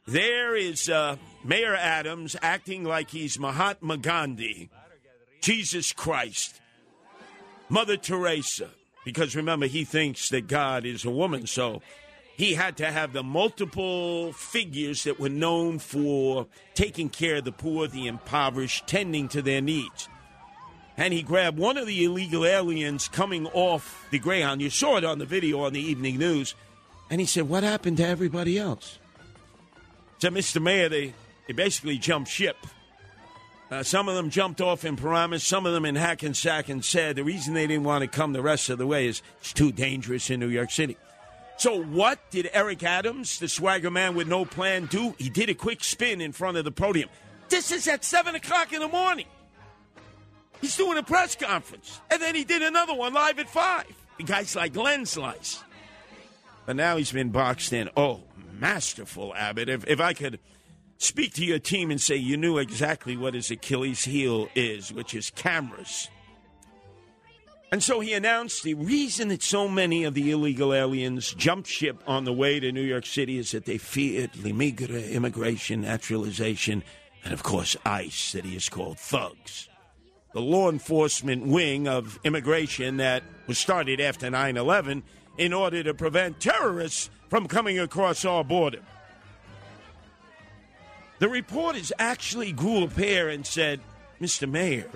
There 0.07 0.55
is 0.55 0.89
uh, 0.89 1.17
Mayor 1.45 1.75
Adams 1.75 2.37
acting 2.41 2.85
like 2.85 3.11
he's 3.11 3.39
Mahatma 3.39 3.99
Gandhi, 3.99 4.71
Jesus 5.43 5.93
Christ, 5.93 6.61
Mother 7.69 7.99
Teresa. 7.99 8.71
Because 9.05 9.37
remember, 9.37 9.67
he 9.67 9.85
thinks 9.85 10.31
that 10.31 10.49
God 10.49 10.87
is 10.87 11.05
a 11.05 11.11
woman, 11.11 11.47
so 11.47 11.83
he 12.35 12.55
had 12.55 12.79
to 12.79 12.91
have 12.91 13.13
the 13.13 13.23
multiple 13.23 14.33
figures 14.33 15.05
that 15.05 15.21
were 15.21 15.29
known 15.29 15.79
for 15.79 16.47
taking 16.73 17.11
care 17.11 17.37
of 17.37 17.45
the 17.45 17.53
poor, 17.53 17.87
the 17.87 18.07
impoverished, 18.07 18.87
tending 18.87 19.29
to 19.29 19.43
their 19.43 19.61
needs. 19.61 20.09
And 20.97 21.13
he 21.13 21.23
grabbed 21.23 21.59
one 21.59 21.77
of 21.77 21.87
the 21.87 22.05
illegal 22.05 22.47
aliens 22.47 23.09
coming 23.09 23.47
off 23.49 24.07
the 24.11 24.19
Greyhound. 24.19 24.63
You 24.63 24.71
saw 24.71 24.97
it 24.97 25.05
on 25.05 25.19
the 25.19 25.27
video 25.27 25.61
on 25.65 25.75
the 25.75 25.81
evening 25.81 26.19
news. 26.19 26.55
And 27.11 27.21
he 27.21 27.27
said, 27.27 27.49
What 27.49 27.65
happened 27.65 27.99
to 27.99 28.07
everybody 28.07 28.59
else? 28.59 28.99
Said, 30.19 30.33
Mr. 30.33 30.63
Mayor, 30.63 30.89
they, 30.89 31.13
they 31.47 31.53
basically 31.53 31.99
jumped 31.99 32.31
ship. 32.31 32.57
Uh, 33.71 33.83
some 33.83 34.09
of 34.09 34.15
them 34.15 34.31
jumped 34.31 34.61
off 34.61 34.85
in 34.85 34.95
Paramus, 34.95 35.43
some 35.43 35.67
of 35.67 35.73
them 35.73 35.85
in 35.85 35.95
Hackensack, 35.95 36.69
and 36.69 36.85
said 36.85 37.17
the 37.17 37.25
reason 37.25 37.55
they 37.55 37.67
didn't 37.67 37.85
want 37.85 38.03
to 38.03 38.09
come 38.09 38.33
the 38.33 38.43
rest 38.43 38.69
of 38.71 38.79
the 38.79 38.87
way 38.87 39.07
is 39.07 39.23
it's 39.41 39.53
too 39.53 39.73
dangerous 39.73 40.31
in 40.31 40.39
New 40.39 40.49
York 40.49 40.71
City. 40.71 40.97
So, 41.57 41.83
what 41.83 42.19
did 42.31 42.51
Eric 42.53 42.83
Adams, 42.83 43.39
the 43.39 43.49
swagger 43.49 43.91
man 43.91 44.15
with 44.15 44.29
no 44.29 44.45
plan, 44.45 44.87
do? 44.87 45.15
He 45.19 45.31
did 45.31 45.49
a 45.49 45.55
quick 45.55 45.85
spin 45.85 46.21
in 46.21 46.33
front 46.33 46.57
of 46.57 46.65
the 46.65 46.73
podium. 46.73 47.09
This 47.49 47.71
is 47.71 47.87
at 47.87 48.05
7 48.05 48.35
o'clock 48.35 48.73
in 48.73 48.81
the 48.81 48.89
morning. 48.89 49.27
He's 50.61 50.77
doing 50.77 50.99
a 50.99 51.03
press 51.03 51.37
conference. 51.37 52.01
And 52.11 52.21
then 52.21 52.35
he 52.35 52.45
did 52.45 52.63
another 52.63 52.95
one 52.95 53.13
live 53.13 53.39
at 53.39 53.49
5. 53.49 53.87
The 54.19 54.25
guy's 54.25 54.57
like 54.57 54.75
lens 54.75 55.11
slice. 55.11 55.63
But 56.67 56.77
now 56.77 56.97
he's 56.97 57.13
been 57.13 57.31
boxed 57.31 57.73
in. 57.73 57.91
Oh, 57.97 58.23
masterful, 58.59 59.35
Abbott. 59.35 59.69
If, 59.69 59.87
if 59.87 60.01
I 60.01 60.13
could 60.13 60.41
speak 60.99 61.35
to 61.35 61.45
your 61.45 61.59
team 61.59 61.91
and 61.91 62.01
say 62.01 62.17
you 62.17 62.37
knew 62.37 62.59
exactly 62.59 63.17
what 63.17 63.35
his 63.35 63.51
Achilles 63.51 64.05
heel 64.05 64.49
is, 64.55 64.93
which 64.93 65.15
is 65.15 65.31
cameras. 65.31 66.09
And 67.75 67.83
so 67.83 67.99
he 67.99 68.13
announced 68.13 68.63
the 68.63 68.75
reason 68.75 69.29
that 69.29 69.43
so 69.43 69.67
many 69.69 70.05
of 70.05 70.15
the 70.15 70.31
illegal 70.31 70.73
aliens 70.73 71.35
jumped 71.35 71.69
ship 71.69 72.01
on 72.07 72.25
the 72.25 72.33
way 72.33 72.61
to 72.61 72.71
New 72.71 72.81
York 72.81 73.05
City 73.05 73.37
is 73.37 73.51
that 73.51 73.65
they 73.65 73.79
feared 73.79 74.37
Limigre, 74.37 75.11
immigration, 75.11 75.81
naturalization, 75.81 76.85
and 77.25 77.33
of 77.33 77.43
course 77.43 77.77
ICE, 77.85 78.33
that 78.33 78.45
he 78.45 78.55
has 78.55 78.69
called 78.69 79.01
thugs. 79.01 79.69
The 80.35 80.41
law 80.41 80.71
enforcement 80.71 81.47
wing 81.47 81.89
of 81.89 82.21
immigration 82.23 82.99
that 82.99 83.25
was 83.49 83.59
started 83.59 84.01
after 84.01 84.31
9 84.31 84.57
11 84.57 85.03
in 85.39 85.53
order 85.53 85.83
to 85.83 85.95
prevent 85.95 86.39
terrorists 86.39 87.11
from 87.29 87.49
coming 87.49 87.81
across 87.81 88.25
our 88.25 88.45
border. 88.45 88.83
The 91.25 91.31
reporters 91.31 91.91
actually 91.99 92.53
grew 92.53 92.85
a 92.85 92.87
pair 92.87 93.31
and 93.31 93.47
said, 93.47 93.81
Mr. 94.21 94.47
Mayor, 94.47 94.91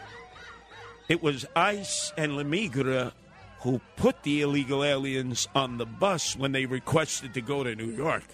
it 1.09 1.23
was 1.23 1.47
ICE 1.57 2.13
and 2.19 2.33
Lemigre 2.33 3.13
who 3.61 3.81
put 3.97 4.25
the 4.25 4.43
illegal 4.43 4.85
aliens 4.85 5.49
on 5.55 5.79
the 5.79 5.87
bus 5.87 6.37
when 6.37 6.53
they 6.53 6.67
requested 6.67 7.33
to 7.33 7.41
go 7.41 7.65
to 7.65 7.75
New 7.75 7.93
York. 7.93 8.25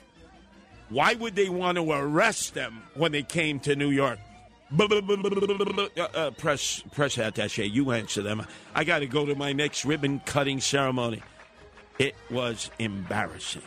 Why 0.89 1.15
would 1.15 1.37
they 1.37 1.49
want 1.49 1.77
to 1.77 1.89
arrest 1.89 2.55
them 2.55 2.83
when 2.95 3.13
they 3.13 3.23
came 3.23 3.61
to 3.61 3.77
New 3.77 3.91
York? 3.91 4.19
Uh, 4.77 4.89
uh, 6.01 6.31
press 6.33 6.83
press 6.91 7.15
attaché, 7.15 7.73
you 7.73 7.93
answer 7.93 8.23
them. 8.23 8.45
I 8.75 8.83
got 8.83 8.99
to 8.99 9.07
go 9.07 9.25
to 9.25 9.37
my 9.37 9.53
next 9.53 9.85
ribbon 9.85 10.19
cutting 10.27 10.61
ceremony. 10.61 11.23
It 12.01 12.17
was 12.29 12.73
embarrassing. 12.81 13.63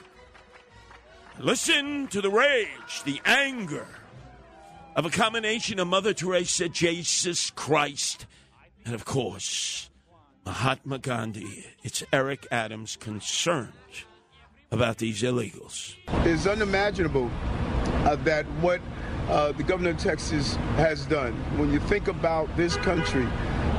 Listen 1.40 2.08
to 2.08 2.20
the 2.20 2.30
rage, 2.30 3.04
the 3.06 3.22
anger 3.24 3.88
of 4.98 5.06
a 5.06 5.12
combination 5.12 5.78
of 5.80 5.88
Mother 5.88 6.12
Teresa, 6.12 6.68
Jesus 6.68 7.52
Christ, 7.52 8.26
and 8.84 8.96
of 8.96 9.06
course, 9.06 9.92
Mahatma 10.44 10.98
Gandhi. 10.98 11.68
It's 11.84 12.04
Eric 12.12 12.48
Adams 12.50 12.98
concerned 13.00 13.74
about 14.72 14.98
these 14.98 15.22
illegals. 15.22 15.94
It's 16.26 16.48
unimaginable 16.48 17.30
uh, 18.06 18.16
that 18.24 18.46
what 18.60 18.82
uh, 19.30 19.52
the 19.52 19.62
governor 19.62 19.92
of 19.92 20.00
Texas 20.00 20.56
has 20.78 21.06
done. 21.06 21.34
When 21.60 21.72
you 21.72 21.80
think 21.82 22.08
about 22.08 22.58
this 22.58 22.76
country, 22.78 23.28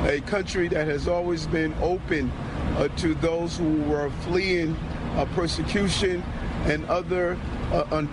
a 0.04 0.20
country 0.20 0.68
that 0.68 0.86
has 0.86 1.08
always 1.08 1.48
been 1.48 1.74
open 1.82 2.30
uh, 2.76 2.86
to 2.98 3.14
those 3.14 3.56
who 3.56 3.82
were 3.82 4.08
fleeing 4.22 4.76
uh, 5.16 5.24
persecution 5.34 6.22
and 6.66 6.84
other 6.86 7.36
uh, 7.72 7.84
un- 7.90 8.08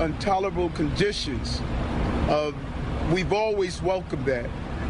intolerable 0.00 0.70
conditions, 0.70 1.60
uh, 2.28 2.52
we've 3.12 3.32
always 3.32 3.82
welcomed 3.82 4.26
that. 4.26 4.48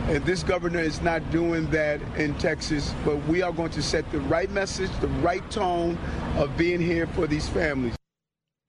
And 0.09 0.25
this 0.25 0.43
governor 0.43 0.81
is 0.81 1.03
not 1.03 1.31
doing 1.31 1.71
that 1.71 2.01
in 2.17 2.35
Texas, 2.39 2.95
but 3.05 3.17
we 3.27 3.43
are 3.43 3.53
going 3.53 3.71
to 3.73 3.83
set 3.83 4.11
the 4.11 4.21
right 4.21 4.51
message, 4.51 4.91
the 5.01 5.09
right 5.09 5.49
tone 5.51 5.99
of 6.37 6.57
being 6.57 6.81
here 6.81 7.07
for 7.09 7.27
these 7.27 7.49
families. 7.49 7.95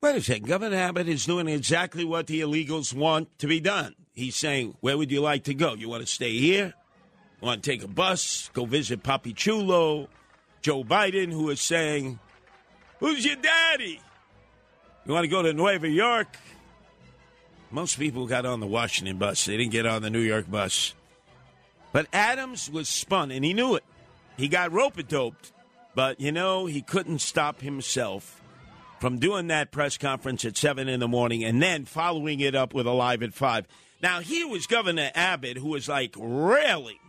Wait 0.02 0.16
a 0.16 0.22
second. 0.22 0.48
Governor 0.48 0.76
Abbott 0.76 1.08
is 1.08 1.26
doing 1.26 1.48
exactly 1.48 2.04
what 2.06 2.28
the 2.28 2.42
illegals 2.42 2.94
want 2.94 3.38
to 3.40 3.48
be 3.48 3.60
done. 3.60 3.96
He's 4.14 4.36
saying, 4.36 4.76
Where 4.82 4.98
would 4.98 5.12
you 5.12 5.22
like 5.22 5.46
to 5.46 5.54
go? 5.54 5.76
You 5.76 5.90
want 5.90 6.02
to 6.02 6.08
stay 6.08 6.38
here? 6.38 6.74
You 7.42 7.46
want 7.46 7.64
to 7.64 7.70
take 7.70 7.84
a 7.84 7.88
bus? 7.88 8.50
Go 8.54 8.66
visit 8.66 9.02
Papi 9.04 9.34
Chulo? 9.36 10.10
Joe 10.62 10.84
Biden, 10.84 11.32
who 11.32 11.50
is 11.50 11.62
saying, 11.62 12.20
Who's 13.00 13.26
your 13.26 13.38
daddy? 13.38 14.02
You 15.06 15.14
want 15.14 15.24
to 15.24 15.30
go 15.30 15.42
to 15.42 15.54
Nueva 15.54 15.88
York? 15.88 16.38
Most 17.72 18.00
people 18.00 18.26
got 18.26 18.46
on 18.46 18.60
the 18.60 18.68
Washington 18.68 19.18
bus. 19.18 19.46
They 19.46 19.58
didn't 19.58 19.72
get 19.72 19.86
on 19.86 20.02
the 20.02 20.10
New 20.10 20.20
York 20.20 20.50
bus. 20.50 20.94
But 21.92 22.08
Adams 22.14 22.70
was 22.70 22.90
spun, 22.90 23.32
and 23.32 23.46
he 23.46 23.54
knew 23.54 23.76
it. 23.76 23.84
He 24.38 24.48
got 24.48 24.72
rope 24.72 25.06
doped, 25.08 25.52
but 25.96 26.20
you 26.20 26.32
know, 26.32 26.66
he 26.66 26.82
couldn't 26.82 27.20
stop 27.20 27.62
himself 27.62 28.42
from 29.00 29.18
doing 29.20 29.48
that 29.48 29.72
press 29.72 29.98
conference 29.98 30.46
at 30.46 30.58
7 30.58 30.88
in 30.88 31.00
the 31.00 31.08
morning 31.08 31.44
and 31.44 31.62
then 31.62 31.86
following 31.86 32.40
it 32.40 32.56
up 32.56 32.74
with 32.74 32.86
a 32.86 32.92
live 32.92 33.24
at 33.24 33.34
5. 33.34 33.66
Now, 34.02 34.22
here 34.22 34.48
was 34.48 34.66
Governor 34.66 35.12
Abbott, 35.14 35.58
who 35.58 35.70
was 35.70 35.88
like 35.90 36.16
railing 36.18 37.00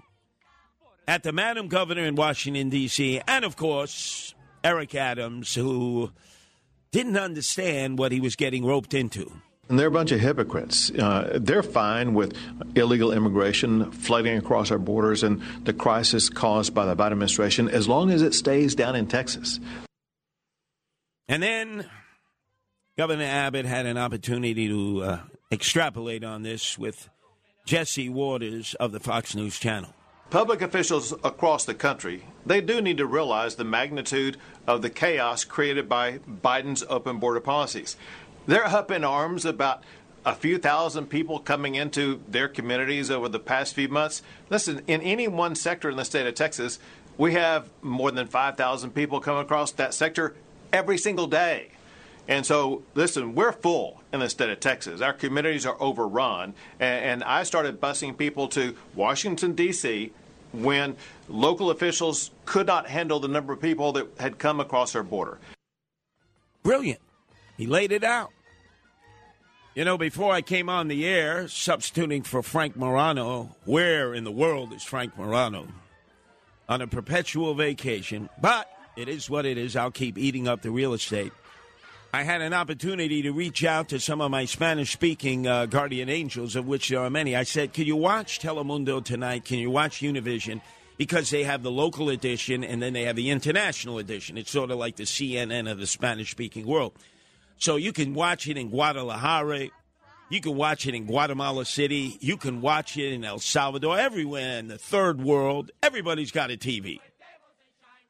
at 1.06 1.22
the 1.22 1.32
Madam 1.32 1.68
Governor 1.68 2.04
in 2.04 2.14
Washington, 2.14 2.68
D.C., 2.68 3.20
and 3.26 3.44
of 3.44 3.56
course, 3.56 4.34
Eric 4.62 4.94
Adams, 4.94 5.54
who 5.54 6.12
didn't 6.90 7.16
understand 7.16 7.98
what 7.98 8.12
he 8.12 8.20
was 8.20 8.36
getting 8.36 8.64
roped 8.64 8.94
into. 8.94 9.32
And 9.70 9.78
they're 9.78 9.86
a 9.86 9.90
bunch 9.92 10.10
of 10.10 10.18
hypocrites. 10.18 10.90
Uh, 10.90 11.38
they're 11.40 11.62
fine 11.62 12.12
with 12.12 12.36
illegal 12.74 13.12
immigration 13.12 13.92
flooding 13.92 14.36
across 14.36 14.72
our 14.72 14.78
borders 14.78 15.22
and 15.22 15.40
the 15.64 15.72
crisis 15.72 16.28
caused 16.28 16.74
by 16.74 16.86
the 16.86 16.96
Biden 16.96 17.12
administration 17.12 17.68
as 17.68 17.86
long 17.86 18.10
as 18.10 18.20
it 18.20 18.34
stays 18.34 18.74
down 18.74 18.96
in 18.96 19.06
Texas. 19.06 19.60
And 21.28 21.40
then 21.40 21.88
Governor 22.98 23.22
Abbott 23.22 23.64
had 23.64 23.86
an 23.86 23.96
opportunity 23.96 24.66
to 24.66 25.02
uh, 25.04 25.18
extrapolate 25.52 26.24
on 26.24 26.42
this 26.42 26.76
with 26.76 27.08
Jesse 27.64 28.08
Watters 28.08 28.74
of 28.74 28.90
the 28.90 28.98
Fox 28.98 29.36
News 29.36 29.56
Channel. 29.56 29.94
Public 30.30 30.62
officials 30.62 31.12
across 31.24 31.64
the 31.64 31.74
country, 31.74 32.24
they 32.44 32.60
do 32.60 32.80
need 32.80 32.98
to 32.98 33.06
realize 33.06 33.54
the 33.54 33.64
magnitude 33.64 34.36
of 34.66 34.82
the 34.82 34.90
chaos 34.90 35.44
created 35.44 35.88
by 35.88 36.18
Biden's 36.18 36.84
open 36.88 37.18
border 37.18 37.40
policies. 37.40 37.96
They're 38.46 38.66
up 38.66 38.90
in 38.90 39.04
arms 39.04 39.44
about 39.44 39.82
a 40.24 40.34
few 40.34 40.58
thousand 40.58 41.06
people 41.06 41.38
coming 41.38 41.74
into 41.74 42.20
their 42.28 42.48
communities 42.48 43.10
over 43.10 43.28
the 43.28 43.38
past 43.38 43.74
few 43.74 43.88
months. 43.88 44.22
Listen, 44.50 44.82
in 44.86 45.00
any 45.00 45.28
one 45.28 45.54
sector 45.54 45.88
in 45.88 45.96
the 45.96 46.04
state 46.04 46.26
of 46.26 46.34
Texas, 46.34 46.78
we 47.16 47.32
have 47.34 47.68
more 47.82 48.10
than 48.10 48.26
5,000 48.26 48.90
people 48.94 49.20
come 49.20 49.36
across 49.36 49.72
that 49.72 49.94
sector 49.94 50.34
every 50.72 50.98
single 50.98 51.26
day. 51.26 51.70
And 52.28 52.46
so, 52.46 52.82
listen, 52.94 53.34
we're 53.34 53.52
full 53.52 54.02
in 54.12 54.20
the 54.20 54.28
state 54.28 54.50
of 54.50 54.60
Texas. 54.60 55.00
Our 55.00 55.12
communities 55.12 55.66
are 55.66 55.76
overrun. 55.80 56.54
And, 56.78 57.04
and 57.04 57.24
I 57.24 57.42
started 57.42 57.80
busing 57.80 58.16
people 58.16 58.46
to 58.48 58.76
Washington, 58.94 59.54
D.C. 59.54 60.12
when 60.52 60.96
local 61.28 61.70
officials 61.70 62.30
could 62.44 62.66
not 62.66 62.88
handle 62.88 63.20
the 63.20 63.28
number 63.28 63.52
of 63.52 63.60
people 63.60 63.92
that 63.92 64.06
had 64.20 64.38
come 64.38 64.60
across 64.60 64.94
our 64.94 65.02
border. 65.02 65.38
Brilliant. 66.62 67.00
He 67.60 67.66
laid 67.66 67.92
it 67.92 68.04
out. 68.04 68.32
You 69.74 69.84
know, 69.84 69.98
before 69.98 70.32
I 70.32 70.40
came 70.40 70.70
on 70.70 70.88
the 70.88 71.06
air, 71.06 71.46
substituting 71.46 72.22
for 72.22 72.42
Frank 72.42 72.74
Morano, 72.74 73.54
where 73.66 74.14
in 74.14 74.24
the 74.24 74.32
world 74.32 74.72
is 74.72 74.82
Frank 74.82 75.14
Morano? 75.18 75.68
On 76.70 76.80
a 76.80 76.86
perpetual 76.86 77.52
vacation. 77.52 78.30
But 78.40 78.66
it 78.96 79.10
is 79.10 79.28
what 79.28 79.44
it 79.44 79.58
is. 79.58 79.76
I'll 79.76 79.90
keep 79.90 80.16
eating 80.16 80.48
up 80.48 80.62
the 80.62 80.70
real 80.70 80.94
estate. 80.94 81.32
I 82.14 82.22
had 82.22 82.40
an 82.40 82.54
opportunity 82.54 83.20
to 83.20 83.30
reach 83.30 83.62
out 83.62 83.90
to 83.90 84.00
some 84.00 84.22
of 84.22 84.30
my 84.30 84.46
Spanish 84.46 84.94
speaking 84.94 85.46
uh, 85.46 85.66
guardian 85.66 86.08
angels, 86.08 86.56
of 86.56 86.66
which 86.66 86.88
there 86.88 87.00
are 87.00 87.10
many. 87.10 87.36
I 87.36 87.42
said, 87.42 87.74
Can 87.74 87.84
you 87.84 87.96
watch 87.96 88.40
Telemundo 88.40 89.04
tonight? 89.04 89.44
Can 89.44 89.58
you 89.58 89.70
watch 89.70 90.00
Univision? 90.00 90.62
because 90.96 91.30
they 91.30 91.44
have 91.44 91.62
the 91.62 91.70
local 91.70 92.10
edition 92.10 92.62
and 92.62 92.82
then 92.82 92.92
they 92.92 93.04
have 93.04 93.16
the 93.16 93.30
international 93.30 93.96
edition. 93.96 94.36
It's 94.36 94.50
sort 94.50 94.70
of 94.70 94.76
like 94.76 94.96
the 94.96 95.04
CNN 95.04 95.70
of 95.70 95.78
the 95.78 95.86
Spanish 95.86 96.30
speaking 96.30 96.66
world. 96.66 96.92
So 97.60 97.76
you 97.76 97.92
can 97.92 98.14
watch 98.14 98.48
it 98.48 98.56
in 98.56 98.70
Guadalajara. 98.70 99.68
You 100.30 100.40
can 100.40 100.56
watch 100.56 100.86
it 100.86 100.94
in 100.94 101.04
Guatemala 101.04 101.66
City. 101.66 102.16
You 102.20 102.38
can 102.38 102.62
watch 102.62 102.96
it 102.96 103.12
in 103.12 103.22
El 103.22 103.38
Salvador, 103.38 103.98
everywhere 103.98 104.58
in 104.58 104.68
the 104.68 104.78
third 104.78 105.20
world. 105.20 105.70
Everybody's 105.82 106.30
got 106.32 106.50
a 106.50 106.56
TV. 106.56 107.00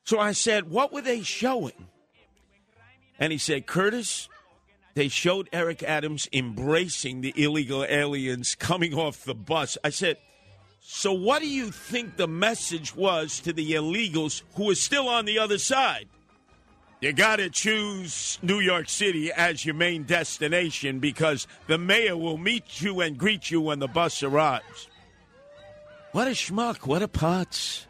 So 0.04 0.20
I 0.20 0.32
said, 0.32 0.70
What 0.70 0.92
were 0.92 1.00
they 1.00 1.22
showing? 1.22 1.88
And 3.18 3.32
he 3.32 3.38
said, 3.38 3.66
Curtis, 3.66 4.28
they 4.94 5.08
showed 5.08 5.48
Eric 5.52 5.82
Adams 5.82 6.28
embracing 6.32 7.20
the 7.20 7.34
illegal 7.36 7.84
aliens 7.84 8.54
coming 8.54 8.94
off 8.94 9.24
the 9.24 9.34
bus. 9.34 9.76
I 9.82 9.90
said, 9.90 10.18
So 10.80 11.12
what 11.12 11.42
do 11.42 11.48
you 11.48 11.72
think 11.72 12.16
the 12.16 12.28
message 12.28 12.94
was 12.94 13.40
to 13.40 13.52
the 13.52 13.72
illegals 13.72 14.42
who 14.54 14.70
are 14.70 14.76
still 14.76 15.08
on 15.08 15.24
the 15.24 15.40
other 15.40 15.58
side? 15.58 16.08
You 17.00 17.14
got 17.14 17.36
to 17.36 17.48
choose 17.48 18.38
New 18.42 18.60
York 18.60 18.90
City 18.90 19.32
as 19.32 19.64
your 19.64 19.74
main 19.74 20.04
destination 20.04 20.98
because 20.98 21.46
the 21.66 21.78
mayor 21.78 22.14
will 22.16 22.36
meet 22.36 22.82
you 22.82 23.00
and 23.00 23.16
greet 23.16 23.50
you 23.50 23.62
when 23.62 23.78
the 23.78 23.88
bus 23.88 24.22
arrives. 24.22 24.88
What 26.12 26.28
a 26.28 26.32
schmuck. 26.32 26.86
What 26.86 27.02
a 27.02 27.08
putz. 27.08 27.86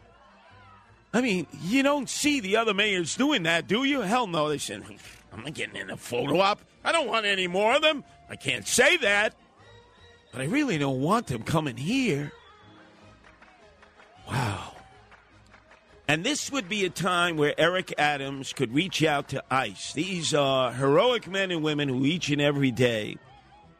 I 1.13 1.19
mean, 1.19 1.45
you 1.61 1.83
don't 1.83 2.09
see 2.09 2.39
the 2.39 2.55
other 2.55 2.73
mayors 2.73 3.15
doing 3.17 3.43
that, 3.43 3.67
do 3.67 3.83
you? 3.83 3.99
Hell 3.99 4.27
no. 4.27 4.47
They 4.47 4.57
said, 4.57 4.81
I'm 5.33 5.43
not 5.43 5.53
getting 5.53 5.75
in 5.75 5.89
a 5.89 5.97
photo 5.97 6.39
op. 6.39 6.61
I 6.83 6.93
don't 6.93 7.07
want 7.07 7.25
any 7.25 7.47
more 7.47 7.75
of 7.75 7.81
them. 7.81 8.05
I 8.29 8.37
can't 8.37 8.65
say 8.65 8.95
that. 8.97 9.35
But 10.31 10.39
I 10.39 10.45
really 10.45 10.77
don't 10.77 11.01
want 11.01 11.27
them 11.27 11.43
coming 11.43 11.75
here. 11.75 12.31
Wow. 14.29 14.73
And 16.11 16.25
this 16.25 16.51
would 16.51 16.67
be 16.67 16.83
a 16.83 16.89
time 16.89 17.37
where 17.37 17.57
Eric 17.57 17.93
Adams 17.97 18.51
could 18.51 18.73
reach 18.73 19.01
out 19.01 19.29
to 19.29 19.41
ICE. 19.49 19.93
These 19.93 20.33
are 20.33 20.73
heroic 20.73 21.25
men 21.25 21.51
and 21.51 21.63
women 21.63 21.87
who 21.87 22.03
each 22.03 22.29
and 22.29 22.41
every 22.41 22.69
day 22.69 23.15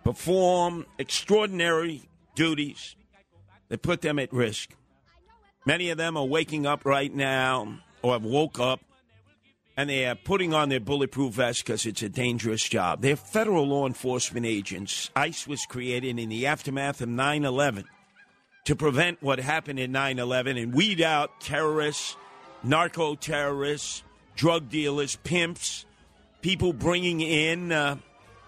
perform 0.06 0.86
extraordinary 0.98 2.04
duties 2.34 2.96
that 3.68 3.82
put 3.82 4.00
them 4.00 4.18
at 4.18 4.32
risk. 4.32 4.70
Many 5.66 5.90
of 5.90 5.98
them 5.98 6.16
are 6.16 6.24
waking 6.24 6.66
up 6.66 6.86
right 6.86 7.14
now 7.14 7.80
or 8.02 8.14
have 8.14 8.24
woke 8.24 8.62
up 8.62 8.80
and 9.76 9.90
they 9.90 10.06
are 10.06 10.16
putting 10.16 10.54
on 10.54 10.70
their 10.70 10.80
bulletproof 10.80 11.34
vest 11.34 11.66
because 11.66 11.86
it's 11.86 12.02
a 12.02 12.08
dangerous 12.08 12.64
job. 12.64 13.02
They're 13.02 13.18
federal 13.18 13.68
law 13.68 13.86
enforcement 13.86 14.46
agents. 14.46 15.12
ICE 15.18 15.48
was 15.48 15.66
created 15.66 16.18
in 16.18 16.30
the 16.30 16.48
aftermath 16.48 17.02
of 17.02 17.10
9 17.10 17.44
11 17.44 17.84
to 18.66 18.76
prevent 18.76 19.22
what 19.22 19.40
happened 19.40 19.80
in 19.80 19.92
9 19.92 20.20
11 20.20 20.58
and 20.58 20.74
weed 20.74 21.02
out 21.02 21.42
terrorists, 21.42 22.16
narco 22.64 23.16
terrorists, 23.16 24.04
drug 24.36 24.70
dealers, 24.70 25.16
pimps, 25.18 25.86
people 26.42 26.74
bringing 26.74 27.22
in 27.22 27.72
uh, 27.72 27.98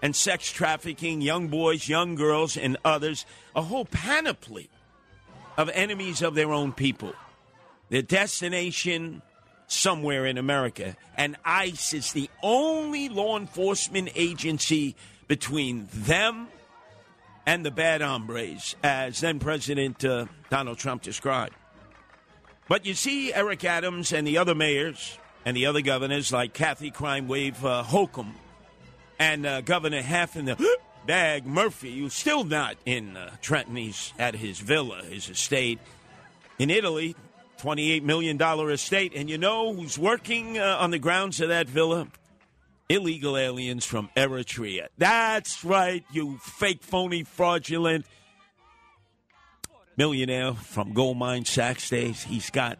and 0.02 0.14
sex 0.14 0.50
trafficking 0.50 1.20
young 1.20 1.48
boys, 1.48 1.88
young 1.88 2.14
girls, 2.14 2.56
and 2.56 2.76
others, 2.84 3.24
a 3.56 3.62
whole 3.62 3.84
panoply 3.86 4.68
of 5.56 5.70
enemies 5.70 6.22
of 6.22 6.34
their 6.34 6.52
own 6.52 6.72
people. 6.72 7.12
Their 7.88 8.02
destination 8.02 9.22
somewhere 9.66 10.26
in 10.26 10.38
America. 10.38 10.96
And 11.16 11.36
ICE 11.44 11.94
is 11.94 12.12
the 12.12 12.28
only 12.42 13.08
law 13.08 13.38
enforcement 13.38 14.10
agency 14.14 14.94
between 15.26 15.88
them 15.92 16.48
and 17.46 17.64
the 17.64 17.70
bad 17.70 18.00
hombres, 18.00 18.74
as 18.82 19.20
then 19.20 19.38
President 19.38 20.04
uh, 20.04 20.26
Donald 20.50 20.78
Trump 20.78 21.02
described. 21.02 21.54
But 22.68 22.86
you 22.86 22.94
see, 22.94 23.32
Eric 23.32 23.64
Adams 23.64 24.12
and 24.12 24.26
the 24.26 24.38
other 24.38 24.54
mayors 24.54 25.18
and 25.44 25.56
the 25.56 25.66
other 25.66 25.82
governors, 25.82 26.32
like 26.32 26.54
Kathy 26.54 26.90
Crime 26.90 27.28
Wave 27.28 27.62
uh, 27.64 27.82
Holcomb 27.82 28.34
and 29.18 29.44
uh, 29.44 29.60
Governor 29.60 30.00
Half 30.00 30.36
in 30.36 30.46
the 30.46 30.78
Bag 31.06 31.44
Murphy, 31.44 31.98
who's 31.98 32.14
still 32.14 32.44
not 32.44 32.76
in 32.86 33.16
uh, 33.16 33.30
Trenton. 33.42 33.76
He's 33.76 34.14
at 34.18 34.34
his 34.34 34.58
villa, 34.58 35.02
his 35.02 35.28
estate 35.28 35.78
in 36.58 36.70
Italy, 36.70 37.14
$28 37.60 38.02
million 38.02 38.40
estate. 38.70 39.12
And 39.14 39.28
you 39.28 39.36
know 39.36 39.74
who's 39.74 39.98
working 39.98 40.58
uh, 40.58 40.78
on 40.80 40.90
the 40.90 40.98
grounds 40.98 41.40
of 41.40 41.48
that 41.48 41.68
villa? 41.68 42.08
Illegal 42.88 43.36
aliens 43.36 43.84
from 43.84 44.08
Eritrea. 44.16 44.88
That's 44.96 45.64
right, 45.64 46.04
you 46.12 46.38
fake, 46.38 46.82
phony, 46.82 47.24
fraudulent 47.24 48.06
millionaire 49.96 50.54
from 50.54 50.92
gold 50.92 51.16
mine 51.16 51.44
Sachs 51.44 51.88
days. 51.90 52.22
He's 52.24 52.50
got 52.50 52.78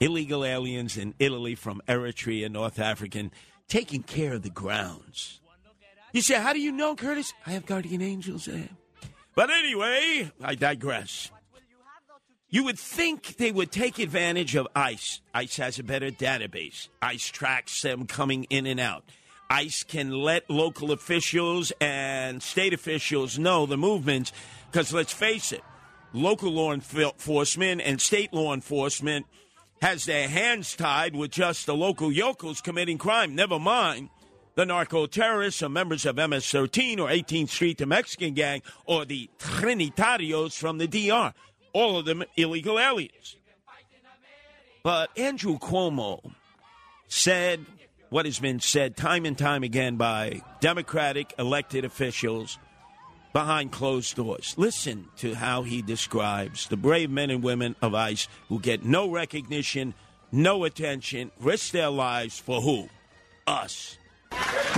illegal 0.00 0.44
aliens 0.44 0.96
in 0.96 1.14
Italy 1.18 1.54
from 1.54 1.82
Eritrea, 1.88 2.50
North 2.50 2.78
African, 2.78 3.30
taking 3.68 4.02
care 4.02 4.34
of 4.34 4.42
the 4.42 4.50
grounds. 4.50 5.40
You 6.12 6.22
say, 6.22 6.40
how 6.40 6.52
do 6.52 6.60
you 6.60 6.72
know, 6.72 6.94
Curtis? 6.94 7.32
I 7.46 7.50
have 7.50 7.66
guardian 7.66 8.02
angels 8.02 8.46
there. 8.46 8.68
But 9.34 9.50
anyway, 9.50 10.30
I 10.42 10.54
digress. 10.54 11.30
You 12.48 12.64
would 12.64 12.78
think 12.78 13.36
they 13.36 13.52
would 13.52 13.70
take 13.70 13.98
advantage 13.98 14.54
of 14.54 14.68
ICE. 14.74 15.20
ICE 15.34 15.56
has 15.56 15.78
a 15.78 15.82
better 15.82 16.10
database. 16.10 16.88
ICE 17.02 17.26
tracks 17.26 17.82
them 17.82 18.06
coming 18.06 18.44
in 18.44 18.66
and 18.66 18.80
out. 18.80 19.04
ICE 19.50 19.82
can 19.82 20.10
let 20.10 20.48
local 20.48 20.92
officials 20.92 21.72
and 21.80 22.42
state 22.42 22.72
officials 22.72 23.38
know 23.38 23.66
the 23.66 23.76
movements 23.76 24.32
because 24.70 24.92
let's 24.92 25.12
face 25.12 25.52
it, 25.52 25.62
local 26.16 26.50
law 26.50 26.72
enforcement 26.72 27.80
and 27.82 28.00
state 28.00 28.32
law 28.32 28.54
enforcement 28.54 29.26
has 29.82 30.06
their 30.06 30.28
hands 30.28 30.74
tied 30.74 31.14
with 31.14 31.30
just 31.30 31.66
the 31.66 31.74
local 31.74 32.10
yokels 32.10 32.60
committing 32.60 32.98
crime. 32.98 33.34
Never 33.34 33.58
mind 33.58 34.08
the 34.54 34.64
narco 34.64 35.06
terrorists 35.06 35.62
or 35.62 35.68
members 35.68 36.06
of 36.06 36.16
MS 36.16 36.50
13 36.50 36.98
or 36.98 37.08
18th 37.08 37.50
Street, 37.50 37.78
the 37.78 37.86
Mexican 37.86 38.32
gang, 38.32 38.62
or 38.86 39.04
the 39.04 39.28
Trinitarios 39.38 40.58
from 40.58 40.78
the 40.78 40.88
DR. 40.88 41.34
All 41.72 41.98
of 41.98 42.06
them 42.06 42.24
illegal 42.36 42.78
aliens. 42.78 43.36
But 44.82 45.10
Andrew 45.18 45.58
Cuomo 45.58 46.32
said 47.08 47.66
what 48.08 48.24
has 48.24 48.38
been 48.38 48.60
said 48.60 48.96
time 48.96 49.26
and 49.26 49.36
time 49.36 49.62
again 49.62 49.96
by 49.96 50.40
Democratic 50.60 51.34
elected 51.38 51.84
officials 51.84 52.58
behind 53.36 53.70
closed 53.70 54.16
doors. 54.16 54.54
Listen 54.56 55.06
to 55.18 55.34
how 55.34 55.62
he 55.62 55.82
describes 55.82 56.68
the 56.68 56.76
brave 56.78 57.10
men 57.10 57.28
and 57.28 57.42
women 57.42 57.76
of 57.82 57.94
ICE 57.94 58.26
who 58.48 58.58
get 58.58 58.82
no 58.82 59.10
recognition, 59.10 59.92
no 60.32 60.64
attention, 60.64 61.30
risk 61.38 61.72
their 61.72 61.90
lives 61.90 62.38
for 62.38 62.62
who? 62.62 62.88
Us. 63.46 63.98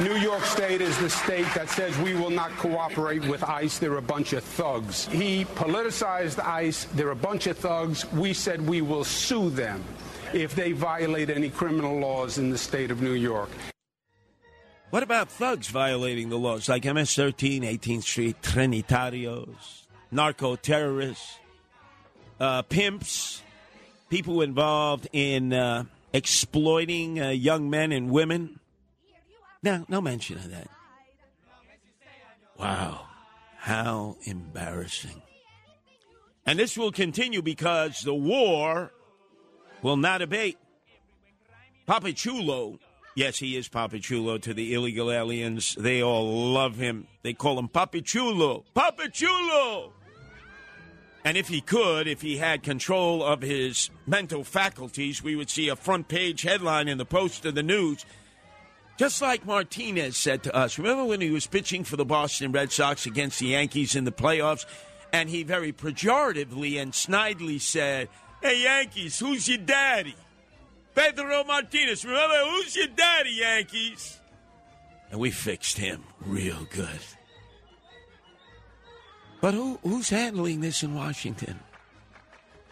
New 0.00 0.16
York 0.16 0.42
State 0.42 0.80
is 0.80 0.98
the 0.98 1.08
state 1.08 1.46
that 1.54 1.68
says 1.68 1.96
we 1.98 2.16
will 2.16 2.30
not 2.30 2.50
cooperate 2.56 3.24
with 3.28 3.44
ICE. 3.44 3.78
They're 3.78 3.98
a 3.98 4.02
bunch 4.02 4.32
of 4.32 4.42
thugs. 4.42 5.06
He 5.06 5.44
politicized 5.44 6.44
ICE. 6.44 6.84
They're 6.96 7.12
a 7.12 7.16
bunch 7.30 7.46
of 7.46 7.56
thugs. 7.56 8.10
We 8.10 8.32
said 8.32 8.60
we 8.60 8.82
will 8.82 9.04
sue 9.04 9.50
them 9.50 9.84
if 10.34 10.56
they 10.56 10.72
violate 10.72 11.30
any 11.30 11.48
criminal 11.48 12.00
laws 12.00 12.38
in 12.38 12.50
the 12.50 12.58
state 12.58 12.90
of 12.90 13.02
New 13.02 13.14
York. 13.14 13.50
What 14.90 15.02
about 15.02 15.30
thugs 15.30 15.68
violating 15.68 16.30
the 16.30 16.38
laws 16.38 16.66
like 16.66 16.86
MS 16.86 17.14
13, 17.14 17.62
18th 17.62 18.02
Street, 18.04 18.36
Trinitarios, 18.40 19.82
narco 20.10 20.56
terrorists, 20.56 21.38
uh, 22.40 22.62
pimps, 22.62 23.42
people 24.08 24.40
involved 24.40 25.06
in 25.12 25.52
uh, 25.52 25.84
exploiting 26.14 27.20
uh, 27.20 27.28
young 27.28 27.68
men 27.68 27.92
and 27.92 28.10
women? 28.10 28.60
No, 29.62 29.84
no 29.88 30.00
mention 30.00 30.38
of 30.38 30.50
that. 30.50 30.70
Wow. 32.58 33.08
How 33.58 34.16
embarrassing. 34.22 35.20
And 36.46 36.58
this 36.58 36.78
will 36.78 36.92
continue 36.92 37.42
because 37.42 38.00
the 38.00 38.14
war 38.14 38.90
will 39.82 39.98
not 39.98 40.22
abate. 40.22 40.56
Papachulo, 41.86 42.78
yes, 43.18 43.38
he 43.38 43.56
is 43.56 43.68
Papachulo 43.68 44.40
to 44.42 44.54
the 44.54 44.74
illegal 44.74 45.10
aliens. 45.10 45.74
They 45.78 46.02
all 46.02 46.52
love 46.52 46.76
him. 46.76 47.06
They 47.22 47.34
call 47.34 47.58
him 47.58 47.68
Papachulo. 47.68 48.64
Papachulo! 48.74 49.90
And 51.24 51.36
if 51.36 51.48
he 51.48 51.60
could, 51.60 52.06
if 52.06 52.22
he 52.22 52.38
had 52.38 52.62
control 52.62 53.22
of 53.22 53.42
his 53.42 53.90
mental 54.06 54.44
faculties, 54.44 55.22
we 55.22 55.36
would 55.36 55.50
see 55.50 55.68
a 55.68 55.76
front 55.76 56.08
page 56.08 56.42
headline 56.42 56.88
in 56.88 56.96
the 56.96 57.04
Post 57.04 57.44
of 57.44 57.54
the 57.54 57.62
News 57.62 58.06
just 58.98 59.22
like 59.22 59.46
Martinez 59.46 60.16
said 60.16 60.42
to 60.42 60.54
us, 60.54 60.76
remember 60.76 61.04
when 61.04 61.20
he 61.20 61.30
was 61.30 61.46
pitching 61.46 61.84
for 61.84 61.96
the 61.96 62.04
Boston 62.04 62.50
Red 62.50 62.72
Sox 62.72 63.06
against 63.06 63.38
the 63.38 63.46
Yankees 63.46 63.94
in 63.94 64.04
the 64.04 64.10
playoffs? 64.10 64.66
And 65.12 65.30
he 65.30 65.44
very 65.44 65.72
pejoratively 65.72 66.82
and 66.82 66.92
snidely 66.92 67.60
said, 67.60 68.08
Hey, 68.42 68.64
Yankees, 68.64 69.20
who's 69.20 69.48
your 69.48 69.58
daddy? 69.58 70.16
Pedro 70.98 71.44
Martinez, 71.44 72.04
remember, 72.04 72.34
who's 72.50 72.74
your 72.74 72.88
daddy, 72.88 73.30
Yankees? 73.30 74.18
And 75.12 75.20
we 75.20 75.30
fixed 75.30 75.78
him 75.78 76.02
real 76.26 76.66
good. 76.72 76.98
But 79.40 79.54
who, 79.54 79.78
who's 79.84 80.10
handling 80.10 80.60
this 80.60 80.82
in 80.82 80.96
Washington? 80.96 81.60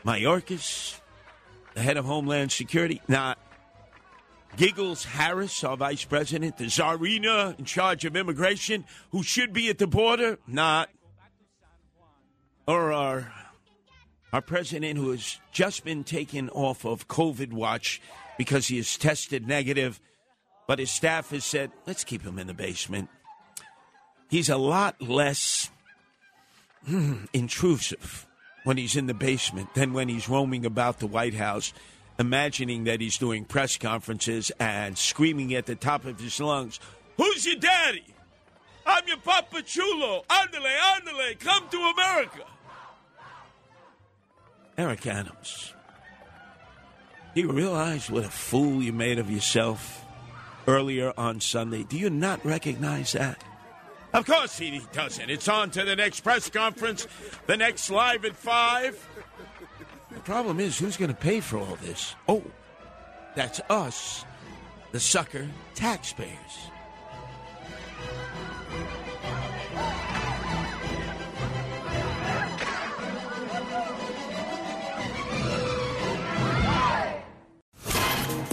Mayorkas? 0.04 0.98
the 1.74 1.82
head 1.82 1.96
of 1.96 2.04
Homeland 2.04 2.50
Security? 2.50 3.00
Not. 3.06 3.38
Giggles 4.56 5.04
Harris, 5.04 5.62
our 5.62 5.76
vice 5.76 6.04
president, 6.04 6.56
the 6.56 6.64
czarina 6.64 7.56
in 7.60 7.64
charge 7.64 8.04
of 8.04 8.16
immigration, 8.16 8.86
who 9.12 9.22
should 9.22 9.52
be 9.52 9.68
at 9.68 9.78
the 9.78 9.86
border? 9.86 10.38
Not. 10.48 10.88
Or 12.66 12.92
our, 12.92 13.32
our 14.36 14.42
president, 14.42 14.98
who 14.98 15.12
has 15.12 15.38
just 15.50 15.82
been 15.82 16.04
taken 16.04 16.50
off 16.50 16.84
of 16.84 17.08
COVID 17.08 17.54
watch 17.54 18.02
because 18.36 18.68
he 18.68 18.76
has 18.76 18.98
tested 18.98 19.48
negative, 19.48 19.98
but 20.66 20.78
his 20.78 20.90
staff 20.90 21.30
has 21.30 21.42
said, 21.42 21.72
let's 21.86 22.04
keep 22.04 22.20
him 22.20 22.38
in 22.38 22.46
the 22.46 22.52
basement. 22.52 23.08
He's 24.28 24.50
a 24.50 24.58
lot 24.58 25.00
less 25.00 25.70
hmm, 26.84 27.24
intrusive 27.32 28.26
when 28.64 28.76
he's 28.76 28.94
in 28.94 29.06
the 29.06 29.14
basement 29.14 29.72
than 29.72 29.94
when 29.94 30.10
he's 30.10 30.28
roaming 30.28 30.66
about 30.66 30.98
the 30.98 31.06
White 31.06 31.32
House, 31.32 31.72
imagining 32.18 32.84
that 32.84 33.00
he's 33.00 33.16
doing 33.16 33.46
press 33.46 33.78
conferences 33.78 34.52
and 34.60 34.98
screaming 34.98 35.54
at 35.54 35.64
the 35.64 35.76
top 35.76 36.04
of 36.04 36.20
his 36.20 36.38
lungs, 36.38 36.78
Who's 37.16 37.46
your 37.46 37.56
daddy? 37.56 38.04
I'm 38.84 39.08
your 39.08 39.16
Papa 39.16 39.62
Chulo. 39.62 40.24
Andale, 40.28 40.76
andale, 40.92 41.38
come 41.40 41.70
to 41.70 41.78
America. 41.78 42.44
Eric 44.78 45.06
Adams, 45.06 45.72
do 47.34 47.40
you 47.40 47.50
realize 47.50 48.10
what 48.10 48.24
a 48.24 48.28
fool 48.28 48.82
you 48.82 48.92
made 48.92 49.18
of 49.18 49.30
yourself 49.30 50.04
earlier 50.66 51.14
on 51.16 51.40
Sunday? 51.40 51.82
Do 51.82 51.98
you 51.98 52.10
not 52.10 52.44
recognize 52.44 53.12
that? 53.12 53.42
Of 54.12 54.26
course 54.26 54.58
he 54.58 54.80
doesn't. 54.92 55.30
It's 55.30 55.48
on 55.48 55.70
to 55.70 55.84
the 55.84 55.96
next 55.96 56.20
press 56.20 56.50
conference, 56.50 57.06
the 57.46 57.56
next 57.56 57.88
live 57.90 58.24
at 58.26 58.36
5. 58.36 59.08
The 60.12 60.20
problem 60.20 60.60
is, 60.60 60.78
who's 60.78 60.96
going 60.96 61.10
to 61.10 61.16
pay 61.16 61.40
for 61.40 61.58
all 61.58 61.76
this? 61.82 62.14
Oh, 62.28 62.44
that's 63.34 63.60
us, 63.70 64.24
the 64.92 65.00
sucker 65.00 65.46
taxpayers. 65.74 66.70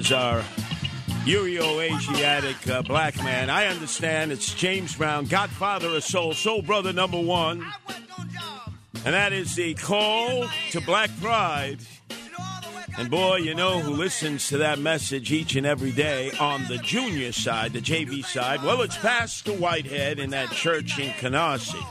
As 0.00 0.12
our 0.12 0.42
Euro-Asiatic 1.26 2.66
uh, 2.70 2.80
black 2.80 3.22
man, 3.22 3.50
I 3.50 3.66
understand 3.66 4.32
it's 4.32 4.54
James 4.54 4.96
Brown, 4.96 5.26
Godfather 5.26 5.88
of 5.88 6.02
Soul, 6.02 6.32
Soul 6.32 6.62
Brother 6.62 6.94
number 6.94 7.20
one, 7.20 7.66
and 9.04 9.14
that 9.14 9.34
is 9.34 9.56
the 9.56 9.74
call 9.74 10.46
to 10.70 10.80
Black 10.80 11.10
Pride. 11.20 11.80
And 12.96 13.10
boy, 13.10 13.36
you 13.36 13.54
know 13.54 13.80
who 13.80 13.92
listens 13.92 14.48
to 14.48 14.56
that 14.56 14.78
message 14.78 15.32
each 15.32 15.54
and 15.54 15.66
every 15.66 15.92
day 15.92 16.30
on 16.40 16.66
the 16.68 16.78
junior 16.78 17.32
side, 17.32 17.74
the 17.74 17.82
JV 17.82 18.24
side? 18.24 18.62
Well, 18.62 18.80
it's 18.80 18.96
Pastor 18.96 19.52
Whitehead 19.52 20.18
in 20.18 20.30
that 20.30 20.50
church 20.50 20.98
in 20.98 21.10
Canarsie. 21.10 21.84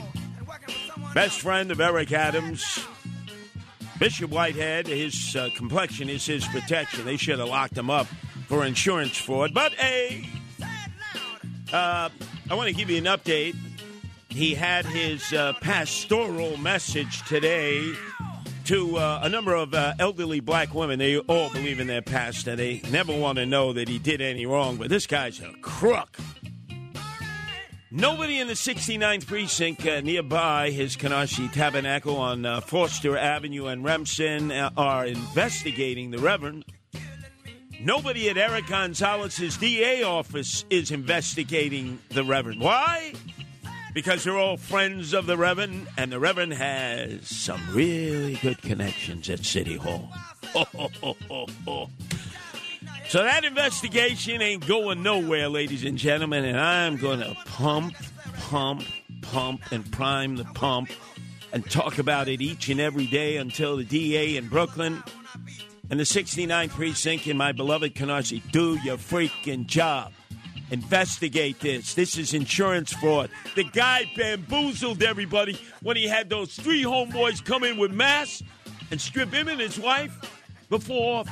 Best 1.13 1.41
friend 1.41 1.69
of 1.69 1.79
Eric 1.79 2.11
Adams, 2.11 2.87
Bishop 3.99 4.31
Whitehead, 4.31 4.87
his 4.87 5.35
uh, 5.35 5.49
complexion 5.57 6.09
is 6.09 6.25
his 6.25 6.47
protection. 6.47 7.03
They 7.03 7.17
should 7.17 7.39
have 7.39 7.49
locked 7.49 7.77
him 7.77 7.89
up 7.89 8.07
for 8.47 8.65
insurance 8.65 9.17
fraud. 9.17 9.53
But 9.53 9.73
hey, 9.73 10.25
uh, 11.73 12.09
I 12.49 12.53
want 12.53 12.69
to 12.69 12.73
give 12.73 12.89
you 12.89 12.97
an 12.97 13.03
update. 13.03 13.57
He 14.29 14.55
had 14.55 14.85
his 14.85 15.33
uh, 15.33 15.53
pastoral 15.59 16.55
message 16.57 17.27
today 17.27 17.91
to 18.65 18.97
uh, 18.97 19.19
a 19.23 19.29
number 19.29 19.53
of 19.53 19.73
uh, 19.73 19.93
elderly 19.99 20.39
black 20.39 20.73
women. 20.73 20.97
They 20.97 21.17
all 21.17 21.49
believe 21.49 21.81
in 21.81 21.87
their 21.87 22.01
pastor. 22.01 22.55
They 22.55 22.81
never 22.89 23.17
want 23.17 23.37
to 23.37 23.45
know 23.45 23.73
that 23.73 23.89
he 23.89 23.99
did 23.99 24.21
any 24.21 24.45
wrong, 24.45 24.77
but 24.77 24.87
this 24.89 25.07
guy's 25.07 25.41
a 25.41 25.51
crook. 25.61 26.17
Nobody 27.91 28.39
in 28.39 28.45
the 28.45 28.53
69th 28.53 29.25
precinct 29.25 29.83
uh, 29.83 30.01
nearby 30.01 30.69
his 30.69 30.95
Canarsie 30.95 31.51
Tabernacle 31.51 32.17
on 32.17 32.45
uh, 32.45 32.61
Foster 32.61 33.17
Avenue 33.17 33.65
and 33.65 33.83
Remsen 33.83 34.51
uh, 34.51 34.69
are 34.77 35.07
investigating 35.07 36.11
the 36.11 36.19
Reverend. 36.19 36.65
Nobody 37.81 38.29
at 38.29 38.37
Eric 38.37 38.67
Gonzalez's 38.67 39.57
DA 39.57 40.03
office 40.03 40.65
is 40.69 40.91
investigating 40.91 41.97
the 42.09 42.23
Reverend. 42.23 42.61
Why? 42.61 43.13
Because 43.95 44.23
they're 44.23 44.37
all 44.37 44.57
friends 44.57 45.13
of 45.13 45.25
the 45.25 45.35
Reverend, 45.35 45.87
and 45.97 46.11
the 46.11 46.19
Reverend 46.19 46.53
has 46.53 47.27
some 47.27 47.59
really 47.71 48.35
good 48.35 48.61
connections 48.61 49.31
at 49.31 49.43
City 49.43 49.77
Hall. 49.77 50.11
So 53.09 53.23
that 53.23 53.43
investigation 53.43 54.39
ain't 54.39 54.67
going 54.67 55.01
nowhere, 55.01 55.49
ladies 55.49 55.83
and 55.83 55.97
gentlemen, 55.97 56.45
and 56.45 56.59
I'm 56.59 56.95
going 56.95 57.21
to 57.21 57.35
pump, 57.45 57.95
pump, 58.37 58.83
pump, 59.23 59.61
and 59.71 59.91
prime 59.91 60.35
the 60.35 60.43
pump 60.43 60.91
and 61.51 61.67
talk 61.71 61.97
about 61.97 62.27
it 62.27 62.39
each 62.39 62.69
and 62.69 62.79
every 62.79 63.07
day 63.07 63.37
until 63.37 63.77
the 63.77 63.83
DA 63.83 64.37
in 64.37 64.47
Brooklyn 64.47 65.03
and 65.89 65.99
the 65.99 66.03
69th 66.03 66.69
precinct 66.69 67.25
in 67.25 67.35
my 67.35 67.51
beloved 67.51 67.95
Canarsie 67.95 68.43
do 68.51 68.77
your 68.83 68.97
freaking 68.97 69.65
job. 69.65 70.13
Investigate 70.69 71.59
this. 71.61 71.95
This 71.95 72.15
is 72.15 72.35
insurance 72.35 72.93
fraud. 72.93 73.31
The 73.55 73.63
guy 73.63 74.03
bamboozled 74.15 75.01
everybody 75.01 75.59
when 75.81 75.97
he 75.97 76.07
had 76.07 76.29
those 76.29 76.53
three 76.53 76.83
homeboys 76.83 77.43
come 77.43 77.63
in 77.63 77.77
with 77.77 77.91
masks 77.91 78.43
and 78.91 79.01
strip 79.01 79.33
him 79.33 79.47
and 79.47 79.59
his 79.59 79.79
wife 79.79 80.15
before 80.69 81.25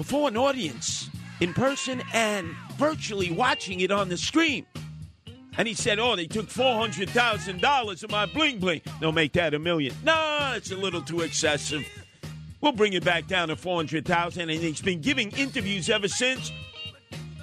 before 0.00 0.30
an 0.30 0.36
audience 0.38 1.10
in 1.40 1.52
person 1.52 2.02
and 2.14 2.48
virtually 2.78 3.30
watching 3.30 3.80
it 3.80 3.90
on 3.90 4.08
the 4.08 4.16
screen. 4.16 4.64
And 5.58 5.68
he 5.68 5.74
said, 5.74 5.98
Oh, 5.98 6.16
they 6.16 6.26
took 6.26 6.46
$400,000 6.46 8.02
of 8.02 8.10
my 8.10 8.24
bling 8.24 8.60
bling. 8.60 8.80
They'll 8.98 9.12
make 9.12 9.34
that 9.34 9.52
a 9.52 9.58
million. 9.58 9.94
No, 10.02 10.54
it's 10.56 10.70
a 10.70 10.76
little 10.76 11.02
too 11.02 11.20
excessive. 11.20 11.86
We'll 12.62 12.72
bring 12.72 12.94
it 12.94 13.04
back 13.04 13.26
down 13.26 13.48
to 13.48 13.56
400000 13.56 14.40
And 14.40 14.50
he's 14.50 14.80
been 14.80 15.02
giving 15.02 15.32
interviews 15.32 15.90
ever 15.90 16.08
since. 16.08 16.50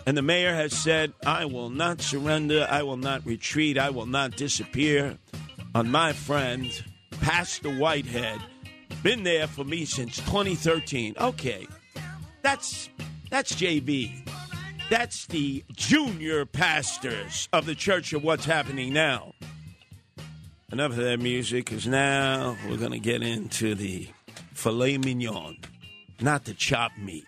And 0.08 0.18
the 0.18 0.24
mayor 0.24 0.56
has 0.56 0.74
said, 0.74 1.14
I 1.28 1.46
will 1.46 1.70
not 1.70 2.02
surrender. 2.02 2.66
I 2.68 2.82
will 2.82 2.98
not 2.98 3.24
retreat. 3.24 3.78
I 3.78 3.92
will 3.92 4.08
not 4.08 4.36
disappear 4.36 5.20
on 5.76 5.92
my 5.92 6.12
friend, 6.12 6.72
Pastor 7.22 7.70
Whitehead. 7.70 8.42
Been 9.04 9.22
there 9.22 9.46
for 9.46 9.64
me 9.64 9.86
since 9.86 10.16
2013. 10.16 11.18
Okay. 11.20 11.68
That's 12.48 12.90
that's 13.30 13.54
JV. 13.54 14.26
That's 14.90 15.26
the 15.26 15.66
junior 15.74 16.46
pastors 16.46 17.50
of 17.52 17.66
the 17.66 17.76
Church 17.76 18.14
of 18.14 18.24
What's 18.24 18.46
Happening 18.46 18.94
Now. 18.94 19.34
Enough 20.72 20.92
of 20.92 20.98
that 20.98 21.20
music, 21.20 21.66
because 21.66 21.86
now 21.86 22.56
we're 22.70 22.78
going 22.78 22.94
to 22.94 23.00
get 23.00 23.22
into 23.22 23.76
the 23.76 24.08
filet 24.54 24.98
mignon, 24.98 25.58
not 26.22 26.46
the 26.46 26.54
chopped 26.54 26.98
meat. 26.98 27.26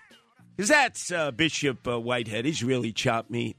Because 0.56 0.69
that's 0.69 1.11
uh, 1.11 1.31
Bishop 1.31 1.85
uh, 1.85 1.99
Whitehead. 1.99 2.45
He's 2.45 2.64
really 2.64 2.93
chopped 2.93 3.30
meat. 3.30 3.57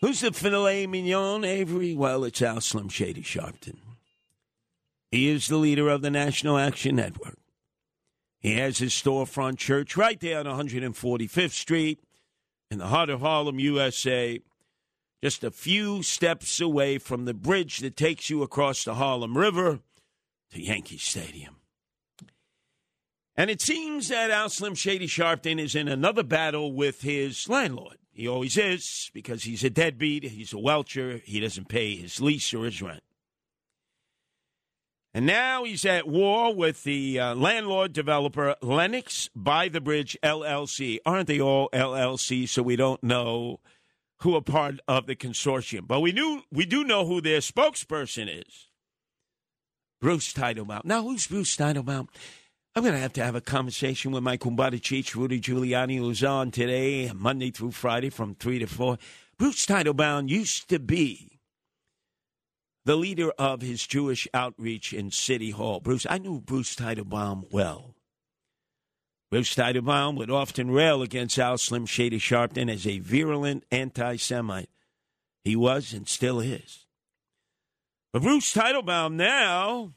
Who's 0.00 0.22
the 0.22 0.32
filet 0.32 0.88
mignon, 0.88 1.44
Avery? 1.44 1.94
Well, 1.94 2.24
it's 2.24 2.42
Al 2.42 2.60
Slim 2.60 2.88
Shady 2.88 3.22
Sharpton. 3.22 3.76
He 5.12 5.28
is 5.28 5.46
the 5.46 5.56
leader 5.56 5.88
of 5.88 6.02
the 6.02 6.10
National 6.10 6.58
Action 6.58 6.96
Network. 6.96 7.38
He 8.46 8.58
has 8.58 8.78
his 8.78 8.92
storefront 8.92 9.58
church 9.58 9.96
right 9.96 10.20
there 10.20 10.38
on 10.38 10.46
145th 10.46 11.50
Street 11.50 11.98
in 12.70 12.78
the 12.78 12.86
heart 12.86 13.10
of 13.10 13.18
Harlem, 13.18 13.58
USA. 13.58 14.38
just 15.20 15.42
a 15.42 15.50
few 15.50 16.04
steps 16.04 16.60
away 16.60 16.98
from 16.98 17.24
the 17.24 17.34
bridge 17.34 17.78
that 17.78 17.96
takes 17.96 18.30
you 18.30 18.44
across 18.44 18.84
the 18.84 18.94
Harlem 18.94 19.36
River 19.36 19.80
to 20.52 20.62
Yankee 20.62 20.96
Stadium. 20.96 21.56
And 23.34 23.50
it 23.50 23.60
seems 23.60 24.06
that 24.10 24.30
Al 24.30 24.48
Slim 24.48 24.76
Shady 24.76 25.08
Sharpton 25.08 25.58
is 25.58 25.74
in 25.74 25.88
another 25.88 26.22
battle 26.22 26.72
with 26.72 27.02
his 27.02 27.48
landlord. 27.48 27.96
He 28.12 28.28
always 28.28 28.56
is 28.56 29.10
because 29.12 29.42
he's 29.42 29.64
a 29.64 29.70
deadbeat, 29.70 30.22
he's 30.22 30.52
a 30.52 30.58
welcher, 30.58 31.20
he 31.24 31.40
doesn't 31.40 31.68
pay 31.68 31.96
his 31.96 32.20
lease 32.20 32.54
or 32.54 32.66
his 32.66 32.80
rent. 32.80 33.02
And 35.16 35.24
now 35.24 35.64
he's 35.64 35.86
at 35.86 36.06
war 36.06 36.54
with 36.54 36.84
the 36.84 37.18
uh, 37.18 37.34
landlord 37.34 37.94
developer 37.94 38.54
Lennox 38.60 39.30
by 39.34 39.70
the 39.70 39.80
Bridge 39.80 40.14
LLC. 40.22 40.98
Aren't 41.06 41.26
they 41.26 41.40
all 41.40 41.70
LLC? 41.72 42.46
So 42.46 42.62
we 42.62 42.76
don't 42.76 43.02
know 43.02 43.60
who 44.18 44.36
are 44.36 44.42
part 44.42 44.78
of 44.86 45.06
the 45.06 45.16
consortium. 45.16 45.88
But 45.88 46.00
we 46.00 46.12
knew 46.12 46.42
we 46.52 46.66
do 46.66 46.84
know 46.84 47.06
who 47.06 47.22
their 47.22 47.38
spokesperson 47.38 48.28
is. 48.28 48.68
Bruce 50.02 50.34
Teitelbaum. 50.34 50.84
Now, 50.84 51.02
who's 51.02 51.26
Bruce 51.26 51.56
Teitelbaum? 51.56 52.08
I'm 52.74 52.82
going 52.82 52.92
to 52.92 53.00
have 53.00 53.14
to 53.14 53.24
have 53.24 53.34
a 53.34 53.40
conversation 53.40 54.12
with 54.12 54.22
my 54.22 54.36
Cheech, 54.36 55.14
Rudy 55.14 55.40
Giuliani, 55.40 55.96
who's 55.96 56.22
on 56.22 56.50
today, 56.50 57.10
Monday 57.14 57.50
through 57.50 57.70
Friday 57.70 58.10
from 58.10 58.34
3 58.34 58.58
to 58.58 58.66
4. 58.66 58.98
Bruce 59.38 59.64
Teitelbaum 59.64 60.28
used 60.28 60.68
to 60.68 60.78
be 60.78 61.35
the 62.86 62.96
leader 62.96 63.30
of 63.36 63.62
his 63.62 63.84
Jewish 63.84 64.28
outreach 64.32 64.92
in 64.92 65.10
City 65.10 65.50
Hall. 65.50 65.80
Bruce, 65.80 66.06
I 66.08 66.18
knew 66.18 66.40
Bruce 66.40 66.76
Teitelbaum 66.76 67.52
well. 67.52 67.96
Bruce 69.28 69.56
Teitelbaum 69.56 70.16
would 70.16 70.30
often 70.30 70.70
rail 70.70 71.02
against 71.02 71.36
Al 71.36 71.58
Slim 71.58 71.84
Shady 71.84 72.20
Sharpton 72.20 72.72
as 72.72 72.86
a 72.86 73.00
virulent 73.00 73.64
anti 73.72 74.14
Semite. 74.16 74.70
He 75.42 75.56
was 75.56 75.92
and 75.92 76.08
still 76.08 76.38
is. 76.38 76.86
But 78.12 78.22
Bruce 78.22 78.54
Teitelbaum 78.54 79.14
now 79.14 79.92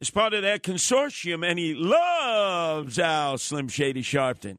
is 0.00 0.10
part 0.10 0.32
of 0.32 0.42
that 0.42 0.62
consortium, 0.62 1.44
and 1.44 1.58
he 1.58 1.74
loves 1.74 3.00
Al 3.00 3.36
Slim 3.36 3.66
Shady 3.66 4.02
Sharpton. 4.02 4.58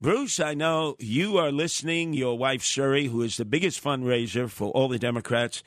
Bruce, 0.00 0.40
I 0.40 0.54
know 0.54 0.96
you 0.98 1.36
are 1.36 1.52
listening. 1.52 2.14
Your 2.14 2.38
wife, 2.38 2.62
Suri, 2.62 3.10
who 3.10 3.20
is 3.20 3.36
the 3.36 3.44
biggest 3.44 3.84
fundraiser 3.84 4.48
for 4.48 4.70
all 4.70 4.88
the 4.88 4.98
Democrats, 4.98 5.62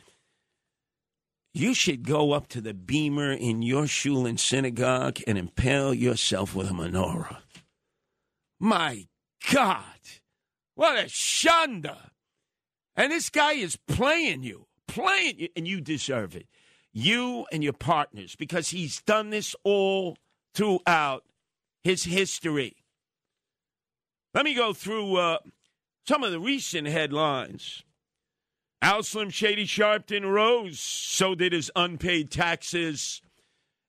you 1.57 1.73
should 1.73 2.03
go 2.03 2.33
up 2.33 2.47
to 2.49 2.61
the 2.61 2.73
bimah 2.73 3.37
in 3.39 3.61
your 3.61 3.83
Shulin 3.83 4.39
synagogue 4.39 5.19
and 5.25 5.37
impale 5.37 5.93
yourself 5.93 6.53
with 6.53 6.69
a 6.69 6.73
menorah. 6.73 7.37
My 8.59 9.07
God, 9.51 9.83
what 10.75 10.97
a 10.97 11.03
shanda! 11.03 12.11
And 12.95 13.11
this 13.11 13.29
guy 13.29 13.53
is 13.53 13.75
playing 13.75 14.43
you, 14.43 14.67
playing 14.87 15.39
you, 15.39 15.49
and 15.55 15.67
you 15.67 15.81
deserve 15.81 16.35
it. 16.35 16.47
You 16.93 17.45
and 17.51 17.63
your 17.63 17.73
partners, 17.73 18.35
because 18.35 18.69
he's 18.69 19.01
done 19.01 19.29
this 19.29 19.55
all 19.63 20.17
throughout 20.53 21.23
his 21.83 22.03
history. 22.03 22.75
Let 24.33 24.45
me 24.45 24.53
go 24.53 24.73
through 24.73 25.15
uh, 25.15 25.37
some 26.07 26.23
of 26.23 26.31
the 26.31 26.39
recent 26.39 26.87
headlines. 26.87 27.83
Al 28.81 29.03
Slim 29.03 29.29
Shady 29.29 29.65
Sharpton 29.65 30.31
rose, 30.31 30.79
so 30.79 31.35
did 31.35 31.51
his 31.51 31.71
unpaid 31.75 32.29
taxes 32.29 33.21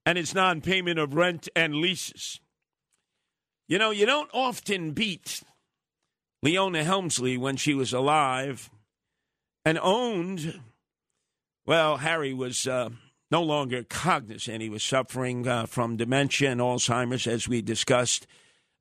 and 0.07 0.17
his 0.17 0.35
non 0.35 0.61
payment 0.61 0.99
of 0.99 1.15
rent 1.15 1.49
and 1.55 1.75
leases. 1.75 2.41
You 3.69 3.79
know, 3.79 3.91
you 3.91 4.07
don't 4.07 4.31
often 4.33 4.93
beat 4.93 5.43
Leona 6.43 6.85
Helmsley 6.85 7.37
when 7.37 7.57
she 7.57 7.75
was 7.75 7.93
alive 7.93 8.71
and 9.65 9.79
owned. 9.83 10.61
Well, 11.67 11.99
Harry 11.99 12.33
was 12.33 12.67
uh, 12.67 12.89
no 13.31 13.43
longer 13.43 13.85
cognizant. 13.85 14.63
He 14.63 14.71
was 14.71 14.83
suffering 14.83 15.47
uh, 15.47 15.67
from 15.67 15.99
dementia 15.99 16.51
and 16.51 16.61
Alzheimer's, 16.63 17.27
as 17.27 17.47
we 17.47 17.61
discussed. 17.61 18.27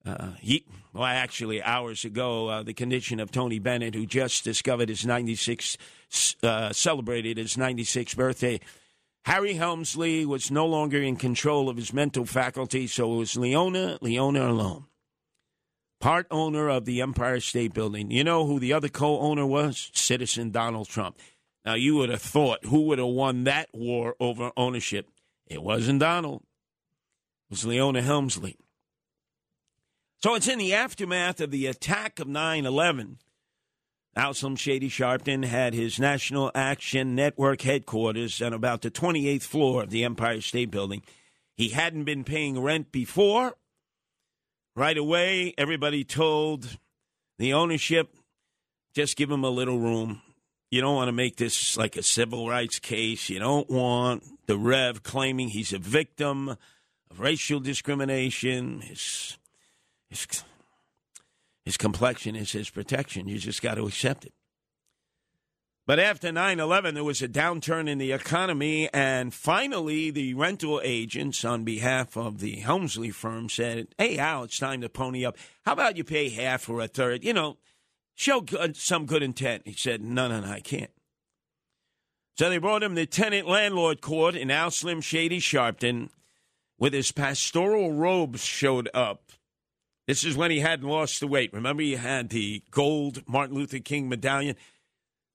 Uh, 0.08 0.32
he, 0.40 0.64
well, 0.94 1.03
actually, 1.03 1.61
hours 1.61 2.06
ago, 2.06 2.48
uh, 2.48 2.64
the 2.64 2.74
condition 2.74 3.19
of 3.19 3.30
Tony 3.32 3.60
Bennett, 3.60 3.94
who 3.94 4.06
just 4.06 4.44
discovered 4.44 4.90
his 4.90 5.06
96, 5.06 5.77
uh, 6.44 6.72
celebrated 6.72 7.38
his 7.38 7.58
96th 7.58 8.16
birthday. 8.16 8.60
Harry 9.26 9.56
Helmsley 9.56 10.26
was 10.26 10.50
no 10.50 10.66
longer 10.66 11.02
in 11.02 11.18
control 11.18 11.68
of 11.68 11.76
his 11.76 11.92
mental 11.92 12.26
faculty, 12.26 12.88
so 12.88 13.14
it 13.14 13.18
was 13.18 13.36
Leona, 13.36 13.98
Leona 14.02 14.50
alone. 14.50 14.86
Part 16.00 16.27
owner 16.32 16.69
of 16.69 16.86
the 16.86 17.02
Empire 17.02 17.42
State 17.42 17.74
Building. 17.74 18.10
You 18.10 18.24
know 18.24 18.45
who 18.45 18.60
the 18.60 18.72
other 18.72 18.88
co 18.88 19.19
owner 19.19 19.45
was? 19.45 19.90
Citizen 19.94 20.52
Donald 20.52 20.88
Trump. 20.88 21.19
Now, 21.66 21.74
you 21.74 21.95
would 21.95 22.10
have 22.10 22.22
thought 22.22 22.64
who 22.66 22.84
would 22.84 23.00
have 23.00 23.08
won 23.08 23.44
that 23.44 23.68
war 23.74 24.16
over 24.19 24.52
ownership? 24.56 25.10
It 25.48 25.61
wasn't 25.61 26.00
Donald, 26.00 26.44
it 27.50 27.52
was 27.52 27.66
Leona 27.66 28.02
Helmsley. 28.02 28.58
So 30.20 30.34
it's 30.34 30.48
in 30.48 30.58
the 30.58 30.74
aftermath 30.74 31.40
of 31.42 31.52
the 31.52 31.68
attack 31.68 32.20
of 32.20 32.28
9 32.28 32.66
11. 32.66 33.20
Al 34.16 34.34
Slim 34.34 34.56
Shady 34.56 34.90
Sharpton 34.90 35.46
had 35.46 35.76
his 35.76 36.00
National 36.00 36.50
Action 36.56 37.14
Network 37.14 37.62
headquarters 37.62 38.42
on 38.42 38.52
about 38.52 38.82
the 38.82 38.90
28th 38.90 39.44
floor 39.44 39.84
of 39.84 39.92
the 39.92 40.04
Empire 40.04 40.42
State 40.42 40.72
Building. 40.72 41.04
He 41.56 41.70
hadn't 41.70 42.06
been 42.06 42.24
paying 42.24 42.60
rent 42.60 42.92
before. 42.92 43.54
Right 44.76 44.98
away, 44.98 45.54
everybody 45.56 46.04
told 46.04 46.78
the 47.38 47.54
ownership, 47.54 48.16
just 48.96 49.18
give 49.18 49.30
him 49.30 49.44
a 49.44 49.52
little 49.52 49.78
room. 49.78 50.24
You 50.72 50.82
don't 50.82 50.96
want 50.96 51.10
to 51.10 51.14
make 51.14 51.38
this 51.38 51.78
like 51.78 51.96
a 51.96 52.04
civil 52.04 52.50
rights 52.50 52.80
case. 52.80 53.30
You 53.30 53.38
don't 53.38 53.70
want 53.70 54.24
the 54.48 54.58
Rev 54.58 55.04
claiming 55.04 55.50
he's 55.50 55.74
a 55.74 55.80
victim 55.80 56.50
of 56.50 57.20
racial 57.20 57.60
discrimination. 57.60 58.82
His 58.82 59.38
his, 60.10 60.27
his 61.66 61.77
complexion 61.77 62.36
is 62.36 62.52
his 62.52 62.69
protection. 62.69 63.27
You 63.27 63.38
just 63.40 63.61
got 63.61 63.76
to 63.76 63.86
accept 63.86 64.26
it. 64.26 64.34
But 65.88 66.00
after 66.00 66.34
9 66.34 66.60
11, 66.60 66.95
there 66.95 67.03
was 67.06 67.22
a 67.22 67.30
downturn 67.30 67.88
in 67.88 67.98
the 67.98 68.11
economy, 68.11 68.90
and 68.94 69.34
finally, 69.34 70.11
the 70.11 70.34
rental 70.34 70.82
agents, 70.84 71.45
on 71.45 71.64
behalf 71.64 72.18
of 72.18 72.40
the 72.40 72.58
Helmsley 72.58 73.10
firm, 73.10 73.48
said, 73.48 73.88
Hey, 73.98 74.18
Al, 74.18 74.44
it's 74.44 74.60
time 74.60 74.82
to 74.82 74.90
pony 74.90 75.26
up. 75.26 75.38
How 75.66 75.72
about 75.72 75.95
you 75.95 76.03
pay 76.03 76.27
half 76.27 76.68
or 76.68 76.82
a 76.82 76.90
third? 76.90 77.24
You 77.24 77.32
know, 77.32 77.58
show 78.16 78.42
good, 78.42 78.76
some 78.76 79.06
good 79.06 79.24
intent. 79.24 79.64
He 79.66 79.72
said, 79.72 80.02
No, 80.02 80.27
no, 80.27 80.42
no, 80.42 80.52
I 80.52 80.60
can't. 80.60 80.92
So 82.38 82.50
they 82.50 82.58
brought 82.58 82.84
him 82.84 82.95
to 82.95 83.06
tenant 83.06 83.48
landlord 83.48 84.02
court, 84.02 84.36
and 84.36 84.52
Al 84.52 84.72
Slim 84.72 85.00
Shady 85.00 85.40
Sharpton, 85.40 86.10
with 86.77 86.92
his 86.92 87.14
pastoral 87.14 87.94
robes, 87.94 88.44
showed 88.44 88.90
up. 88.94 89.32
This 90.08 90.24
is 90.24 90.38
when 90.38 90.52
he 90.52 90.61
hadn't 90.61 90.88
lost 90.88 91.19
the 91.19 91.27
weight. 91.27 91.53
Remember, 91.53 91.84
he 91.84 91.95
had 91.95 92.30
the 92.30 92.64
gold 92.72 93.24
Martin 93.27 93.56
Luther 93.56 93.80
King 93.80 94.08
medallion. 94.08 94.56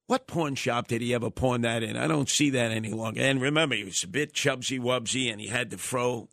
What 0.06 0.26
pawn 0.26 0.54
shop 0.54 0.88
did 0.88 1.02
he 1.02 1.14
ever 1.14 1.30
pawn 1.30 1.60
that 1.60 1.82
in? 1.82 1.96
I 1.96 2.06
don't 2.06 2.28
see 2.28 2.50
that 2.50 2.72
any 2.72 2.90
longer. 2.90 3.20
And 3.20 3.40
remember, 3.40 3.74
he 3.74 3.84
was 3.84 4.02
a 4.02 4.08
bit 4.08 4.32
chubsy 4.32 4.80
wubsy 4.80 5.30
and 5.30 5.40
he 5.40 5.48
had 5.48 5.70
the 5.70 5.78
fro. 5.78 6.28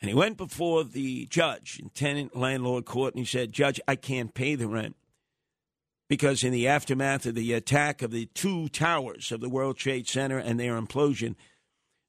And 0.00 0.08
he 0.08 0.14
went 0.14 0.36
before 0.36 0.84
the 0.84 1.26
judge 1.26 1.80
in 1.80 1.90
tenant 1.90 2.36
landlord 2.36 2.84
court 2.84 3.14
and 3.14 3.20
he 3.20 3.26
said, 3.26 3.52
Judge, 3.52 3.80
I 3.88 3.96
can't 3.96 4.34
pay 4.34 4.54
the 4.54 4.68
rent 4.68 4.96
because 6.08 6.44
in 6.44 6.52
the 6.52 6.68
aftermath 6.68 7.26
of 7.26 7.34
the 7.34 7.52
attack 7.52 8.02
of 8.02 8.10
the 8.10 8.26
two 8.26 8.68
towers 8.68 9.32
of 9.32 9.40
the 9.40 9.48
World 9.48 9.76
Trade 9.76 10.06
Center 10.06 10.38
and 10.38 10.58
their 10.58 10.80
implosion, 10.80 11.34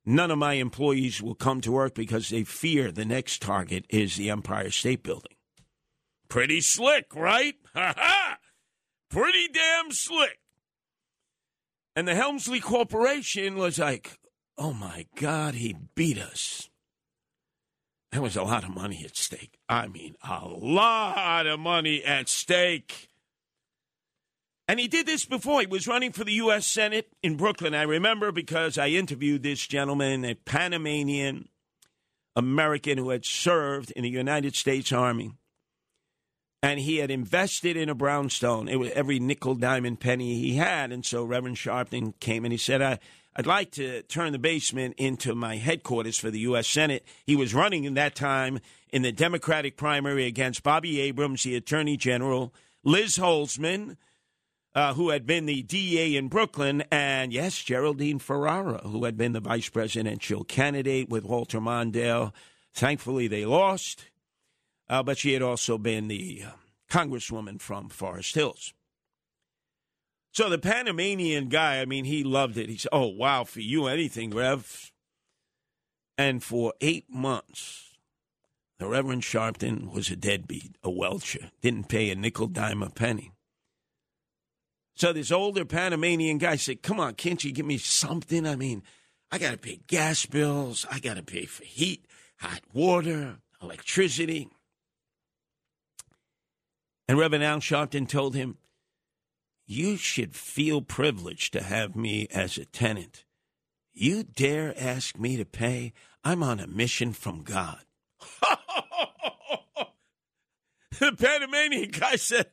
none 0.08 0.32
of 0.32 0.40
my 0.40 0.53
employees 0.53 1.22
will 1.22 1.36
come 1.36 1.61
to 1.61 1.72
work 1.72 1.94
because 1.94 2.30
they 2.30 2.44
fear 2.44 2.92
the 2.92 3.06
next 3.06 3.42
target 3.42 3.86
is 3.90 4.16
the 4.16 4.30
Empire 4.30 4.72
State 4.72 5.03
Building. 5.03 5.36
Pretty 6.30 6.61
slick, 6.61 7.14
right? 7.16 7.56
Ha 7.76 7.94
ha! 7.95 8.38
Pretty 9.11 9.48
damn 9.53 9.92
slick. 9.92 10.40
And 11.95 12.08
the 12.08 12.16
Helmsley 12.16 12.60
Corporation 12.60 13.56
was 13.56 13.77
like, 13.77 14.18
oh 14.58 14.74
my 14.74 15.06
God, 15.16 15.53
he 15.53 15.76
beat 15.95 16.18
us. 16.18 16.69
There 18.11 18.22
was 18.22 18.36
a 18.36 18.44
lot 18.44 18.64
of 18.64 18.74
money 18.74 19.03
at 19.06 19.16
stake. 19.16 19.60
I 19.69 19.88
mean, 19.88 20.16
a 20.24 20.48
lot 20.48 21.45
of 21.45 21.60
money 21.60 22.03
at 22.03 22.30
stake. 22.30 23.10
And 24.67 24.79
he 24.79 24.87
did 24.87 25.05
this 25.05 25.25
before. 25.25 25.61
He 25.61 25.67
was 25.67 25.87
running 25.87 26.11
for 26.11 26.25
the 26.25 26.33
U.S. 26.33 26.67
Senate 26.67 27.07
in 27.23 27.37
Brooklyn. 27.37 27.73
I 27.73 27.83
remember 27.83 28.33
because 28.33 28.77
I 28.77 28.89
interviewed 28.89 29.43
this 29.43 29.65
gentleman, 29.65 30.25
a 30.25 30.35
Panamanian 30.35 31.47
American 32.35 32.97
who 32.97 33.09
had 33.09 33.25
served 33.25 33.91
in 33.91 34.03
the 34.03 34.09
United 34.09 34.55
States 34.55 34.91
Army. 34.91 35.31
And 36.61 36.79
he 36.79 36.97
had 36.97 37.11
invested 37.11 37.77
in 37.77 37.87
a 37.87 37.95
brownstone. 37.95 38.67
It 38.67 38.75
was 38.77 38.91
every 38.91 39.19
nickel, 39.19 39.55
diamond, 39.55 39.99
penny 40.01 40.35
he 40.35 40.55
had. 40.55 40.91
And 40.91 41.05
so 41.05 41.23
Reverend 41.23 41.57
Sharpton 41.57 42.19
came 42.19 42.43
and 42.43 42.51
he 42.51 42.57
said, 42.57 42.81
I, 42.81 42.99
I'd 43.35 43.45
like 43.45 43.71
to 43.71 44.01
turn 44.03 44.33
the 44.33 44.39
basement 44.39 44.95
into 44.97 45.33
my 45.33 45.57
headquarters 45.57 46.17
for 46.17 46.29
the 46.29 46.39
U.S. 46.39 46.67
Senate. 46.67 47.05
He 47.25 47.35
was 47.35 47.53
running 47.53 47.85
in 47.85 47.93
that 47.93 48.15
time 48.15 48.59
in 48.91 49.03
the 49.03 49.11
Democratic 49.11 49.77
primary 49.77 50.25
against 50.25 50.63
Bobby 50.63 50.99
Abrams, 50.99 51.43
the 51.43 51.55
Attorney 51.55 51.95
General, 51.95 52.53
Liz 52.83 53.17
Holtzman, 53.17 53.95
uh, 54.77 54.93
who 54.93 55.09
had 55.09 55.25
been 55.25 55.47
the 55.47 55.64
DA 55.64 56.15
in 56.15 56.27
Brooklyn, 56.27 56.83
and 56.91 57.33
yes, 57.33 57.64
Geraldine 57.64 58.19
Ferraro, 58.19 58.77
who 58.88 59.06
had 59.06 59.17
been 59.17 59.31
the 59.31 59.39
vice 59.39 59.69
presidential 59.69 60.43
candidate 60.43 61.09
with 61.09 61.23
Walter 61.23 61.59
Mondale. 61.59 62.31
Thankfully, 62.75 63.27
they 63.27 63.43
lost, 63.43 64.06
uh, 64.88 65.01
but 65.01 65.17
she 65.17 65.33
had 65.33 65.41
also 65.41 65.80
been 65.80 66.07
the 66.07 66.43
uh, 66.45 66.49
congresswoman 66.91 67.59
from 67.59 67.89
Forest 67.89 68.35
Hills. 68.35 68.75
So 70.31 70.47
the 70.47 70.59
Panamanian 70.59 71.49
guy, 71.49 71.81
I 71.81 71.85
mean, 71.85 72.06
he 72.06 72.23
loved 72.23 72.56
it. 72.56 72.69
He 72.69 72.77
said, 72.77 72.89
Oh, 72.91 73.07
wow, 73.07 73.45
for 73.45 73.61
you, 73.61 73.88
anything, 73.88 74.30
Rev. 74.30 74.91
And 76.19 76.43
for 76.43 76.75
eight 76.81 77.06
months, 77.09 77.97
the 78.77 78.88
Reverend 78.88 79.23
Sharpton 79.23 79.91
was 79.91 80.11
a 80.11 80.15
deadbeat, 80.15 80.75
a 80.83 80.91
welcher, 80.91 81.49
didn't 81.64 81.89
pay 81.89 82.11
a 82.11 82.15
nickel, 82.15 82.45
dime, 82.45 82.83
a 82.83 82.91
penny. 82.91 83.31
So 84.98 85.14
this 85.14 85.32
older 85.32 85.64
Panamanian 85.64 86.40
guy 86.40 86.56
said, 86.56 86.82
Come 86.82 87.00
on, 87.00 87.14
can't 87.14 87.43
you 87.43 87.51
give 87.51 87.67
me 87.67 87.77
something? 87.77 88.48
I 88.48 88.56
mean, 88.56 88.82
I 89.32 89.38
got 89.38 89.51
to 89.51 89.58
pay 89.58 89.80
gas 89.85 90.26
bills, 90.26 90.88
I 90.90 90.98
got 90.98 91.17
to 91.17 91.24
pay 91.24 91.45
for 91.45 91.64
heat, 91.64 92.03
hot 92.40 92.61
water, 92.74 93.38
electricity. 93.61 94.50
And 97.08 97.19
Reverend 97.19 97.43
Al 97.43 97.59
Sharpton 97.59 98.09
told 98.09 98.34
him, 98.34 98.58
You 99.67 99.98
should 99.98 100.35
feel 100.35 100.82
privileged 100.82 101.53
to 101.53 101.61
have 101.61 101.95
me 101.95 102.27
as 102.32 102.58
a 102.58 102.66
tenant. 102.66 103.24
You 103.93 104.24
dare 104.24 104.74
ask 104.76 105.16
me 105.16 105.38
to 105.38 105.45
pay? 105.45 105.93
I'm 106.24 106.42
on 106.42 106.59
a 106.59 106.66
mission 106.66 107.14
from 107.14 107.43
God. 107.43 107.85
the 111.00 111.11
Panamanian 111.16 111.92
guy 111.92 112.16
said, 112.16 112.48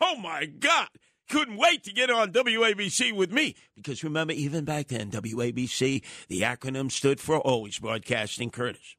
Oh 0.00 0.16
my 0.16 0.44
God, 0.46 0.88
couldn't 1.28 1.56
wait 1.56 1.84
to 1.84 1.92
get 1.92 2.10
on 2.10 2.32
WABC 2.32 3.12
with 3.12 3.30
me. 3.30 3.54
Because 3.76 4.02
remember, 4.02 4.32
even 4.32 4.64
back 4.64 4.88
then, 4.88 5.10
WABC, 5.10 6.02
the 6.28 6.40
acronym 6.42 6.90
stood 6.90 7.20
for 7.20 7.38
Always 7.38 7.78
Broadcasting 7.78 8.50
Curtis. 8.50 8.96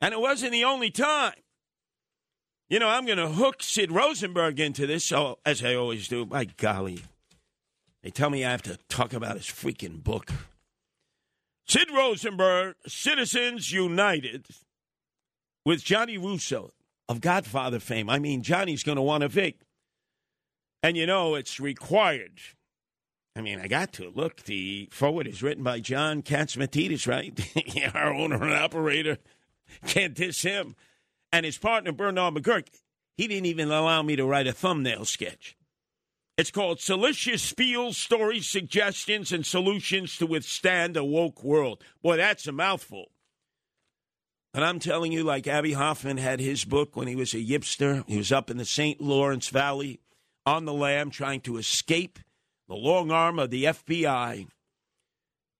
And 0.00 0.12
it 0.12 0.20
wasn't 0.20 0.52
the 0.52 0.64
only 0.64 0.90
time. 0.90 1.34
You 2.68 2.78
know, 2.78 2.88
I'm 2.88 3.06
going 3.06 3.18
to 3.18 3.28
hook 3.28 3.62
Sid 3.62 3.92
Rosenberg 3.92 4.58
into 4.58 4.86
this, 4.86 5.04
so, 5.04 5.38
as 5.44 5.62
I 5.62 5.74
always 5.74 6.08
do. 6.08 6.24
By 6.24 6.46
golly. 6.46 7.00
They 8.02 8.10
tell 8.10 8.30
me 8.30 8.44
I 8.44 8.50
have 8.50 8.62
to 8.62 8.78
talk 8.88 9.12
about 9.12 9.36
his 9.36 9.46
freaking 9.46 10.02
book. 10.02 10.30
Sid 11.66 11.88
Rosenberg, 11.90 12.76
Citizens 12.86 13.72
United, 13.72 14.46
with 15.64 15.84
Johnny 15.84 16.18
Russo 16.18 16.72
of 17.08 17.20
Godfather 17.20 17.80
fame. 17.80 18.10
I 18.10 18.18
mean, 18.18 18.42
Johnny's 18.42 18.82
going 18.82 18.96
to 18.96 19.02
want 19.02 19.22
to 19.22 19.28
Vic. 19.28 19.60
And 20.84 20.98
you 20.98 21.06
know, 21.06 21.34
it's 21.34 21.58
required. 21.58 22.40
I 23.34 23.40
mean, 23.40 23.58
I 23.58 23.68
got 23.68 23.94
to. 23.94 24.12
Look, 24.14 24.42
the 24.42 24.90
forward 24.92 25.26
is 25.26 25.42
written 25.42 25.64
by 25.64 25.80
John 25.80 26.20
Catsimatidis, 26.20 27.08
right? 27.08 27.94
Our 27.94 28.12
owner 28.12 28.44
and 28.44 28.52
operator. 28.52 29.16
Can't 29.86 30.12
diss 30.12 30.42
him. 30.42 30.76
And 31.32 31.46
his 31.46 31.56
partner, 31.56 31.90
Bernard 31.90 32.34
McGuirk, 32.34 32.66
he 33.16 33.26
didn't 33.26 33.46
even 33.46 33.70
allow 33.70 34.02
me 34.02 34.14
to 34.16 34.26
write 34.26 34.46
a 34.46 34.52
thumbnail 34.52 35.06
sketch. 35.06 35.56
It's 36.36 36.50
called 36.50 36.80
Salacious 36.80 37.50
Spiels, 37.50 37.94
Stories, 37.94 38.46
Suggestions, 38.46 39.32
and 39.32 39.46
Solutions 39.46 40.18
to 40.18 40.26
Withstand 40.26 40.98
a 40.98 41.04
Woke 41.04 41.42
World. 41.42 41.82
Boy, 42.02 42.18
that's 42.18 42.46
a 42.46 42.52
mouthful. 42.52 43.06
But 44.52 44.64
I'm 44.64 44.80
telling 44.80 45.12
you, 45.12 45.24
like 45.24 45.46
Abbie 45.46 45.72
Hoffman 45.72 46.18
had 46.18 46.40
his 46.40 46.66
book 46.66 46.94
when 46.94 47.08
he 47.08 47.16
was 47.16 47.32
a 47.32 47.38
yipster, 47.38 48.06
he 48.06 48.18
was 48.18 48.30
up 48.30 48.50
in 48.50 48.58
the 48.58 48.66
St. 48.66 49.00
Lawrence 49.00 49.48
Valley 49.48 50.00
on 50.46 50.64
the 50.64 50.72
lam 50.72 51.10
trying 51.10 51.40
to 51.42 51.56
escape 51.56 52.18
the 52.68 52.74
long 52.74 53.10
arm 53.10 53.38
of 53.38 53.50
the 53.50 53.64
FBI. 53.64 54.46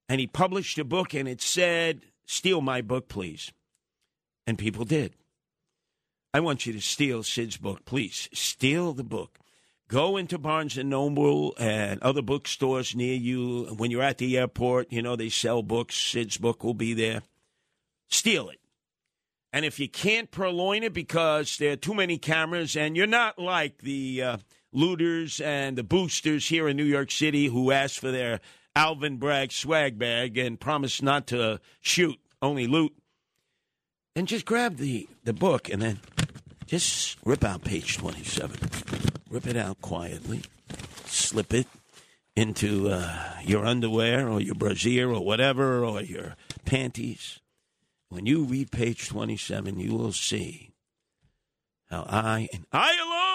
And 0.09 0.21
he 0.21 0.27
published 0.27 0.79
a 0.79 0.85
book 0.85 1.15
and 1.15 1.29
it 1.29 1.41
said, 1.41 2.03
Steal 2.27 2.61
my 2.61 2.81
book, 2.81 3.09
please. 3.09 3.53
And 4.47 4.59
people 4.59 4.85
did. 4.85 5.15
I 6.33 6.41
want 6.41 6.67
you 6.67 6.73
to 6.73 6.81
steal 6.81 7.23
Sid's 7.23 7.57
book, 7.57 7.85
please. 7.85 8.29
Steal 8.33 8.93
the 8.93 9.05
book. 9.05 9.39
Go 9.89 10.17
into 10.17 10.39
Barnes 10.39 10.79
and 10.79 10.91
Noble 10.91 11.55
and 11.59 12.03
other 12.03 12.23
bookstores 12.23 12.97
near 12.97 13.15
you. 13.15 13.67
When 13.77 13.91
you're 13.91 14.03
at 14.03 14.19
the 14.19 14.39
airport, 14.39 14.91
you 14.91 15.03
know 15.03 15.15
they 15.15 15.29
sell 15.29 15.63
books. 15.63 15.95
Sid's 15.95 16.39
book 16.39 16.65
will 16.65 16.75
be 16.75 16.95
there. 16.95 17.23
Steal 18.09 18.49
it. 18.49 18.61
And 19.53 19.65
if 19.65 19.79
you 19.79 19.89
can't 19.89 20.31
purloin 20.31 20.83
it 20.83 20.93
because 20.93 21.59
there 21.59 21.73
are 21.73 21.77
too 21.77 21.95
many 21.95 22.19
cameras 22.19 22.77
and 22.77 22.97
you're 22.97 23.07
not 23.07 23.39
like 23.39 23.79
the 23.79 24.23
uh, 24.23 24.37
looters 24.75 25.41
and 25.41 25.79
the 25.79 25.85
boosters 25.85 26.49
here 26.49 26.69
in 26.69 26.77
New 26.77 26.85
York 26.85 27.11
City 27.11 27.47
who 27.47 27.71
asked 27.71 28.01
for 28.01 28.11
their 28.11 28.41
Alvin 28.77 29.17
Bragg 29.17 29.53
swag 29.53 29.99
bag 29.99 30.37
and 30.37 30.61
promised 30.61 31.03
not 31.03 31.29
to 31.29 31.61
shoot, 31.81 32.19
only 32.43 32.67
loot, 32.67 32.93
and 34.17 34.29
just 34.29 34.45
grab 34.45 34.77
the, 34.77 35.09
the 35.23 35.33
book 35.33 35.71
and 35.71 35.81
then 35.81 36.01
just 36.67 37.17
rip 37.25 37.45
out 37.45 37.65
page 37.65 37.97
27. 37.97 38.57
Rip 39.31 39.47
it 39.47 39.57
out 39.57 39.81
quietly. 39.81 40.43
Slip 41.07 41.55
it 41.55 41.69
into 42.37 42.89
uh, 42.91 43.35
your 43.45 43.65
underwear 43.65 44.29
or 44.29 44.41
your 44.41 44.55
brassiere 44.57 45.11
or 45.11 45.25
whatever 45.25 45.85
or 45.85 46.03
your 46.03 46.35
panties. 46.65 47.41
When 48.09 48.27
you 48.27 48.45
read 48.45 48.71
page 48.71 49.09
27, 49.09 49.79
you 49.79 49.95
will 49.95 50.13
see 50.13 50.73
how 51.91 52.07
I 52.09 52.49
and 52.53 52.67
I 52.73 52.97
alone 52.97 53.34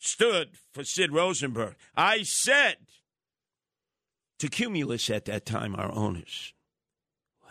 stood 0.00 0.50
for 0.72 0.82
Sid 0.82 1.12
Rosenberg. 1.12 1.76
I 1.96 2.22
said 2.22 2.76
to 4.40 4.48
Cumulus 4.48 5.08
at 5.10 5.26
that 5.26 5.46
time, 5.46 5.76
our 5.76 5.92
owners 5.92 6.54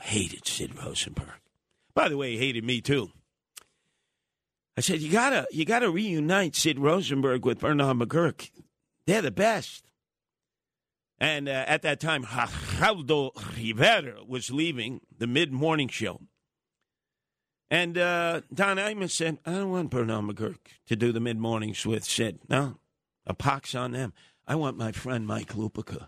hated 0.01 0.45
Sid 0.45 0.75
Rosenberg. 0.83 1.39
By 1.93 2.09
the 2.09 2.17
way, 2.17 2.31
he 2.31 2.37
hated 2.39 2.63
me 2.65 2.81
too. 2.81 3.11
I 4.75 4.81
said, 4.81 5.01
you 5.01 5.11
gotta, 5.11 5.45
you 5.51 5.65
gotta 5.65 5.89
reunite 5.89 6.55
Sid 6.55 6.79
Rosenberg 6.79 7.45
with 7.45 7.59
Bernard 7.59 7.97
McGuirk. 7.97 8.49
They're 9.05 9.21
the 9.21 9.31
best. 9.31 9.85
And 11.19 11.49
uh, 11.49 11.65
at 11.67 11.81
that 11.81 11.99
time, 11.99 12.23
Geraldo 12.23 13.31
Rivera 13.57 14.23
was 14.25 14.51
leaving 14.51 15.01
the 15.17 15.27
mid 15.27 15.51
morning 15.51 15.89
show. 15.89 16.21
And 17.71 17.97
uh, 17.97 18.41
Don 18.53 18.77
Imus 18.77 19.11
said, 19.11 19.37
I 19.45 19.51
don't 19.51 19.71
want 19.71 19.91
Bernard 19.91 20.25
McGuirk 20.25 20.57
to 20.87 20.95
do 20.95 21.11
the 21.11 21.19
mid 21.19 21.37
mornings 21.37 21.85
with 21.85 22.03
Sid. 22.03 22.39
No, 22.49 22.79
a 23.25 23.33
pox 23.33 23.75
on 23.75 23.91
them. 23.91 24.13
I 24.47 24.55
want 24.55 24.77
my 24.77 24.91
friend 24.91 25.27
Mike 25.27 25.53
Lupica. 25.53 26.07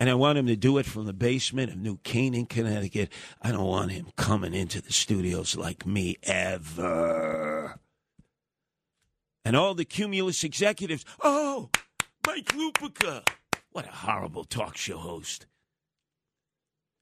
And 0.00 0.08
I 0.08 0.14
want 0.14 0.38
him 0.38 0.46
to 0.46 0.54
do 0.54 0.78
it 0.78 0.86
from 0.86 1.06
the 1.06 1.12
basement 1.12 1.72
of 1.72 1.76
New 1.78 1.96
Canaan, 2.04 2.46
Connecticut. 2.46 3.12
I 3.42 3.50
don't 3.50 3.66
want 3.66 3.90
him 3.90 4.06
coming 4.16 4.54
into 4.54 4.80
the 4.80 4.92
studios 4.92 5.56
like 5.56 5.84
me 5.84 6.16
ever. 6.22 7.80
And 9.44 9.56
all 9.56 9.74
the 9.74 9.84
Cumulus 9.84 10.44
executives, 10.44 11.04
oh, 11.20 11.70
Mike 12.24 12.46
Lupica. 12.54 13.26
What 13.72 13.88
a 13.88 13.90
horrible 13.90 14.44
talk 14.44 14.76
show 14.76 14.98
host. 14.98 15.46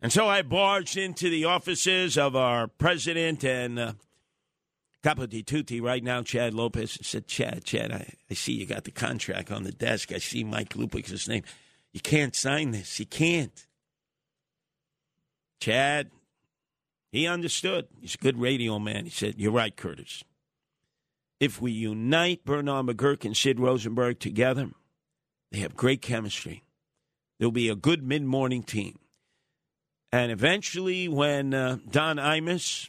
And 0.07 0.13
so 0.13 0.29
I 0.29 0.43
barged 0.43 0.97
into 0.97 1.29
the 1.29 1.47
offices 1.47 2.17
of 2.17 2.37
our 2.37 2.69
president 2.69 3.43
and 3.43 3.77
uh, 3.77 3.93
Capo 5.03 5.27
di 5.27 5.43
Tutti 5.43 5.81
right 5.81 6.05
now, 6.05 6.23
Chad 6.23 6.55
Lopez, 6.55 6.97
and 6.97 7.05
said, 7.05 7.27
Chad, 7.27 7.65
Chad, 7.65 7.91
I, 7.91 8.15
I 8.31 8.35
see 8.35 8.53
you 8.53 8.67
got 8.67 8.85
the 8.85 8.93
contract 8.93 9.51
on 9.51 9.65
the 9.65 9.73
desk. 9.73 10.13
I 10.13 10.19
see 10.19 10.45
Mike 10.45 10.77
Lupica's 10.77 11.27
name. 11.27 11.43
You 11.93 11.99
can't 11.99 12.37
sign 12.37 12.71
this. 12.71 13.01
You 13.01 13.07
can't. 13.07 13.67
Chad, 15.59 16.13
he 17.11 17.27
understood. 17.27 17.89
He's 18.01 18.15
a 18.15 18.19
good 18.19 18.39
radio 18.41 18.79
man. 18.79 19.07
He 19.07 19.11
said, 19.11 19.35
You're 19.39 19.51
right, 19.51 19.77
Curtis. 19.77 20.23
If 21.41 21.61
we 21.61 21.73
unite 21.73 22.45
Bernard 22.45 22.87
McGuirk 22.87 23.25
and 23.25 23.37
Sid 23.37 23.59
Rosenberg 23.59 24.21
together, 24.21 24.71
they 25.51 25.59
have 25.59 25.75
great 25.75 26.01
chemistry. 26.01 26.63
There'll 27.41 27.51
be 27.51 27.69
a 27.69 27.75
good 27.75 28.05
mid 28.05 28.23
morning 28.23 28.63
team. 28.63 29.01
And 30.17 30.33
eventually, 30.33 31.09
when 31.09 31.53
uh, 31.53 31.77
Don 31.91 32.17
Imus 32.17 32.89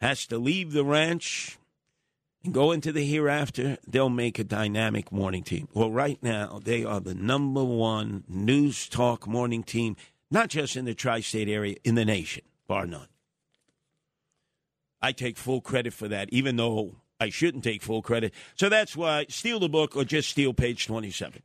has 0.00 0.26
to 0.26 0.38
leave 0.38 0.72
the 0.72 0.84
ranch 0.84 1.56
and 2.42 2.52
go 2.52 2.72
into 2.72 2.90
the 2.90 3.06
hereafter, 3.06 3.78
they'll 3.86 4.08
make 4.08 4.40
a 4.40 4.44
dynamic 4.44 5.12
morning 5.12 5.44
team. 5.44 5.68
Well, 5.72 5.92
right 5.92 6.20
now, 6.20 6.58
they 6.60 6.84
are 6.84 6.98
the 6.98 7.14
number 7.14 7.62
one 7.62 8.24
news 8.26 8.88
talk 8.88 9.24
morning 9.28 9.62
team, 9.62 9.94
not 10.32 10.48
just 10.48 10.74
in 10.74 10.84
the 10.84 10.96
tri 10.96 11.20
state 11.20 11.48
area, 11.48 11.76
in 11.84 11.94
the 11.94 12.04
nation, 12.04 12.42
bar 12.66 12.88
none. 12.88 13.06
I 15.00 15.12
take 15.12 15.38
full 15.38 15.60
credit 15.60 15.92
for 15.92 16.08
that, 16.08 16.28
even 16.32 16.56
though 16.56 16.96
I 17.20 17.28
shouldn't 17.28 17.62
take 17.62 17.82
full 17.82 18.02
credit. 18.02 18.34
So 18.56 18.68
that's 18.68 18.96
why 18.96 19.26
steal 19.28 19.60
the 19.60 19.68
book 19.68 19.94
or 19.94 20.04
just 20.04 20.28
steal 20.28 20.52
page 20.54 20.86
27. 20.86 21.40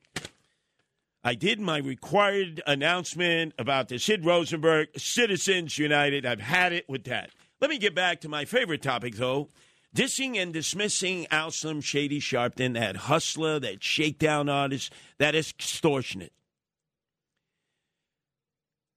I 1.27 1.35
did 1.35 1.59
my 1.59 1.79
required 1.79 2.63
announcement 2.65 3.53
about 3.59 3.89
the 3.89 3.99
Sid 3.99 4.23
Rosenberg 4.23 4.97
Citizens 4.97 5.77
United. 5.77 6.25
I've 6.25 6.39
had 6.39 6.71
it 6.71 6.87
with 6.87 7.03
that. 7.03 7.31
Let 7.59 7.69
me 7.69 7.77
get 7.77 7.93
back 7.93 8.21
to 8.21 8.29
my 8.29 8.45
favorite 8.45 8.81
topic, 8.81 9.15
though 9.15 9.49
dissing 9.93 10.37
and 10.37 10.53
dismissing 10.53 11.27
Al 11.29 11.51
Slim 11.51 11.81
Shady 11.81 12.21
Sharpton, 12.21 12.75
that 12.75 12.95
hustler, 12.95 13.59
that 13.59 13.83
shakedown 13.83 14.47
artist, 14.47 14.93
that 15.17 15.35
extortionate. 15.35 16.31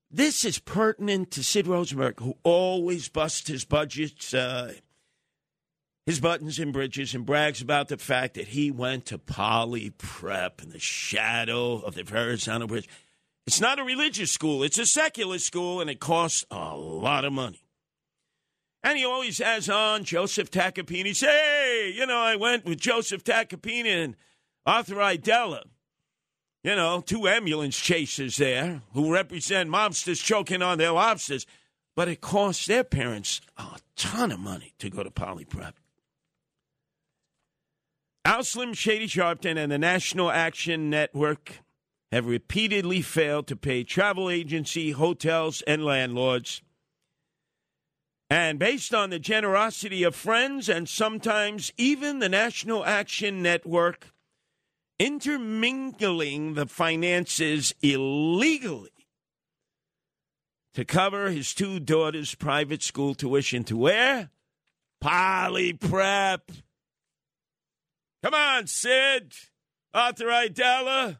This 0.09 0.44
is 0.44 0.60
pertinent 0.60 1.33
to 1.33 1.42
Sid 1.42 1.67
Rosenberg, 1.67 2.20
who 2.20 2.36
always 2.44 3.09
busts 3.09 3.49
his 3.49 3.65
budgets, 3.65 4.33
uh, 4.33 4.75
his 6.07 6.20
buttons 6.20 6.59
and 6.59 6.73
bridges, 6.73 7.15
and 7.15 7.27
brags 7.27 7.61
about 7.61 7.89
the 7.89 7.97
fact 7.99 8.35
that 8.35 8.49
he 8.49 8.70
went 8.70 9.07
to 9.07 9.19
Poly 9.19 9.91
Prep 9.91 10.62
in 10.62 10.70
the 10.70 10.79
shadow 10.79 11.75
of 11.75 11.95
the 11.95 12.03
Verrazano 12.03 12.67
Bridge. 12.67 12.89
It's 13.47 13.61
not 13.61 13.79
a 13.79 13.85
religious 13.85 14.33
school, 14.33 14.62
it's 14.62 14.79
a 14.79 14.87
secular 14.87 15.39
school, 15.39 15.81
and 15.81 15.91
it 15.91 16.01
costs 16.01 16.45
a 16.51 16.77
lot 16.77 17.25
of 17.25 17.33
money. 17.33 17.62
And 18.83 18.97
he 18.97 19.05
always 19.05 19.39
has 19.39 19.69
on 19.69 20.05
Joseph 20.05 20.51
Tacopina. 20.51 21.15
Say, 21.15 21.27
hey, 21.27 21.93
you 21.95 22.07
know, 22.07 22.17
I 22.17 22.37
went 22.37 22.65
with 22.65 22.81
Joseph 22.81 23.25
Tacopina 23.25 24.05
and 24.05 24.17
Arthur 24.65 24.97
Aidala. 24.97 25.65
You 26.62 26.77
know, 26.77 27.01
two 27.01 27.27
ambulance 27.27 27.79
chasers 27.79 28.37
there 28.37 28.83
who 28.93 29.12
represent 29.12 29.70
mobsters 29.70 30.23
choking 30.23 30.62
on 30.62 30.79
their 30.79 30.93
lobsters. 30.93 31.47
But 31.97 32.09
it 32.09 32.20
costs 32.20 32.67
their 32.67 32.85
parents 32.85 33.41
a 33.59 33.79
ton 33.97 34.33
of 34.33 34.41
money 34.41 34.73
to 34.79 34.89
go 34.89 35.03
to 35.03 35.11
Poly 35.11 35.45
Prep. 35.45 35.80
Al 38.24 38.44
Slim 38.44 38.74
Shady 38.74 39.07
Sharpton 39.07 39.57
and 39.57 39.73
the 39.73 39.78
National 39.78 40.31
Action 40.31 40.90
Network 40.90 41.60
have 42.12 42.26
repeatedly 42.26 43.02
failed 43.02 43.47
to 43.47 43.57
pay 43.57 43.82
travel 43.82 44.28
agency, 44.28 44.90
hotels, 44.90 45.62
and 45.62 45.84
landlords. 45.84 46.60
And 48.28 48.58
based 48.58 48.94
on 48.94 49.10
the 49.10 49.18
generosity 49.18 50.02
of 50.02 50.15
friends 50.15 50.68
and 50.68 50.89
sometimes 50.89 51.73
even 51.76 52.18
the 52.18 52.28
National 52.28 52.84
Action 52.84 53.42
Network, 53.42 54.12
intermingling 54.99 56.55
the 56.55 56.66
finances 56.66 57.74
illegally 57.82 58.90
to 60.74 60.84
cover 60.84 61.31
his 61.31 61.55
two 61.55 61.81
daughters' 61.81 62.34
private 62.34 62.82
school 62.82 63.15
tuition 63.15 63.65
to 63.65 63.76
where? 63.76 64.31
Poly 65.00 65.73
Prep. 65.73 66.52
Come 68.23 68.34
on, 68.34 68.66
Sid. 68.66 69.34
Arthur 69.94 70.26
Aidala. 70.26 71.18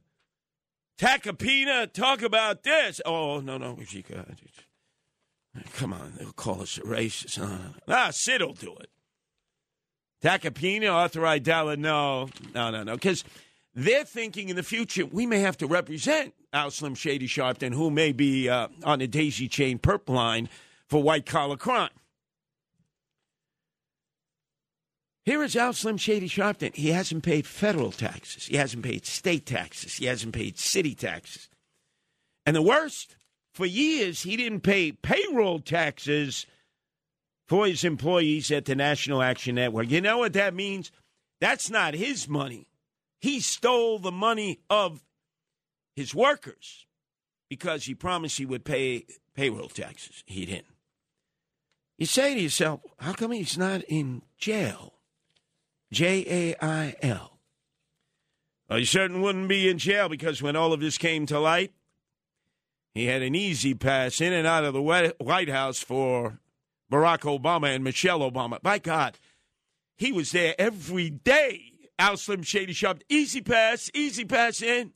Tacopina, 0.99 1.91
talk 1.91 2.23
about 2.23 2.63
this. 2.63 3.01
Oh, 3.07 3.41
no, 3.41 3.57
no, 3.57 3.79
she. 3.87 4.05
Come 5.75 5.93
on, 5.95 6.13
they'll 6.19 6.33
call 6.33 6.61
us 6.61 6.77
a 6.77 6.83
racist. 6.83 7.39
No, 7.39 7.47
no, 7.47 7.57
no. 7.57 7.73
Ah, 7.89 8.11
Sid 8.11 8.43
will 8.43 8.53
do 8.53 8.77
it. 8.77 8.91
Tacopina, 10.23 10.93
Arthur 10.93 11.23
Aidala, 11.23 11.79
no, 11.79 12.29
no, 12.55 12.71
no, 12.71 12.83
no. 12.83 12.95
Because 12.95 13.25
they're 13.75 14.05
thinking 14.05 14.51
in 14.51 14.57
the 14.57 14.63
future 14.63 15.07
we 15.07 15.25
may 15.25 15.41
have 15.41 15.57
to 15.59 15.67
represent 15.67 16.35
Al 16.53 16.71
Slim 16.71 16.95
Shady 16.95 17.27
Sharpton, 17.27 17.73
who 17.73 17.91
may 17.91 18.13
be 18.13 18.49
uh, 18.49 18.69
on 18.85 18.99
the 18.99 19.07
daisy 19.07 19.49
chain 19.49 19.79
perp 19.79 20.09
line 20.09 20.51
for 20.87 21.03
white 21.03 21.25
collar 21.25 21.57
crime. 21.57 21.91
Here 25.25 25.43
is 25.43 25.55
Al 25.55 25.73
Slim 25.73 25.97
Shady 25.97 26.29
Sharpton. 26.29 26.75
He 26.75 26.91
hasn't 26.91 27.23
paid 27.23 27.47
federal 27.47 27.93
taxes. 27.93 28.47
He 28.47 28.57
hasn't 28.57 28.83
paid 28.83 29.05
state 29.05 29.47
taxes. 29.47 29.97
He 29.97 30.07
hasn't 30.07 30.35
paid 30.35 30.59
city 30.59 30.95
taxes. 30.95 31.49
And 32.47 32.57
the 32.57 32.63
worst, 32.63 33.17
for 33.53 33.67
years, 33.67 34.23
he 34.23 34.37
didn't 34.37 34.63
pay 34.63 34.93
payroll 34.93 35.61
taxes 35.61 36.47
for 37.47 37.67
his 37.67 37.85
employees 37.85 38.51
at 38.51 38.65
the 38.65 38.75
National 38.75 39.23
Action 39.23 39.57
Network. 39.57 39.91
You 39.91 40.01
know 40.01 40.19
what 40.19 40.33
that 40.33 40.55
means? 40.55 40.91
That's 41.41 41.69
not 41.69 41.95
his 41.95 42.29
money. 42.29 42.69
He 43.21 43.41
stole 43.41 43.99
the 43.99 44.13
money 44.13 44.61
of 44.71 45.03
his 45.95 46.15
workers 46.15 46.87
because 47.51 47.85
he 47.85 47.95
promised 47.95 48.39
he 48.39 48.47
would 48.47 48.65
pay 48.65 49.05
payroll 49.35 49.69
taxes. 49.69 50.23
He 50.27 50.47
didn't. 50.47 50.67
You 51.99 52.07
say 52.07 52.35
to 52.35 52.41
yourself, 52.41 52.81
how 52.99 53.13
come 53.13 53.33
he's 53.33 53.59
not 53.59 53.83
in 53.83 54.23
jail? 54.39 54.95
J 55.93 56.25
A 56.29 56.65
I 56.65 56.95
L. 57.03 57.39
Well, 58.69 58.79
he 58.79 58.85
certainly 58.85 59.21
wouldn't 59.21 59.49
be 59.49 59.69
in 59.69 59.79
jail 59.79 60.09
because 60.09 60.41
when 60.41 60.55
all 60.55 60.73
of 60.73 60.81
this 60.81 60.97
came 60.97 61.27
to 61.27 61.41
light, 61.41 61.73
he 62.95 63.07
had 63.07 63.23
an 63.23 63.35
easy 63.35 63.75
pass 63.75 64.21
in 64.21 64.33
and 64.33 64.47
out 64.47 64.65
of 64.65 64.75
the 64.75 64.83
White 64.83 65.49
House 65.49 65.81
for 65.81 66.39
Barack 66.91 67.21
Obama 67.21 67.75
and 67.75 67.83
Michelle 67.83 68.21
Obama. 68.21 68.63
By 68.63 68.79
God, 68.79 69.19
he 69.97 70.13
was 70.13 70.33
there 70.33 70.55
every 70.59 71.11
day. 71.11 71.73
Al 71.99 72.17
Slim 72.17 72.43
Shady 72.43 72.73
Sharp, 72.73 73.03
easy 73.09 73.43
pass, 73.43 73.91
easy 73.93 74.25
pass 74.25 74.63
in, 74.63 74.93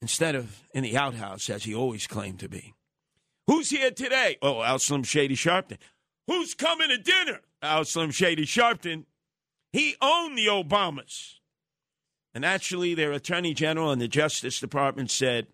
instead 0.00 0.34
of 0.34 0.62
in 0.72 0.82
the 0.82 0.96
outhouse 0.96 1.50
as 1.50 1.64
he 1.64 1.74
always 1.74 2.06
claimed 2.06 2.38
to 2.38 2.48
be. 2.48 2.72
Who's 3.46 3.68
here 3.70 3.90
today? 3.90 4.38
Oh, 4.40 4.62
Al 4.62 4.78
Slim 4.78 5.02
Shady 5.02 5.36
Sharpton. 5.36 5.76
Who's 6.26 6.54
coming 6.54 6.88
to 6.88 6.98
dinner? 6.98 7.40
Al 7.60 7.84
Slim 7.84 8.12
Shady 8.12 8.46
Sharpton. 8.46 9.04
He 9.72 9.96
owned 10.00 10.36
the 10.38 10.46
Obamas. 10.46 11.34
And 12.34 12.44
actually, 12.44 12.94
their 12.94 13.12
attorney 13.12 13.54
general 13.54 13.90
and 13.90 14.00
the 14.00 14.08
Justice 14.08 14.60
Department 14.60 15.10
said, 15.10 15.46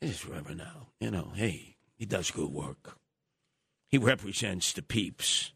This 0.00 0.26
Reverend 0.26 0.58
now, 0.58 0.88
you 1.00 1.10
know, 1.10 1.32
hey, 1.34 1.76
he 1.96 2.06
does 2.06 2.30
good 2.30 2.50
work. 2.50 2.98
He 3.88 3.98
represents 3.98 4.72
the 4.72 4.82
peeps. 4.82 5.52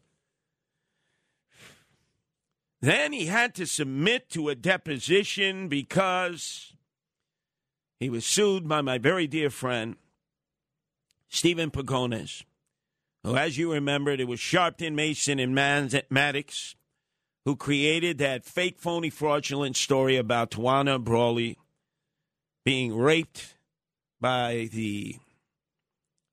Then 2.81 3.11
he 3.13 3.25
had 3.25 3.55
to 3.55 3.65
submit 3.65 4.29
to 4.31 4.49
a 4.49 4.55
deposition 4.55 5.67
because 5.67 6.73
he 7.99 8.09
was 8.09 8.25
sued 8.25 8.67
by 8.67 8.81
my 8.81 8.97
very 8.97 9.25
dear 9.25 9.49
friend, 9.49 9.95
Stephen 11.27 11.71
Pagones, 11.71 12.43
who, 13.27 13.35
as 13.35 13.57
you 13.57 13.73
remembered, 13.73 14.19
it 14.19 14.27
was 14.27 14.39
Sharpton, 14.39 14.93
Mason, 14.93 15.39
and 15.39 15.53
Maddox 15.55 16.75
who 17.47 17.55
created 17.55 18.17
that 18.17 18.43
fake, 18.43 18.77
phony, 18.77 19.09
fraudulent 19.09 19.77
story 19.77 20.17
about 20.17 20.51
Tawana 20.51 21.01
Brawley 21.01 21.57
being 22.65 22.93
raped 22.93 23.55
by 24.19 24.67
the 24.73 25.15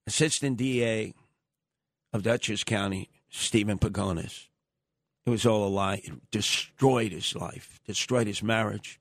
assistant 0.09 0.57
DA 0.57 1.15
of 2.13 2.25
Dutchess 2.25 2.65
County, 2.65 3.11
Stephen 3.31 3.79
Pagones. 3.79 4.49
It 5.25 5.31
was 5.31 5.47
all 5.47 5.65
a 5.65 5.71
lie. 5.71 6.03
It 6.03 6.31
destroyed 6.33 7.13
his 7.13 7.37
life, 7.37 7.79
destroyed 7.87 8.27
his 8.27 8.43
marriage. 8.43 8.99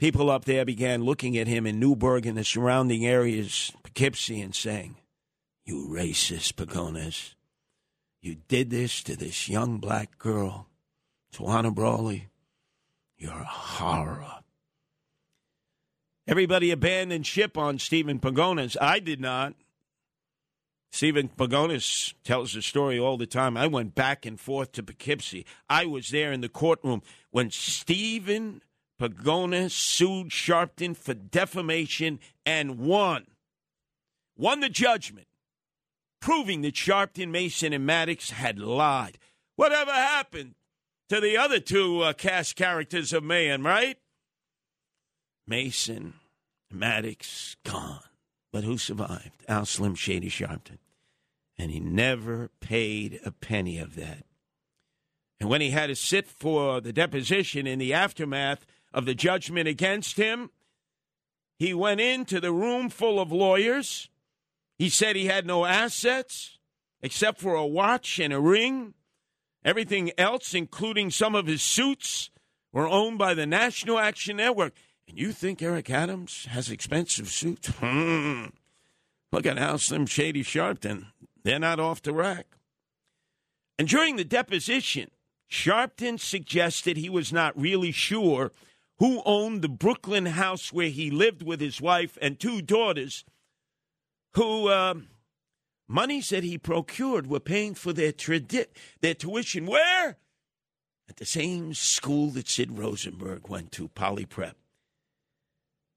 People 0.00 0.28
up 0.28 0.46
there 0.46 0.64
began 0.64 1.04
looking 1.04 1.38
at 1.38 1.46
him 1.46 1.64
in 1.64 1.78
Newburgh 1.78 2.26
and 2.26 2.36
the 2.36 2.42
surrounding 2.42 3.06
areas, 3.06 3.70
Poughkeepsie, 3.84 4.40
and 4.40 4.52
saying, 4.52 4.96
You 5.66 5.88
racist, 5.90 6.54
Pagones. 6.54 7.34
You 8.22 8.36
did 8.46 8.70
this 8.70 9.02
to 9.02 9.16
this 9.16 9.48
young 9.48 9.78
black 9.78 10.16
girl, 10.16 10.68
Tawana 11.34 11.74
Brawley. 11.74 12.28
You're 13.18 13.32
a 13.32 13.44
horror. 13.44 14.44
Everybody 16.28 16.70
abandoned 16.70 17.26
ship 17.26 17.58
on 17.58 17.80
Stephen 17.80 18.20
Pagones. 18.20 18.76
I 18.80 19.00
did 19.00 19.20
not. 19.20 19.54
Stephen 20.92 21.28
Pagones 21.28 22.14
tells 22.22 22.54
the 22.54 22.62
story 22.62 22.98
all 22.98 23.16
the 23.16 23.26
time. 23.26 23.56
I 23.56 23.66
went 23.66 23.94
back 23.94 24.24
and 24.24 24.38
forth 24.38 24.72
to 24.72 24.84
Poughkeepsie. 24.84 25.46
I 25.68 25.84
was 25.84 26.10
there 26.10 26.32
in 26.32 26.42
the 26.42 26.48
courtroom 26.48 27.02
when 27.30 27.50
Stephen 27.50 28.62
Pagones 28.98 29.74
sued 29.74 30.28
Sharpton 30.28 30.96
for 30.96 31.14
defamation 31.14 32.20
and 32.44 32.78
won. 32.78 33.26
Won 34.36 34.60
the 34.60 34.68
judgment, 34.68 35.25
proving 36.20 36.62
that 36.62 36.74
Sharpton, 36.74 37.30
Mason, 37.30 37.72
and 37.72 37.86
Maddox 37.86 38.30
had 38.30 38.58
lied. 38.58 39.18
Whatever 39.56 39.92
happened 39.92 40.54
to 41.08 41.20
the 41.20 41.36
other 41.36 41.60
two 41.60 42.02
uh, 42.02 42.12
cast 42.12 42.56
characters 42.56 43.12
of 43.12 43.22
Mayhem, 43.22 43.64
right? 43.64 43.98
Mason, 45.46 46.14
Maddox, 46.70 47.56
gone. 47.64 48.00
But 48.52 48.64
who 48.64 48.78
survived? 48.78 49.44
Al 49.48 49.66
Slim 49.66 49.94
Shady 49.94 50.30
Sharpton. 50.30 50.78
And 51.58 51.70
he 51.70 51.80
never 51.80 52.50
paid 52.60 53.20
a 53.24 53.30
penny 53.30 53.78
of 53.78 53.94
that. 53.96 54.24
And 55.38 55.48
when 55.48 55.60
he 55.60 55.70
had 55.70 55.88
to 55.88 55.96
sit 55.96 56.26
for 56.26 56.80
the 56.80 56.92
deposition 56.92 57.66
in 57.66 57.78
the 57.78 57.92
aftermath 57.92 58.66
of 58.92 59.04
the 59.04 59.14
judgment 59.14 59.68
against 59.68 60.16
him, 60.16 60.50
he 61.58 61.74
went 61.74 62.00
into 62.00 62.40
the 62.40 62.52
room 62.52 62.88
full 62.88 63.20
of 63.20 63.32
lawyers. 63.32 64.08
He 64.78 64.88
said 64.88 65.16
he 65.16 65.26
had 65.26 65.46
no 65.46 65.64
assets 65.64 66.58
except 67.02 67.40
for 67.40 67.54
a 67.54 67.66
watch 67.66 68.18
and 68.18 68.32
a 68.32 68.40
ring. 68.40 68.94
Everything 69.64 70.12
else, 70.18 70.54
including 70.54 71.10
some 71.10 71.34
of 71.34 71.46
his 71.46 71.62
suits, 71.62 72.30
were 72.72 72.88
owned 72.88 73.18
by 73.18 73.34
the 73.34 73.46
National 73.46 73.98
Action 73.98 74.36
Network. 74.36 74.74
And 75.08 75.18
you 75.18 75.32
think 75.32 75.62
Eric 75.62 75.90
Adams 75.90 76.46
has 76.50 76.70
expensive 76.70 77.28
suits? 77.28 77.70
Look 77.80 79.46
at 79.46 79.58
how 79.58 79.76
Slim 79.76 80.06
Shady 80.06 80.42
Sharpton. 80.42 81.06
They're 81.42 81.58
not 81.58 81.80
off 81.80 82.02
the 82.02 82.12
rack. 82.12 82.46
And 83.78 83.88
during 83.88 84.16
the 84.16 84.24
deposition, 84.24 85.10
Sharpton 85.50 86.18
suggested 86.18 86.96
he 86.96 87.10
was 87.10 87.32
not 87.32 87.58
really 87.60 87.92
sure 87.92 88.52
who 88.98 89.22
owned 89.24 89.62
the 89.62 89.68
Brooklyn 89.68 90.26
house 90.26 90.72
where 90.72 90.88
he 90.88 91.10
lived 91.10 91.42
with 91.42 91.60
his 91.60 91.80
wife 91.80 92.16
and 92.20 92.40
two 92.40 92.62
daughters, 92.62 93.24
who 94.36 94.68
uh, 94.68 94.94
monies 95.88 96.28
that 96.28 96.44
he 96.44 96.58
procured 96.58 97.26
were 97.26 97.40
paying 97.40 97.74
for 97.74 97.92
their 97.92 98.12
tradi- 98.12 98.68
their 99.00 99.14
tuition. 99.14 99.66
Where? 99.66 100.18
At 101.08 101.16
the 101.16 101.26
same 101.26 101.72
school 101.74 102.30
that 102.30 102.48
Sid 102.48 102.78
Rosenberg 102.78 103.48
went 103.48 103.72
to, 103.72 103.88
Poly 103.88 104.26
Prep. 104.26 104.56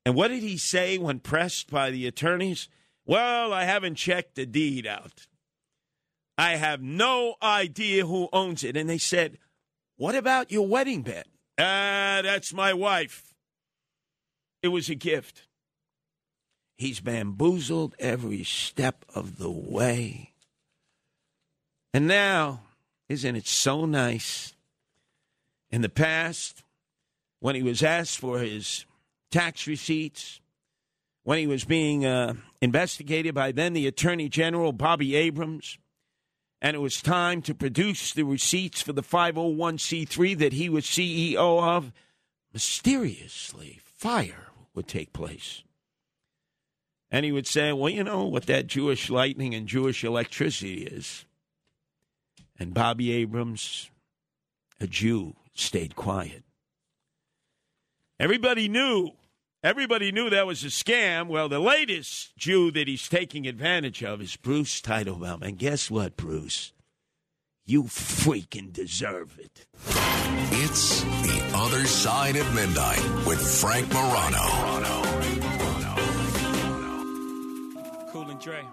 And 0.06 0.16
what 0.16 0.30
did 0.30 0.42
he 0.42 0.58
say 0.58 0.98
when 0.98 1.20
pressed 1.20 1.70
by 1.70 1.92
the 1.92 2.08
attorneys? 2.08 2.70
Well, 3.06 3.52
I 3.52 3.66
haven't 3.66 3.96
checked 3.96 4.36
the 4.36 4.46
deed 4.46 4.88
out. 4.88 5.28
I 6.38 6.56
have 6.56 6.82
no 6.82 7.36
idea 7.44 8.06
who 8.06 8.30
owns 8.32 8.64
it. 8.64 8.78
And 8.78 8.90
they 8.90 8.98
said, 8.98 9.38
What 9.98 10.16
about 10.16 10.52
your 10.52 10.66
wedding 10.66 11.02
bed? 11.02 11.26
Ah, 11.60 12.22
that's 12.24 12.54
my 12.54 12.74
wife. 12.74 13.34
It 14.64 14.70
was 14.70 14.90
a 14.90 14.96
gift. 14.96 15.49
He's 16.80 17.02
bamboozled 17.02 17.94
every 18.00 18.46
step 18.46 19.04
of 19.14 19.38
the 19.38 19.52
way. 19.52 20.32
And 21.94 22.08
now, 22.08 22.62
isn't 23.10 23.36
it 23.36 23.48
so 23.48 23.86
nice? 23.86 24.54
In 25.70 25.82
the 25.82 25.90
past, 25.90 26.64
when 27.42 27.56
he 27.56 27.64
was 27.64 27.84
asked 27.84 28.18
for 28.18 28.40
his 28.40 28.86
tax 29.30 29.68
receipts, 29.68 30.40
when 31.24 31.38
he 31.38 31.48
was 31.48 31.66
being 31.66 32.06
uh, 32.06 32.36
investigated 32.62 33.36
by 33.36 33.52
then 33.52 33.74
the 33.74 33.86
Attorney 33.86 34.30
General, 34.30 34.72
Bobby 34.72 35.18
Abrams, 35.18 35.78
and 36.62 36.78
it 36.78 36.80
was 36.80 37.02
time 37.02 37.42
to 37.42 37.54
produce 37.54 38.14
the 38.14 38.24
receipts 38.24 38.82
for 38.82 38.94
the 38.94 39.04
501c3 39.04 40.38
that 40.38 40.54
he 40.54 40.70
was 40.70 40.86
CEO 40.86 41.62
of, 41.62 41.92
mysteriously, 42.54 43.82
fire 43.84 44.48
would 44.74 44.88
take 44.88 45.12
place. 45.12 45.64
And 47.12 47.26
he 47.26 47.32
would 47.32 47.48
say, 47.48 47.74
Well, 47.74 47.90
you 47.90 48.04
know 48.04 48.26
what 48.26 48.46
that 48.46 48.68
Jewish 48.68 49.10
lightning 49.10 49.54
and 49.54 49.68
Jewish 49.68 50.04
electricity 50.04 50.84
is. 50.84 51.26
And 52.60 52.74
Bobby 52.74 53.12
Abrams, 53.14 53.90
a 54.80 54.88
Jew, 54.88 55.36
stayed 55.54 55.96
quiet. 55.96 56.44
Everybody 58.20 58.68
knew. 58.68 59.12
Everybody 59.64 60.12
knew 60.12 60.30
that 60.30 60.48
was 60.48 60.64
a 60.64 60.68
scam. 60.68 61.28
Well, 61.28 61.50
the 61.50 61.60
latest 61.60 62.36
Jew 62.38 62.72
that 62.72 62.88
he's 62.88 63.10
taking 63.10 63.46
advantage 63.46 64.04
of 64.04 64.22
is 64.22 64.38
Bruce 64.38 64.82
Teitelbaum. 64.82 65.42
And 65.42 65.58
guess 65.58 65.92
what, 65.92 66.16
Bruce? 66.16 66.72
You 67.66 67.84
freaking 67.84 68.74
deserve 68.74 69.38
it. 69.38 69.68
It's 70.52 71.02
The 71.02 71.52
Other 71.56 71.86
Side 71.86 72.36
of 72.36 72.56
Midnight 72.56 73.04
with 73.26 73.40
Frank 73.62 73.92
Morano. 73.94 74.99
And 78.40 78.46
Dre. 78.46 78.64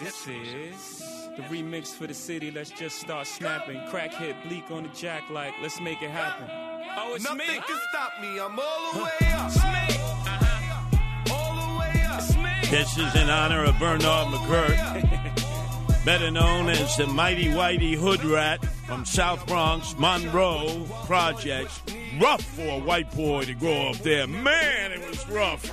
This 0.00 0.26
is 0.26 1.02
the 1.36 1.42
remix 1.44 1.88
for 1.94 2.06
the 2.08 2.14
city. 2.14 2.50
Let's 2.50 2.70
just 2.70 2.98
start 2.98 3.26
snapping. 3.28 3.80
Crack 3.88 4.12
hit 4.14 4.34
bleak 4.42 4.68
on 4.70 4.82
the 4.82 4.88
jack 4.88 5.22
like, 5.30 5.54
let's 5.62 5.80
make 5.80 6.02
it 6.02 6.10
happen. 6.10 6.48
Oh, 6.96 7.14
it's 7.14 7.22
Nothing 7.22 7.38
me. 7.38 7.60
can 7.66 7.78
stop 7.90 8.12
me. 8.20 8.40
I'm 8.40 8.58
all 8.58 8.92
the 8.92 8.98
way 9.00 9.32
up. 9.34 9.50
Uh-huh. 9.54 11.32
All 11.32 11.72
the 11.72 11.78
way 11.78 12.02
up. 12.04 12.70
This 12.70 12.98
is 12.98 13.14
in 13.14 13.30
honor 13.30 13.64
of 13.64 13.78
Bernard 13.78 14.28
McGuirk, 14.34 16.04
better 16.04 16.30
known 16.32 16.68
as 16.68 16.96
the 16.96 17.06
Mighty 17.06 17.46
Whitey 17.46 17.94
Hood 17.94 18.24
Rat 18.24 18.64
from 18.86 19.04
South 19.04 19.46
Bronx, 19.46 19.94
Monroe 19.98 20.84
Projects. 21.04 21.80
Rough 22.20 22.42
for 22.42 22.66
a 22.66 22.78
white 22.80 23.14
boy 23.14 23.44
to 23.44 23.54
grow 23.54 23.90
up 23.90 23.98
there. 23.98 24.26
Man, 24.26 24.90
it 24.90 25.06
was 25.06 25.28
rough. 25.28 25.70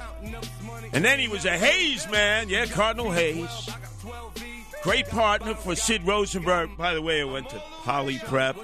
And 0.94 1.04
then 1.04 1.20
he 1.20 1.28
was 1.28 1.46
a 1.46 1.58
Hayes 1.58 2.10
man. 2.10 2.50
Yeah, 2.50 2.66
Cardinal 2.66 3.12
Hayes. 3.12 3.70
Great 4.84 5.08
partner 5.10 5.54
for 5.54 5.76
Sid 5.76 6.04
Rosenberg. 6.04 6.78
By 6.78 6.94
the 6.94 7.02
way, 7.02 7.22
I 7.22 7.26
went 7.26 7.50
to 7.50 7.60
Poly 7.84 8.20
Prep. 8.20 8.58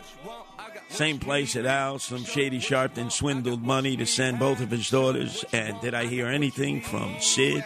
Same 0.90 1.20
place 1.20 1.56
at 1.56 1.66
Al. 1.66 2.00
Some 2.00 2.24
shady 2.24 2.60
Sharpton 2.60 3.12
swindled 3.12 3.64
money 3.64 3.98
to 3.98 4.06
send 4.06 4.40
both 4.40 4.62
of 4.62 4.70
his 4.70 4.90
daughters. 4.90 5.44
And 5.52 5.80
did 5.82 5.94
I 5.94 6.06
hear 6.06 6.28
anything 6.28 6.82
from 6.82 7.20
Sid, 7.20 7.64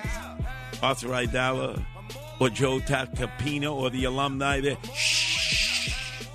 Arthur 0.82 1.10
Aidala, 1.10 1.84
or 2.40 2.50
Joe 2.50 2.80
Tacopina, 2.80 3.74
or 3.74 3.90
the 3.90 4.06
alumni 4.06 4.62
there? 4.62 4.78
Shh. 4.94 6.26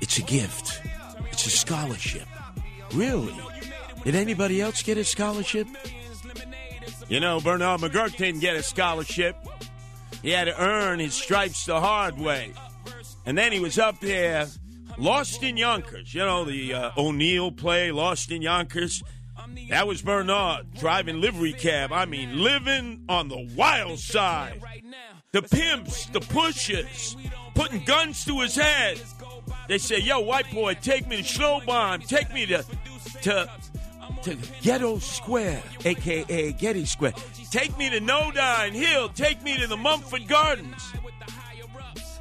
It's 0.00 0.18
a 0.18 0.22
gift. 0.22 0.80
It's 1.30 1.46
a 1.46 1.50
scholarship. 1.50 2.26
Really? 2.92 3.34
Did 4.04 4.16
anybody 4.16 4.60
else 4.60 4.82
get 4.82 4.98
a 4.98 5.04
scholarship? 5.04 5.66
You 7.08 7.20
know, 7.20 7.40
Bernard 7.40 7.80
McGuirk 7.80 8.16
didn't 8.16 8.40
get 8.40 8.56
a 8.56 8.62
scholarship. 8.62 9.36
He 10.22 10.30
had 10.30 10.44
to 10.44 10.60
earn 10.60 10.98
his 10.98 11.14
stripes 11.14 11.64
the 11.64 11.80
hard 11.80 12.18
way. 12.18 12.52
And 13.24 13.38
then 13.38 13.52
he 13.52 13.60
was 13.60 13.78
up 13.78 14.00
there, 14.00 14.46
lost 14.98 15.42
in 15.42 15.56
Yonkers. 15.56 16.14
You 16.14 16.22
know, 16.22 16.44
the 16.44 16.74
uh, 16.74 16.90
O'Neill 16.96 17.52
play, 17.52 17.92
Lost 17.92 18.30
in 18.32 18.42
Yonkers. 18.42 19.02
That 19.68 19.86
was 19.86 20.02
Bernard 20.02 20.74
driving 20.74 21.20
livery 21.20 21.52
cab. 21.52 21.92
I 21.92 22.06
mean, 22.06 22.42
living 22.42 23.04
on 23.08 23.28
the 23.28 23.48
wild 23.56 23.98
side. 23.98 24.60
The 25.32 25.42
pimps, 25.42 26.06
the 26.06 26.20
pushers, 26.20 27.16
putting 27.54 27.84
guns 27.84 28.24
to 28.24 28.40
his 28.40 28.56
head. 28.56 29.00
They 29.68 29.78
say, 29.78 29.98
yo, 29.98 30.20
white 30.20 30.50
boy, 30.52 30.74
take 30.74 31.06
me 31.08 31.16
to 31.16 31.22
Schlobohm. 31.22 32.06
Take 32.06 32.32
me 32.32 32.46
to, 32.46 32.64
to, 33.22 33.50
to 34.22 34.36
Ghetto 34.62 34.98
Square, 34.98 35.62
a.k.a. 35.84 36.52
Getty 36.52 36.84
Square. 36.84 37.14
Take 37.50 37.76
me 37.78 37.90
to 37.90 38.00
Nodine 38.00 38.72
Hill. 38.72 39.08
Take 39.10 39.42
me 39.42 39.56
to 39.58 39.66
the 39.66 39.76
Mulford 39.76 40.26
Gardens. 40.28 40.92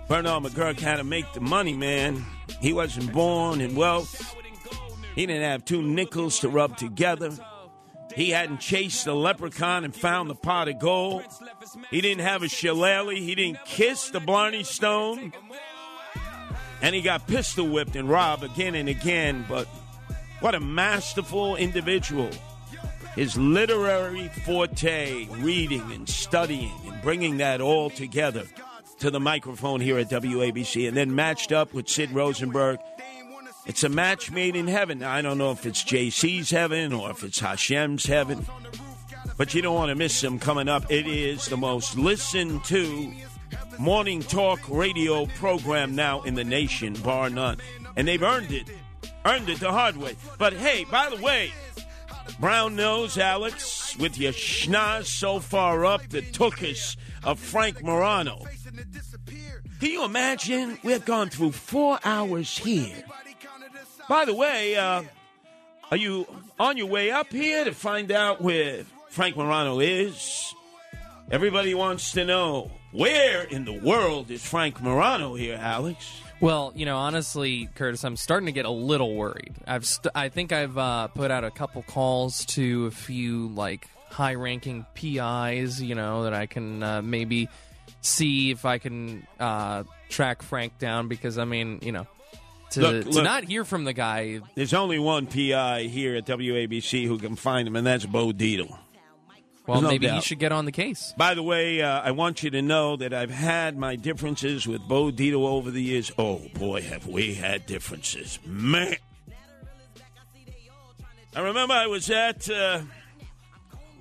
Bernard 0.08 0.44
McGuirk 0.44 0.80
had 0.80 0.98
to 0.98 1.04
make 1.04 1.32
the 1.34 1.42
money, 1.42 1.74
man. 1.74 2.24
He 2.62 2.74
wasn't 2.74 3.12
born 3.12 3.60
in 3.62 3.76
wealth. 3.76 4.36
He 5.16 5.26
didn't 5.26 5.44
have 5.44 5.66
two 5.66 5.82
nickels 5.82 6.40
to 6.40 6.50
rub 6.50 6.78
together. 6.78 7.32
He 8.16 8.30
hadn't 8.30 8.60
chased 8.60 9.06
the 9.06 9.16
leprechaun 9.16 9.84
and 9.84 9.96
found 9.96 10.30
the 10.30 10.36
pot 10.36 10.68
of 10.68 10.80
gold. 10.80 11.24
He 11.90 12.02
didn't 12.02 12.24
have 12.24 12.44
a 12.44 12.48
shillelagh. 12.48 13.16
He 13.16 13.36
didn't 13.36 13.66
kiss 13.66 14.10
the 14.10 14.20
Blarney 14.20 14.64
Stone. 14.64 15.34
And 16.82 16.94
he 16.94 17.02
got 17.02 17.26
pistol 17.28 17.68
whipped 17.68 17.96
and 17.96 18.10
robbed 18.10 18.44
again 18.44 18.76
and 18.76 18.88
again. 18.88 19.46
But 19.50 19.68
what 20.46 20.54
a 20.54 20.60
masterful 20.60 21.56
individual. 21.56 22.30
His 23.16 23.36
literary 23.36 24.28
forte, 24.46 25.26
reading 25.40 25.82
and 25.92 26.08
studying 26.08 26.72
and 26.86 27.02
bringing 27.02 27.38
that 27.38 27.62
all 27.62 27.90
together 27.90 28.44
to 29.00 29.10
the 29.10 29.20
microphone 29.20 29.82
here 29.82 29.98
at 29.98 30.12
WABC 30.12 30.88
and 30.88 30.96
then 30.96 31.16
matched 31.16 31.52
up 31.52 31.74
with 31.74 31.90
Sid 31.90 32.12
Rosenberg. 32.12 32.78
It's 33.66 33.84
a 33.84 33.90
match 33.90 34.30
made 34.30 34.56
in 34.56 34.68
heaven. 34.68 35.02
I 35.02 35.24
don't 35.24 35.40
know 35.40 35.50
if 35.50 35.66
it's 35.66 35.84
JC's 35.84 36.52
heaven 36.52 36.94
or 36.94 37.10
if 37.10 37.24
it's 37.24 37.40
Hashem's 37.40 38.06
heaven, 38.06 38.46
but 39.38 39.56
you 39.56 39.64
don't 39.64 39.74
want 39.74 39.90
to 39.90 39.96
miss 39.96 40.24
him 40.24 40.38
coming 40.38 40.70
up. 40.70 40.92
It 40.92 41.08
is 41.08 41.48
the 41.48 41.58
most 41.58 41.98
listened 41.98 42.64
to 42.66 43.12
morning 43.80 44.22
talk 44.22 44.60
radio 44.70 45.26
program 45.26 45.96
now 45.96 46.22
in 46.22 46.36
the 46.36 46.44
nation, 46.44 46.94
bar 46.94 47.32
none. 47.32 47.58
And 47.96 48.08
they've 48.08 48.22
earned 48.22 48.52
it, 48.52 48.70
earned 49.26 49.50
it 49.50 49.60
the 49.60 49.72
hard 49.72 49.98
way. 49.98 50.16
But 50.38 50.54
hey, 50.54 50.86
by 50.86 51.10
the 51.10 51.22
way, 51.22 51.52
Brown 52.40 52.76
nose, 52.76 53.18
Alex, 53.18 53.96
with 53.98 54.18
your 54.18 54.34
schnoz 54.34 55.06
so 55.06 55.40
far 55.40 55.86
up 55.86 56.08
the 56.10 56.22
tuchus 56.22 56.98
of 57.24 57.40
Frank 57.40 57.84
Morano. 57.84 58.44
Can 59.80 59.90
you 59.90 60.04
imagine? 60.04 60.78
We've 60.84 61.06
gone 61.06 61.30
through 61.30 61.52
four 61.52 62.00
hours 62.04 62.58
here. 62.58 63.04
By 64.10 64.26
the 64.26 64.34
way, 64.34 64.76
uh, 64.76 65.04
are 65.92 65.98
you 65.98 66.28
on 66.60 66.78
your 66.78 66.88
way 66.88 67.12
up 67.12 67.32
here 67.32 67.64
to 67.64 67.72
find 67.72 68.12
out 68.12 68.42
where 68.42 68.84
Frank 69.10 69.38
Morano 69.38 69.80
is? 69.80 70.54
Everybody 71.32 71.74
wants 71.74 72.12
to 72.14 72.26
know 72.26 72.72
where 72.92 73.44
in 73.44 73.66
the 73.66 73.74
world 73.80 74.30
is 74.30 74.46
Frank 74.46 74.82
Morano 74.82 75.36
here, 75.36 75.60
Alex? 75.62 76.22
Well, 76.42 76.74
you 76.76 76.86
know, 76.86 76.98
honestly, 76.98 77.70
Curtis, 77.76 78.04
I'm 78.04 78.18
starting 78.18 78.48
to 78.48 78.52
get 78.52 78.66
a 78.66 78.70
little 78.70 79.16
worried. 79.16 79.56
I've 79.66 79.86
st- 79.86 80.12
I 80.16 80.30
think 80.30 80.52
I've 80.52 80.78
uh, 80.78 81.08
put 81.08 81.32
out 81.32 81.44
a 81.44 81.52
couple 81.52 81.82
calls 81.84 82.46
to 82.48 82.88
a 82.88 82.92
few 82.92 83.48
like 83.48 83.88
high-ranking 84.10 84.86
PIs, 84.96 85.82
you 85.82 85.96
know, 85.96 86.24
that 86.24 86.34
I 86.34 86.46
can 86.46 86.84
uh, 86.84 87.02
maybe 87.02 87.50
see 88.02 88.52
if 88.52 88.66
I 88.66 88.78
can 88.78 89.26
uh, 89.40 89.84
track 90.10 90.42
Frank 90.44 90.78
down 90.78 91.08
because 91.08 91.38
I 91.38 91.46
mean, 91.46 91.80
you 91.82 91.92
know, 91.94 92.06
to, 92.72 92.82
Look, 92.82 93.04
to 93.06 93.10
look. 93.12 93.24
not 93.24 93.44
hear 93.46 93.64
from 93.64 93.86
the 93.86 93.94
guy. 93.94 94.42
There's 94.56 94.74
only 94.74 95.00
one 95.00 95.28
PI 95.28 95.84
here 95.84 96.16
at 96.16 96.26
WABC 96.26 97.08
who 97.08 97.18
can 97.18 97.36
find 97.36 97.68
him, 97.68 97.76
and 97.76 97.88
that's 97.88 98.06
Bo 98.06 98.32
Dietl. 98.32 98.78
Well, 99.68 99.82
No 99.82 99.90
maybe 99.90 100.06
doubt. 100.08 100.24
should 100.24 100.38
get 100.40 100.52
on 100.52 100.66
the 100.66 100.72
case. 100.72 101.14
By 101.18 101.34
the 101.34 101.42
way, 101.42 101.82
uh, 101.82 102.02
I 102.02 102.12
want 102.12 102.44
you 102.44 102.52
to 102.52 102.62
know 102.62 102.96
that 102.98 103.14
I've 103.14 103.32
had 103.32 103.78
my 103.78 103.96
differences 103.96 104.68
with 104.68 104.82
Bo 104.88 105.12
Dietl 105.12 105.46
over 105.48 105.72
the 105.72 105.82
years. 105.82 106.12
Oh, 106.20 106.42
boy, 106.54 106.82
have 106.84 107.08
we 107.08 107.34
had 107.34 107.66
differences. 107.66 108.38
Man. 108.46 108.96
I 111.36 111.42
remember 111.42 111.74
I 111.74 111.88
was 111.88 112.10
at 112.10 112.50
uh, 112.50 112.82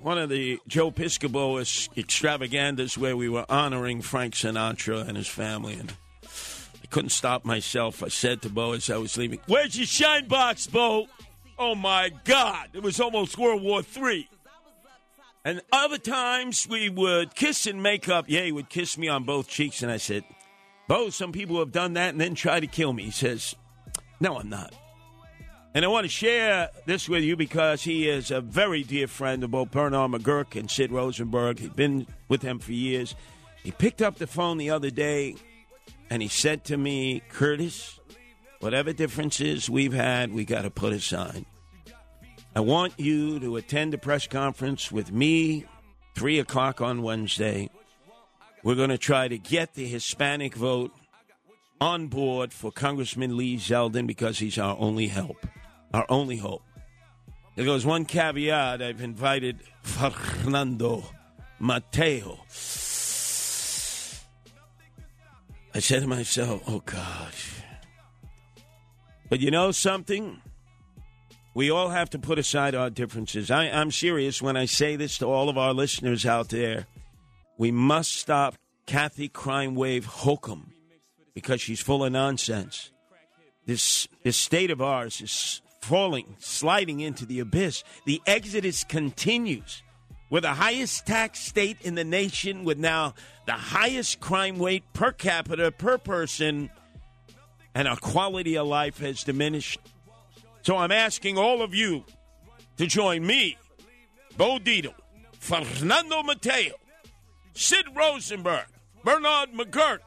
one 0.01 0.17
of 0.17 0.29
the 0.29 0.59
Joe 0.67 0.91
Piscopo 0.91 1.59
ex- 1.59 1.89
extravaganzas 1.97 2.97
where 2.97 3.17
we 3.17 3.27
were 3.27 3.45
honoring 3.49 4.01
Frank 4.01 4.35
Sinatra 4.35 5.05
and 5.07 5.17
his 5.17 5.27
family. 5.27 5.73
And 5.73 5.93
I 6.23 6.85
couldn't 6.91 7.09
stop 7.09 7.43
myself. 7.43 8.03
I 8.03 8.07
said 8.07 8.41
to 8.43 8.49
Bo 8.49 8.73
as 8.73 8.89
I 8.89 8.97
was 8.97 9.17
leaving, 9.17 9.39
Where's 9.47 9.75
your 9.77 9.87
shine 9.87 10.27
box, 10.27 10.67
Bo? 10.67 11.07
Oh, 11.57 11.75
my 11.75 12.11
God. 12.23 12.69
It 12.73 12.83
was 12.83 12.99
almost 12.99 13.37
World 13.37 13.61
War 13.63 13.81
III. 13.97 14.29
And 15.45 15.61
other 15.71 15.99
times 15.99 16.67
we 16.67 16.89
would 16.89 17.35
kiss 17.35 17.67
and 17.67 17.81
make 17.81 18.09
up. 18.09 18.25
Yeah, 18.27 18.41
he 18.41 18.51
would 18.51 18.67
kiss 18.67 18.97
me 18.97 19.07
on 19.07 19.25
both 19.25 19.47
cheeks. 19.47 19.83
And 19.83 19.91
I 19.91 19.97
said, 19.97 20.23
Bo, 20.87 21.11
some 21.11 21.31
people 21.31 21.59
have 21.59 21.71
done 21.71 21.93
that 21.93 22.09
and 22.09 22.19
then 22.19 22.33
try 22.33 22.59
to 22.59 22.65
kill 22.65 22.91
me. 22.91 23.03
He 23.03 23.11
says, 23.11 23.55
No, 24.19 24.39
I'm 24.39 24.49
not. 24.49 24.73
And 25.75 25.85
I 25.85 25.87
want 25.87 26.05
to 26.05 26.09
share 26.09 26.69
this 26.87 27.07
with 27.07 27.23
you 27.23 27.35
because 27.35 27.83
he 27.83 28.09
is 28.09 28.31
a 28.31 28.41
very 28.41 28.81
dear 28.81 29.07
friend 29.07 29.43
of 29.43 29.51
both 29.51 29.71
Bernard 29.71 30.11
McGuirk 30.11 30.57
and 30.59 30.71
Sid 30.71 30.91
Rosenberg. 30.91 31.59
He's 31.59 31.69
been 31.69 32.07
with 32.27 32.41
them 32.41 32.59
for 32.59 32.71
years. 32.71 33.13
He 33.63 33.71
picked 33.71 34.01
up 34.01 34.15
the 34.15 34.25
phone 34.25 34.57
the 34.57 34.71
other 34.71 34.89
day 34.89 35.35
and 36.09 36.21
he 36.21 36.27
said 36.27 36.63
to 36.65 36.77
me, 36.77 37.21
Curtis, 37.29 37.99
whatever 38.61 38.93
differences 38.93 39.69
we've 39.69 39.93
had, 39.93 40.33
we 40.33 40.45
got 40.45 40.61
to 40.63 40.71
put 40.71 40.93
aside. 40.93 41.45
I 42.55 42.61
want 42.61 42.97
you 42.97 43.37
to 43.41 43.57
attend 43.57 43.93
a 43.93 43.97
press 43.97 44.27
conference 44.27 44.89
with 44.89 45.11
me, 45.11 45.65
3 46.15 46.39
o'clock 46.39 46.79
on 46.79 47.01
Wednesday. 47.01 47.69
We're 48.63 48.75
going 48.75 48.91
to 48.91 48.97
try 48.97 49.27
to 49.27 49.37
get 49.37 49.73
the 49.73 49.85
Hispanic 49.85 50.55
vote 50.55 50.93
on 51.81 52.07
board 52.07 52.53
for 52.53 52.71
Congressman 52.71 53.35
Lee 53.35 53.57
Zeldin 53.57 54.07
because 54.07 54.39
he's 54.39 54.57
our 54.57 54.77
only 54.79 55.07
help, 55.07 55.45
our 55.93 56.05
only 56.07 56.37
hope. 56.37 56.63
There 57.57 57.65
goes 57.65 57.85
one 57.85 58.05
caveat. 58.05 58.81
I've 58.81 59.01
invited 59.01 59.59
Fernando 59.81 61.03
Mateo. 61.59 62.39
I 65.73 65.79
said 65.79 66.03
to 66.03 66.07
myself, 66.07 66.63
oh 66.67 66.79
gosh. 66.79 67.51
But 69.27 69.41
you 69.41 69.51
know 69.51 69.71
something? 69.71 70.41
We 71.55 71.71
all 71.71 71.87
have 71.87 72.09
to 72.09 72.19
put 72.19 72.37
aside 72.37 72.75
our 72.75 72.89
differences. 72.89 73.49
I, 73.49 73.69
I'm 73.69 73.89
serious 73.89 74.41
when 74.41 74.57
I 74.57 74.65
say 74.65 74.97
this 74.97 75.17
to 75.19 75.25
all 75.25 75.47
of 75.47 75.57
our 75.57 75.73
listeners 75.73 76.25
out 76.25 76.49
there. 76.49 76.85
We 77.57 77.71
must 77.71 78.11
stop 78.11 78.55
Kathy 78.85 79.29
Crime 79.29 79.73
Wave 79.73 80.05
Hokum 80.05 80.73
because 81.33 81.61
she's 81.61 81.79
full 81.79 82.03
of 82.03 82.11
nonsense. 82.11 82.91
This 83.65 84.09
this 84.23 84.35
state 84.35 84.69
of 84.69 84.81
ours 84.81 85.21
is 85.21 85.61
falling, 85.81 86.35
sliding 86.39 86.99
into 86.99 87.25
the 87.25 87.39
abyss. 87.39 87.85
The 88.05 88.21
exodus 88.27 88.83
continues. 88.83 89.81
We're 90.29 90.41
the 90.41 90.55
highest 90.55 91.07
tax 91.07 91.39
state 91.39 91.77
in 91.81 91.95
the 91.95 92.03
nation 92.03 92.65
with 92.65 92.77
now 92.77 93.13
the 93.45 93.53
highest 93.53 94.19
crime 94.19 94.61
rate 94.61 94.83
per 94.91 95.13
capita 95.13 95.71
per 95.71 95.97
person, 95.97 96.69
and 97.73 97.87
our 97.87 97.95
quality 97.95 98.57
of 98.57 98.67
life 98.67 98.97
has 98.97 99.23
diminished. 99.23 99.79
So 100.65 100.77
I'm 100.77 100.91
asking 100.91 101.37
all 101.37 101.61
of 101.61 101.75
you 101.75 102.03
to 102.77 102.87
join 102.87 103.23
me, 103.23 103.55
Bo 104.35 104.57
Dietl, 104.57 104.95
Fernando 105.39 106.23
Mateo, 106.23 106.73
Sid 107.53 107.85
Rosenberg, 107.95 108.65
Bernard 109.03 109.51
McGuirk, 109.53 109.99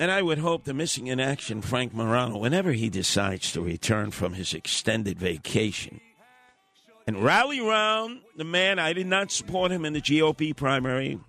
and 0.00 0.10
I 0.10 0.20
would 0.20 0.38
hope 0.38 0.64
the 0.64 0.74
missing 0.74 1.06
in 1.06 1.20
action 1.20 1.62
Frank 1.62 1.94
Morano, 1.94 2.38
whenever 2.38 2.72
he 2.72 2.88
decides 2.88 3.52
to 3.52 3.60
return 3.60 4.10
from 4.10 4.32
his 4.32 4.52
extended 4.52 5.20
vacation, 5.20 6.00
and 7.06 7.22
rally 7.22 7.60
round 7.60 8.22
the 8.36 8.42
man. 8.42 8.80
I 8.80 8.94
did 8.94 9.06
not 9.06 9.30
support 9.30 9.70
him 9.70 9.84
in 9.84 9.92
the 9.92 10.00
GOP 10.00 10.56
primary. 10.56 11.20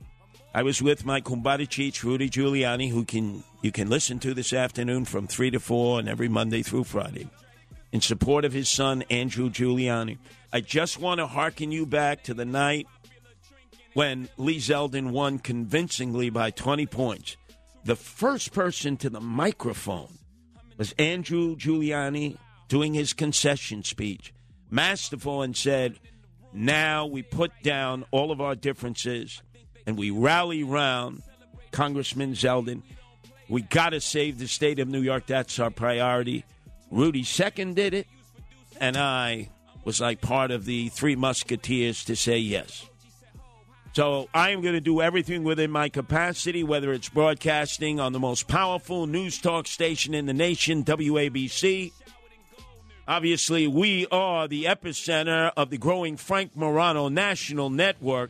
I 0.55 0.63
was 0.63 0.81
with 0.81 1.05
my 1.05 1.21
Kumbada 1.21 1.67
Cheech, 1.67 2.01
Rudy 2.03 2.31
Giuliani, 2.31 2.89
who 2.89 3.05
can 3.05 3.43
you 3.61 3.71
can 3.71 3.91
listen 3.91 4.17
to 4.19 4.33
this 4.33 4.53
afternoon 4.53 5.05
from 5.05 5.27
three 5.27 5.51
to 5.51 5.59
four 5.59 5.99
and 5.99 6.09
every 6.09 6.29
Monday 6.29 6.63
through 6.63 6.85
Friday, 6.85 7.29
in 7.91 8.01
support 8.01 8.45
of 8.45 8.53
his 8.53 8.69
son 8.69 9.03
Andrew 9.09 9.49
Giuliani. 9.49 10.17
I 10.51 10.61
just 10.61 10.99
want 10.99 11.19
to 11.19 11.27
hearken 11.27 11.71
you 11.71 11.85
back 11.85 12.23
to 12.23 12.33
the 12.33 12.45
night 12.45 12.87
when 13.93 14.29
Lee 14.37 14.57
Zeldin 14.57 15.11
won 15.11 15.39
convincingly 15.39 16.29
by 16.29 16.51
20 16.51 16.85
points. 16.85 17.37
The 17.83 17.95
first 17.95 18.53
person 18.53 18.97
to 18.97 19.09
the 19.09 19.21
microphone 19.21 20.13
was 20.77 20.93
Andrew 20.97 21.55
Giuliani 21.55 22.37
doing 22.67 22.93
his 22.93 23.13
concession 23.13 23.83
speech, 23.83 24.33
masterful, 24.69 25.41
and 25.41 25.55
said, 25.55 25.99
Now 26.53 27.05
we 27.05 27.23
put 27.23 27.51
down 27.63 28.05
all 28.11 28.31
of 28.31 28.41
our 28.41 28.55
differences 28.55 29.41
and 29.85 29.97
we 29.97 30.11
rally 30.11 30.63
round 30.63 31.23
Congressman 31.71 32.33
Zeldin. 32.33 32.83
We 33.49 33.63
got 33.63 33.89
to 33.89 34.01
save 34.01 34.37
the 34.37 34.47
state 34.47 34.79
of 34.79 34.87
New 34.87 35.01
York. 35.01 35.25
That's 35.25 35.57
our 35.59 35.71
priority. 35.71 36.45
Rudy 36.91 37.23
Second 37.23 37.75
did 37.75 37.93
it, 37.93 38.07
and 38.79 38.97
I 38.97 39.49
was 39.85 40.01
like 40.01 40.21
part 40.21 40.51
of 40.51 40.65
the 40.65 40.89
three 40.89 41.15
musketeers 41.15 42.03
to 42.05 42.15
say 42.15 42.37
yes. 42.37 42.89
So 43.93 44.29
I 44.33 44.51
am 44.51 44.61
going 44.61 44.75
to 44.75 44.81
do 44.81 45.01
everything 45.01 45.43
within 45.43 45.71
my 45.71 45.89
capacity, 45.89 46.63
whether 46.63 46.93
it's 46.93 47.09
broadcasting 47.09 47.99
on 47.99 48.13
the 48.13 48.19
most 48.19 48.47
powerful 48.47 49.07
news 49.07 49.39
talk 49.39 49.67
station 49.67 50.13
in 50.13 50.25
the 50.25 50.33
nation, 50.33 50.83
WABC. 50.83 51.91
Obviously, 53.07 53.67
we 53.67 54.05
are 54.11 54.47
the 54.47 54.65
epicenter 54.65 55.51
of 55.57 55.71
the 55.71 55.79
growing 55.79 56.15
Frank 56.17 56.55
Morano 56.55 57.09
National 57.09 57.71
Network. 57.71 58.29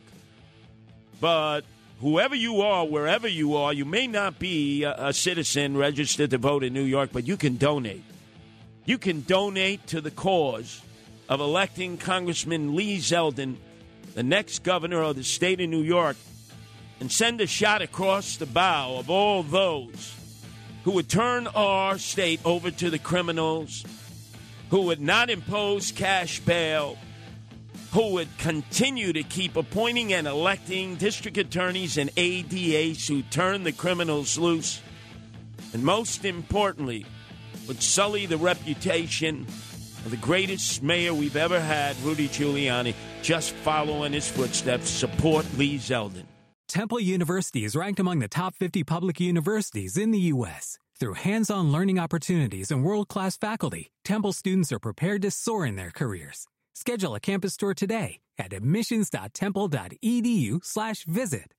But 1.20 1.60
whoever 2.00 2.34
you 2.34 2.62
are, 2.62 2.86
wherever 2.86 3.28
you 3.28 3.54
are, 3.56 3.74
you 3.74 3.84
may 3.84 4.06
not 4.06 4.38
be 4.38 4.84
a, 4.84 5.12
citizen 5.12 5.76
registered 5.76 6.30
to 6.30 6.38
vote 6.38 6.64
in 6.64 6.72
New 6.72 6.82
York, 6.84 7.10
but 7.12 7.28
you 7.28 7.36
can 7.36 7.58
donate. 7.58 8.02
You 8.84 8.98
can 8.98 9.20
donate 9.22 9.86
to 9.88 10.00
the 10.00 10.10
cause 10.10 10.82
of 11.28 11.40
electing 11.40 11.98
Congressman 11.98 12.74
Lee 12.74 12.98
Zeldin, 12.98 13.56
the 14.14 14.22
next 14.22 14.62
governor 14.62 15.02
of 15.02 15.16
the 15.16 15.22
state 15.22 15.60
of 15.60 15.68
New 15.68 15.82
York, 15.82 16.16
and 16.98 17.12
send 17.12 17.40
a 17.40 17.46
shot 17.46 17.82
across 17.82 18.36
the 18.36 18.46
bow 18.46 18.96
of 18.96 19.10
all 19.10 19.42
those 19.42 20.14
who 20.84 20.92
would 20.92 21.08
turn 21.08 21.46
our 21.48 21.98
state 21.98 22.40
over 22.44 22.70
to 22.70 22.90
the 22.90 22.98
criminals, 22.98 23.84
who 24.70 24.82
would 24.82 25.00
not 25.00 25.30
impose 25.30 25.92
cash 25.92 26.40
bail, 26.40 26.96
who 27.92 28.12
would 28.12 28.38
continue 28.38 29.12
to 29.12 29.22
keep 29.22 29.56
appointing 29.56 30.12
and 30.12 30.26
electing 30.26 30.96
district 30.96 31.36
attorneys 31.36 31.98
and 31.98 32.10
ADAs 32.16 33.06
who 33.08 33.22
turn 33.22 33.64
the 33.64 33.72
criminals 33.72 34.38
loose, 34.38 34.80
and 35.72 35.84
most 35.84 36.24
importantly, 36.24 37.04
would 37.68 37.82
sully 37.82 38.26
the 38.26 38.36
reputation 38.36 39.46
of 40.04 40.10
the 40.10 40.16
greatest 40.16 40.82
mayor 40.82 41.14
we've 41.14 41.36
ever 41.36 41.60
had, 41.60 41.96
Rudy 42.02 42.28
Giuliani. 42.28 42.94
Just 43.22 43.52
follow 43.52 44.04
in 44.04 44.12
his 44.12 44.28
footsteps. 44.28 44.88
Support 44.88 45.46
Lee 45.56 45.76
Zeldin. 45.76 46.24
Temple 46.68 47.00
University 47.00 47.64
is 47.64 47.74
ranked 47.74 47.98
among 47.98 48.20
the 48.20 48.28
top 48.28 48.54
50 48.54 48.84
public 48.84 49.18
universities 49.18 49.96
in 49.96 50.12
the 50.12 50.20
U.S. 50.34 50.78
Through 51.00 51.14
hands 51.14 51.50
on 51.50 51.72
learning 51.72 51.98
opportunities 51.98 52.70
and 52.70 52.84
world 52.84 53.08
class 53.08 53.36
faculty, 53.36 53.90
Temple 54.04 54.32
students 54.32 54.70
are 54.70 54.78
prepared 54.78 55.22
to 55.22 55.32
soar 55.32 55.66
in 55.66 55.74
their 55.76 55.90
careers. 55.90 56.46
Schedule 56.74 57.16
a 57.16 57.20
campus 57.20 57.56
tour 57.56 57.74
today 57.74 58.20
at 58.38 58.52
admissions.temple.edu/slash 58.52 61.04
visit. 61.04 61.54